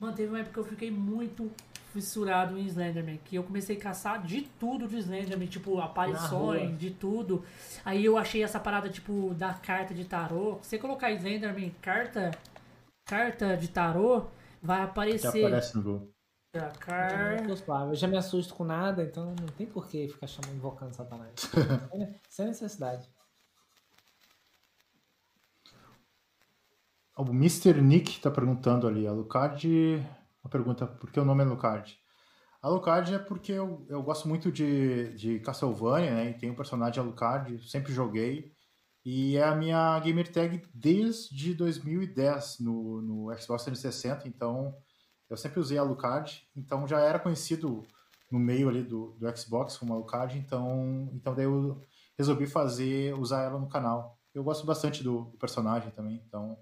Mano, 0.00 0.12
teve 0.16 0.28
uma 0.30 0.40
época 0.40 0.52
que 0.52 0.58
eu 0.58 0.64
fiquei 0.64 0.90
muito 0.90 1.48
fissurado 1.92 2.58
em 2.58 2.66
Slenderman, 2.66 3.20
que 3.24 3.36
eu 3.36 3.44
comecei 3.44 3.76
a 3.76 3.80
caçar 3.80 4.20
de 4.20 4.42
tudo 4.58 4.88
de 4.88 4.98
Slenderman, 4.98 5.46
tipo, 5.46 5.78
aparições, 5.78 6.76
de 6.76 6.90
tudo. 6.90 7.44
Aí 7.84 8.04
eu 8.04 8.18
achei 8.18 8.42
essa 8.42 8.58
parada, 8.58 8.88
tipo, 8.88 9.32
da 9.34 9.54
carta 9.54 9.94
de 9.94 10.04
tarô. 10.06 10.58
Você 10.60 10.76
colocar 10.76 11.12
Slenderman 11.12 11.72
carta, 11.80 12.32
carta 13.06 13.56
de 13.56 13.68
tarô, 13.68 14.24
vai 14.60 14.78
Já 14.78 14.84
aparecer. 14.86 15.44
aparece 15.46 15.76
no 15.76 15.82
Google. 15.84 16.12
A 16.54 17.86
Eu 17.86 17.94
já 17.94 18.06
me 18.06 18.16
assusto 18.18 18.54
com 18.54 18.62
nada, 18.62 19.02
então 19.02 19.34
não 19.40 19.46
tem 19.56 19.66
por 19.66 19.88
que 19.88 20.06
ficar 20.08 20.26
chamando, 20.26 20.54
invocando 20.54 20.94
Satanás. 20.94 21.32
Sem 22.28 22.46
necessidade. 22.46 23.08
O 27.16 27.22
Mr. 27.22 27.80
Nick 27.80 28.20
tá 28.20 28.30
perguntando 28.30 28.86
ali, 28.86 29.06
a 29.06 29.12
Lucard. 29.12 29.66
Uma 30.44 30.50
pergunta, 30.50 30.86
por 30.86 31.10
que 31.10 31.18
o 31.18 31.24
nome 31.24 31.42
é 31.42 31.46
Lucard? 31.46 31.98
A 32.60 32.68
Lucard 32.68 33.14
é 33.14 33.18
porque 33.18 33.52
eu, 33.52 33.86
eu 33.88 34.02
gosto 34.02 34.28
muito 34.28 34.52
de, 34.52 35.14
de 35.14 35.40
Castlevania, 35.40 36.14
né? 36.14 36.30
E 36.30 36.34
tem 36.34 36.50
o 36.50 36.56
personagem 36.56 37.02
Alucard, 37.02 37.66
sempre 37.68 37.94
joguei. 37.94 38.52
E 39.04 39.36
é 39.38 39.42
a 39.42 39.54
minha 39.54 39.98
gamer 40.00 40.30
tag 40.30 40.62
desde 40.74 41.54
2010 41.54 42.58
no, 42.60 43.00
no 43.00 43.36
Xbox 43.36 43.64
360, 43.64 44.28
então 44.28 44.76
eu 45.28 45.36
sempre 45.36 45.60
usei 45.60 45.78
a 45.78 45.80
Alucard, 45.80 46.46
então 46.56 46.86
já 46.86 47.00
era 47.00 47.18
conhecido 47.18 47.84
no 48.30 48.38
meio 48.38 48.68
ali 48.68 48.82
do, 48.82 49.12
do 49.18 49.36
Xbox 49.36 49.76
como 49.76 49.92
Alucard, 49.92 50.36
então, 50.38 51.10
então 51.12 51.34
daí 51.34 51.44
eu 51.44 51.80
resolvi 52.16 52.46
fazer, 52.46 53.14
usar 53.18 53.42
ela 53.42 53.58
no 53.58 53.68
canal. 53.68 54.18
Eu 54.34 54.42
gosto 54.42 54.64
bastante 54.64 55.02
do, 55.02 55.24
do 55.24 55.36
personagem 55.38 55.90
também, 55.90 56.22
então 56.26 56.58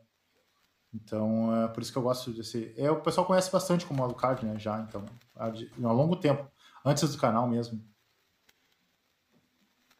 então, 0.92 1.64
é 1.64 1.68
por 1.68 1.82
isso 1.82 1.92
que 1.92 1.98
eu 1.98 2.02
gosto 2.02 2.32
desse. 2.32 2.74
É, 2.76 2.90
o 2.90 3.00
pessoal 3.00 3.26
conhece 3.26 3.50
bastante 3.50 3.86
como 3.86 4.02
Alucard, 4.02 4.44
né? 4.44 4.58
Já, 4.58 4.80
então, 4.80 5.06
há, 5.36 5.46
há 5.46 5.92
longo 5.92 6.16
tempo, 6.16 6.50
antes 6.84 7.12
do 7.12 7.18
canal 7.18 7.48
mesmo. 7.48 7.80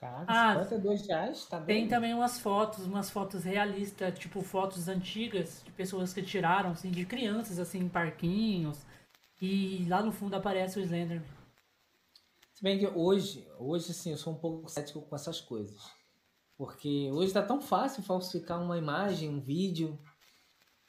Caraca, 0.00 0.24
Ah, 0.32 0.54
52 0.64 1.06
reais? 1.06 1.44
Tá 1.44 1.60
Tem 1.60 1.86
também 1.86 2.14
umas 2.14 2.38
fotos, 2.38 2.86
umas 2.86 3.10
fotos 3.10 3.44
realistas, 3.44 4.18
tipo 4.18 4.40
fotos 4.40 4.88
antigas 4.88 5.62
de 5.62 5.70
pessoas 5.72 6.14
que 6.14 6.22
tiraram, 6.22 6.70
assim, 6.70 6.90
de 6.90 7.04
crianças, 7.04 7.58
assim, 7.58 7.80
em 7.80 7.88
parquinhos. 7.88 8.78
E 9.42 9.84
lá 9.88 10.02
no 10.02 10.10
fundo 10.10 10.34
aparece 10.34 10.78
o 10.78 10.82
Slenderman. 10.82 11.28
Se 12.54 12.62
bem 12.62 12.78
que 12.78 12.86
hoje, 12.86 13.46
hoje 13.58 13.90
assim, 13.90 14.10
eu 14.12 14.16
sou 14.16 14.32
um 14.32 14.38
pouco 14.38 14.70
cético 14.70 15.02
com 15.02 15.14
essas 15.14 15.38
coisas. 15.40 15.82
Porque 16.56 17.10
hoje 17.12 17.32
tá 17.32 17.42
tão 17.42 17.60
fácil 17.60 18.02
falsificar 18.02 18.60
uma 18.62 18.78
imagem, 18.78 19.28
um 19.28 19.40
vídeo, 19.40 19.98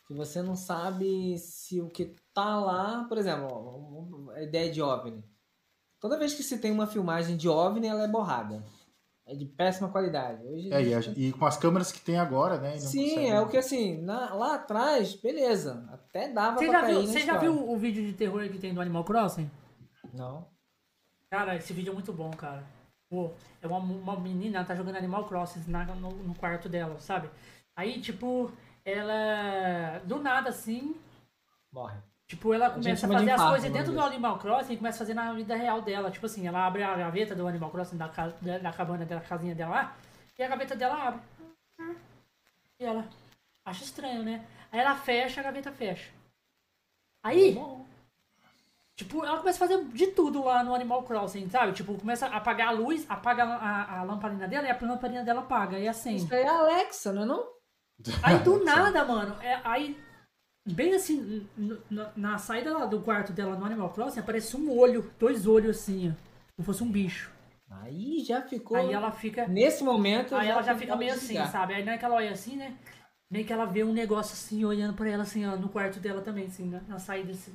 que 0.08 0.14
você 0.14 0.42
não 0.42 0.56
sabe 0.56 1.38
se 1.38 1.82
o 1.82 1.90
que 1.90 2.16
tá 2.34 2.60
lá, 2.60 3.06
por 3.06 3.18
exemplo, 3.18 4.32
a 4.36 4.42
ideia 4.42 4.72
de 4.72 4.82
OVNI. 4.82 5.24
Toda 6.00 6.18
vez 6.18 6.34
que 6.34 6.44
se 6.44 6.60
tem 6.60 6.72
uma 6.72 6.88
filmagem 6.88 7.38
de 7.38 7.48
OVNI, 7.48 7.88
ela 7.88 8.04
é 8.04 8.08
borrada. 8.08 8.66
É 9.32 9.36
de 9.36 9.46
péssima 9.46 9.88
qualidade. 9.88 10.46
Hoje 10.46 10.74
É, 10.74 10.82
e, 10.84 10.94
a- 10.94 11.00
e 11.16 11.32
com 11.32 11.46
as 11.46 11.56
câmeras 11.56 11.90
que 11.90 12.02
tem 12.02 12.20
agora, 12.20 12.58
né? 12.60 12.72
não 12.74 12.80
Sim, 12.80 13.10
consegue- 13.12 13.28
é 13.28 13.40
o 13.40 13.48
que 13.48 13.56
assim, 13.58 14.02
na- 14.02 14.34
lá 14.34 14.56
atrás, 14.56 15.16
beleza. 15.16 15.88
Até 15.90 16.28
dava 16.28 16.58
Você 16.58 16.66
pra 16.68 16.74
já 16.74 16.82
cair 16.82 16.94
viu, 16.98 17.08
você 17.08 17.20
já 17.22 17.38
viu 17.38 17.70
o 17.72 17.78
vídeo 17.78 18.06
de 18.06 18.12
terror 18.12 18.42
que 18.50 18.60
tem 18.60 18.74
do 18.74 18.82
Animal 18.82 19.06
Crossing? 19.06 19.50
Não. 20.14 20.46
Cara, 21.30 21.56
esse 21.56 21.72
vídeo 21.72 21.92
é 21.92 21.94
muito 21.94 22.12
bom, 22.12 22.30
cara. 22.32 22.62
Pô, 23.10 23.32
é 23.62 23.68
uma, 23.68 23.78
uma 23.78 24.20
menina, 24.20 24.58
ela 24.58 24.66
tá 24.68 24.76
jogando 24.76 24.98
Animal 24.98 25.26
Crossing 25.30 25.64
na- 25.72 25.86
no, 25.86 26.10
no 26.12 26.36
quarto 26.36 26.68
dela, 26.68 27.00
sabe? 27.00 27.30
Aí, 27.74 28.02
tipo, 28.02 28.52
ela. 28.84 30.00
Do 30.06 30.20
nada, 30.20 30.50
assim, 30.50 30.94
Morre. 31.72 31.98
Tipo, 32.32 32.54
ela 32.54 32.70
começa 32.70 33.06
a 33.06 33.10
de 33.10 33.16
fazer 33.16 33.32
as 33.32 33.42
coisas 33.50 33.70
o 33.70 33.74
dentro 33.74 33.92
do. 33.92 34.00
Animal 34.00 34.40
Crossing 34.40 34.72
e 34.74 34.78
começa 34.78 34.96
a 34.96 35.00
fazer 35.00 35.14
na 35.14 35.34
vida 35.34 35.54
real 35.54 35.82
dela. 35.82 36.10
Tipo 36.10 36.28
assim, 36.28 36.48
ela 36.48 36.66
abre 36.66 36.82
a 36.82 36.96
gaveta 36.96 37.36
do 37.36 37.46
Animal 37.46 37.70
Crossing 37.70 37.98
da, 37.98 38.08
ca- 38.08 38.32
da, 38.62 38.72
cabana 38.72 39.04
dela, 39.06 39.20
casinha 39.20 39.54
dela 39.54 39.72
lá, 39.76 39.96
e 40.40 40.42
a 40.42 40.48
gaveta 40.48 40.74
dela 40.74 40.96
abre. 41.08 41.20
E 42.80 42.86
ela 42.86 43.06
acha 43.66 43.84
estranho, 43.84 44.24
né? 44.24 44.46
Aí 44.72 44.80
ela 44.80 44.96
fecha, 44.96 45.42
a 45.42 45.44
gaveta 45.44 45.74
fecha. 45.74 46.10
Aí, 47.22 47.54
tipo, 48.96 49.26
ela 49.26 49.40
começa 49.40 49.62
a 49.62 49.68
fazer 49.68 49.84
de 49.90 50.08
tudo 50.08 50.46
lá 50.46 50.64
no 50.64 50.74
Animal 50.74 51.04
Crossing, 51.04 51.50
sabe? 51.50 51.74
Tipo, 51.74 51.98
começa 52.00 52.28
a 52.28 52.38
apagar 52.38 52.70
a 52.70 52.72
luz, 52.72 53.06
apaga 53.10 53.44
a, 53.44 53.56
a, 53.58 54.00
a 54.00 54.04
lamparina 54.04 54.48
dela 54.48 54.68
e 54.68 54.72
a 54.72 54.78
lamparina 54.82 55.22
dela 55.26 55.42
apaga 55.42 55.78
e 55.78 55.86
acende. 55.86 56.24
Isso 56.24 56.34
aí 56.34 56.44
é 56.44 56.48
a 56.48 56.60
Alexa, 56.60 57.12
não 57.12 57.24
é 57.24 57.26
não? 57.26 57.46
Aí 58.24 58.40
do 58.40 58.64
nada, 58.64 59.04
mano, 59.04 59.36
é, 59.42 59.60
aí 59.66 60.02
bem 60.66 60.94
assim, 60.94 61.48
na 62.16 62.38
saída 62.38 62.78
lá 62.78 62.86
do 62.86 63.02
quarto 63.02 63.34
dela 63.34 63.56
no 63.56 63.66
Animal 63.66 63.90
Crossing, 63.90 64.20
aparece 64.20 64.56
um 64.56 64.78
olho, 64.78 65.12
dois 65.20 65.48
olhos 65.48 65.78
assim, 65.78 66.10
ó, 66.10 66.14
como 66.56 66.66
fosse 66.66 66.84
um 66.84 66.92
bicho. 66.92 67.32
Aí 67.70 68.24
já 68.24 68.42
ficou. 68.42 68.78
Aí 68.78 68.92
ela 68.92 69.12
fica, 69.12 69.48
Nesse 69.48 69.84
momento. 69.84 70.36
aí 70.36 70.50
ela 70.50 70.62
já 70.62 70.76
fica 70.76 70.96
meio 70.96 71.14
assim, 71.14 71.36
sabe? 71.48 71.74
Aí 71.74 71.86
não 71.86 71.94
é 71.94 71.98
que 71.98 72.06
ela 72.06 72.16
olha 72.16 72.32
assim, 72.32 72.56
né? 72.58 72.76
Meio 73.30 73.46
que 73.46 73.54
ela 73.54 73.66
vê 73.66 73.84
um 73.84 73.94
negócio 73.94 74.34
assim, 74.34 74.66
olhando 74.66 74.94
pra 74.94 75.10
ela 75.10 75.24
assim, 75.24 75.46
ó, 75.46 75.56
no 75.56 75.70
quarto 75.70 76.00
dela 76.00 76.22
também, 76.22 76.48
assim, 76.48 76.70
na, 76.70 76.82
na 76.82 77.00
saída 77.00 77.32
assim. 77.32 77.54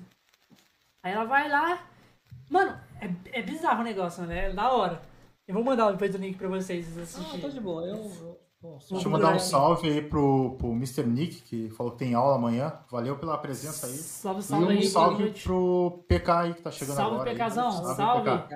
Aí 1.03 1.13
ela 1.13 1.25
vai 1.25 1.49
lá, 1.51 1.87
mano, 2.51 2.81
é, 2.99 3.39
é 3.39 3.43
bizarro 3.43 3.83
o 3.83 3.85
negócio, 3.85 4.25
né? 4.25 4.47
É 4.47 4.53
da 4.53 4.73
hora. 4.73 5.03
Eu 5.47 5.55
vou 5.55 5.63
mandar 5.63 5.93
depois 5.93 6.15
o 6.15 6.19
link 6.19 6.37
pra 6.37 6.49
vocês 6.49 6.99
assistirem. 6.99 7.41
tô 7.41 7.49
de 7.51 7.61
boa. 7.61 7.87
Eu. 7.87 8.41
Deixa 8.91 9.07
eu 9.07 9.11
mandar 9.11 9.35
um 9.35 9.39
salve 9.39 9.89
aí 9.89 10.03
pro, 10.03 10.57
pro 10.59 10.73
Mr. 10.73 11.05
Nick, 11.05 11.43
que 11.43 11.71
falou 11.71 11.93
que 11.93 11.99
tem 11.99 12.15
aula 12.15 12.37
amanhã. 12.37 12.73
Valeu 12.91 13.19
pela 13.19 13.37
presença 13.39 13.87
aí. 13.87 13.93
Salve, 13.95 14.41
E 14.41 14.43
salve 14.43 14.65
um 14.65 14.69
aí, 14.69 14.87
salve 14.87 15.31
pro 15.43 16.05
PK 16.09 16.31
aí 16.33 16.55
que 16.55 16.63
tá 16.63 16.71
chegando 16.71 16.97
Salve, 16.97 17.15
agora. 17.17 17.31
aí. 17.31 17.37
PKzão, 17.37 17.73
salve. 17.95 18.31
PK. 18.31 18.49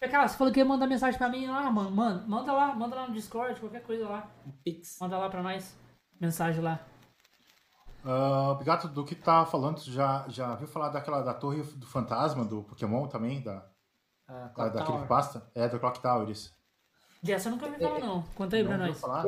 Tá? 0.00 0.08
Cara, 0.08 0.28
você 0.28 0.36
falou 0.38 0.52
que 0.52 0.60
ia 0.60 0.64
mandar 0.64 0.86
mensagem 0.86 1.18
pra 1.18 1.28
mim 1.28 1.46
lá, 1.48 1.70
mano. 1.70 1.90
Mano, 1.90 2.28
manda 2.28 2.52
lá, 2.52 2.74
manda 2.74 2.94
lá 2.96 3.08
no 3.08 3.14
Discord, 3.14 3.58
qualquer 3.58 3.82
coisa 3.82 4.08
lá. 4.08 4.30
Pix. 4.64 4.96
Manda 5.00 5.18
lá 5.18 5.28
pra 5.28 5.42
nós. 5.42 5.76
Mensagem 6.20 6.62
lá. 6.62 6.78
Ah, 8.04 8.50
obrigado 8.52 8.88
do 8.88 9.04
que 9.04 9.14
tá 9.14 9.44
falando. 9.44 9.80
Já, 9.80 10.24
já 10.28 10.54
viu 10.54 10.68
falar 10.68 10.88
daquela 10.90 11.20
da 11.22 11.34
torre 11.34 11.62
do 11.62 11.86
fantasma 11.86 12.44
do 12.44 12.62
Pokémon 12.62 13.06
também? 13.08 13.42
Da, 13.42 13.64
Ah, 14.28 14.32
da, 14.44 14.48
Clock 14.50 14.72
daquele 14.78 15.06
pasta? 15.06 15.50
É, 15.54 15.68
do 15.68 15.80
Clock 15.80 16.00
Tower, 16.00 16.28
isso. 16.30 16.56
Dessa 17.22 17.48
eu 17.48 17.52
nunca 17.52 17.66
ouvi 17.66 17.78
falar, 17.80 17.98
não. 17.98 18.22
Conta 18.36 18.54
aí 18.56 18.64
pra 18.64 18.78
Não 18.78 18.86
ouviu 18.86 18.92
nós. 18.92 19.00
falar? 19.00 19.24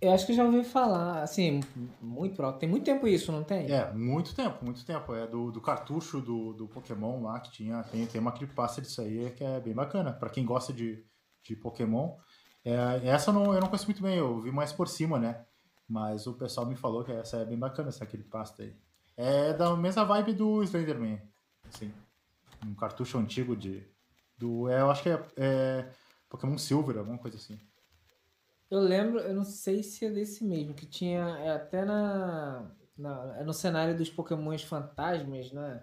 Eu 0.00 0.12
acho 0.12 0.26
que 0.26 0.32
já 0.32 0.44
ouvi 0.44 0.62
falar, 0.62 1.22
assim, 1.22 1.60
muito 2.00 2.36
próximo. 2.36 2.60
Tem 2.60 2.68
muito 2.68 2.84
tempo 2.84 3.08
isso, 3.08 3.32
não 3.32 3.42
tem? 3.42 3.70
É, 3.70 3.92
muito 3.92 4.32
tempo, 4.32 4.64
muito 4.64 4.84
tempo. 4.84 5.12
É 5.12 5.26
do, 5.26 5.50
do 5.50 5.60
cartucho 5.60 6.20
do, 6.20 6.52
do 6.52 6.68
Pokémon 6.68 7.22
lá 7.22 7.40
que 7.40 7.50
tinha. 7.50 7.82
Tem, 7.82 8.06
tem 8.06 8.20
uma 8.20 8.30
creepypasta 8.30 8.80
disso 8.80 9.00
aí 9.00 9.30
que 9.32 9.42
é 9.42 9.58
bem 9.58 9.74
bacana. 9.74 10.12
Pra 10.12 10.30
quem 10.30 10.44
gosta 10.44 10.72
de, 10.72 11.04
de 11.42 11.56
Pokémon. 11.56 12.16
É, 12.64 13.08
essa 13.08 13.30
eu 13.30 13.34
não, 13.34 13.54
eu 13.54 13.60
não 13.60 13.68
conheço 13.68 13.86
muito 13.86 14.02
bem, 14.02 14.16
eu 14.16 14.40
vi 14.40 14.52
mais 14.52 14.72
por 14.72 14.86
cima, 14.86 15.18
né? 15.18 15.44
Mas 15.88 16.26
o 16.26 16.34
pessoal 16.34 16.66
me 16.66 16.76
falou 16.76 17.02
que 17.02 17.10
essa 17.10 17.38
é 17.38 17.44
bem 17.44 17.58
bacana, 17.58 17.88
essa 17.88 18.06
creepypasta 18.06 18.62
aí. 18.62 18.76
É 19.16 19.52
da 19.52 19.74
mesma 19.76 20.04
vibe 20.04 20.34
do 20.34 20.62
Slenderman. 20.62 21.20
Assim, 21.66 21.92
um 22.64 22.74
cartucho 22.74 23.18
antigo 23.18 23.56
de. 23.56 23.84
Do, 24.36 24.68
é, 24.68 24.80
eu 24.80 24.90
acho 24.90 25.02
que 25.02 25.08
é, 25.08 25.24
é 25.36 25.90
Pokémon 26.28 26.56
Silver, 26.56 26.98
alguma 26.98 27.18
coisa 27.18 27.36
assim. 27.36 27.58
Eu 28.70 28.80
lembro, 28.80 29.18
eu 29.20 29.34
não 29.34 29.44
sei 29.44 29.82
se 29.82 30.04
é 30.04 30.10
desse 30.10 30.44
mesmo, 30.44 30.74
que 30.74 30.84
tinha 30.86 31.20
é 31.38 31.50
até 31.52 31.84
na, 31.84 32.70
na 32.96 33.36
é 33.38 33.44
no 33.44 33.52
cenário 33.54 33.96
dos 33.96 34.10
Pokémons 34.10 34.62
fantasmas, 34.62 35.50
né? 35.52 35.82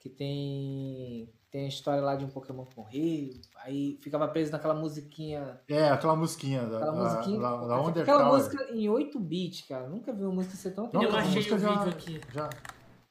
Que 0.00 0.08
tem 0.08 1.32
tem 1.50 1.64
a 1.66 1.68
história 1.68 2.02
lá 2.02 2.16
de 2.16 2.24
um 2.24 2.28
Pokémon 2.28 2.64
que 2.66 2.76
morreu, 2.76 3.30
aí 3.64 3.98
ficava 4.02 4.28
preso 4.28 4.52
naquela 4.52 4.74
musiquinha, 4.74 5.60
É, 5.68 5.88
aquela 5.88 6.14
musiquinha 6.16 6.66
da, 6.66 6.76
aquela 6.78 6.92
da, 6.92 7.02
musiquinha, 7.14 7.40
da, 7.40 7.66
da 7.66 7.76
Wonder 7.80 8.02
aquela 8.02 8.24
música 8.26 8.64
em 8.72 8.88
8 8.88 9.18
bits, 9.20 9.62
cara. 9.66 9.88
Nunca 9.88 10.12
vi 10.12 10.24
uma 10.24 10.34
música 10.34 10.54
ser 10.56 10.72
tão 10.72 10.90
Não, 10.92 11.02
Eu 11.02 11.14
achei 11.16 11.40
o 11.52 11.58
já- 11.58 11.84
vídeo 11.84 11.88
aqui. 11.90 12.20
Já. 12.32 12.50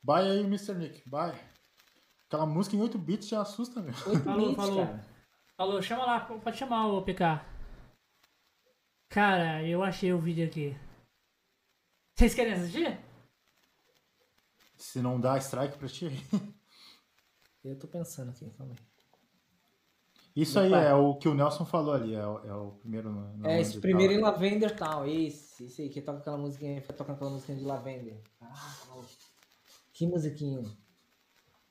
Bye 0.04 0.30
aí, 0.30 0.40
Mr. 0.42 0.74
Nick, 0.76 1.10
bye. 1.10 1.34
Aquela 2.28 2.46
música 2.46 2.76
em 2.76 2.82
8 2.82 2.98
bits 2.98 3.28
já 3.28 3.42
assusta, 3.42 3.82
meu. 3.82 3.94
8 4.06 4.24
Falou, 4.24 4.48
bits, 4.50 4.56
falou. 4.56 4.86
cara. 4.86 5.06
Falou, 5.58 5.82
chama 5.82 6.06
lá, 6.06 6.20
pode 6.20 6.58
chamar 6.58 6.88
o 6.88 7.02
PK. 7.02 7.42
Cara, 9.16 9.64
eu 9.64 9.82
achei 9.82 10.12
o 10.12 10.20
vídeo 10.20 10.46
aqui. 10.46 10.76
Vocês 12.14 12.34
querem 12.36 12.52
assistir? 12.52 13.00
Se 14.76 15.00
não 15.02 15.22
dá 15.22 15.38
strike 15.38 15.78
pra 15.78 15.88
ti. 15.88 16.08
Eu 17.64 17.80
tô 17.80 17.88
pensando 17.88 18.32
aqui, 18.32 18.50
calma 18.58 18.74
aí. 18.74 18.86
Isso 20.36 20.60
aí 20.60 20.68
Opa. 20.68 20.82
é 20.82 20.94
o 20.94 21.16
que 21.16 21.30
o 21.30 21.34
Nelson 21.34 21.64
falou 21.64 21.94
ali, 21.94 22.14
é 22.14 22.28
o, 22.28 22.40
é 22.46 22.54
o 22.54 22.72
primeiro. 22.72 23.10
no- 23.10 23.38
no 23.38 23.48
É, 23.48 23.62
esse 23.62 23.80
primeiro 23.80 24.12
em 24.12 24.20
Tower. 24.20 24.34
Lavender 24.34 24.76
Town, 24.76 25.06
esse, 25.06 25.64
esse 25.64 25.84
aí, 25.84 25.90
que 25.90 26.02
toca 26.02 26.20
aquela 26.20 26.38
musiquinha, 26.38 26.82
fica 26.82 26.92
tocando 26.92 27.16
aquela 27.16 27.32
musiquinha 27.32 27.58
de 27.58 27.64
Lavender. 27.64 28.22
Ah, 28.42 28.76
que 29.94 30.06
musiquinha. 30.06 30.62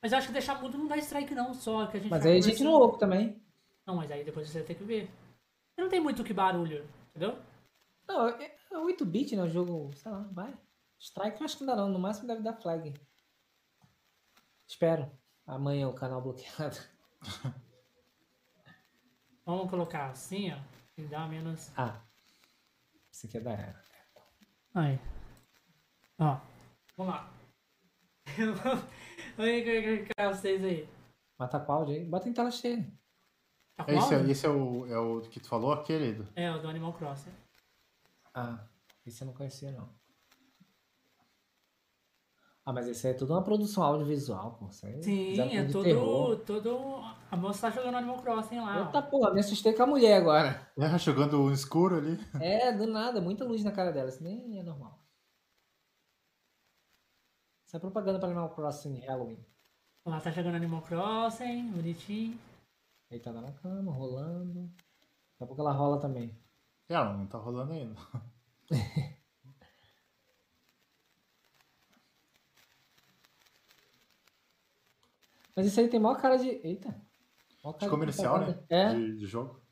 Mas 0.01 0.13
eu 0.13 0.19
acho 0.19 0.29
que 0.29 0.33
deixar 0.33 0.63
mudo 0.63 0.79
não 0.79 0.89
dá 0.89 0.97
strike 0.97 1.35
não, 1.35 1.53
só 1.53 1.87
que 1.89 1.99
a 1.99 2.01
gente 2.01 2.11
Mas 2.11 2.25
aí 2.25 2.39
a 2.39 2.41
gente 2.41 2.65
não 2.65 2.73
ouve 2.73 2.99
também. 2.99 3.39
Não, 3.87 3.97
mas 3.97 4.11
aí 4.11 4.25
depois 4.25 4.49
você 4.49 4.61
vai 4.61 4.67
ter 4.67 4.77
que 4.77 4.85
ver. 4.85 5.11
Não 5.77 5.91
tem 5.91 6.01
muito 6.01 6.25
que 6.25 6.33
barulho, 6.33 6.89
entendeu? 7.15 7.41
Não, 8.09 8.29
é, 8.29 8.57
é 8.73 8.79
8 8.79 9.05
bits, 9.07 9.37
né? 9.37 9.45
O 9.45 9.49
jogo, 9.49 9.93
sei 9.95 10.11
lá, 10.11 10.21
vai. 10.33 10.59
Strike 10.99 11.41
eu 11.41 11.45
acho 11.45 11.57
que 11.57 11.63
ainda 11.63 11.77
não, 11.77 11.89
no 11.89 11.99
máximo 11.99 12.27
deve 12.27 12.43
dar 12.43 12.55
flag. 12.55 12.93
Espero. 14.67 15.11
Amanhã 15.47 15.89
o 15.89 15.95
canal 15.95 16.21
bloqueado. 16.21 16.77
Vamos 19.45 19.71
colocar 19.71 20.11
assim, 20.11 20.53
ó. 20.53 20.59
E 20.97 21.07
dá 21.07 21.27
menos. 21.27 21.71
Ah. 21.77 22.01
Isso 23.13 23.27
aqui 23.27 23.37
é 23.37 23.41
da 23.41 23.53
era. 23.53 23.85
Aí. 24.75 24.99
Ó. 26.19 26.41
Vamos 26.97 27.15
lá. 27.15 27.31
Vamos 29.37 29.65
colocar 29.65 30.35
vocês 30.35 30.65
aí. 30.65 30.89
Mata 31.39 31.61
qual, 31.61 31.87
aí? 31.89 32.05
Bota 32.05 32.29
em 32.29 32.33
tela 32.33 32.51
cheia. 32.51 32.91
Tá 33.77 33.85
com 33.85 33.93
Esse, 33.93 34.15
é, 34.15 34.31
esse 34.31 34.47
é, 34.47 34.49
o, 34.49 34.87
é 34.87 34.99
o 34.99 35.21
que 35.23 35.41
tu 35.41 35.49
falou, 35.49 35.73
aquele? 35.73 36.27
É, 36.37 36.51
o 36.53 36.61
do 36.61 36.69
Animal 36.69 36.93
Crossing. 36.93 37.33
Ah, 38.33 38.65
esse 39.05 39.23
eu 39.23 39.27
não 39.27 39.35
conhecia, 39.35 39.73
não. 39.73 39.89
Ah, 42.67 42.73
mas 42.73 42.89
esse 42.89 43.07
aí 43.07 43.13
é 43.13 43.17
tudo 43.17 43.35
uma 43.35 43.43
produção 43.43 43.83
audiovisual, 43.83 44.53
pô. 44.53 44.69
Isso 44.69 44.87
aí 44.87 45.03
Sim, 45.03 45.39
é 45.39 45.65
todo, 45.65 45.85
terror. 45.85 46.37
todo. 46.47 47.01
A 47.31 47.37
moça 47.37 47.69
tá 47.69 47.77
jogando 47.77 47.97
Animal 47.97 48.23
Crossing 48.23 48.61
lá. 48.61 48.87
Eita 48.87 49.03
porra, 49.03 49.35
me 49.35 49.41
assustei 49.41 49.75
com 49.75 49.83
a 49.83 49.87
mulher 49.87 50.17
agora. 50.17 50.67
É, 50.79 50.99
jogando 50.99 51.37
no 51.37 51.53
escuro 51.53 51.97
ali. 51.97 52.19
É, 52.41 52.73
do 52.73 52.87
nada, 52.87 53.21
muita 53.21 53.45
luz 53.45 53.63
na 53.63 53.71
cara 53.71 53.93
dela. 53.93 54.09
Isso 54.09 54.23
nem 54.23 54.59
é 54.59 54.63
normal. 54.63 54.99
Isso 57.67 57.77
é 57.77 57.81
propaganda 57.81 58.19
para 58.19 58.29
Animal 58.29 58.55
Crossing 58.55 59.01
Halloween. 59.01 59.45
Lá 60.07 60.21
tá 60.21 60.31
jogando 60.31 60.55
Animal 60.55 60.81
Crossing, 60.83 61.71
bonitinho. 61.71 62.39
Deitada 63.15 63.41
na 63.41 63.53
cama, 63.53 63.93
rolando. 63.93 64.65
Daqui 64.65 65.45
a 65.45 65.47
pouco 65.47 65.63
ela 65.63 65.71
rola 65.71 66.01
também. 66.01 66.37
É, 66.89 66.95
ela 66.95 67.17
não 67.17 67.29
tá 67.29 67.39
rolando 67.39 67.73
ainda. 67.73 67.95
Mas 75.55 75.67
isso 75.67 75.79
aí 75.79 75.87
tem 75.87 76.01
maior 76.01 76.21
cara 76.21 76.37
de. 76.37 76.49
Eita. 76.49 77.01
Cara 77.63 77.79
De 77.79 77.89
comercial, 77.89 78.41
né? 78.41 78.47
propaganda. 78.47 78.67
É. 78.69 78.95
De, 78.97 79.17
de 79.17 79.27
jogo. 79.27 79.63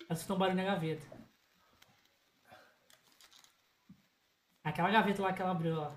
Ela 0.00 0.12
escutou 0.12 0.36
um 0.36 0.38
barulho 0.38 0.56
na 0.58 0.64
gaveta. 0.64 1.17
Aquela 4.68 4.90
gaveta 4.90 5.22
lá 5.22 5.32
que 5.32 5.40
ela 5.40 5.52
abriu, 5.52 5.80
ó. 5.80 5.90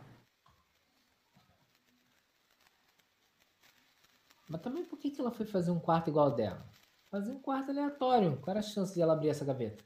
Mas 4.47 4.61
também 4.61 4.85
por 4.85 4.97
que, 4.97 5.11
que 5.11 5.19
ela 5.19 5.29
foi 5.29 5.45
fazer 5.45 5.71
um 5.71 5.79
quarto 5.79 6.09
igual 6.09 6.27
ao 6.27 6.35
dela? 6.35 6.65
Fazer 7.09 7.33
um 7.33 7.41
quarto 7.41 7.71
aleatório. 7.71 8.37
Qual 8.37 8.51
era 8.51 8.59
a 8.61 8.63
chance 8.63 8.93
de 8.93 9.01
ela 9.01 9.11
abrir 9.11 9.27
essa 9.27 9.43
gaveta? 9.43 9.83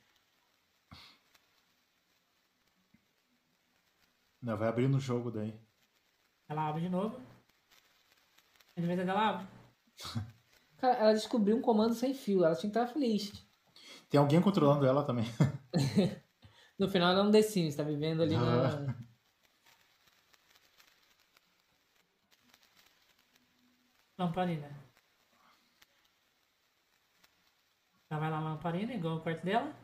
Não, 4.40 4.56
vai 4.56 4.68
abrir 4.68 4.88
no 4.88 5.00
jogo 5.00 5.32
daí. 5.32 5.60
Ela 6.48 6.70
abre 6.70 6.82
de 6.82 6.90
novo. 6.90 7.20
A 8.78 8.82
gaveta 8.82 9.04
dela 9.04 9.30
abre. 9.30 9.48
Cara, 10.78 10.94
ela 11.00 11.14
descobriu 11.14 11.58
um 11.58 11.62
comando 11.62 11.96
sem 11.96 12.14
fio. 12.14 12.46
Ela 12.46 12.56
tinha 12.56 12.72
que 12.72 12.78
estar 12.78 12.94
feliz. 12.94 13.32
Tem 14.12 14.20
alguém 14.20 14.40
controlando 14.40 14.86
ela 14.86 15.04
também. 15.04 15.26
No 16.78 16.90
final 16.90 17.12
ela 17.12 17.22
é 17.22 17.24
um 17.24 17.32
The 17.32 17.42
Sims, 17.42 17.76
tá 17.76 17.84
vivendo 17.84 18.22
ali 18.22 18.36
na. 18.36 18.96
Lamparina. 24.18 24.68
Ela 28.10 28.20
vai 28.20 28.32
lá 28.32 28.40
na 28.40 28.50
lamparina, 28.52 28.94
igual 28.94 29.18
o 29.18 29.22
quarto 29.22 29.44
dela. 29.44 29.76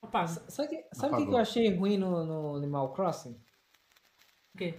Opa, 0.00 0.26
Sabe 0.26 0.66
o 0.66 0.70
que, 0.70 0.88
sabe 0.94 1.14
o 1.14 1.16
que 1.18 1.26
que 1.26 1.32
eu 1.32 1.38
achei 1.38 1.72
ruim 1.76 1.96
no, 1.96 2.24
no 2.24 2.56
Animal 2.56 2.92
Crossing? 2.92 3.40
o 4.54 4.58
quê? 4.58 4.78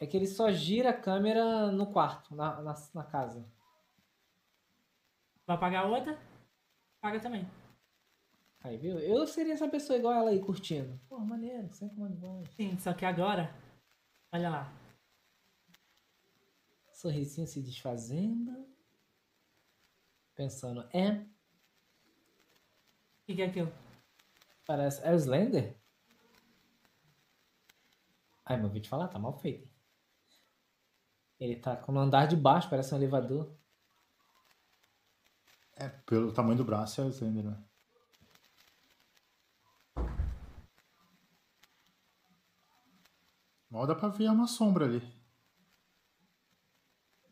É 0.00 0.06
que 0.06 0.16
ele 0.16 0.26
só 0.26 0.50
gira 0.50 0.90
a 0.90 1.00
câmera 1.00 1.70
no 1.70 1.92
quarto, 1.92 2.34
na, 2.34 2.60
na, 2.60 2.74
na 2.94 3.04
casa. 3.04 3.48
Vai 5.46 5.58
pagar 5.58 5.86
outra? 5.86 6.18
Paga 7.00 7.20
também. 7.20 7.48
Aí, 8.60 8.76
viu? 8.76 8.98
Eu 8.98 9.26
seria 9.26 9.54
essa 9.54 9.68
pessoa 9.68 9.98
igual 9.98 10.14
ela 10.14 10.30
aí, 10.30 10.40
curtindo. 10.40 10.98
Pô, 11.08 11.18
maneiro, 11.18 11.72
sem 11.72 11.88
comando 11.88 12.14
de 12.14 12.20
voz. 12.20 12.48
Sim, 12.50 12.76
só 12.78 12.92
que 12.92 13.04
agora. 13.04 13.54
Olha 14.32 14.50
lá. 14.50 14.72
Sorrisinho 16.92 17.46
se 17.46 17.62
desfazendo. 17.62 18.66
Pensando, 20.34 20.88
é, 20.92 21.12
O 21.12 21.26
que, 23.26 23.34
que 23.34 23.42
é 23.42 23.46
aquilo? 23.46 23.72
parece. 24.64 25.04
É 25.04 25.12
o 25.12 25.16
Slender? 25.16 25.76
Ai, 28.44 28.56
mas 28.56 28.64
eu 28.64 28.70
vou 28.70 28.80
te 28.80 28.88
falar, 28.88 29.08
tá 29.08 29.18
mal 29.18 29.32
feito. 29.38 29.68
Ele 31.38 31.56
tá 31.56 31.76
com 31.76 31.92
no 31.92 32.00
andar 32.00 32.26
de 32.26 32.36
baixo, 32.36 32.68
parece 32.70 32.94
um 32.94 32.98
elevador. 32.98 33.56
É, 35.76 35.88
pelo 35.88 36.32
tamanho 36.32 36.56
do 36.56 36.64
braço 36.64 37.00
é 37.00 37.04
o 37.04 37.08
Slender, 37.10 37.44
né? 37.44 37.67
Mal 43.70 43.86
dá 43.86 43.94
pra 43.94 44.08
ver 44.08 44.30
uma 44.30 44.46
sombra 44.46 44.86
ali. 44.86 45.02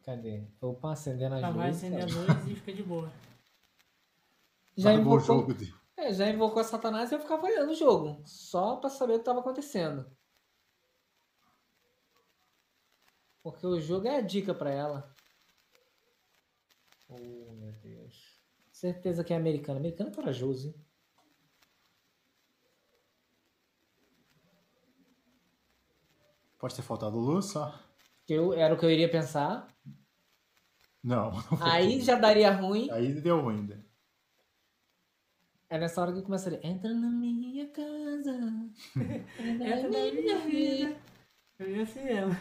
Cadê? 0.03 0.47
Opa, 0.61 0.93
acendendo 0.93 1.35
as 1.35 1.41
vai 1.41 1.69
luzes. 1.69 1.85
acender 1.85 2.03
a 2.03 2.07
luz 2.07 2.47
e 2.47 2.55
fica 2.55 2.73
de 2.73 2.83
boa. 2.83 3.13
Já 4.77 4.93
o 4.93 5.01
invocou, 5.01 5.21
jogo 5.21 5.55
de... 5.55 5.75
é, 5.97 6.13
já 6.13 6.29
invocou 6.29 6.63
Satanás 6.63 7.11
e 7.11 7.15
eu 7.15 7.19
ficava 7.19 7.47
olhando 7.47 7.71
o 7.71 7.75
jogo. 7.75 8.23
Só 8.25 8.77
pra 8.77 8.91
saber 8.91 9.15
o 9.15 9.19
que 9.19 9.25
tava 9.25 9.41
acontecendo. 9.41 10.09
Porque 13.43 13.67
o 13.67 13.81
jogo 13.81 14.07
é 14.07 14.17
a 14.17 14.21
dica 14.21 14.55
pra 14.55 14.71
ela. 14.71 15.15
Oh, 17.09 17.53
meu 17.55 17.73
Deus. 17.73 18.41
Certeza 18.71 19.25
que 19.25 19.33
é 19.33 19.37
americano. 19.37 19.79
Americano 19.79 20.11
é 20.11 20.15
corajoso, 20.15 20.69
hein? 20.69 20.86
Pode 26.59 26.75
ter 26.75 26.83
faltado 26.83 27.19
luz 27.19 27.47
só? 27.47 27.79
Eu, 28.29 28.53
era 28.55 28.75
o 28.75 28.79
que 28.79 28.85
eu 28.85 28.91
iria 28.91 29.11
pensar. 29.11 29.69
Não. 31.03 31.31
não 31.53 31.63
Aí 31.67 32.01
já 32.01 32.17
daria 32.17 32.51
ruim. 32.53 32.91
Aí 32.91 33.13
deu 33.21 33.41
ruim. 33.41 33.67
Né? 33.67 33.83
É 35.69 35.79
nessa 35.79 36.01
hora 36.01 36.13
que 36.13 36.23
começaria. 36.23 36.61
Entra 36.67 36.93
na 36.93 37.09
minha 37.11 37.69
casa. 37.71 38.33
Entra 39.39 39.83
da 39.83 40.13
minha 40.13 40.39
vida. 40.39 41.01
Eu 41.59 41.67
vi 41.67 41.81
assim 41.83 42.03
mesmo. 42.05 42.37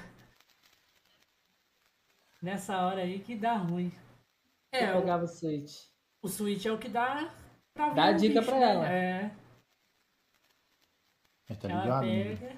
Nessa 2.41 2.85
hora 2.85 3.01
aí 3.01 3.19
que 3.19 3.35
dá 3.35 3.53
ruim. 3.57 3.91
É, 4.71 4.91
Eu 4.91 4.97
o, 4.97 5.01
pegava 5.01 5.23
o 5.23 5.27
Switch. 5.27 5.73
o 6.21 6.27
Switch 6.27 6.65
é 6.65 6.71
o 6.71 6.77
que 6.77 6.89
dá 6.89 7.33
pra 7.73 7.89
ver 7.89 7.95
Dá 7.95 8.03
a 8.05 8.11
dica 8.11 8.39
bicho, 8.41 8.51
pra 8.51 8.59
né? 8.59 8.71
ela. 8.71 8.89
É, 8.91 9.35
É, 11.47 11.55
tá 11.55 11.69
ela 11.69 11.81
ligado? 11.81 12.05
né? 12.05 12.57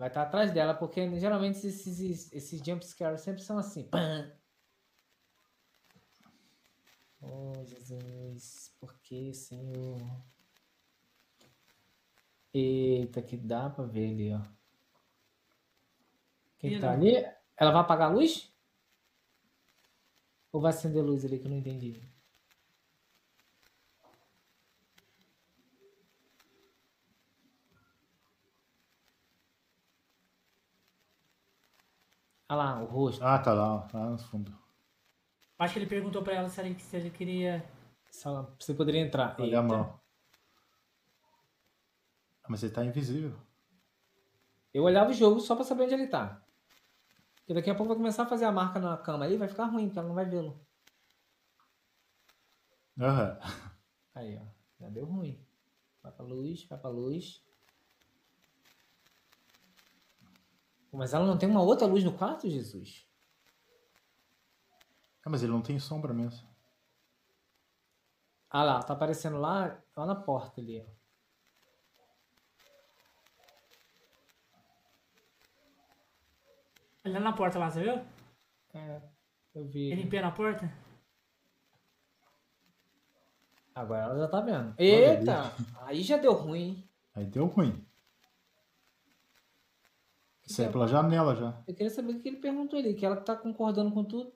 Vai 0.00 0.08
estar 0.08 0.22
atrás 0.22 0.50
dela, 0.50 0.72
porque 0.72 1.14
geralmente 1.20 1.58
esses, 1.66 2.32
esses, 2.32 2.62
jump 2.64 2.82
scares 2.82 3.20
sempre 3.20 3.42
são 3.42 3.58
assim. 3.58 3.82
Pam! 3.84 4.32
Oh, 7.20 7.52
Jesus, 7.66 8.74
por 8.80 8.98
que, 9.02 9.34
Senhor? 9.34 10.00
Eita, 12.54 13.20
que 13.20 13.36
dá 13.36 13.68
pra 13.68 13.84
ver 13.84 14.12
ali, 14.12 14.32
ó. 14.32 14.40
Quem 16.56 16.80
tá 16.80 16.92
ali? 16.92 17.16
Ela 17.54 17.70
vai 17.70 17.82
apagar 17.82 18.10
a 18.10 18.14
luz? 18.14 18.50
Ou 20.50 20.62
vai 20.62 20.70
acender 20.70 21.04
luz 21.04 21.26
ali 21.26 21.38
que 21.38 21.44
eu 21.44 21.50
não 21.50 21.58
entendi? 21.58 22.00
Olha 32.50 32.56
lá, 32.56 32.82
o 32.82 32.86
rosto. 32.86 33.24
Ah, 33.24 33.38
tá 33.38 33.54
lá, 33.54 33.88
lá 33.94 34.10
no 34.10 34.18
fundo. 34.18 34.52
Acho 35.58 35.72
que 35.74 35.78
ele 35.78 35.86
perguntou 35.86 36.20
pra 36.22 36.34
ela 36.34 36.48
se 36.48 36.60
ele, 36.60 36.78
se 36.80 36.96
ele 36.96 37.10
queria. 37.10 37.64
Só- 38.10 38.50
Você 38.58 38.74
poderia 38.74 39.00
entrar. 39.00 39.36
Olha 39.38 39.46
Eita. 39.46 39.58
a 39.58 39.62
mão. 39.62 40.00
Ah, 42.42 42.46
Mas 42.48 42.62
ele 42.62 42.72
tá 42.72 42.84
invisível. 42.84 43.38
Eu 44.74 44.82
olhava 44.84 45.10
o 45.10 45.14
jogo 45.14 45.38
só 45.40 45.54
pra 45.54 45.64
saber 45.64 45.84
onde 45.84 45.94
ele 45.94 46.08
tá. 46.08 46.42
Porque 47.36 47.54
daqui 47.54 47.70
a 47.70 47.74
pouco 47.74 47.88
vai 47.90 47.96
começar 47.96 48.24
a 48.24 48.26
fazer 48.26 48.44
a 48.46 48.52
marca 48.52 48.78
na 48.80 48.96
cama 48.96 49.24
aí, 49.26 49.36
vai 49.36 49.48
ficar 49.48 49.66
ruim, 49.66 49.86
porque 49.86 49.98
ela 49.98 50.08
não 50.08 50.14
vai 50.14 50.24
vê-lo. 50.24 50.60
Aham. 52.98 53.38
Aí, 54.14 54.38
ó. 54.38 54.46
Já 54.80 54.88
deu 54.88 55.04
ruim. 55.04 55.40
Vai 56.02 56.10
pra 56.12 56.24
luz, 56.24 56.64
vai 56.64 56.78
pra 56.78 56.90
luz. 56.90 57.42
Pô, 60.18 60.79
Mas 60.92 61.14
ela 61.14 61.24
não 61.24 61.38
tem 61.38 61.48
uma 61.48 61.62
outra 61.62 61.86
luz 61.86 62.02
no 62.02 62.12
quarto, 62.12 62.50
Jesus? 62.50 63.06
Ah, 65.24 65.30
mas 65.30 65.42
ele 65.42 65.52
não 65.52 65.62
tem 65.62 65.78
sombra 65.78 66.12
mesmo. 66.12 66.48
Ah 68.48 68.64
lá, 68.64 68.82
tá 68.82 68.94
aparecendo 68.94 69.38
lá, 69.38 69.80
lá 69.96 70.06
na 70.06 70.16
porta 70.16 70.60
ali, 70.60 70.80
ó. 70.80 71.00
Ele 77.04 77.16
é 77.16 77.20
na 77.20 77.32
porta 77.32 77.58
lá, 77.58 77.70
você 77.70 77.82
viu? 77.82 78.04
É, 78.74 79.00
eu 79.54 79.64
vi. 79.64 79.90
Ele 79.92 80.02
empia 80.02 80.20
na 80.20 80.32
porta? 80.32 80.70
Agora 83.74 84.02
ela 84.02 84.18
já 84.18 84.28
tá 84.28 84.40
vendo. 84.40 84.74
Eita! 84.76 85.52
Aí 85.82 86.02
já 86.02 86.16
deu 86.18 86.32
ruim, 86.32 86.60
hein? 86.60 86.90
Aí 87.14 87.24
deu 87.24 87.46
ruim. 87.46 87.86
Isso 90.50 90.60
aí 90.60 90.66
é 90.68 90.70
pela 90.70 90.86
janela 90.88 91.36
já. 91.36 91.62
Eu 91.66 91.74
queria 91.74 91.90
saber 91.90 92.12
o 92.14 92.20
que 92.20 92.28
ele 92.28 92.38
perguntou 92.38 92.78
ali, 92.78 92.94
que 92.94 93.06
ela 93.06 93.16
tá 93.16 93.36
concordando 93.36 93.92
com 93.92 94.04
tudo. 94.04 94.32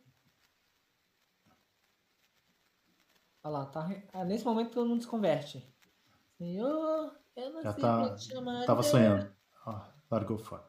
Olha 3.43 3.53
lá, 3.59 3.67
tá. 3.67 3.91
Ah, 4.13 4.25
nesse 4.25 4.45
momento 4.45 4.71
todo 4.71 4.89
mundo 4.89 5.03
se 5.03 5.09
converte. 5.09 5.67
Senhor, 6.39 7.15
eu 7.37 7.53
não 7.53 7.63
Já 7.63 7.73
sei 7.73 7.81
tá. 7.83 8.01
pra 8.07 8.15
te 8.17 8.29
chamar. 8.33 8.65
Tava 8.65 8.83
sonhando. 8.83 9.31
Ó, 9.67 9.81
largou 10.11 10.39
fora. 10.39 10.65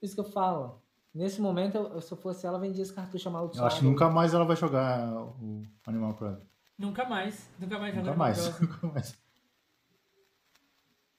Isso 0.00 0.14
que 0.14 0.20
eu 0.20 0.30
falo. 0.30 0.82
Nesse 1.14 1.40
momento, 1.40 1.76
eu- 1.76 2.00
se 2.00 2.10
eu 2.12 2.16
fosse 2.18 2.46
ela, 2.46 2.58
vendia 2.58 2.82
esse 2.82 2.92
cartucho 2.92 3.28
amaldiçoado. 3.28 3.64
Eu 3.64 3.66
acho 3.68 3.78
que 3.80 3.84
nunca 3.86 4.10
mais 4.10 4.34
ela 4.34 4.44
vai 4.44 4.56
jogar 4.56 5.12
o 5.14 5.62
Animal 5.86 6.14
Crossing. 6.14 6.46
Nunca 6.76 7.04
mais. 7.08 7.48
Nunca 7.58 7.78
mais 7.78 7.94
Nunca 7.94 8.14
mais. 8.14 8.38
Nunca 8.60 8.86
mais. 8.88 9.23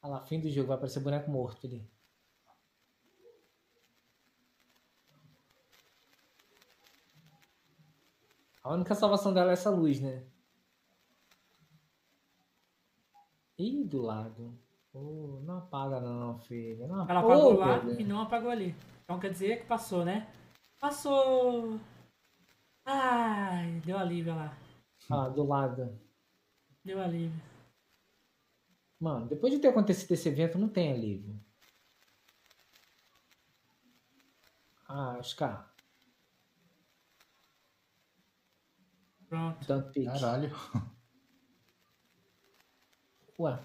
Olha 0.05 0.13
lá, 0.13 0.21
fim 0.21 0.39
do 0.39 0.47
jogo, 0.51 0.67
vai 0.67 0.77
aparecer 0.77 0.99
boneco 0.99 1.31
morto 1.31 1.65
ali. 1.65 1.83
A 8.63 8.71
única 8.71 8.93
salvação 8.93 9.33
dela 9.33 9.49
é 9.49 9.53
essa 9.53 9.71
luz, 9.71 9.99
né? 9.99 10.23
Ih, 13.57 13.83
do 13.83 14.03
lado. 14.03 14.55
Oh, 14.93 15.39
não 15.41 15.57
apaga 15.57 15.99
não, 15.99 16.37
filha. 16.37 16.85
Não 16.85 17.09
Ela 17.09 17.21
apagou 17.21 17.55
Oh, 17.55 17.57
lá 17.57 17.83
e 17.97 18.03
não 18.03 18.21
apagou 18.21 18.51
ali. 18.51 18.75
Então 19.03 19.19
quer 19.19 19.31
dizer 19.31 19.61
que 19.61 19.65
passou, 19.65 20.05
né? 20.05 20.31
Passou! 20.79 21.79
Ai, 22.85 23.81
deu 23.83 23.97
alívio 23.97 24.35
lá. 24.35 24.55
Ah, 25.09 25.29
do 25.29 25.43
lado. 25.43 25.99
Deu 26.83 27.01
alívio. 27.01 27.54
Mano, 28.99 29.27
depois 29.27 29.53
de 29.53 29.59
ter 29.59 29.67
acontecido 29.67 30.11
esse 30.11 30.29
evento, 30.29 30.57
não 30.57 30.69
tem 30.69 30.91
alívio. 30.91 31.39
Ah, 34.87 35.17
Oscar. 35.19 35.73
Pronto. 39.27 39.67
Don't 39.67 39.91
pitch. 39.91 40.05
Caralho. 40.05 40.51
Ué. 43.39 43.59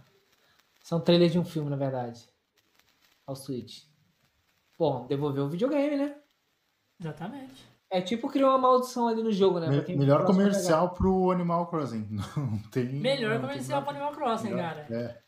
São 0.83 1.01
trailers 1.01 1.33
de 1.33 1.39
um 1.39 1.45
filme, 1.45 1.71
na 1.71 1.77
verdade. 1.77 2.29
Ao 3.27 3.37
Switch. 3.37 3.85
Bom, 4.77 5.07
devolveu 5.07 5.45
o 5.45 5.49
videogame, 5.49 5.97
né? 5.97 6.21
Exatamente. 6.99 7.70
É 7.91 8.01
tipo 8.01 8.29
criou 8.29 8.51
uma 8.51 8.59
maldição 8.59 9.09
ali 9.09 9.23
no 9.23 9.33
jogo, 9.33 9.59
né? 9.59 9.67
Me- 9.69 9.97
melhor 9.97 10.25
comercial 10.25 10.91
pro 10.91 11.31
Animal 11.33 11.67
Crossing. 11.67 12.07
Não 12.37 12.59
tem. 12.71 12.85
Melhor 12.87 13.31
não 13.35 13.41
tem 13.41 13.49
comercial 13.49 13.83
para 13.83 13.93
nada. 13.95 14.05
Animal 14.07 14.21
Crossing, 14.29 14.51
Melhor- 14.55 14.75
cara. 14.75 14.87
É. 14.91 15.19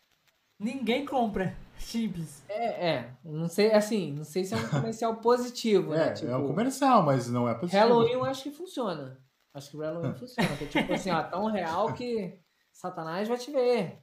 Ninguém 0.58 1.04
compra. 1.04 1.56
Simples. 1.76 2.44
É, 2.48 2.88
é. 2.90 3.10
Não 3.24 3.48
sei, 3.48 3.72
assim, 3.72 4.12
não 4.12 4.22
sei 4.22 4.44
se 4.44 4.54
é 4.54 4.56
um 4.56 4.68
comercial 4.70 5.16
positivo, 5.16 5.90
né? 5.90 6.10
É, 6.10 6.12
Tipo, 6.12 6.30
é 6.30 6.36
um 6.36 6.46
comercial, 6.46 7.02
mas 7.02 7.28
não 7.28 7.48
é 7.48 7.54
possível. 7.54 7.80
Halloween 7.80 8.12
eu 8.12 8.24
acho 8.24 8.44
que 8.44 8.50
funciona. 8.52 9.18
Acho 9.52 9.70
que 9.70 9.76
o 9.76 9.80
Halloween 9.80 10.14
funciona. 10.14 10.56
Que 10.56 10.64
é 10.64 10.66
tipo 10.68 10.92
assim, 10.92 11.10
ó, 11.10 11.20
tão 11.24 11.46
real 11.46 11.92
que 11.94 12.38
Satanás 12.72 13.26
vai 13.26 13.36
te 13.38 13.50
ver. 13.50 13.98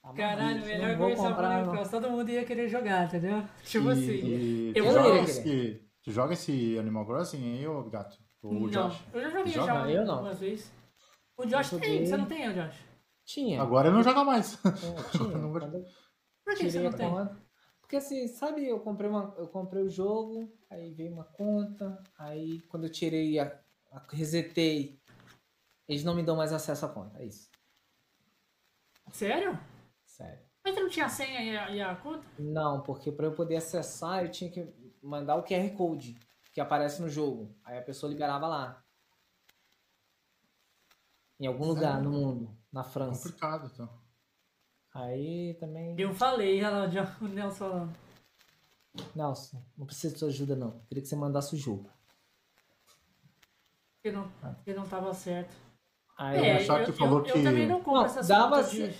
Tá 0.00 0.12
Caralho, 0.12 0.64
melhor 0.64 0.96
comercial 0.96 1.28
comprar, 1.30 1.46
Animal 1.48 1.66
não. 1.66 1.72
Crossing. 1.72 1.90
Todo 1.90 2.10
mundo 2.10 2.30
ia 2.30 2.44
querer 2.44 2.68
jogar, 2.68 3.06
entendeu? 3.06 3.42
Tipo 3.64 3.88
E- 3.88 3.92
assim. 3.92 4.02
e 4.26 4.72
eu 4.76 4.84
vou 4.84 5.16
esse, 5.16 5.82
tu 6.08 6.12
joga 6.12 6.32
esse 6.32 6.78
Animal 6.78 7.04
Crossing 7.04 7.36
aí, 7.44 7.66
ô 7.68 7.84
gato? 7.84 8.18
O 8.42 8.54
Não, 8.54 8.68
Josh? 8.70 9.04
eu 9.12 9.20
já 9.20 9.28
joguei 9.28 9.52
Joga? 9.52 9.66
já 9.66 9.90
Eu 9.90 10.06
não. 10.06 10.14
algumas 10.14 10.38
vezes. 10.38 10.72
O 11.36 11.44
Josh 11.44 11.68
tem, 11.70 11.78
joguei. 11.80 12.06
você 12.06 12.16
não 12.16 12.24
tem, 12.24 12.48
o 12.48 12.54
Josh? 12.54 12.76
Tinha. 13.26 13.60
Agora 13.60 13.88
ele 13.88 13.96
não 13.96 14.02
joga 14.02 14.24
mais. 14.24 14.54
É, 14.64 14.70
tinha. 15.12 15.28
Não 15.36 15.52
Por 15.52 16.54
que 16.56 16.70
você 16.70 16.80
não 16.80 16.92
tem? 16.92 17.10
conta. 17.10 17.36
Porque 17.82 17.96
assim, 17.96 18.26
sabe, 18.26 18.66
eu 18.66 18.80
comprei, 18.80 19.10
uma, 19.10 19.34
eu 19.36 19.48
comprei 19.48 19.82
o 19.82 19.90
jogo, 19.90 20.50
aí 20.70 20.90
veio 20.94 21.12
uma 21.12 21.24
conta, 21.24 22.02
aí 22.18 22.60
quando 22.62 22.84
eu 22.84 22.90
tirei 22.90 23.38
a, 23.38 23.60
a 23.92 24.02
resetei, 24.10 24.98
eles 25.86 26.04
não 26.04 26.14
me 26.14 26.22
dão 26.22 26.36
mais 26.36 26.54
acesso 26.54 26.86
à 26.86 26.88
conta. 26.88 27.18
É 27.18 27.26
isso. 27.26 27.50
Sério? 29.12 29.58
Sério. 30.06 30.40
Mas 30.64 30.74
você 30.74 30.80
não 30.80 30.88
tinha 30.88 31.04
a 31.06 31.10
senha 31.10 31.42
e 31.42 31.56
a, 31.56 31.70
e 31.70 31.80
a 31.82 31.94
conta? 31.96 32.26
Não, 32.38 32.82
porque 32.82 33.12
para 33.12 33.26
eu 33.26 33.32
poder 33.32 33.56
acessar, 33.56 34.24
eu 34.24 34.30
tinha 34.30 34.50
que 34.50 34.66
mandar 35.02 35.36
o 35.36 35.42
QR 35.44 35.70
Code 35.76 36.18
que 36.52 36.60
aparece 36.60 37.00
no 37.00 37.08
jogo. 37.08 37.54
Aí 37.64 37.78
a 37.78 37.82
pessoa 37.82 38.10
liberava 38.10 38.46
lá. 38.46 38.82
Em 41.40 41.46
algum 41.46 41.66
lugar 41.66 42.02
no 42.02 42.10
mundo, 42.10 42.58
na 42.72 42.82
França. 42.82 43.22
Complicado, 43.28 43.70
então. 43.72 43.88
Aí 44.92 45.54
também. 45.60 45.94
Eu 45.98 46.12
falei, 46.12 46.64
olha 46.64 46.70
lá 46.70 47.14
o 47.20 47.28
Nelson 47.28 47.56
falando. 47.56 47.96
Nelson, 49.14 49.62
não 49.76 49.86
precisa 49.86 50.12
de 50.12 50.18
sua 50.18 50.28
ajuda, 50.28 50.56
não. 50.56 50.80
Queria 50.88 51.02
que 51.02 51.08
você 51.08 51.14
mandasse 51.14 51.54
o 51.54 51.58
jogo. 51.58 51.88
Que 54.02 54.10
não, 54.10 54.28
que 54.64 54.74
não 54.74 54.88
tava 54.88 55.12
certo. 55.14 55.54
Aí, 56.16 56.38
É, 56.38 56.62
eu, 56.62 56.92
falou 56.92 57.18
eu, 57.20 57.24
que- 57.24 57.30
eu 57.38 57.42
também 57.44 57.68
não 57.68 57.76
compro 57.78 58.00
Não, 58.00 58.04
essas 58.06 58.26
dava 58.26 58.62
de... 58.64 58.92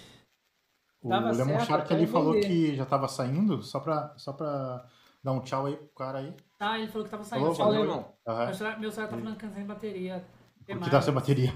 O 1.00 1.08
Lemon 1.08 1.60
Shark 1.60 1.92
ali 1.92 2.06
falou 2.06 2.34
que 2.40 2.74
já 2.76 2.84
tava 2.84 3.08
saindo, 3.08 3.62
só 3.62 3.80
pra, 3.80 4.16
só 4.18 4.32
pra 4.32 4.88
dar 5.22 5.32
um 5.32 5.40
tchau 5.40 5.66
aí 5.66 5.76
pro 5.76 5.88
cara 5.88 6.18
aí. 6.18 6.34
Tá, 6.58 6.78
ele 6.78 6.88
falou 6.88 7.04
que 7.04 7.10
tava 7.10 7.24
saindo. 7.24 7.54
Falou, 7.54 7.72
valeu. 7.74 7.82
irmão. 7.82 8.12
Aham. 8.26 8.44
Meu 8.46 8.90
celular, 8.90 9.08
tá 9.10 9.16
falando 9.16 9.36
que 9.36 9.46
tá 9.46 9.54
sem 9.54 9.64
bateria. 9.66 10.24
Porque 10.58 10.72
demais. 10.72 10.90
tá 10.92 11.02
sem 11.02 11.14
bateria. 11.14 11.52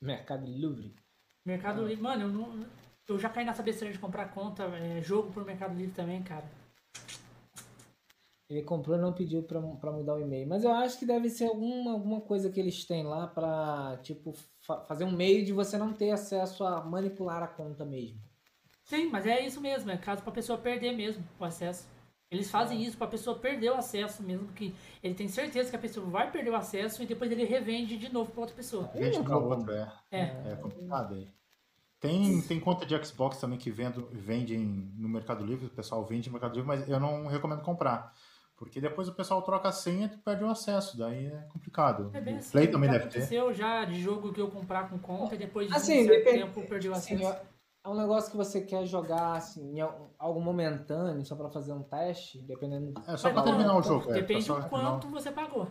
Mercado 0.00 0.46
Livre. 0.46 0.94
Mercado 1.44 1.86
Livre. 1.86 2.02
Mano, 2.02 2.22
eu, 2.22 2.28
não, 2.28 2.66
eu 3.08 3.18
já 3.18 3.28
caí 3.28 3.44
nessa 3.44 3.62
besteira 3.62 3.92
de 3.92 3.98
comprar 3.98 4.26
conta, 4.32 4.64
é, 4.64 5.00
jogo 5.02 5.32
por 5.32 5.44
Mercado 5.44 5.74
Livre 5.76 5.94
também, 5.94 6.22
cara. 6.22 6.44
Ele 8.48 8.62
comprou 8.62 8.96
e 8.96 9.00
não 9.00 9.12
pediu 9.12 9.42
pra, 9.42 9.60
pra 9.60 9.90
mudar 9.90 10.14
o 10.14 10.20
e-mail. 10.20 10.48
Mas 10.48 10.62
eu 10.62 10.70
acho 10.72 10.98
que 11.00 11.04
deve 11.06 11.28
ser 11.28 11.46
alguma, 11.46 11.90
alguma 11.92 12.20
coisa 12.20 12.48
que 12.48 12.60
eles 12.60 12.84
têm 12.84 13.02
lá 13.02 13.26
pra, 13.26 13.98
tipo, 14.02 14.32
fa- 14.64 14.84
fazer 14.84 15.04
um 15.04 15.10
meio 15.10 15.44
de 15.44 15.52
você 15.52 15.76
não 15.76 15.92
ter 15.92 16.12
acesso 16.12 16.64
a 16.64 16.84
manipular 16.84 17.42
a 17.42 17.48
conta 17.48 17.84
mesmo. 17.84 18.20
Sim, 18.84 19.10
mas 19.10 19.26
é 19.26 19.44
isso 19.44 19.60
mesmo, 19.60 19.90
é 19.90 19.96
caso 19.96 20.22
pra 20.22 20.30
pessoa 20.30 20.56
perder 20.56 20.92
mesmo 20.92 21.24
o 21.40 21.44
acesso. 21.44 21.88
Eles 22.30 22.50
fazem 22.50 22.82
isso 22.82 22.96
pra 22.98 23.06
pessoa 23.06 23.38
perder 23.38 23.70
o 23.70 23.74
acesso 23.76 24.22
mesmo, 24.22 24.48
que 24.48 24.74
ele 25.02 25.14
tem 25.14 25.28
certeza 25.28 25.70
que 25.70 25.76
a 25.76 25.78
pessoa 25.78 26.04
vai 26.06 26.30
perder 26.30 26.50
o 26.50 26.56
acesso 26.56 27.02
e 27.02 27.06
depois 27.06 27.30
ele 27.30 27.44
revende 27.44 27.96
de 27.96 28.12
novo 28.12 28.32
pra 28.32 28.40
outra 28.40 28.56
pessoa. 28.56 28.90
Vende 28.94 29.22
pra 29.22 29.38
outra, 29.38 29.96
é. 30.10 30.18
É. 30.18 30.52
É 30.52 30.56
complicado 30.56 31.14
aí. 31.14 31.28
Tem, 32.00 32.42
tem 32.42 32.60
conta 32.60 32.84
de 32.84 33.04
Xbox 33.04 33.38
também 33.38 33.58
que 33.58 33.70
vendo, 33.70 34.08
vendem 34.12 34.58
no 34.98 35.08
Mercado 35.08 35.44
Livre, 35.44 35.66
o 35.66 35.70
pessoal 35.70 36.04
vende 36.04 36.28
no 36.28 36.32
Mercado 36.34 36.54
Livre, 36.54 36.66
mas 36.66 36.88
eu 36.88 36.98
não 37.00 37.26
recomendo 37.26 37.62
comprar. 37.62 38.12
Porque 38.56 38.80
depois 38.80 39.06
o 39.08 39.14
pessoal 39.14 39.40
troca 39.42 39.68
a 39.68 39.72
senha 39.72 40.06
e 40.06 40.08
tu 40.08 40.18
perde 40.18 40.42
o 40.42 40.48
acesso, 40.50 40.96
daí 40.98 41.26
é 41.26 41.46
complicado. 41.52 42.10
É 42.12 42.20
bem 42.20 42.34
o 42.34 42.38
assim. 42.38 42.50
Play 42.52 42.68
também 42.68 42.90
deve 42.90 43.04
ter. 43.04 43.18
aconteceu 43.18 43.52
já 43.52 43.84
de 43.84 44.00
jogo 44.00 44.32
que 44.32 44.40
eu 44.40 44.50
comprar 44.50 44.88
com 44.90 44.98
conta 44.98 45.34
e 45.34 45.38
depois 45.38 45.68
de 45.68 45.74
Assim, 45.74 46.02
um 46.02 46.06
certo 46.06 46.24
depende- 46.24 46.38
tempo 46.52 46.68
perdeu 46.68 46.92
o 46.92 46.94
Assim, 46.94 47.14
acesso. 47.22 47.40
É 47.86 47.88
um 47.88 47.94
negócio 47.96 48.30
que 48.30 48.36
você 48.36 48.60
quer 48.60 48.84
jogar 48.86 49.34
assim, 49.36 49.76
em 49.76 49.80
al- 49.80 50.10
algo 50.18 50.40
momentâneo, 50.40 51.24
só 51.24 51.36
pra 51.36 51.48
fazer 51.48 51.72
um 51.72 51.82
teste, 51.82 52.42
dependendo. 52.42 52.92
do- 52.92 53.00
É 53.10 53.16
só 53.16 53.32
pra 53.32 53.42
terminar 53.42 53.68
não, 53.68 53.78
o 53.78 53.82
jogo. 53.82 54.10
É, 54.10 54.14
Depende 54.14 54.40
do 54.40 54.46
só 54.46 54.60
terminar 54.60 54.88
o- 54.88 54.90
quanto 55.00 55.08
você 55.10 55.30
pagou. 55.30 55.68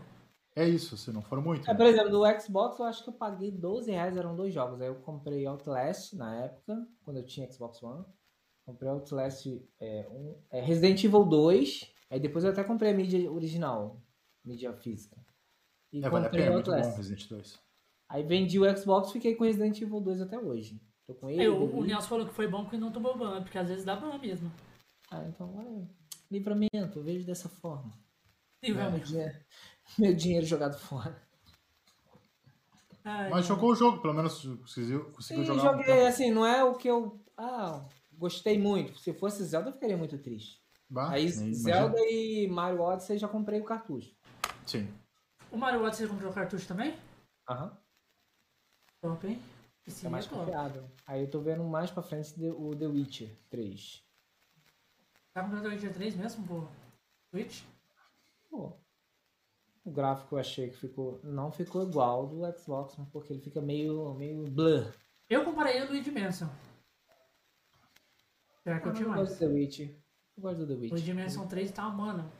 é 0.55 0.67
isso, 0.67 0.95
se 0.97 1.11
não 1.11 1.21
for 1.21 1.41
muito. 1.41 1.69
É, 1.69 1.73
né? 1.73 1.77
por 1.77 1.85
exemplo, 1.85 2.11
no 2.11 2.39
Xbox 2.41 2.79
eu 2.79 2.85
acho 2.85 3.03
que 3.03 3.09
eu 3.09 3.13
paguei 3.13 3.51
12 3.51 3.91
reais, 3.91 4.15
eram 4.17 4.35
dois 4.35 4.53
jogos. 4.53 4.79
Aí 4.81 4.87
eu 4.87 4.95
comprei 4.95 5.45
Outlast 5.45 6.13
na 6.15 6.35
época, 6.45 6.87
quando 7.03 7.17
eu 7.17 7.25
tinha 7.25 7.51
Xbox 7.51 7.81
One. 7.83 8.05
Comprei 8.65 8.89
Outlast 8.89 9.45
é, 9.79 10.07
um, 10.09 10.35
é, 10.49 10.59
Resident 10.61 11.03
Evil 11.03 11.23
2. 11.25 11.91
Aí 12.09 12.19
depois 12.19 12.43
eu 12.45 12.51
até 12.51 12.63
comprei 12.63 12.91
a 12.91 12.95
mídia 12.95 13.29
original, 13.31 14.01
mídia 14.43 14.73
física. 14.73 15.17
E 15.93 16.03
É, 16.03 16.09
vale 16.09 16.25
a 16.25 16.29
comprei 16.29 16.43
pena, 16.45 16.53
muito 16.55 16.71
bom 16.71 16.77
Outlast. 16.77 16.97
Resident 16.97 17.27
2. 17.29 17.59
Aí 18.09 18.23
vendi 18.23 18.59
o 18.59 18.77
Xbox 18.77 19.11
fiquei 19.11 19.35
com 19.35 19.43
Resident 19.43 19.81
Evil 19.81 19.99
2 19.99 20.21
até 20.21 20.39
hoje. 20.39 20.79
Tô 21.07 21.13
com 21.13 21.29
ele. 21.29 21.43
É, 21.43 21.49
o, 21.49 21.77
o. 21.77 21.83
Nelson 21.83 22.07
falou 22.07 22.27
que 22.27 22.33
foi 22.33 22.47
bom 22.47 22.67
que 22.67 22.77
não 22.77 22.91
tomou 22.91 23.17
ban, 23.17 23.43
porque 23.43 23.57
às 23.57 23.67
vezes 23.67 23.85
dá 23.85 23.95
ban 23.95 24.17
mesmo. 24.17 24.51
Ah, 25.11 25.23
então 25.27 25.61
é 25.61 25.87
livramento, 26.31 26.99
eu 26.99 27.03
vejo 27.03 27.25
dessa 27.25 27.47
forma. 27.47 27.91
E 28.63 28.67
Meu 28.67 28.77
realmente. 28.77 29.07
dinheiro, 29.07 29.39
meu 29.99 30.15
dinheiro 30.15 30.45
jogado 30.45 30.77
fora. 30.79 31.21
Ai, 33.03 33.29
Mas 33.29 33.45
jogou 33.45 33.71
o 33.71 33.75
jogo, 33.75 34.01
pelo 34.01 34.15
menos 34.15 34.43
conseguiu, 34.43 35.11
conseguiu 35.11 35.43
Sim, 35.43 35.53
jogar. 35.53 35.61
um 35.61 35.77
joguei, 35.77 36.07
assim, 36.07 36.31
não 36.31 36.45
é 36.45 36.63
o 36.63 36.73
que 36.73 36.87
eu. 36.87 37.23
Ah, 37.37 37.85
gostei 38.13 38.57
muito. 38.57 38.97
Se 38.97 39.13
fosse 39.13 39.43
Zelda, 39.43 39.69
eu 39.69 39.73
ficaria 39.73 39.97
muito 39.97 40.17
triste. 40.17 40.59
Bah, 40.89 41.11
Aí 41.11 41.29
Zelda 41.29 41.97
e 41.99 42.47
Mario 42.47 42.81
Odyssey 42.81 43.19
já 43.19 43.27
comprei 43.27 43.59
o 43.59 43.65
cartucho. 43.65 44.15
Sim. 44.65 44.91
O 45.51 45.57
Mario 45.57 45.83
Odyssey 45.83 46.07
você 46.07 46.13
comprou 46.13 46.33
cartucho 46.33 46.67
também? 46.67 46.97
Aham. 47.47 47.77
Top, 49.01 49.27
hein? 49.27 49.39
É 50.03 50.09
mais 50.09 50.25
é 50.25 50.29
top. 50.29 50.41
confiável. 50.45 50.89
Aí 51.05 51.21
eu 51.21 51.29
tô 51.29 51.39
vendo 51.41 51.63
mais 51.63 51.91
pra 51.91 52.01
frente 52.01 52.33
The- 52.33 52.51
o 52.51 52.75
The 52.75 52.87
Witcher 52.87 53.29
3. 53.49 54.03
Tá 55.33 55.43
comprando 55.43 55.65
o 55.65 55.69
Witcher 55.69 55.93
3 55.93 56.15
mesmo, 56.15 56.45
pô? 56.47 56.67
Switch? 57.29 57.63
Pô, 58.49 58.73
o 59.83 59.91
gráfico 59.91 60.35
eu 60.35 60.39
achei 60.39 60.69
que 60.69 60.77
ficou. 60.77 61.19
Não 61.23 61.51
ficou 61.51 61.83
igual 61.83 62.25
do 62.27 62.41
Xbox, 62.57 62.95
porque 63.11 63.33
ele 63.33 63.41
fica 63.41 63.61
meio, 63.61 64.13
meio 64.15 64.43
blur. 64.49 64.91
Eu 65.29 65.43
comparei 65.43 65.77
ele 65.77 65.93
no 65.97 66.01
Dimension. 66.01 66.47
Será 68.63 68.79
que 68.79 68.87
eu 68.87 68.93
Eu 68.93 69.01
não 69.01 69.09
mais? 69.09 69.21
gosto 69.21 69.33
do 69.33 69.39
The 69.39 69.45
Witcher. 69.53 69.95
Eu 70.37 70.41
gosto 70.41 70.57
do 70.59 70.67
The 70.67 70.73
O 70.73 70.79
Witcher. 70.79 70.99
Dimension 71.01 71.47
3 71.47 71.71
tá, 71.71 71.87
mano, 71.89 72.31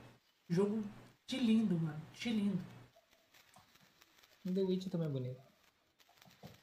jogo 0.50 0.84
de 1.28 1.38
lindo, 1.38 1.78
mano. 1.78 2.02
De 2.14 2.30
lindo. 2.32 2.64
O 4.46 4.52
The 4.54 4.62
Witcher 4.62 4.92
também 4.92 5.08
é 5.08 5.12
bonito. 5.12 5.45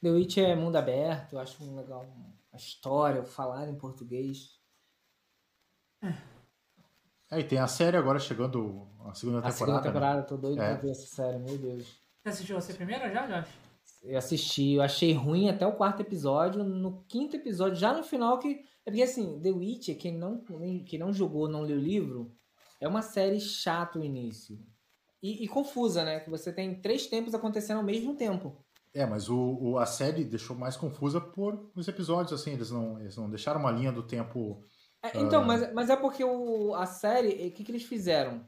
The 0.02 0.10
Witcher 0.10 0.48
é 0.50 0.56
mundo 0.56 0.76
aberto, 0.76 1.34
eu 1.34 1.38
acho 1.38 1.62
legal 1.74 2.04
a 2.52 2.56
história, 2.56 3.22
o 3.22 3.24
falar 3.24 3.68
em 3.68 3.74
português. 3.76 4.58
É, 7.30 7.40
e 7.40 7.44
tem 7.44 7.58
a 7.58 7.66
série 7.66 7.96
agora 7.96 8.18
chegando, 8.18 8.88
a 9.06 9.14
segunda 9.14 9.38
A 9.38 9.42
temporada. 9.42 9.52
segunda 9.56 9.76
né? 9.80 9.82
temporada, 9.86 10.22
tô 10.24 10.36
doido 10.36 10.60
É. 10.60 10.72
pra 10.74 10.82
ver 10.82 10.90
essa 10.90 11.06
série, 11.06 11.38
meu 11.38 11.56
Deus. 11.56 11.86
Você 12.22 12.28
assistiu 12.28 12.60
você 12.60 12.74
primeiro 12.74 13.10
já, 13.12 13.26
Josh? 13.26 13.48
Eu 14.02 14.18
assisti, 14.18 14.72
eu 14.72 14.82
achei 14.82 15.12
ruim 15.12 15.48
até 15.48 15.64
o 15.66 15.74
quarto 15.76 16.00
episódio. 16.00 16.64
No 16.64 17.04
quinto 17.04 17.36
episódio, 17.36 17.76
já 17.76 17.94
no 17.94 18.02
final, 18.02 18.38
que. 18.38 18.64
É 18.84 18.90
porque 18.90 19.02
assim, 19.02 19.40
The 19.40 19.50
Witcher, 19.50 19.96
quem 19.96 20.18
não, 20.18 20.42
quem 20.84 20.98
não 20.98 21.12
jogou, 21.12 21.48
não 21.48 21.62
leu 21.62 21.76
o 21.76 21.80
livro, 21.80 22.36
é 22.80 22.88
uma 22.88 23.00
série 23.00 23.40
chata 23.40 24.00
o 24.00 24.04
início. 24.04 24.58
E, 25.22 25.44
e 25.44 25.48
confusa, 25.48 26.04
né? 26.04 26.18
Que 26.18 26.28
você 26.28 26.52
tem 26.52 26.74
três 26.80 27.06
tempos 27.06 27.32
acontecendo 27.32 27.78
ao 27.78 27.84
mesmo 27.84 28.16
tempo. 28.16 28.56
É, 28.94 29.06
mas 29.06 29.28
o, 29.30 29.58
o- 29.60 29.78
a 29.78 29.86
série 29.86 30.24
deixou 30.24 30.54
mais 30.56 30.76
confusa 30.76 31.20
por 31.20 31.70
os 31.74 31.88
episódios, 31.88 32.32
assim, 32.38 32.52
eles 32.52 32.70
não, 32.70 32.98
eles 33.00 33.16
não 33.16 33.28
deixaram 33.30 33.58
uma 33.60 33.70
linha 33.70 33.90
do 33.90 34.02
tempo. 34.02 34.62
É, 35.02 35.18
então, 35.18 35.42
Ah. 35.42 35.46
mas, 35.46 35.72
mas 35.72 35.90
é 35.90 35.96
porque 35.96 36.22
o, 36.22 36.74
a 36.74 36.84
série, 36.86 37.48
o 37.48 37.50
que, 37.52 37.64
que 37.64 37.70
eles 37.72 37.84
fizeram? 37.84 38.44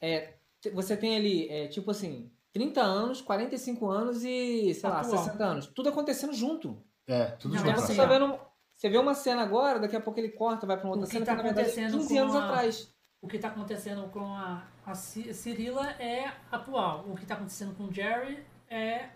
É, 0.00 0.34
você 0.72 0.96
tem 0.96 1.16
ali, 1.16 1.48
é, 1.48 1.68
tipo 1.68 1.90
assim, 1.90 2.30
30 2.52 2.80
anos, 2.82 3.20
45 3.20 3.88
anos 3.88 4.24
e, 4.24 4.74
sei 4.74 4.90
lá, 4.90 5.00
Atual. 5.00 5.18
60 5.24 5.44
anos. 5.44 5.66
Tudo 5.68 5.88
acontecendo 5.90 6.32
junto. 6.32 6.82
É, 7.06 7.26
tudo 7.32 7.52
Não, 7.54 7.58
junto. 7.60 7.70
Então 7.70 7.84
assim, 7.84 7.94
você, 7.94 8.00
tá 8.00 8.06
vendo, 8.06 8.38
você 8.74 8.88
vê 8.88 8.98
uma 8.98 9.14
cena 9.14 9.42
agora, 9.42 9.78
daqui 9.78 9.94
a 9.96 10.00
pouco 10.00 10.18
ele 10.18 10.30
corta, 10.30 10.66
vai 10.66 10.76
pra 10.76 10.86
uma 10.86 10.96
O 10.96 10.98
outra 10.98 11.06
que 11.08 11.14
cena, 11.14 11.24
tá 11.26 11.32
que 11.32 11.36
na 11.38 11.42
verdade 11.44 11.68
é 11.68 11.70
acontecendo 11.70 11.98
15 12.02 12.14
com 12.14 12.20
anos 12.20 12.34
a- 12.34 12.44
atrás. 12.44 12.94
O 13.20 13.26
que 13.28 13.38
tá 13.38 13.48
acontecendo 13.48 14.08
com 14.10 14.20
a, 14.34 14.64
a 14.86 14.94
Ci- 14.94 15.32
Cirila 15.34 15.90
é 16.00 16.32
atual. 16.52 17.04
O 17.08 17.14
que 17.16 17.24
tá 17.26 17.34
acontecendo 17.34 17.74
com 17.74 17.84
o 17.84 17.92
Jerry 17.92 18.44
é 18.68 19.08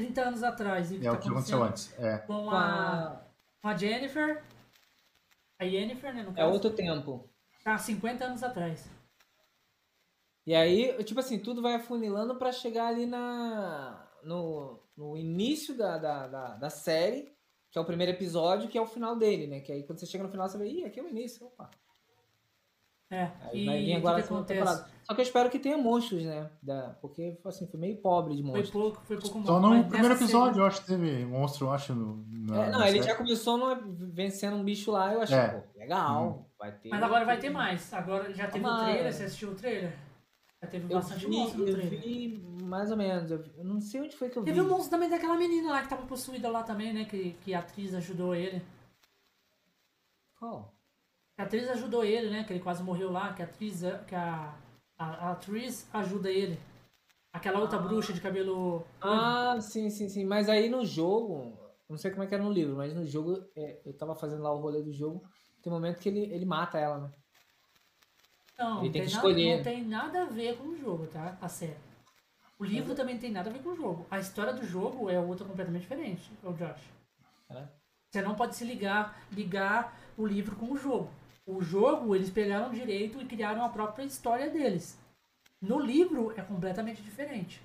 30 0.00 0.20
anos 0.22 0.42
atrás. 0.42 0.90
E 0.90 0.98
É 0.98 1.02
tá 1.02 1.12
o 1.12 1.18
que 1.18 1.28
aconteceu 1.28 1.62
antes. 1.62 1.98
É. 1.98 2.18
Com 2.18 2.50
a, 2.50 3.20
com 3.62 3.68
a 3.68 3.76
Jennifer. 3.76 4.42
A 5.58 5.66
Jennifer, 5.66 6.14
né, 6.14 6.22
no 6.22 6.30
É 6.30 6.34
caso. 6.34 6.52
outro 6.52 6.70
tempo. 6.70 7.28
Tá 7.62 7.76
50 7.76 8.24
anos 8.24 8.42
atrás. 8.42 8.88
E 10.46 10.54
aí, 10.54 11.02
tipo 11.04 11.20
assim, 11.20 11.38
tudo 11.38 11.60
vai 11.60 11.74
afunilando 11.74 12.36
pra 12.36 12.50
chegar 12.50 12.86
ali 12.86 13.04
na 13.06 14.06
no, 14.24 14.80
no 14.96 15.16
início 15.16 15.76
da, 15.76 15.98
da, 15.98 16.26
da, 16.26 16.56
da 16.56 16.70
série, 16.70 17.30
que 17.70 17.78
é 17.78 17.80
o 17.80 17.84
primeiro 17.84 18.12
episódio, 18.12 18.68
que 18.68 18.78
é 18.78 18.80
o 18.80 18.86
final 18.86 19.16
dele, 19.16 19.46
né? 19.46 19.60
Que 19.60 19.70
aí 19.72 19.82
quando 19.84 19.98
você 19.98 20.06
chega 20.06 20.24
no 20.24 20.30
final, 20.30 20.48
você 20.48 20.56
vê, 20.58 20.66
ih, 20.68 20.84
aqui 20.84 20.98
é 20.98 21.02
o 21.02 21.08
início, 21.08 21.46
opa. 21.46 21.70
É. 23.10 23.28
Aí 23.42 23.62
e 23.62 23.66
vai 23.66 23.78
vir 23.84 23.94
o 23.94 23.96
agora 23.96 24.14
que 24.14 24.20
a 24.20 24.22
que 24.22 24.28
segunda 24.28 24.40
acontece? 24.44 24.60
temporada. 24.60 24.90
Só 25.04 25.14
que 25.14 25.20
eu 25.20 25.24
espero 25.24 25.50
que 25.50 25.58
tenha 25.58 25.76
monstros, 25.76 26.22
né? 26.24 26.48
Da, 26.62 26.90
porque 27.00 27.36
assim, 27.44 27.66
foi 27.66 27.80
meio 27.80 27.96
pobre 27.96 28.36
de 28.36 28.42
Foi 28.42 28.50
monstros. 28.52 28.70
pouco, 28.70 29.00
foi 29.04 29.16
pouco 29.18 29.42
Só 29.44 29.58
mas 29.58 29.78
no 29.78 29.88
primeiro 29.88 30.14
episódio, 30.14 30.28
segunda- 30.54 30.58
eu 30.60 30.66
acho 30.66 30.80
que 30.82 30.86
teve 30.86 31.24
monstro, 31.26 31.66
eu 31.66 31.72
acho. 31.72 31.92
No, 31.92 32.24
na- 32.28 32.66
É, 32.66 32.70
não, 32.70 32.80
ele 32.82 32.98
série. 32.98 33.02
já 33.02 33.16
começou 33.16 33.56
no- 33.58 33.92
vencendo 34.12 34.54
um 34.56 34.62
bicho 34.62 34.92
lá, 34.92 35.12
eu 35.12 35.20
achei, 35.22 35.36
É. 35.36 35.48
pô, 35.48 35.78
legal, 35.78 36.46
vai 36.56 36.70
ter. 36.70 36.88
Mas 36.90 37.02
agora 37.02 37.24
vai 37.24 37.38
ter 37.40 37.50
mais. 37.50 37.92
Agora 37.92 38.32
já 38.32 38.46
teve 38.46 38.64
o 38.64 38.68
Tomara. 38.68 38.92
trailer, 38.92 39.12
você 39.12 39.24
assistiu 39.24 39.50
o 39.50 39.54
trailer? 39.56 39.98
Já 40.62 40.68
teve 40.68 40.84
Eu 40.92 40.98
bastante 41.00 41.26
vi, 41.26 41.36
monstro 41.36 41.58
no 41.62 41.68
eu 41.68 41.74
trailer. 41.74 42.00
vi 42.00 42.44
mais 42.62 42.90
ou 42.92 42.96
menos. 42.96 43.30
Eu, 43.32 43.44
eu 43.58 43.64
não 43.64 43.80
sei 43.80 44.02
onde 44.02 44.14
foi 44.16 44.28
que 44.30 44.38
eu 44.38 44.44
Teve 44.44 44.60
vi. 44.60 44.64
um 44.66 44.68
monstro 44.70 44.90
também 44.90 45.08
daquela 45.10 45.36
menina 45.36 45.72
lá 45.72 45.82
que 45.82 45.88
tava 45.88 46.06
possuída 46.06 46.48
lá 46.48 46.62
também, 46.62 46.92
né? 46.92 47.04
Que, 47.06 47.32
que 47.44 47.52
a 47.54 47.58
atriz 47.58 47.92
ajudou 47.94 48.32
ele. 48.34 48.62
Qual? 50.38 50.72
Que 50.76 50.79
a 51.40 51.44
atriz 51.44 51.68
ajudou 51.70 52.04
ele, 52.04 52.30
né? 52.30 52.44
Que 52.44 52.52
ele 52.52 52.60
quase 52.60 52.82
morreu 52.82 53.10
lá. 53.10 53.32
Que 53.32 53.42
a 53.42 53.44
atriz, 53.46 53.80
que 54.06 54.14
a, 54.14 54.54
a, 54.98 55.06
a 55.06 55.32
atriz 55.32 55.88
ajuda 55.92 56.30
ele. 56.30 56.58
Aquela 57.32 57.60
outra 57.60 57.78
bruxa 57.78 58.12
de 58.12 58.20
cabelo. 58.20 58.84
Ah, 59.00 59.56
sim, 59.60 59.88
sim, 59.88 60.08
sim. 60.08 60.24
Mas 60.24 60.48
aí 60.48 60.68
no 60.68 60.84
jogo, 60.84 61.56
não 61.88 61.96
sei 61.96 62.10
como 62.10 62.24
é 62.24 62.26
que 62.26 62.34
era 62.34 62.42
no 62.42 62.52
livro, 62.52 62.76
mas 62.76 62.94
no 62.94 63.06
jogo, 63.06 63.42
é, 63.56 63.80
eu 63.86 63.96
tava 63.96 64.14
fazendo 64.14 64.42
lá 64.42 64.52
o 64.52 64.58
rolê 64.60 64.82
do 64.82 64.92
jogo, 64.92 65.22
tem 65.62 65.72
um 65.72 65.76
momento 65.76 65.98
que 66.00 66.08
ele, 66.08 66.20
ele 66.32 66.44
mata 66.44 66.78
ela, 66.78 66.98
né? 66.98 67.10
Não, 68.58 68.78
Ele 68.80 68.86
não 68.86 68.92
tem 68.92 68.92
tem, 68.92 69.02
que 69.06 69.14
nada, 69.14 69.16
escolher. 69.16 69.56
não 69.56 69.64
tem 69.64 69.84
nada 69.84 70.22
a 70.22 70.26
ver 70.26 70.58
com 70.58 70.68
o 70.68 70.76
jogo, 70.76 71.06
tá? 71.06 71.38
A 71.40 71.48
série. 71.48 71.76
O 72.58 72.64
livro 72.64 72.94
também 72.94 73.14
não 73.14 73.20
tem 73.20 73.32
nada 73.32 73.48
a 73.48 73.52
ver 73.52 73.62
com 73.62 73.70
o 73.70 73.76
jogo. 73.76 74.06
A 74.10 74.18
história 74.18 74.52
do 74.52 74.66
jogo 74.66 75.08
é 75.08 75.18
outra 75.18 75.46
completamente 75.46 75.82
diferente, 75.82 76.30
o 76.42 76.52
Josh. 76.52 76.82
É. 77.50 77.66
Você 78.10 78.20
não 78.20 78.34
pode 78.34 78.54
se 78.56 78.64
ligar, 78.64 79.18
ligar 79.32 79.98
o 80.18 80.26
livro 80.26 80.54
com 80.56 80.70
o 80.72 80.76
jogo. 80.76 81.08
O 81.46 81.62
jogo, 81.62 82.14
eles 82.14 82.30
pegaram 82.30 82.70
direito 82.72 83.20
e 83.20 83.26
criaram 83.26 83.64
a 83.64 83.68
própria 83.68 84.04
história 84.04 84.50
deles. 84.50 84.98
No 85.60 85.78
livro 85.78 86.32
é 86.36 86.42
completamente 86.42 87.02
diferente. 87.02 87.60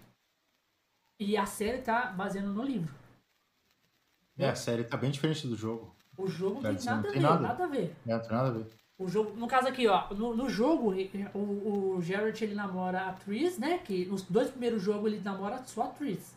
E 1.19 1.37
a 1.37 1.45
série 1.45 1.81
tá 1.81 2.07
baseando 2.07 2.51
no 2.51 2.63
livro. 2.63 2.93
É, 4.37 4.49
a 4.49 4.55
série 4.55 4.83
tá 4.83 4.97
bem 4.97 5.11
diferente 5.11 5.47
do 5.47 5.55
jogo. 5.55 5.95
O 6.17 6.27
jogo 6.27 6.61
não 6.61 6.75
tem 6.75 6.85
nada 6.85 6.95
não 6.95 7.03
tem 7.03 7.11
ver, 7.13 7.19
nada. 7.21 7.39
nada 7.47 7.63
a 7.63 7.67
ver. 7.67 7.95
Não 8.05 8.19
tem 8.19 8.31
nada 8.31 8.47
a 8.49 8.51
ver. 8.51 8.67
O 8.97 9.07
jogo, 9.09 9.35
no 9.35 9.47
caso 9.47 9.67
aqui, 9.67 9.87
ó, 9.87 10.13
no, 10.13 10.33
no 10.35 10.49
jogo, 10.49 10.93
o, 11.33 11.95
o 11.97 12.01
Geralt 12.01 12.41
ele 12.41 12.55
namora 12.55 13.07
a 13.09 13.13
Tris, 13.13 13.57
né? 13.57 13.77
Que 13.79 14.05
nos 14.05 14.21
dois 14.23 14.49
primeiros 14.49 14.81
jogos 14.81 15.11
ele 15.11 15.21
namora 15.21 15.61
só 15.65 15.83
a 15.83 15.87
Tris. 15.89 16.33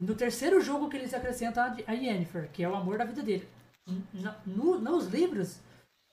No 0.00 0.14
terceiro 0.14 0.60
jogo 0.60 0.88
que 0.90 0.96
eles 0.96 1.14
acrescentam 1.14 1.62
a 1.62 1.76
a 1.86 1.92
Yennefer, 1.92 2.50
que 2.52 2.62
é 2.62 2.68
o 2.68 2.74
amor 2.74 2.98
da 2.98 3.04
vida 3.04 3.22
dele. 3.22 3.48
Na- 4.12 4.36
no- 4.44 4.78
nos 4.78 5.06
livros, 5.06 5.60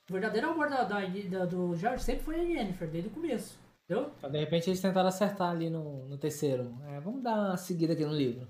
o 0.10 0.14
verdadeiro 0.14 0.50
amor 0.50 0.70
da, 0.70 0.84
da, 0.84 1.00
da- 1.02 1.46
do 1.46 1.76
Geralt 1.76 2.00
sempre 2.02 2.24
foi 2.24 2.36
a 2.36 2.44
Yennefer, 2.44 2.90
desde 2.90 3.10
o 3.10 3.14
começo. 3.14 3.58
Entendeu? 3.86 4.12
Então, 4.18 4.32
de 4.32 4.40
repente 4.40 4.70
eles 4.70 4.82
tentaram 4.82 5.08
acertar 5.10 5.50
ali 5.52 5.70
no, 5.70 6.06
no 6.08 6.18
terceiro. 6.18 6.74
É, 6.88 7.00
vamos 7.00 7.22
dar 7.22 7.36
uma 7.36 7.58
seguida 7.58 7.94
aqui 7.94 8.06
no 8.06 8.14
livro. 8.14 8.48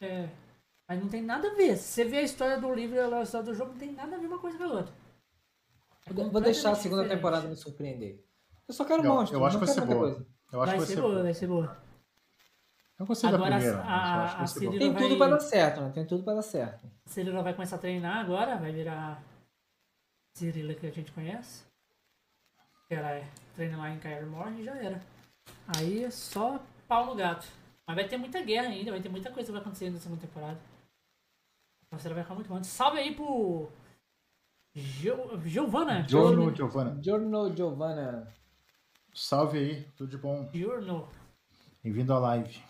É. 0.00 0.28
Mas 0.88 1.00
não 1.00 1.08
tem 1.08 1.22
nada 1.22 1.48
a 1.48 1.54
ver. 1.54 1.76
Se 1.76 1.84
você 1.84 2.04
vê 2.04 2.18
a 2.18 2.22
história 2.22 2.60
do 2.60 2.72
livro 2.74 2.96
e 2.96 3.00
a 3.00 3.22
história 3.22 3.46
do 3.46 3.54
jogo, 3.54 3.70
não 3.72 3.78
tem 3.78 3.92
nada 3.92 4.16
a 4.16 4.18
ver 4.18 4.26
uma 4.26 4.38
coisa 4.38 4.58
com 4.58 4.64
a 4.64 4.68
outra. 4.68 4.92
É 6.06 6.12
Vou 6.12 6.40
deixar 6.40 6.72
a 6.72 6.74
segunda 6.74 7.02
diferente. 7.02 7.18
temporada 7.20 7.48
me 7.48 7.56
surpreender. 7.56 8.20
Eu 8.66 8.74
só 8.74 8.84
quero 8.84 9.04
Eu, 9.04 9.14
monstro, 9.14 9.38
eu 9.38 9.44
acho 9.46 9.58
que 9.58 9.64
vai 9.64 9.74
ser 9.74 9.80
boa. 9.82 9.98
coisa. 9.98 10.26
Eu 10.52 10.62
acho 10.62 10.66
Vai 10.66 10.74
que 10.74 10.78
vai 10.86 10.86
ser 10.96 11.00
boa, 11.00 11.22
vai 11.22 11.34
ser 11.34 11.46
boa. 11.46 11.76
Eu 12.98 13.06
da 13.06 13.28
Agora, 13.28 13.56
primeira, 13.56 13.78
a- 13.80 13.82
que 13.82 13.88
a 13.88 14.16
vai 14.18 14.26
ser 14.28 14.34
boa. 14.36 14.46
Cirilo- 14.48 14.78
Tem 14.78 14.92
vai- 14.92 15.02
tudo 15.02 15.16
pra 15.18 15.26
dar 15.28 15.40
certo, 15.40 15.80
né? 15.80 15.90
Tem 15.94 16.04
tudo 16.06 16.24
pra 16.24 16.34
dar 16.34 16.42
certo. 16.42 16.90
Cirila 17.06 17.42
vai 17.42 17.54
começar 17.54 17.76
a 17.76 17.78
treinar 17.78 18.18
agora, 18.18 18.56
vai 18.56 18.72
virar 18.72 19.22
Cirila 20.34 20.74
que 20.74 20.86
a 20.86 20.90
gente 20.90 21.12
conhece. 21.12 21.64
Ela 22.88 23.12
é, 23.12 23.28
treina 23.54 23.76
lá 23.78 23.90
em 23.90 23.98
Kair 23.98 24.26
Morn 24.26 24.60
e 24.60 24.64
já 24.64 24.74
era. 24.76 25.00
Aí 25.76 26.04
é 26.04 26.10
só 26.10 26.60
pau 26.86 27.06
no 27.06 27.14
gato. 27.14 27.46
Mas 27.86 27.96
vai 27.96 28.08
ter 28.08 28.16
muita 28.16 28.40
guerra 28.42 28.68
ainda, 28.68 28.90
vai 28.90 29.00
ter 29.00 29.08
muita 29.08 29.30
coisa 29.30 29.46
que 29.46 29.52
vai 29.52 29.60
acontecer 29.60 29.90
na 29.90 29.98
segunda 29.98 30.20
temporada. 30.20 30.60
A 31.90 31.98
série 31.98 32.14
vai 32.14 32.22
ficar 32.22 32.34
muito 32.34 32.48
bom. 32.48 32.62
Salve 32.64 32.98
aí 32.98 33.14
pro. 33.14 33.68
Gio- 34.74 35.38
Giovanna. 35.44 36.06
Giorno, 36.08 36.54
Giovanna. 36.54 37.02
Giorno 37.02 37.54
Giovanna. 37.54 38.32
Salve 39.12 39.58
aí, 39.58 39.84
tudo 39.96 40.10
de 40.10 40.16
bom. 40.16 40.48
Giorno. 40.54 41.06
Bem-vindo 41.82 42.14
à 42.14 42.18
live. 42.18 42.62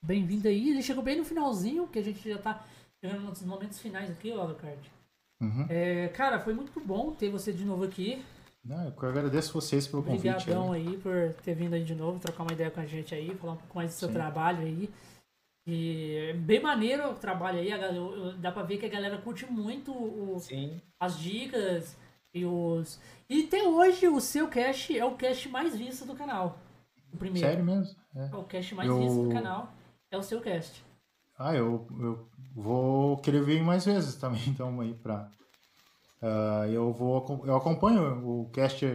Bem-vindo 0.00 0.46
aí. 0.46 0.70
Ele 0.70 0.82
chegou 0.82 1.02
bem 1.02 1.16
no 1.16 1.24
finalzinho, 1.24 1.88
que 1.88 1.98
a 1.98 2.02
gente 2.02 2.28
já 2.28 2.38
tá 2.38 2.64
chegando 3.00 3.22
nos 3.22 3.42
momentos 3.42 3.80
finais 3.80 4.08
aqui, 4.10 4.30
ó, 4.30 4.44
Lucard. 4.44 4.78
Uhum. 5.40 5.66
É, 5.68 6.08
cara, 6.08 6.38
foi 6.40 6.54
muito 6.54 6.80
bom 6.80 7.12
ter 7.12 7.28
você 7.30 7.52
de 7.52 7.64
novo 7.64 7.84
aqui. 7.84 8.22
Não, 8.64 8.84
eu 8.84 9.08
agradeço 9.08 9.52
vocês 9.52 9.86
pelo 9.86 10.02
convite. 10.02 10.28
Obrigadão 10.28 10.72
aí. 10.72 10.88
aí 10.88 10.96
por 10.98 11.34
ter 11.42 11.54
vindo 11.54 11.74
aí 11.74 11.84
de 11.84 11.94
novo, 11.94 12.18
trocar 12.18 12.42
uma 12.42 12.52
ideia 12.52 12.70
com 12.70 12.80
a 12.80 12.86
gente 12.86 13.14
aí, 13.14 13.34
falar 13.36 13.52
um 13.52 13.56
pouco 13.56 13.76
mais 13.76 13.92
do 13.92 13.94
seu 13.98 14.08
Sim. 14.08 14.14
trabalho 14.14 14.60
aí. 14.60 14.90
E 15.66 16.28
é 16.30 16.32
bem 16.32 16.60
maneiro 16.60 17.10
o 17.10 17.14
trabalho 17.14 17.58
aí, 17.58 17.70
dá 18.38 18.50
pra 18.52 18.62
ver 18.62 18.78
que 18.78 18.86
a 18.86 18.88
galera 18.88 19.18
curte 19.18 19.44
muito 19.50 19.92
o- 19.92 20.38
Sim. 20.40 20.80
as 20.98 21.18
dicas 21.18 21.96
e 22.32 22.44
os. 22.44 23.00
E 23.28 23.44
até 23.44 23.62
hoje 23.64 24.06
o 24.08 24.20
seu 24.20 24.48
cast 24.48 24.96
é 24.96 25.04
o 25.04 25.16
cast 25.16 25.48
mais 25.48 25.76
visto 25.76 26.04
do 26.04 26.14
canal. 26.14 26.58
O 27.12 27.16
primeiro. 27.16 27.46
Sério 27.48 27.64
mesmo? 27.64 27.96
É. 28.14 28.28
É 28.32 28.36
o 28.36 28.44
cast 28.44 28.74
mais 28.74 28.88
Eu- 28.88 28.98
visto 29.00 29.22
do 29.24 29.30
canal. 29.32 29.72
É 30.10 30.16
o 30.16 30.22
seu 30.22 30.40
cast. 30.40 30.84
Ah, 31.38 31.54
eu, 31.54 31.86
eu 32.00 32.26
vou 32.56 33.18
querer 33.18 33.44
vir 33.44 33.62
mais 33.62 33.84
vezes 33.84 34.16
também, 34.16 34.42
então 34.48 34.80
aí 34.80 34.94
pra. 34.94 35.30
Ah, 36.22 36.66
eu 36.68 36.92
vou 36.92 37.44
eu 37.44 37.54
acompanho 37.54 38.26
o 38.26 38.50
cast 38.50 38.86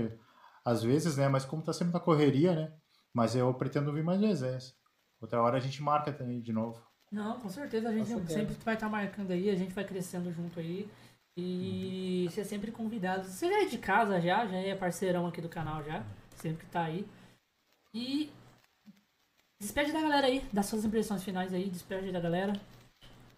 às 0.66 0.82
vezes, 0.82 1.18
né? 1.18 1.30
Mas 1.30 1.46
como 1.46 1.62
tá 1.62 1.72
sempre 1.72 1.94
na 1.94 2.00
correria, 2.00 2.56
né? 2.56 2.74
Mas 3.14 3.36
eu 3.36 3.54
pretendo 3.54 3.94
vir 3.94 4.04
mais 4.04 4.20
vezes. 4.20 4.70
é. 4.70 4.74
Outra 5.22 5.42
hora 5.42 5.58
a 5.58 5.60
gente 5.60 5.84
marca 5.84 6.12
também 6.12 6.42
de 6.42 6.52
novo. 6.52 6.82
Não, 7.12 7.40
com 7.40 7.50
certeza 7.50 7.90
a 7.90 7.94
gente 7.94 8.08
certeza. 8.08 8.40
sempre 8.40 8.56
vai 8.64 8.74
estar 8.74 8.90
marcando 8.90 9.32
aí, 9.32 9.50
a 9.50 9.56
gente 9.56 9.74
vai 9.74 9.84
crescendo 9.84 10.32
junto 10.32 10.60
aí. 10.60 10.90
E 11.38 12.28
você 12.30 12.42
é 12.42 12.44
sempre 12.44 12.72
convidado. 12.72 13.26
Você 13.26 13.48
já 13.48 13.62
é 13.62 13.66
de 13.66 13.78
casa 13.78 14.20
já, 14.20 14.46
já 14.48 14.58
é 14.58 14.76
parceirão 14.76 15.28
aqui 15.28 15.42
do 15.42 15.50
canal 15.50 15.84
já, 15.84 16.04
sempre 16.38 16.66
que 16.66 16.72
tá 16.72 16.84
aí. 16.86 17.06
E 17.94 18.32
despede 19.60 19.92
da 19.92 20.02
galera 20.02 20.28
aí, 20.28 20.44
das 20.52 20.66
suas 20.66 20.84
impressões 20.84 21.24
finais 21.24 21.54
aí, 21.54 21.70
despede 21.70 22.12
da 22.12 22.20
galera. 22.20 22.54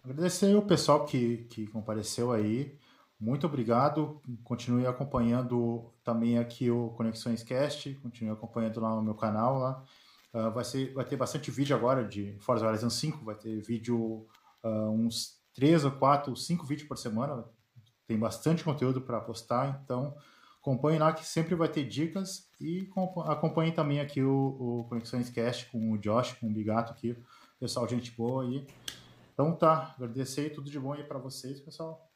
Agradecer 0.04 0.54
o 0.54 0.60
pessoal 0.60 1.06
que, 1.06 1.38
que 1.48 1.66
compareceu 1.68 2.30
aí. 2.30 2.78
Muito 3.18 3.46
obrigado. 3.46 4.20
Continue 4.42 4.86
acompanhando 4.86 5.90
também 6.04 6.38
aqui 6.38 6.70
o 6.70 6.90
Conexões 6.90 7.42
Cast. 7.42 7.94
Continue 8.02 8.34
acompanhando 8.34 8.80
lá 8.80 8.94
no 8.94 9.02
meu 9.02 9.14
canal. 9.14 9.58
Lá. 9.58 9.82
Ah, 10.34 10.50
vai, 10.50 10.62
ser, 10.62 10.92
vai 10.92 11.06
ter 11.06 11.16
bastante 11.16 11.50
vídeo 11.50 11.74
agora 11.74 12.06
de 12.06 12.36
Forza 12.40 12.66
Horizon 12.66 12.90
5. 12.90 13.24
Vai 13.24 13.34
ter 13.34 13.62
vídeo, 13.62 14.26
ah, 14.62 14.90
uns 14.90 15.38
3 15.54 15.86
ou 15.86 15.92
4, 15.92 16.36
5 16.36 16.66
vídeos 16.66 16.86
por 16.86 16.98
semana. 16.98 17.42
Tem 18.06 18.18
bastante 18.18 18.62
conteúdo 18.62 19.00
para 19.00 19.18
postar. 19.22 19.80
Então, 19.82 20.14
acompanhe 20.60 20.98
lá 20.98 21.14
que 21.14 21.24
sempre 21.24 21.54
vai 21.54 21.68
ter 21.68 21.84
dicas. 21.88 22.50
E 22.60 22.84
compa- 22.88 23.32
acompanhe 23.32 23.72
também 23.72 24.00
aqui 24.00 24.22
o, 24.22 24.82
o 24.82 24.84
Conexões 24.86 25.30
Cast 25.30 25.70
com 25.70 25.92
o 25.92 25.98
Josh, 25.98 26.34
com 26.34 26.48
o 26.48 26.52
Bigato 26.52 26.92
aqui. 26.92 27.16
Pessoal, 27.58 27.88
gente 27.88 28.10
boa 28.10 28.42
aí. 28.44 28.66
Então 29.34 29.56
tá, 29.56 29.94
agradecer 29.96 30.50
tudo 30.50 30.70
de 30.70 30.78
bom 30.78 30.92
aí 30.92 31.02
pra 31.02 31.18
vocês, 31.18 31.60
pessoal. 31.60 32.08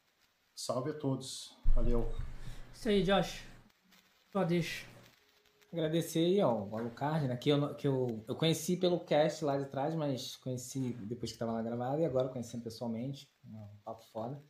Salve 0.55 0.91
a 0.91 0.93
todos. 0.97 1.53
Valeu. 1.75 2.09
Isso 2.73 2.87
aí, 2.87 3.03
Josh. 3.03 3.43
Só 4.31 4.43
deixa. 4.45 4.87
Agradecer 5.71 6.19
aí, 6.19 6.41
ó, 6.41 6.63
o 6.63 6.77
Alucard, 6.77 7.27
né? 7.27 7.35
Que, 7.35 7.49
eu, 7.49 7.75
que 7.75 7.87
eu, 7.87 8.23
eu 8.27 8.35
conheci 8.35 8.77
pelo 8.77 9.01
cast 9.01 9.43
lá 9.43 9.57
de 9.57 9.65
trás, 9.65 9.93
mas 9.95 10.37
conheci 10.37 10.93
depois 10.93 11.31
que 11.31 11.35
estava 11.35 11.51
lá 11.51 11.61
gravado 11.61 12.01
e 12.01 12.05
agora 12.05 12.29
conhecendo 12.29 12.63
pessoalmente. 12.63 13.29
né, 13.43 13.59
Um 13.73 13.77
papo 13.83 14.03
foda. 14.11 14.41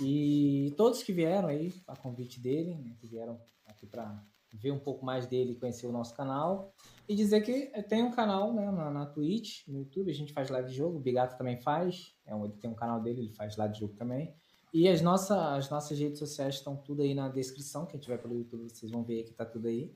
E 0.00 0.72
todos 0.76 1.02
que 1.02 1.12
vieram 1.12 1.48
aí, 1.48 1.74
a 1.86 1.96
convite 1.96 2.40
dele, 2.40 2.76
né, 2.76 2.96
que 2.98 3.06
vieram 3.08 3.40
aqui 3.66 3.86
para 3.86 4.24
ver 4.54 4.70
um 4.70 4.78
pouco 4.78 5.04
mais 5.04 5.26
dele 5.26 5.52
e 5.52 5.56
conhecer 5.56 5.86
o 5.86 5.92
nosso 5.92 6.14
canal. 6.14 6.72
E 7.08 7.14
dizer 7.14 7.42
que 7.42 7.66
tem 7.82 8.02
um 8.02 8.10
canal 8.10 8.52
né, 8.52 8.70
na, 8.70 8.90
na 8.90 9.06
Twitch, 9.06 9.66
no 9.68 9.80
YouTube, 9.80 10.10
a 10.10 10.14
gente 10.14 10.32
faz 10.32 10.48
live 10.48 10.68
de 10.68 10.74
jogo, 10.74 10.96
o 10.96 11.00
Bigato 11.00 11.36
também 11.36 11.60
faz. 11.60 12.14
É 12.24 12.34
um, 12.34 12.44
ele 12.44 12.54
tem 12.54 12.70
um 12.70 12.74
canal 12.74 13.00
dele, 13.00 13.20
ele 13.20 13.32
faz 13.34 13.56
live 13.56 13.74
de 13.74 13.80
jogo 13.80 13.94
também. 13.94 14.34
E 14.72 14.88
as, 14.88 15.00
nossas 15.00 15.36
as 15.38 15.70
nossas 15.70 15.98
redes 15.98 16.18
sociais 16.18 16.56
estão 16.56 16.76
tudo 16.76 17.02
aí 17.02 17.14
na 17.14 17.28
descrição. 17.28 17.86
Quem 17.86 18.00
tiver 18.00 18.18
pelo 18.18 18.34
YouTube, 18.34 18.68
vocês 18.68 18.90
vão 18.90 19.04
ver 19.04 19.24
que 19.24 19.32
tá 19.32 19.44
tudo 19.44 19.68
aí. 19.68 19.94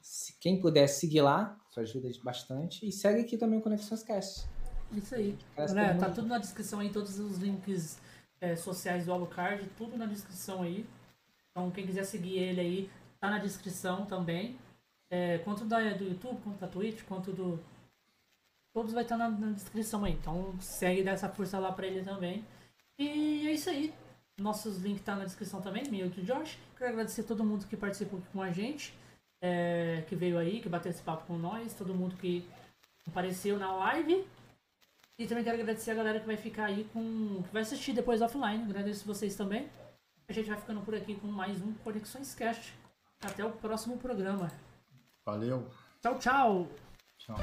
Se 0.00 0.38
quem 0.38 0.60
puder 0.60 0.86
seguir 0.86 1.22
lá, 1.22 1.58
isso 1.68 1.80
ajuda 1.80 2.08
bastante. 2.22 2.86
E 2.86 2.92
segue 2.92 3.20
aqui 3.22 3.36
também 3.36 3.58
o 3.58 3.62
Conexões 3.62 4.02
Cast. 4.02 4.46
Isso 4.92 5.14
aí. 5.14 5.36
Galera, 5.56 5.98
tá 5.98 6.10
tudo 6.10 6.26
na 6.26 6.38
descrição 6.38 6.80
aí, 6.80 6.90
todos 6.90 7.18
os 7.18 7.38
links 7.38 7.98
é, 8.40 8.56
sociais 8.56 9.04
do 9.04 9.12
Alucard, 9.12 9.68
tudo 9.76 9.96
na 9.96 10.06
descrição 10.06 10.62
aí. 10.62 10.86
Então 11.50 11.70
quem 11.70 11.86
quiser 11.86 12.04
seguir 12.04 12.38
ele 12.38 12.60
aí, 12.60 12.90
tá 13.20 13.30
na 13.30 13.38
descrição 13.38 14.06
também. 14.06 14.58
É, 15.10 15.38
quanto 15.38 15.64
da, 15.64 15.78
do 15.92 16.04
YouTube, 16.04 16.40
quanto 16.42 16.58
da 16.58 16.68
Twitch, 16.68 17.02
quanto 17.04 17.32
do. 17.32 17.62
Todos 18.72 18.92
vai 18.92 19.02
estar 19.02 19.16
na, 19.16 19.28
na 19.28 19.52
descrição 19.52 20.04
aí. 20.04 20.12
Então 20.12 20.54
segue 20.60 21.02
dessa 21.02 21.28
força 21.28 21.58
lá 21.58 21.72
pra 21.72 21.86
ele 21.86 22.02
também. 22.02 22.44
E 22.98 23.46
é 23.48 23.52
isso 23.52 23.68
aí. 23.70 23.92
Nossos 24.38 24.78
links 24.78 25.04
tá 25.04 25.14
na 25.16 25.24
descrição 25.24 25.60
também, 25.60 25.88
meu 25.90 26.06
e 26.06 26.10
do 26.10 26.22
Josh. 26.22 26.58
Quero 26.76 26.90
agradecer 26.90 27.20
a 27.22 27.24
todo 27.24 27.44
mundo 27.44 27.66
que 27.66 27.76
participou 27.76 28.22
com 28.32 28.40
a 28.42 28.50
gente. 28.50 28.94
é, 29.42 30.04
que 30.06 30.14
veio 30.14 30.38
aí, 30.38 30.60
que 30.60 30.68
bateu 30.68 30.90
esse 30.90 31.02
papo 31.02 31.26
com 31.26 31.38
nós, 31.38 31.74
todo 31.74 31.94
mundo 31.94 32.16
que 32.16 32.46
apareceu 33.06 33.58
na 33.58 33.74
live. 33.74 34.26
E 35.18 35.26
também 35.26 35.44
quero 35.44 35.60
agradecer 35.60 35.90
a 35.90 35.94
galera 35.94 36.20
que 36.20 36.26
vai 36.26 36.36
ficar 36.36 36.66
aí 36.66 36.84
com. 36.92 37.42
que 37.42 37.52
vai 37.52 37.62
assistir 37.62 37.92
depois 37.92 38.22
offline. 38.22 38.64
Agradeço 38.64 39.06
vocês 39.06 39.34
também. 39.36 39.68
A 40.28 40.32
gente 40.32 40.48
vai 40.48 40.58
ficando 40.58 40.80
por 40.80 40.94
aqui 40.94 41.14
com 41.16 41.26
mais 41.26 41.60
um 41.60 41.74
Conexões 41.74 42.34
Cast. 42.34 42.79
Até 43.20 43.44
o 43.44 43.50
próximo 43.50 43.98
programa. 43.98 44.50
Valeu. 45.24 45.68
Tchau, 46.00 46.18
tchau! 46.18 46.68
Tchau. 47.18 47.36